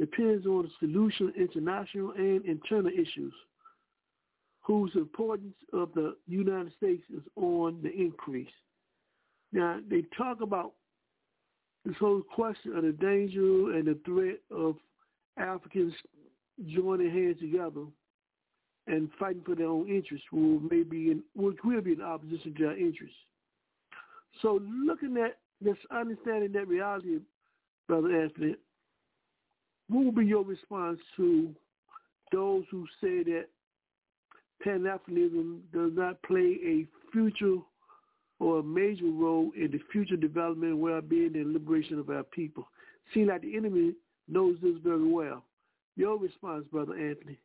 depends 0.00 0.46
on 0.46 0.62
the 0.62 0.70
solution 0.80 1.28
of 1.28 1.36
international 1.36 2.12
and 2.12 2.44
internal 2.46 2.90
issues, 2.90 3.34
whose 4.62 4.90
importance 4.94 5.54
of 5.74 5.90
the 5.94 6.16
United 6.26 6.72
States 6.78 7.02
is 7.14 7.22
on 7.36 7.78
the 7.82 7.92
increase. 7.92 8.48
Now, 9.52 9.78
they 9.90 10.04
talk 10.16 10.40
about 10.40 10.72
this 11.84 11.96
whole 12.00 12.22
question 12.22 12.74
of 12.74 12.82
the 12.82 12.92
danger 12.92 13.72
and 13.76 13.86
the 13.86 13.98
threat 14.06 14.38
of 14.50 14.76
Africans 15.36 15.92
joining 16.66 17.10
hands 17.10 17.38
together 17.40 17.82
and 18.86 19.08
fighting 19.18 19.42
for 19.44 19.54
their 19.54 19.68
own 19.68 19.88
interests 19.88 20.26
will 20.30 20.60
maybe 20.60 21.10
in 21.10 21.22
which 21.34 21.56
will 21.64 21.80
be 21.80 21.92
in 21.92 22.02
opposition 22.02 22.54
to 22.54 22.66
our 22.66 22.76
interests. 22.76 23.16
So 24.42 24.60
looking 24.84 25.16
at 25.16 25.38
this 25.60 25.76
understanding 25.90 26.52
that 26.52 26.68
reality, 26.68 27.18
Brother 27.88 28.22
Anthony, 28.22 28.56
what 29.88 30.04
will 30.04 30.12
be 30.12 30.26
your 30.26 30.44
response 30.44 30.98
to 31.16 31.54
those 32.32 32.64
who 32.70 32.86
say 33.00 33.22
that 33.22 33.46
Pan-Africanism 34.62 35.60
does 35.72 35.92
not 35.94 36.22
play 36.22 36.58
a 36.64 36.86
future 37.12 37.56
or 38.40 38.58
a 38.58 38.62
major 38.62 39.06
role 39.06 39.50
in 39.56 39.70
the 39.70 39.80
future 39.92 40.16
development, 40.16 40.78
well-being, 40.78 41.36
and 41.36 41.52
liberation 41.52 41.98
of 41.98 42.10
our 42.10 42.24
people? 42.24 42.66
Seeing 43.12 43.26
like 43.26 43.42
the 43.42 43.56
enemy 43.56 43.92
knows 44.26 44.56
this 44.62 44.76
very 44.82 45.06
well. 45.06 45.44
Your 45.96 46.18
response, 46.18 46.66
Brother 46.72 46.94
Anthony. 46.94 47.38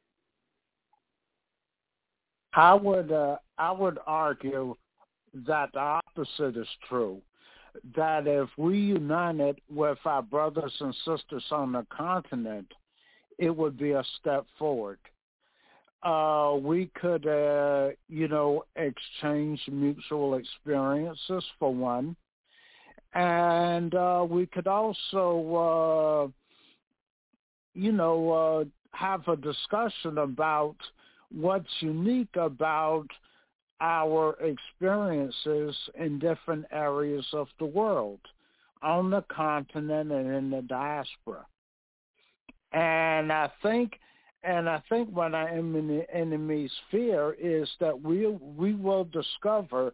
I 2.53 2.73
would 2.73 3.11
uh, 3.11 3.38
I 3.57 3.71
would 3.71 3.99
argue 4.07 4.76
that 5.34 5.71
the 5.73 5.80
opposite 5.80 6.57
is 6.57 6.67
true. 6.88 7.21
That 7.95 8.26
if 8.26 8.49
we 8.57 8.80
united 8.80 9.61
with 9.69 9.99
our 10.05 10.23
brothers 10.23 10.73
and 10.80 10.93
sisters 11.05 11.45
on 11.51 11.73
the 11.73 11.85
continent, 11.95 12.67
it 13.38 13.55
would 13.55 13.77
be 13.77 13.91
a 13.91 14.03
step 14.19 14.45
forward. 14.57 14.97
Uh, 16.01 16.55
we 16.59 16.89
could, 16.99 17.27
uh, 17.27 17.89
you 18.07 18.27
know, 18.27 18.63
exchange 18.76 19.61
mutual 19.69 20.35
experiences 20.35 21.43
for 21.59 21.73
one, 21.73 22.15
and 23.13 23.93
uh, 23.95 24.26
we 24.27 24.45
could 24.45 24.67
also, 24.67 25.53
uh, 26.23 26.27
you 27.73 27.91
know, 27.91 28.31
uh, 28.31 28.63
have 28.97 29.27
a 29.27 29.35
discussion 29.35 30.17
about 30.19 30.77
what's 31.34 31.69
unique 31.80 32.35
about 32.35 33.07
our 33.81 34.38
experiences 34.41 35.76
in 35.95 36.19
different 36.19 36.65
areas 36.72 37.26
of 37.34 37.47
the 37.60 37.65
world, 37.65 38.19
on 38.81 39.10
the 39.10 39.23
continent 39.30 40.11
and 40.11 40.34
in 40.34 40.49
the 40.49 40.61
diaspora. 40.64 41.45
And 42.72 43.31
I 43.31 43.49
think 43.61 43.99
and 44.43 44.69
I 44.69 44.81
think 44.88 45.10
what 45.10 45.35
I 45.35 45.49
am 45.49 45.76
in 45.76 45.88
the 45.88 46.06
enemies 46.15 46.72
fear 46.89 47.35
is 47.39 47.69
that 47.80 47.99
we 48.01 48.27
we 48.27 48.73
will 48.73 49.06
discover 49.06 49.93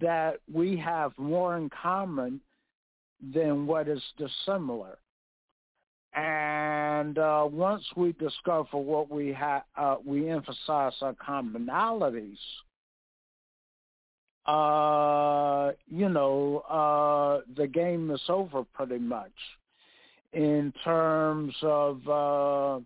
that 0.00 0.40
we 0.52 0.76
have 0.76 1.12
more 1.16 1.56
in 1.56 1.70
common 1.70 2.40
than 3.34 3.66
what 3.66 3.88
is 3.88 4.02
dissimilar. 4.18 4.98
And 6.16 7.18
uh, 7.18 7.46
once 7.50 7.84
we 7.94 8.12
discover 8.12 8.78
what 8.78 9.10
we 9.10 9.34
have, 9.34 9.64
uh, 9.76 9.96
we 10.04 10.30
emphasize 10.30 10.94
our 11.02 11.14
commonalities. 11.14 12.38
Uh, 14.46 15.72
you 15.88 16.08
know, 16.08 16.60
uh, 16.70 17.42
the 17.56 17.66
game 17.66 18.10
is 18.10 18.22
over 18.28 18.64
pretty 18.72 18.98
much 18.98 19.32
in 20.32 20.72
terms 20.84 21.54
of, 21.62 22.08
uh, 22.08 22.80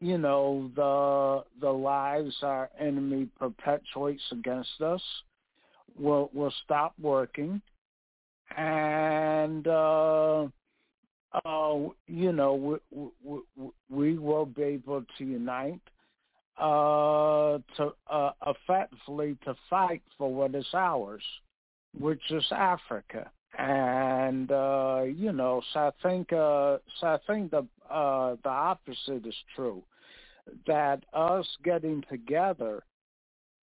you 0.00 0.18
know, 0.18 0.70
the 0.74 1.44
the 1.60 1.70
lies 1.70 2.34
our 2.42 2.70
enemy 2.80 3.28
perpetuates 3.38 4.22
against 4.32 4.80
us 4.80 5.02
will 5.98 6.30
will 6.32 6.52
stop 6.64 6.94
working, 7.00 7.60
and 8.56 9.66
uh, 9.68 10.46
uh, 11.44 11.78
you 12.06 12.32
know, 12.32 12.54
we, 12.54 13.08
we, 13.24 13.40
we 13.88 14.18
will 14.18 14.46
be 14.46 14.62
able 14.62 15.04
to 15.18 15.24
unite 15.24 15.80
uh, 16.58 17.58
to 17.76 17.92
uh, 18.10 18.30
effectively 18.46 19.36
to 19.44 19.54
fight 19.70 20.02
for 20.18 20.32
what 20.32 20.54
is 20.54 20.66
ours, 20.74 21.22
which 21.98 22.22
is 22.30 22.44
Africa. 22.52 23.30
And 23.58 24.50
uh, 24.50 25.02
you 25.06 25.32
know, 25.32 25.62
so 25.72 25.80
I 25.80 25.90
think 26.02 26.32
uh, 26.32 26.78
so 27.00 27.06
I 27.06 27.18
think 27.26 27.50
the 27.50 27.66
uh, 27.90 28.36
the 28.42 28.48
opposite 28.48 29.26
is 29.26 29.34
true. 29.54 29.82
That 30.66 31.04
us 31.12 31.46
getting 31.64 32.02
together 32.10 32.82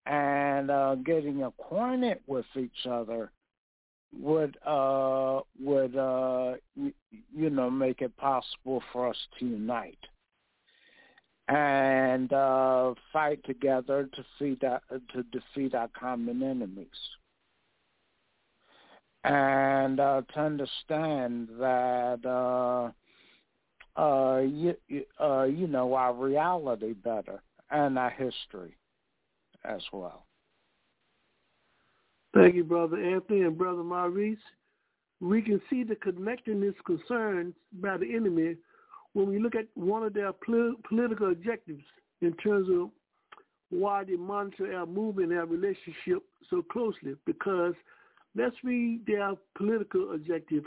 and 0.05 0.71
uh, 0.71 0.95
getting 0.95 1.43
acquainted 1.43 2.19
with 2.27 2.45
each 2.55 2.85
other 2.89 3.31
would 4.17 4.57
uh, 4.65 5.41
would 5.59 5.95
uh, 5.95 6.53
you, 6.75 6.93
you 7.35 7.49
know 7.49 7.69
make 7.69 8.01
it 8.01 8.15
possible 8.17 8.81
for 8.91 9.09
us 9.09 9.17
to 9.37 9.45
unite 9.45 9.97
and 11.47 12.31
uh, 12.31 12.93
fight 13.11 13.43
together 13.43 14.07
to 14.13 14.23
defeat 14.39 14.63
our, 14.63 14.81
to 15.13 15.23
defeat 15.31 15.73
our 15.73 15.89
common 15.99 16.43
enemies, 16.43 16.87
and 19.23 19.99
uh, 19.99 20.21
to 20.33 20.39
understand 20.39 21.49
that 21.59 22.19
uh, 22.25 22.91
uh, 23.99 24.39
you, 24.39 24.75
you 24.87 25.67
know 25.67 25.93
our 25.93 26.13
reality 26.13 26.93
better 26.93 27.41
and 27.71 27.97
our 27.97 28.11
history 28.11 28.75
as 29.65 29.81
well. 29.91 30.25
Thank 32.33 32.55
you, 32.55 32.63
Brother 32.63 32.97
Anthony 32.97 33.41
and 33.41 33.57
Brother 33.57 33.83
Maurice. 33.83 34.37
We 35.19 35.41
can 35.41 35.61
see 35.69 35.83
the 35.83 35.95
connectedness 35.95 36.75
concerns 36.85 37.53
by 37.81 37.97
the 37.97 38.15
enemy 38.15 38.55
when 39.13 39.27
we 39.27 39.39
look 39.39 39.55
at 39.55 39.67
one 39.73 40.03
of 40.03 40.13
their 40.13 40.31
pol- 40.31 40.75
political 40.87 41.31
objectives 41.31 41.83
in 42.21 42.33
terms 42.33 42.69
of 42.71 42.89
why 43.69 44.03
they 44.03 44.15
monitor 44.15 44.73
our 44.75 44.85
movement 44.85 45.33
our 45.33 45.45
relationship 45.45 46.23
so 46.49 46.61
closely. 46.71 47.15
Because 47.25 47.73
let's 48.35 48.55
read 48.63 49.05
their 49.07 49.33
political 49.57 50.13
objective. 50.13 50.63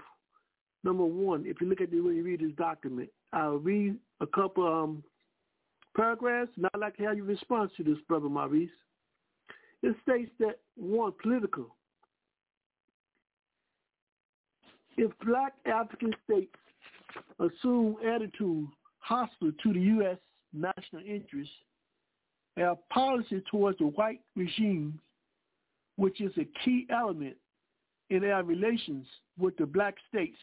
Number 0.84 1.04
one, 1.04 1.44
if 1.46 1.60
you 1.60 1.68
look 1.68 1.80
at 1.80 1.90
the 1.90 2.00
when 2.00 2.16
you 2.16 2.24
read 2.24 2.40
this 2.40 2.56
document, 2.56 3.08
I'll 3.32 3.58
read 3.58 3.96
a 4.20 4.26
couple 4.26 4.66
um, 4.66 5.04
paragraphs, 5.96 6.50
and 6.56 6.66
I'd 6.66 6.80
like 6.80 6.96
to 6.96 7.04
have 7.04 7.16
your 7.16 7.26
response 7.26 7.70
to 7.76 7.84
this, 7.84 7.98
Brother 8.08 8.28
Maurice. 8.28 8.70
It 9.82 9.94
states 10.02 10.30
that 10.40 10.58
one, 10.76 11.12
political. 11.22 11.74
If 14.96 15.10
black 15.24 15.54
African 15.66 16.14
states 16.24 16.54
assume 17.38 17.96
attitudes 18.06 18.68
hostile 18.98 19.52
to 19.62 19.72
the 19.72 19.80
U.S. 19.80 20.18
national 20.52 21.02
interests, 21.02 21.54
our 22.60 22.76
policy 22.92 23.42
towards 23.50 23.78
the 23.78 23.86
white 23.86 24.20
regime, 24.36 24.98
which 25.96 26.20
is 26.20 26.32
a 26.36 26.46
key 26.64 26.86
element 26.90 27.36
in 28.10 28.24
our 28.24 28.42
relations 28.42 29.06
with 29.38 29.56
the 29.56 29.66
black 29.66 29.94
states, 30.08 30.36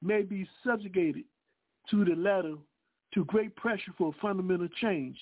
may 0.00 0.22
be 0.22 0.48
subjugated 0.66 1.24
to 1.90 2.04
the 2.04 2.14
latter 2.16 2.54
to 3.14 3.24
great 3.26 3.54
pressure 3.56 3.92
for 3.98 4.14
fundamental 4.22 4.68
change. 4.80 5.18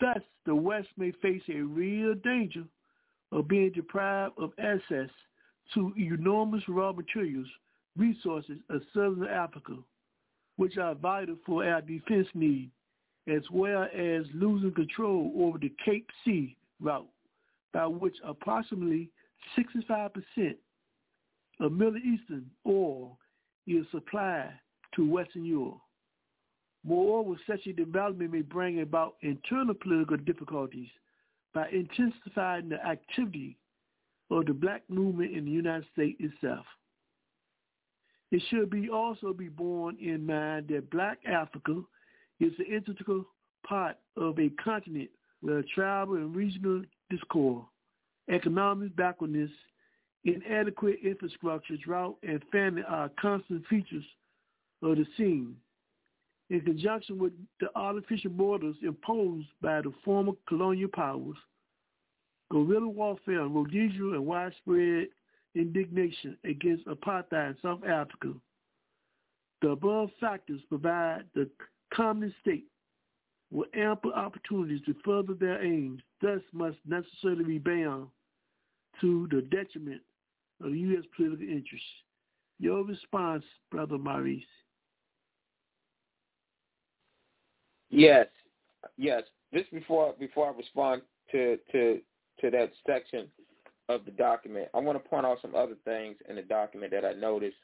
Thus, 0.00 0.20
the 0.44 0.54
West 0.54 0.88
may 0.96 1.10
face 1.22 1.42
a 1.48 1.60
real 1.60 2.14
danger 2.14 2.64
of 3.32 3.48
being 3.48 3.72
deprived 3.72 4.34
of 4.38 4.52
access 4.58 5.10
to 5.74 5.92
enormous 5.96 6.62
raw 6.68 6.92
materials, 6.92 7.48
resources 7.96 8.58
of 8.70 8.82
Southern 8.94 9.26
Africa, 9.26 9.76
which 10.56 10.76
are 10.78 10.94
vital 10.94 11.36
for 11.44 11.64
our 11.64 11.80
defense 11.80 12.28
needs, 12.34 12.70
as 13.28 13.42
well 13.50 13.84
as 13.84 14.24
losing 14.34 14.72
control 14.72 15.32
over 15.36 15.58
the 15.58 15.72
Cape 15.84 16.08
Sea 16.24 16.56
route, 16.80 17.08
by 17.72 17.86
which 17.86 18.16
approximately 18.24 19.10
65% 19.58 20.10
of 21.60 21.72
Middle 21.72 21.96
Eastern 21.96 22.48
oil 22.66 23.18
is 23.66 23.86
supplied 23.90 24.52
to 24.94 25.08
Western 25.08 25.44
Europe. 25.44 25.80
Moreover, 26.84 27.34
such 27.46 27.66
a 27.66 27.72
development 27.72 28.32
may 28.32 28.42
bring 28.42 28.80
about 28.80 29.16
internal 29.22 29.74
political 29.74 30.16
difficulties 30.18 30.88
by 31.56 31.66
intensifying 31.70 32.68
the 32.68 32.86
activity 32.86 33.56
of 34.30 34.44
the 34.44 34.52
black 34.52 34.82
movement 34.90 35.34
in 35.34 35.46
the 35.46 35.50
United 35.50 35.86
States 35.90 36.20
itself. 36.20 36.66
It 38.30 38.42
should 38.50 38.68
be 38.68 38.90
also 38.90 39.32
be 39.32 39.48
borne 39.48 39.96
in 39.98 40.26
mind 40.26 40.68
that 40.68 40.90
black 40.90 41.18
Africa 41.26 41.80
is 42.40 42.52
an 42.58 42.66
integral 42.66 43.24
part 43.66 43.96
of 44.18 44.38
a 44.38 44.50
continent 44.62 45.08
where 45.40 45.64
tribal 45.74 46.16
and 46.16 46.36
regional 46.36 46.82
discord, 47.08 47.64
economic 48.30 48.94
backwardness, 48.94 49.50
inadequate 50.24 50.98
infrastructure, 51.02 51.78
drought, 51.78 52.16
and 52.22 52.42
famine 52.52 52.84
are 52.86 53.10
constant 53.18 53.66
features 53.68 54.04
of 54.82 54.98
the 54.98 55.06
scene 55.16 55.56
in 56.50 56.60
conjunction 56.60 57.18
with 57.18 57.32
the 57.60 57.68
artificial 57.74 58.30
borders 58.30 58.76
imposed 58.82 59.48
by 59.60 59.80
the 59.80 59.92
former 60.04 60.32
colonial 60.48 60.88
powers, 60.92 61.36
guerrilla 62.50 62.88
warfare 62.88 63.42
in 63.42 63.52
Rhodesia 63.52 64.14
and 64.14 64.26
widespread 64.26 65.08
indignation 65.54 66.36
against 66.44 66.86
apartheid 66.86 67.50
in 67.50 67.56
South 67.62 67.84
Africa. 67.84 68.32
The 69.62 69.70
above 69.70 70.10
factors 70.20 70.60
provide 70.68 71.24
the 71.34 71.48
communist 71.92 72.36
state 72.40 72.66
with 73.50 73.68
ample 73.74 74.12
opportunities 74.12 74.82
to 74.86 74.94
further 75.04 75.34
their 75.34 75.64
aims, 75.64 76.02
thus 76.20 76.40
must 76.52 76.76
necessarily 76.86 77.44
be 77.44 77.58
bound 77.58 78.08
to 79.00 79.28
the 79.30 79.42
detriment 79.42 80.02
of 80.62 80.74
U.S. 80.74 81.04
political 81.16 81.46
interests. 81.48 81.86
Your 82.58 82.84
response, 82.84 83.44
Brother 83.70 83.98
Maurice. 83.98 84.44
Yes, 87.90 88.26
yes. 88.96 89.22
Just 89.54 89.70
before 89.72 90.14
before 90.18 90.52
I 90.52 90.56
respond 90.56 91.02
to 91.32 91.58
to 91.72 92.00
to 92.40 92.50
that 92.50 92.72
section 92.86 93.28
of 93.88 94.04
the 94.04 94.10
document, 94.10 94.68
I 94.74 94.78
want 94.78 95.02
to 95.02 95.08
point 95.08 95.26
out 95.26 95.38
some 95.40 95.54
other 95.54 95.76
things 95.84 96.16
in 96.28 96.36
the 96.36 96.42
document 96.42 96.92
that 96.92 97.04
I 97.04 97.12
noticed. 97.12 97.56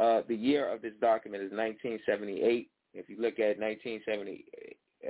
Uh, 0.00 0.22
the 0.28 0.36
year 0.36 0.72
of 0.72 0.82
this 0.82 0.94
document 1.00 1.42
is 1.42 1.50
1978. 1.50 2.70
If 2.94 3.08
you 3.08 3.16
look 3.20 3.38
at 3.38 3.58
1970, 3.58 4.44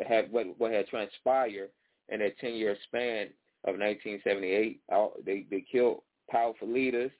had 0.06 0.30
what 0.30 0.46
what 0.58 0.72
had 0.72 0.86
transpired 0.88 1.70
in 2.08 2.20
that 2.20 2.38
10 2.38 2.54
year 2.54 2.76
span 2.84 3.28
of 3.64 3.78
1978. 3.78 4.80
They 5.24 5.46
they 5.50 5.64
killed 5.70 6.02
powerful 6.30 6.68
leaders. 6.68 7.10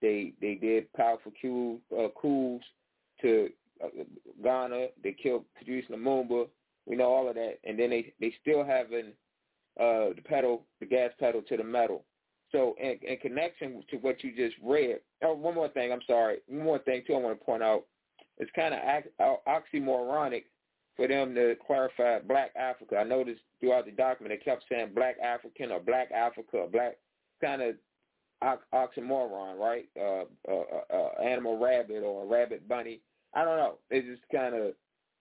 They 0.00 0.32
they 0.40 0.54
did 0.54 0.92
powerful 0.92 1.32
coups, 1.40 1.82
uh, 1.96 2.08
coups 2.20 2.64
to 3.22 3.48
uh, 3.82 3.88
Ghana. 4.42 4.88
They 5.02 5.12
killed 5.12 5.44
Patrice 5.58 5.86
Lumumba. 5.90 6.46
We 6.88 6.96
know 6.96 7.12
all 7.12 7.28
of 7.28 7.34
that, 7.34 7.58
and 7.64 7.78
then 7.78 7.90
they 7.90 8.12
they 8.20 8.34
still 8.40 8.64
having 8.64 9.12
uh, 9.78 10.14
the 10.16 10.22
pedal, 10.24 10.64
the 10.80 10.86
gas 10.86 11.10
pedal 11.20 11.42
to 11.42 11.56
the 11.56 11.64
metal. 11.64 12.04
So 12.50 12.74
in, 12.80 12.98
in 13.02 13.18
connection 13.18 13.82
to 13.90 13.96
what 13.98 14.24
you 14.24 14.34
just 14.34 14.56
read, 14.64 15.00
oh, 15.22 15.34
one 15.34 15.54
more 15.54 15.68
thing. 15.68 15.92
I'm 15.92 16.00
sorry. 16.06 16.38
One 16.46 16.64
more 16.64 16.78
thing 16.78 17.02
too. 17.06 17.14
I 17.14 17.18
want 17.18 17.38
to 17.38 17.44
point 17.44 17.62
out. 17.62 17.84
It's 18.38 18.50
kind 18.54 18.72
of 18.72 18.80
oxymoronic 19.48 20.44
for 20.96 21.08
them 21.08 21.34
to 21.34 21.56
clarify 21.66 22.20
Black 22.20 22.52
Africa. 22.56 22.96
I 22.96 23.04
noticed 23.04 23.40
throughout 23.60 23.84
the 23.84 23.90
document 23.92 24.38
they 24.38 24.50
kept 24.50 24.64
saying 24.70 24.92
Black 24.94 25.16
African 25.22 25.72
or 25.72 25.80
Black 25.80 26.10
Africa 26.12 26.58
or 26.58 26.68
Black 26.68 26.96
kind 27.40 27.62
of 27.62 27.74
oxymoron, 28.74 29.58
right? 29.58 29.88
Uh, 29.98 30.24
uh, 30.48 30.62
uh, 30.92 30.94
uh, 30.94 31.22
animal 31.22 31.58
rabbit 31.58 32.02
or 32.04 32.24
a 32.24 32.26
rabbit 32.26 32.68
bunny. 32.68 33.00
I 33.34 33.44
don't 33.44 33.56
know. 33.56 33.78
It 33.90 34.06
just 34.06 34.22
kind 34.32 34.54
of 34.54 34.72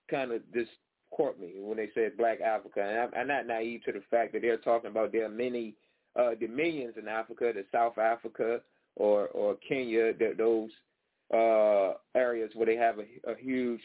kind 0.09 0.31
of 0.31 0.41
just 0.53 0.71
caught 1.11 1.39
me 1.39 1.53
when 1.59 1.77
they 1.77 1.89
said 1.93 2.17
Black 2.17 2.41
Africa, 2.41 2.81
and 2.81 2.99
I'm, 2.99 3.11
I'm 3.19 3.27
not 3.27 3.47
naive 3.47 3.83
to 3.85 3.91
the 3.91 4.01
fact 4.09 4.33
that 4.33 4.41
they're 4.41 4.57
talking 4.57 4.89
about 4.89 5.11
there 5.11 5.25
are 5.25 5.29
many 5.29 5.75
uh, 6.19 6.35
dominions 6.39 6.95
in 6.97 7.07
Africa, 7.07 7.51
the 7.53 7.65
South 7.71 7.97
Africa 7.97 8.61
or 8.95 9.27
or 9.27 9.55
Kenya, 9.67 10.13
those 10.37 10.69
uh, 11.33 11.93
areas 12.15 12.51
where 12.55 12.65
they 12.65 12.75
have 12.75 12.97
a, 12.99 13.31
a 13.31 13.35
huge 13.37 13.81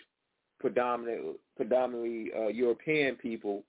predominant 0.61 1.37
predominantly 1.57 2.31
uh, 2.37 2.49
European 2.49 3.17
people 3.17 3.65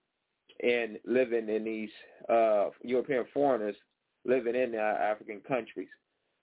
and 0.62 1.00
living 1.06 1.50
in 1.50 1.64
these 1.64 1.90
uh, 2.30 2.70
European 2.84 3.26
foreigners 3.34 3.76
living 4.26 4.56
in 4.56 4.72
the 4.72 4.80
African 4.80 5.42
countries. 5.48 5.90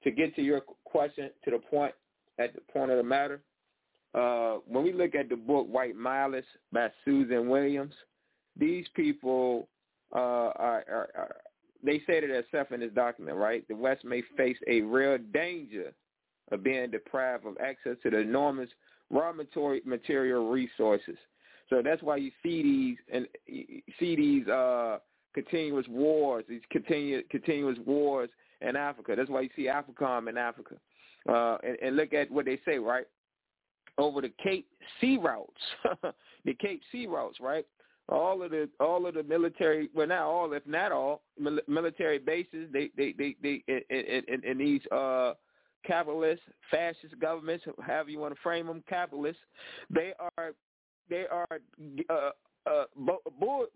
To 0.05 0.11
get 0.11 0.35
to 0.37 0.43
your 0.43 0.63
question, 0.85 1.31
to 1.45 1.51
the 1.51 1.59
point, 1.59 1.95
at 2.39 2.55
the 2.55 2.61
point 2.73 2.91
of 2.91 2.97
the 2.97 3.03
matter, 3.03 3.41
uh, 4.15 4.59
when 4.67 4.85
we 4.85 4.93
look 4.93 5.15
at 5.15 5.29
the 5.29 5.37
book 5.37 5.67
White 5.69 5.97
Malice 5.97 6.45
by 6.73 6.89
Susan 7.05 7.49
Williams, 7.49 7.95
these 8.57 8.87
people 8.95 9.69
uh, 10.15 10.19
are, 10.19 10.85
are, 10.89 11.09
are 11.17 11.37
they 11.83 12.03
say 12.07 12.21
to 12.21 12.27
themselves 12.27 12.71
in 12.73 12.81
this 12.81 12.93
document, 12.93 13.37
right? 13.37 13.67
The 13.69 13.77
West 13.77 14.05
may 14.05 14.23
face 14.37 14.57
a 14.69 14.83
real 14.83 15.19
danger 15.33 15.93
of 16.51 16.63
being 16.63 16.91
deprived 16.91 17.47
of 17.47 17.57
access 17.59 17.97
to 18.03 18.11
the 18.11 18.19
enormous 18.19 18.69
raw 19.11 19.33
material 19.33 20.51
resources. 20.51 21.17
So 21.69 21.81
that's 21.83 22.03
why 22.03 22.17
you 22.17 22.33
see 22.43 22.63
these 22.63 22.97
and 23.13 23.27
see 23.99 24.17
these 24.17 24.49
uh, 24.49 24.99
continuous 25.35 25.87
wars, 25.89 26.45
these 26.49 26.61
continu- 26.75 27.29
continuous 27.31 27.79
wars 27.87 28.29
in 28.61 28.77
Africa. 28.77 29.15
That's 29.17 29.31
why 29.31 29.43
you 29.43 29.51
see 29.55 29.69
AFRICOM 29.69 30.29
in 30.29 30.37
Africa. 30.37 30.75
Uh, 31.29 31.59
and, 31.63 31.77
and 31.83 31.97
look 31.97 32.13
at 32.13 32.31
what 32.31 32.47
they 32.47 32.59
say, 32.65 32.79
right? 32.79 33.07
Over 34.01 34.23
the 34.23 34.33
Cape 34.43 34.67
Sea 35.01 35.19
routes, 35.19 35.61
the 36.45 36.55
Cape 36.55 36.83
Sea 36.91 37.07
routes, 37.07 37.39
right? 37.41 37.67
All 38.09 38.43
of 38.43 38.51
the 38.51 38.69
all 38.81 39.07
of 39.07 39.15
the 39.15 39.23
military, 39.23 39.89
well, 39.95 40.09
not 40.09 40.23
all, 40.23 40.53
if 40.53 40.67
not 40.67 40.91
all, 40.91 41.23
mil- 41.39 41.61
military 41.69 42.19
bases, 42.19 42.69
they 42.73 42.91
they 42.97 43.15
they 43.17 43.37
they 43.43 43.63
in, 43.69 44.43
in, 44.43 44.59
these 44.59 44.81
uh, 44.91 45.35
capitalist, 45.87 46.43
fascist 46.71 47.19
governments, 47.21 47.65
however 47.81 48.11
you 48.11 48.19
want 48.19 48.35
to 48.35 48.41
frame 48.41 48.67
them, 48.67 48.83
capitalist, 48.89 49.39
they 49.91 50.13
are 50.19 50.53
they 51.09 51.27
are 51.31 51.47
uh, 52.09 52.31
uh, 52.67 52.85
bull, 52.97 53.19
bull, 53.39 53.67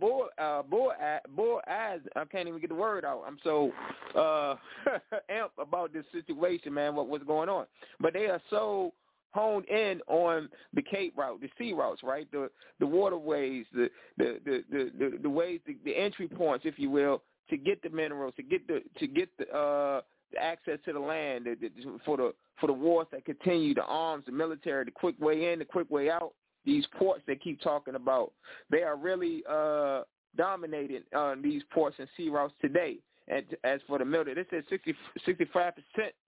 bull, 0.00 0.28
uh, 0.38 0.62
bull, 0.62 0.92
bull 1.34 1.60
as 1.66 2.00
I 2.16 2.24
can't 2.24 2.48
even 2.48 2.60
get 2.60 2.70
the 2.70 2.76
word 2.76 3.04
out. 3.04 3.24
I'm 3.26 3.38
so 3.44 3.72
uh, 4.14 4.56
amped 5.30 5.58
about 5.58 5.92
this 5.92 6.04
situation, 6.12 6.72
man. 6.72 6.94
What 6.94 7.08
what's 7.08 7.24
going 7.24 7.48
on? 7.48 7.66
But 8.00 8.14
they 8.14 8.26
are 8.26 8.40
so 8.50 8.92
honed 9.32 9.66
in 9.68 10.00
on 10.06 10.48
the 10.74 10.82
Cape 10.82 11.14
route, 11.16 11.40
the 11.40 11.50
sea 11.58 11.72
routes, 11.72 12.02
right? 12.02 12.30
The 12.30 12.50
the 12.80 12.86
waterways, 12.86 13.66
the 13.72 13.90
the 14.16 14.38
the 14.44 14.64
the, 14.70 14.90
the, 14.98 15.18
the 15.22 15.30
ways, 15.30 15.60
the, 15.66 15.76
the 15.84 15.96
entry 15.96 16.28
points, 16.28 16.64
if 16.66 16.78
you 16.78 16.90
will, 16.90 17.22
to 17.50 17.56
get 17.56 17.82
the 17.82 17.90
minerals, 17.90 18.34
to 18.36 18.42
get 18.42 18.66
the 18.66 18.82
to 18.98 19.06
get 19.06 19.28
the 19.38 19.48
uh 19.52 20.00
the 20.32 20.42
access 20.42 20.78
to 20.86 20.94
the 20.94 20.98
land, 20.98 21.44
the, 21.44 21.56
the, 21.60 21.98
for 22.04 22.16
the 22.16 22.34
for 22.60 22.66
the 22.66 22.72
wars 22.72 23.06
that 23.12 23.24
continue, 23.24 23.74
the 23.74 23.84
arms, 23.84 24.24
the 24.26 24.32
military, 24.32 24.84
the 24.84 24.90
quick 24.90 25.18
way 25.20 25.52
in, 25.52 25.58
the 25.58 25.64
quick 25.64 25.90
way 25.90 26.10
out 26.10 26.32
these 26.64 26.84
ports 26.98 27.22
they 27.26 27.36
keep 27.36 27.60
talking 27.60 27.94
about, 27.94 28.32
they 28.70 28.82
are 28.82 28.96
really 28.96 29.42
uh, 29.50 30.02
dominating 30.36 31.02
uh, 31.16 31.34
these 31.42 31.62
ports 31.72 31.96
and 31.98 32.08
sea 32.16 32.28
routes 32.28 32.54
today. 32.60 32.98
And 33.28 33.44
as 33.64 33.80
for 33.86 33.98
the 33.98 34.04
Middle, 34.04 34.34
this 34.34 34.46
is 34.52 34.64
60, 34.68 34.94
65% 35.26 35.72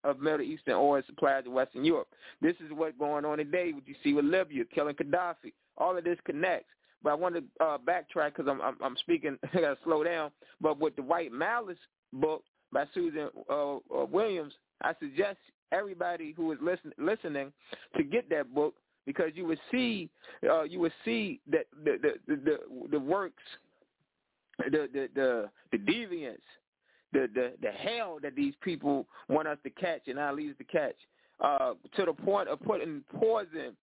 of 0.04 0.20
Middle 0.20 0.42
Eastern 0.42 0.74
oil 0.74 1.02
supplies 1.06 1.44
to 1.44 1.50
Western 1.50 1.84
Europe. 1.84 2.08
This 2.40 2.54
is 2.64 2.70
what's 2.70 2.96
going 2.98 3.24
on 3.24 3.38
today. 3.38 3.72
What 3.72 3.86
you 3.86 3.94
see 4.02 4.12
with 4.12 4.24
Libya, 4.24 4.64
killing 4.72 4.94
Gaddafi. 4.94 5.52
All 5.76 5.96
of 5.96 6.04
this 6.04 6.18
connects. 6.24 6.68
But 7.02 7.10
I 7.10 7.14
want 7.14 7.34
to 7.34 7.64
uh, 7.64 7.78
backtrack 7.78 8.36
because 8.36 8.46
I'm, 8.48 8.60
I'm, 8.62 8.76
I'm 8.82 8.96
speaking. 8.98 9.38
I 9.52 9.60
got 9.60 9.74
to 9.74 9.78
slow 9.84 10.04
down. 10.04 10.30
But 10.60 10.80
with 10.80 10.96
the 10.96 11.02
White 11.02 11.32
Malice 11.32 11.78
book 12.12 12.42
by 12.72 12.84
Susan 12.94 13.28
uh, 13.50 13.74
uh, 13.74 13.78
Williams, 14.10 14.54
I 14.82 14.94
suggest 15.00 15.38
everybody 15.72 16.32
who 16.36 16.52
is 16.52 16.58
listen, 16.62 16.92
listening 16.98 17.52
to 17.96 18.04
get 18.04 18.30
that 18.30 18.54
book 18.54 18.74
because 19.06 19.32
you 19.34 19.44
would 19.46 19.58
see 19.70 20.08
uh, 20.48 20.62
you 20.62 20.80
would 20.80 20.92
see 21.04 21.40
that 21.50 21.66
the 21.84 21.98
the 22.26 22.34
the, 22.36 22.58
the 22.90 23.00
works, 23.00 23.42
the 24.58 24.88
the 24.92 25.08
the, 25.14 25.50
the 25.72 25.78
deviance, 25.78 26.38
the, 27.14 27.28
the 27.32 27.52
the 27.62 27.70
hell 27.70 28.18
that 28.22 28.36
these 28.36 28.52
people 28.60 29.06
want 29.28 29.48
us 29.48 29.56
to 29.62 29.70
catch 29.70 30.02
and 30.08 30.18
our 30.18 30.34
leaders 30.34 30.56
to 30.58 30.64
catch, 30.64 30.96
uh, 31.42 31.72
to 31.96 32.04
the 32.04 32.12
point 32.12 32.48
of 32.48 32.60
putting 32.60 33.02
poison 33.18 33.74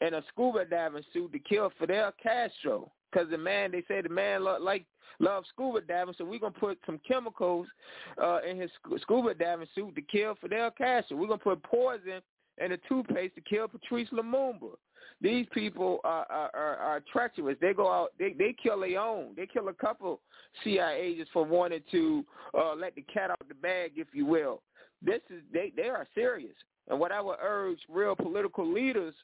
in 0.00 0.14
a 0.14 0.22
scuba 0.32 0.64
diving 0.64 1.04
suit 1.12 1.32
to 1.32 1.38
kill 1.38 1.70
Fidel 1.78 2.12
Castro. 2.20 2.90
Because 3.12 3.30
the 3.30 3.38
man, 3.38 3.70
they 3.70 3.84
say 3.88 4.02
the 4.02 4.08
man 4.08 4.44
lo- 4.44 4.58
like 4.60 4.84
loves 5.20 5.48
scuba 5.50 5.80
diving, 5.82 6.14
so 6.18 6.24
we're 6.24 6.38
gonna 6.40 6.52
put 6.52 6.78
some 6.86 7.00
chemicals 7.06 7.66
uh, 8.22 8.40
in 8.48 8.58
his 8.60 8.70
scuba 9.02 9.34
diving 9.34 9.68
suit 9.74 9.94
to 9.94 10.02
kill 10.02 10.34
Fidel 10.40 10.70
Castro. 10.70 11.16
We're 11.16 11.28
gonna 11.28 11.38
put 11.38 11.62
poison 11.62 12.20
and 12.60 12.72
the 12.72 12.78
toothpaste 12.88 13.34
to 13.34 13.40
kill 13.40 13.68
Patrice 13.68 14.08
Lumumba. 14.12 14.70
These 15.20 15.46
people 15.52 16.00
are, 16.04 16.26
are, 16.30 16.50
are, 16.54 16.76
are 16.76 17.02
treacherous. 17.12 17.56
They 17.60 17.72
go 17.72 17.90
out, 17.90 18.12
they, 18.18 18.34
they 18.38 18.54
kill 18.60 18.80
their 18.80 19.00
own. 19.00 19.34
They 19.36 19.46
kill 19.46 19.68
a 19.68 19.72
couple 19.72 20.20
CIA 20.62 21.00
agents 21.00 21.30
for 21.32 21.44
wanting 21.44 21.82
to 21.90 22.24
uh, 22.56 22.74
let 22.74 22.94
the 22.94 23.02
cat 23.02 23.30
out 23.30 23.48
the 23.48 23.54
bag, 23.54 23.92
if 23.96 24.08
you 24.12 24.26
will. 24.26 24.62
This 25.02 25.20
is 25.30 25.42
they, 25.52 25.72
they 25.76 25.88
are 25.88 26.06
serious. 26.14 26.54
And 26.88 26.98
what 26.98 27.12
I 27.12 27.20
would 27.20 27.38
urge 27.42 27.78
real 27.88 28.16
political 28.16 28.70
leaders 28.70 29.14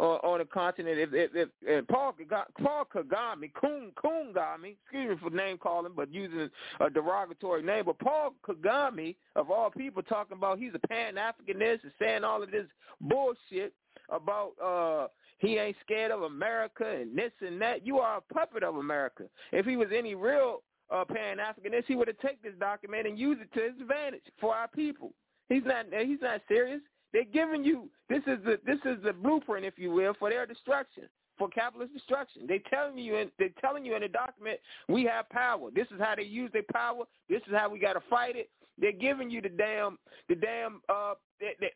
uh, 0.00 0.16
on 0.24 0.38
the 0.38 0.44
continent, 0.44 0.98
if, 0.98 1.12
if, 1.12 1.30
if, 1.34 1.48
if 1.62 1.86
Paul, 1.88 2.14
Paul 2.62 2.84
Kagame, 2.94 3.52
Kun, 3.60 3.92
excuse 3.94 5.10
me 5.10 5.16
for 5.22 5.30
name 5.30 5.58
calling, 5.58 5.92
but 5.94 6.12
using 6.12 6.48
a 6.80 6.90
derogatory 6.90 7.62
name, 7.62 7.84
but 7.86 7.98
Paul 7.98 8.34
Kagame, 8.46 9.16
of 9.36 9.50
all 9.50 9.70
people, 9.70 10.02
talking 10.02 10.36
about 10.36 10.58
he's 10.58 10.72
a 10.74 10.86
Pan-Africanist 10.88 11.82
and 11.82 11.92
saying 12.00 12.24
all 12.24 12.42
of 12.42 12.50
this 12.50 12.66
bullshit 13.00 13.74
about 14.08 14.52
uh 14.62 15.08
he 15.38 15.58
ain't 15.58 15.76
scared 15.84 16.12
of 16.12 16.22
America 16.22 16.84
and 16.86 17.18
this 17.18 17.32
and 17.40 17.60
that. 17.60 17.84
You 17.84 17.98
are 17.98 18.18
a 18.18 18.34
puppet 18.34 18.62
of 18.62 18.76
America. 18.76 19.24
If 19.50 19.66
he 19.66 19.76
was 19.76 19.88
any 19.94 20.14
real 20.14 20.62
uh, 20.88 21.04
Pan-Africanist, 21.04 21.84
he 21.86 21.96
would 21.96 22.06
have 22.06 22.18
taken 22.18 22.38
this 22.44 22.54
document 22.60 23.08
and 23.08 23.18
used 23.18 23.40
it 23.40 23.52
to 23.54 23.60
his 23.60 23.80
advantage 23.80 24.22
for 24.40 24.54
our 24.54 24.68
people. 24.68 25.12
He's 25.48 25.64
not. 25.66 25.86
He's 25.92 26.20
not 26.22 26.42
serious. 26.48 26.80
They're 27.12 27.24
giving 27.24 27.64
you 27.64 27.88
this 28.08 28.22
is 28.26 28.38
the 28.44 28.58
this 28.64 28.78
is 28.84 29.02
the 29.02 29.12
blueprint, 29.12 29.66
if 29.66 29.78
you 29.78 29.90
will, 29.90 30.14
for 30.18 30.30
their 30.30 30.46
destruction, 30.46 31.04
for 31.38 31.48
capitalist 31.48 31.92
destruction. 31.92 32.46
They 32.46 32.58
telling 32.70 32.98
you 32.98 33.16
in 33.16 33.30
they're 33.38 33.50
telling 33.60 33.84
you 33.84 33.94
in 33.94 34.02
the 34.02 34.08
document 34.08 34.58
we 34.88 35.04
have 35.04 35.28
power. 35.28 35.70
This 35.74 35.86
is 35.94 36.00
how 36.00 36.14
they 36.16 36.22
use 36.22 36.50
their 36.52 36.64
power. 36.72 37.04
This 37.28 37.42
is 37.46 37.54
how 37.54 37.68
we 37.68 37.78
got 37.78 37.94
to 37.94 38.02
fight 38.08 38.36
it. 38.36 38.50
They're 38.78 38.92
giving 38.92 39.30
you 39.30 39.42
the 39.42 39.50
damn 39.50 39.98
the 40.28 40.34
damn 40.34 40.80
uh 40.88 41.14
the 41.40 41.50
the 41.60 41.68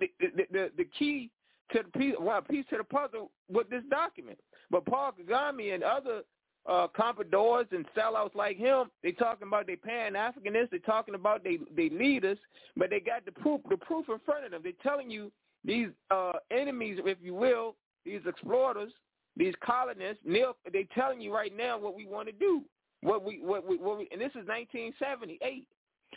the, 0.00 0.08
the, 0.20 0.46
the, 0.52 0.70
the 0.78 0.84
key 0.98 1.30
to 1.72 1.82
the 1.82 1.98
piece 1.98 2.14
well 2.20 2.42
piece 2.42 2.64
to 2.70 2.78
the 2.78 2.84
puzzle 2.84 3.30
with 3.50 3.68
this 3.70 3.82
document. 3.90 4.38
But 4.70 4.86
Paul 4.86 5.12
Kagame 5.12 5.74
and 5.74 5.82
other 5.82 6.22
uh, 6.66 6.86
and 6.96 7.86
sellouts 7.96 8.34
like 8.34 8.56
him, 8.56 8.90
they 9.02 9.12
talking 9.12 9.48
about 9.48 9.66
they 9.66 9.76
pan 9.76 10.14
Africanists, 10.14 10.70
they 10.70 10.78
talking 10.78 11.14
about 11.14 11.44
they 11.44 11.58
they 11.76 11.90
leaders, 11.90 12.38
but 12.76 12.90
they 12.90 13.00
got 13.00 13.24
the 13.24 13.32
proof 13.32 13.60
the 13.68 13.76
proof 13.76 14.06
in 14.08 14.18
front 14.24 14.44
of 14.44 14.50
them. 14.50 14.62
They're 14.62 14.72
telling 14.82 15.10
you 15.10 15.30
these 15.64 15.88
uh, 16.10 16.32
enemies, 16.50 16.98
if 17.04 17.18
you 17.22 17.34
will, 17.34 17.74
these 18.04 18.20
exploiters, 18.26 18.92
these 19.36 19.54
colonists, 19.64 20.22
neo, 20.24 20.56
they 20.72 20.86
telling 20.94 21.20
you 21.20 21.34
right 21.34 21.54
now 21.56 21.78
what 21.78 21.94
we 21.94 22.06
want 22.06 22.28
to 22.28 22.32
do. 22.32 22.62
What 23.02 23.24
we 23.24 23.40
what 23.40 23.68
we, 23.68 23.76
what 23.76 23.98
we 23.98 24.08
and 24.12 24.20
this 24.20 24.30
is 24.30 24.46
1978. 24.46 25.66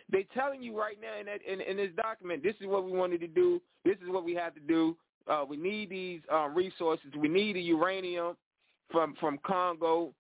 They 0.10 0.28
telling 0.34 0.62
you 0.62 0.80
right 0.80 0.98
now 1.02 1.20
in 1.20 1.26
that 1.26 1.42
in, 1.46 1.60
in 1.60 1.76
this 1.76 1.92
document, 1.98 2.44
this 2.44 2.56
is 2.62 2.68
what 2.68 2.86
we 2.86 2.92
wanted 2.92 3.20
to 3.22 3.28
do. 3.28 3.62
This 3.84 3.98
is 4.04 4.10
what 4.10 4.24
we 4.24 4.34
have 4.36 4.54
to 4.54 4.62
do. 4.62 4.96
Uh, 5.28 5.44
we 5.48 5.58
need 5.58 5.90
these 5.90 6.22
uh, 6.32 6.48
resources. 6.48 7.08
We 7.18 7.28
need 7.28 7.58
the 7.58 7.62
uranium 7.62 8.38
from 8.90 9.16
from 9.20 9.40
Congo 9.46 10.14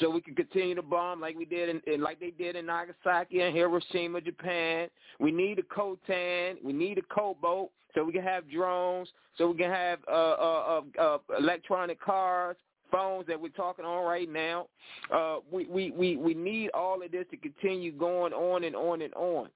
so 0.00 0.10
we 0.10 0.20
can 0.20 0.34
continue 0.34 0.74
to 0.74 0.82
bomb 0.82 1.20
like 1.20 1.36
we 1.36 1.44
did 1.44 1.68
in, 1.68 1.80
in, 1.92 2.00
like 2.00 2.20
they 2.20 2.30
did 2.30 2.56
in 2.56 2.66
Nagasaki 2.66 3.40
and 3.40 3.54
Hiroshima, 3.54 4.20
Japan. 4.20 4.88
We 5.20 5.30
need 5.30 5.58
a 5.58 5.62
coltan, 5.62 6.56
we 6.62 6.72
need 6.72 6.98
a 6.98 7.02
cobalt, 7.02 7.70
so 7.94 8.04
we 8.04 8.12
can 8.12 8.22
have 8.22 8.50
drones, 8.50 9.08
so 9.36 9.50
we 9.50 9.56
can 9.56 9.70
have 9.70 9.98
uh, 10.08 10.12
uh, 10.12 10.80
uh, 10.98 11.02
uh, 11.02 11.18
electronic 11.38 12.00
cars, 12.00 12.56
phones 12.90 13.26
that 13.26 13.40
we're 13.40 13.48
talking 13.48 13.84
on 13.84 14.04
right 14.04 14.30
now. 14.30 14.66
Uh, 15.12 15.36
we, 15.50 15.66
we 15.66 15.90
we 15.92 16.16
we 16.16 16.34
need 16.34 16.70
all 16.70 17.02
of 17.02 17.10
this 17.10 17.24
to 17.30 17.36
continue 17.36 17.92
going 17.92 18.32
on 18.32 18.64
and 18.64 18.76
on 18.76 19.02
and 19.02 19.14
on. 19.14 19.48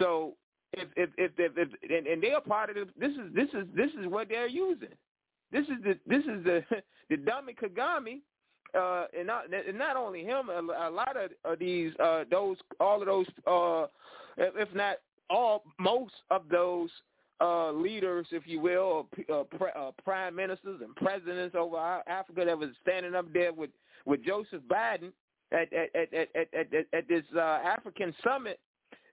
So 0.00 0.34
if 0.72 0.88
if 0.96 1.10
if, 1.18 1.32
if, 1.38 1.52
if 1.56 1.90
and, 1.90 2.06
and 2.06 2.22
they're 2.22 2.40
part 2.40 2.70
of 2.70 2.76
this, 2.76 2.86
this 2.98 3.12
is 3.12 3.34
this 3.34 3.48
is 3.54 3.66
this 3.74 3.90
is 4.00 4.06
what 4.06 4.28
they're 4.28 4.48
using. 4.48 4.88
This 5.50 5.64
is 5.64 5.82
the 5.82 5.98
this 6.06 6.24
is 6.24 6.44
the 6.44 6.62
the 7.10 7.16
dummy 7.16 7.54
Kagame 7.54 8.20
uh, 8.76 9.06
and 9.16 9.26
not 9.26 9.44
and 9.52 9.78
not 9.78 9.96
only 9.96 10.24
him, 10.24 10.48
a, 10.50 10.90
lot 10.90 11.16
of, 11.16 11.30
of 11.44 11.58
these 11.58 11.92
uh, 12.02 12.24
those 12.30 12.56
all 12.80 13.00
of 13.00 13.06
those, 13.06 13.26
uh, 13.46 13.86
if 14.36 14.72
not 14.74 14.96
all, 15.30 15.62
most 15.78 16.14
of 16.30 16.42
those 16.50 16.90
uh, 17.40 17.70
leaders, 17.70 18.26
if 18.30 18.44
you 18.46 18.60
will, 18.60 19.06
uh, 19.32 19.44
pre, 19.44 19.68
uh, 19.76 19.90
prime 20.04 20.34
ministers 20.34 20.80
and 20.82 20.94
presidents 20.96 21.54
over 21.56 21.76
Africa 22.06 22.44
that 22.44 22.58
was 22.58 22.70
standing 22.82 23.14
up 23.14 23.32
there 23.32 23.52
with 23.52 23.70
with 24.04 24.24
Joseph 24.24 24.62
Biden 24.70 25.12
at 25.52 25.72
at 25.72 25.94
at 25.94 26.14
at 26.14 26.28
at, 26.34 26.74
at, 26.74 26.86
at 26.92 27.08
this 27.08 27.24
uh, 27.36 27.40
African 27.40 28.14
summit. 28.24 28.58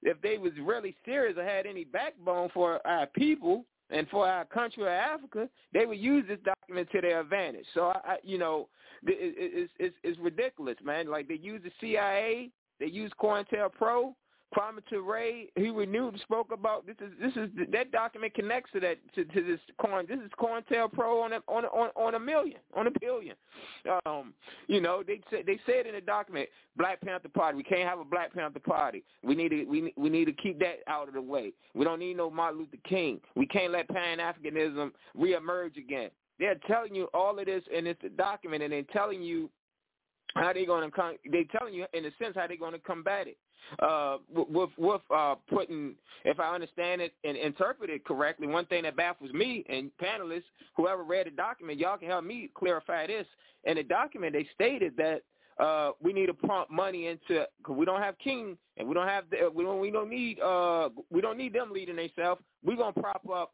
If 0.04 0.22
they 0.22 0.38
was 0.38 0.52
really 0.62 0.96
serious 1.04 1.36
or 1.38 1.44
had 1.44 1.66
any 1.66 1.84
backbone 1.84 2.50
for 2.54 2.86
our 2.86 3.08
people, 3.08 3.66
and 3.90 4.08
for 4.10 4.28
our 4.28 4.46
country 4.46 4.84
of 4.84 4.90
Africa, 4.90 5.50
they 5.74 5.86
would 5.86 6.00
use 6.00 6.26
this 6.28 6.40
document 6.44 6.90
to 6.92 7.02
their 7.02 7.20
advantage. 7.20 7.66
So, 7.74 7.88
I, 7.88 8.00
I 8.06 8.18
you 8.24 8.38
know, 8.38 8.68
it 9.04 9.36
it's, 9.38 9.74
it's, 9.80 9.96
it's 10.04 10.20
ridiculous, 10.20 10.78
man. 10.84 11.10
Like 11.10 11.28
they 11.28 11.36
use 11.36 11.62
the 11.64 11.72
CIA, 11.80 12.52
they 12.80 12.88
use 12.88 13.12
COINTELPRO, 13.22 14.14
Kwame 14.56 14.80
Ture, 14.90 15.48
he 15.56 15.70
renewed 15.70 16.20
spoke 16.22 16.52
about 16.52 16.86
this 16.86 16.96
is 17.02 17.12
this 17.20 17.36
is 17.36 17.50
that 17.72 17.92
document 17.92 18.34
connects 18.34 18.72
to 18.74 18.80
that 18.80 18.98
to, 19.16 19.26
to 19.26 19.44
this 19.44 19.60
coin. 19.80 20.06
This 20.08 20.20
is 20.20 20.32
COINTELPRO 20.40 21.24
on 21.24 21.34
a 21.34 21.40
on 21.48 21.66
on 21.66 21.90
on 21.96 22.16
a 22.16 22.20
million 22.20 22.60
on 22.76 22.88
a 22.88 22.92
billion. 23.00 23.36
Um, 24.06 24.34
you 24.68 24.82
know 24.82 25.04
they 25.06 25.22
said 25.30 25.44
they 25.46 25.60
said 25.66 25.86
in 25.86 25.96
the 25.96 26.02
document 26.02 26.50
Black 26.78 27.02
Panther 27.02 27.30
Party. 27.30 27.58
We 27.58 27.64
can't 27.64 27.88
have 27.88 28.00
a 28.00 28.06
Black 28.06 28.34
Panther 28.34 28.60
Party. 28.60 29.04
We 29.24 29.36
need 29.36 29.50
to 29.50 29.66
we 29.66 29.94
we 29.98 30.10
need 30.10 30.26
to 30.26 30.34
keep 30.34 30.60
that 30.60 30.80
out 30.88 31.08
of 31.08 31.14
the 31.14 31.22
way. 31.22 31.54
We 31.74 31.84
don't 31.84 32.00
need 32.00 32.18
no 32.18 32.30
Martin 32.30 32.60
Luther 32.60 32.78
King. 32.88 33.20
We 33.36 33.46
can't 33.46 33.74
let 33.74 33.90
Pan 33.90 34.20
Africanism 34.20 34.92
reemerge 35.18 35.78
again. 35.78 36.12
They're 36.40 36.60
telling 36.68 36.96
you 36.96 37.08
all 37.14 37.38
of 37.40 37.46
this 37.46 37.64
in 37.74 37.86
this 37.86 37.96
document, 38.18 38.64
and 38.64 38.72
they're 38.72 38.84
telling 38.84 39.22
you 39.22 39.50
how 40.36 40.52
they 40.54 40.66
going 40.66 40.90
to 40.90 40.96
come? 40.96 41.16
They 41.32 41.48
telling 41.58 41.74
you 41.74 41.86
in 41.94 42.06
a 42.06 42.12
sense 42.22 42.36
how 42.36 42.48
they're 42.48 42.58
going 42.58 42.74
to 42.74 42.80
combat 42.80 43.28
it. 43.28 43.38
Uh, 43.80 44.18
with 44.30 44.70
with 44.78 45.02
uh, 45.14 45.36
putting, 45.50 45.96
if 46.24 46.40
I 46.40 46.54
understand 46.54 47.02
it 47.02 47.14
and 47.24 47.36
interpret 47.38 47.90
it 47.90 48.06
correctly, 48.06 48.48
one 48.48 48.66
thing 48.66 48.84
that 48.84 48.96
baffles 48.96 49.32
me 49.34 49.66
and 49.70 49.92
panelists, 50.02 50.44
whoever 50.76 51.04
read 51.04 51.28
the 51.28 51.32
document, 51.32 51.80
y'all 51.80 51.98
can 51.98 52.10
help 52.10 52.24
me 52.24 52.50
clarify 52.56 53.08
this. 53.08 53.26
In 53.64 53.78
the 53.78 53.84
document, 53.84 54.34
they 54.34 54.48
stated 54.54 54.94
that 54.98 55.24
uh, 55.60 55.92
we 56.02 56.14
need 56.14 56.28
to 56.28 56.34
pump 56.34 56.70
money 56.70 57.08
into 57.08 57.46
because 57.58 57.76
we 57.76 57.86
don't 57.86 58.02
have 58.02 58.18
king 58.20 58.58
and 58.78 58.88
we 58.88 58.94
don't 58.94 59.08
have 59.08 59.24
the, 59.32 59.50
we 59.54 59.64
don't 59.64 59.80
we 59.80 59.90
don't 59.90 60.10
need 60.10 60.40
uh 60.40 60.90
we 61.10 61.22
don't 61.22 61.38
need 61.38 61.54
them 61.54 61.72
leading 61.72 61.96
themselves. 61.96 62.42
We're 62.64 62.76
gonna 62.76 62.94
prop 62.94 63.28
up 63.30 63.54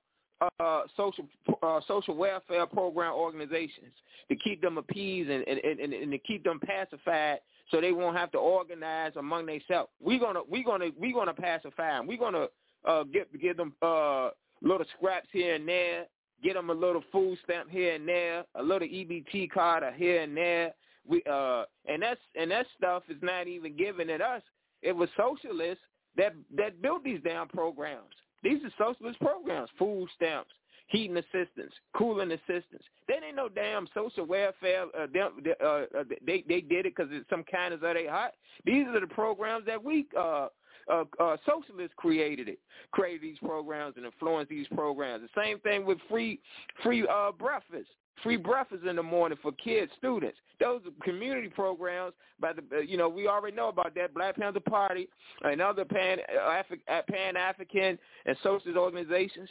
uh, 0.59 0.81
social 0.98 1.27
uh, 1.61 1.80
social 1.88 2.15
welfare 2.15 2.65
program 2.65 3.14
organizations 3.14 3.93
to 4.30 4.35
keep 4.35 4.61
them 4.61 4.77
appeased 4.77 5.30
and, 5.30 5.48
and, 5.48 5.59
and, 5.80 5.93
and 5.93 6.11
to 6.11 6.17
keep 6.17 6.43
them 6.43 6.59
pacified 6.59 7.40
so 7.72 7.82
they 7.82 7.91
won't 7.91 8.17
have 8.17 8.32
to 8.33 8.38
organize 8.38 9.14
among 9.16 9.45
themselves. 9.48 9.90
We're 10.01 10.19
gonna 10.19 10.41
we're 10.48 10.64
gonna 10.64 10.90
we're 11.00 11.14
gonna 11.14 11.33
pacify 11.33 11.98
them. 11.98 12.08
We're 12.08 12.17
gonna 12.19 12.48
uh, 12.88 13.03
get 13.06 13.27
give 13.40 13.58
them 13.58 13.74
uh, 13.82 14.30
little 14.61 14.85
scraps 14.98 15.27
here 15.32 15.56
and 15.56 15.67
there, 15.67 16.06
get 16.43 16.53
them 16.53 16.69
a 16.69 16.74
little 16.74 17.03
food 17.11 17.38
stamp 17.43 17.69
here 17.69 17.95
and 17.95 18.08
there, 18.08 18.43
a 18.56 18.61
little 18.61 18.88
EBT 18.88 19.50
card 19.51 19.83
here 19.95 20.22
and 20.22 20.35
there. 20.35 20.74
We 21.08 21.24
uh 21.30 21.64
and 21.88 22.01
that's 22.03 22.19
and 22.35 22.51
that 22.51 22.67
stuff 22.77 23.03
is 23.09 23.17
not 23.22 23.48
even 23.48 23.75
given 23.75 24.09
at 24.09 24.22
us. 24.22 24.43
It 24.82 24.95
was 24.95 25.09
socialists 25.17 25.83
that 26.17 26.35
that 26.56 26.82
built 26.82 27.03
these 27.03 27.19
damn 27.24 27.48
programs. 27.48 28.14
These 28.43 28.59
are 28.64 28.72
socialist 28.77 29.19
programs, 29.19 29.69
food 29.77 30.08
stamps, 30.16 30.51
heating 30.91 31.17
assistance, 31.17 31.73
cooling 31.95 32.31
assistance. 32.31 32.83
They 33.07 33.15
ain't 33.25 33.35
no 33.35 33.49
damn 33.49 33.87
social 33.93 34.25
welfare. 34.25 34.85
Uh, 34.97 35.07
they, 35.11 35.19
uh, 35.21 36.03
they 36.25 36.43
they 36.47 36.61
did 36.61 36.85
it 36.85 36.95
because 36.95 37.11
some 37.29 37.43
kindness 37.51 37.81
of 37.83 37.93
they 37.95 38.07
heart. 38.07 38.33
These 38.65 38.85
are 38.87 38.99
the 38.99 39.07
programs 39.07 39.65
that 39.65 39.81
we 39.81 40.05
uh, 40.17 40.47
uh, 40.91 41.03
uh, 41.19 41.37
socialists 41.45 41.93
created 41.95 42.49
it, 42.49 42.59
created 42.91 43.21
these 43.21 43.37
programs 43.39 43.95
and 43.97 44.05
influenced 44.05 44.49
these 44.49 44.67
programs. 44.75 45.23
The 45.23 45.41
same 45.41 45.59
thing 45.59 45.85
with 45.85 45.97
free 46.09 46.39
free 46.83 47.07
uh, 47.07 47.31
breakfast 47.31 47.89
free 48.23 48.38
breakfast 48.38 48.83
in 48.85 48.95
the 48.95 49.03
morning 49.03 49.38
for 49.41 49.51
kids, 49.53 49.91
students. 49.98 50.38
Those 50.59 50.81
community 51.03 51.49
programs 51.49 52.14
by 52.40 52.53
the, 52.53 52.64
uh, 52.75 52.80
you 52.81 52.98
know, 52.98 53.09
we 53.09 53.27
already 53.27 53.56
know 53.56 53.69
about 53.69 53.95
that. 53.95 54.14
Black 54.14 54.38
Panther 54.38 54.59
Party 54.59 55.09
and 55.43 55.61
other 55.61 55.85
pan 55.85 56.19
uh, 56.40 57.01
pan 57.09 57.35
African 57.35 57.98
and 58.25 58.38
socialist 58.43 58.77
organizations, 58.77 59.49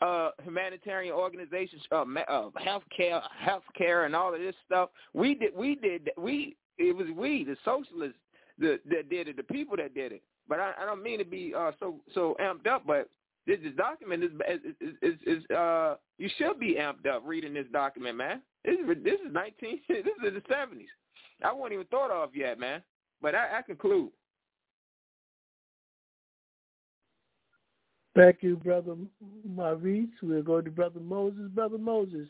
uh, 0.00 0.30
humanitarian 0.42 1.14
organizations, 1.14 1.82
uh, 1.90 2.02
uh, 2.02 2.50
healthcare, 2.60 3.22
healthcare, 3.44 4.06
and 4.06 4.14
all 4.14 4.32
of 4.32 4.40
this 4.40 4.54
stuff. 4.66 4.90
We 5.14 5.34
did, 5.34 5.56
we 5.56 5.74
did, 5.74 6.10
we. 6.16 6.56
It 6.78 6.96
was 6.96 7.06
we, 7.14 7.44
the 7.44 7.56
socialists, 7.64 8.18
that, 8.58 8.80
that 8.88 9.10
did 9.10 9.28
it, 9.28 9.36
the 9.36 9.42
people 9.42 9.76
that 9.76 9.94
did 9.94 10.12
it. 10.12 10.22
But 10.48 10.58
I, 10.58 10.72
I 10.80 10.86
don't 10.86 11.02
mean 11.02 11.18
to 11.18 11.24
be 11.24 11.54
uh, 11.56 11.72
so 11.78 11.96
so 12.14 12.36
amped 12.40 12.66
up, 12.66 12.84
but 12.86 13.08
this, 13.46 13.58
this 13.62 13.74
document 13.76 14.22
is, 14.22 14.30
is, 14.80 14.94
is, 15.02 15.14
is 15.26 15.50
uh, 15.50 15.96
you 16.18 16.28
should 16.38 16.60
be 16.60 16.76
amped 16.80 17.06
up 17.06 17.22
reading 17.24 17.54
this 17.54 17.66
document, 17.72 18.16
man. 18.16 18.40
This 18.64 18.76
is 18.78 19.02
this 19.02 19.14
is 19.14 19.32
nineteen. 19.32 19.80
This 19.88 20.06
is 20.24 20.34
the 20.34 20.42
seventies. 20.48 20.88
I 21.44 21.52
wasn't 21.52 21.74
even 21.74 21.86
thought 21.86 22.10
of 22.10 22.36
yet, 22.36 22.60
man. 22.60 22.82
But 23.20 23.34
I, 23.34 23.58
I 23.58 23.62
conclude. 23.62 24.10
Thank 28.14 28.38
you, 28.42 28.56
Brother 28.56 28.94
Maurice. 29.44 30.10
We'll 30.22 30.42
go 30.42 30.60
to 30.60 30.70
Brother 30.70 31.00
Moses. 31.00 31.48
Brother 31.54 31.78
Moses. 31.78 32.28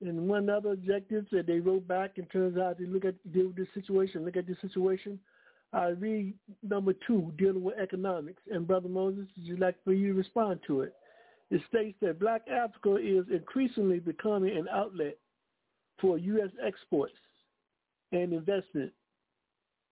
And 0.00 0.28
one 0.28 0.48
other 0.48 0.72
objective 0.72 1.26
that 1.30 1.46
they 1.46 1.60
wrote 1.60 1.86
back 1.86 2.12
in 2.16 2.24
terms 2.26 2.56
of 2.56 2.62
how 2.62 2.72
to 2.72 2.86
look 2.86 3.04
at 3.04 3.32
deal 3.32 3.48
with 3.48 3.56
this 3.56 3.68
situation, 3.74 4.24
look 4.24 4.36
at 4.36 4.46
this 4.46 4.56
situation 4.60 5.18
I 5.72 5.88
read 5.88 6.34
number 6.62 6.92
two, 7.06 7.32
dealing 7.38 7.62
with 7.62 7.78
economics. 7.78 8.42
And 8.50 8.66
Brother 8.66 8.88
Moses, 8.88 9.26
would 9.36 9.46
you 9.46 9.56
like 9.56 9.76
for 9.84 9.92
you 9.92 10.12
to 10.12 10.18
respond 10.18 10.60
to 10.66 10.82
it? 10.82 10.94
It 11.50 11.60
states 11.68 11.96
that 12.00 12.20
Black 12.20 12.42
Africa 12.48 12.96
is 12.96 13.24
increasingly 13.32 13.98
becoming 13.98 14.56
an 14.56 14.68
outlet 14.72 15.16
for 16.00 16.18
U.S. 16.18 16.50
exports 16.66 17.14
and 18.12 18.32
investment. 18.32 18.92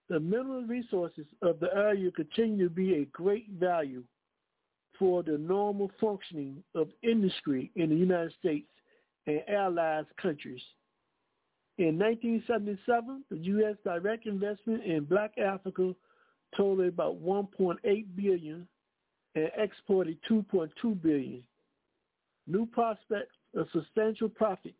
The 0.09 0.19
mineral 0.19 0.63
resources 0.63 1.25
of 1.41 1.59
the 1.59 1.69
area 1.73 2.11
continue 2.11 2.67
to 2.67 2.73
be 2.73 2.95
a 2.95 3.05
great 3.05 3.49
value 3.51 4.03
for 4.99 5.23
the 5.23 5.37
normal 5.37 5.89
functioning 5.99 6.63
of 6.75 6.89
industry 7.01 7.71
in 7.75 7.89
the 7.89 7.95
United 7.95 8.33
States 8.39 8.67
and 9.25 9.41
allied 9.47 10.05
countries. 10.21 10.61
In 11.77 11.97
1977, 11.97 13.23
the 13.31 13.37
U.S. 13.37 13.75
direct 13.83 14.27
investment 14.27 14.83
in 14.83 15.05
black 15.05 15.37
Africa 15.37 15.93
totaled 16.55 16.87
about 16.87 17.21
1.8 17.23 17.77
billion 18.15 18.67
and 19.35 19.49
exported 19.57 20.17
2.2 20.29 21.01
billion. 21.01 21.41
New 22.47 22.65
prospects 22.65 23.35
of 23.55 23.67
substantial 23.71 24.29
profits 24.29 24.75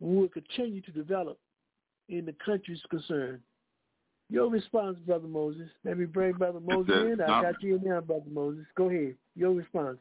will 0.00 0.28
continue 0.28 0.80
to 0.82 0.92
develop 0.92 1.38
in 2.08 2.24
the 2.24 2.34
countries 2.44 2.80
concerned. 2.90 3.40
Your 4.30 4.48
response, 4.48 4.96
Brother 5.04 5.28
Moses. 5.28 5.68
Let 5.84 5.98
me 5.98 6.06
bring 6.06 6.32
Brother 6.32 6.60
Moses 6.60 6.94
in. 6.94 7.20
I 7.20 7.42
got 7.42 7.62
you 7.62 7.76
in 7.76 7.84
now, 7.84 8.00
Brother 8.00 8.30
Moses. 8.32 8.64
Go 8.76 8.88
ahead. 8.88 9.14
Your 9.34 9.52
response. 9.52 9.98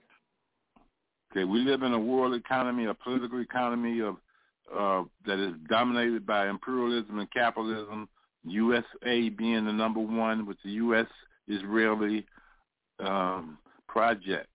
Okay, 1.32 1.44
we 1.44 1.60
live 1.60 1.84
in 1.84 1.94
a 1.94 2.00
world 2.00 2.34
economy, 2.34 2.86
a 2.86 2.94
political 2.94 3.42
economy 3.42 4.00
of 4.02 4.18
uh, 4.76 5.04
that 5.26 5.40
is 5.40 5.54
dominated 5.70 6.26
by 6.26 6.48
imperialism 6.48 7.20
and 7.20 7.32
capitalism, 7.32 8.08
USA 8.44 9.30
being 9.30 9.66
the 9.66 9.74
number 9.74 10.00
one 10.00 10.46
with 10.46 10.58
the 10.64 10.72
U.S. 10.72 11.08
Israeli 11.48 12.26
um, 13.00 13.58
project. 13.88 14.48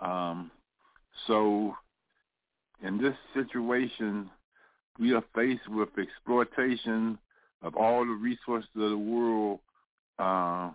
Um, 0.00 0.50
so 1.26 1.74
in 2.82 2.98
this 2.98 3.14
situation, 3.34 4.30
we 4.98 5.12
are 5.12 5.24
faced 5.34 5.68
with 5.68 5.88
exploitation 5.98 7.18
of 7.62 7.76
all 7.76 8.04
the 8.04 8.12
resources 8.12 8.70
of 8.76 8.90
the 8.90 8.98
world 8.98 9.60
uh, 10.18 10.70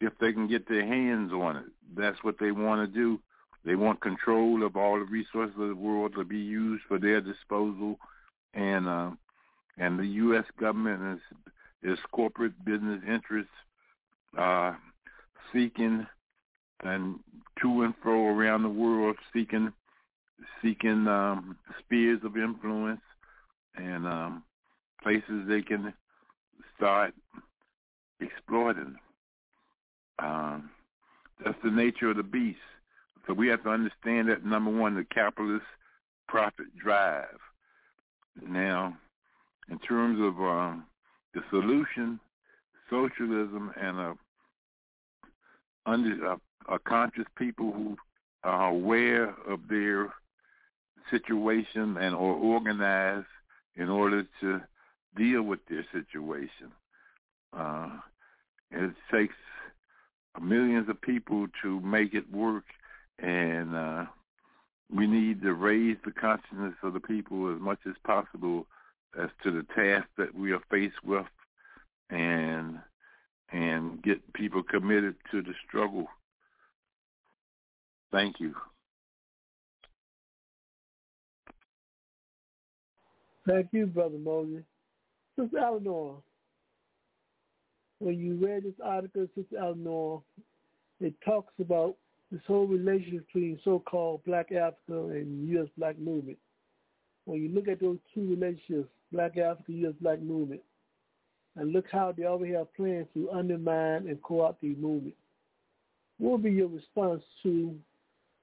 if 0.00 0.12
they 0.20 0.32
can 0.32 0.48
get 0.48 0.68
their 0.68 0.86
hands 0.86 1.32
on 1.32 1.56
it. 1.56 1.64
That's 1.96 2.22
what 2.22 2.36
they 2.38 2.50
want 2.50 2.80
to 2.80 2.98
do. 2.98 3.20
They 3.64 3.76
want 3.76 4.00
control 4.00 4.62
of 4.64 4.76
all 4.76 4.98
the 4.98 5.06
resources 5.06 5.54
of 5.58 5.68
the 5.68 5.74
world 5.74 6.14
to 6.16 6.24
be 6.24 6.38
used 6.38 6.84
for 6.86 6.98
their 6.98 7.20
disposal, 7.20 7.98
and 8.52 8.86
uh, 8.86 9.10
and 9.78 9.98
the 9.98 10.06
U.S. 10.06 10.44
government 10.60 11.20
is 11.82 11.92
is 11.92 11.98
corporate 12.12 12.52
business 12.64 13.00
interests 13.06 13.52
uh, 14.38 14.74
seeking 15.52 16.06
and 16.82 17.18
to 17.62 17.82
and 17.82 17.94
fro 18.02 18.26
around 18.26 18.62
the 18.62 18.68
world 18.68 19.16
seeking 19.32 19.72
seeking 20.62 21.06
um, 21.06 21.56
spheres 21.78 22.20
of 22.24 22.36
influence 22.36 23.00
and 23.76 24.06
um, 24.06 24.42
places 25.02 25.48
they 25.48 25.62
can 25.62 25.92
start 26.76 27.14
exploiting. 28.20 28.96
Um, 30.18 30.70
that's 31.44 31.58
the 31.64 31.70
nature 31.70 32.10
of 32.10 32.16
the 32.16 32.22
beast. 32.22 32.58
So 33.26 33.32
we 33.32 33.48
have 33.48 33.62
to 33.64 33.70
understand 33.70 34.28
that 34.28 34.44
number 34.44 34.70
one, 34.70 34.94
the 34.94 35.04
capitalist 35.04 35.64
profit 36.28 36.66
drive. 36.76 37.38
Now, 38.46 38.96
in 39.70 39.78
terms 39.78 40.20
of 40.20 40.34
uh, 40.40 40.74
the 41.32 41.40
solution, 41.50 42.20
socialism 42.90 43.72
and 43.80 43.98
a, 43.98 44.14
under, 45.86 46.26
a, 46.26 46.40
a 46.74 46.78
conscious 46.80 47.24
people 47.38 47.72
who 47.72 47.96
are 48.42 48.68
aware 48.68 49.34
of 49.48 49.60
their 49.68 50.12
situation 51.10 51.96
and 51.96 52.14
or 52.14 52.34
organized 52.34 53.26
in 53.76 53.88
order 53.88 54.24
to 54.40 54.60
deal 55.16 55.42
with 55.42 55.60
their 55.68 55.84
situation. 55.92 56.72
Uh, 57.56 57.90
it 58.70 58.92
takes 59.12 59.34
millions 60.42 60.88
of 60.88 61.00
people 61.00 61.46
to 61.62 61.80
make 61.80 62.14
it 62.14 62.30
work 62.32 62.64
and 63.18 63.74
uh, 63.74 64.04
we 64.94 65.06
need 65.06 65.42
to 65.42 65.54
raise 65.54 65.96
the 66.04 66.12
consciousness 66.12 66.74
of 66.82 66.92
the 66.92 67.00
people 67.00 67.52
as 67.54 67.60
much 67.60 67.80
as 67.88 67.94
possible 68.06 68.66
as 69.20 69.30
to 69.42 69.50
the 69.50 69.66
task 69.74 70.08
that 70.18 70.34
we 70.34 70.52
are 70.52 70.62
faced 70.70 71.02
with, 71.04 71.26
and 72.10 72.78
and 73.52 74.02
get 74.02 74.32
people 74.32 74.62
committed 74.62 75.14
to 75.30 75.42
the 75.42 75.54
struggle. 75.66 76.06
Thank 78.12 78.40
you. 78.40 78.54
Thank 83.46 83.68
you, 83.72 83.86
Brother 83.86 84.18
Moses. 84.18 84.62
Sister 85.38 85.58
Eleanor, 85.58 86.14
when 87.98 88.18
you 88.18 88.36
read 88.36 88.64
this 88.64 88.74
article, 88.82 89.26
Sister 89.34 89.58
Eleanor, 89.58 90.22
it 91.00 91.14
talks 91.24 91.52
about 91.60 91.96
this 92.34 92.42
whole 92.48 92.66
relationship 92.66 93.24
between 93.26 93.60
so-called 93.62 94.24
Black 94.24 94.50
Africa 94.50 95.06
and 95.10 95.48
U.S. 95.50 95.68
Black 95.78 95.96
Movement. 96.00 96.36
When 97.26 97.40
you 97.40 97.48
look 97.48 97.68
at 97.68 97.80
those 97.80 97.98
two 98.12 98.28
relationships, 98.28 98.88
Black 99.12 99.38
Africa, 99.38 99.70
U.S. 99.72 99.94
Black 100.00 100.20
Movement, 100.20 100.60
and 101.54 101.72
look 101.72 101.84
how 101.92 102.10
they 102.10 102.24
already 102.24 102.54
have 102.54 102.74
plans 102.74 103.06
to 103.14 103.30
undermine 103.30 104.08
and 104.08 104.20
co-opt 104.24 104.60
the 104.62 104.74
movement. 104.74 105.14
What 106.18 106.30
will 106.30 106.38
be 106.38 106.50
your 106.50 106.66
response 106.66 107.22
to 107.44 107.76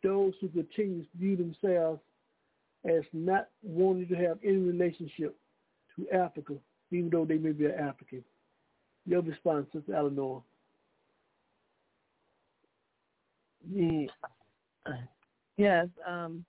those 0.03 0.33
who 0.39 0.47
continue 0.47 1.01
to 1.01 1.17
view 1.17 1.35
themselves 1.35 1.99
as 2.85 3.03
not 3.11 3.49
wanting 3.61 4.07
to 4.07 4.15
have 4.15 4.37
any 4.41 4.55
relationship 4.55 5.35
to 5.97 6.09
Africa, 6.11 6.53
even 6.91 7.09
though 7.09 7.25
they 7.25 7.37
may 7.37 7.51
be 7.51 7.65
an 7.65 7.73
African? 7.73 8.23
Your 9.05 9.21
response, 9.21 9.67
Sister 9.73 9.93
Eleanor. 9.93 10.43
The 13.69 14.07
yes, 15.57 15.87
um, 16.07 16.45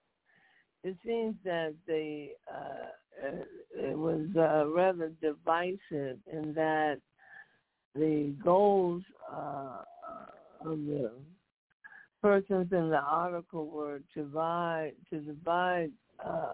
it 0.85 0.97
seems 1.05 1.35
that 1.45 1.75
the 1.87 2.29
uh, 2.51 3.29
it 3.75 3.97
was 3.97 4.27
uh, 4.37 4.67
rather 4.69 5.13
divisive 5.21 6.19
in 6.33 6.53
that 6.55 6.99
the 7.95 8.35
goals 8.43 9.03
uh, 9.31 9.83
of 10.65 10.79
the 10.87 11.11
persons 12.21 12.69
in 12.73 12.89
the 12.89 13.01
article 13.01 13.67
were 13.67 14.01
to 14.15 14.23
divide 14.23 14.93
to 15.11 15.21
divide 15.21 15.91
uh, 16.25 16.53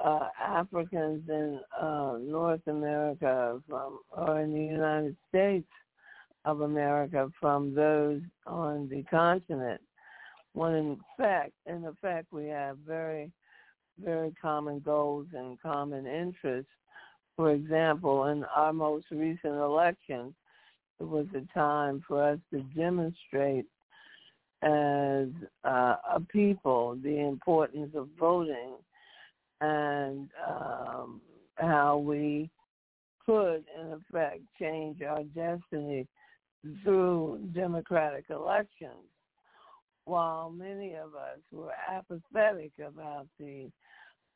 uh, 0.00 0.28
Africans 0.40 1.22
in 1.28 1.60
uh, 1.80 2.18
North 2.20 2.66
America 2.66 3.60
from 3.68 4.00
or 4.10 4.40
in 4.40 4.52
the 4.52 4.60
United 4.60 5.16
States 5.28 5.68
of 6.44 6.62
America 6.62 7.28
from 7.40 7.74
those 7.74 8.20
on 8.46 8.88
the 8.88 9.02
continent. 9.04 9.80
When 10.54 10.74
in 10.74 11.00
fact, 11.16 11.52
in 11.66 11.84
effect, 11.84 12.32
we 12.32 12.46
have 12.48 12.78
very, 12.86 13.30
very 14.02 14.34
common 14.40 14.80
goals 14.80 15.26
and 15.34 15.60
common 15.60 16.06
interests. 16.06 16.70
For 17.36 17.52
example, 17.52 18.26
in 18.26 18.44
our 18.44 18.72
most 18.72 19.06
recent 19.10 19.54
election, 19.54 20.34
it 21.00 21.08
was 21.08 21.26
a 21.34 21.58
time 21.58 22.04
for 22.06 22.22
us 22.22 22.38
to 22.52 22.60
demonstrate 22.76 23.66
as 24.62 25.28
uh, 25.64 25.96
a 26.14 26.20
people 26.28 26.96
the 27.02 27.18
importance 27.18 27.90
of 27.96 28.08
voting 28.18 28.74
and 29.60 30.28
um, 30.48 31.20
how 31.56 31.96
we 31.98 32.50
could, 33.24 33.64
in 33.80 33.92
effect, 33.92 34.40
change 34.60 35.02
our 35.02 35.22
destiny 35.34 36.06
through 36.82 37.40
democratic 37.54 38.26
elections, 38.30 39.08
while 40.04 40.50
many 40.50 40.94
of 40.94 41.14
us 41.14 41.38
were 41.50 41.72
apathetic 41.90 42.72
about 42.84 43.26
the 43.38 43.70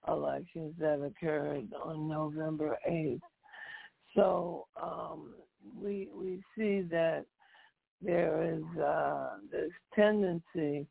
elections 0.09 0.75
that 0.79 1.03
occurred 1.03 1.67
on 1.85 2.09
November 2.09 2.77
8th. 2.89 3.21
So 4.15 4.67
um, 4.81 5.35
we 5.81 6.09
we 6.15 6.41
see 6.57 6.83
that 6.91 7.25
there 8.03 8.43
is 8.55 8.79
uh, 8.79 9.37
this 9.51 9.71
tendency 9.95 10.87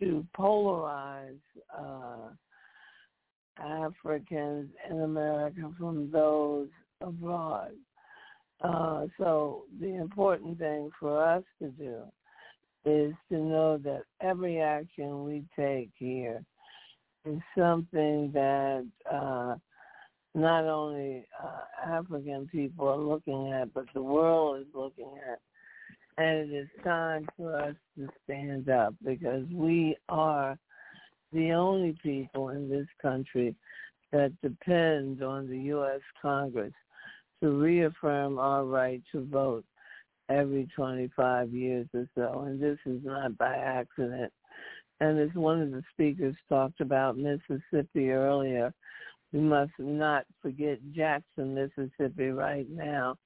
to 0.00 0.26
polarize 0.38 1.38
uh, 1.76 2.30
Africans 3.58 4.70
in 4.88 5.00
America 5.00 5.70
from 5.78 6.10
those 6.10 6.68
abroad. 7.00 7.72
Uh, 8.62 9.06
so 9.18 9.64
the 9.80 9.94
important 9.96 10.58
thing 10.58 10.90
for 10.98 11.22
us 11.24 11.42
to 11.60 11.68
do 11.70 12.02
is 12.84 13.14
to 13.30 13.38
know 13.38 13.78
that 13.78 14.02
every 14.20 14.60
action 14.60 15.24
we 15.24 15.44
take 15.56 15.90
here 15.96 16.42
is 17.24 17.38
something 17.56 18.30
that 18.32 18.86
uh, 19.10 19.54
not 20.34 20.64
only 20.64 21.26
uh, 21.42 21.90
African 21.90 22.48
people 22.48 22.88
are 22.88 22.96
looking 22.96 23.52
at, 23.52 23.72
but 23.74 23.86
the 23.94 24.02
world 24.02 24.60
is 24.60 24.66
looking 24.74 25.10
at. 25.30 25.40
And 26.18 26.50
it 26.50 26.54
is 26.54 26.68
time 26.84 27.26
for 27.36 27.56
us 27.56 27.74
to 27.96 28.08
stand 28.24 28.68
up 28.68 28.94
because 29.04 29.44
we 29.52 29.96
are 30.08 30.58
the 31.32 31.52
only 31.52 31.96
people 32.02 32.50
in 32.50 32.68
this 32.68 32.86
country 33.00 33.54
that 34.12 34.32
depend 34.42 35.22
on 35.22 35.48
the 35.48 35.58
U.S. 35.58 36.00
Congress 36.20 36.72
to 37.42 37.50
reaffirm 37.50 38.38
our 38.38 38.64
right 38.64 39.02
to 39.12 39.24
vote 39.26 39.64
every 40.28 40.68
25 40.76 41.52
years 41.52 41.86
or 41.94 42.06
so. 42.14 42.44
And 42.46 42.60
this 42.60 42.78
is 42.86 43.00
not 43.04 43.36
by 43.36 43.54
accident. 43.54 44.32
And 45.00 45.18
as 45.18 45.34
one 45.34 45.62
of 45.62 45.70
the 45.70 45.82
speakers 45.92 46.36
talked 46.48 46.80
about 46.80 47.16
Mississippi 47.16 48.10
earlier, 48.10 48.72
we 49.32 49.40
must 49.40 49.72
not 49.78 50.24
forget 50.42 50.78
Jackson, 50.92 51.54
Mississippi 51.54 52.28
right 52.28 52.68
now, 52.68 53.16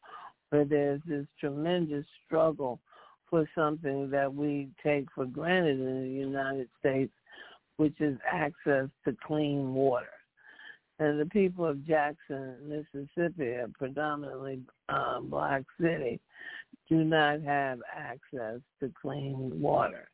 where 0.50 0.64
there's 0.64 1.00
this 1.06 1.26
tremendous 1.40 2.04
struggle 2.24 2.80
for 3.28 3.48
something 3.54 4.10
that 4.10 4.32
we 4.32 4.68
take 4.82 5.06
for 5.14 5.26
granted 5.26 5.80
in 5.80 6.02
the 6.02 6.08
United 6.08 6.68
States, 6.78 7.12
which 7.76 8.00
is 8.00 8.16
access 8.30 8.88
to 9.04 9.16
clean 9.26 9.74
water. 9.74 10.06
And 10.98 11.20
the 11.20 11.26
people 11.26 11.66
of 11.66 11.84
Jackson, 11.84 12.55
Mississippi, 12.68 13.52
a 13.52 13.68
predominantly 13.76 14.60
um, 14.89 15.28
black 15.28 15.62
city, 15.81 16.20
do 16.89 17.02
not 17.02 17.42
have 17.42 17.81
access 17.92 18.60
to 18.81 18.92
clean 19.00 19.50
water. 19.60 20.08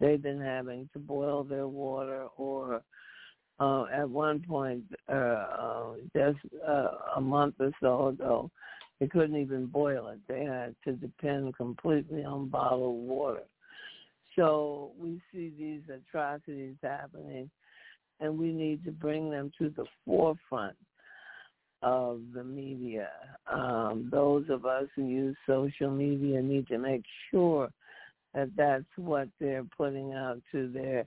They've 0.00 0.20
been 0.20 0.40
having 0.40 0.88
to 0.92 0.98
boil 0.98 1.44
their 1.44 1.68
water 1.68 2.26
or 2.36 2.82
uh, 3.60 3.86
at 3.92 4.08
one 4.08 4.40
point, 4.40 4.84
uh, 5.08 5.14
uh, 5.14 5.94
just 6.16 6.38
uh, 6.66 6.88
a 7.16 7.20
month 7.20 7.56
or 7.58 7.72
so 7.80 8.08
ago, 8.08 8.50
they 9.00 9.08
couldn't 9.08 9.36
even 9.36 9.66
boil 9.66 10.08
it. 10.08 10.20
They 10.28 10.44
had 10.44 10.74
to 10.84 10.92
depend 10.92 11.56
completely 11.56 12.24
on 12.24 12.48
bottled 12.48 13.06
water. 13.06 13.42
So 14.36 14.92
we 14.98 15.20
see 15.32 15.52
these 15.58 15.82
atrocities 15.88 16.76
happening 16.82 17.50
and 18.20 18.38
we 18.38 18.52
need 18.52 18.84
to 18.84 18.90
bring 18.90 19.30
them 19.30 19.52
to 19.58 19.72
the 19.76 19.84
forefront 20.04 20.76
of 21.82 22.20
the 22.34 22.42
media. 22.42 23.08
Um, 23.50 24.08
those 24.10 24.44
of 24.48 24.66
us 24.66 24.86
who 24.96 25.04
use 25.04 25.36
social 25.46 25.90
media 25.90 26.42
need 26.42 26.66
to 26.68 26.78
make 26.78 27.04
sure 27.30 27.70
that 28.34 28.50
that's 28.56 28.84
what 28.96 29.28
they're 29.40 29.66
putting 29.76 30.12
out 30.12 30.40
to 30.52 30.68
their 30.68 31.06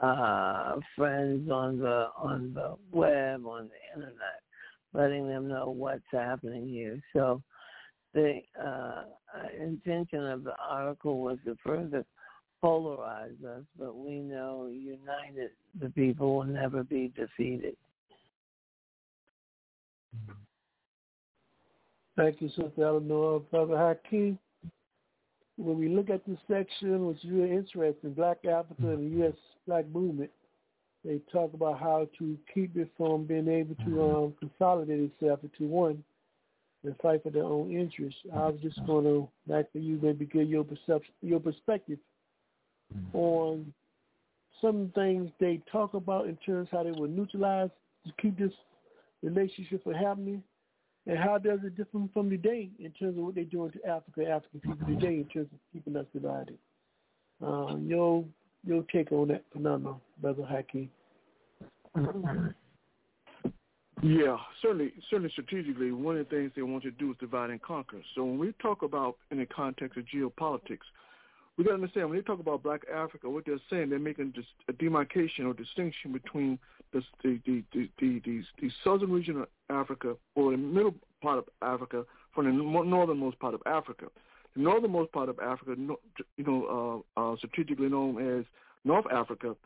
uh, 0.00 0.76
friends 0.96 1.50
on 1.50 1.78
the 1.78 2.06
on 2.16 2.52
the 2.54 2.76
web, 2.92 3.44
on 3.46 3.68
the 3.68 4.00
internet, 4.00 4.40
letting 4.94 5.28
them 5.28 5.48
know 5.48 5.70
what's 5.70 6.02
happening 6.12 6.68
here. 6.68 7.00
So 7.12 7.42
the 8.14 8.40
uh, 8.64 9.02
intention 9.60 10.24
of 10.26 10.44
the 10.44 10.54
article 10.68 11.18
was 11.20 11.38
to 11.44 11.56
further 11.64 12.04
polarize 12.62 13.44
us, 13.44 13.62
but 13.78 13.96
we 13.96 14.18
know 14.18 14.68
united 14.72 15.50
the 15.80 15.90
people 15.90 16.36
will 16.36 16.44
never 16.44 16.82
be 16.82 17.12
defeated. 17.16 17.76
Thank 22.16 22.40
you, 22.40 22.48
Sister 22.48 22.82
Eleanor. 22.82 23.40
Brother 23.40 23.76
Hakeem, 23.76 24.38
when 25.56 25.78
we 25.78 25.88
look 25.88 26.10
at 26.10 26.26
this 26.26 26.38
section, 26.50 27.06
which 27.06 27.24
is 27.24 27.30
really 27.30 27.52
interesting, 27.52 28.12
Black 28.12 28.38
Africa 28.44 28.88
and 28.88 29.12
the 29.12 29.16
U.S. 29.18 29.34
Black 29.68 29.86
Movement, 29.94 30.30
they 31.04 31.20
talk 31.30 31.54
about 31.54 31.78
how 31.78 32.08
to 32.18 32.36
keep 32.52 32.76
it 32.76 32.90
from 32.96 33.24
being 33.24 33.46
able 33.46 33.76
to 33.84 34.02
um, 34.02 34.34
consolidate 34.40 35.12
itself 35.12 35.40
into 35.44 35.70
one 35.70 36.02
and 36.84 36.96
fight 37.00 37.22
for 37.22 37.30
their 37.30 37.44
own 37.44 37.70
interests. 37.70 38.20
I 38.34 38.48
was 38.48 38.60
just 38.62 38.84
going 38.84 39.04
to, 39.04 39.28
back 39.46 39.72
to 39.72 39.78
you, 39.78 39.98
maybe 40.02 40.26
give 40.26 40.48
your 40.48 40.64
perception, 40.64 41.14
your 41.22 41.40
perspective 41.40 41.98
on 43.12 43.72
some 44.60 44.90
things 44.94 45.30
they 45.40 45.60
talk 45.70 45.94
about 45.94 46.26
in 46.26 46.36
terms 46.36 46.68
how 46.70 46.82
they 46.82 46.90
will 46.90 47.08
neutralize 47.08 47.70
to 48.06 48.12
keep 48.20 48.38
this 48.38 48.52
relationship 49.22 49.82
from 49.84 49.94
happening, 49.94 50.42
and 51.06 51.18
how 51.18 51.38
does 51.38 51.60
it 51.64 51.76
differ 51.76 51.98
from 52.12 52.30
today 52.30 52.70
in 52.78 52.90
terms 52.92 53.16
of 53.16 53.24
what 53.24 53.34
they're 53.34 53.44
doing 53.44 53.70
to 53.70 53.86
Africa, 53.86 54.28
African 54.28 54.60
people 54.60 54.86
today 54.86 55.16
in 55.16 55.24
terms 55.24 55.48
of 55.52 55.58
keeping 55.72 55.96
us 55.96 56.06
divided. 56.12 56.58
Um, 57.40 57.86
your 57.88 58.24
your 58.66 58.84
take 58.92 59.12
on 59.12 59.28
that 59.28 59.44
phenomenon, 59.52 60.00
Brother 60.20 60.44
Hakeem. 60.44 60.90
Yeah, 64.02 64.36
certainly, 64.62 64.92
certainly 65.10 65.30
strategically, 65.32 65.90
one 65.90 66.16
of 66.16 66.28
the 66.28 66.36
things 66.36 66.52
they 66.54 66.62
want 66.62 66.84
to 66.84 66.92
do 66.92 67.10
is 67.10 67.16
divide 67.18 67.50
and 67.50 67.60
conquer. 67.60 68.00
So 68.14 68.24
when 68.24 68.38
we 68.38 68.52
talk 68.62 68.82
about 68.82 69.16
in 69.30 69.38
the 69.38 69.46
context 69.46 69.98
of 69.98 70.04
geopolitics, 70.04 70.86
we 71.58 71.64
got 71.64 71.70
to 71.70 71.74
understand 71.74 72.08
when 72.08 72.16
they 72.16 72.22
talk 72.22 72.38
about 72.38 72.62
Black 72.62 72.82
Africa, 72.94 73.28
what 73.28 73.44
they're 73.44 73.58
saying, 73.68 73.90
they're 73.90 73.98
making 73.98 74.32
a 74.68 74.72
demarcation 74.74 75.44
or 75.44 75.52
distinction 75.52 76.12
between 76.12 76.56
the 76.92 77.02
the 77.24 77.40
the 77.44 77.64
the, 77.72 77.90
the, 77.98 78.22
the, 78.24 78.42
the 78.62 78.70
southern 78.84 79.10
region 79.10 79.40
of 79.40 79.48
Africa 79.68 80.14
or 80.36 80.52
the 80.52 80.56
middle 80.56 80.94
part 81.20 81.38
of 81.38 81.44
Africa 81.60 82.04
from 82.32 82.46
the 82.46 82.52
northernmost 82.52 83.38
part 83.40 83.54
of 83.54 83.62
Africa. 83.66 84.06
The 84.54 84.62
northernmost 84.62 85.10
part 85.12 85.28
of 85.28 85.40
Africa, 85.40 85.74
you 85.76 86.44
know, 86.46 87.04
uh, 87.18 87.20
uh, 87.20 87.36
strategically 87.36 87.88
known 87.88 88.38
as 88.38 88.44
North 88.84 89.06
Africa, 89.12 89.56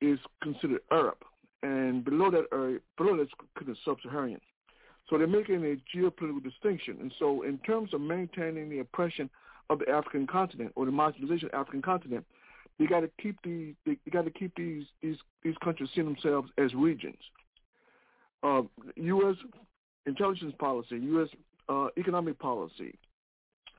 is 0.00 0.18
considered 0.40 0.82
Arab, 0.92 1.16
and 1.62 2.04
below 2.04 2.30
that 2.30 2.46
area, 2.52 2.78
below 2.96 3.16
that's 3.16 3.30
considered 3.56 3.76
sub-Saharan. 3.84 4.40
So 5.10 5.18
they're 5.18 5.26
making 5.26 5.64
a 5.64 5.96
geopolitical 5.96 6.42
distinction. 6.42 6.96
And 7.00 7.12
so 7.18 7.42
in 7.42 7.58
terms 7.58 7.92
of 7.92 8.00
maintaining 8.00 8.70
the 8.70 8.78
oppression 8.78 9.28
of 9.70 9.78
the 9.78 9.88
African 9.88 10.26
continent 10.26 10.72
or 10.76 10.84
the 10.84 10.92
marginalization 10.92 11.44
of 11.44 11.50
the 11.50 11.56
African 11.56 11.82
continent, 11.82 12.24
they 12.78 12.86
got 12.86 13.00
to 13.00 13.10
keep 13.22 13.36
these 13.42 13.74
they, 13.86 13.98
got 14.10 14.24
to 14.24 14.30
keep 14.30 14.54
these 14.56 14.84
these 15.02 15.16
these 15.42 15.54
countries 15.62 15.88
seeing 15.94 16.06
themselves 16.06 16.50
as 16.58 16.74
regions. 16.74 17.18
Uh, 18.42 18.62
U.S. 18.96 19.36
intelligence 20.06 20.54
policy, 20.58 20.96
U.S. 20.96 21.28
Uh, 21.68 21.86
economic 21.96 22.38
policy, 22.38 22.94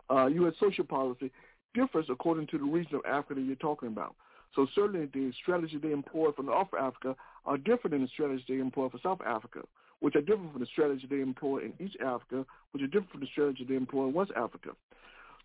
uh, 0.09 0.25
U.S. 0.27 0.53
social 0.59 0.85
policy 0.85 1.31
differs 1.73 2.05
according 2.09 2.47
to 2.47 2.57
the 2.57 2.63
region 2.63 2.95
of 2.95 3.01
Africa 3.05 3.35
that 3.35 3.45
you're 3.45 3.55
talking 3.57 3.89
about. 3.89 4.15
So 4.55 4.65
certainly 4.73 5.07
the 5.13 5.31
strategy 5.41 5.77
they 5.77 5.91
employ 5.91 6.31
for 6.31 6.43
North 6.43 6.69
Africa 6.79 7.15
are 7.45 7.57
different 7.57 7.91
than 7.91 8.01
the 8.01 8.07
strategy 8.07 8.43
they 8.47 8.59
employ 8.59 8.89
for 8.89 8.99
South 9.03 9.19
Africa, 9.25 9.61
which 9.99 10.15
are 10.15 10.21
different 10.21 10.53
from 10.53 10.61
the 10.61 10.67
strategy 10.67 11.05
they 11.09 11.19
employ 11.19 11.59
in 11.59 11.85
East 11.85 11.97
Africa, 12.03 12.45
which 12.71 12.81
are 12.81 12.87
different 12.87 13.11
from 13.11 13.19
the 13.21 13.27
strategy 13.27 13.65
they 13.67 13.75
employ 13.75 14.07
in 14.07 14.13
West 14.13 14.31
Africa. 14.35 14.69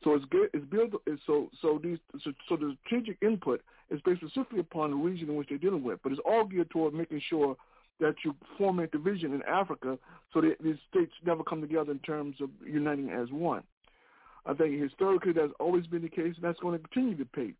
So 0.03 0.15
it's. 0.15 0.25
It's 0.53 0.65
built. 0.67 0.93
So 1.27 1.51
so 1.61 1.81
these 1.83 1.99
so, 2.25 2.33
so 2.49 2.57
the 2.57 2.77
strategic 2.87 3.19
input 3.23 3.62
is 3.91 4.01
based 4.05 4.20
specifically 4.20 4.61
upon 4.61 4.91
the 4.91 4.97
region 4.97 5.29
in 5.29 5.37
which 5.37 5.49
they're 5.49 5.59
dealing 5.59 5.83
with, 5.83 5.99
but 6.03 6.12
it's 6.12 6.20
all 6.25 6.45
geared 6.45 6.70
toward 6.70 6.95
making 6.95 7.20
sure 7.29 7.57
that 8.01 8.15
you 8.25 8.35
form 8.57 8.79
a 8.79 8.87
division 8.87 9.35
in 9.35 9.43
Africa 9.43 9.99
so 10.33 10.41
that 10.41 10.57
these 10.62 10.77
states 10.91 11.12
never 11.25 11.45
come 11.45 11.61
together 11.61 11.93
in 11.93 11.99
terms 12.01 12.37
of 12.41 12.49
uniting 12.67 13.11
as 13.11 13.31
one. 13.31 13.62
I 14.47 14.55
think 14.55 14.81
historically 14.81 15.33
that's 15.33 15.53
always 15.61 15.87
been 15.87 16.03
the 16.03 16.09
case, 16.09 16.35
and 16.37 16.43
that's 16.43 16.61
going 16.61 16.79
to 16.79 16.89
continue 16.89 17.17
to 17.17 17.25
pay 17.27 17.55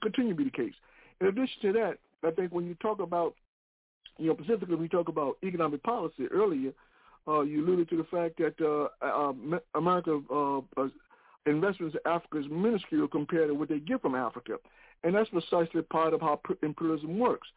continue 0.00 0.30
to 0.30 0.34
be 0.34 0.44
the 0.44 0.50
case. 0.50 0.74
In 1.20 1.28
addition 1.28 1.62
to 1.62 1.72
that, 1.72 1.98
I 2.24 2.30
think 2.32 2.52
when 2.52 2.66
you 2.66 2.74
talk 2.76 3.00
about, 3.00 3.34
you 4.16 4.28
know, 4.28 4.34
specifically 4.34 4.74
when 4.74 4.84
you 4.84 4.88
talk 4.88 5.08
about 5.08 5.36
economic 5.44 5.82
policy 5.82 6.26
earlier, 6.32 6.72
uh, 7.26 7.42
you 7.42 7.64
alluded 7.64 7.88
to 7.90 7.96
the 7.96 8.04
fact 8.04 8.38
that 8.38 8.54
uh, 8.60 9.04
uh, 9.04 9.32
America 9.74 10.20
uh, 10.30 10.58
uh, 10.58 10.88
investments 11.46 11.96
in 11.96 12.10
Africa 12.10 12.38
is 12.38 12.46
minuscule 12.50 13.08
compared 13.08 13.48
to 13.48 13.54
what 13.54 13.68
they 13.68 13.78
get 13.78 14.02
from 14.02 14.14
Africa. 14.14 14.56
And 15.04 15.14
that's 15.14 15.30
precisely 15.30 15.82
part 15.82 16.14
of 16.14 16.20
how 16.20 16.40
imperialism 16.62 17.18
works. 17.18 17.48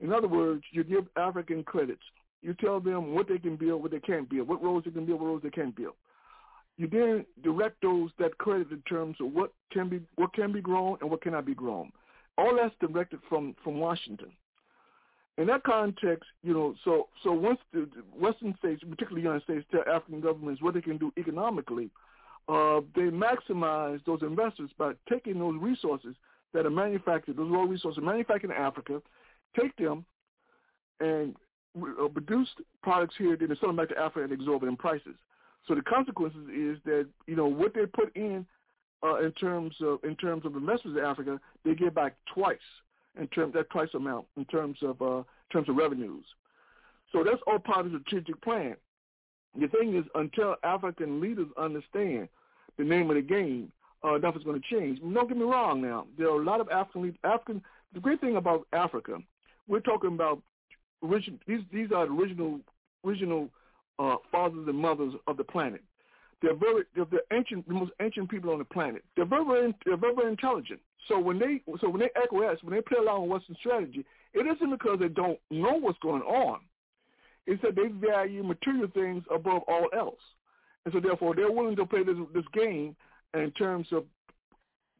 In 0.00 0.12
other 0.12 0.28
words, 0.28 0.62
you 0.72 0.84
give 0.84 1.06
African 1.16 1.62
credits. 1.64 2.02
You 2.42 2.54
tell 2.54 2.80
them 2.80 3.14
what 3.14 3.28
they 3.28 3.38
can 3.38 3.56
build, 3.56 3.82
what 3.82 3.90
they 3.90 4.00
can't 4.00 4.28
build, 4.28 4.48
what 4.48 4.62
roads 4.62 4.86
they 4.86 4.90
can 4.90 5.04
build, 5.04 5.20
what 5.20 5.26
roads 5.26 5.42
they 5.42 5.50
can't 5.50 5.76
build. 5.76 5.94
You 6.78 6.88
then 6.88 7.26
direct 7.42 7.82
those 7.82 8.10
that 8.18 8.38
credit 8.38 8.70
in 8.70 8.80
terms 8.88 9.16
of 9.20 9.32
what 9.32 9.52
can 9.70 9.90
be 9.90 10.00
what 10.16 10.32
can 10.32 10.50
be 10.50 10.62
grown 10.62 10.96
and 11.02 11.10
what 11.10 11.20
cannot 11.20 11.44
be 11.44 11.54
grown. 11.54 11.92
All 12.38 12.56
that's 12.56 12.74
directed 12.80 13.20
from 13.28 13.54
from 13.62 13.78
Washington. 13.78 14.32
In 15.36 15.46
that 15.48 15.62
context, 15.62 16.24
you 16.42 16.54
know, 16.54 16.74
so 16.84 17.08
so 17.22 17.32
once 17.32 17.58
the 17.72 17.86
Western 18.18 18.54
states, 18.58 18.82
particularly 18.82 19.22
the 19.22 19.28
United 19.28 19.44
States, 19.44 19.66
tell 19.70 19.82
African 19.94 20.22
governments 20.22 20.62
what 20.62 20.72
they 20.72 20.80
can 20.80 20.96
do 20.96 21.12
economically, 21.18 21.90
uh, 22.50 22.80
they 22.96 23.02
maximize 23.02 24.04
those 24.04 24.22
investors 24.22 24.70
by 24.76 24.92
taking 25.08 25.38
those 25.38 25.54
resources 25.60 26.16
that 26.52 26.66
are 26.66 26.70
manufactured, 26.70 27.36
those 27.36 27.50
raw 27.50 27.62
resources 27.62 28.02
manufactured 28.02 28.50
in 28.50 28.56
Africa, 28.56 29.00
take 29.58 29.76
them 29.76 30.04
and 30.98 31.36
uh, 31.80 32.08
produce 32.08 32.48
products 32.82 33.14
here, 33.16 33.36
then 33.36 33.50
they 33.50 33.54
sell 33.60 33.68
them 33.68 33.76
back 33.76 33.88
to 33.90 33.98
Africa 33.98 34.24
at 34.24 34.32
exorbitant 34.32 34.78
prices. 34.80 35.14
So 35.68 35.76
the 35.76 35.82
consequences 35.82 36.48
is 36.48 36.78
that 36.86 37.06
you 37.26 37.36
know 37.36 37.46
what 37.46 37.72
they 37.74 37.86
put 37.86 38.14
in 38.16 38.44
uh, 39.04 39.20
in 39.20 39.30
terms 39.32 39.74
of 39.80 40.02
in 40.02 40.16
terms 40.16 40.44
of 40.44 40.56
investments 40.56 40.98
in 40.98 41.04
Africa, 41.04 41.40
they 41.64 41.74
get 41.74 41.94
back 41.94 42.16
twice 42.34 42.58
in 43.20 43.28
terms 43.28 43.54
that 43.54 43.70
twice 43.70 43.90
amount 43.94 44.26
in 44.36 44.44
terms 44.46 44.78
of 44.82 45.00
uh, 45.00 45.18
in 45.18 45.24
terms 45.52 45.68
of 45.68 45.76
revenues. 45.76 46.24
So 47.12 47.22
that's 47.22 47.42
all 47.46 47.58
part 47.58 47.86
of 47.86 47.92
the 47.92 48.00
strategic 48.06 48.40
plan. 48.42 48.74
The 49.60 49.68
thing 49.68 49.96
is, 49.96 50.04
until 50.14 50.56
African 50.64 51.20
leaders 51.20 51.48
understand 51.58 52.28
the 52.80 52.88
name 52.88 53.10
of 53.10 53.16
the 53.16 53.22
game, 53.22 53.70
uh, 54.02 54.16
nothing's 54.18 54.44
going 54.44 54.60
to 54.60 54.74
change. 54.74 54.98
Don't 55.00 55.28
get 55.28 55.36
me 55.36 55.44
wrong. 55.44 55.82
Now 55.82 56.06
there 56.16 56.28
are 56.28 56.40
a 56.40 56.44
lot 56.44 56.60
of 56.60 56.68
African 56.70 57.16
African. 57.24 57.62
The 57.92 58.00
great 58.00 58.20
thing 58.20 58.36
about 58.36 58.66
Africa, 58.72 59.18
we're 59.68 59.80
talking 59.80 60.14
about 60.14 60.40
original. 61.02 61.38
These 61.46 61.60
these 61.72 61.92
are 61.94 62.06
the 62.06 62.12
original 62.12 62.60
original 63.04 63.50
uh, 63.98 64.16
fathers 64.32 64.66
and 64.66 64.78
mothers 64.78 65.14
of 65.26 65.36
the 65.36 65.44
planet. 65.44 65.82
They're 66.42 66.54
very 66.54 66.84
they're 66.94 67.04
the 67.04 67.20
ancient 67.32 67.68
the 67.68 67.74
most 67.74 67.92
ancient 68.00 68.30
people 68.30 68.50
on 68.50 68.58
the 68.58 68.64
planet. 68.64 69.04
They're 69.16 69.26
very 69.26 69.74
they're 69.84 69.96
very 69.96 70.28
intelligent. 70.28 70.80
So 71.08 71.18
when 71.18 71.38
they 71.38 71.60
so 71.80 71.90
when 71.90 72.00
they 72.00 72.10
acquiesce, 72.20 72.62
when 72.62 72.74
they 72.74 72.82
play 72.82 72.98
along 72.98 73.22
with 73.22 73.30
Western 73.32 73.56
strategy, 73.56 74.04
it 74.32 74.46
isn't 74.46 74.70
because 74.70 74.98
they 75.00 75.08
don't 75.08 75.38
know 75.50 75.74
what's 75.74 75.98
going 75.98 76.22
on. 76.22 76.60
It's 77.46 77.60
that 77.62 77.74
they 77.74 77.88
value 77.88 78.42
material 78.42 78.88
things 78.94 79.24
above 79.34 79.62
all 79.66 79.88
else, 79.96 80.20
and 80.84 80.94
so 80.94 81.00
therefore 81.00 81.34
they're 81.34 81.50
willing 81.50 81.76
to 81.76 81.86
play 81.86 82.02
this 82.02 82.16
this 82.34 82.44
game 82.52 82.96
in 83.34 83.50
terms 83.52 83.86
of 83.92 84.04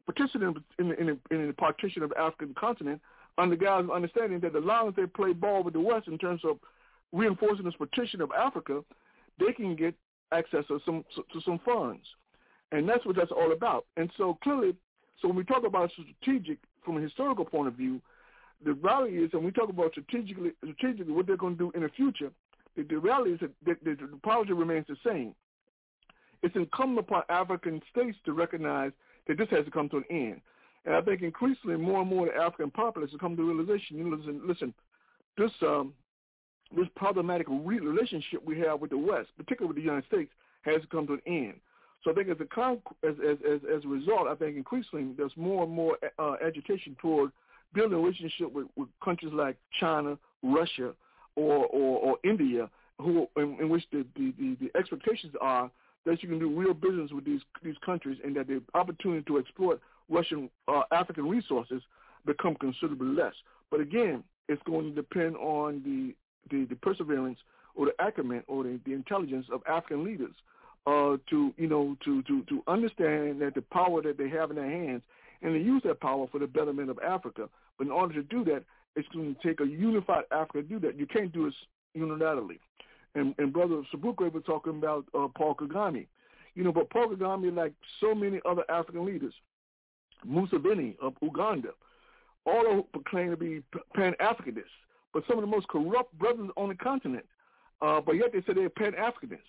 participating 0.05 0.55
in 0.79 0.89
the, 0.89 0.99
in 0.99 1.07
the, 1.07 1.35
in 1.35 1.47
the 1.47 1.53
partition 1.53 2.03
of 2.03 2.09
the 2.09 2.19
African 2.19 2.53
continent 2.55 3.01
under 3.37 3.55
of 3.67 3.91
understanding 3.91 4.39
that 4.41 4.55
as 4.55 4.63
long 4.63 4.89
as 4.89 4.95
they 4.95 5.05
play 5.05 5.33
ball 5.33 5.63
with 5.63 5.73
the 5.73 5.79
West 5.79 6.07
in 6.07 6.17
terms 6.17 6.41
of 6.43 6.57
reinforcing 7.11 7.65
this 7.65 7.73
partition 7.75 8.21
of 8.21 8.31
Africa, 8.37 8.83
they 9.39 9.53
can 9.53 9.75
get 9.75 9.95
access 10.31 10.65
to 10.67 10.79
some 10.85 11.03
to 11.15 11.41
some 11.41 11.59
funds, 11.65 12.03
and 12.71 12.87
that's 12.87 13.05
what 13.05 13.15
that's 13.15 13.31
all 13.31 13.51
about. 13.51 13.85
And 13.97 14.11
so 14.17 14.37
clearly, 14.43 14.75
so 15.21 15.27
when 15.27 15.37
we 15.37 15.43
talk 15.43 15.65
about 15.65 15.91
strategic 15.91 16.57
from 16.83 16.97
a 16.97 17.01
historical 17.01 17.45
point 17.45 17.67
of 17.67 17.73
view, 17.73 18.01
the 18.63 18.73
reality 18.73 19.23
is, 19.23 19.29
and 19.33 19.43
we 19.43 19.51
talk 19.51 19.69
about 19.69 19.91
strategically 19.91 20.51
strategically 20.57 21.13
what 21.13 21.27
they're 21.27 21.37
going 21.37 21.57
to 21.57 21.65
do 21.65 21.71
in 21.75 21.83
the 21.83 21.89
future, 21.89 22.31
the, 22.75 22.83
the 22.83 22.97
reality 22.97 23.31
is 23.33 23.39
that 23.39 23.51
the, 23.65 23.75
the, 23.83 24.07
the 24.07 24.17
policy 24.17 24.53
remains 24.53 24.85
the 24.87 24.97
same. 25.05 25.33
It's 26.43 26.55
incumbent 26.55 26.99
upon 26.99 27.23
African 27.29 27.81
states 27.91 28.17
to 28.25 28.33
recognize 28.33 28.91
that 29.27 29.37
this 29.37 29.49
has 29.51 29.65
to 29.65 29.71
come 29.71 29.89
to 29.89 29.97
an 29.97 30.05
end. 30.09 30.41
And 30.85 30.95
I 30.95 31.01
think 31.01 31.21
increasingly 31.21 31.77
more 31.77 32.01
and 32.01 32.09
more 32.09 32.25
the 32.25 32.35
African 32.35 32.71
populace 32.71 33.11
have 33.11 33.19
come 33.19 33.37
to 33.37 33.43
realization, 33.43 33.97
you 33.97 34.03
know, 34.03 34.15
listen, 34.17 34.41
listen 34.47 34.73
this 35.37 35.51
um, 35.61 35.93
this 36.75 36.87
problematic 36.95 37.47
relationship 37.49 38.41
we 38.45 38.57
have 38.59 38.79
with 38.79 38.91
the 38.91 38.97
West, 38.97 39.29
particularly 39.37 39.67
with 39.67 39.75
the 39.75 39.81
United 39.81 40.05
States, 40.07 40.31
has 40.61 40.81
to 40.81 40.87
come 40.87 41.05
to 41.07 41.13
an 41.13 41.21
end. 41.25 41.53
So 42.03 42.11
I 42.11 42.13
think 42.13 42.29
as 42.29 42.37
a 42.39 42.45
con- 42.45 42.81
as, 43.03 43.15
as 43.27 43.37
as 43.47 43.59
as 43.75 43.85
a 43.85 43.87
result, 43.87 44.27
I 44.27 44.35
think 44.35 44.57
increasingly 44.57 45.13
there's 45.17 45.35
more 45.35 45.63
and 45.63 45.71
more 45.71 45.97
uh, 46.17 46.35
agitation 46.45 46.95
toward 47.01 47.31
building 47.73 47.97
a 47.97 48.01
relationship 48.01 48.51
with, 48.51 48.67
with 48.75 48.89
countries 49.03 49.33
like 49.33 49.57
China, 49.79 50.17
Russia, 50.41 50.93
or 51.35 51.65
or, 51.67 51.99
or 51.99 52.17
India, 52.23 52.69
who 52.99 53.27
in, 53.37 53.57
in 53.59 53.69
which 53.69 53.83
the, 53.91 54.05
the, 54.15 54.33
the, 54.39 54.57
the 54.61 54.79
expectations 54.79 55.33
are 55.41 55.69
that 56.05 56.23
you 56.23 56.29
can 56.29 56.39
do 56.39 56.49
real 56.49 56.73
business 56.73 57.11
with 57.11 57.25
these 57.25 57.41
these 57.63 57.75
countries, 57.85 58.17
and 58.23 58.35
that 58.35 58.47
the 58.47 58.61
opportunity 58.73 59.23
to 59.27 59.37
exploit 59.37 59.79
Russian 60.09 60.49
uh, 60.67 60.83
African 60.91 61.27
resources 61.27 61.81
become 62.25 62.55
considerably 62.55 63.07
less. 63.07 63.33
But 63.69 63.79
again, 63.79 64.23
it's 64.47 64.61
going 64.63 64.89
to 64.89 64.95
depend 64.95 65.35
on 65.37 65.81
the 65.83 66.15
the, 66.49 66.65
the 66.65 66.75
perseverance 66.75 67.39
or 67.75 67.85
the 67.85 68.05
acumen 68.05 68.43
or 68.47 68.63
the, 68.63 68.79
the 68.85 68.93
intelligence 68.93 69.45
of 69.51 69.61
African 69.67 70.03
leaders 70.03 70.33
uh, 70.87 71.17
to 71.29 71.53
you 71.57 71.67
know 71.67 71.95
to, 72.03 72.21
to 72.23 72.43
to 72.43 72.63
understand 72.67 73.41
that 73.41 73.53
the 73.55 73.61
power 73.61 74.01
that 74.01 74.17
they 74.17 74.29
have 74.29 74.49
in 74.49 74.57
their 74.57 74.69
hands 74.69 75.01
and 75.41 75.53
to 75.53 75.59
use 75.59 75.81
that 75.85 75.99
power 75.99 76.27
for 76.31 76.39
the 76.39 76.47
betterment 76.47 76.89
of 76.89 76.99
Africa. 76.99 77.49
But 77.77 77.87
in 77.87 77.91
order 77.91 78.13
to 78.15 78.23
do 78.23 78.43
that, 78.45 78.63
it's 78.95 79.07
going 79.09 79.35
to 79.35 79.47
take 79.47 79.59
a 79.59 79.65
unified 79.65 80.25
Africa 80.31 80.61
to 80.61 80.63
do 80.63 80.79
that. 80.79 80.97
You 80.97 81.07
can't 81.07 81.31
do 81.31 81.47
it 81.47 81.53
unilaterally. 81.97 82.59
And, 83.15 83.35
and 83.37 83.51
Brother 83.51 83.81
Sobukwe 83.93 84.31
was 84.31 84.43
talking 84.45 84.77
about 84.77 85.05
uh, 85.13 85.27
Paul 85.35 85.55
Kagame. 85.55 86.07
You 86.55 86.63
know, 86.63 86.71
but 86.71 86.89
Paul 86.89 87.09
Kagame, 87.09 87.55
like 87.55 87.73
so 87.99 88.15
many 88.15 88.39
other 88.45 88.63
African 88.69 89.05
leaders, 89.05 89.33
Museveni 90.27 90.95
of 90.99 91.13
Uganda, 91.21 91.69
all 92.45 92.79
of 92.79 92.91
proclaim 92.91 93.31
to 93.31 93.37
be 93.37 93.61
Pan-Africanists 93.95 94.63
but 95.13 95.23
some 95.27 95.37
of 95.37 95.41
the 95.41 95.47
most 95.47 95.67
corrupt 95.67 96.17
brothers 96.17 96.49
on 96.57 96.69
the 96.69 96.75
continent. 96.75 97.25
Uh, 97.81 97.99
but 97.99 98.13
yet 98.13 98.31
they 98.31 98.41
say 98.41 98.53
they're 98.53 98.69
Pan-Africanists. 98.69 99.39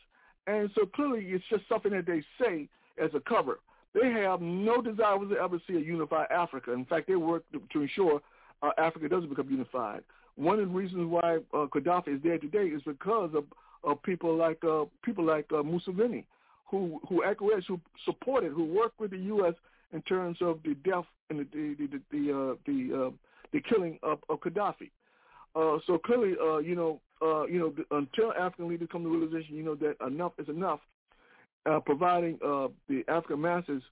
And 0.47 0.71
so 0.75 0.87
clearly 0.87 1.25
it's 1.27 1.45
just 1.51 1.69
something 1.69 1.93
that 1.93 2.07
they 2.07 2.23
say 2.41 2.69
as 3.03 3.11
a 3.15 3.21
cover. 3.21 3.61
They 3.95 4.11
have 4.11 4.41
no 4.41 4.81
desire 4.81 5.19
to 5.19 5.37
ever 5.37 5.61
see 5.67 5.75
a 5.75 5.81
unified 5.81 6.29
Africa. 6.31 6.73
In 6.73 6.85
fact, 6.87 7.09
they 7.09 7.15
work 7.15 7.45
to, 7.53 7.63
to 7.73 7.83
ensure 7.83 8.21
uh, 8.63 8.71
Africa 8.79 9.09
doesn't 9.09 9.29
become 9.29 9.51
unified. 9.51 10.03
One 10.36 10.59
of 10.59 10.69
the 10.69 10.75
reasons 10.75 11.11
why 11.11 11.39
uh, 11.52 11.67
Gaddafi 11.67 12.17
is 12.17 12.23
there 12.23 12.39
today 12.39 12.65
is 12.65 12.83
because 12.83 13.31
of, 13.35 13.44
of 13.85 14.02
people 14.02 14.35
like 14.36 14.62
uh, 14.65 14.85
people 15.05 15.25
like 15.25 15.47
uh, 15.52 15.62
Museveni, 15.62 16.25
who 16.67 17.01
who 17.09 17.25
acquiesced, 17.25 17.69
who 17.69 17.81
supported, 18.05 18.52
who 18.52 18.65
worked 18.65 18.99
with 18.99 19.11
the 19.11 19.19
U.S. 19.19 19.55
in 19.93 20.02
terms 20.02 20.39
of 20.41 20.61
the 20.65 20.75
death 20.89 21.05
and 21.31 21.41
the 21.41 21.44
the 21.52 21.77
the 21.86 22.01
the, 22.11 22.33
uh, 22.33 22.55
the, 22.67 23.07
uh, 23.07 23.11
the 23.52 23.61
killing 23.61 23.99
of, 24.02 24.19
of 24.28 24.41
Gaddafi. 24.41 24.91
Uh, 25.55 25.78
so 25.86 25.99
clearly, 25.99 26.35
uh, 26.43 26.59
you 26.59 26.75
know, 26.75 27.01
uh, 27.20 27.44
you 27.44 27.59
know, 27.59 27.99
until 27.99 28.33
African 28.33 28.69
leaders 28.69 28.89
come 28.91 29.02
to 29.02 29.09
realization, 29.11 29.55
you 29.55 29.62
know, 29.62 29.75
that 29.75 29.97
enough 30.07 30.33
is 30.39 30.49
enough, 30.49 30.81
uh, 31.67 31.78
providing 31.81 32.39
uh, 32.44 32.69
the 32.89 33.05
African 33.09 33.41
masses 33.43 33.83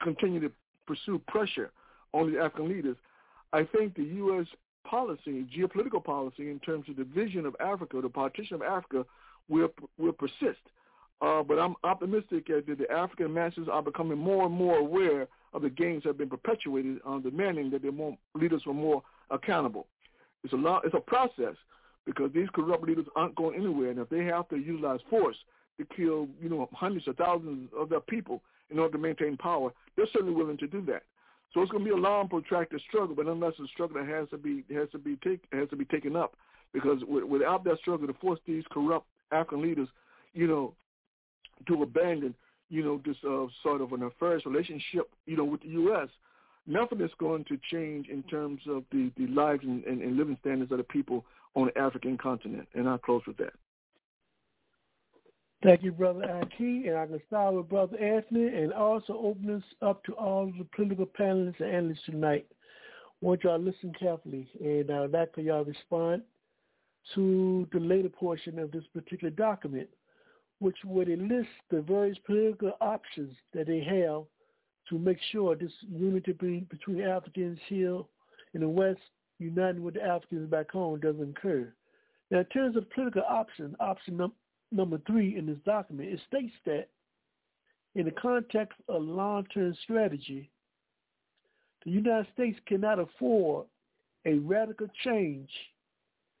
continue 0.00 0.40
to 0.40 0.52
pursue 0.86 1.20
pressure 1.26 1.72
on 2.12 2.32
the 2.32 2.38
African 2.38 2.68
leaders, 2.68 2.96
I 3.52 3.64
think 3.64 3.94
the 3.96 4.04
U.S. 4.04 4.46
policy, 4.84 5.46
geopolitical 5.56 6.02
policy, 6.02 6.50
in 6.50 6.60
terms 6.60 6.88
of 6.88 6.96
the 6.96 7.04
vision 7.04 7.46
of 7.46 7.56
Africa, 7.60 8.00
the 8.00 8.08
partition 8.08 8.54
of 8.54 8.62
Africa, 8.62 9.04
will 9.48 9.68
will 9.98 10.12
persist. 10.12 10.60
Uh, 11.20 11.42
but 11.42 11.58
I'm 11.58 11.74
optimistic 11.84 12.48
that 12.48 12.66
the 12.66 12.90
African 12.90 13.32
masses 13.32 13.68
are 13.70 13.82
becoming 13.82 14.18
more 14.18 14.46
and 14.46 14.54
more 14.54 14.76
aware 14.76 15.26
of 15.52 15.62
the 15.62 15.70
games 15.70 16.02
that 16.02 16.10
have 16.10 16.18
been 16.18 16.28
perpetuated, 16.28 16.98
uh, 17.06 17.18
demanding 17.18 17.70
that 17.70 17.82
their 17.82 17.92
leaders 18.34 18.62
are 18.66 18.74
more 18.74 19.02
accountable. 19.30 19.86
It's 20.42 20.52
a 20.52 20.56
lot. 20.56 20.84
It's 20.84 20.94
a 20.94 21.00
process 21.00 21.54
because 22.04 22.30
these 22.34 22.48
corrupt 22.54 22.84
leaders 22.84 23.06
aren't 23.16 23.34
going 23.36 23.56
anywhere, 23.56 23.90
and 23.90 23.98
if 23.98 24.08
they 24.10 24.24
have 24.24 24.48
to 24.50 24.56
utilize 24.56 25.00
force 25.08 25.36
to 25.78 25.86
kill, 25.96 26.28
you 26.42 26.48
know, 26.48 26.68
hundreds 26.72 27.08
of 27.08 27.16
thousands 27.16 27.70
of 27.76 27.88
their 27.88 28.00
people 28.00 28.42
in 28.70 28.78
order 28.78 28.92
to 28.92 28.98
maintain 28.98 29.36
power, 29.36 29.72
they're 29.96 30.06
certainly 30.12 30.34
willing 30.34 30.58
to 30.58 30.66
do 30.66 30.82
that. 30.82 31.02
So 31.54 31.62
it's 31.62 31.70
going 31.70 31.84
to 31.84 31.90
be 31.90 31.96
a 31.96 32.00
long, 32.00 32.28
protracted 32.28 32.80
struggle, 32.88 33.14
but 33.14 33.26
unless 33.26 33.52
a 33.60 33.66
struggle 33.68 34.00
that 34.00 34.12
has 34.12 34.28
to 34.30 34.36
be 34.36 34.64
has 34.74 34.88
to 34.90 34.98
be 34.98 35.16
take 35.22 35.44
has 35.52 35.68
to 35.70 35.76
be 35.76 35.84
taken 35.84 36.16
up, 36.16 36.34
because 36.72 36.98
without 37.06 37.62
that 37.64 37.78
struggle 37.78 38.08
to 38.08 38.14
force 38.14 38.40
these 38.46 38.64
corrupt 38.70 39.06
African 39.30 39.62
leaders, 39.62 39.88
you 40.34 40.48
know, 40.48 40.74
to 41.68 41.82
abandon, 41.82 42.34
you 42.70 42.82
know, 42.82 43.00
this 43.06 43.16
uh, 43.24 43.46
sort 43.62 43.80
of 43.80 43.92
an 43.92 44.00
nefarious 44.00 44.44
relationship, 44.44 45.08
you 45.26 45.36
know, 45.36 45.44
with 45.44 45.62
the 45.62 45.68
U.S., 45.68 46.08
nothing 46.66 47.00
is 47.00 47.10
going 47.18 47.44
to 47.44 47.58
change 47.70 48.08
in 48.08 48.22
terms 48.24 48.60
of 48.68 48.82
the, 48.90 49.12
the 49.16 49.28
lives 49.28 49.62
and, 49.62 49.84
and, 49.84 50.02
and 50.02 50.16
living 50.16 50.36
standards 50.40 50.72
of 50.72 50.78
the 50.78 50.84
people 50.84 51.24
on 51.54 51.66
the 51.66 51.78
African 51.78 52.18
continent. 52.18 52.66
And 52.74 52.88
I'll 52.88 52.98
close 52.98 53.22
with 53.26 53.36
that. 53.36 53.52
Thank 55.64 55.82
you, 55.82 55.92
Brother 55.92 56.30
Aki. 56.30 56.88
And 56.88 56.98
I 56.98 57.06
can 57.06 57.22
start 57.26 57.54
with 57.54 57.70
Brother 57.70 57.96
Anthony 57.96 58.48
and 58.48 58.70
also 58.70 59.14
open 59.14 59.48
us 59.48 59.62
up 59.80 60.04
to 60.04 60.12
all 60.12 60.52
the 60.58 60.66
political 60.76 61.06
panelists 61.06 61.58
and 61.60 61.74
analysts 61.74 62.04
tonight. 62.04 62.46
I 62.50 63.26
want 63.26 63.44
y'all 63.44 63.56
to 63.56 63.64
listen 63.64 63.94
carefully, 63.98 64.46
and 64.60 64.90
I'd 64.90 65.12
like 65.12 65.34
for 65.34 65.40
y'all 65.40 65.64
to 65.64 65.70
respond 65.70 66.20
to 67.14 67.66
the 67.72 67.80
later 67.80 68.10
portion 68.10 68.58
of 68.58 68.72
this 68.72 68.84
particular 68.92 69.30
document, 69.30 69.88
which 70.58 70.76
would 70.84 71.08
enlist 71.08 71.48
the 71.70 71.80
various 71.80 72.18
political 72.26 72.72
options 72.82 73.34
that 73.54 73.66
they 73.66 73.80
have 73.80 74.24
to 74.90 74.98
make 74.98 75.18
sure 75.32 75.56
this 75.56 75.72
unity 75.90 76.32
between 76.68 77.00
Africans 77.00 77.58
here 77.68 78.02
in 78.52 78.60
the 78.60 78.68
West 78.68 79.00
uniting 79.38 79.82
with 79.82 79.94
the 79.94 80.02
Africans 80.02 80.50
back 80.50 80.70
home 80.70 81.00
doesn't 81.00 81.38
occur. 81.38 81.72
Now, 82.30 82.40
in 82.40 82.46
terms 82.46 82.76
of 82.76 82.90
political 82.90 83.22
option, 83.26 83.74
option 83.80 84.18
num- 84.18 84.32
number 84.74 85.00
three 85.06 85.36
in 85.36 85.46
this 85.46 85.58
document, 85.64 86.10
it 86.10 86.20
states 86.28 86.54
that 86.66 86.88
in 87.94 88.04
the 88.06 88.10
context 88.10 88.78
of 88.88 89.02
long-term 89.02 89.74
strategy, 89.84 90.50
the 91.84 91.90
United 91.90 92.26
States 92.32 92.58
cannot 92.66 92.98
afford 92.98 93.66
a 94.26 94.34
radical 94.38 94.88
change 95.04 95.50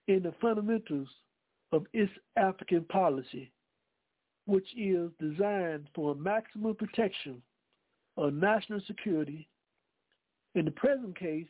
in 0.08 0.22
the 0.22 0.34
fundamentals 0.40 1.08
of 1.72 1.86
its 1.92 2.10
African 2.36 2.84
policy, 2.84 3.50
which 4.46 4.66
is 4.76 5.10
designed 5.20 5.88
for 5.94 6.14
maximum 6.14 6.74
protection 6.74 7.42
of 8.16 8.34
national 8.34 8.80
security. 8.86 9.46
In 10.54 10.64
the 10.64 10.70
present 10.70 11.18
case, 11.18 11.48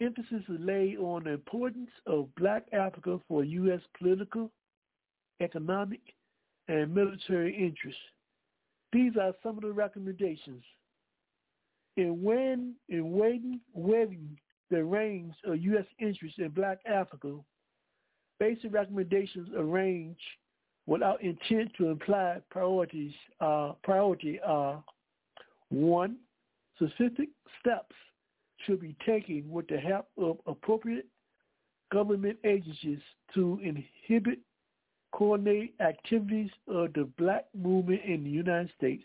emphasis 0.00 0.42
is 0.48 0.60
laid 0.60 0.98
on 0.98 1.24
the 1.24 1.30
importance 1.30 1.90
of 2.06 2.34
black 2.36 2.64
Africa 2.72 3.20
for 3.28 3.44
U.S. 3.44 3.80
political, 3.98 4.50
economic, 5.42 6.00
and 6.68 6.94
military 6.94 7.54
interests. 7.54 8.00
These 8.92 9.12
are 9.20 9.32
some 9.42 9.56
of 9.56 9.62
the 9.62 9.72
recommendations. 9.72 10.62
In 11.96 12.22
when 12.22 12.74
in 12.88 13.12
weighting, 13.12 13.60
weighing 13.74 14.38
the 14.70 14.82
range 14.82 15.34
of 15.44 15.60
U.S. 15.60 15.84
interests 15.98 16.38
in 16.38 16.48
black 16.48 16.78
Africa, 16.86 17.36
basic 18.40 18.72
recommendations 18.72 19.48
arrange 19.56 20.18
without 20.86 21.22
intent 21.22 21.70
to 21.78 21.88
imply 21.88 22.38
priorities 22.50 23.12
uh, 23.40 23.72
priority 23.82 24.40
are 24.44 24.82
one, 25.68 26.16
specific 26.76 27.28
steps 27.60 27.94
should 28.66 28.80
be 28.80 28.96
taken 29.06 29.44
with 29.48 29.66
the 29.68 29.78
help 29.78 30.06
of 30.18 30.38
appropriate 30.46 31.06
government 31.92 32.38
agencies 32.44 32.98
to 33.34 33.58
inhibit, 33.62 34.38
coordinate 35.12 35.74
activities 35.80 36.50
of 36.68 36.92
the 36.94 37.08
black 37.18 37.46
movement 37.56 38.00
in 38.04 38.24
the 38.24 38.30
United 38.30 38.70
States. 38.76 39.04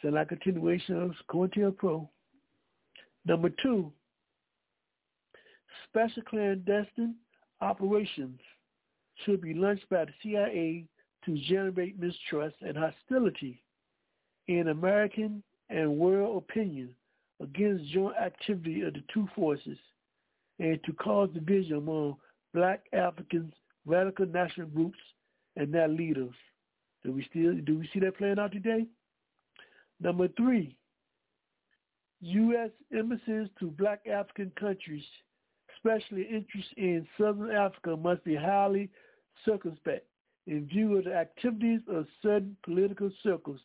So 0.00 0.08
like 0.08 0.28
continuation 0.28 1.00
of 1.02 1.12
COINTELPRO. 1.30 2.08
Number 3.26 3.50
two, 3.62 3.92
special 5.88 6.22
clandestine 6.22 7.16
operations 7.60 8.40
should 9.24 9.42
be 9.42 9.52
launched 9.52 9.88
by 9.90 10.06
the 10.06 10.12
CIA 10.22 10.86
to 11.26 11.38
generate 11.48 12.00
mistrust 12.00 12.56
and 12.62 12.76
hostility 12.76 13.62
in 14.48 14.68
American 14.68 15.42
and 15.68 15.98
world 15.98 16.42
opinion 16.42 16.94
against 17.40 17.90
joint 17.92 18.16
activity 18.16 18.82
of 18.82 18.94
the 18.94 19.02
two 19.12 19.28
forces 19.34 19.78
and 20.58 20.82
to 20.84 20.92
cause 20.94 21.28
division 21.34 21.76
among 21.76 22.16
black 22.54 22.84
Africans, 22.92 23.52
radical 23.86 24.26
national 24.26 24.68
groups, 24.68 24.98
and 25.56 25.72
their 25.72 25.88
leaders. 25.88 26.34
Do 27.04 27.12
we 27.12 27.24
still 27.30 27.54
do 27.64 27.78
we 27.78 27.88
see 27.92 28.00
that 28.00 28.16
playing 28.18 28.38
out 28.38 28.52
today? 28.52 28.86
Number 30.00 30.28
three, 30.28 30.76
U.S. 32.20 32.70
embassies 32.96 33.48
to 33.58 33.70
black 33.70 34.00
African 34.06 34.52
countries, 34.58 35.04
especially 35.76 36.22
interests 36.22 36.72
in 36.76 37.06
Southern 37.18 37.50
Africa, 37.50 37.96
must 37.96 38.24
be 38.24 38.36
highly 38.36 38.90
circumspect 39.44 40.06
in 40.46 40.66
view 40.66 40.96
of 40.96 41.04
the 41.04 41.14
activities 41.14 41.80
of 41.88 42.06
certain 42.22 42.56
political 42.64 43.10
circles 43.22 43.60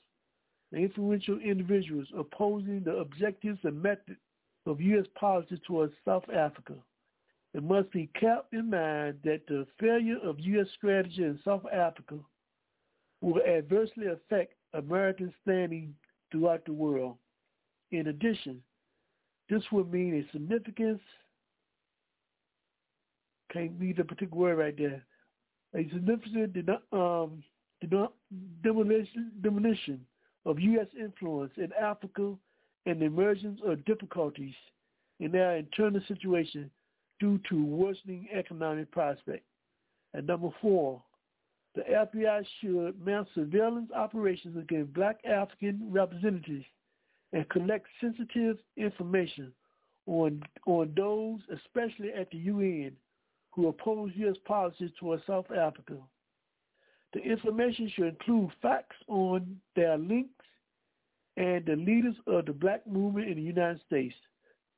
and 0.72 0.84
influential 0.84 1.40
individuals 1.40 2.08
opposing 2.18 2.84
the 2.84 2.96
objectives 2.96 3.60
and 3.64 3.82
methods 3.82 4.20
of 4.66 4.82
U.S. 4.82 5.06
policy 5.16 5.60
towards 5.68 5.94
South 6.06 6.26
Africa. 6.34 6.74
It 7.56 7.64
must 7.64 7.90
be 7.92 8.10
kept 8.20 8.54
in 8.54 8.70
mind 8.70 9.20
that 9.24 9.48
the 9.48 9.66
failure 9.80 10.18
of 10.22 10.42
U.S. 10.42 10.68
strategy 10.76 11.24
in 11.24 11.40
South 11.46 11.64
Africa 11.72 12.16
will 13.22 13.42
adversely 13.44 14.08
affect 14.08 14.56
American 14.74 15.34
standing 15.42 15.96
throughout 16.30 16.66
the 16.66 16.74
world. 16.74 17.16
In 17.92 18.08
addition, 18.08 18.62
this 19.50 19.64
would 19.72 19.90
mean 19.90 20.16
a 20.16 20.32
significant, 20.34 21.00
can't 23.54 23.72
read 23.80 23.98
the 23.98 24.04
particular 24.04 24.38
word 24.38 24.58
right 24.58 24.78
there, 24.78 25.06
a 25.74 25.90
significant 25.94 26.58
um, 26.92 27.42
demolition, 28.64 29.32
demolition 29.42 30.06
of 30.46 30.60
U.S. 30.60 30.88
influence 31.00 31.54
in 31.56 31.72
Africa 31.82 32.34
and 32.86 33.00
the 33.00 33.06
emergence 33.06 33.62
of 33.66 33.86
difficulties 33.86 34.56
in 35.22 35.32
their 35.32 35.56
internal 35.56 36.02
situation 36.10 36.70
due 37.20 37.40
to 37.50 37.66
worsening 37.66 38.28
economic 38.34 38.92
prospects. 38.92 39.46
And 40.14 40.28
number 40.28 40.50
four, 40.62 41.02
the 41.76 41.82
FBI 41.82 42.46
should 42.62 43.06
mount 43.06 43.28
surveillance 43.36 43.92
operations 43.94 44.58
against 44.58 44.94
black 44.94 45.18
African 45.26 45.90
representatives 45.92 46.66
and 47.34 47.48
collect 47.50 47.86
sensitive 48.00 48.58
information 48.78 49.52
on 50.08 50.42
on 50.66 50.94
those, 50.96 51.40
especially 51.54 52.14
at 52.14 52.30
the 52.32 52.38
UN, 52.38 52.92
who 53.52 53.68
oppose 53.68 54.12
U.S. 54.16 54.38
policies 54.46 54.92
towards 55.00 55.26
South 55.26 55.50
Africa. 55.52 55.98
The 57.14 57.22
information 57.22 57.92
should 57.96 58.08
include 58.08 58.52
facts 58.62 58.98
on 59.08 59.58
their 59.76 59.98
links 59.98 60.30
and 61.38 61.66
the 61.66 61.76
leaders 61.76 62.16
of 62.28 62.46
the 62.46 62.54
black 62.54 62.86
movement 62.88 63.30
in 63.30 63.36
the 63.36 63.42
United 63.42 63.82
States, 63.86 64.16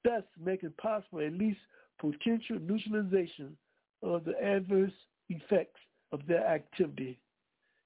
thus 0.03 0.23
making 0.43 0.73
possible 0.81 1.19
at 1.19 1.33
least 1.33 1.59
potential 1.99 2.57
neutralization 2.61 3.57
of 4.03 4.25
the 4.25 4.39
adverse 4.41 4.91
effects 5.29 5.79
of 6.11 6.21
their 6.27 6.45
activity. 6.45 7.19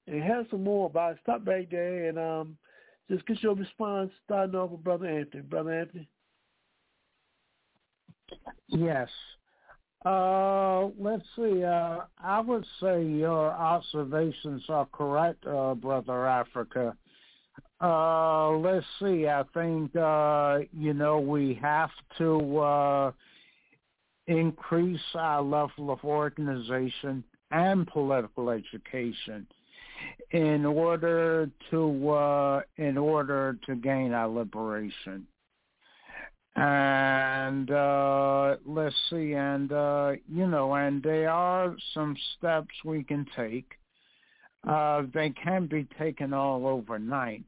And 0.08 0.18
it 0.18 0.24
has 0.24 0.46
some 0.50 0.64
more, 0.64 0.88
about 0.88 1.14
I 1.14 1.22
stop 1.22 1.48
right 1.48 1.70
there 1.70 2.10
and 2.10 2.20
um, 2.20 2.58
just 3.10 3.26
get 3.26 3.42
your 3.44 3.56
response, 3.56 4.12
starting 4.26 4.56
off 4.56 4.72
with 4.72 4.84
Brother 4.84 5.08
Anthony. 5.08 5.44
Brother 5.44 5.80
Anthony. 5.80 6.08
Yes. 8.68 9.10
Uh, 10.06 10.88
let's 10.98 11.26
see. 11.36 11.64
Uh, 11.64 12.00
I 12.24 12.40
would 12.40 12.66
say 12.82 13.06
your 13.06 13.52
observations 13.52 14.64
are 14.70 14.88
correct, 14.92 15.46
uh, 15.46 15.76
Brother 15.76 16.26
Africa. 16.26 16.96
Uh, 17.80 18.52
let's 18.58 18.86
see. 19.00 19.28
I 19.28 19.44
think 19.54 19.96
uh, 19.96 20.60
you 20.72 20.94
know 20.94 21.20
we 21.20 21.60
have 21.62 21.90
to 22.18 22.58
uh, 22.58 23.12
increase 24.28 25.00
our 25.16 25.42
level 25.42 25.92
of 25.92 26.04
organization 26.04 27.24
and 27.52 27.88
political 27.88 28.50
education 28.50 29.46
in 30.32 30.66
order 30.66 31.50
to 31.70 32.10
uh, 32.10 32.62
in 32.78 32.98
order 32.98 33.58
to 33.66 33.76
gain 33.76 34.14
our 34.14 34.30
liberation 34.30 35.28
and 36.56 37.72
uh, 37.72 38.58
let's 38.66 38.96
see, 39.10 39.34
and 39.34 39.72
uh, 39.72 40.14
you 40.28 40.48
know, 40.48 40.74
and 40.76 41.02
there 41.02 41.30
are 41.30 41.76
some 41.94 42.16
steps 42.38 42.74
we 42.84 43.04
can 43.04 43.26
take 43.38 43.72
uh, 44.68 45.04
they 45.14 45.32
can 45.32 45.68
be 45.68 45.88
taken 45.98 46.34
all 46.34 46.68
overnight. 46.68 47.46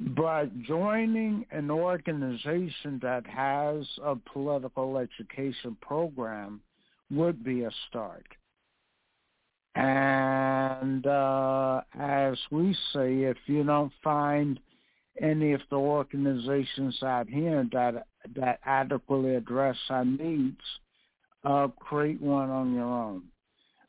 But 0.00 0.62
joining 0.62 1.44
an 1.50 1.70
organization 1.70 2.98
that 3.02 3.26
has 3.26 3.86
a 4.02 4.16
political 4.16 4.96
education 4.96 5.76
program 5.82 6.62
would 7.10 7.44
be 7.44 7.64
a 7.64 7.70
start. 7.88 8.24
And 9.74 11.06
uh, 11.06 11.82
as 11.98 12.38
we 12.50 12.74
say, 12.94 13.24
if 13.24 13.36
you 13.46 13.62
don't 13.62 13.92
find 14.02 14.58
any 15.20 15.52
of 15.52 15.60
the 15.68 15.76
organizations 15.76 17.02
out 17.02 17.28
here 17.28 17.68
that 17.72 18.06
that 18.36 18.60
adequately 18.64 19.34
address 19.34 19.76
our 19.90 20.04
needs, 20.04 20.60
uh, 21.44 21.68
create 21.78 22.20
one 22.22 22.48
on 22.48 22.74
your 22.74 22.84
own. 22.84 23.24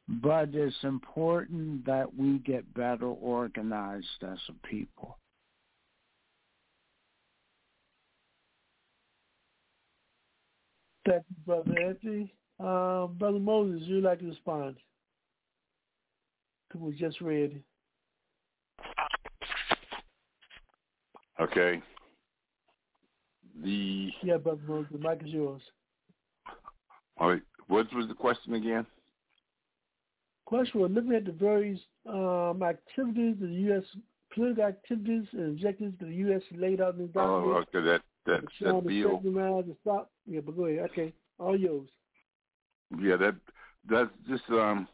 But 0.07 0.49
it's 0.53 0.75
important 0.83 1.85
that 1.85 2.15
we 2.17 2.39
get 2.39 2.73
better 2.73 3.07
organized 3.07 4.23
as 4.23 4.39
a 4.49 4.67
people. 4.67 5.17
Thank 11.05 11.23
you, 11.29 11.35
Brother 11.45 11.79
Anthony. 11.79 12.33
Uh, 12.59 13.07
Brother 13.07 13.39
Moses, 13.39 13.81
you'd 13.87 14.03
like 14.03 14.19
to 14.19 14.27
respond? 14.27 14.75
We 16.75 16.93
just 16.95 17.19
read. 17.21 17.61
Okay. 21.39 21.81
The 23.63 24.09
yeah, 24.23 24.37
Brother 24.37 24.61
Moses, 24.67 24.91
the 24.91 24.99
mic 24.99 25.21
is 25.25 25.33
yours. 25.33 25.61
All 27.17 27.29
right. 27.29 27.41
What 27.67 27.93
was 27.93 28.07
the 28.07 28.13
question 28.13 28.53
again? 28.53 28.85
Question 30.45 30.81
was 30.81 30.91
looking 30.91 31.13
at 31.13 31.25
the 31.25 31.31
various 31.31 31.79
um, 32.07 32.61
activities 32.63 33.35
the 33.39 33.47
U.S. 33.47 33.83
political 34.33 34.63
activities 34.63 35.25
and 35.33 35.51
objectives 35.51 35.93
that 35.99 36.05
the 36.05 36.15
U.S. 36.15 36.41
laid 36.55 36.81
out 36.81 36.95
in 36.95 37.01
the 37.01 37.07
document. 37.07 37.65
Oh, 37.73 37.79
okay. 37.79 37.85
That 37.85 38.01
that 38.25 38.41
that 38.61 38.85
bill. 38.87 39.19
To 39.19 39.75
stop. 39.81 40.11
Yeah, 40.25 40.41
but 40.45 40.55
go 40.55 40.65
ahead. 40.65 40.89
Okay, 40.91 41.13
all 41.39 41.57
yours. 41.57 41.89
Yeah, 42.99 43.17
that 43.17 43.35
that's 43.89 44.11
just 44.27 44.49
um 44.49 44.87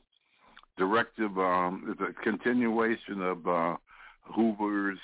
directive 0.78 1.38
um 1.38 1.94
is 1.94 2.08
a 2.08 2.14
continuation 2.24 3.22
of 3.22 3.48
uh 3.48 3.78
Hoover's 4.22 5.00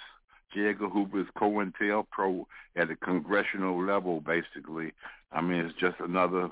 J. 0.53 0.69
Edgar 0.69 0.89
Hoover's 0.89 1.27
COINTELPRO 1.37 2.45
at 2.75 2.91
a 2.91 2.95
congressional 2.97 3.83
level, 3.83 4.21
basically. 4.21 4.93
I 5.31 5.41
mean, 5.41 5.65
it's 5.65 5.79
just 5.79 5.99
another 5.99 6.49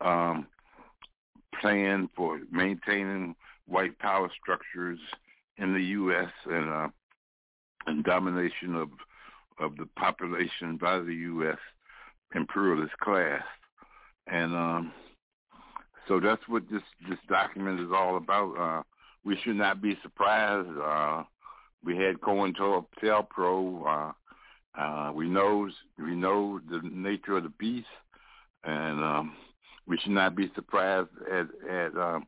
um, 0.00 0.46
plan 1.60 2.08
for 2.16 2.40
maintaining 2.50 3.36
white 3.68 3.96
power 3.98 4.28
structures 4.40 4.98
in 5.58 5.74
the 5.74 5.82
U.S. 5.82 6.30
and 6.46 6.68
uh, 6.68 6.88
and 7.86 8.04
domination 8.04 8.74
of 8.74 8.88
of 9.60 9.76
the 9.76 9.86
population 9.96 10.76
by 10.76 10.98
the 10.98 11.14
U.S. 11.14 11.58
imperialist 12.34 12.96
class, 12.98 13.42
and 14.26 14.54
um, 14.54 14.92
so 16.08 16.18
that's 16.18 16.42
what 16.48 16.64
this 16.70 16.82
this 17.08 17.18
document 17.28 17.80
is 17.80 17.88
all 17.94 18.16
about. 18.16 18.54
Uh, 18.58 18.82
we 19.24 19.38
should 19.44 19.56
not 19.56 19.82
be 19.82 19.98
surprised. 20.02 20.68
Uh, 20.82 21.22
we 21.84 21.96
had 21.96 22.20
COINTELPRO. 22.20 23.86
Uh, 23.86 24.80
uh, 24.80 25.12
we 25.12 25.28
know 25.28 25.68
we 25.98 26.14
know 26.14 26.60
the 26.70 26.80
nature 26.90 27.36
of 27.36 27.42
the 27.42 27.52
beast, 27.58 27.86
and 28.64 29.02
um, 29.02 29.36
we 29.86 29.98
should 29.98 30.12
not 30.12 30.34
be 30.34 30.50
surprised 30.54 31.08
at 31.30 31.46
at 31.68 31.96
um, 31.96 32.26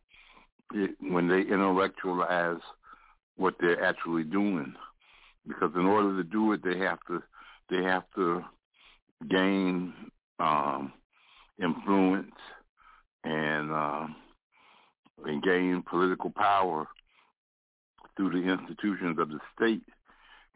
it, 0.74 0.90
when 1.00 1.28
they 1.28 1.40
intellectualize 1.40 2.60
what 3.36 3.54
they're 3.60 3.82
actually 3.82 4.24
doing, 4.24 4.74
because 5.46 5.72
in 5.74 5.86
order 5.86 6.16
to 6.16 6.28
do 6.28 6.52
it, 6.52 6.62
they 6.62 6.78
have 6.78 6.98
to 7.08 7.22
they 7.70 7.82
have 7.82 8.04
to 8.14 8.44
gain 9.28 9.92
um, 10.38 10.92
influence 11.62 12.34
and 13.24 13.70
uh, 13.72 14.06
and 15.24 15.42
gain 15.42 15.82
political 15.88 16.30
power 16.30 16.86
through 18.16 18.30
the 18.30 18.48
institutions 18.48 19.18
of 19.18 19.28
the 19.30 19.38
state. 19.56 19.82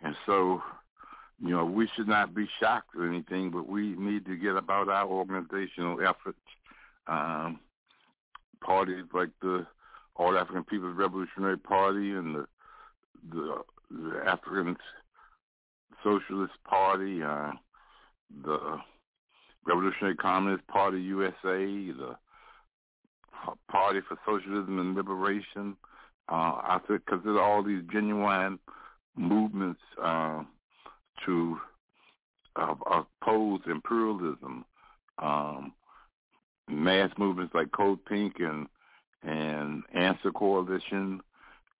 And 0.02 0.14
so, 0.26 0.62
you 1.40 1.50
know, 1.50 1.64
we 1.64 1.88
should 1.96 2.08
not 2.08 2.34
be 2.34 2.46
shocked 2.60 2.94
or 2.94 3.08
anything, 3.08 3.50
but 3.50 3.66
we 3.66 3.96
need 3.96 4.26
to 4.26 4.36
get 4.36 4.56
about 4.56 4.88
our 4.88 5.06
organizational 5.06 6.00
efforts. 6.00 6.38
Um, 7.06 7.60
parties 8.60 9.04
like 9.14 9.30
the 9.40 9.64
All 10.16 10.36
African 10.36 10.64
People's 10.64 10.96
Revolutionary 10.96 11.58
Party 11.58 12.10
and 12.12 12.34
the 12.34 12.46
the, 13.30 13.62
the 13.90 14.20
African 14.26 14.76
Socialist 16.02 16.54
Party, 16.68 17.22
uh, 17.22 17.52
the 18.44 18.78
Revolutionary 19.66 20.16
Communist 20.16 20.66
Party 20.68 21.00
USA, 21.00 21.56
the 21.56 22.16
Party 23.70 24.00
for 24.08 24.18
Socialism 24.26 24.78
and 24.78 24.94
Liberation, 24.94 25.76
uh, 26.28 26.34
I 26.34 26.80
there's 27.24 27.38
all 27.40 27.62
these 27.62 27.82
genuine 27.92 28.58
movements 29.16 29.80
uh, 30.02 30.42
to 31.24 31.58
uh, 32.56 32.74
oppose 32.90 33.60
imperialism, 33.66 34.64
um, 35.18 35.72
mass 36.68 37.10
movements 37.18 37.54
like 37.54 37.70
Code 37.72 38.04
Pink 38.06 38.36
and 38.40 38.66
and 39.22 39.82
Answer 39.94 40.30
Coalition. 40.32 41.20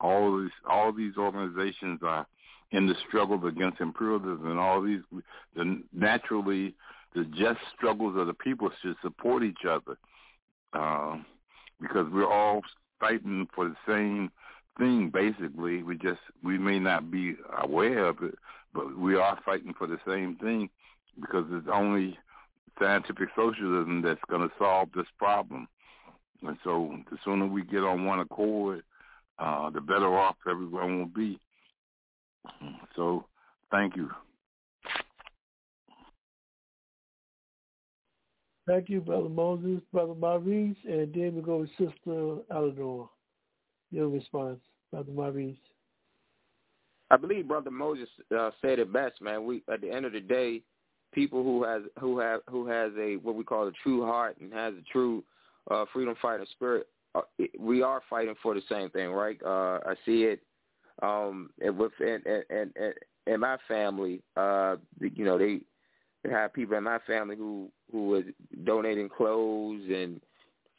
All 0.00 0.40
these 0.40 0.50
all 0.68 0.92
these 0.92 1.16
organizations 1.16 2.00
are 2.02 2.26
in 2.72 2.86
the 2.86 2.94
struggle 3.08 3.46
against 3.46 3.80
imperialism, 3.80 4.50
and 4.50 4.58
all 4.58 4.82
these 4.82 5.00
the, 5.54 5.82
naturally 5.92 6.74
the 7.14 7.24
just 7.38 7.60
struggles 7.76 8.16
of 8.18 8.26
the 8.26 8.34
people 8.34 8.70
should 8.82 8.96
support 9.02 9.42
each 9.42 9.64
other 9.68 9.96
uh, 10.74 11.16
because 11.80 12.06
we're 12.12 12.30
all 12.30 12.60
fighting 13.00 13.46
for 13.54 13.68
the 13.68 13.76
same 13.88 14.30
thing 14.78 15.10
basically. 15.10 15.82
We 15.82 15.96
just 15.96 16.20
we 16.42 16.58
may 16.58 16.78
not 16.78 17.10
be 17.10 17.36
aware 17.62 18.06
of 18.06 18.22
it 18.22 18.34
but 18.76 18.96
we 18.96 19.16
are 19.16 19.38
fighting 19.44 19.74
for 19.76 19.86
the 19.86 19.98
same 20.06 20.36
thing 20.36 20.68
because 21.20 21.46
it's 21.50 21.68
only 21.72 22.18
scientific 22.78 23.28
socialism 23.34 24.02
that's 24.02 24.20
going 24.28 24.46
to 24.46 24.54
solve 24.58 24.90
this 24.94 25.06
problem. 25.18 25.66
And 26.46 26.58
so 26.62 26.94
the 27.10 27.16
sooner 27.24 27.46
we 27.46 27.64
get 27.64 27.82
on 27.82 28.04
one 28.04 28.20
accord 28.20 28.82
uh 29.38 29.70
the 29.70 29.80
better 29.80 30.16
off 30.16 30.36
everyone 30.48 30.98
will 30.98 31.06
be 31.06 31.38
so 32.94 33.24
thank 33.70 33.96
you 33.96 34.08
Thank 38.66 38.88
you, 38.88 39.00
Brother 39.00 39.28
Moses, 39.28 39.80
Brother 39.92 40.14
Maurice, 40.14 40.76
and 40.84 41.14
then 41.14 41.36
we 41.36 41.42
go 41.42 41.58
with 41.58 41.70
Sister 41.78 42.38
Eleanor. 42.50 43.08
Your 43.92 44.08
response, 44.08 44.58
Brother 44.90 45.12
Maurice. 45.12 45.56
I 47.10 47.16
believe 47.16 47.46
Brother 47.46 47.70
Moses 47.70 48.08
uh, 48.36 48.50
said 48.60 48.80
it 48.80 48.92
best, 48.92 49.22
man. 49.22 49.44
We 49.44 49.62
at 49.72 49.80
the 49.80 49.90
end 49.90 50.04
of 50.04 50.12
the 50.12 50.20
day, 50.20 50.62
people 51.12 51.44
who 51.44 51.62
has 51.62 51.82
who 52.00 52.18
have 52.18 52.40
who 52.50 52.66
has 52.66 52.90
a 52.98 53.16
what 53.16 53.36
we 53.36 53.44
call 53.44 53.68
a 53.68 53.72
true 53.84 54.04
heart 54.04 54.36
and 54.40 54.52
has 54.52 54.74
a 54.74 54.82
true 54.90 55.22
uh, 55.70 55.84
freedom 55.92 56.16
fighting 56.20 56.46
spirit, 56.50 56.88
we 57.58 57.82
are 57.82 58.02
fighting 58.08 58.34
for 58.42 58.54
the 58.54 58.62
same 58.68 58.90
thing, 58.90 59.10
right? 59.10 59.38
Uh, 59.44 59.80
I 59.86 59.94
see 60.04 60.24
it 60.24 60.40
um, 61.02 61.50
and 61.60 61.76
with 61.76 61.92
and, 62.00 62.24
and, 62.26 62.72
and, 62.76 62.94
and 63.26 63.40
my 63.40 63.56
family. 63.68 64.22
Uh, 64.36 64.76
you 65.00 65.24
know, 65.24 65.38
they 65.38 65.60
they 66.22 66.30
have 66.30 66.52
people 66.52 66.76
in 66.76 66.84
my 66.84 66.98
family 67.06 67.36
who 67.36 67.70
who 67.92 68.08
was 68.08 68.24
donating 68.64 69.08
clothes 69.08 69.82
and 69.88 70.20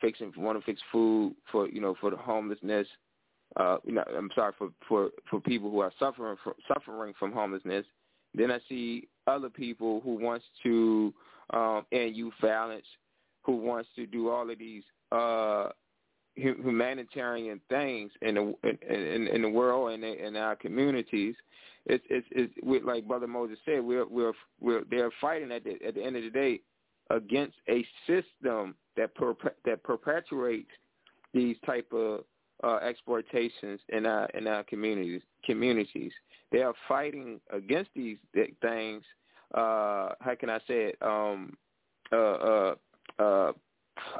fixing 0.01 0.32
want 0.38 0.59
to 0.59 0.66
fix 0.66 0.82
food 0.91 1.35
for 1.51 1.67
you 1.69 1.82
know 1.82 1.95
for 1.99 2.11
the 2.11 2.17
homelessness. 2.17 2.88
Uh, 3.56 3.77
you 3.85 3.93
know, 3.93 4.03
I'm 4.16 4.30
sorry 4.35 4.53
for 4.57 4.69
for 4.88 5.09
for 5.30 5.40
people 5.40 5.69
who 5.69 5.80
are 5.80 5.93
suffering 5.99 6.38
from 6.43 6.53
suffering 6.67 7.14
from 7.17 7.32
homelessness. 7.32 7.85
Then 8.33 8.51
I 8.51 8.59
see 8.67 9.07
other 9.25 9.49
people 9.49 10.01
who 10.01 10.16
wants 10.16 10.45
to 10.64 11.14
um, 11.53 11.85
end 11.91 12.16
youth 12.16 12.33
violence, 12.41 12.85
who 13.43 13.56
wants 13.56 13.90
to 13.95 14.06
do 14.06 14.30
all 14.30 14.49
of 14.49 14.59
these 14.59 14.83
uh, 15.11 15.69
humanitarian 16.38 17.59
things 17.69 18.11
in 18.22 18.35
the 18.35 18.53
in, 18.64 19.27
in 19.27 19.41
the 19.41 19.49
world 19.49 19.91
and 19.91 20.03
in 20.03 20.35
our 20.35 20.56
communities. 20.56 21.35
It's 21.85 22.03
it's, 22.09 22.27
it's 22.32 22.85
like 22.85 23.07
Brother 23.07 23.27
Moses 23.27 23.57
said. 23.66 23.83
We're 23.83 24.07
we're 24.07 24.33
we're 24.59 24.83
they're 24.90 25.11
fighting 25.19 25.51
at 25.51 25.64
the 25.64 25.77
at 25.85 25.95
the 25.95 26.03
end 26.03 26.16
of 26.16 26.24
the 26.24 26.30
day 26.30 26.61
against 27.09 27.56
a 27.69 27.85
system 28.06 28.75
that 28.98 29.16
perpe- 29.16 29.56
that 29.66 29.83
perpetuates 29.83 30.69
these 31.33 31.56
type 31.66 31.91
of 31.93 32.24
uh, 32.64 32.77
exploitations 32.77 33.80
in 33.90 34.06
our 34.06 34.25
in 34.33 34.48
our 34.48 34.64
communities. 34.64 35.22
Communities 35.45 36.11
they 36.51 36.61
are 36.61 36.74
fighting 36.88 37.40
against 37.51 37.90
these 37.95 38.17
things. 38.33 39.03
Uh, 39.53 40.09
how 40.19 40.35
can 40.40 40.49
I 40.49 40.59
say 40.59 40.93
it? 40.93 40.98
Um, 41.01 41.57
uh, 42.11 42.16
uh, 42.16 42.75
uh, 43.19 43.51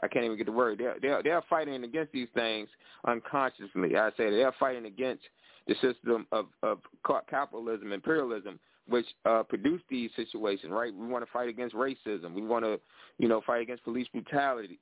I 0.03 0.07
can't 0.07 0.25
even 0.25 0.38
get 0.38 0.45
the 0.45 0.51
word. 0.51 0.80
They're 0.80 0.95
they're 1.01 1.23
they're 1.23 1.43
fighting 1.49 1.83
against 1.83 2.11
these 2.11 2.27
things 2.33 2.69
unconsciously. 3.07 3.95
I 3.97 4.09
say 4.17 4.30
they're 4.30 4.56
fighting 4.59 4.85
against 4.85 5.23
the 5.67 5.75
system 5.75 6.27
of 6.31 6.47
of 6.64 6.80
capitalism, 7.30 7.91
imperialism, 7.91 8.59
which 8.88 9.06
uh, 9.25 9.43
produce 9.43 9.81
these 9.89 10.09
situations. 10.15 10.72
Right? 10.72 10.93
We 10.93 11.07
want 11.07 11.25
to 11.25 11.31
fight 11.31 11.49
against 11.49 11.75
racism. 11.75 12.33
We 12.33 12.41
want 12.41 12.65
to, 12.65 12.80
you 13.17 13.27
know, 13.27 13.41
fight 13.45 13.61
against 13.61 13.83
police 13.83 14.07
brutality. 14.14 14.80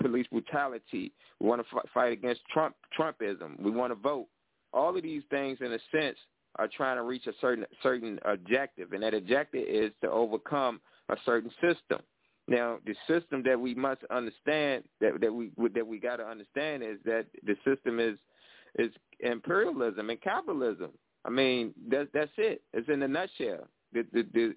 Police 0.00 0.26
brutality. 0.30 1.12
We 1.40 1.48
want 1.48 1.62
to 1.62 1.80
fight 1.92 2.12
against 2.12 2.42
Trump 2.52 2.74
Trumpism. 2.98 3.60
We 3.60 3.70
want 3.70 3.92
to 3.92 3.96
vote. 3.96 4.26
All 4.72 4.96
of 4.96 5.02
these 5.02 5.22
things, 5.30 5.58
in 5.60 5.72
a 5.72 5.78
sense, 5.92 6.18
are 6.56 6.68
trying 6.68 6.96
to 6.96 7.02
reach 7.02 7.26
a 7.26 7.32
certain 7.40 7.64
certain 7.82 8.18
objective, 8.24 8.92
and 8.92 9.02
that 9.02 9.14
objective 9.14 9.64
is 9.68 9.92
to 10.02 10.10
overcome 10.10 10.80
a 11.08 11.16
certain 11.24 11.50
system. 11.60 12.00
Now, 12.46 12.78
the 12.84 12.94
system 13.08 13.42
that 13.44 13.58
we 13.58 13.74
must 13.74 14.02
understand 14.10 14.84
that 15.00 15.20
that 15.20 15.32
we 15.32 15.50
that 15.74 15.86
we 15.86 15.98
got 15.98 16.16
to 16.16 16.26
understand 16.26 16.82
is 16.82 16.98
that 17.04 17.26
the 17.44 17.56
system 17.64 17.98
is 17.98 18.18
is 18.78 18.90
imperialism 19.20 20.10
and 20.10 20.20
capitalism. 20.20 20.90
I 21.24 21.30
mean, 21.30 21.72
that's 21.88 22.08
that's 22.12 22.30
it. 22.36 22.62
It's 22.74 22.88
in 22.88 23.02
a 23.02 23.08
nutshell. 23.08 23.66
The 23.92 24.06
the 24.12 24.26
the, 24.34 24.54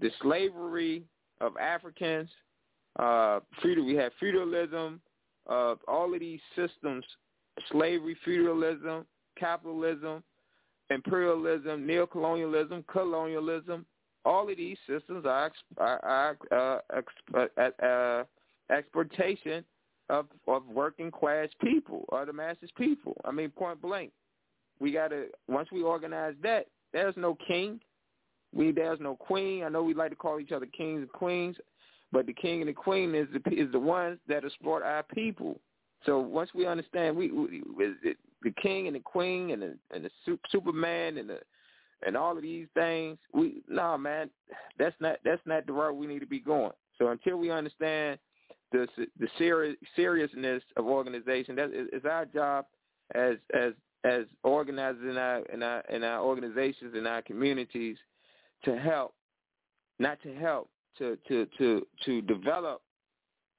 the 0.00 0.10
slavery 0.20 1.04
of 1.40 1.56
Africans, 1.56 2.28
uh, 2.98 3.40
feudal. 3.62 3.86
We 3.86 3.94
have 3.94 4.12
feudalism. 4.18 5.00
Uh, 5.48 5.76
all 5.86 6.12
of 6.12 6.20
these 6.20 6.40
systems: 6.56 7.04
slavery, 7.70 8.16
feudalism, 8.24 9.06
capitalism, 9.38 10.24
imperialism, 10.90 11.86
neocolonialism, 11.86 12.84
colonialism, 12.88 13.86
all 14.24 14.48
of 14.48 14.56
these 14.56 14.76
systems 14.88 15.24
are, 15.24 15.52
are, 15.78 16.38
are 16.50 16.82
uh, 16.92 17.40
uh, 17.56 17.84
uh, 17.86 18.24
exploitation 18.70 19.64
of, 20.10 20.26
of 20.46 20.66
working 20.66 21.10
class 21.10 21.48
people 21.62 22.04
or 22.08 22.24
the 22.26 22.32
masses 22.32 22.70
people. 22.76 23.16
I 23.24 23.30
mean, 23.30 23.50
point 23.50 23.80
blank. 23.80 24.12
We 24.80 24.92
got 24.92 25.08
to 25.08 25.26
once 25.48 25.68
we 25.72 25.82
organize 25.82 26.34
that, 26.42 26.66
there's 26.92 27.16
no 27.16 27.36
king. 27.46 27.80
We 28.54 28.72
there's 28.72 29.00
no 29.00 29.16
queen. 29.16 29.64
I 29.64 29.68
know 29.68 29.82
we 29.82 29.94
like 29.94 30.10
to 30.10 30.16
call 30.16 30.40
each 30.40 30.52
other 30.52 30.66
kings 30.66 31.00
and 31.00 31.12
queens, 31.12 31.56
but 32.12 32.26
the 32.26 32.32
king 32.32 32.60
and 32.60 32.68
the 32.68 32.74
queen 32.74 33.14
is 33.14 33.26
the 33.32 33.52
is 33.52 33.70
the 33.72 33.78
ones 33.78 34.18
that 34.28 34.44
exploit 34.44 34.82
our 34.82 35.02
people. 35.02 35.60
So 36.06 36.20
once 36.20 36.50
we 36.54 36.66
understand, 36.66 37.16
we, 37.16 37.30
we 37.32 37.62
the 38.42 38.52
king 38.62 38.86
and 38.86 38.94
the 38.94 39.00
queen 39.00 39.50
and 39.50 39.62
the 39.62 39.76
and 39.94 40.04
the 40.04 40.38
Superman 40.50 41.18
and 41.18 41.28
the 41.28 41.40
and 42.06 42.16
all 42.16 42.36
of 42.36 42.42
these 42.42 42.66
things, 42.74 43.18
we 43.32 43.62
no 43.68 43.82
nah, 43.82 43.96
man, 43.96 44.30
that's 44.78 44.96
not 45.00 45.18
that's 45.24 45.42
not 45.46 45.66
the 45.66 45.72
road 45.72 45.94
we 45.94 46.06
need 46.06 46.20
to 46.20 46.26
be 46.26 46.40
going. 46.40 46.72
So 46.98 47.08
until 47.08 47.36
we 47.36 47.50
understand 47.50 48.18
the 48.72 48.86
the 49.18 49.28
serious 49.38 49.76
seriousness 49.96 50.62
of 50.76 50.86
organization, 50.86 51.56
that 51.56 51.70
is 51.72 52.04
our 52.04 52.24
job 52.26 52.66
as 53.14 53.36
as 53.54 53.72
as 54.04 54.24
organizers 54.44 55.02
in 55.02 55.16
our 55.16 55.38
in 55.52 55.62
our 55.62 55.80
in 55.90 56.04
our 56.04 56.20
organizations 56.20 56.94
in 56.94 57.06
our 57.06 57.22
communities 57.22 57.96
to 58.64 58.78
help, 58.78 59.14
not 59.98 60.20
to 60.22 60.34
help, 60.34 60.70
to 60.98 61.18
to 61.28 61.46
to 61.58 61.86
to 62.04 62.22
develop 62.22 62.82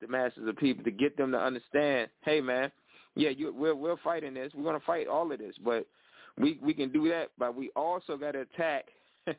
the 0.01 0.07
masses 0.07 0.47
of 0.47 0.55
people 0.57 0.83
to 0.83 0.91
get 0.91 1.17
them 1.17 1.31
to 1.31 1.39
understand. 1.39 2.09
Hey 2.21 2.39
man, 2.39 2.71
yeah, 3.15 3.29
you, 3.29 3.53
we're 3.53 3.75
we're 3.75 3.97
fighting 3.97 4.33
this. 4.33 4.53
We're 4.55 4.63
gonna 4.63 4.79
fight 4.85 5.07
all 5.07 5.31
of 5.31 5.39
this, 5.39 5.55
but 5.63 5.85
we 6.39 6.57
we 6.61 6.73
can 6.73 6.91
do 6.91 7.07
that, 7.09 7.29
but 7.37 7.55
we 7.55 7.69
also 7.75 8.17
got 8.17 8.31
to 8.31 8.41
attack 8.41 8.85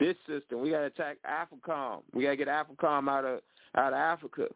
this 0.00 0.16
system. 0.26 0.60
We 0.60 0.70
got 0.70 0.80
to 0.80 0.86
attack 0.86 1.18
AFRICOM. 1.28 2.02
We 2.14 2.22
got 2.22 2.30
to 2.30 2.36
get 2.36 2.48
AFRICOM 2.48 3.10
out 3.10 3.24
of 3.24 3.40
out 3.76 3.92
of 3.92 3.98
Africa. 3.98 4.46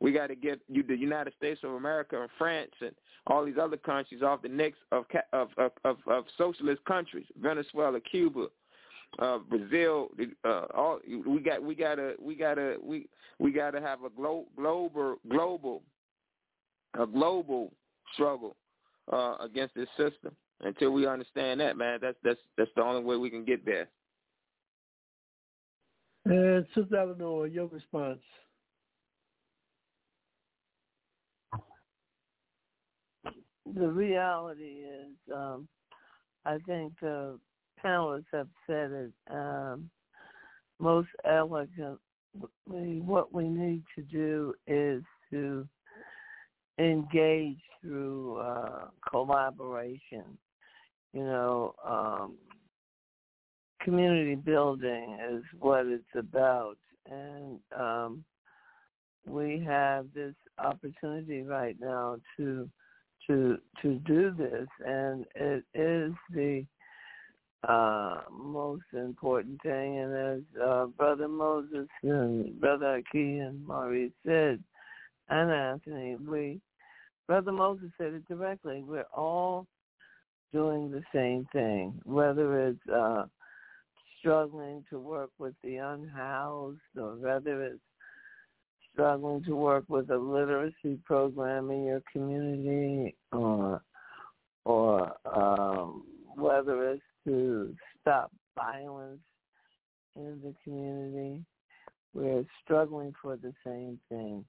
We 0.00 0.12
got 0.12 0.28
to 0.28 0.36
get 0.36 0.60
you, 0.68 0.82
the 0.82 0.96
United 0.96 1.32
States 1.36 1.60
of 1.64 1.72
America 1.72 2.20
and 2.20 2.30
France 2.38 2.70
and 2.80 2.92
all 3.26 3.44
these 3.44 3.56
other 3.60 3.76
countries 3.76 4.22
off 4.22 4.42
the 4.42 4.48
necks 4.48 4.78
of 4.92 5.04
of 5.32 5.48
of, 5.56 5.70
of, 5.84 5.96
of 6.06 6.24
socialist 6.36 6.84
countries, 6.84 7.26
Venezuela, 7.40 8.00
Cuba, 8.00 8.46
uh, 9.18 9.38
Brazil. 9.38 10.08
Uh, 10.44 10.66
all 10.74 10.98
we 11.26 11.40
got 11.40 11.62
we 11.62 11.74
gotta 11.74 12.14
we 12.20 12.34
gotta 12.34 12.76
we 12.82 13.08
we 13.38 13.52
gotta 13.52 13.80
have 13.80 14.04
a 14.04 14.10
glo- 14.10 14.46
global 14.56 15.16
global 15.30 15.82
a 16.98 17.06
global 17.06 17.72
struggle 18.14 18.56
uh, 19.12 19.36
against 19.40 19.74
this 19.74 19.88
system. 19.96 20.34
Until 20.60 20.90
we 20.90 21.06
understand 21.06 21.60
that, 21.60 21.76
man, 21.76 22.00
that's 22.02 22.16
that's 22.24 22.40
that's 22.56 22.70
the 22.74 22.82
only 22.82 23.04
way 23.04 23.16
we 23.16 23.30
can 23.30 23.44
get 23.44 23.64
there. 23.64 23.88
And 26.24 26.66
Sister 26.74 26.96
Eleanor, 26.96 27.46
your 27.46 27.66
response. 27.66 28.18
The 33.74 33.86
reality 33.86 34.82
is, 34.82 35.12
um, 35.32 35.68
I 36.44 36.58
think 36.66 36.94
the 37.00 37.38
panelists 37.84 38.24
have 38.32 38.48
said 38.66 38.90
it 38.90 39.12
um, 39.30 39.88
most 40.80 41.08
elegantly. 41.24 41.98
What 42.66 43.32
we 43.32 43.48
need 43.48 43.84
to 43.94 44.02
do 44.02 44.54
is 44.66 45.02
to 45.30 45.68
engage 46.78 47.60
through 47.80 48.38
uh, 48.38 48.86
collaboration 49.08 50.24
you 51.12 51.22
know, 51.22 51.74
um, 51.86 52.34
community 53.82 54.34
building 54.34 55.18
is 55.32 55.42
what 55.58 55.86
it's 55.86 56.04
about. 56.16 56.76
And 57.10 57.58
um, 57.78 58.24
we 59.26 59.62
have 59.66 60.06
this 60.14 60.34
opportunity 60.58 61.42
right 61.42 61.76
now 61.80 62.18
to 62.36 62.68
to 63.26 63.58
to 63.82 63.94
do 64.06 64.32
this, 64.36 64.68
and 64.86 65.24
it 65.34 65.64
is 65.74 66.12
the 66.32 66.64
uh, 67.68 68.20
most 68.30 68.84
important 68.92 69.60
thing. 69.62 69.98
And 69.98 70.14
as 70.14 70.62
uh, 70.62 70.86
Brother 70.86 71.28
Moses 71.28 71.88
and 72.02 72.60
Brother 72.60 72.98
Aki 72.98 73.38
and 73.38 73.66
Maurice 73.66 74.12
said, 74.24 74.62
and 75.28 75.50
Anthony, 75.50 76.16
we 76.16 76.60
Brother 77.26 77.52
Moses 77.52 77.90
said 77.98 78.14
it 78.14 78.26
directly. 78.28 78.82
We're 78.82 79.02
all 79.14 79.66
doing 80.52 80.90
the 80.90 81.02
same 81.14 81.46
thing, 81.52 82.00
whether 82.04 82.68
it's 82.68 82.88
uh, 82.88 83.24
struggling 84.18 84.84
to 84.90 84.98
work 84.98 85.30
with 85.38 85.54
the 85.62 85.76
unhoused 85.76 86.78
or 86.96 87.16
whether 87.16 87.64
it's 87.64 87.80
struggling 88.92 89.42
to 89.44 89.54
work 89.54 89.84
with 89.88 90.10
a 90.10 90.16
literacy 90.16 90.98
program 91.04 91.70
in 91.70 91.84
your 91.84 92.02
community 92.12 93.14
or 93.32 93.82
or 94.64 95.12
um, 95.24 96.02
whether 96.36 96.90
it's 96.90 97.02
to 97.24 97.74
stop 98.00 98.30
violence 98.56 99.20
in 100.16 100.40
the 100.42 100.54
community. 100.64 101.44
We're 102.12 102.44
struggling 102.64 103.14
for 103.22 103.36
the 103.36 103.52
same 103.64 103.98
thing. 104.08 104.44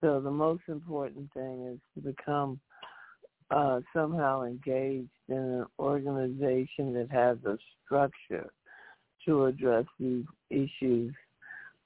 So 0.00 0.20
the 0.20 0.30
most 0.30 0.62
important 0.68 1.32
thing 1.32 1.72
is 1.72 1.78
to 1.94 2.12
become 2.12 2.60
uh, 3.50 3.80
somehow 3.94 4.42
engaged 4.42 5.08
in 5.28 5.36
an 5.36 5.66
organization 5.78 6.94
that 6.94 7.08
has 7.10 7.38
a 7.44 7.58
structure 7.84 8.50
to 9.26 9.44
address 9.46 9.84
these 9.98 10.24
issues 10.50 11.14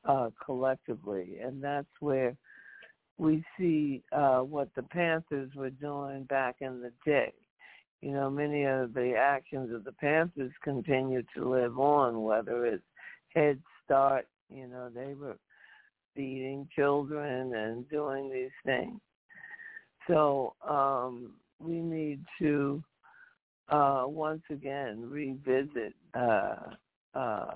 uh, 0.05 0.31
collectively. 0.45 1.39
And 1.43 1.63
that's 1.63 1.89
where 2.01 2.37
we 3.19 3.45
see 3.59 4.03
uh, 4.13 4.41
what 4.41 4.69
the 4.75 4.83
Panthers 4.83 5.51
were 5.55 5.71
doing 5.71 6.25
back 6.25 6.57
in 6.61 6.81
the 6.81 6.93
day. 7.05 7.33
You 8.01 8.13
know, 8.13 8.31
many 8.31 8.65
of 8.65 8.95
the 8.95 9.15
actions 9.17 9.73
of 9.73 9.85
the 9.85 9.93
Panthers 9.93 10.53
continue 10.65 11.23
to 11.37 11.49
live 11.49 11.79
on, 11.79 12.23
whether 12.23 12.67
it's 12.67 12.83
Head 13.35 13.61
Start, 13.85 14.27
you 14.49 14.67
know, 14.67 14.91
they 14.93 15.15
were 15.15 15.37
feeding 16.15 16.69
children 16.75 17.55
and 17.55 17.89
doing 17.89 18.31
these 18.31 18.51
things. 18.65 19.01
So 20.09 20.55
um, 20.69 21.35
we 21.61 21.77
need 21.77 22.25
to 22.41 22.83
uh, 23.73 24.05
once 24.07 24.43
again 24.51 25.09
revisit, 25.09 25.95
uh, 26.15 26.57
uh, 27.15 27.47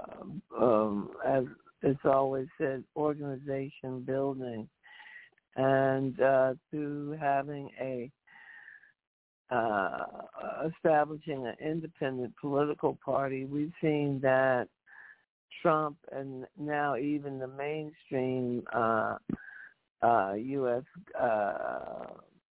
um, 0.59 1.11
as 1.27 1.45
it's 1.83 2.01
always 2.05 2.49
said, 2.59 2.83
organization 2.97 4.01
building, 4.05 4.69
and 5.57 6.21
uh, 6.21 6.55
through 6.71 7.17
having 7.21 7.71
a 7.81 8.11
uh, 9.55 10.05
establishing 10.75 11.47
an 11.47 11.55
independent 11.65 12.35
political 12.41 12.99
party, 13.05 13.45
we've 13.45 13.73
seen 13.81 14.19
that 14.21 14.67
Trump 15.63 15.97
and 16.11 16.45
now 16.59 16.97
even 16.97 17.39
the 17.39 17.47
mainstream 17.47 18.65
uh, 18.75 19.17
U.S 20.37 20.83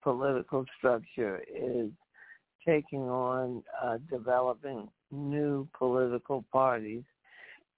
political 0.02 0.64
structure 0.78 1.40
is 1.48 1.90
taking 2.66 3.02
on 3.02 3.62
uh, 3.82 3.98
developing 4.10 4.88
new 5.10 5.68
political 5.76 6.44
parties, 6.52 7.02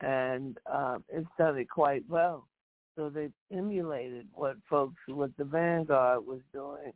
and 0.00 0.58
uh, 0.70 0.98
it's 1.08 1.28
done 1.38 1.58
it 1.58 1.68
quite 1.68 2.02
well. 2.08 2.46
So 2.96 3.10
they 3.10 3.28
emulated 3.52 4.28
what 4.32 4.56
folks, 4.70 4.96
what 5.08 5.30
the 5.36 5.44
vanguard 5.44 6.24
was 6.26 6.40
doing 6.52 6.92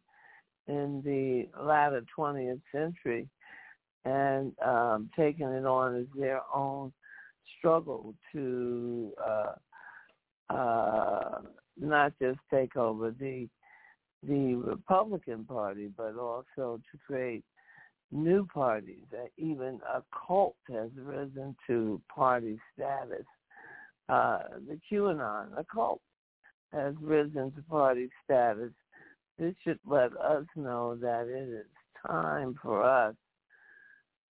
in 0.68 1.02
the 1.04 1.48
latter 1.60 2.02
20th 2.16 2.60
century 2.72 3.28
and 4.04 4.52
um, 4.64 5.10
taking 5.16 5.48
it 5.48 5.66
on 5.66 5.96
as 5.96 6.06
their 6.16 6.40
own 6.54 6.92
struggle 7.58 8.14
to 8.32 9.12
uh, 9.26 10.52
uh, 10.52 11.40
not 11.80 12.12
just 12.20 12.38
take 12.52 12.76
over 12.76 13.10
the 13.10 13.48
the 14.24 14.56
Republican 14.56 15.44
Party, 15.44 15.88
but 15.96 16.16
also 16.16 16.80
to 16.90 16.98
create 17.06 17.44
new 18.10 18.46
parties. 18.52 19.04
That 19.10 19.30
even 19.36 19.80
a 19.92 20.02
cult 20.26 20.56
has 20.68 20.90
risen 20.96 21.56
to 21.66 22.00
party 22.14 22.58
status. 22.74 23.26
Uh, 24.08 24.38
the 24.66 24.78
QAnon, 24.90 25.58
a 25.58 25.64
cult, 25.72 26.00
has 26.72 26.94
risen 27.00 27.52
to 27.52 27.62
party 27.68 28.08
status. 28.24 28.72
This 29.38 29.54
should 29.62 29.78
let 29.86 30.16
us 30.16 30.44
know 30.56 30.96
that 30.96 31.26
it 31.28 31.48
is 31.48 31.66
time 32.06 32.54
for 32.62 32.82
us 32.82 33.14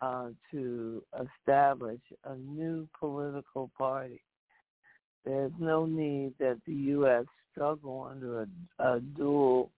uh, 0.01 0.29
to 0.51 1.03
establish 1.15 2.01
a 2.25 2.37
new 2.37 2.89
political 2.99 3.71
party. 3.77 4.21
There's 5.25 5.53
no 5.59 5.87
need 5.87 6.35
that 6.39 6.59
the 6.67 6.75
U.S. 6.75 7.25
struggle 7.53 8.09
under 8.11 8.43
a, 8.43 8.47
a 8.79 9.01
dual 9.01 9.71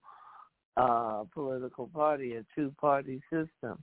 uh, 0.76 1.24
political 1.32 1.88
party, 1.88 2.34
a 2.36 2.44
two-party 2.54 3.20
system. 3.30 3.82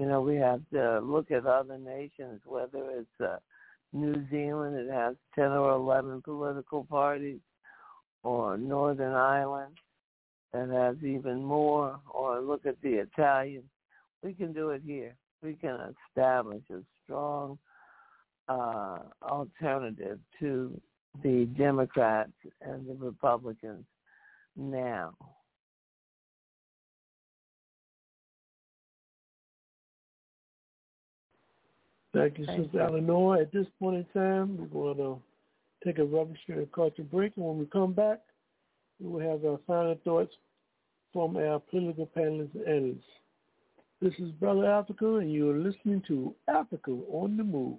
You 0.00 0.06
know, 0.06 0.22
we 0.22 0.36
have 0.36 0.62
to 0.72 1.00
look 1.00 1.30
at 1.30 1.44
other 1.44 1.76
nations, 1.76 2.40
whether 2.46 2.82
it's 2.90 3.20
uh, 3.22 3.36
New 3.92 4.14
Zealand, 4.30 4.74
it 4.74 4.90
has 4.90 5.14
10 5.34 5.44
or 5.44 5.72
11 5.72 6.22
political 6.22 6.84
parties, 6.84 7.40
or 8.22 8.56
Northern 8.56 9.12
Ireland, 9.12 9.74
that 10.54 10.70
has 10.70 10.96
even 11.04 11.44
more, 11.44 12.00
or 12.10 12.40
look 12.40 12.64
at 12.64 12.80
the 12.80 12.94
Italians. 12.94 13.66
We 14.22 14.32
can 14.32 14.54
do 14.54 14.70
it 14.70 14.80
here. 14.86 15.14
We 15.42 15.52
can 15.52 15.94
establish 16.08 16.62
a 16.70 16.80
strong 17.04 17.58
uh, 18.48 19.00
alternative 19.22 20.18
to 20.38 20.80
the 21.22 21.46
Democrats 21.58 22.32
and 22.62 22.88
the 22.88 22.94
Republicans 22.94 23.84
now. 24.56 25.12
Thank 32.12 32.38
you, 32.38 32.46
Thank 32.46 32.64
Sister 32.64 32.78
you. 32.78 32.84
Eleanor. 32.84 33.40
At 33.40 33.52
this 33.52 33.66
point 33.78 33.96
in 33.96 34.04
time, 34.20 34.58
we're 34.58 34.94
going 34.94 34.96
to 34.96 35.22
take 35.84 35.98
a 35.98 36.02
rubber 36.02 36.16
revolutionary 36.18 36.68
culture 36.74 37.02
break, 37.02 37.36
and 37.36 37.44
when 37.44 37.58
we 37.58 37.66
come 37.66 37.92
back, 37.92 38.20
we 38.98 39.08
will 39.08 39.20
have 39.20 39.44
our 39.44 39.58
final 39.66 39.96
thoughts 40.04 40.32
from 41.12 41.36
our 41.36 41.58
political 41.58 42.08
panelists 42.16 42.54
and 42.54 42.66
analysts. 42.66 43.04
This 44.02 44.14
is 44.18 44.30
Brother 44.32 44.70
Africa, 44.70 45.16
and 45.16 45.32
you 45.32 45.50
are 45.50 45.58
listening 45.58 46.02
to 46.08 46.34
Africa 46.48 46.90
on 47.10 47.36
the 47.36 47.44
Move. 47.44 47.78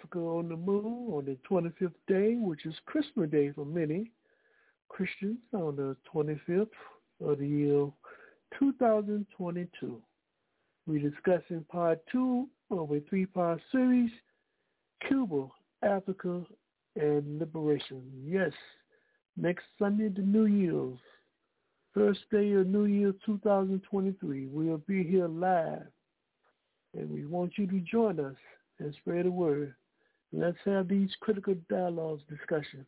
Africa 0.00 0.18
on 0.18 0.48
the 0.48 0.56
Move 0.56 1.14
on 1.14 1.24
the 1.26 1.36
25th 1.48 1.92
day, 2.08 2.34
which 2.36 2.64
is 2.64 2.74
Christmas 2.86 3.30
Day 3.30 3.52
for 3.52 3.66
many 3.66 4.10
Christians 4.88 5.38
on 5.52 5.76
the 5.76 5.94
25th 6.12 6.68
of 7.22 7.38
the 7.38 7.46
year 7.46 7.86
2022. 8.58 10.02
We're 10.86 11.10
discussing 11.10 11.64
part 11.70 12.00
two 12.10 12.48
of 12.70 12.90
a 12.90 13.00
three-part 13.10 13.60
series, 13.70 14.10
Cuba, 15.06 15.48
Africa, 15.82 16.44
and 16.96 17.38
Liberation. 17.38 18.02
Yes, 18.24 18.52
next 19.36 19.64
Sunday, 19.78 20.08
the 20.08 20.22
New 20.22 20.46
Year's, 20.46 20.98
first 21.92 22.20
day 22.30 22.52
of 22.52 22.66
New 22.66 22.86
Year 22.86 23.12
2023. 23.26 24.46
We'll 24.46 24.78
be 24.78 25.02
here 25.04 25.28
live 25.28 25.82
and 26.96 27.10
we 27.10 27.26
want 27.26 27.52
you 27.58 27.66
to 27.66 27.80
join 27.80 28.18
us 28.18 28.36
and 28.78 28.94
spread 28.94 29.26
the 29.26 29.30
word. 29.30 29.74
Let's 30.32 30.58
have 30.64 30.88
these 30.88 31.10
critical 31.20 31.54
dialogues, 31.68 32.22
discussion 32.28 32.86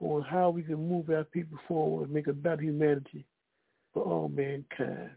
on 0.00 0.22
how 0.22 0.50
we 0.50 0.62
can 0.62 0.88
move 0.88 1.10
our 1.10 1.24
people 1.24 1.58
forward 1.68 2.04
and 2.04 2.12
make 2.12 2.26
a 2.26 2.32
better 2.32 2.62
humanity 2.62 3.24
for 3.92 4.02
all 4.02 4.28
mankind. 4.28 5.10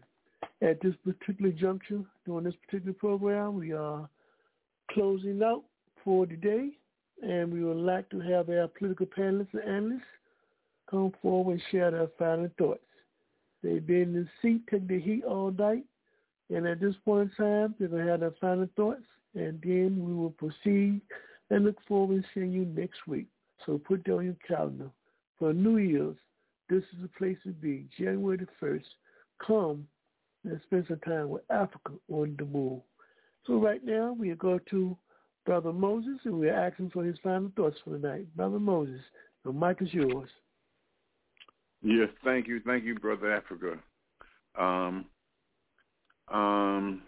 At 0.60 0.80
this 0.82 0.94
particular 1.04 1.52
juncture, 1.52 2.02
during 2.26 2.44
this 2.44 2.54
particular 2.66 2.92
program, 2.92 3.56
we 3.58 3.72
are 3.72 4.08
closing 4.90 5.42
out 5.42 5.62
for 6.04 6.26
today, 6.26 6.70
and 7.22 7.52
we 7.52 7.64
would 7.64 7.76
like 7.76 8.08
to 8.10 8.20
have 8.20 8.50
our 8.50 8.68
political 8.68 9.06
panelists 9.06 9.54
and 9.54 9.62
analysts 9.62 10.02
come 10.90 11.12
forward 11.22 11.52
and 11.52 11.62
share 11.70 11.90
their 11.90 12.08
final 12.18 12.50
thoughts. 12.58 12.80
They've 13.62 13.86
been 13.86 14.02
in 14.02 14.12
the 14.14 14.28
seat, 14.42 14.62
taking 14.70 14.88
the 14.88 15.00
heat 15.00 15.24
all 15.24 15.50
night, 15.50 15.84
and 16.54 16.66
at 16.66 16.80
this 16.80 16.94
point 17.04 17.30
in 17.38 17.44
time, 17.44 17.74
they're 17.78 17.88
going 17.88 18.04
to 18.04 18.10
have 18.10 18.20
their 18.20 18.34
final 18.40 18.68
thoughts, 18.76 19.04
and 19.34 19.60
then 19.62 20.04
we 20.04 20.12
will 20.12 20.30
proceed 20.30 21.00
and 21.50 21.64
look 21.64 21.76
forward 21.86 22.22
to 22.22 22.28
seeing 22.34 22.52
you 22.52 22.64
next 22.64 23.06
week. 23.06 23.26
So 23.64 23.78
put 23.78 24.04
down 24.04 24.24
your 24.24 24.36
calendar. 24.46 24.90
For 25.38 25.52
New 25.52 25.78
Year's, 25.78 26.16
this 26.68 26.82
is 26.94 27.02
the 27.02 27.08
place 27.08 27.36
to 27.44 27.52
be, 27.52 27.86
January 27.98 28.38
the 28.38 28.46
1st. 28.66 28.84
Come 29.44 29.86
and 30.44 30.60
spend 30.64 30.86
some 30.88 31.00
time 31.00 31.28
with 31.28 31.42
Africa 31.50 31.92
on 32.10 32.36
the 32.38 32.44
move. 32.44 32.80
So 33.46 33.54
right 33.54 33.84
now, 33.84 34.14
we 34.18 34.30
are 34.30 34.36
going 34.36 34.60
to 34.70 34.96
Brother 35.44 35.72
Moses, 35.72 36.18
and 36.24 36.38
we're 36.38 36.54
asking 36.54 36.90
for 36.90 37.04
his 37.04 37.18
final 37.22 37.50
thoughts 37.56 37.76
for 37.84 37.90
the 37.90 37.98
night. 37.98 38.34
Brother 38.36 38.58
Moses, 38.58 39.00
the 39.44 39.52
mic 39.52 39.82
is 39.82 39.92
yours. 39.92 40.30
Yes, 41.82 42.08
thank 42.24 42.48
you. 42.48 42.60
Thank 42.64 42.84
you, 42.84 42.94
Brother 42.94 43.34
Africa. 43.34 43.78
Um, 44.58 45.04
um, 46.28 47.02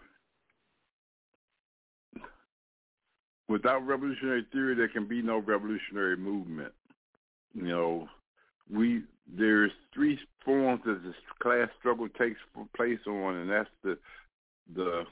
without 3.49 3.87
revolutionary 3.87 4.47
theory, 4.53 4.75
there 4.75 4.89
can 4.89 5.07
be 5.07 5.23
no 5.23 5.39
revolutionary 5.39 6.17
movement. 6.17 6.73
You 7.55 7.63
know, 7.63 8.09
we 8.73 9.03
there's 9.37 9.73
three 9.93 10.19
forms 10.45 10.83
that 10.87 11.03
this 11.03 11.15
class 11.41 11.69
struggle 11.79 12.09
takes 12.19 12.39
place 12.77 12.99
on, 13.07 13.37
and 13.37 13.51
that's 13.51 13.71
the 13.83 13.99
the 14.75 15.05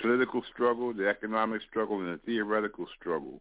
political 0.00 0.42
struggle, 0.52 0.92
the 0.92 1.08
economic 1.08 1.62
struggle, 1.68 2.00
and 2.00 2.14
the 2.14 2.20
theoretical 2.26 2.86
struggle. 2.98 3.40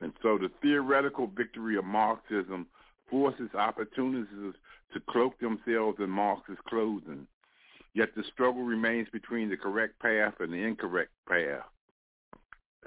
And 0.00 0.12
so 0.22 0.38
the 0.38 0.50
theoretical 0.60 1.26
victory 1.26 1.76
of 1.76 1.84
Marxism 1.84 2.66
forces 3.10 3.48
opportunists 3.54 4.58
to 4.92 5.00
cloak 5.08 5.38
themselves 5.40 5.98
in 6.00 6.10
Marxist 6.10 6.62
clothing. 6.68 7.26
Yet 7.94 8.10
the 8.14 8.24
struggle 8.32 8.62
remains 8.62 9.08
between 9.10 9.48
the 9.48 9.56
correct 9.56 9.98
path 10.00 10.34
and 10.40 10.52
the 10.52 10.62
incorrect 10.62 11.12
path. 11.26 11.64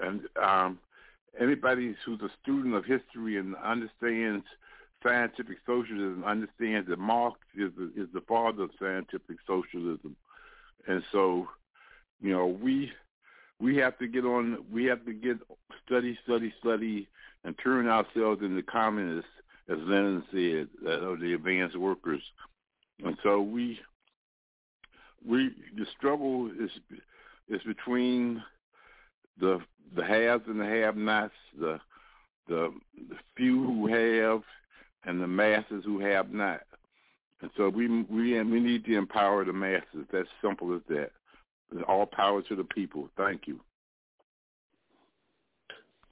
And 0.00 0.22
um, 0.42 0.78
anybody 1.38 1.94
who's 2.04 2.20
a 2.20 2.30
student 2.42 2.74
of 2.74 2.84
history 2.84 3.38
and 3.38 3.54
understands 3.56 4.44
scientific 5.02 5.58
socialism 5.66 6.24
understands 6.24 6.88
that 6.88 6.98
Marx 6.98 7.38
is 7.56 7.72
the, 7.76 7.90
is 7.96 8.08
the 8.12 8.20
father 8.22 8.64
of 8.64 8.70
scientific 8.78 9.36
socialism. 9.46 10.16
And 10.86 11.02
so, 11.12 11.48
you 12.20 12.30
know, 12.32 12.46
we 12.46 12.92
we 13.60 13.76
have 13.76 13.98
to 13.98 14.08
get 14.08 14.24
on. 14.24 14.64
We 14.72 14.84
have 14.86 15.04
to 15.04 15.12
get 15.12 15.38
study, 15.86 16.18
study, 16.24 16.52
study, 16.60 17.08
and 17.44 17.54
turn 17.62 17.88
ourselves 17.88 18.42
into 18.42 18.62
communists, 18.62 19.30
as 19.68 19.78
Lenin 19.80 20.22
said, 20.30 20.68
are 20.88 21.16
the 21.16 21.34
advanced 21.34 21.76
workers. 21.76 22.22
And 23.04 23.16
so 23.22 23.40
we 23.40 23.78
we 25.24 25.50
the 25.76 25.86
struggle 25.96 26.50
is 26.58 26.70
is 27.48 27.62
between 27.66 28.42
the 29.40 29.58
the 29.96 30.04
haves 30.04 30.44
and 30.46 30.60
the 30.60 30.64
have-nots, 30.64 31.34
the 31.58 31.80
the 32.48 32.72
the 33.08 33.16
few 33.36 33.64
who 33.64 33.86
have 33.88 34.42
and 35.04 35.20
the 35.20 35.26
masses 35.26 35.82
who 35.84 36.00
have 36.00 36.32
not. 36.32 36.60
And 37.42 37.50
so 37.56 37.68
we 37.68 37.88
we 38.02 38.40
we 38.42 38.60
need 38.60 38.84
to 38.84 38.96
empower 38.96 39.44
the 39.44 39.52
masses. 39.52 40.06
That's 40.12 40.28
simple 40.42 40.74
as 40.74 40.82
that. 40.88 41.10
All 41.88 42.06
power 42.06 42.42
to 42.42 42.56
the 42.56 42.64
people. 42.64 43.08
Thank 43.16 43.46
you. 43.46 43.60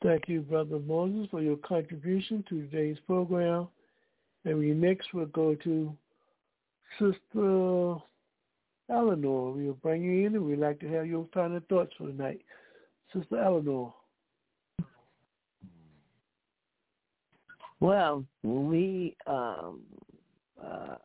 Thank 0.03 0.29
you, 0.29 0.43
Brother 0.43 0.79
Moses, 0.79 1.29
for 1.31 1.43
your 1.43 1.57
contribution 1.57 2.45
to 2.49 2.61
today's 2.63 2.99
program. 3.07 3.67
And 4.45 4.59
we 4.59 4.71
next 4.71 5.13
will 5.13 5.27
go 5.27 5.57
to 5.57 5.93
Sister 6.99 7.97
Eleanor. 8.89 9.51
We'll 9.51 9.75
bring 9.83 10.05
you 10.05 10.27
in 10.27 10.37
and 10.37 10.45
we'd 10.45 10.61
like 10.61 10.79
to 10.81 10.89
have 10.89 11.07
your 11.07 11.27
final 11.35 11.61
thoughts 11.69 11.93
for 11.99 12.07
tonight. 12.07 12.41
Sister 13.13 13.43
Eleanor. 13.43 13.95
Well, 17.81 18.25
we 18.43 19.17
um, 19.27 19.83
uh, 20.63 20.97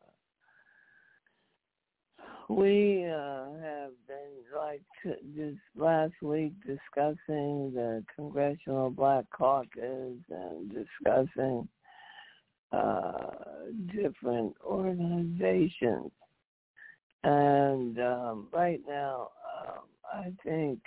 we 2.50 3.06
uh, 3.06 3.46
have 3.62 3.92
been 4.08 4.42
like 4.56 4.82
this 5.04 5.56
last 5.76 6.14
week 6.22 6.54
discussing 6.66 7.72
the 7.74 8.04
Congressional 8.16 8.90
Black 8.90 9.26
Caucus 9.30 10.18
and 10.30 10.74
discussing 10.74 11.68
uh, 12.72 13.30
different 13.94 14.56
organizations 14.66 16.12
and 17.24 18.00
um, 18.00 18.48
right 18.52 18.82
now, 18.88 19.30
um, 19.62 19.84
I 20.12 20.34
think 20.44 20.80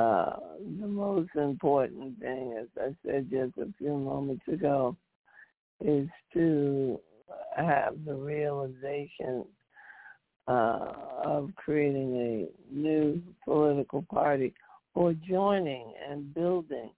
uh, 0.00 0.36
the 0.80 0.86
most 0.86 1.30
important 1.34 2.18
thing, 2.20 2.54
as 2.60 2.68
I 2.80 2.94
said 3.04 3.30
just 3.30 3.58
a 3.58 3.72
few 3.78 3.96
moments 3.96 4.42
ago, 4.50 4.96
is 5.80 6.08
to 6.34 6.98
have 7.56 7.94
the 8.06 8.14
realization 8.14 9.44
uh, 10.48 10.92
of 11.24 11.50
creating 11.56 12.16
a 12.16 12.74
new 12.74 13.22
political 13.44 14.02
party 14.12 14.54
or 14.94 15.12
joining 15.28 15.92
and 16.08 16.32
building 16.34 16.90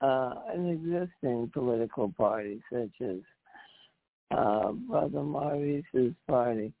uh, 0.00 0.34
an 0.54 0.68
existing 0.68 1.50
political 1.52 2.12
party, 2.16 2.60
such 2.72 3.00
as 3.00 3.16
uh, 4.36 4.72
Brother 4.72 5.22
Maurice's 5.22 6.14
party 6.28 6.72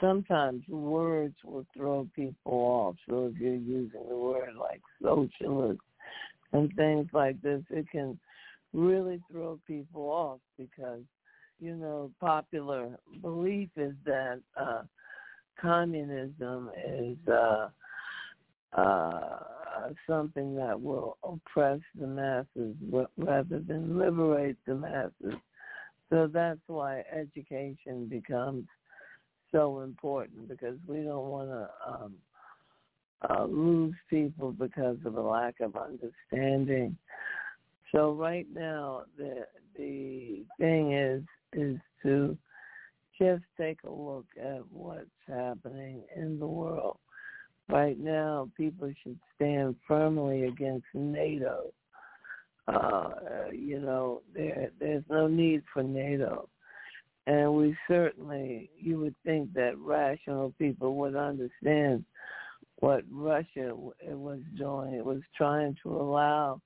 sometimes 0.00 0.62
words 0.68 1.34
will 1.44 1.66
throw 1.76 2.06
people 2.14 2.52
off. 2.52 2.96
So 3.08 3.26
if 3.32 3.40
you're 3.40 3.54
using 3.54 4.02
the 4.08 4.16
word 4.16 4.54
like 4.58 4.80
socialist 5.02 5.80
and 6.52 6.72
things 6.74 7.08
like 7.12 7.40
this, 7.42 7.62
it 7.70 7.90
can 7.90 8.18
really 8.72 9.20
throw 9.30 9.58
people 9.66 10.02
off 10.02 10.40
because, 10.58 11.02
you 11.60 11.74
know, 11.74 12.10
popular 12.20 12.98
belief 13.22 13.68
is 13.76 13.94
that 14.04 14.40
uh, 14.56 14.82
communism 15.60 16.70
is 16.86 17.16
uh, 17.28 17.68
uh, 18.72 19.38
something 20.06 20.54
that 20.56 20.80
will 20.80 21.16
oppress 21.22 21.80
the 21.98 22.06
masses 22.06 22.76
rather 23.16 23.60
than 23.60 23.98
liberate 23.98 24.56
the 24.66 24.74
masses. 24.74 25.38
So 26.10 26.28
that's 26.32 26.60
why 26.66 27.04
education 27.12 28.06
becomes 28.06 28.66
so 29.52 29.80
important 29.80 30.48
because 30.48 30.76
we 30.86 31.02
don't 31.02 31.28
want 31.28 31.48
to 31.48 31.68
um, 31.86 32.14
uh, 33.28 33.44
lose 33.44 33.94
people 34.08 34.52
because 34.52 34.96
of 35.04 35.16
a 35.16 35.20
lack 35.20 35.60
of 35.60 35.76
understanding. 35.76 36.96
So 37.92 38.12
right 38.12 38.46
now, 38.52 39.02
the 39.16 39.46
the 39.76 40.44
thing 40.58 40.92
is 40.92 41.22
is 41.52 41.78
to 42.02 42.36
just 43.20 43.42
take 43.58 43.78
a 43.84 43.90
look 43.90 44.26
at 44.40 44.60
what's 44.70 45.06
happening 45.26 46.02
in 46.14 46.38
the 46.38 46.46
world. 46.46 46.98
Right 47.68 47.98
now, 47.98 48.50
people 48.56 48.92
should 49.02 49.18
stand 49.34 49.76
firmly 49.86 50.44
against 50.44 50.86
NATO. 50.94 51.72
Uh, 52.66 53.10
you 53.52 53.80
know, 53.80 54.22
there 54.34 54.70
there's 54.78 55.04
no 55.10 55.26
need 55.26 55.62
for 55.72 55.82
NATO. 55.82 56.48
And 57.28 57.52
we 57.52 57.76
certainly, 57.86 58.70
you 58.78 58.98
would 59.00 59.14
think 59.22 59.52
that 59.52 59.76
rational 59.76 60.54
people 60.58 60.94
would 60.96 61.14
understand 61.14 62.06
what 62.76 63.04
Russia 63.12 63.74
was 63.74 64.40
doing. 64.56 64.94
It 64.94 65.04
was 65.04 65.20
trying 65.36 65.76
to 65.82 65.90
allow 65.94 66.62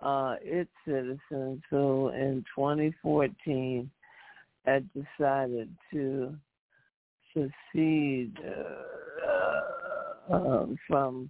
uh, 0.00 0.36
its 0.40 0.70
citizens 0.86 1.60
who 1.68 2.08
in 2.08 2.42
2014 2.56 3.90
had 4.64 4.88
decided 4.94 5.68
to 5.92 6.34
secede 7.34 8.38
uh, 8.42 10.34
um, 10.34 10.78
from 10.88 11.28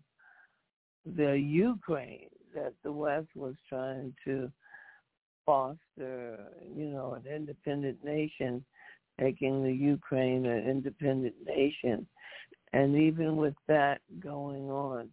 the 1.17 1.33
Ukraine 1.37 2.29
that 2.55 2.75
the 2.85 2.93
West 2.93 3.27
was 3.35 3.55
trying 3.69 4.15
to 4.25 4.49
foster, 5.47 6.39
you 6.75 6.87
know, 6.87 7.15
an 7.15 7.33
independent 7.33 8.03
nation, 8.05 8.65
making 9.19 9.63
the 9.63 9.73
Ukraine 9.73 10.47
an 10.47 10.69
independent 10.69 11.35
nation. 11.47 12.07
And 12.73 12.97
even 12.97 13.37
with 13.37 13.55
that 13.69 14.01
going 14.21 14.71
on, 14.71 15.11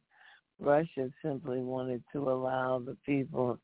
Russia 0.60 1.10
simply 1.24 1.60
wanted 1.60 2.04
to 2.14 2.30
allow 2.30 2.80
the 2.80 2.98
people 3.06 3.58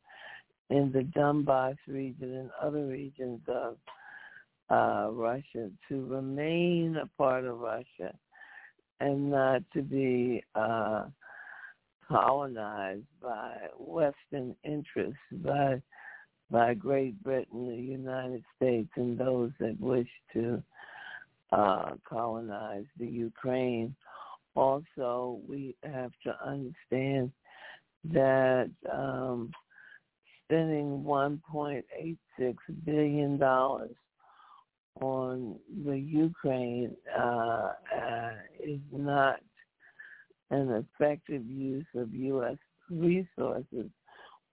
in 0.69 0.91
the 0.91 1.03
Donbass 1.17 1.77
region 1.87 2.35
and 2.35 2.49
other 2.61 2.85
regions 2.85 3.41
of 3.47 3.77
uh, 4.69 5.11
Russia 5.11 5.69
to 5.87 6.05
remain 6.05 6.97
a 7.01 7.07
part 7.17 7.45
of 7.45 7.59
Russia 7.59 8.13
and 8.99 9.31
not 9.31 9.61
to 9.73 9.81
be 9.81 10.43
uh, 10.55 11.05
colonized 12.07 13.05
by 13.21 13.53
Western 13.77 14.55
interests, 14.63 15.17
by 15.31 15.81
by 16.49 16.73
Great 16.73 17.21
Britain, 17.23 17.67
the 17.67 17.75
United 17.75 18.43
States, 18.55 18.89
and 18.95 19.17
those 19.17 19.51
that 19.59 19.79
wish 19.79 20.07
to 20.33 20.61
uh, 21.51 21.91
colonize 22.07 22.85
the 22.99 23.07
Ukraine. 23.07 23.95
Also, 24.55 25.39
we 25.47 25.75
have 25.83 26.11
to 26.23 26.35
understand 26.43 27.31
that 28.05 28.69
um, 28.91 29.51
spending 30.45 31.03
1.86 31.03 32.55
billion 32.85 33.37
dollars 33.37 33.95
on 35.01 35.57
the 35.85 35.97
Ukraine 35.97 36.95
uh, 37.17 37.21
uh, 37.95 38.31
is 38.63 38.79
not 38.91 39.39
an 40.49 40.71
effective 40.99 41.45
use 41.45 41.85
of 41.95 42.13
U.S. 42.13 42.57
resources 42.89 43.91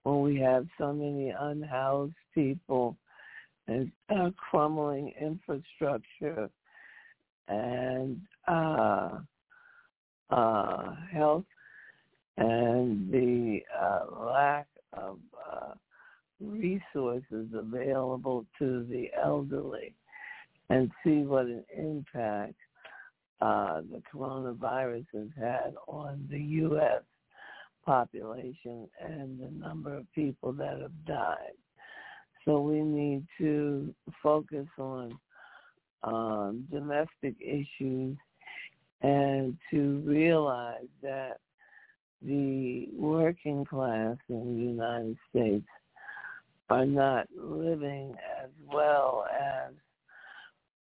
when 0.04 0.22
we 0.22 0.38
have 0.38 0.66
so 0.78 0.92
many 0.92 1.30
unhoused 1.38 2.14
people 2.34 2.96
and 3.66 3.90
uh, 4.14 4.30
crumbling 4.36 5.12
infrastructure 5.20 6.48
and 7.48 8.20
uh, 8.46 9.18
uh, 10.30 10.94
health 11.12 11.44
and 12.36 13.10
the 13.10 13.60
uh, 13.78 14.24
lack 14.26 14.66
of 14.92 15.18
uh, 15.52 15.72
resources 16.40 17.48
available 17.54 18.44
to 18.58 18.84
the 18.90 19.08
elderly 19.22 19.94
and 20.70 20.90
see 21.02 21.22
what 21.22 21.46
an 21.46 21.64
impact 21.76 22.54
uh, 23.40 23.80
the 23.90 24.02
coronavirus 24.12 25.06
has 25.12 25.28
had 25.38 25.74
on 25.86 26.26
the 26.30 26.38
U.S. 26.38 27.02
population 27.84 28.88
and 29.00 29.38
the 29.38 29.50
number 29.50 29.94
of 29.94 30.06
people 30.14 30.52
that 30.52 30.80
have 30.80 31.04
died. 31.06 31.56
So 32.44 32.60
we 32.60 32.80
need 32.80 33.26
to 33.38 33.94
focus 34.22 34.66
on 34.78 35.18
um, 36.02 36.66
domestic 36.70 37.34
issues 37.40 38.16
and 39.00 39.56
to 39.70 40.02
realize 40.04 40.88
that 41.02 41.38
the 42.22 42.88
working 42.96 43.64
class 43.64 44.16
in 44.28 44.56
the 44.56 44.62
United 44.62 45.16
States 45.30 45.66
are 46.70 46.86
not 46.86 47.26
living 47.36 48.14
as 48.42 48.50
well 48.66 49.26
as 49.30 49.74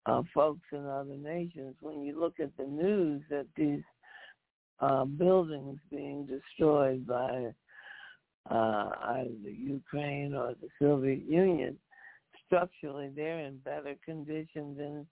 uh, 0.06 0.22
folks 0.34 0.66
in 0.72 0.86
other 0.86 1.16
nations. 1.16 1.74
When 1.80 2.02
you 2.02 2.18
look 2.18 2.40
at 2.40 2.54
the 2.56 2.66
news 2.66 3.22
that 3.30 3.46
these 3.56 3.82
uh, 4.82 5.04
buildings 5.04 5.78
being 5.90 6.26
destroyed 6.26 7.06
by 7.06 7.52
uh, 8.50 8.90
either 9.04 9.30
the 9.44 9.52
Ukraine 9.52 10.34
or 10.34 10.54
the 10.60 10.68
Soviet 10.80 11.24
Union, 11.24 11.78
structurally 12.44 13.10
they're 13.14 13.46
in 13.46 13.58
better 13.58 13.94
condition 14.04 14.76
than 14.76 15.06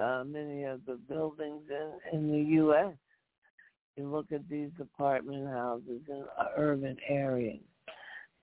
uh, 0.00 0.24
many 0.24 0.64
of 0.64 0.84
the 0.86 0.96
buildings 1.08 1.62
in, 1.70 2.18
in 2.18 2.30
the 2.30 2.50
U.S. 2.56 2.94
You 3.96 4.10
look 4.10 4.30
at 4.30 4.46
these 4.48 4.70
apartment 4.78 5.48
houses 5.48 6.02
in 6.08 6.24
urban 6.56 6.98
areas; 7.08 7.62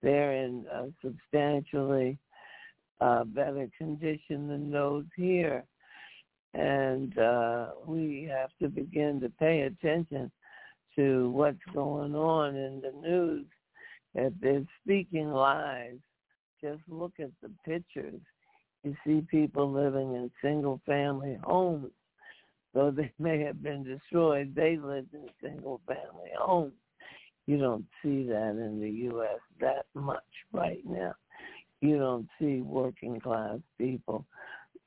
they're 0.01 0.33
in 0.33 0.65
uh, 0.73 0.87
substantially 1.03 2.17
uh, 2.99 3.23
better 3.23 3.69
condition 3.77 4.47
than 4.47 4.71
those 4.71 5.05
here. 5.15 5.63
And 6.55 7.17
uh, 7.17 7.67
we 7.85 8.29
have 8.31 8.49
to 8.61 8.69
begin 8.69 9.19
to 9.21 9.29
pay 9.29 9.61
attention 9.61 10.31
to 10.95 11.29
what's 11.29 11.57
going 11.73 12.15
on 12.15 12.55
in 12.55 12.81
the 12.81 12.93
news. 13.07 13.45
If 14.13 14.33
they're 14.41 14.65
speaking 14.83 15.31
lies, 15.31 15.97
just 16.61 16.81
look 16.87 17.13
at 17.19 17.31
the 17.41 17.51
pictures. 17.65 18.21
You 18.83 18.95
see 19.05 19.25
people 19.29 19.71
living 19.71 20.15
in 20.15 20.31
single-family 20.41 21.39
homes. 21.43 21.91
Though 22.73 22.91
they 22.91 23.11
may 23.19 23.41
have 23.41 23.61
been 23.61 23.83
destroyed, 23.83 24.53
they 24.55 24.77
lived 24.77 25.13
in 25.13 25.27
single-family 25.41 26.31
homes. 26.39 26.73
You 27.47 27.57
don't 27.57 27.85
see 28.01 28.23
that 28.27 28.51
in 28.51 28.79
the 28.81 28.89
U.S. 29.11 29.39
that 29.59 29.85
much 29.93 30.23
right 30.51 30.81
now. 30.85 31.13
You 31.81 31.99
don't 31.99 32.27
see 32.39 32.61
working 32.61 33.19
class 33.19 33.59
people 33.77 34.25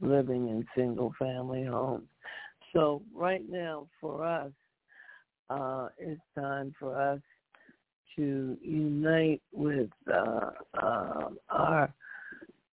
living 0.00 0.48
in 0.48 0.66
single 0.76 1.12
family 1.18 1.64
homes. 1.64 2.08
So 2.72 3.02
right 3.14 3.44
now 3.48 3.86
for 4.00 4.24
us, 4.24 4.50
uh, 5.50 5.88
it's 5.98 6.20
time 6.38 6.74
for 6.78 7.00
us 7.00 7.20
to 8.16 8.56
unite 8.62 9.42
with 9.52 9.90
uh, 10.12 10.50
uh, 10.80 11.28
our 11.50 11.92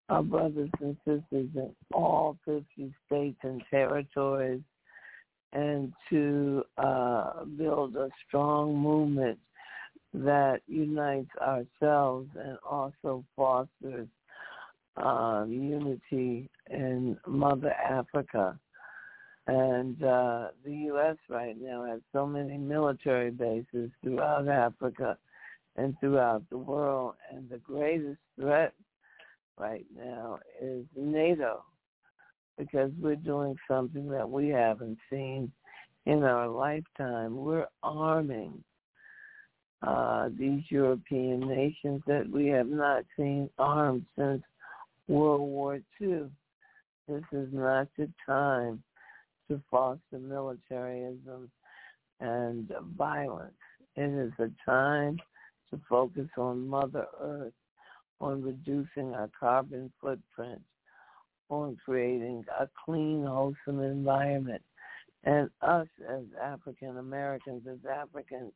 our 0.08 0.22
brothers 0.22 0.70
and 0.82 0.95
sisters 1.04 1.50
in 1.56 1.76
all 1.92 2.38
50 2.45 2.94
states 3.08 3.38
and 3.42 3.62
territories 3.72 4.62
and 5.54 5.94
to 6.10 6.64
uh, 6.78 7.44
build 7.58 7.95
a 7.95 8.10
strong 8.28 8.76
movement 8.78 9.40
that 10.14 10.62
unites 10.68 11.30
ourselves 11.42 12.30
and 12.36 12.58
also 12.70 13.24
fosters 13.36 14.08
uh, 14.98 15.45
unity 15.48 16.50
in 16.70 17.18
Mother 17.28 17.72
Africa. 17.74 18.60
And 19.48 20.02
uh, 20.04 20.48
the 20.64 20.74
U.S. 20.88 21.18
right 21.30 21.56
now 21.60 21.86
has 21.86 22.02
so 22.12 22.26
many 22.26 22.58
military 22.58 23.30
bases 23.30 23.92
throughout 24.04 24.48
Africa 24.48 25.18
and 25.76 25.96
throughout 26.00 26.44
the 26.50 26.58
world. 26.58 27.14
And 27.32 27.48
the 27.50 27.60
greatest 27.60 28.20
threat 28.40 28.74
right 29.58 29.86
now 29.96 30.40
is 30.62 30.86
NATO 30.96 31.64
because 32.58 32.92
we're 33.00 33.16
doing 33.16 33.56
something 33.68 34.10
that 34.10 34.30
we 34.30 34.48
haven't 34.48 34.98
seen 35.12 35.52
in 36.06 36.24
our 36.24 36.48
lifetime. 36.48 37.36
We're 37.36 37.68
arming 37.84 38.64
uh, 39.86 40.30
these 40.38 40.64
European 40.70 41.42
nations 41.42 42.02
that 42.08 42.28
we 42.30 42.48
have 42.48 42.68
not 42.68 43.04
seen 43.18 43.50
armed 43.60 44.06
since 44.18 44.42
World 45.08 45.42
War 45.42 45.80
II. 46.02 46.24
This 47.08 47.24
is 47.32 47.50
not 47.52 47.88
the 47.98 48.10
time 48.26 48.82
to 49.48 49.62
foster 49.70 50.20
militarism 50.20 51.50
and 52.20 52.72
violence. 52.98 53.54
It 53.96 54.10
is 54.10 54.34
a 54.40 54.50
time 54.70 55.18
to 55.70 55.80
focus 55.90 56.28
on 56.38 56.68
Mother 56.68 57.06
Earth, 57.22 57.54
on 58.22 58.42
reducing 58.42 59.14
our 59.14 59.30
carbon 59.38 59.92
footprint, 60.02 60.62
on 61.50 61.78
creating 61.84 62.46
a 62.60 62.68
clean, 62.86 63.26
wholesome 63.26 63.82
environment. 63.82 64.62
And 65.24 65.50
us 65.62 65.88
as 66.10 66.24
African 66.42 66.98
Americans, 66.98 67.64
as 67.70 67.80
Africans 67.90 68.54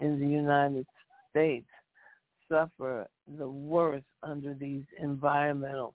in 0.00 0.20
the 0.20 0.26
United 0.26 0.86
States, 1.30 1.66
suffer 2.48 3.06
the 3.38 3.48
worst 3.48 4.04
under 4.22 4.54
these 4.54 4.84
environmental 5.00 5.94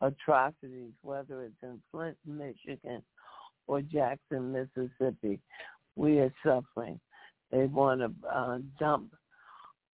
atrocities, 0.00 0.92
whether 1.02 1.42
it's 1.42 1.62
in 1.62 1.80
Flint, 1.90 2.16
Michigan, 2.24 3.02
or 3.68 3.82
Jackson, 3.82 4.52
Mississippi. 4.52 5.40
We 5.94 6.18
are 6.18 6.32
suffering. 6.44 6.98
They 7.52 7.66
want 7.66 8.00
to 8.00 8.28
uh, 8.28 8.58
dump 8.80 9.14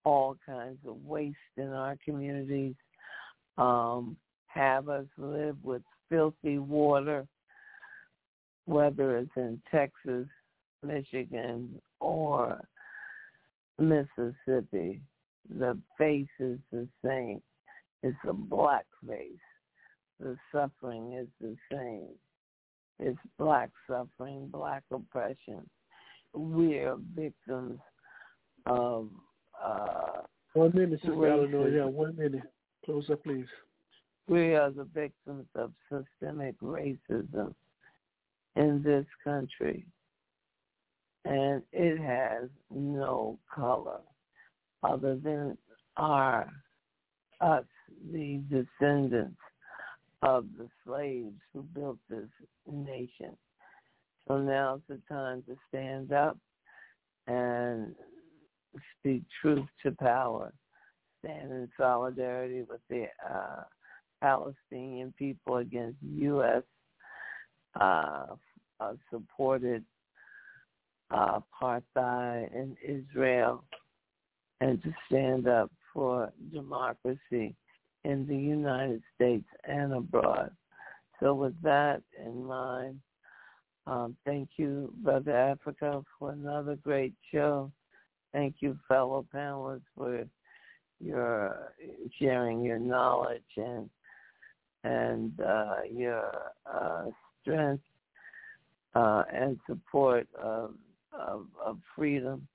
all 0.05 0.37
kinds 0.45 0.79
of 0.87 0.97
waste 1.05 1.37
in 1.57 1.69
our 1.69 1.97
communities, 2.05 2.75
um, 3.59 4.17
have 4.47 4.89
us 4.89 5.07
live 5.19 5.57
with 5.63 5.83
filthy 6.09 6.59
water, 6.59 7.27
whether 8.67 9.19
it's 9.19 9.31
in 9.37 9.61
Texas, 9.71 10.27
Michigan 10.83 11.81
or 12.01 12.61
Mississippi. 13.79 15.01
The 15.59 15.79
face 15.99 16.29
is 16.39 16.59
the 16.73 16.89
same. 17.05 17.43
It's 18.03 18.17
a 18.29 18.33
black 18.33 18.87
face. 19.07 19.31
The 20.19 20.37
suffering 20.53 21.15
is 21.15 21.29
the 21.41 21.57
same. 21.73 22.09
It's 23.01 23.19
black 23.39 23.71
suffering, 23.89 24.49
black 24.53 24.83
oppression. 24.93 25.69
We're 26.35 26.97
victims 27.15 27.81
of 28.67 29.09
uh, 29.63 30.23
one 30.53 30.73
minute, 30.75 31.01
Sister. 31.01 31.27
Eleanor. 31.27 31.69
Yeah, 31.69 31.85
one 31.85 32.17
minute. 32.17 32.43
Close 32.85 33.09
up, 33.11 33.23
please. 33.25 33.47
We 34.29 34.55
are 34.55 34.71
the 34.71 34.85
victims 34.85 35.47
of 35.55 35.73
systemic 35.91 36.61
racism 36.61 37.55
in 38.57 38.83
this 38.85 39.07
country. 39.25 39.87
And 41.25 41.63
it 41.73 41.99
has 42.01 42.49
no 42.71 43.39
color 43.53 44.01
other 44.83 45.17
than 45.17 45.57
our, 45.97 46.51
us, 47.41 47.65
the 48.13 48.41
descendants 48.49 49.37
of 50.23 50.45
the 50.59 50.69
slaves 50.85 51.39
who 51.53 51.63
built 51.63 51.99
this 52.09 52.29
nation. 52.71 53.37
So 54.29 54.39
now's 54.39 54.81
the 54.89 55.01
time 55.09 55.43
to 55.49 55.57
stand 55.69 56.13
up 56.13 56.37
and 57.27 57.95
speak 58.99 59.23
truth 59.41 59.67
to 59.83 59.93
power. 59.93 60.53
Stand 61.25 61.51
in 61.51 61.69
solidarity 61.77 62.63
with 62.69 62.81
the 62.89 63.07
uh, 63.29 63.63
Palestinian 64.21 65.13
people 65.19 65.57
against 65.57 65.99
U.S. 66.03 66.63
Uh, 67.81 68.27
uh, 68.81 68.93
supported 69.11 69.85
uh, 71.11 71.41
apartheid 71.41 72.55
in 72.55 72.77
Israel 72.87 73.65
and 74.61 74.83
to 74.83 74.95
stand 75.07 75.49
up 75.49 75.71
for 75.93 76.33
democracy 76.53 77.55
in 78.05 78.27
the 78.27 78.37
United 78.37 79.03
States 79.15 79.47
and 79.65 79.93
abroad. 79.93 80.51
So 81.21 81.35
with 81.35 81.61
that 81.63 82.03
in 82.25 82.45
mind, 82.45 83.01
um, 83.87 84.17
thank 84.25 84.51
you, 84.57 84.93
Brother 85.03 85.37
Africa, 85.37 86.03
for 86.19 86.33
another 86.33 86.77
great 86.77 87.15
show. 87.33 87.71
Thank 88.33 88.57
you, 88.61 88.79
fellow 88.89 89.27
panelists, 89.35 89.83
for 89.97 90.25
your 91.01 91.73
sharing 92.19 92.63
your 92.63 92.79
knowledge 92.79 93.43
and 93.57 93.91
and 94.85 95.33
uh, 95.41 95.77
your 95.91 96.31
uh, 96.73 97.07
strength 97.43 97.83
uh, 98.95 99.25
and 99.33 99.59
support 99.67 100.27
of, 100.41 100.75
of, 101.13 101.47
of 101.65 101.79
freedom 101.95 102.47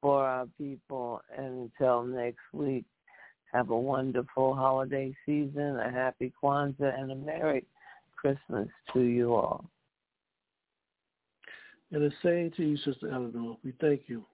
for 0.00 0.24
our 0.24 0.46
people. 0.58 1.22
And 1.36 1.70
until 1.80 2.04
next 2.04 2.42
week, 2.52 2.84
have 3.56 3.70
a 3.70 3.78
wonderful 3.78 4.54
holiday 4.54 5.14
season, 5.24 5.78
a 5.78 5.90
happy 5.90 6.32
Kwanzaa, 6.42 6.98
and 6.98 7.10
a 7.10 7.14
Merry 7.14 7.64
Christmas 8.16 8.68
to 8.92 9.00
you 9.00 9.34
all. 9.34 9.64
And 11.92 12.02
the 12.02 12.12
same 12.22 12.50
to 12.56 12.62
you, 12.62 12.76
Sister 12.78 13.10
Eleanor. 13.12 13.56
We 13.64 13.72
thank 13.80 14.02
you. 14.08 14.24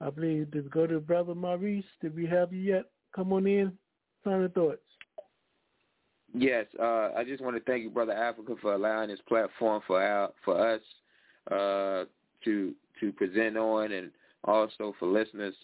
I 0.00 0.10
believe, 0.10 0.50
did 0.50 0.64
we 0.64 0.70
go 0.70 0.86
to 0.86 1.00
Brother 1.00 1.34
Maurice? 1.34 1.84
Did 2.00 2.14
we 2.14 2.26
have 2.26 2.52
you 2.52 2.60
yet? 2.60 2.84
Come 3.14 3.32
on 3.32 3.46
in. 3.46 3.72
Final 4.22 4.48
thoughts. 4.48 4.80
Yes, 6.34 6.66
uh, 6.78 7.10
I 7.16 7.24
just 7.26 7.42
want 7.42 7.56
to 7.56 7.62
thank 7.62 7.82
you, 7.82 7.90
Brother 7.90 8.12
Africa, 8.12 8.54
for 8.60 8.74
allowing 8.74 9.08
this 9.08 9.20
platform 9.26 9.80
for 9.86 10.02
our, 10.02 10.30
for 10.44 10.74
us 10.74 10.82
uh, 11.50 12.04
to 12.44 12.74
to 13.00 13.12
present 13.12 13.56
on, 13.56 13.92
and 13.92 14.10
also 14.44 14.94
for 14.98 15.06
listeners 15.08 15.54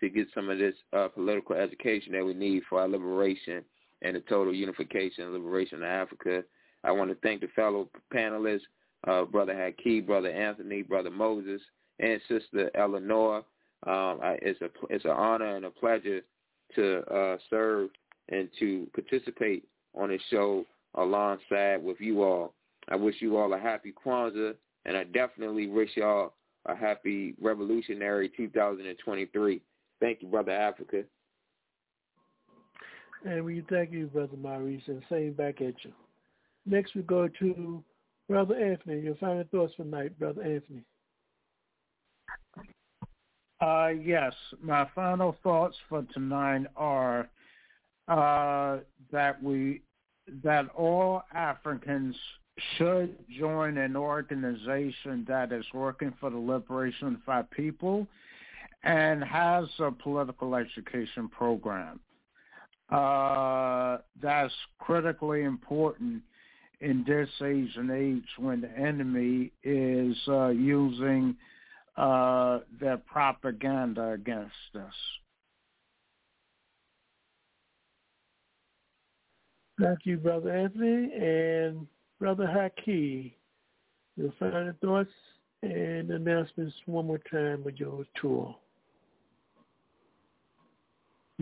to 0.00 0.08
get 0.08 0.28
some 0.34 0.48
of 0.48 0.58
this 0.58 0.74
uh, 0.92 1.08
political 1.08 1.56
education 1.56 2.12
that 2.12 2.24
we 2.24 2.34
need 2.34 2.62
for 2.68 2.80
our 2.80 2.88
liberation 2.88 3.64
and 4.02 4.16
the 4.16 4.20
total 4.20 4.54
unification 4.54 5.24
and 5.24 5.32
liberation 5.34 5.78
of 5.78 5.84
Africa. 5.84 6.42
I 6.82 6.92
want 6.92 7.10
to 7.10 7.16
thank 7.16 7.42
the 7.42 7.48
fellow 7.48 7.88
panelists, 8.12 8.60
uh, 9.06 9.24
Brother 9.24 9.54
Haki, 9.54 10.04
Brother 10.04 10.30
Anthony, 10.30 10.82
Brother 10.82 11.10
Moses, 11.10 11.60
and 11.98 12.20
Sister 12.28 12.70
Eleanor. 12.74 13.38
Um, 13.86 14.20
I, 14.22 14.38
it's 14.42 14.60
a 14.60 14.70
it's 14.88 15.04
an 15.04 15.12
honor 15.12 15.56
and 15.56 15.64
a 15.64 15.70
pleasure 15.70 16.20
to 16.74 16.98
uh, 17.12 17.36
serve 17.48 17.90
and 18.28 18.48
to 18.58 18.88
participate 18.94 19.64
on 19.94 20.08
this 20.10 20.20
show 20.30 20.64
alongside 20.94 21.82
with 21.82 22.00
you 22.00 22.22
all. 22.22 22.54
I 22.88 22.96
wish 22.96 23.16
you 23.20 23.36
all 23.36 23.52
a 23.52 23.58
happy 23.58 23.92
Kwanzaa, 23.92 24.54
and 24.84 24.96
I 24.96 25.04
definitely 25.04 25.66
wish 25.66 25.90
y'all 25.96 26.34
a 26.66 26.74
happy 26.74 27.34
Revolutionary 27.40 28.30
2023. 28.36 29.60
Thank 30.00 30.22
you, 30.22 30.28
Brother 30.28 30.52
Africa. 30.52 31.04
And 33.24 33.44
we 33.44 33.62
thank 33.68 33.92
you, 33.92 34.06
Brother 34.06 34.36
Maurice, 34.36 34.82
and 34.86 35.02
same 35.10 35.32
back 35.32 35.60
at 35.60 35.74
you. 35.84 35.92
Next 36.64 36.94
we 36.94 37.02
go 37.02 37.28
to 37.38 37.84
Brother 38.28 38.54
Anthony. 38.54 39.00
Your 39.00 39.14
final 39.16 39.44
thoughts 39.50 39.74
for 39.76 39.84
tonight, 39.84 40.18
Brother 40.18 40.42
Anthony. 40.42 40.82
Uh, 43.60 43.88
yes, 43.88 44.32
my 44.62 44.88
final 44.94 45.36
thoughts 45.42 45.76
for 45.88 46.06
tonight 46.14 46.66
are 46.76 47.28
uh, 48.08 48.78
that 49.12 49.42
we 49.42 49.82
that 50.42 50.68
all 50.70 51.22
Africans 51.34 52.16
should 52.76 53.16
join 53.38 53.78
an 53.78 53.96
organization 53.96 55.24
that 55.28 55.52
is 55.52 55.64
working 55.74 56.12
for 56.20 56.30
the 56.30 56.38
liberation 56.38 57.08
of 57.08 57.28
our 57.28 57.42
people 57.44 58.06
and 58.82 59.22
has 59.22 59.66
a 59.78 59.90
political 59.90 60.54
education 60.54 61.28
program. 61.28 62.00
Uh, 62.90 63.98
that's 64.20 64.52
critically 64.78 65.42
important 65.42 66.22
in 66.80 67.04
this 67.06 67.28
age 67.44 67.70
and 67.76 67.90
age 67.90 68.26
when 68.38 68.60
the 68.62 68.70
enemy 68.70 69.52
is 69.62 70.16
uh, 70.28 70.48
using 70.48 71.36
uh, 71.96 72.60
their 72.80 72.96
propaganda 72.96 74.12
against 74.12 74.54
us. 74.74 74.94
Thank 79.80 80.00
you, 80.04 80.16
Brother 80.16 80.54
Anthony. 80.54 81.12
And 81.14 81.86
Brother 82.18 82.46
Haki, 82.46 83.32
your 84.16 84.32
final 84.38 84.72
thoughts 84.82 85.10
and 85.62 86.10
announcements 86.10 86.74
one 86.86 87.06
more 87.06 87.20
time 87.30 87.64
with 87.64 87.76
your 87.76 88.04
tour. 88.20 88.56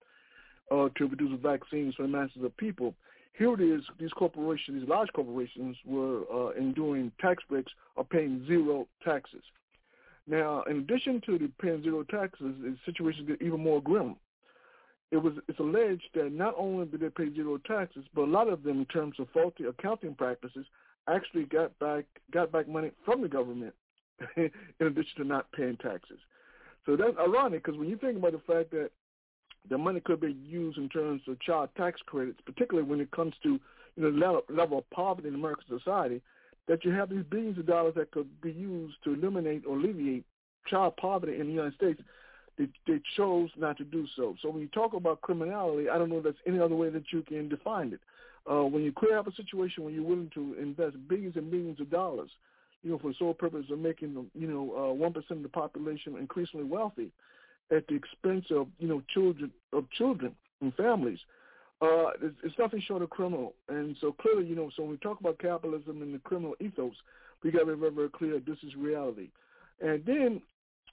uh, 0.69 0.89
to 0.97 1.07
produce 1.07 1.39
vaccines 1.41 1.95
for 1.95 2.03
the 2.03 2.09
masses 2.09 2.43
of 2.43 2.55
people. 2.57 2.93
Here 3.38 3.53
it 3.53 3.61
is, 3.61 3.81
these 3.97 4.11
corporations, 4.11 4.81
these 4.81 4.89
large 4.89 5.11
corporations 5.13 5.77
were 5.85 6.23
uh, 6.33 6.49
enduring 6.51 7.13
tax 7.19 7.43
breaks 7.47 7.71
or 7.95 8.03
paying 8.03 8.45
zero 8.45 8.88
taxes. 9.03 9.43
Now, 10.27 10.63
in 10.63 10.77
addition 10.77 11.21
to 11.25 11.38
the 11.38 11.49
paying 11.61 11.81
zero 11.81 12.03
taxes, 12.03 12.53
the 12.61 12.75
situation 12.85 13.25
get 13.25 13.41
even 13.41 13.61
more 13.61 13.81
grim. 13.81 14.15
It 15.11 15.17
was 15.17 15.33
it's 15.47 15.59
alleged 15.59 16.07
that 16.13 16.31
not 16.31 16.55
only 16.57 16.85
did 16.85 17.01
they 17.01 17.09
pay 17.09 17.33
zero 17.33 17.57
taxes, 17.57 18.05
but 18.13 18.23
a 18.23 18.31
lot 18.31 18.47
of 18.47 18.63
them, 18.63 18.80
in 18.80 18.85
terms 18.85 19.15
of 19.19 19.27
faulty 19.33 19.65
accounting 19.65 20.15
practices, 20.15 20.65
actually 21.09 21.43
got 21.43 21.77
back 21.80 22.05
got 22.31 22.51
back 22.51 22.67
money 22.67 22.91
from 23.03 23.21
the 23.21 23.27
government, 23.27 23.73
in 24.38 24.88
addition 24.88 25.17
to 25.17 25.24
not 25.24 25.51
paying 25.51 25.77
taxes. 25.77 26.19
So 26.85 26.95
that's 26.95 27.17
ironic 27.19 27.64
because 27.64 27.80
when 27.80 27.90
you 27.90 27.98
think 27.98 28.17
about 28.17 28.32
the 28.32 28.40
fact 28.40 28.72
that 28.72 28.91
the 29.69 29.77
money 29.77 30.00
could 30.00 30.19
be 30.19 30.35
used 30.45 30.77
in 30.77 30.90
terms 30.90 31.22
of 31.27 31.40
child 31.40 31.69
tax 31.77 32.01
credits, 32.06 32.40
particularly 32.45 32.88
when 32.88 33.00
it 33.00 33.11
comes 33.11 33.33
to 33.43 33.59
you 33.95 34.03
know 34.03 34.09
level, 34.09 34.41
level 34.50 34.80
of 34.80 34.90
poverty 34.90 35.27
in 35.27 35.35
American 35.35 35.66
society, 35.77 36.22
that 36.67 36.83
you 36.83 36.91
have 36.91 37.09
these 37.09 37.24
billions 37.30 37.58
of 37.58 37.67
dollars 37.67 37.93
that 37.95 38.11
could 38.11 38.30
be 38.41 38.51
used 38.51 38.95
to 39.03 39.14
eliminate 39.14 39.64
or 39.67 39.77
alleviate 39.77 40.25
child 40.67 40.95
poverty 40.98 41.40
in 41.40 41.48
the 41.48 41.53
United 41.53 41.75
States. 41.75 42.01
They, 42.58 42.67
they 42.85 43.01
chose 43.16 43.50
not 43.58 43.77
to 43.77 43.83
do 43.83 44.06
so. 44.16 44.35
So 44.41 44.50
when 44.50 44.61
you 44.61 44.67
talk 44.67 44.93
about 44.93 45.22
criminality, 45.22 45.90
I 45.90 45.98
don't 45.98 46.09
know 46.09 46.17
if 46.17 46.24
there's 46.24 46.35
any 46.45 46.59
other 46.59 46.75
way 46.75 46.90
that 46.90 47.11
you 47.11 47.22
can 47.24 47.50
define 47.50 47.93
it. 47.93 48.00
Uh, 48.50 48.66
when 48.66 48.83
you 48.83 48.91
clear 48.91 49.17
up 49.17 49.27
a 49.27 49.35
situation 49.35 49.83
when 49.83 49.93
you're 49.93 50.03
willing 50.03 50.32
to 50.33 50.56
invest 50.59 50.98
billions 51.08 51.35
and 51.38 51.50
millions 51.50 51.80
of 51.80 51.90
dollars, 51.90 52.30
you 52.84 52.92
know, 52.92 52.98
for 52.98 53.10
the 53.10 53.16
sole 53.19 53.34
purpose 53.34 53.66
of 53.72 53.80
making, 53.80 54.30
you 54.34 54.48
know, 54.48 54.90
uh, 54.90 54.93
one 54.93 55.14
percent 55.14 55.40
of 55.40 55.43
the 55.43 55.50
population 55.50 56.18
increasingly 56.18 56.66
wealthy, 56.66 57.11
at 57.72 57.88
the 57.88 57.95
expense 57.95 58.45
of, 58.51 58.68
you 58.80 58.88
know, 58.88 59.01
children 59.14 59.51
of 59.72 59.90
children 59.92 60.35
and 60.61 60.74
families, 60.76 61.19
uh, 61.82 62.10
it's, 62.22 62.35
it's 62.43 62.60
nothing 62.60 62.82
short 62.88 63.01
of 63.01 63.10
criminal. 63.10 63.53
And 63.69 63.95
so 64.01 64.11
clearly, 64.11 64.45
you 64.45 64.56
know, 64.56 64.69
so 64.76 64.84
when 64.84 64.92
we 64.92 64.98
talk 64.98 65.19
about 65.19 65.40
capitalism 65.40 66.01
and 66.01 66.14
the 66.14 66.19
criminal 66.19 66.56
ethos, 66.60 66.93
we 67.43 67.51
got 67.51 67.60
to 67.60 67.66
be 67.68 67.80
very, 67.80 67.92
very 67.92 68.10
clear 68.10 68.40
this 68.40 68.58
is 68.64 68.76
reality. 68.76 69.30
And 69.82 70.03
then 70.06 70.42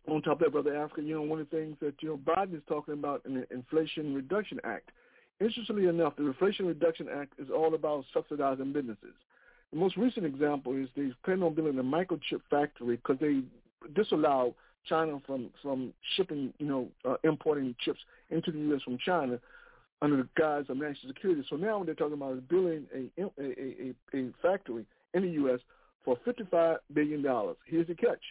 on 0.08 0.23
top 0.23 0.34
of 0.34 0.39
that, 0.41 0.52
Brother 0.52 0.76
Africa, 0.76 1.02
you 1.02 1.15
know, 1.15 1.23
one 1.23 1.41
of 1.41 1.50
the 1.50 1.57
things 1.57 1.76
that, 1.81 1.94
you 2.00 2.08
know, 2.08 2.17
Biden 2.17 2.55
is 2.55 2.62
talking 2.68 2.94
about 2.94 3.23
in 3.26 3.34
the 3.34 3.47
Inflation 3.52 4.15
Reduction 4.15 4.58
Act. 4.65 4.91
Interestingly 5.41 5.86
enough, 5.86 6.17
the 6.17 6.26
Inflation 6.26 6.67
Reduction 6.67 7.08
Act 7.15 7.34
is 7.39 7.49
all 7.55 7.75
about 7.75 8.05
subsidizing 8.15 8.73
businesses. 8.73 9.15
The 9.72 9.78
most 9.78 9.97
recent 9.97 10.24
example 10.24 10.74
is 10.76 10.88
they 10.97 11.12
plan 11.24 11.42
on 11.42 11.55
building 11.55 11.78
a 11.78 11.82
microchip 11.82 12.40
factory 12.50 12.97
because 12.97 13.18
they 13.20 13.42
disallow 13.94 14.55
China 14.88 15.20
from 15.26 15.50
from 15.62 15.92
shipping, 16.16 16.52
you 16.58 16.66
know, 16.66 16.88
uh, 17.05 17.16
importing 17.24 17.74
chips 17.80 18.00
into 18.30 18.50
the 18.50 18.58
U.S. 18.58 18.82
from 18.82 18.98
China 19.05 19.38
under 20.00 20.16
the 20.16 20.28
guise 20.36 20.64
of 20.68 20.76
national 20.76 21.12
security. 21.12 21.44
So 21.50 21.56
now 21.56 21.78
what 21.78 21.86
they're 21.86 21.94
talking 21.94 22.14
about 22.14 22.36
is 22.36 22.42
building 22.48 22.86
a 22.94 23.22
a, 23.22 23.30
a, 23.38 23.94
a 24.14 24.32
factory 24.40 24.86
in 25.14 25.22
the 25.22 25.30
U.S. 25.30 25.60
for 26.05 26.16
$55 26.26 26.78
billion. 26.94 27.22
Here's 27.66 27.86
the 27.86 27.94
catch. 27.94 28.22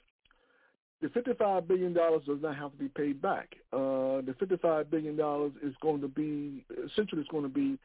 The 1.01 1.07
$55 1.09 1.67
billion 1.67 1.93
does 1.93 2.21
not 2.41 2.55
have 2.55 2.71
to 2.71 2.77
be 2.77 2.87
paid 2.87 3.21
back. 3.21 3.55
Uh, 3.71 4.21
the 4.25 4.35
$55 4.41 4.89
billion 4.89 5.13
is 5.61 5.75
going 5.79 6.01
to 6.01 6.07
be, 6.07 6.65
essentially 6.91 7.21
it's 7.21 7.29
going 7.29 7.43
to 7.43 7.49
be 7.49 7.77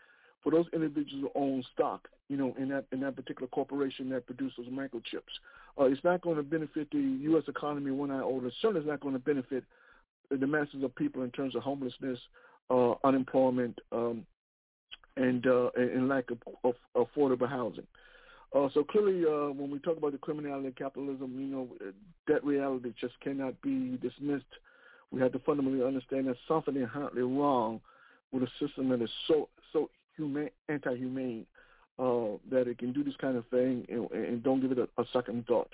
for 0.43 0.51
those 0.51 0.67
individuals 0.73 1.23
who 1.23 1.41
own 1.41 1.65
stock, 1.73 2.09
you 2.29 2.37
know, 2.37 2.55
in 2.59 2.69
that 2.71 2.85
in 2.93 3.01
that 3.01 3.17
particular 3.17 3.49
corporation 3.49 4.09
that 4.11 4.27
produces 4.27 4.67
microchips. 4.71 5.33
Uh, 5.79 5.85
it's 5.85 6.03
not 6.05 6.21
going 6.21 6.37
to 6.37 6.43
benefit 6.43 6.89
the 6.91 7.19
U.S. 7.23 7.45
economy 7.49 7.91
one 7.91 8.11
iota. 8.11 8.51
Certainly, 8.61 8.81
it's 8.81 8.89
not 8.89 9.01
going 9.01 9.15
to 9.15 9.21
benefit 9.21 9.65
the 10.31 10.47
masses 10.47 10.83
of 10.83 10.95
people 10.95 11.23
in 11.23 11.31
terms 11.31 11.55
of 11.55 11.63
homelessness, 11.63 12.19
uh, 12.71 12.95
unemployment, 13.05 13.79
um, 13.93 14.25
and, 15.17 15.47
uh, 15.47 15.71
and 15.77 16.09
lack 16.09 16.31
of, 16.31 16.39
of 16.65 16.75
affordable 16.97 17.49
housing. 17.49 17.87
Uh, 18.55 18.69
so 18.75 18.85
clearly, 18.85 19.25
uh, 19.25 19.51
when 19.53 19.71
we 19.71 19.79
talk 19.79 19.97
about 19.97 20.13
the 20.13 20.19
criminality 20.19 20.69
of 20.69 20.77
capitalism, 20.77 21.39
you 21.39 21.47
know, 21.47 21.69
that 22.29 22.45
reality 22.45 22.93
just 23.01 23.19
cannot 23.21 23.61
be 23.63 23.99
dismissed. 24.03 24.45
We 25.11 25.21
have 25.21 25.33
to 25.33 25.39
fundamentally 25.41 25.87
understand 25.87 26.29
that 26.29 26.37
something 26.47 26.77
inherently 26.77 27.23
wrong 27.23 27.81
with 28.31 28.43
a 28.43 28.49
system 28.59 28.89
that 28.91 29.03
is 29.03 29.11
so 29.27 29.49
so 30.17 30.25
humane, 30.25 30.51
anti-humane, 30.69 31.47
uh, 31.99 32.37
that 32.51 32.69
it 32.69 32.79
can 32.79 32.93
do 32.93 33.05
this 33.05 33.17
kind 33.21 33.37
of 33.37 33.47
thing 33.49 33.87
and, 33.89 34.11
and 34.11 34.43
don't 34.43 34.61
give 34.61 34.73
it 34.73 34.79
a, 34.79 34.89
a 35.01 35.05
second 35.13 35.47
thought. 35.47 35.71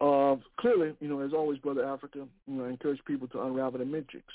Uh, 0.00 0.36
clearly, 0.58 0.94
you 1.00 1.08
know, 1.08 1.20
as 1.20 1.32
always, 1.32 1.58
Brother 1.58 1.84
Africa, 1.84 2.26
you 2.46 2.54
know, 2.54 2.64
I 2.64 2.68
encourage 2.68 3.02
people 3.06 3.28
to 3.28 3.42
unravel 3.42 3.78
the 3.78 3.84
matrix. 3.84 4.26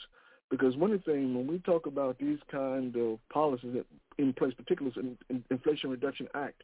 Because 0.50 0.76
one 0.76 0.92
things, 0.92 1.36
when 1.36 1.48
we 1.48 1.60
talk 1.60 1.86
about 1.86 2.18
these 2.20 2.40
kind 2.52 2.96
of 2.98 3.20
policies 3.32 3.74
that 3.74 3.86
in 4.18 4.34
place, 4.34 4.54
particularly 4.54 4.94
in, 5.00 5.18
in 5.30 5.44
Inflation 5.50 5.90
Reduction 5.90 6.28
Act, 6.36 6.64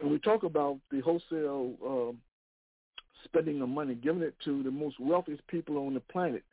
and 0.00 0.10
we 0.10 0.18
talk 0.18 0.44
about 0.44 0.78
the 0.92 1.00
wholesale 1.00 1.72
uh, 1.84 2.12
spending 3.24 3.60
of 3.62 3.68
money, 3.68 3.94
giving 3.94 4.22
it 4.22 4.34
to 4.44 4.62
the 4.62 4.70
most 4.70 5.00
wealthiest 5.00 5.44
people 5.48 5.78
on 5.78 5.94
the 5.94 6.00
planet 6.00 6.44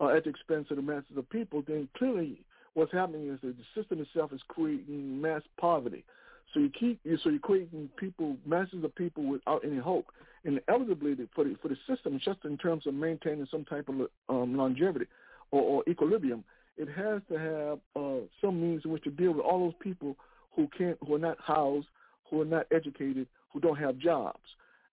uh, 0.00 0.08
at 0.08 0.24
the 0.24 0.30
expense 0.30 0.66
of 0.70 0.76
the 0.76 0.82
masses 0.82 1.16
of 1.16 1.28
people, 1.28 1.62
then 1.66 1.88
clearly 1.96 2.40
what's 2.74 2.92
happening 2.92 3.28
is 3.28 3.38
that 3.42 3.54
the 3.56 3.80
system 3.80 4.00
itself 4.00 4.32
is 4.32 4.40
creating 4.48 5.20
mass 5.20 5.42
poverty. 5.58 6.04
So 6.52 6.60
you 6.60 6.70
keep 6.70 7.00
so 7.22 7.30
you're 7.30 7.38
creating 7.38 7.88
people, 7.96 8.36
masses 8.46 8.84
of 8.84 8.94
people 8.94 9.24
without 9.24 9.64
any 9.64 9.78
hope. 9.78 10.06
And 10.44 10.60
inevitably, 10.68 11.16
for 11.34 11.44
the 11.44 11.56
for 11.62 11.68
the 11.68 11.76
system, 11.88 12.20
just 12.22 12.44
in 12.44 12.58
terms 12.58 12.86
of 12.86 12.94
maintaining 12.94 13.46
some 13.50 13.64
type 13.64 13.88
of 13.88 14.08
um, 14.28 14.56
longevity, 14.56 15.06
or, 15.50 15.62
or 15.62 15.84
equilibrium, 15.88 16.44
it 16.76 16.88
has 16.88 17.22
to 17.30 17.38
have 17.38 17.78
uh, 17.96 18.26
some 18.40 18.60
means 18.60 18.82
in 18.84 18.90
which 18.90 19.04
to 19.04 19.10
deal 19.10 19.32
with 19.32 19.44
all 19.44 19.60
those 19.60 19.74
people 19.80 20.16
who 20.54 20.68
can't, 20.76 20.98
who 21.06 21.14
are 21.14 21.18
not 21.18 21.38
housed, 21.40 21.86
who 22.28 22.42
are 22.42 22.46
not 22.46 22.66
educated, 22.70 23.26
who 23.52 23.60
don't 23.60 23.78
have 23.78 23.98
jobs. 23.98 24.38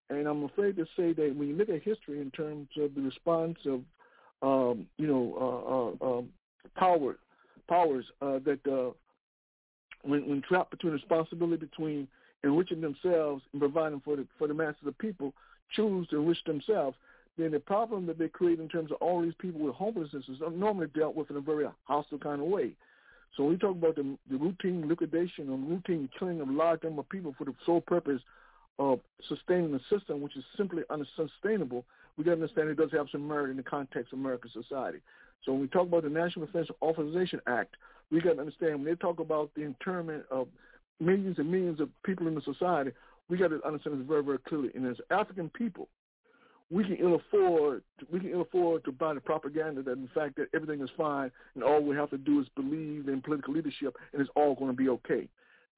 And 0.10 0.28
I'm 0.28 0.44
afraid 0.44 0.76
to 0.78 0.86
say 0.98 1.14
that 1.14 1.36
when 1.36 1.48
you 1.48 1.56
look 1.56 1.70
at 1.70 1.82
history 1.84 2.22
in 2.22 2.32
terms 2.32 2.68
of 2.78 2.94
the 2.96 3.02
response 3.02 3.58
of, 3.66 3.82
um, 4.42 4.86
you 4.98 5.08
know, 5.08 5.98
uh, 6.02 6.06
uh, 6.06 6.18
um, 6.18 6.30
power, 6.76 7.18
powers 7.68 8.06
uh, 8.22 8.40
that 8.46 8.60
uh, 8.68 8.92
when, 10.04 10.28
when 10.28 10.42
trapped 10.42 10.72
between 10.72 10.94
responsibility 10.94 11.66
between 11.66 12.08
enriching 12.44 12.82
themselves 12.82 13.44
and 13.52 13.62
providing 13.62 14.02
for 14.02 14.16
the 14.16 14.28
for 14.38 14.48
the 14.48 14.54
masses 14.54 14.88
of 14.88 14.98
people, 14.98 15.34
choose 15.76 16.08
to 16.08 16.18
enrich 16.18 16.44
themselves 16.46 16.96
then 17.38 17.52
the 17.52 17.60
problem 17.60 18.06
that 18.08 18.18
they 18.18 18.28
create 18.28 18.60
in 18.60 18.68
terms 18.68 18.92
of 18.92 18.98
all 18.98 19.22
these 19.22 19.34
people 19.40 19.62
with 19.62 19.76
homelessness 19.76 20.26
is 20.28 20.38
normally 20.54 20.88
dealt 20.96 21.16
with 21.16 21.30
in 21.30 21.38
a 21.38 21.42
very 21.42 21.66
hostile 21.84 22.18
kind 22.18 22.42
of 22.42 22.48
way. 22.48 22.72
So 23.38 23.46
we 23.46 23.58
talk 23.58 23.72
about 23.72 23.96
the, 23.96 24.18
the 24.30 24.38
routine 24.38 24.88
liquidation 24.88 25.50
and 25.50 25.70
routine 25.70 26.10
killing 26.20 26.42
of 26.42 26.50
large 26.50 26.84
number 26.84 27.00
of 27.00 27.10
people 27.10 27.34
for 27.38 27.46
the 27.46 27.56
sole 27.66 27.82
purpose 27.82 28.22
of 28.78 29.00
sustaining 29.30 29.72
the 29.72 29.80
system, 29.90 30.22
which 30.22 30.36
is 30.36 30.44
simply 30.58 30.84
unsustainable, 30.90 31.86
we 32.18 32.24
got 32.24 32.32
to 32.32 32.42
understand 32.42 32.70
it 32.70 32.78
does 32.78 32.92
have 32.92 33.08
some 33.12 33.28
merit 33.28 33.50
in 33.52 33.58
the 33.58 33.64
context 33.64 34.12
of 34.12 34.20
American 34.20 34.52
society. 34.52 35.00
So 35.44 35.52
when 35.52 35.62
we 35.62 35.68
talk 35.68 35.88
about 35.88 36.04
the 36.04 36.10
National 36.10 36.46
Defense 36.46 36.68
Authorization 36.82 37.42
Act, 37.48 37.76
we 38.12 38.22
got 38.22 38.34
to 38.34 38.40
understand 38.40 38.76
when 38.76 38.86
they 38.86 38.96
talk 38.96 39.20
about 39.20 39.52
the 39.56 39.64
internment 39.64 40.24
of 40.30 40.48
millions 41.00 41.40
and 41.40 41.50
millions 41.50 41.80
of 41.80 41.90
people 42.04 42.28
in 42.28 42.36
the 42.36 42.42
society, 42.42 42.92
we 43.30 43.38
got 43.38 43.48
to 43.48 43.66
understand 43.66 44.00
this 44.00 44.08
very, 44.08 44.24
very 44.24 44.38
clearly. 44.40 44.70
And 44.76 44.86
as 44.86 44.98
African 45.10 45.50
people, 45.50 45.88
we 46.70 46.86
can 46.86 46.96
ill 46.96 47.16
afford 47.16 47.84
we 48.12 48.20
can 48.20 48.30
ill 48.32 48.42
afford 48.42 48.84
to 48.86 48.92
buy 48.94 49.14
the 49.14 49.20
propaganda 49.20 49.84
that 49.84 49.92
in 49.92 50.10
fact 50.16 50.38
that 50.38 50.48
everything 50.54 50.82
is 50.82 50.90
fine 50.96 51.30
and 51.54 51.64
all 51.64 51.82
we 51.82 51.96
have 51.96 52.10
to 52.10 52.18
do 52.18 52.40
is 52.40 52.48
believe 52.56 53.10
in 53.10 53.22
political 53.22 53.54
leadership 53.54 53.96
and 54.14 54.22
it's 54.22 54.32
all 54.36 54.56
going 54.56 54.72
to 54.72 54.78
be 54.78 54.88
okay. 54.88 55.28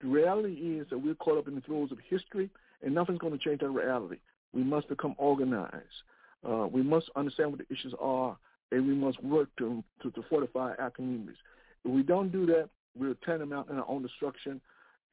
The 0.02 0.08
reality 0.08 0.54
is 0.54 0.88
that 0.92 1.00
we're 1.00 1.16
caught 1.16 1.40
up 1.40 1.48
in 1.48 1.56
the 1.56 1.62
throes 1.62 1.92
of 1.92 1.98
history 2.08 2.50
and 2.84 2.94
nothing's 2.94 3.18
going 3.18 3.34
to 3.34 3.44
change 3.44 3.62
that 3.62 3.70
reality. 3.70 4.18
We 4.54 4.64
must 4.64 4.88
become 4.88 5.16
organized. 5.18 6.04
Uh, 6.48 6.68
we 6.72 6.84
must 6.84 7.10
understand 7.16 7.52
what 7.52 7.60
the 7.60 7.74
issues 7.74 7.96
are 8.00 8.38
and 8.72 8.88
we 8.88 8.96
must 8.96 9.24
work 9.24 9.50
to, 9.58 9.84
to, 10.02 10.12
to 10.12 10.24
fortify 10.30 10.74
our 10.80 10.90
communities. 10.90 11.38
If 11.86 11.92
we 11.92 12.04
don't 12.04 12.32
do 12.32 12.46
that, 12.48 12.70
we're 12.98 13.16
tantamount 13.26 13.70
in 13.70 13.78
our 13.78 13.90
own 13.90 14.02
destruction 14.02 14.62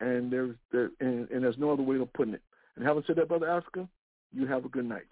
and 0.01 0.33
there's 0.33 0.57
there, 0.73 0.91
and, 1.01 1.31
and 1.31 1.45
there's 1.45 1.59
no 1.59 1.70
other 1.70 1.83
way 1.83 1.97
of 1.97 2.12
putting 2.12 2.35
it. 2.35 2.43
And 2.77 2.87
having 2.87 3.05
said 3.07 3.17
that, 3.17 3.29
Brother 3.29 3.51
Africa, 3.51 3.89
you 4.33 4.47
have 4.47 4.65
a 4.65 4.69
good 4.69 4.89
night. 4.89 5.03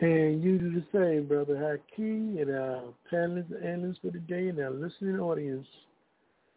And 0.00 0.42
you 0.42 0.58
do 0.58 0.72
the 0.72 0.84
same, 0.92 1.26
Brother 1.26 1.56
Haki, 1.56 2.40
and 2.40 2.50
our 2.50 2.82
panelists 3.12 3.54
and 3.54 3.64
analysts 3.64 3.98
for 4.00 4.10
the 4.10 4.20
day, 4.20 4.48
and 4.48 4.58
our 4.60 4.70
listening 4.70 5.18
audience. 5.18 5.66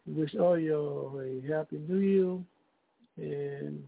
We 0.06 0.14
wish 0.14 0.36
all 0.36 0.58
y'all 0.58 1.20
a 1.20 1.52
happy 1.52 1.80
new 1.88 1.98
year 1.98 2.38
and 3.18 3.84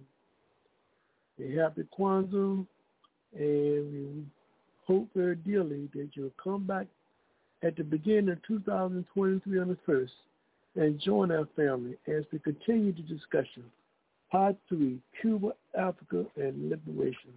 a 1.39 1.61
happy 1.61 1.83
Kwanzaa, 1.97 2.65
and 3.33 3.93
we 3.93 4.23
hope 4.87 5.07
very 5.15 5.35
dearly 5.35 5.89
that 5.93 6.09
you'll 6.13 6.31
come 6.41 6.65
back 6.65 6.87
at 7.63 7.75
the 7.75 7.83
beginning 7.83 8.29
of 8.29 8.43
2023 8.47 9.59
on 9.59 9.67
the 9.69 9.77
1st 9.91 10.09
and 10.75 10.99
join 10.99 11.31
our 11.31 11.47
family 11.55 11.97
as 12.07 12.23
we 12.31 12.39
continue 12.39 12.93
the 12.93 13.01
discussion. 13.01 13.63
Part 14.31 14.55
3, 14.69 14.99
Cuba, 15.21 15.51
Africa, 15.77 16.25
and 16.35 16.69
Liberation. 16.69 17.33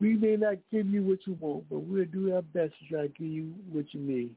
We 0.00 0.16
may 0.16 0.36
not 0.36 0.56
give 0.72 0.86
you 0.88 1.02
what 1.02 1.20
you 1.26 1.36
want, 1.40 1.68
but 1.70 1.78
we'll 1.78 2.04
do 2.06 2.34
our 2.34 2.42
best 2.42 2.72
to 2.80 2.88
try 2.94 3.02
to 3.02 3.08
give 3.08 3.28
you 3.28 3.54
what 3.70 3.86
you 3.92 4.00
need. 4.00 4.34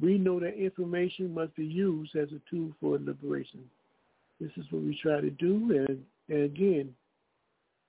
We 0.00 0.16
know 0.16 0.40
that 0.40 0.54
information 0.54 1.34
must 1.34 1.54
be 1.54 1.66
used 1.66 2.16
as 2.16 2.28
a 2.30 2.40
tool 2.50 2.72
for 2.80 2.98
liberation. 2.98 3.60
This 4.40 4.50
is 4.56 4.64
what 4.70 4.82
we 4.82 4.98
try 5.00 5.20
to 5.20 5.30
do, 5.30 5.86
and, 5.86 6.02
and 6.28 6.44
again, 6.44 6.94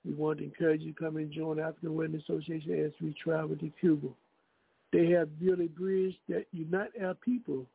we 0.05 0.13
want 0.13 0.39
to 0.39 0.45
encourage 0.45 0.81
you 0.81 0.93
to 0.93 0.99
come 0.99 1.17
and 1.17 1.31
join 1.31 1.59
African 1.59 1.95
Women 1.95 2.21
Association 2.21 2.85
as 2.85 2.91
we 3.01 3.13
travel 3.13 3.55
to 3.55 3.71
Cuba. 3.79 4.07
They 4.91 5.07
have 5.11 5.39
built 5.39 5.59
a 5.59 5.67
bridge 5.67 6.15
that 6.27 6.45
unites 6.51 6.93
our 7.01 7.13
people. 7.13 7.65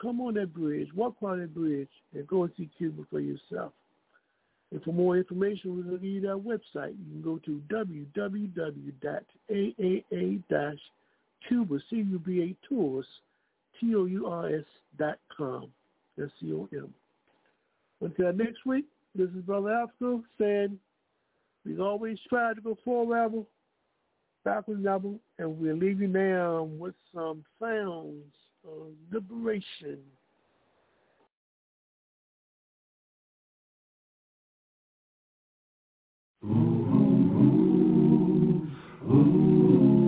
Come 0.00 0.20
on 0.20 0.34
that 0.34 0.54
bridge, 0.54 0.88
walk 0.94 1.16
on 1.22 1.40
that 1.40 1.54
bridge, 1.54 1.88
and 2.14 2.26
go 2.26 2.44
and 2.44 2.52
see 2.56 2.68
Cuba 2.78 3.02
for 3.10 3.20
yourself. 3.20 3.72
And 4.70 4.82
for 4.82 4.92
more 4.92 5.16
information, 5.16 5.76
we're 5.76 5.82
going 5.82 6.00
to 6.00 6.06
you 6.06 6.20
that 6.22 6.36
website. 6.36 6.94
You 6.98 7.10
can 7.10 7.22
go 7.22 7.38
to 7.38 7.62
www.aaa-cuba, 7.70 8.90
C-U-B-A 11.90 12.56
tours, 12.68 13.06
T-O-U-R-S 13.80 14.64
dot 14.98 15.18
com, 15.34 15.72
S-C-O-M. 16.22 16.94
Until 18.00 18.32
next 18.32 18.66
week, 18.66 18.84
this 19.14 19.30
is 19.30 19.42
Brother 19.42 19.72
Africa 19.72 20.22
saying 20.38 20.78
we 21.68 21.78
always 21.80 22.18
try 22.28 22.54
to 22.54 22.60
go 22.60 22.78
forward, 22.84 23.44
backwards, 24.44 24.82
level, 24.82 25.20
and 25.38 25.58
we're 25.58 25.74
leaving 25.74 26.12
now 26.12 26.62
with 26.78 26.94
some 27.14 27.44
sounds 27.60 28.24
of 28.64 28.92
liberation. 29.12 29.98
Brought 39.10 40.07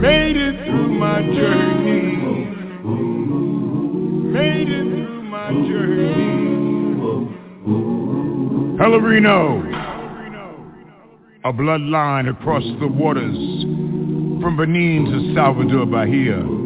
Made 0.00 0.36
it 0.36 0.64
through 0.66 0.88
my 0.88 1.22
journey. 1.22 2.16
Made 4.32 4.68
it 4.68 4.86
through 4.94 5.22
my 5.24 5.50
journey. 5.50 6.78
Pelourinho, 8.78 9.42
a 11.44 11.52
bloodline 11.52 12.28
across 12.30 12.64
the 12.80 12.86
waters 12.86 13.36
from 14.42 14.56
Benin 14.56 15.04
to 15.06 15.34
Salvador 15.34 15.86
Bahia 15.86 16.58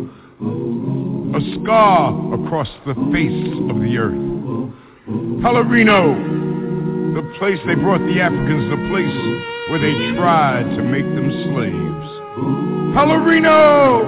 a 1.35 1.41
scar 1.63 2.32
across 2.53 2.69
the 2.85 2.93
face 3.17 3.49
of 3.73 3.81
the 3.81 3.97
earth. 3.97 4.13
Pelourinho, 5.41 6.05
the 7.15 7.23
place 7.39 7.57
they 7.67 7.75
brought 7.75 8.05
the 8.05 8.21
Africans, 8.21 8.69
the 8.69 8.77
place 8.93 9.17
where 9.71 9.81
they 9.81 9.97
tried 10.19 10.65
to 10.77 10.83
make 10.83 11.09
them 11.17 11.33
slaves. 11.49 12.09
Pelourinho! 12.93 14.05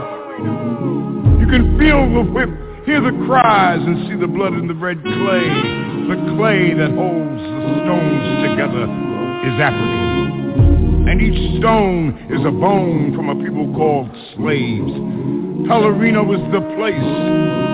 You 1.40 1.46
can 1.46 1.78
feel 1.78 2.04
the 2.12 2.20
whip, 2.32 2.50
hear 2.84 3.00
the 3.00 3.16
cries, 3.24 3.80
and 3.80 4.06
see 4.08 4.16
the 4.20 4.28
blood 4.28 4.52
in 4.52 4.68
the 4.68 4.74
red 4.74 5.02
clay. 5.02 5.48
The 6.12 6.36
clay 6.36 6.74
that 6.74 6.92
holds 6.92 7.40
the 7.40 7.80
stones 7.80 8.44
together 8.44 8.84
is 9.48 9.56
African. 9.56 11.08
And 11.08 11.16
each 11.22 11.60
stone 11.60 12.12
is 12.28 12.44
a 12.44 12.50
bone 12.50 13.16
from 13.16 13.30
a 13.30 13.42
people 13.42 13.72
called 13.72 14.10
slaves. 14.36 14.92
Pelourinho 15.64 16.26
was 16.28 16.44
the 16.52 16.60
place 16.76 17.73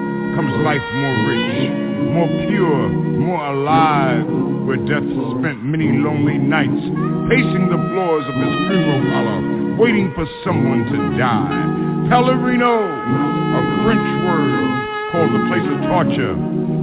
comes 0.35 0.53
life 0.63 0.81
more 0.95 1.17
rich, 1.27 1.71
more 2.15 2.29
pure, 2.47 2.89
more 3.19 3.45
alive, 3.53 4.25
where 4.65 4.77
death 4.77 5.03
spent 5.39 5.63
many 5.63 5.91
lonely 5.99 6.37
nights 6.37 6.83
pacing 7.27 7.67
the 7.67 7.79
floors 7.91 8.25
of 8.27 8.35
his 8.35 8.53
funeral 8.67 9.01
parlor, 9.11 9.75
waiting 9.77 10.11
for 10.15 10.25
someone 10.43 10.85
to 10.91 10.97
die. 11.17 12.07
Pelourinho, 12.07 12.75
a 12.79 13.61
French 13.83 14.07
word 14.27 15.11
called 15.11 15.31
the 15.35 15.43
place 15.51 15.67
of 15.67 15.77
torture, 15.91 16.35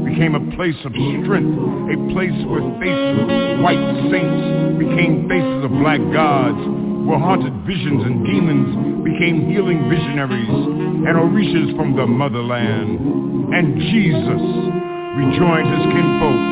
became 0.04 0.34
a 0.34 0.56
place 0.56 0.78
of 0.84 0.92
strength, 0.92 1.54
a 1.90 1.96
place 2.12 2.38
where 2.46 2.62
faces 2.78 3.18
of 3.22 3.60
white 3.62 3.86
saints 4.10 4.78
became 4.78 5.28
faces 5.28 5.64
of 5.64 5.70
black 5.78 6.00
gods, 6.12 6.58
where 7.06 7.18
haunted 7.18 7.54
visions 7.66 8.04
and 8.04 8.26
demons 8.26 9.02
became 9.04 9.48
healing 9.48 9.88
visionaries 9.88 10.48
and 11.06 11.14
orishas 11.16 11.76
from 11.76 11.96
the 11.96 12.06
motherland. 12.06 13.54
And 13.54 13.78
Jesus 13.78 14.42
rejoined 15.16 15.68
his 15.72 15.84
kinfolk 15.88 16.42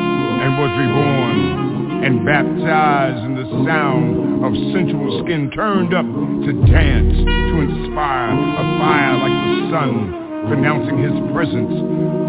and 0.41 0.51
was 0.57 0.71
reborn 0.77 2.03
and 2.03 2.25
baptized 2.25 3.23
in 3.25 3.35
the 3.35 3.47
sound 3.65 4.45
of 4.45 4.53
sensual 4.73 5.23
skin 5.23 5.51
turned 5.51 5.93
up 5.93 6.05
to 6.05 6.51
dance, 6.71 7.17
to 7.17 7.55
inspire 7.61 8.31
a 8.31 8.63
fire 8.79 9.17
like 9.17 9.37
the 9.47 9.71
sun 9.71 10.26
pronouncing 10.47 10.97
his 11.03 11.15
presence. 11.31 11.71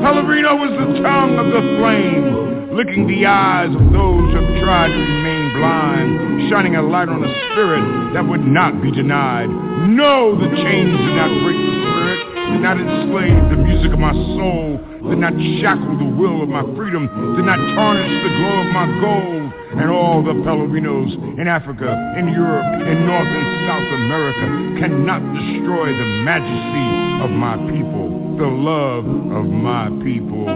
Pelourinho 0.03 0.59
was 0.59 0.73
the 0.75 1.03
tongue 1.03 1.39
of 1.39 1.49
the 1.55 1.63
flame, 1.79 2.75
licking 2.75 3.07
the 3.07 3.27
eyes 3.27 3.71
of 3.71 3.83
those 3.91 4.27
who 4.31 4.37
have 4.39 4.51
tried 4.63 4.91
to 4.91 5.01
remain 5.01 5.55
blind, 5.59 6.51
shining 6.51 6.77
a 6.77 6.83
light 6.83 7.09
on 7.09 7.23
a 7.23 7.31
spirit 7.51 7.83
that 8.15 8.27
would 8.27 8.45
not 8.45 8.83
be 8.83 8.91
denied. 8.91 9.49
No, 9.89 10.35
the 10.35 10.51
chains 10.63 10.91
did 10.91 11.15
not 11.15 11.31
break 11.43 11.59
the 11.59 11.75
spirit. 11.83 12.21
did 12.55 12.63
not 12.63 12.77
enslave 12.79 13.43
the 13.51 13.59
music 13.63 13.93
of 13.93 13.99
my 13.99 14.15
soul, 14.39 14.79
did 15.11 15.19
not 15.19 15.35
shackle 15.61 15.99
the 15.99 16.11
will 16.19 16.43
of 16.43 16.49
my 16.49 16.63
freedom, 16.75 17.07
did 17.37 17.47
not 17.47 17.59
tarnish 17.75 18.15
the 18.23 18.33
glow 18.39 18.57
of 18.63 18.71
my 18.75 18.87
gold. 19.03 19.47
And 19.79 19.91
all 19.91 20.25
the 20.25 20.33
Pelourinhos 20.33 21.39
in 21.39 21.47
Africa, 21.47 21.87
in 22.19 22.29
Europe, 22.29 22.67
in 22.83 23.07
North 23.07 23.29
and 23.29 23.69
South 23.69 23.89
America 23.95 24.81
cannot 24.81 25.23
destroy 25.39 25.87
the 25.97 26.09
majesty 26.27 27.23
of 27.23 27.31
my 27.31 27.57
people, 27.71 28.37
the 28.39 28.47
love 28.47 29.07
of 29.07 29.47
my 29.47 29.89
people, 30.03 30.47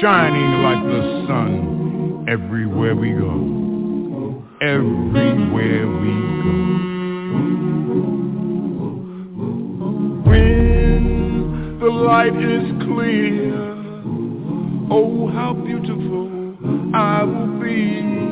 shining 0.00 0.62
like 0.62 0.82
the 0.84 1.24
sun 1.26 2.26
everywhere 2.28 2.94
we 2.94 3.12
go. 3.12 4.44
Everywhere 4.60 5.86
we 6.00 6.12
go. 6.44 6.76
When 10.28 11.78
the 11.80 11.88
light 11.88 12.36
is 12.36 12.72
clear, 12.84 13.54
oh 14.90 15.28
how 15.32 15.54
beautiful 15.54 16.26
I 16.94 17.22
will 17.24 17.60
be 17.60 18.25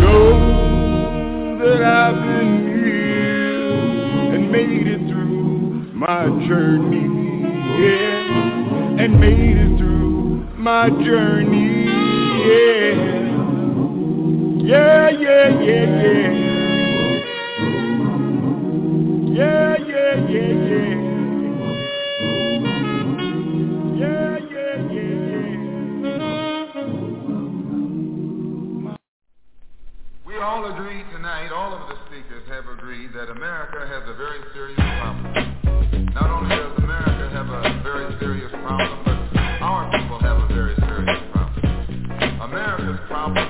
know 0.00 1.58
that 1.58 1.82
I've 1.82 2.14
been 2.14 2.54
here 2.84 4.34
and 4.34 4.50
made 4.52 4.86
it 4.86 5.00
through 5.08 5.92
my 5.94 6.26
journey, 6.46 7.08
yeah, 7.82 9.02
and 9.02 9.20
made 9.20 9.56
it 9.58 9.78
through 9.78 10.46
my 10.56 10.88
journey, 10.90 11.86
yeah, 12.48 12.94
yeah, 14.64 15.10
yeah, 15.10 15.48
yeah, 15.60 15.86
yeah. 16.02 16.48
Yeah, 19.38 19.76
yeah, 19.86 20.14
yeah, 20.28 20.52
yeah. 20.68 21.07
We 30.38 30.44
all 30.44 30.70
agree 30.70 31.02
tonight, 31.10 31.50
all 31.50 31.74
of 31.74 31.88
the 31.88 31.96
speakers 32.06 32.46
have 32.46 32.68
agreed 32.70 33.10
that 33.12 33.28
America 33.28 33.82
has 33.90 34.06
a 34.06 34.14
very 34.14 34.38
serious 34.54 34.78
problem. 34.78 36.14
Not 36.14 36.30
only 36.30 36.54
does 36.54 36.78
America 36.78 37.28
have 37.34 37.50
a 37.50 37.82
very 37.82 38.06
serious 38.20 38.52
problem, 38.62 39.02
but 39.02 39.42
our 39.58 39.90
people 39.90 40.20
have 40.20 40.38
a 40.38 40.46
very 40.54 40.76
serious 40.76 41.18
problem. 41.34 42.38
America's 42.40 43.00
problem 43.08 43.47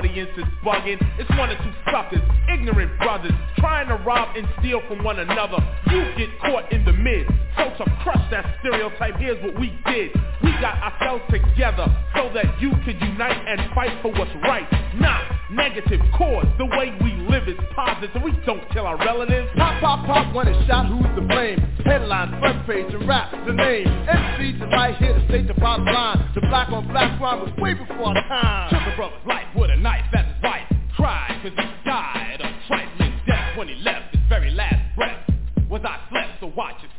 audience 0.00 0.30
is 0.36 0.44
bugging. 0.64 0.96
It's 1.18 1.28
one 1.36 1.50
or 1.50 1.58
two 1.58 1.72
suckers, 1.92 2.22
ignorant 2.52 2.96
brothers, 2.98 3.32
trying 3.58 3.88
to 3.88 3.96
rob 3.96 4.34
and 4.34 4.48
steal 4.58 4.80
from 4.88 5.04
one 5.04 5.18
another. 5.18 5.58
You 5.90 6.04
get 6.16 6.30
caught 6.40 6.72
in 6.72 6.84
the 6.86 6.92
mid. 6.92 7.26
So 7.56 7.84
to 7.84 7.90
crush 8.02 8.30
that 8.30 8.56
stereotype, 8.60 9.16
here's 9.16 9.42
what 9.44 9.60
we 9.60 9.78
did. 9.84 10.12
We 10.50 10.58
got 10.60 10.82
ourselves 10.82 11.22
together 11.30 11.86
so 12.16 12.28
that 12.34 12.60
you 12.60 12.70
can 12.82 12.98
unite 12.98 13.38
and 13.46 13.72
fight 13.72 14.02
for 14.02 14.10
what's 14.10 14.34
right. 14.42 14.66
Not 14.98 15.22
negative 15.52 16.00
cause. 16.18 16.46
The 16.58 16.66
way 16.66 16.90
we 17.00 17.14
live 17.30 17.46
is 17.46 17.54
positive. 17.72 18.20
We 18.20 18.32
don't 18.44 18.68
kill 18.72 18.84
our 18.84 18.98
relatives. 18.98 19.48
Pop, 19.56 19.80
pop, 19.80 20.04
pop, 20.06 20.34
when 20.34 20.48
it's 20.48 20.66
shot, 20.66 20.86
who's 20.86 21.06
to 21.14 21.22
blame? 21.22 21.60
Headline, 21.86 22.40
front 22.40 22.66
page, 22.66 22.92
and 22.92 23.06
rap, 23.06 23.30
the 23.46 23.52
name. 23.52 23.86
MC 23.86 24.58
tonight 24.58 24.96
here 24.98 25.14
to 25.14 25.24
state 25.28 25.46
the 25.46 25.54
bottom 25.54 25.86
line. 25.86 26.18
The 26.34 26.40
black 26.40 26.70
on 26.70 26.88
black 26.88 27.16
crime 27.20 27.42
was 27.42 27.54
way 27.58 27.74
before 27.74 28.08
our 28.08 28.14
time. 28.14 28.70
Took 28.70 28.92
a 28.92 28.96
brother's 28.96 29.26
life 29.28 29.46
with 29.54 29.70
a 29.70 29.76
knife 29.76 30.10
at 30.12 30.34
his 30.34 30.42
wife. 30.42 30.66
Cried 30.96 31.38
cause 31.44 31.52
he 31.54 31.88
died 31.88 32.40
of 32.40 32.50
trifling 32.66 33.14
death 33.24 33.56
when 33.56 33.68
he 33.68 33.76
left 33.76 34.16
his 34.16 34.22
very 34.28 34.50
last 34.50 34.96
breath. 34.96 35.30
Was 35.70 35.82
I 35.84 36.00
slept, 36.10 36.40
so 36.40 36.52
watch 36.56 36.74
your 36.82 36.89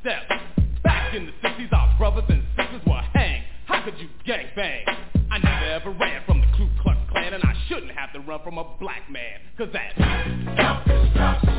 bang? 4.56 4.86
I 5.32 5.38
never 5.38 5.66
ever 5.66 5.92
ran 5.92 6.24
from 6.26 6.42
the 6.42 6.48
Ku 6.58 6.68
Klux 6.82 6.98
Klan, 7.10 7.34
and 7.34 7.44
I 7.44 7.54
shouldn't 7.68 7.92
have 7.92 8.12
to 8.14 8.20
run 8.20 8.42
from 8.44 8.58
a 8.58 8.66
black 8.80 9.10
man, 9.10 9.40
cause 9.58 9.70
that's 9.72 11.51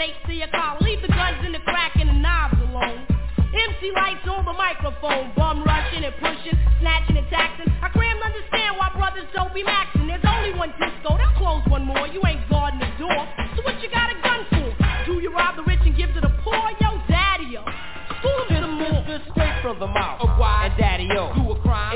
taped 0.00 0.24
to 0.24 0.32
your 0.32 0.48
collar. 0.48 0.80
Leave 0.80 1.02
the 1.02 1.12
guns 1.12 1.44
in 1.44 1.52
the 1.52 1.60
crack 1.60 1.92
and 2.00 2.08
the 2.08 2.16
knobs 2.16 2.56
alone. 2.56 3.04
MC 3.52 3.92
lights 3.92 4.24
on 4.24 4.48
the 4.48 4.56
microphone, 4.56 5.28
bum 5.36 5.60
rushing 5.62 6.04
and 6.08 6.16
pushing, 6.16 6.56
snatching 6.80 7.20
and 7.20 7.28
taxing. 7.28 7.68
I 7.84 7.92
cram 7.92 8.16
to 8.16 8.24
understand 8.24 8.80
why 8.80 8.88
brothers 8.96 9.28
don't 9.36 9.52
be 9.52 9.60
maxing. 9.60 10.08
There's 10.08 10.24
only 10.24 10.56
one 10.56 10.72
disco, 10.80 11.20
they'll 11.20 11.36
close 11.36 11.60
one 11.68 11.84
more. 11.84 12.08
You 12.08 12.22
ain't 12.24 12.48
guarding 12.48 12.80
the 12.80 12.88
door, 12.96 13.28
so 13.52 13.60
what 13.60 13.76
you 13.82 13.90
got 13.92 14.08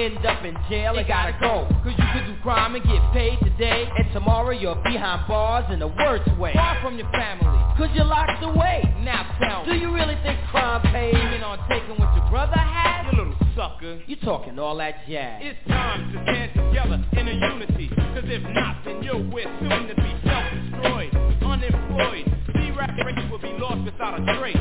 end 0.00 0.24
up 0.26 0.44
in 0.44 0.56
jail 0.68 0.96
and 0.96 1.06
gotta 1.06 1.36
go. 1.40 1.66
Cause 1.82 1.94
you 1.96 2.04
could 2.12 2.26
do 2.26 2.34
crime 2.42 2.74
and 2.74 2.84
get 2.84 3.00
paid 3.12 3.38
today. 3.40 3.88
And 3.96 4.12
tomorrow 4.12 4.50
you're 4.50 4.80
behind 4.82 5.26
bars 5.28 5.64
in 5.72 5.78
the 5.78 5.88
worst 5.88 6.30
way. 6.38 6.52
Far 6.54 6.80
from 6.82 6.98
your 6.98 7.10
family. 7.10 7.60
Cause 7.78 7.88
you're 7.94 8.04
locked 8.04 8.42
away. 8.42 8.82
Now 9.00 9.26
tell 9.38 9.66
me. 9.66 9.72
Do 9.72 9.78
you 9.78 9.94
really 9.94 10.16
think 10.22 10.38
crime 10.50 10.82
pays? 10.92 11.14
You 11.14 11.30
mean 11.30 11.42
on 11.42 11.58
taking 11.68 11.96
what 11.96 12.14
your 12.16 12.28
brother 12.30 12.56
had? 12.56 13.10
You 13.10 13.18
little 13.18 13.34
sucker. 13.54 14.00
You 14.06 14.16
talking 14.16 14.58
all 14.58 14.76
that 14.78 15.06
jazz. 15.08 15.42
It's 15.42 15.68
time 15.68 16.12
to 16.12 16.22
stand 16.22 16.50
together 16.54 17.04
in 17.18 17.28
a 17.28 17.32
unity. 17.32 17.88
Cause 17.88 18.24
if 18.26 18.42
not, 18.54 18.84
then 18.84 19.02
you'll 19.02 19.24
we're 19.30 19.50
soon 19.60 19.88
to 19.88 19.94
be 19.94 20.14
self-destroyed, 20.24 21.14
unemployed. 21.42 22.26
C-rap 22.54 22.96
race 23.04 23.30
will 23.30 23.38
be 23.38 23.54
lost 23.58 23.84
without 23.84 24.20
a 24.20 24.38
trace. 24.38 24.56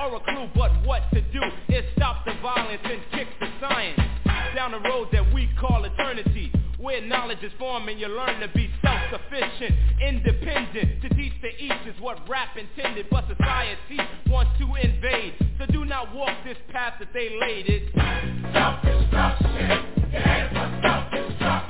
Or 0.00 0.16
a 0.16 0.20
clue, 0.20 0.48
but 0.54 0.72
what 0.86 1.02
to 1.12 1.20
do 1.20 1.40
is 1.68 1.84
stop 1.96 2.24
the 2.24 2.32
violence 2.42 2.80
and 2.84 3.00
kick 3.12 3.28
the 3.38 3.48
science. 3.60 4.00
Down 4.60 4.72
the 4.72 4.90
road 4.90 5.08
that 5.12 5.32
we 5.32 5.48
call 5.58 5.84
eternity. 5.84 6.52
Where 6.76 7.00
knowledge 7.00 7.42
is 7.42 7.50
formed 7.58 7.88
and 7.88 7.98
you 7.98 8.08
learn 8.08 8.40
to 8.40 8.48
be 8.48 8.68
self-sufficient, 8.82 9.74
independent. 10.06 11.00
To 11.00 11.08
teach 11.08 11.32
to 11.40 11.48
each 11.48 11.86
is 11.86 11.98
what 11.98 12.28
rap 12.28 12.58
intended, 12.58 13.06
but 13.10 13.24
society 13.26 13.96
wants 14.28 14.52
to 14.58 14.66
invade. 14.74 15.32
So 15.58 15.64
do 15.64 15.86
not 15.86 16.14
walk 16.14 16.36
this 16.44 16.58
path 16.68 16.96
that 16.98 17.08
they 17.14 17.30
laid. 17.40 17.90
Self-destruction. 18.52 19.48
It. 20.12 20.82
Self-destruction. 20.82 21.69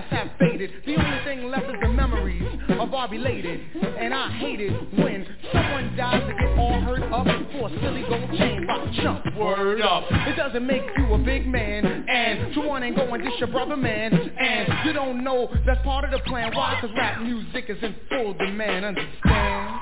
Past 0.00 0.12
have 0.12 0.38
faded. 0.38 0.70
The 0.86 0.96
only 0.96 1.24
thing 1.24 1.50
left 1.50 1.66
is 1.66 1.76
the 1.80 1.88
memories 1.88 2.42
of 2.78 2.94
our 2.94 3.08
belated. 3.08 3.60
And 3.98 4.14
I 4.14 4.30
hate 4.30 4.60
it 4.60 4.72
when 4.98 5.26
someone 5.52 5.96
dies 5.96 6.22
to 6.26 6.32
get 6.32 6.58
all 6.58 6.80
hurt 6.80 7.02
up 7.12 7.26
for 7.52 7.68
a 7.68 7.80
silly 7.80 8.02
gold 8.08 8.30
chain 8.38 8.66
by 8.66 9.02
chump. 9.02 9.24
Word 9.36 9.80
up. 9.80 10.04
It 10.10 10.36
doesn't 10.36 10.66
make 10.66 10.82
you 10.96 11.12
a 11.14 11.18
big 11.18 11.46
man. 11.46 11.84
And 12.08 12.54
to 12.54 12.60
one 12.60 12.82
ain't 12.82 12.96
going 12.96 13.22
dish 13.22 13.34
your 13.38 13.48
brother 13.48 13.76
man. 13.76 14.12
And 14.12 14.86
you 14.86 14.92
don't 14.92 15.22
know 15.24 15.48
that's 15.66 15.82
part 15.82 16.04
of 16.04 16.10
the 16.10 16.18
plan. 16.26 16.54
Why? 16.54 16.78
Cause 16.80 16.90
rap 16.96 17.20
music 17.20 17.66
is 17.68 17.82
in 17.82 17.94
full 18.08 18.34
demand. 18.34 18.84
Understand? 18.84 19.80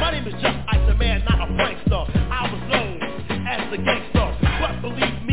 My 0.00 0.10
name 0.12 0.26
is 0.26 0.34
Just 0.34 0.56
Ice, 0.68 0.90
a 0.90 0.94
man, 0.94 1.24
not 1.24 1.48
a 1.48 1.52
prankster. 1.52 2.30
I 2.30 2.52
was 2.52 2.60
known 2.70 3.46
as 3.48 3.70
the 3.70 3.78
gangster. 3.78 4.38
But 4.60 4.82
believe 4.82 5.23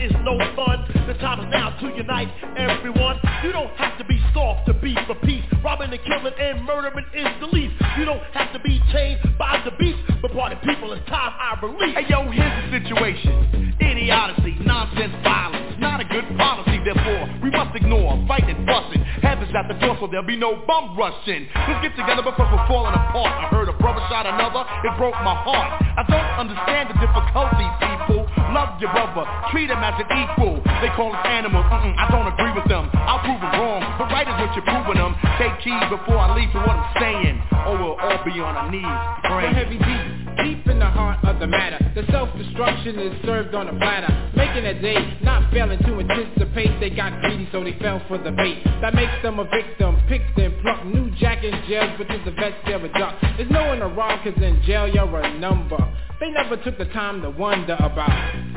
is 0.00 0.12
no 0.22 0.38
fun. 0.54 0.84
The 1.06 1.14
time 1.14 1.40
is 1.40 1.46
now 1.50 1.70
to 1.80 1.86
unite 1.94 2.28
everyone. 2.56 3.18
You 3.42 3.52
don't 3.52 3.74
have 3.76 3.98
to 3.98 4.04
be 4.04 4.18
soft 4.32 4.66
to 4.66 4.74
be 4.74 4.94
for 5.06 5.14
peace. 5.26 5.44
Robbing 5.64 5.92
and 5.92 6.00
killing 6.04 6.34
and 6.38 6.64
murdering 6.64 7.04
is 7.14 7.28
the 7.40 7.46
least. 7.46 7.74
You 7.98 8.04
don't 8.04 8.22
have 8.32 8.52
to 8.52 8.60
be 8.60 8.80
chained 8.92 9.20
by 9.38 9.62
the 9.64 9.72
beast. 9.72 9.98
But 10.22 10.32
party 10.32 10.56
people, 10.64 10.92
it's 10.92 11.06
time 11.08 11.32
I 11.38 11.58
release. 11.62 11.96
Hey 11.96 12.06
yo, 12.08 12.30
here's 12.30 12.70
the 12.70 12.78
situation. 12.78 13.74
Idiocy, 13.80 14.56
nonsense, 14.64 15.14
violence. 15.22 15.76
Not 15.78 16.00
a 16.00 16.04
good 16.04 16.26
policy, 16.36 16.78
therefore 16.84 17.28
we 17.42 17.50
must 17.50 17.74
ignore 17.76 18.18
fighting, 18.26 18.66
fussing. 18.66 19.04
Heaven's 19.48 19.56
at 19.56 19.80
the 19.80 19.86
door, 19.86 19.96
so 20.00 20.06
there'll 20.06 20.26
be 20.26 20.36
no 20.36 20.56
bum 20.66 20.96
rushing. 20.96 21.48
Let's 21.54 21.80
get 21.80 21.96
together 21.96 22.22
because 22.22 22.48
we're 22.52 22.68
falling 22.68 22.92
apart. 22.92 23.32
I 23.32 23.48
heard 23.48 23.68
a 23.68 23.72
brother 23.72 24.00
shot 24.08 24.26
another, 24.26 24.64
it 24.84 24.92
broke 24.98 25.16
my 25.24 25.34
heart. 25.40 25.80
I 25.96 26.04
don't 26.04 26.48
understand 26.48 26.90
the 26.92 26.96
difficulty, 27.00 27.66
people. 27.80 28.28
Love 28.52 28.80
your 28.80 28.92
brother, 28.92 29.24
treat 29.50 29.70
him 29.70 29.80
as 29.80 29.96
an 30.00 30.08
equal. 30.12 30.60
They 30.80 30.88
call 30.96 31.12
us 31.12 31.24
animals, 31.26 31.64
Mm-mm, 31.64 31.94
I 31.96 32.08
don't 32.12 32.28
agree 32.28 32.52
with 32.52 32.68
them. 32.68 32.88
I'll 32.92 33.20
prove 33.24 33.40
it 33.40 33.52
wrong, 33.56 33.82
but 33.98 34.08
right 34.12 34.28
is 34.28 34.36
what 34.36 34.52
you're 34.56 34.68
proving 34.68 35.00
them. 35.00 35.12
Take 35.40 35.56
heed 35.64 35.84
before 35.88 36.18
I 36.18 36.32
leave 36.36 36.52
to 36.52 36.60
what 36.60 36.76
I'm 36.76 36.92
saying, 37.00 37.36
or 37.68 37.72
we'll 37.80 37.98
all 38.00 38.20
be 38.24 38.36
on 38.40 38.52
our 38.56 38.68
knees 38.70 38.84
The 38.84 39.28
praying. 39.32 39.54
heavy 39.54 39.78
deep, 39.80 40.04
deep 40.44 40.62
in 40.68 40.78
the 40.78 40.88
heart 40.88 41.24
of 41.24 41.40
the 41.40 41.46
matter. 41.46 41.76
The 41.94 42.04
self-destruction 42.12 42.98
is 42.98 43.12
served 43.24 43.54
on 43.54 43.68
a 43.68 43.74
platter, 43.76 44.12
making 44.36 44.64
a 44.64 44.76
day, 44.80 44.96
not 45.22 45.50
failing 45.52 45.78
to 45.84 46.00
anticipate. 46.00 46.80
They 46.80 46.90
got 46.90 47.20
greedy, 47.20 47.48
so 47.52 47.62
they 47.64 47.76
fell 47.80 48.00
for 48.08 48.18
the 48.18 48.30
bait. 48.32 48.62
That 48.80 48.94
makes 48.94 49.12
them 49.22 49.37
a 49.38 49.44
victim, 49.44 49.96
picked 50.08 50.38
and 50.38 50.60
plucked. 50.62 50.86
New 50.86 51.10
jack 51.16 51.44
in 51.44 51.52
jails, 51.68 51.90
but 51.98 52.08
to 52.08 52.18
the 52.24 52.32
they're 52.66 52.84
a 52.84 52.92
duck. 52.92 53.16
There's 53.36 53.50
no 53.50 53.66
one 53.66 53.80
rob, 53.96 54.22
cause 54.24 54.34
in 54.42 54.60
jail 54.64 54.88
you're 54.88 55.20
a 55.20 55.38
number. 55.38 55.78
They 56.20 56.30
never 56.30 56.56
took 56.56 56.78
the 56.78 56.86
time 56.86 57.22
to 57.22 57.30
wonder 57.30 57.74
about 57.74 58.10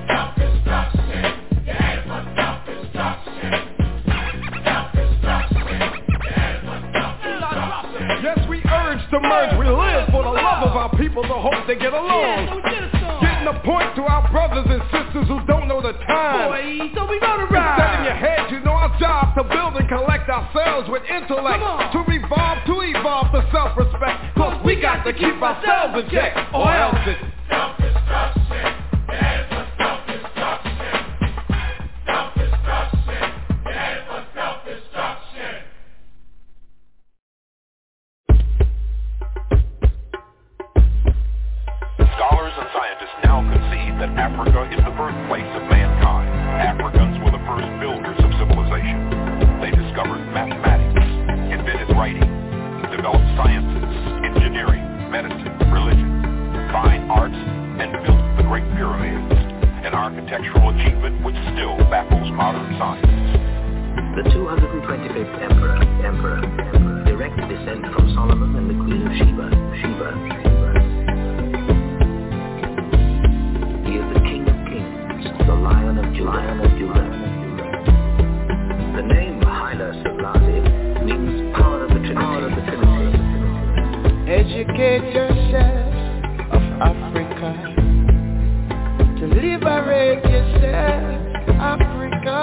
self-destruction. 0.08 1.66
Yeah, 1.66 2.04
for 2.04 2.36
self-destruction. 2.36 3.81
Yes, 8.24 8.40
we 8.50 8.62
urge 8.66 9.04
to 9.12 9.20
merge. 9.20 9.58
We 9.58 9.68
live 9.70 10.10
for 10.10 10.24
the 10.24 10.34
love 10.34 10.64
of 10.66 10.76
our 10.76 10.90
people, 10.98 11.24
the 11.24 11.38
hope 11.38 11.68
they 11.68 11.76
get 11.76 11.94
along. 11.94 12.62
Getting 13.22 13.48
a 13.48 13.58
point 13.66 13.96
to 13.96 14.04
our 14.04 14.30
brothers 14.32 14.66
and 14.70 14.82
sisters 14.90 15.28
who 15.28 15.46
don't 15.46 15.68
know 15.68 15.82
the 15.82 15.94
time. 16.06 16.50
Boy, 16.50 16.90
so 16.96 17.06
we 17.10 17.20
gonna 17.20 17.46
ride. 17.46 17.78
set 17.78 18.00
in 18.00 18.06
your 18.06 18.16
head, 18.16 18.52
you 18.52 18.60
know 18.62 18.74
our 18.74 18.98
job 19.00 19.36
to 19.36 19.44
build 19.44 19.76
and 19.78 19.88
collect 19.88 20.30
ourselves 20.30 20.90
with 20.90 21.04
intellect. 21.10 21.62
To 21.94 22.00
revolve, 22.08 22.58
to 22.66 22.82
evolve 22.82 23.32
to 23.34 23.48
self-respect. 23.52 24.36
Cause 24.36 24.62
we 24.66 24.82
got 24.82 25.04
to 25.04 25.14
keep 25.14 25.42
ourselves 25.42 26.04
in 26.04 26.10
check, 26.10 26.36
or 26.54 26.74
else 26.74 26.98
it's 27.06 27.32
Scholars 29.12 29.51
now 43.24 43.42
concede 43.46 43.96
that 44.02 44.12
Africa 44.18 44.70
is 44.72 44.82
the 44.84 44.94
birthplace 44.98 45.50
of 45.58 45.64
mankind. 45.70 46.30
Africans 46.58 47.18
were 47.22 47.32
the 47.32 47.44
first 47.46 47.70
builders 47.82 48.18
of 48.22 48.30
civilization. 48.42 49.00
They 49.62 49.72
discovered 49.72 50.22
mathematics, 50.34 51.06
invented 51.50 51.90
writing, 51.96 52.26
developed 52.90 53.26
sciences, 53.38 53.94
engineering, 54.26 54.84
medicine, 55.10 55.54
religion, 55.70 56.10
fine 56.74 57.06
arts, 57.10 57.38
and 57.80 57.92
built 58.06 58.24
the 58.38 58.46
Great 58.46 58.66
Pyramids, 58.78 59.34
an 59.86 59.94
architectural 59.94 60.70
achievement 60.76 61.24
which 61.24 61.38
still 61.54 61.78
baffles 61.90 62.30
modern 62.34 62.68
science. 62.78 63.06
The 64.16 64.24
225th 64.34 65.42
Emperor, 65.42 65.78
Emperor, 66.04 66.40
Emperor, 66.44 67.04
direct 67.06 67.38
descent 67.48 67.86
from 67.94 68.14
Solomon 68.14 68.56
and 68.56 68.68
the 68.70 68.78
Queen 68.84 69.08
of 69.08 69.14
Sheba, 69.16 69.48
Sheba, 69.80 70.51
the 75.40 75.54
Lion 75.54 75.98
of 75.98 76.14
Judah, 76.14 76.30
Lion 76.30 76.60
of 76.60 76.72
Judah. 76.78 77.08
The 78.96 79.04
name 79.14 79.42
Haile 79.42 79.94
Selassie 80.04 80.62
means 81.06 81.56
power 81.56 81.84
of 81.86 81.90
the 81.90 82.00
Trinity. 82.00 82.46
Of 82.46 82.52
the 82.56 82.64
Trinity. 82.70 83.18
Educate 84.32 85.14
yourself 85.14 85.94
of 86.52 86.64
Africa 86.82 87.50
to 89.20 89.28
liberate 89.28 90.24
yourself, 90.26 91.04
Africa. 91.60 92.40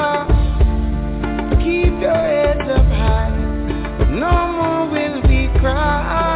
Keep 1.58 1.94
your 2.00 2.14
head 2.14 2.60
up 2.70 2.86
high. 2.86 3.34
No 4.10 4.32
more 4.52 4.86
will 4.90 5.22
we 5.28 5.48
cry. 5.58 6.27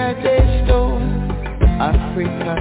That 0.00 0.16
they 0.24 0.40
stole, 0.64 0.96
Africa, 1.76 2.56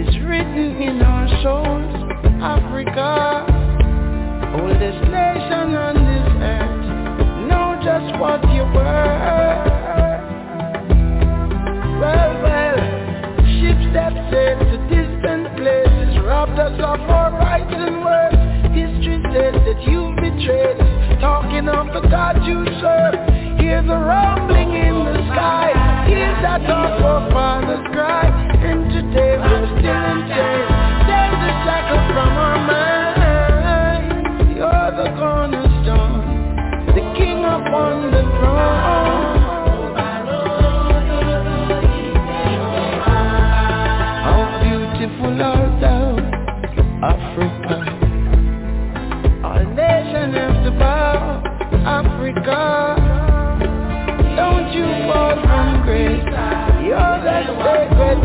is 0.00 0.08
written 0.24 0.80
in 0.80 1.02
our 1.02 1.28
souls, 1.44 1.92
Africa. 2.40 3.44
Oldest 4.56 5.02
nation 5.12 5.76
on 5.76 5.94
this 6.08 6.28
earth, 6.40 6.84
know 7.52 7.76
just 7.84 8.08
what 8.18 8.40
you 8.48 8.64
were. 8.72 9.12
Well, 12.00 12.32
well, 12.40 12.78
ships 13.60 13.92
that 13.92 14.16
sail 14.32 14.56
to 14.72 14.78
distant 14.88 15.52
places 15.60 16.16
robbed 16.24 16.58
us 16.58 16.80
of 16.80 17.00
our 17.12 17.30
rights 17.36 17.76
and 17.76 18.00
words. 18.00 18.40
History 18.72 19.20
says 19.36 19.52
that 19.68 19.84
you 19.84 20.16
betrayed 20.16 20.80
us, 20.80 21.20
talking 21.20 21.68
of 21.68 21.92
the 21.92 22.08
God 22.08 22.40
you 22.48 22.64
serve. 22.80 23.36
Hear 23.60 23.82
the 23.82 23.98
rumbling 23.98 24.72
in 24.72 24.94
the 25.04 25.07
sky, 25.38 25.70
hear 26.08 26.34
that 26.42 26.66
our 26.66 26.98
forefathers 26.98 27.86
cry, 27.94 28.26
and 28.58 28.90
today 28.90 29.38
we're 29.38 29.66
still 29.78 30.04
in 30.10 30.20
chains. 30.34 30.70
There's 31.06 31.42
a 31.46 31.52
shackle 31.62 32.02
from 32.10 32.32
our 32.46 32.58
mind. 32.66 34.06
You're 34.58 34.90
the 34.98 35.08
cornerstone, 35.14 36.18
the 36.88 37.02
king 37.16 37.44
upon 37.46 38.10
the 38.10 38.22
throne. 38.34 39.38
How 44.26 44.42
beautiful 44.62 45.38
art 45.40 45.72
thou, 45.80 46.18
Africa. 47.14 47.76
All 49.44 49.64
nations 49.78 50.34
have 50.34 50.58
to 50.64 50.70
bow, 50.82 51.42
Africa. 51.86 52.97
You're 55.88 57.16
sacred. 57.24 58.20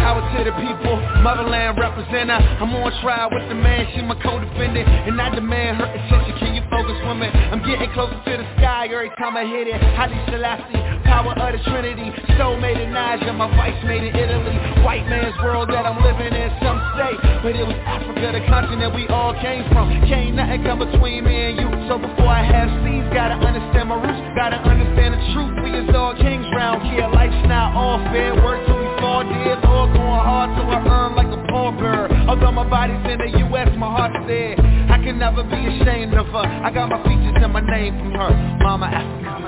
Power 0.00 0.22
to 0.32 0.38
the 0.44 0.52
people, 0.56 0.96
motherland 1.20 1.76
representer. 1.76 2.40
I'm 2.40 2.72
on 2.74 2.92
trial 3.02 3.28
with 3.32 3.48
the 3.48 3.54
man, 3.54 3.86
she 3.94 4.00
my 4.00 4.16
co-defendant. 4.22 4.88
And 4.88 5.20
I 5.20 5.34
demand 5.34 5.76
her 5.78 5.84
attention, 5.92 6.38
can 6.38 6.54
you 6.54 6.62
focus 6.70 6.96
me? 7.20 7.28
I'm 7.52 7.60
getting 7.68 7.92
closer 7.92 8.16
to 8.16 8.32
the 8.40 8.46
sky 8.56 8.88
every 8.90 9.10
time 9.20 9.36
I 9.36 9.44
hit 9.44 9.68
it. 9.68 9.76
Haile 9.76 10.16
Selassie, 10.32 10.80
power 11.04 11.36
of 11.36 11.52
the 11.52 11.60
Trinity. 11.68 12.12
Soul 12.38 12.56
made 12.56 12.80
in 12.80 12.92
Niger, 12.92 13.32
my 13.32 13.48
vice 13.56 13.76
made 13.84 14.04
in 14.04 14.16
Italy. 14.16 14.56
White 14.84 15.04
man's 15.08 15.36
world 15.44 15.68
that 15.68 15.84
I'm 15.84 16.00
living 16.00 16.32
in, 16.32 16.48
some 16.64 16.80
say. 16.96 17.12
But 17.44 17.56
it 17.56 17.66
was 17.66 17.76
Africa, 17.84 18.32
the 18.32 18.40
continent 18.48 18.94
we 18.94 19.06
all 19.08 19.34
came 19.40 19.68
from. 19.72 19.90
Can't 20.08 20.34
nothing 20.34 20.64
come 20.64 20.78
between 20.80 21.24
me 21.24 21.52
and 21.52 21.60
you. 21.60 21.75
So 21.86 22.02
before 22.02 22.34
I 22.34 22.42
have 22.42 22.66
seeds, 22.82 23.06
gotta 23.14 23.38
understand 23.38 23.88
my 23.88 23.94
roots, 24.02 24.18
gotta 24.34 24.58
understand 24.58 25.14
the 25.14 25.22
truth. 25.30 25.54
We 25.62 25.70
is 25.70 25.94
all 25.94 26.18
kings 26.18 26.46
round 26.50 26.82
here. 26.90 27.06
Life's 27.06 27.46
not 27.46 27.78
all 27.78 28.02
fair. 28.10 28.34
Work 28.42 28.66
till 28.66 28.74
we 28.74 28.90
fall 28.98 29.22
dead, 29.22 29.62
or 29.62 29.86
going 29.94 30.22
hard 30.26 30.50
till 30.58 30.66
I 30.66 30.82
earn 30.82 31.14
like 31.14 31.30
a 31.30 31.38
pauper. 31.46 32.10
Although 32.26 32.50
my 32.50 32.66
body's 32.66 32.98
in 33.06 33.18
the 33.22 33.38
U.S., 33.38 33.70
my 33.78 33.86
heart's 33.86 34.18
there. 34.26 34.58
I 34.90 34.98
can 34.98 35.18
never 35.18 35.44
be 35.44 35.62
ashamed 35.78 36.14
of 36.14 36.26
her. 36.26 36.42
I 36.42 36.74
got 36.74 36.90
my 36.90 36.98
features 37.06 37.38
and 37.38 37.52
my 37.52 37.62
name 37.62 37.94
from 38.02 38.18
her, 38.18 38.34
Mama 38.66 38.86
Africa. 38.86 39.46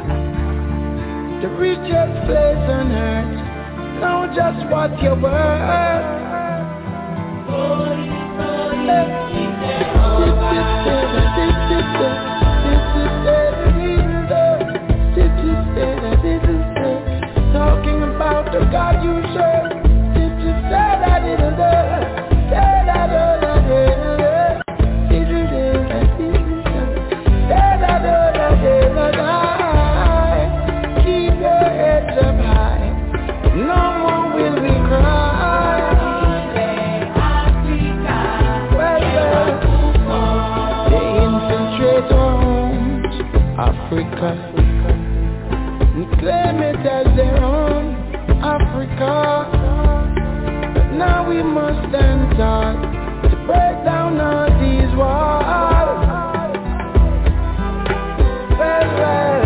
The 1.42 1.48
richest 1.58 2.14
place 2.30 2.66
on 2.70 2.92
earth. 2.94 3.34
Know 3.98 4.30
just 4.30 4.70
what 4.70 4.94
you're 5.02 5.18
worth. 5.18 6.18
God 18.70 19.02
you 19.02 19.27
Africa 43.88 44.36
and 45.96 46.20
claim 46.20 46.60
it 46.60 46.86
as 46.86 47.06
their 47.16 47.42
own 47.42 47.94
Africa. 48.44 49.48
But 50.74 50.92
now 50.92 51.26
we 51.26 51.42
must 51.42 51.88
stand 51.88 52.36
tall 52.36 52.74
to 53.30 53.36
break 53.46 53.84
down 53.88 54.20
all 54.20 54.50
these 54.60 54.94
walls. 54.94 56.04
Well, 58.60 58.88
well, 59.00 59.44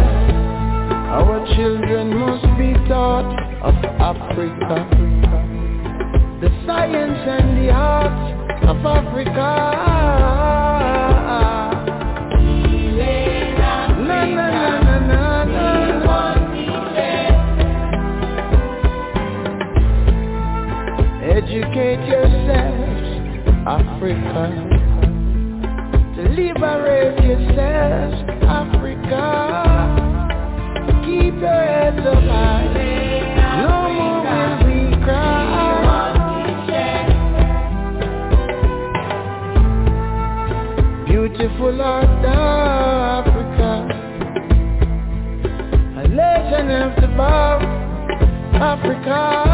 our 1.21 1.47
children 1.55 2.19
must 2.19 2.59
be 2.59 2.73
taught 2.89 3.31
of 3.63 3.77
Africa, 4.03 4.89
the 6.41 6.51
science 6.67 7.21
and 7.29 7.65
the 7.65 7.71
art 7.71 8.67
of 8.67 8.85
Africa. 8.85 9.62
Africa. 24.13 24.45
To 26.17 26.23
liberate 26.29 27.25
yourselves, 27.25 28.17
Africa. 28.45 29.25
Keep 31.07 31.35
your 31.41 31.63
heads 31.65 32.07
up 32.07 32.23
high. 32.25 32.67
No 33.63 33.73
more 33.95 34.21
will 34.23 34.57
we 34.69 34.79
cry. 35.03 35.41
Beautiful 41.09 41.81
art 41.81 42.23
thou, 42.23 43.25
Africa. 43.25 43.71
A 45.97 46.09
legend 46.09 46.71
of 46.71 46.97
the 47.01 47.07
above, 47.15 47.63
Africa. 48.61 49.52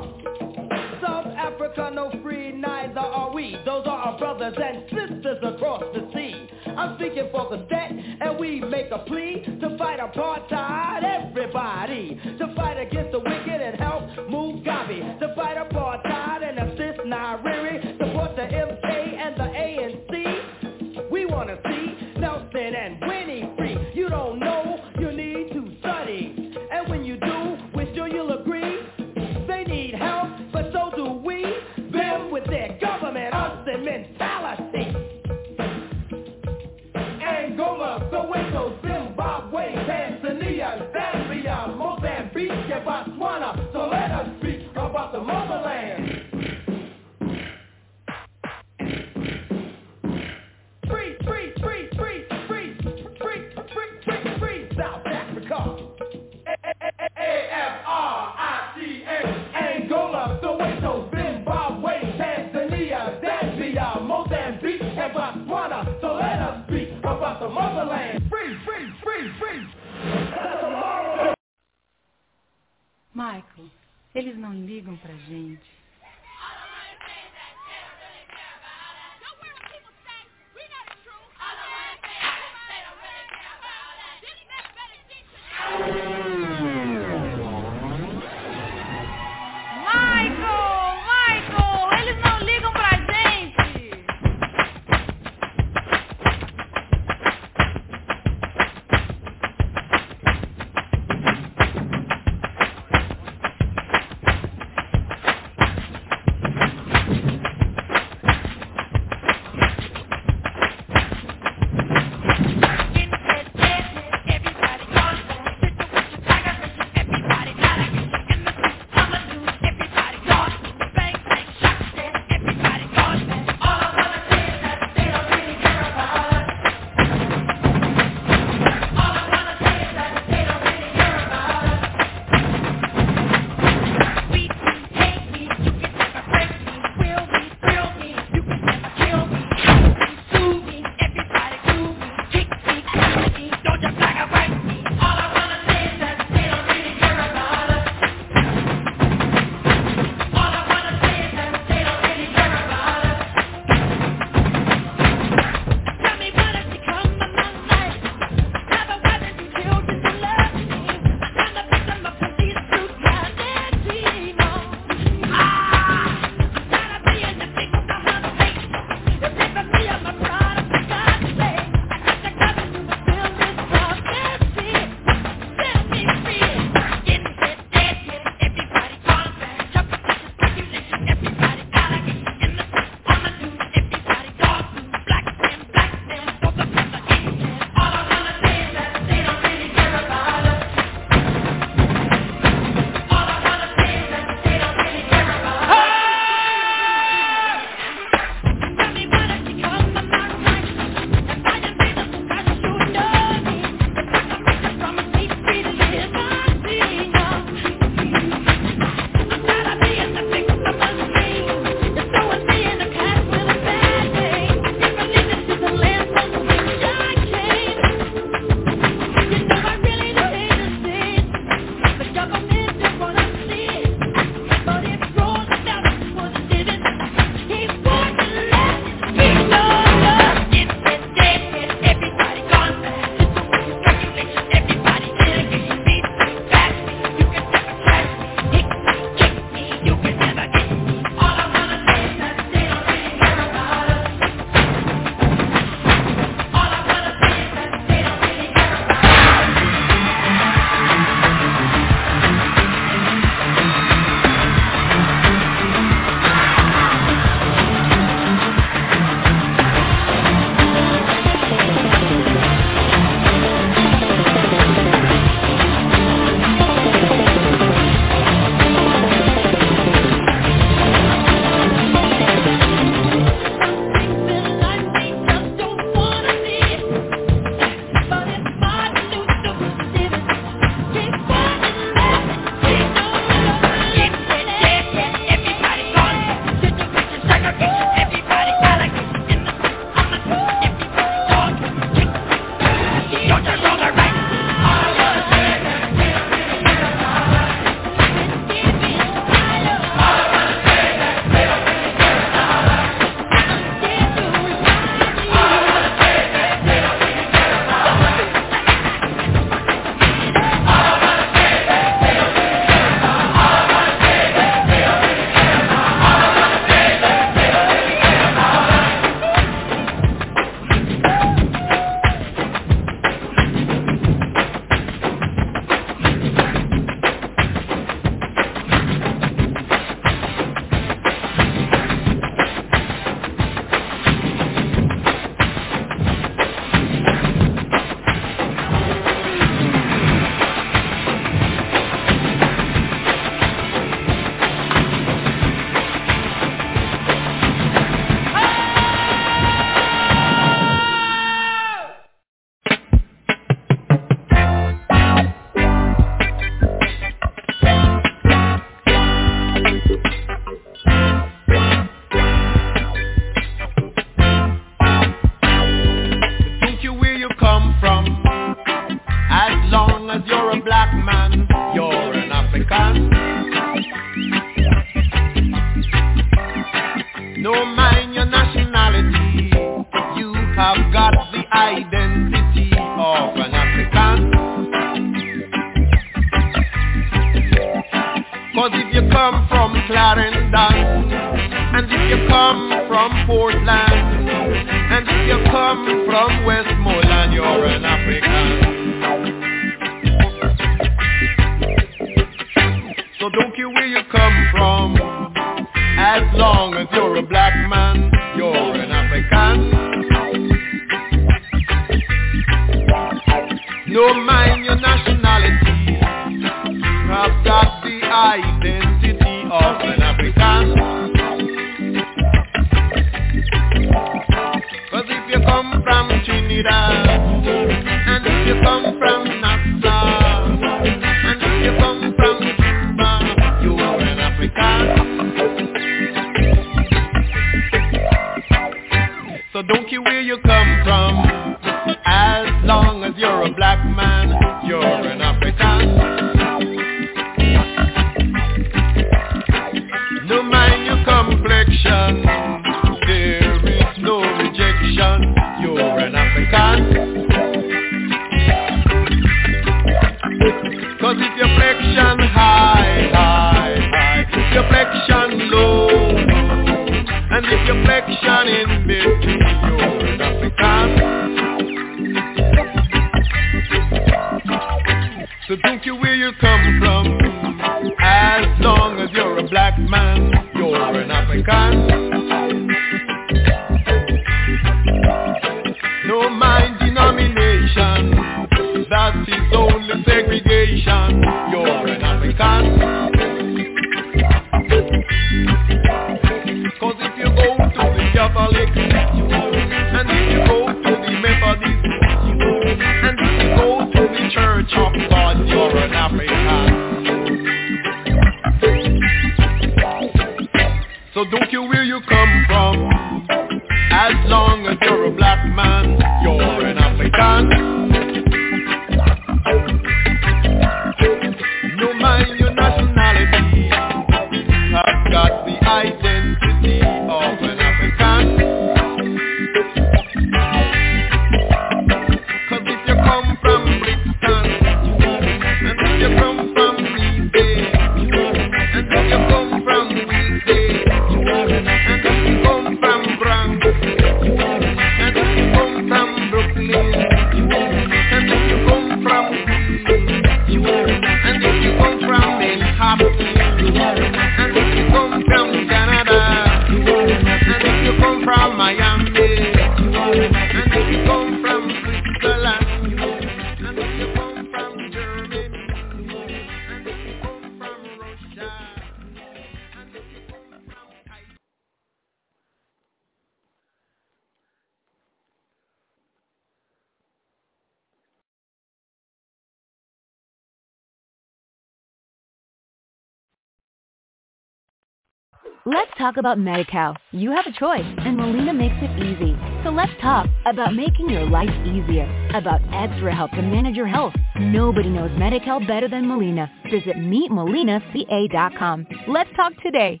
talk 586.16 586.20
about 586.20 586.38
MediCal. 586.38 586.96
You 587.12 587.30
have 587.30 587.46
a 587.46 587.52
choice, 587.52 587.84
and 587.98 588.16
Molina 588.16 588.52
makes 588.52 588.74
it 588.78 588.90
easy. 589.02 589.36
So 589.64 589.70
let's 589.70 589.92
talk 590.00 590.26
about 590.46 590.74
making 590.74 591.10
your 591.10 591.28
life 591.28 591.50
easier, 591.66 592.06
about 592.34 592.60
extra 592.72 593.14
help 593.14 593.30
to 593.32 593.42
manage 593.42 593.76
your 593.76 593.86
health. 593.86 594.14
Nobody 594.40 594.88
knows 594.88 595.10
MediCal 595.12 595.66
better 595.66 595.88
than 595.88 596.06
Molina. 596.08 596.50
Visit 596.70 596.96
meetmolinaca.com. 596.96 598.86
Let's 599.08 599.30
talk 599.36 599.52
today. 599.62 600.00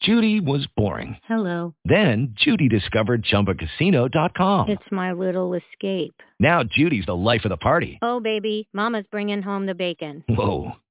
Judy 0.00 0.38
was 0.38 0.64
boring. 0.76 1.16
Hello. 1.26 1.74
Then 1.84 2.32
Judy 2.36 2.68
discovered 2.68 3.24
ChumbaCasino.com. 3.24 4.70
It's 4.70 4.92
my 4.92 5.12
little 5.12 5.54
escape. 5.54 6.14
Now 6.38 6.62
Judy's 6.62 7.06
the 7.06 7.16
life 7.16 7.44
of 7.44 7.50
the 7.50 7.56
party. 7.56 7.98
Oh, 8.00 8.20
baby, 8.20 8.68
Mama's 8.72 9.06
bringing 9.10 9.42
home 9.42 9.66
the 9.66 9.74
bacon. 9.74 10.22
Whoa. 10.28 10.74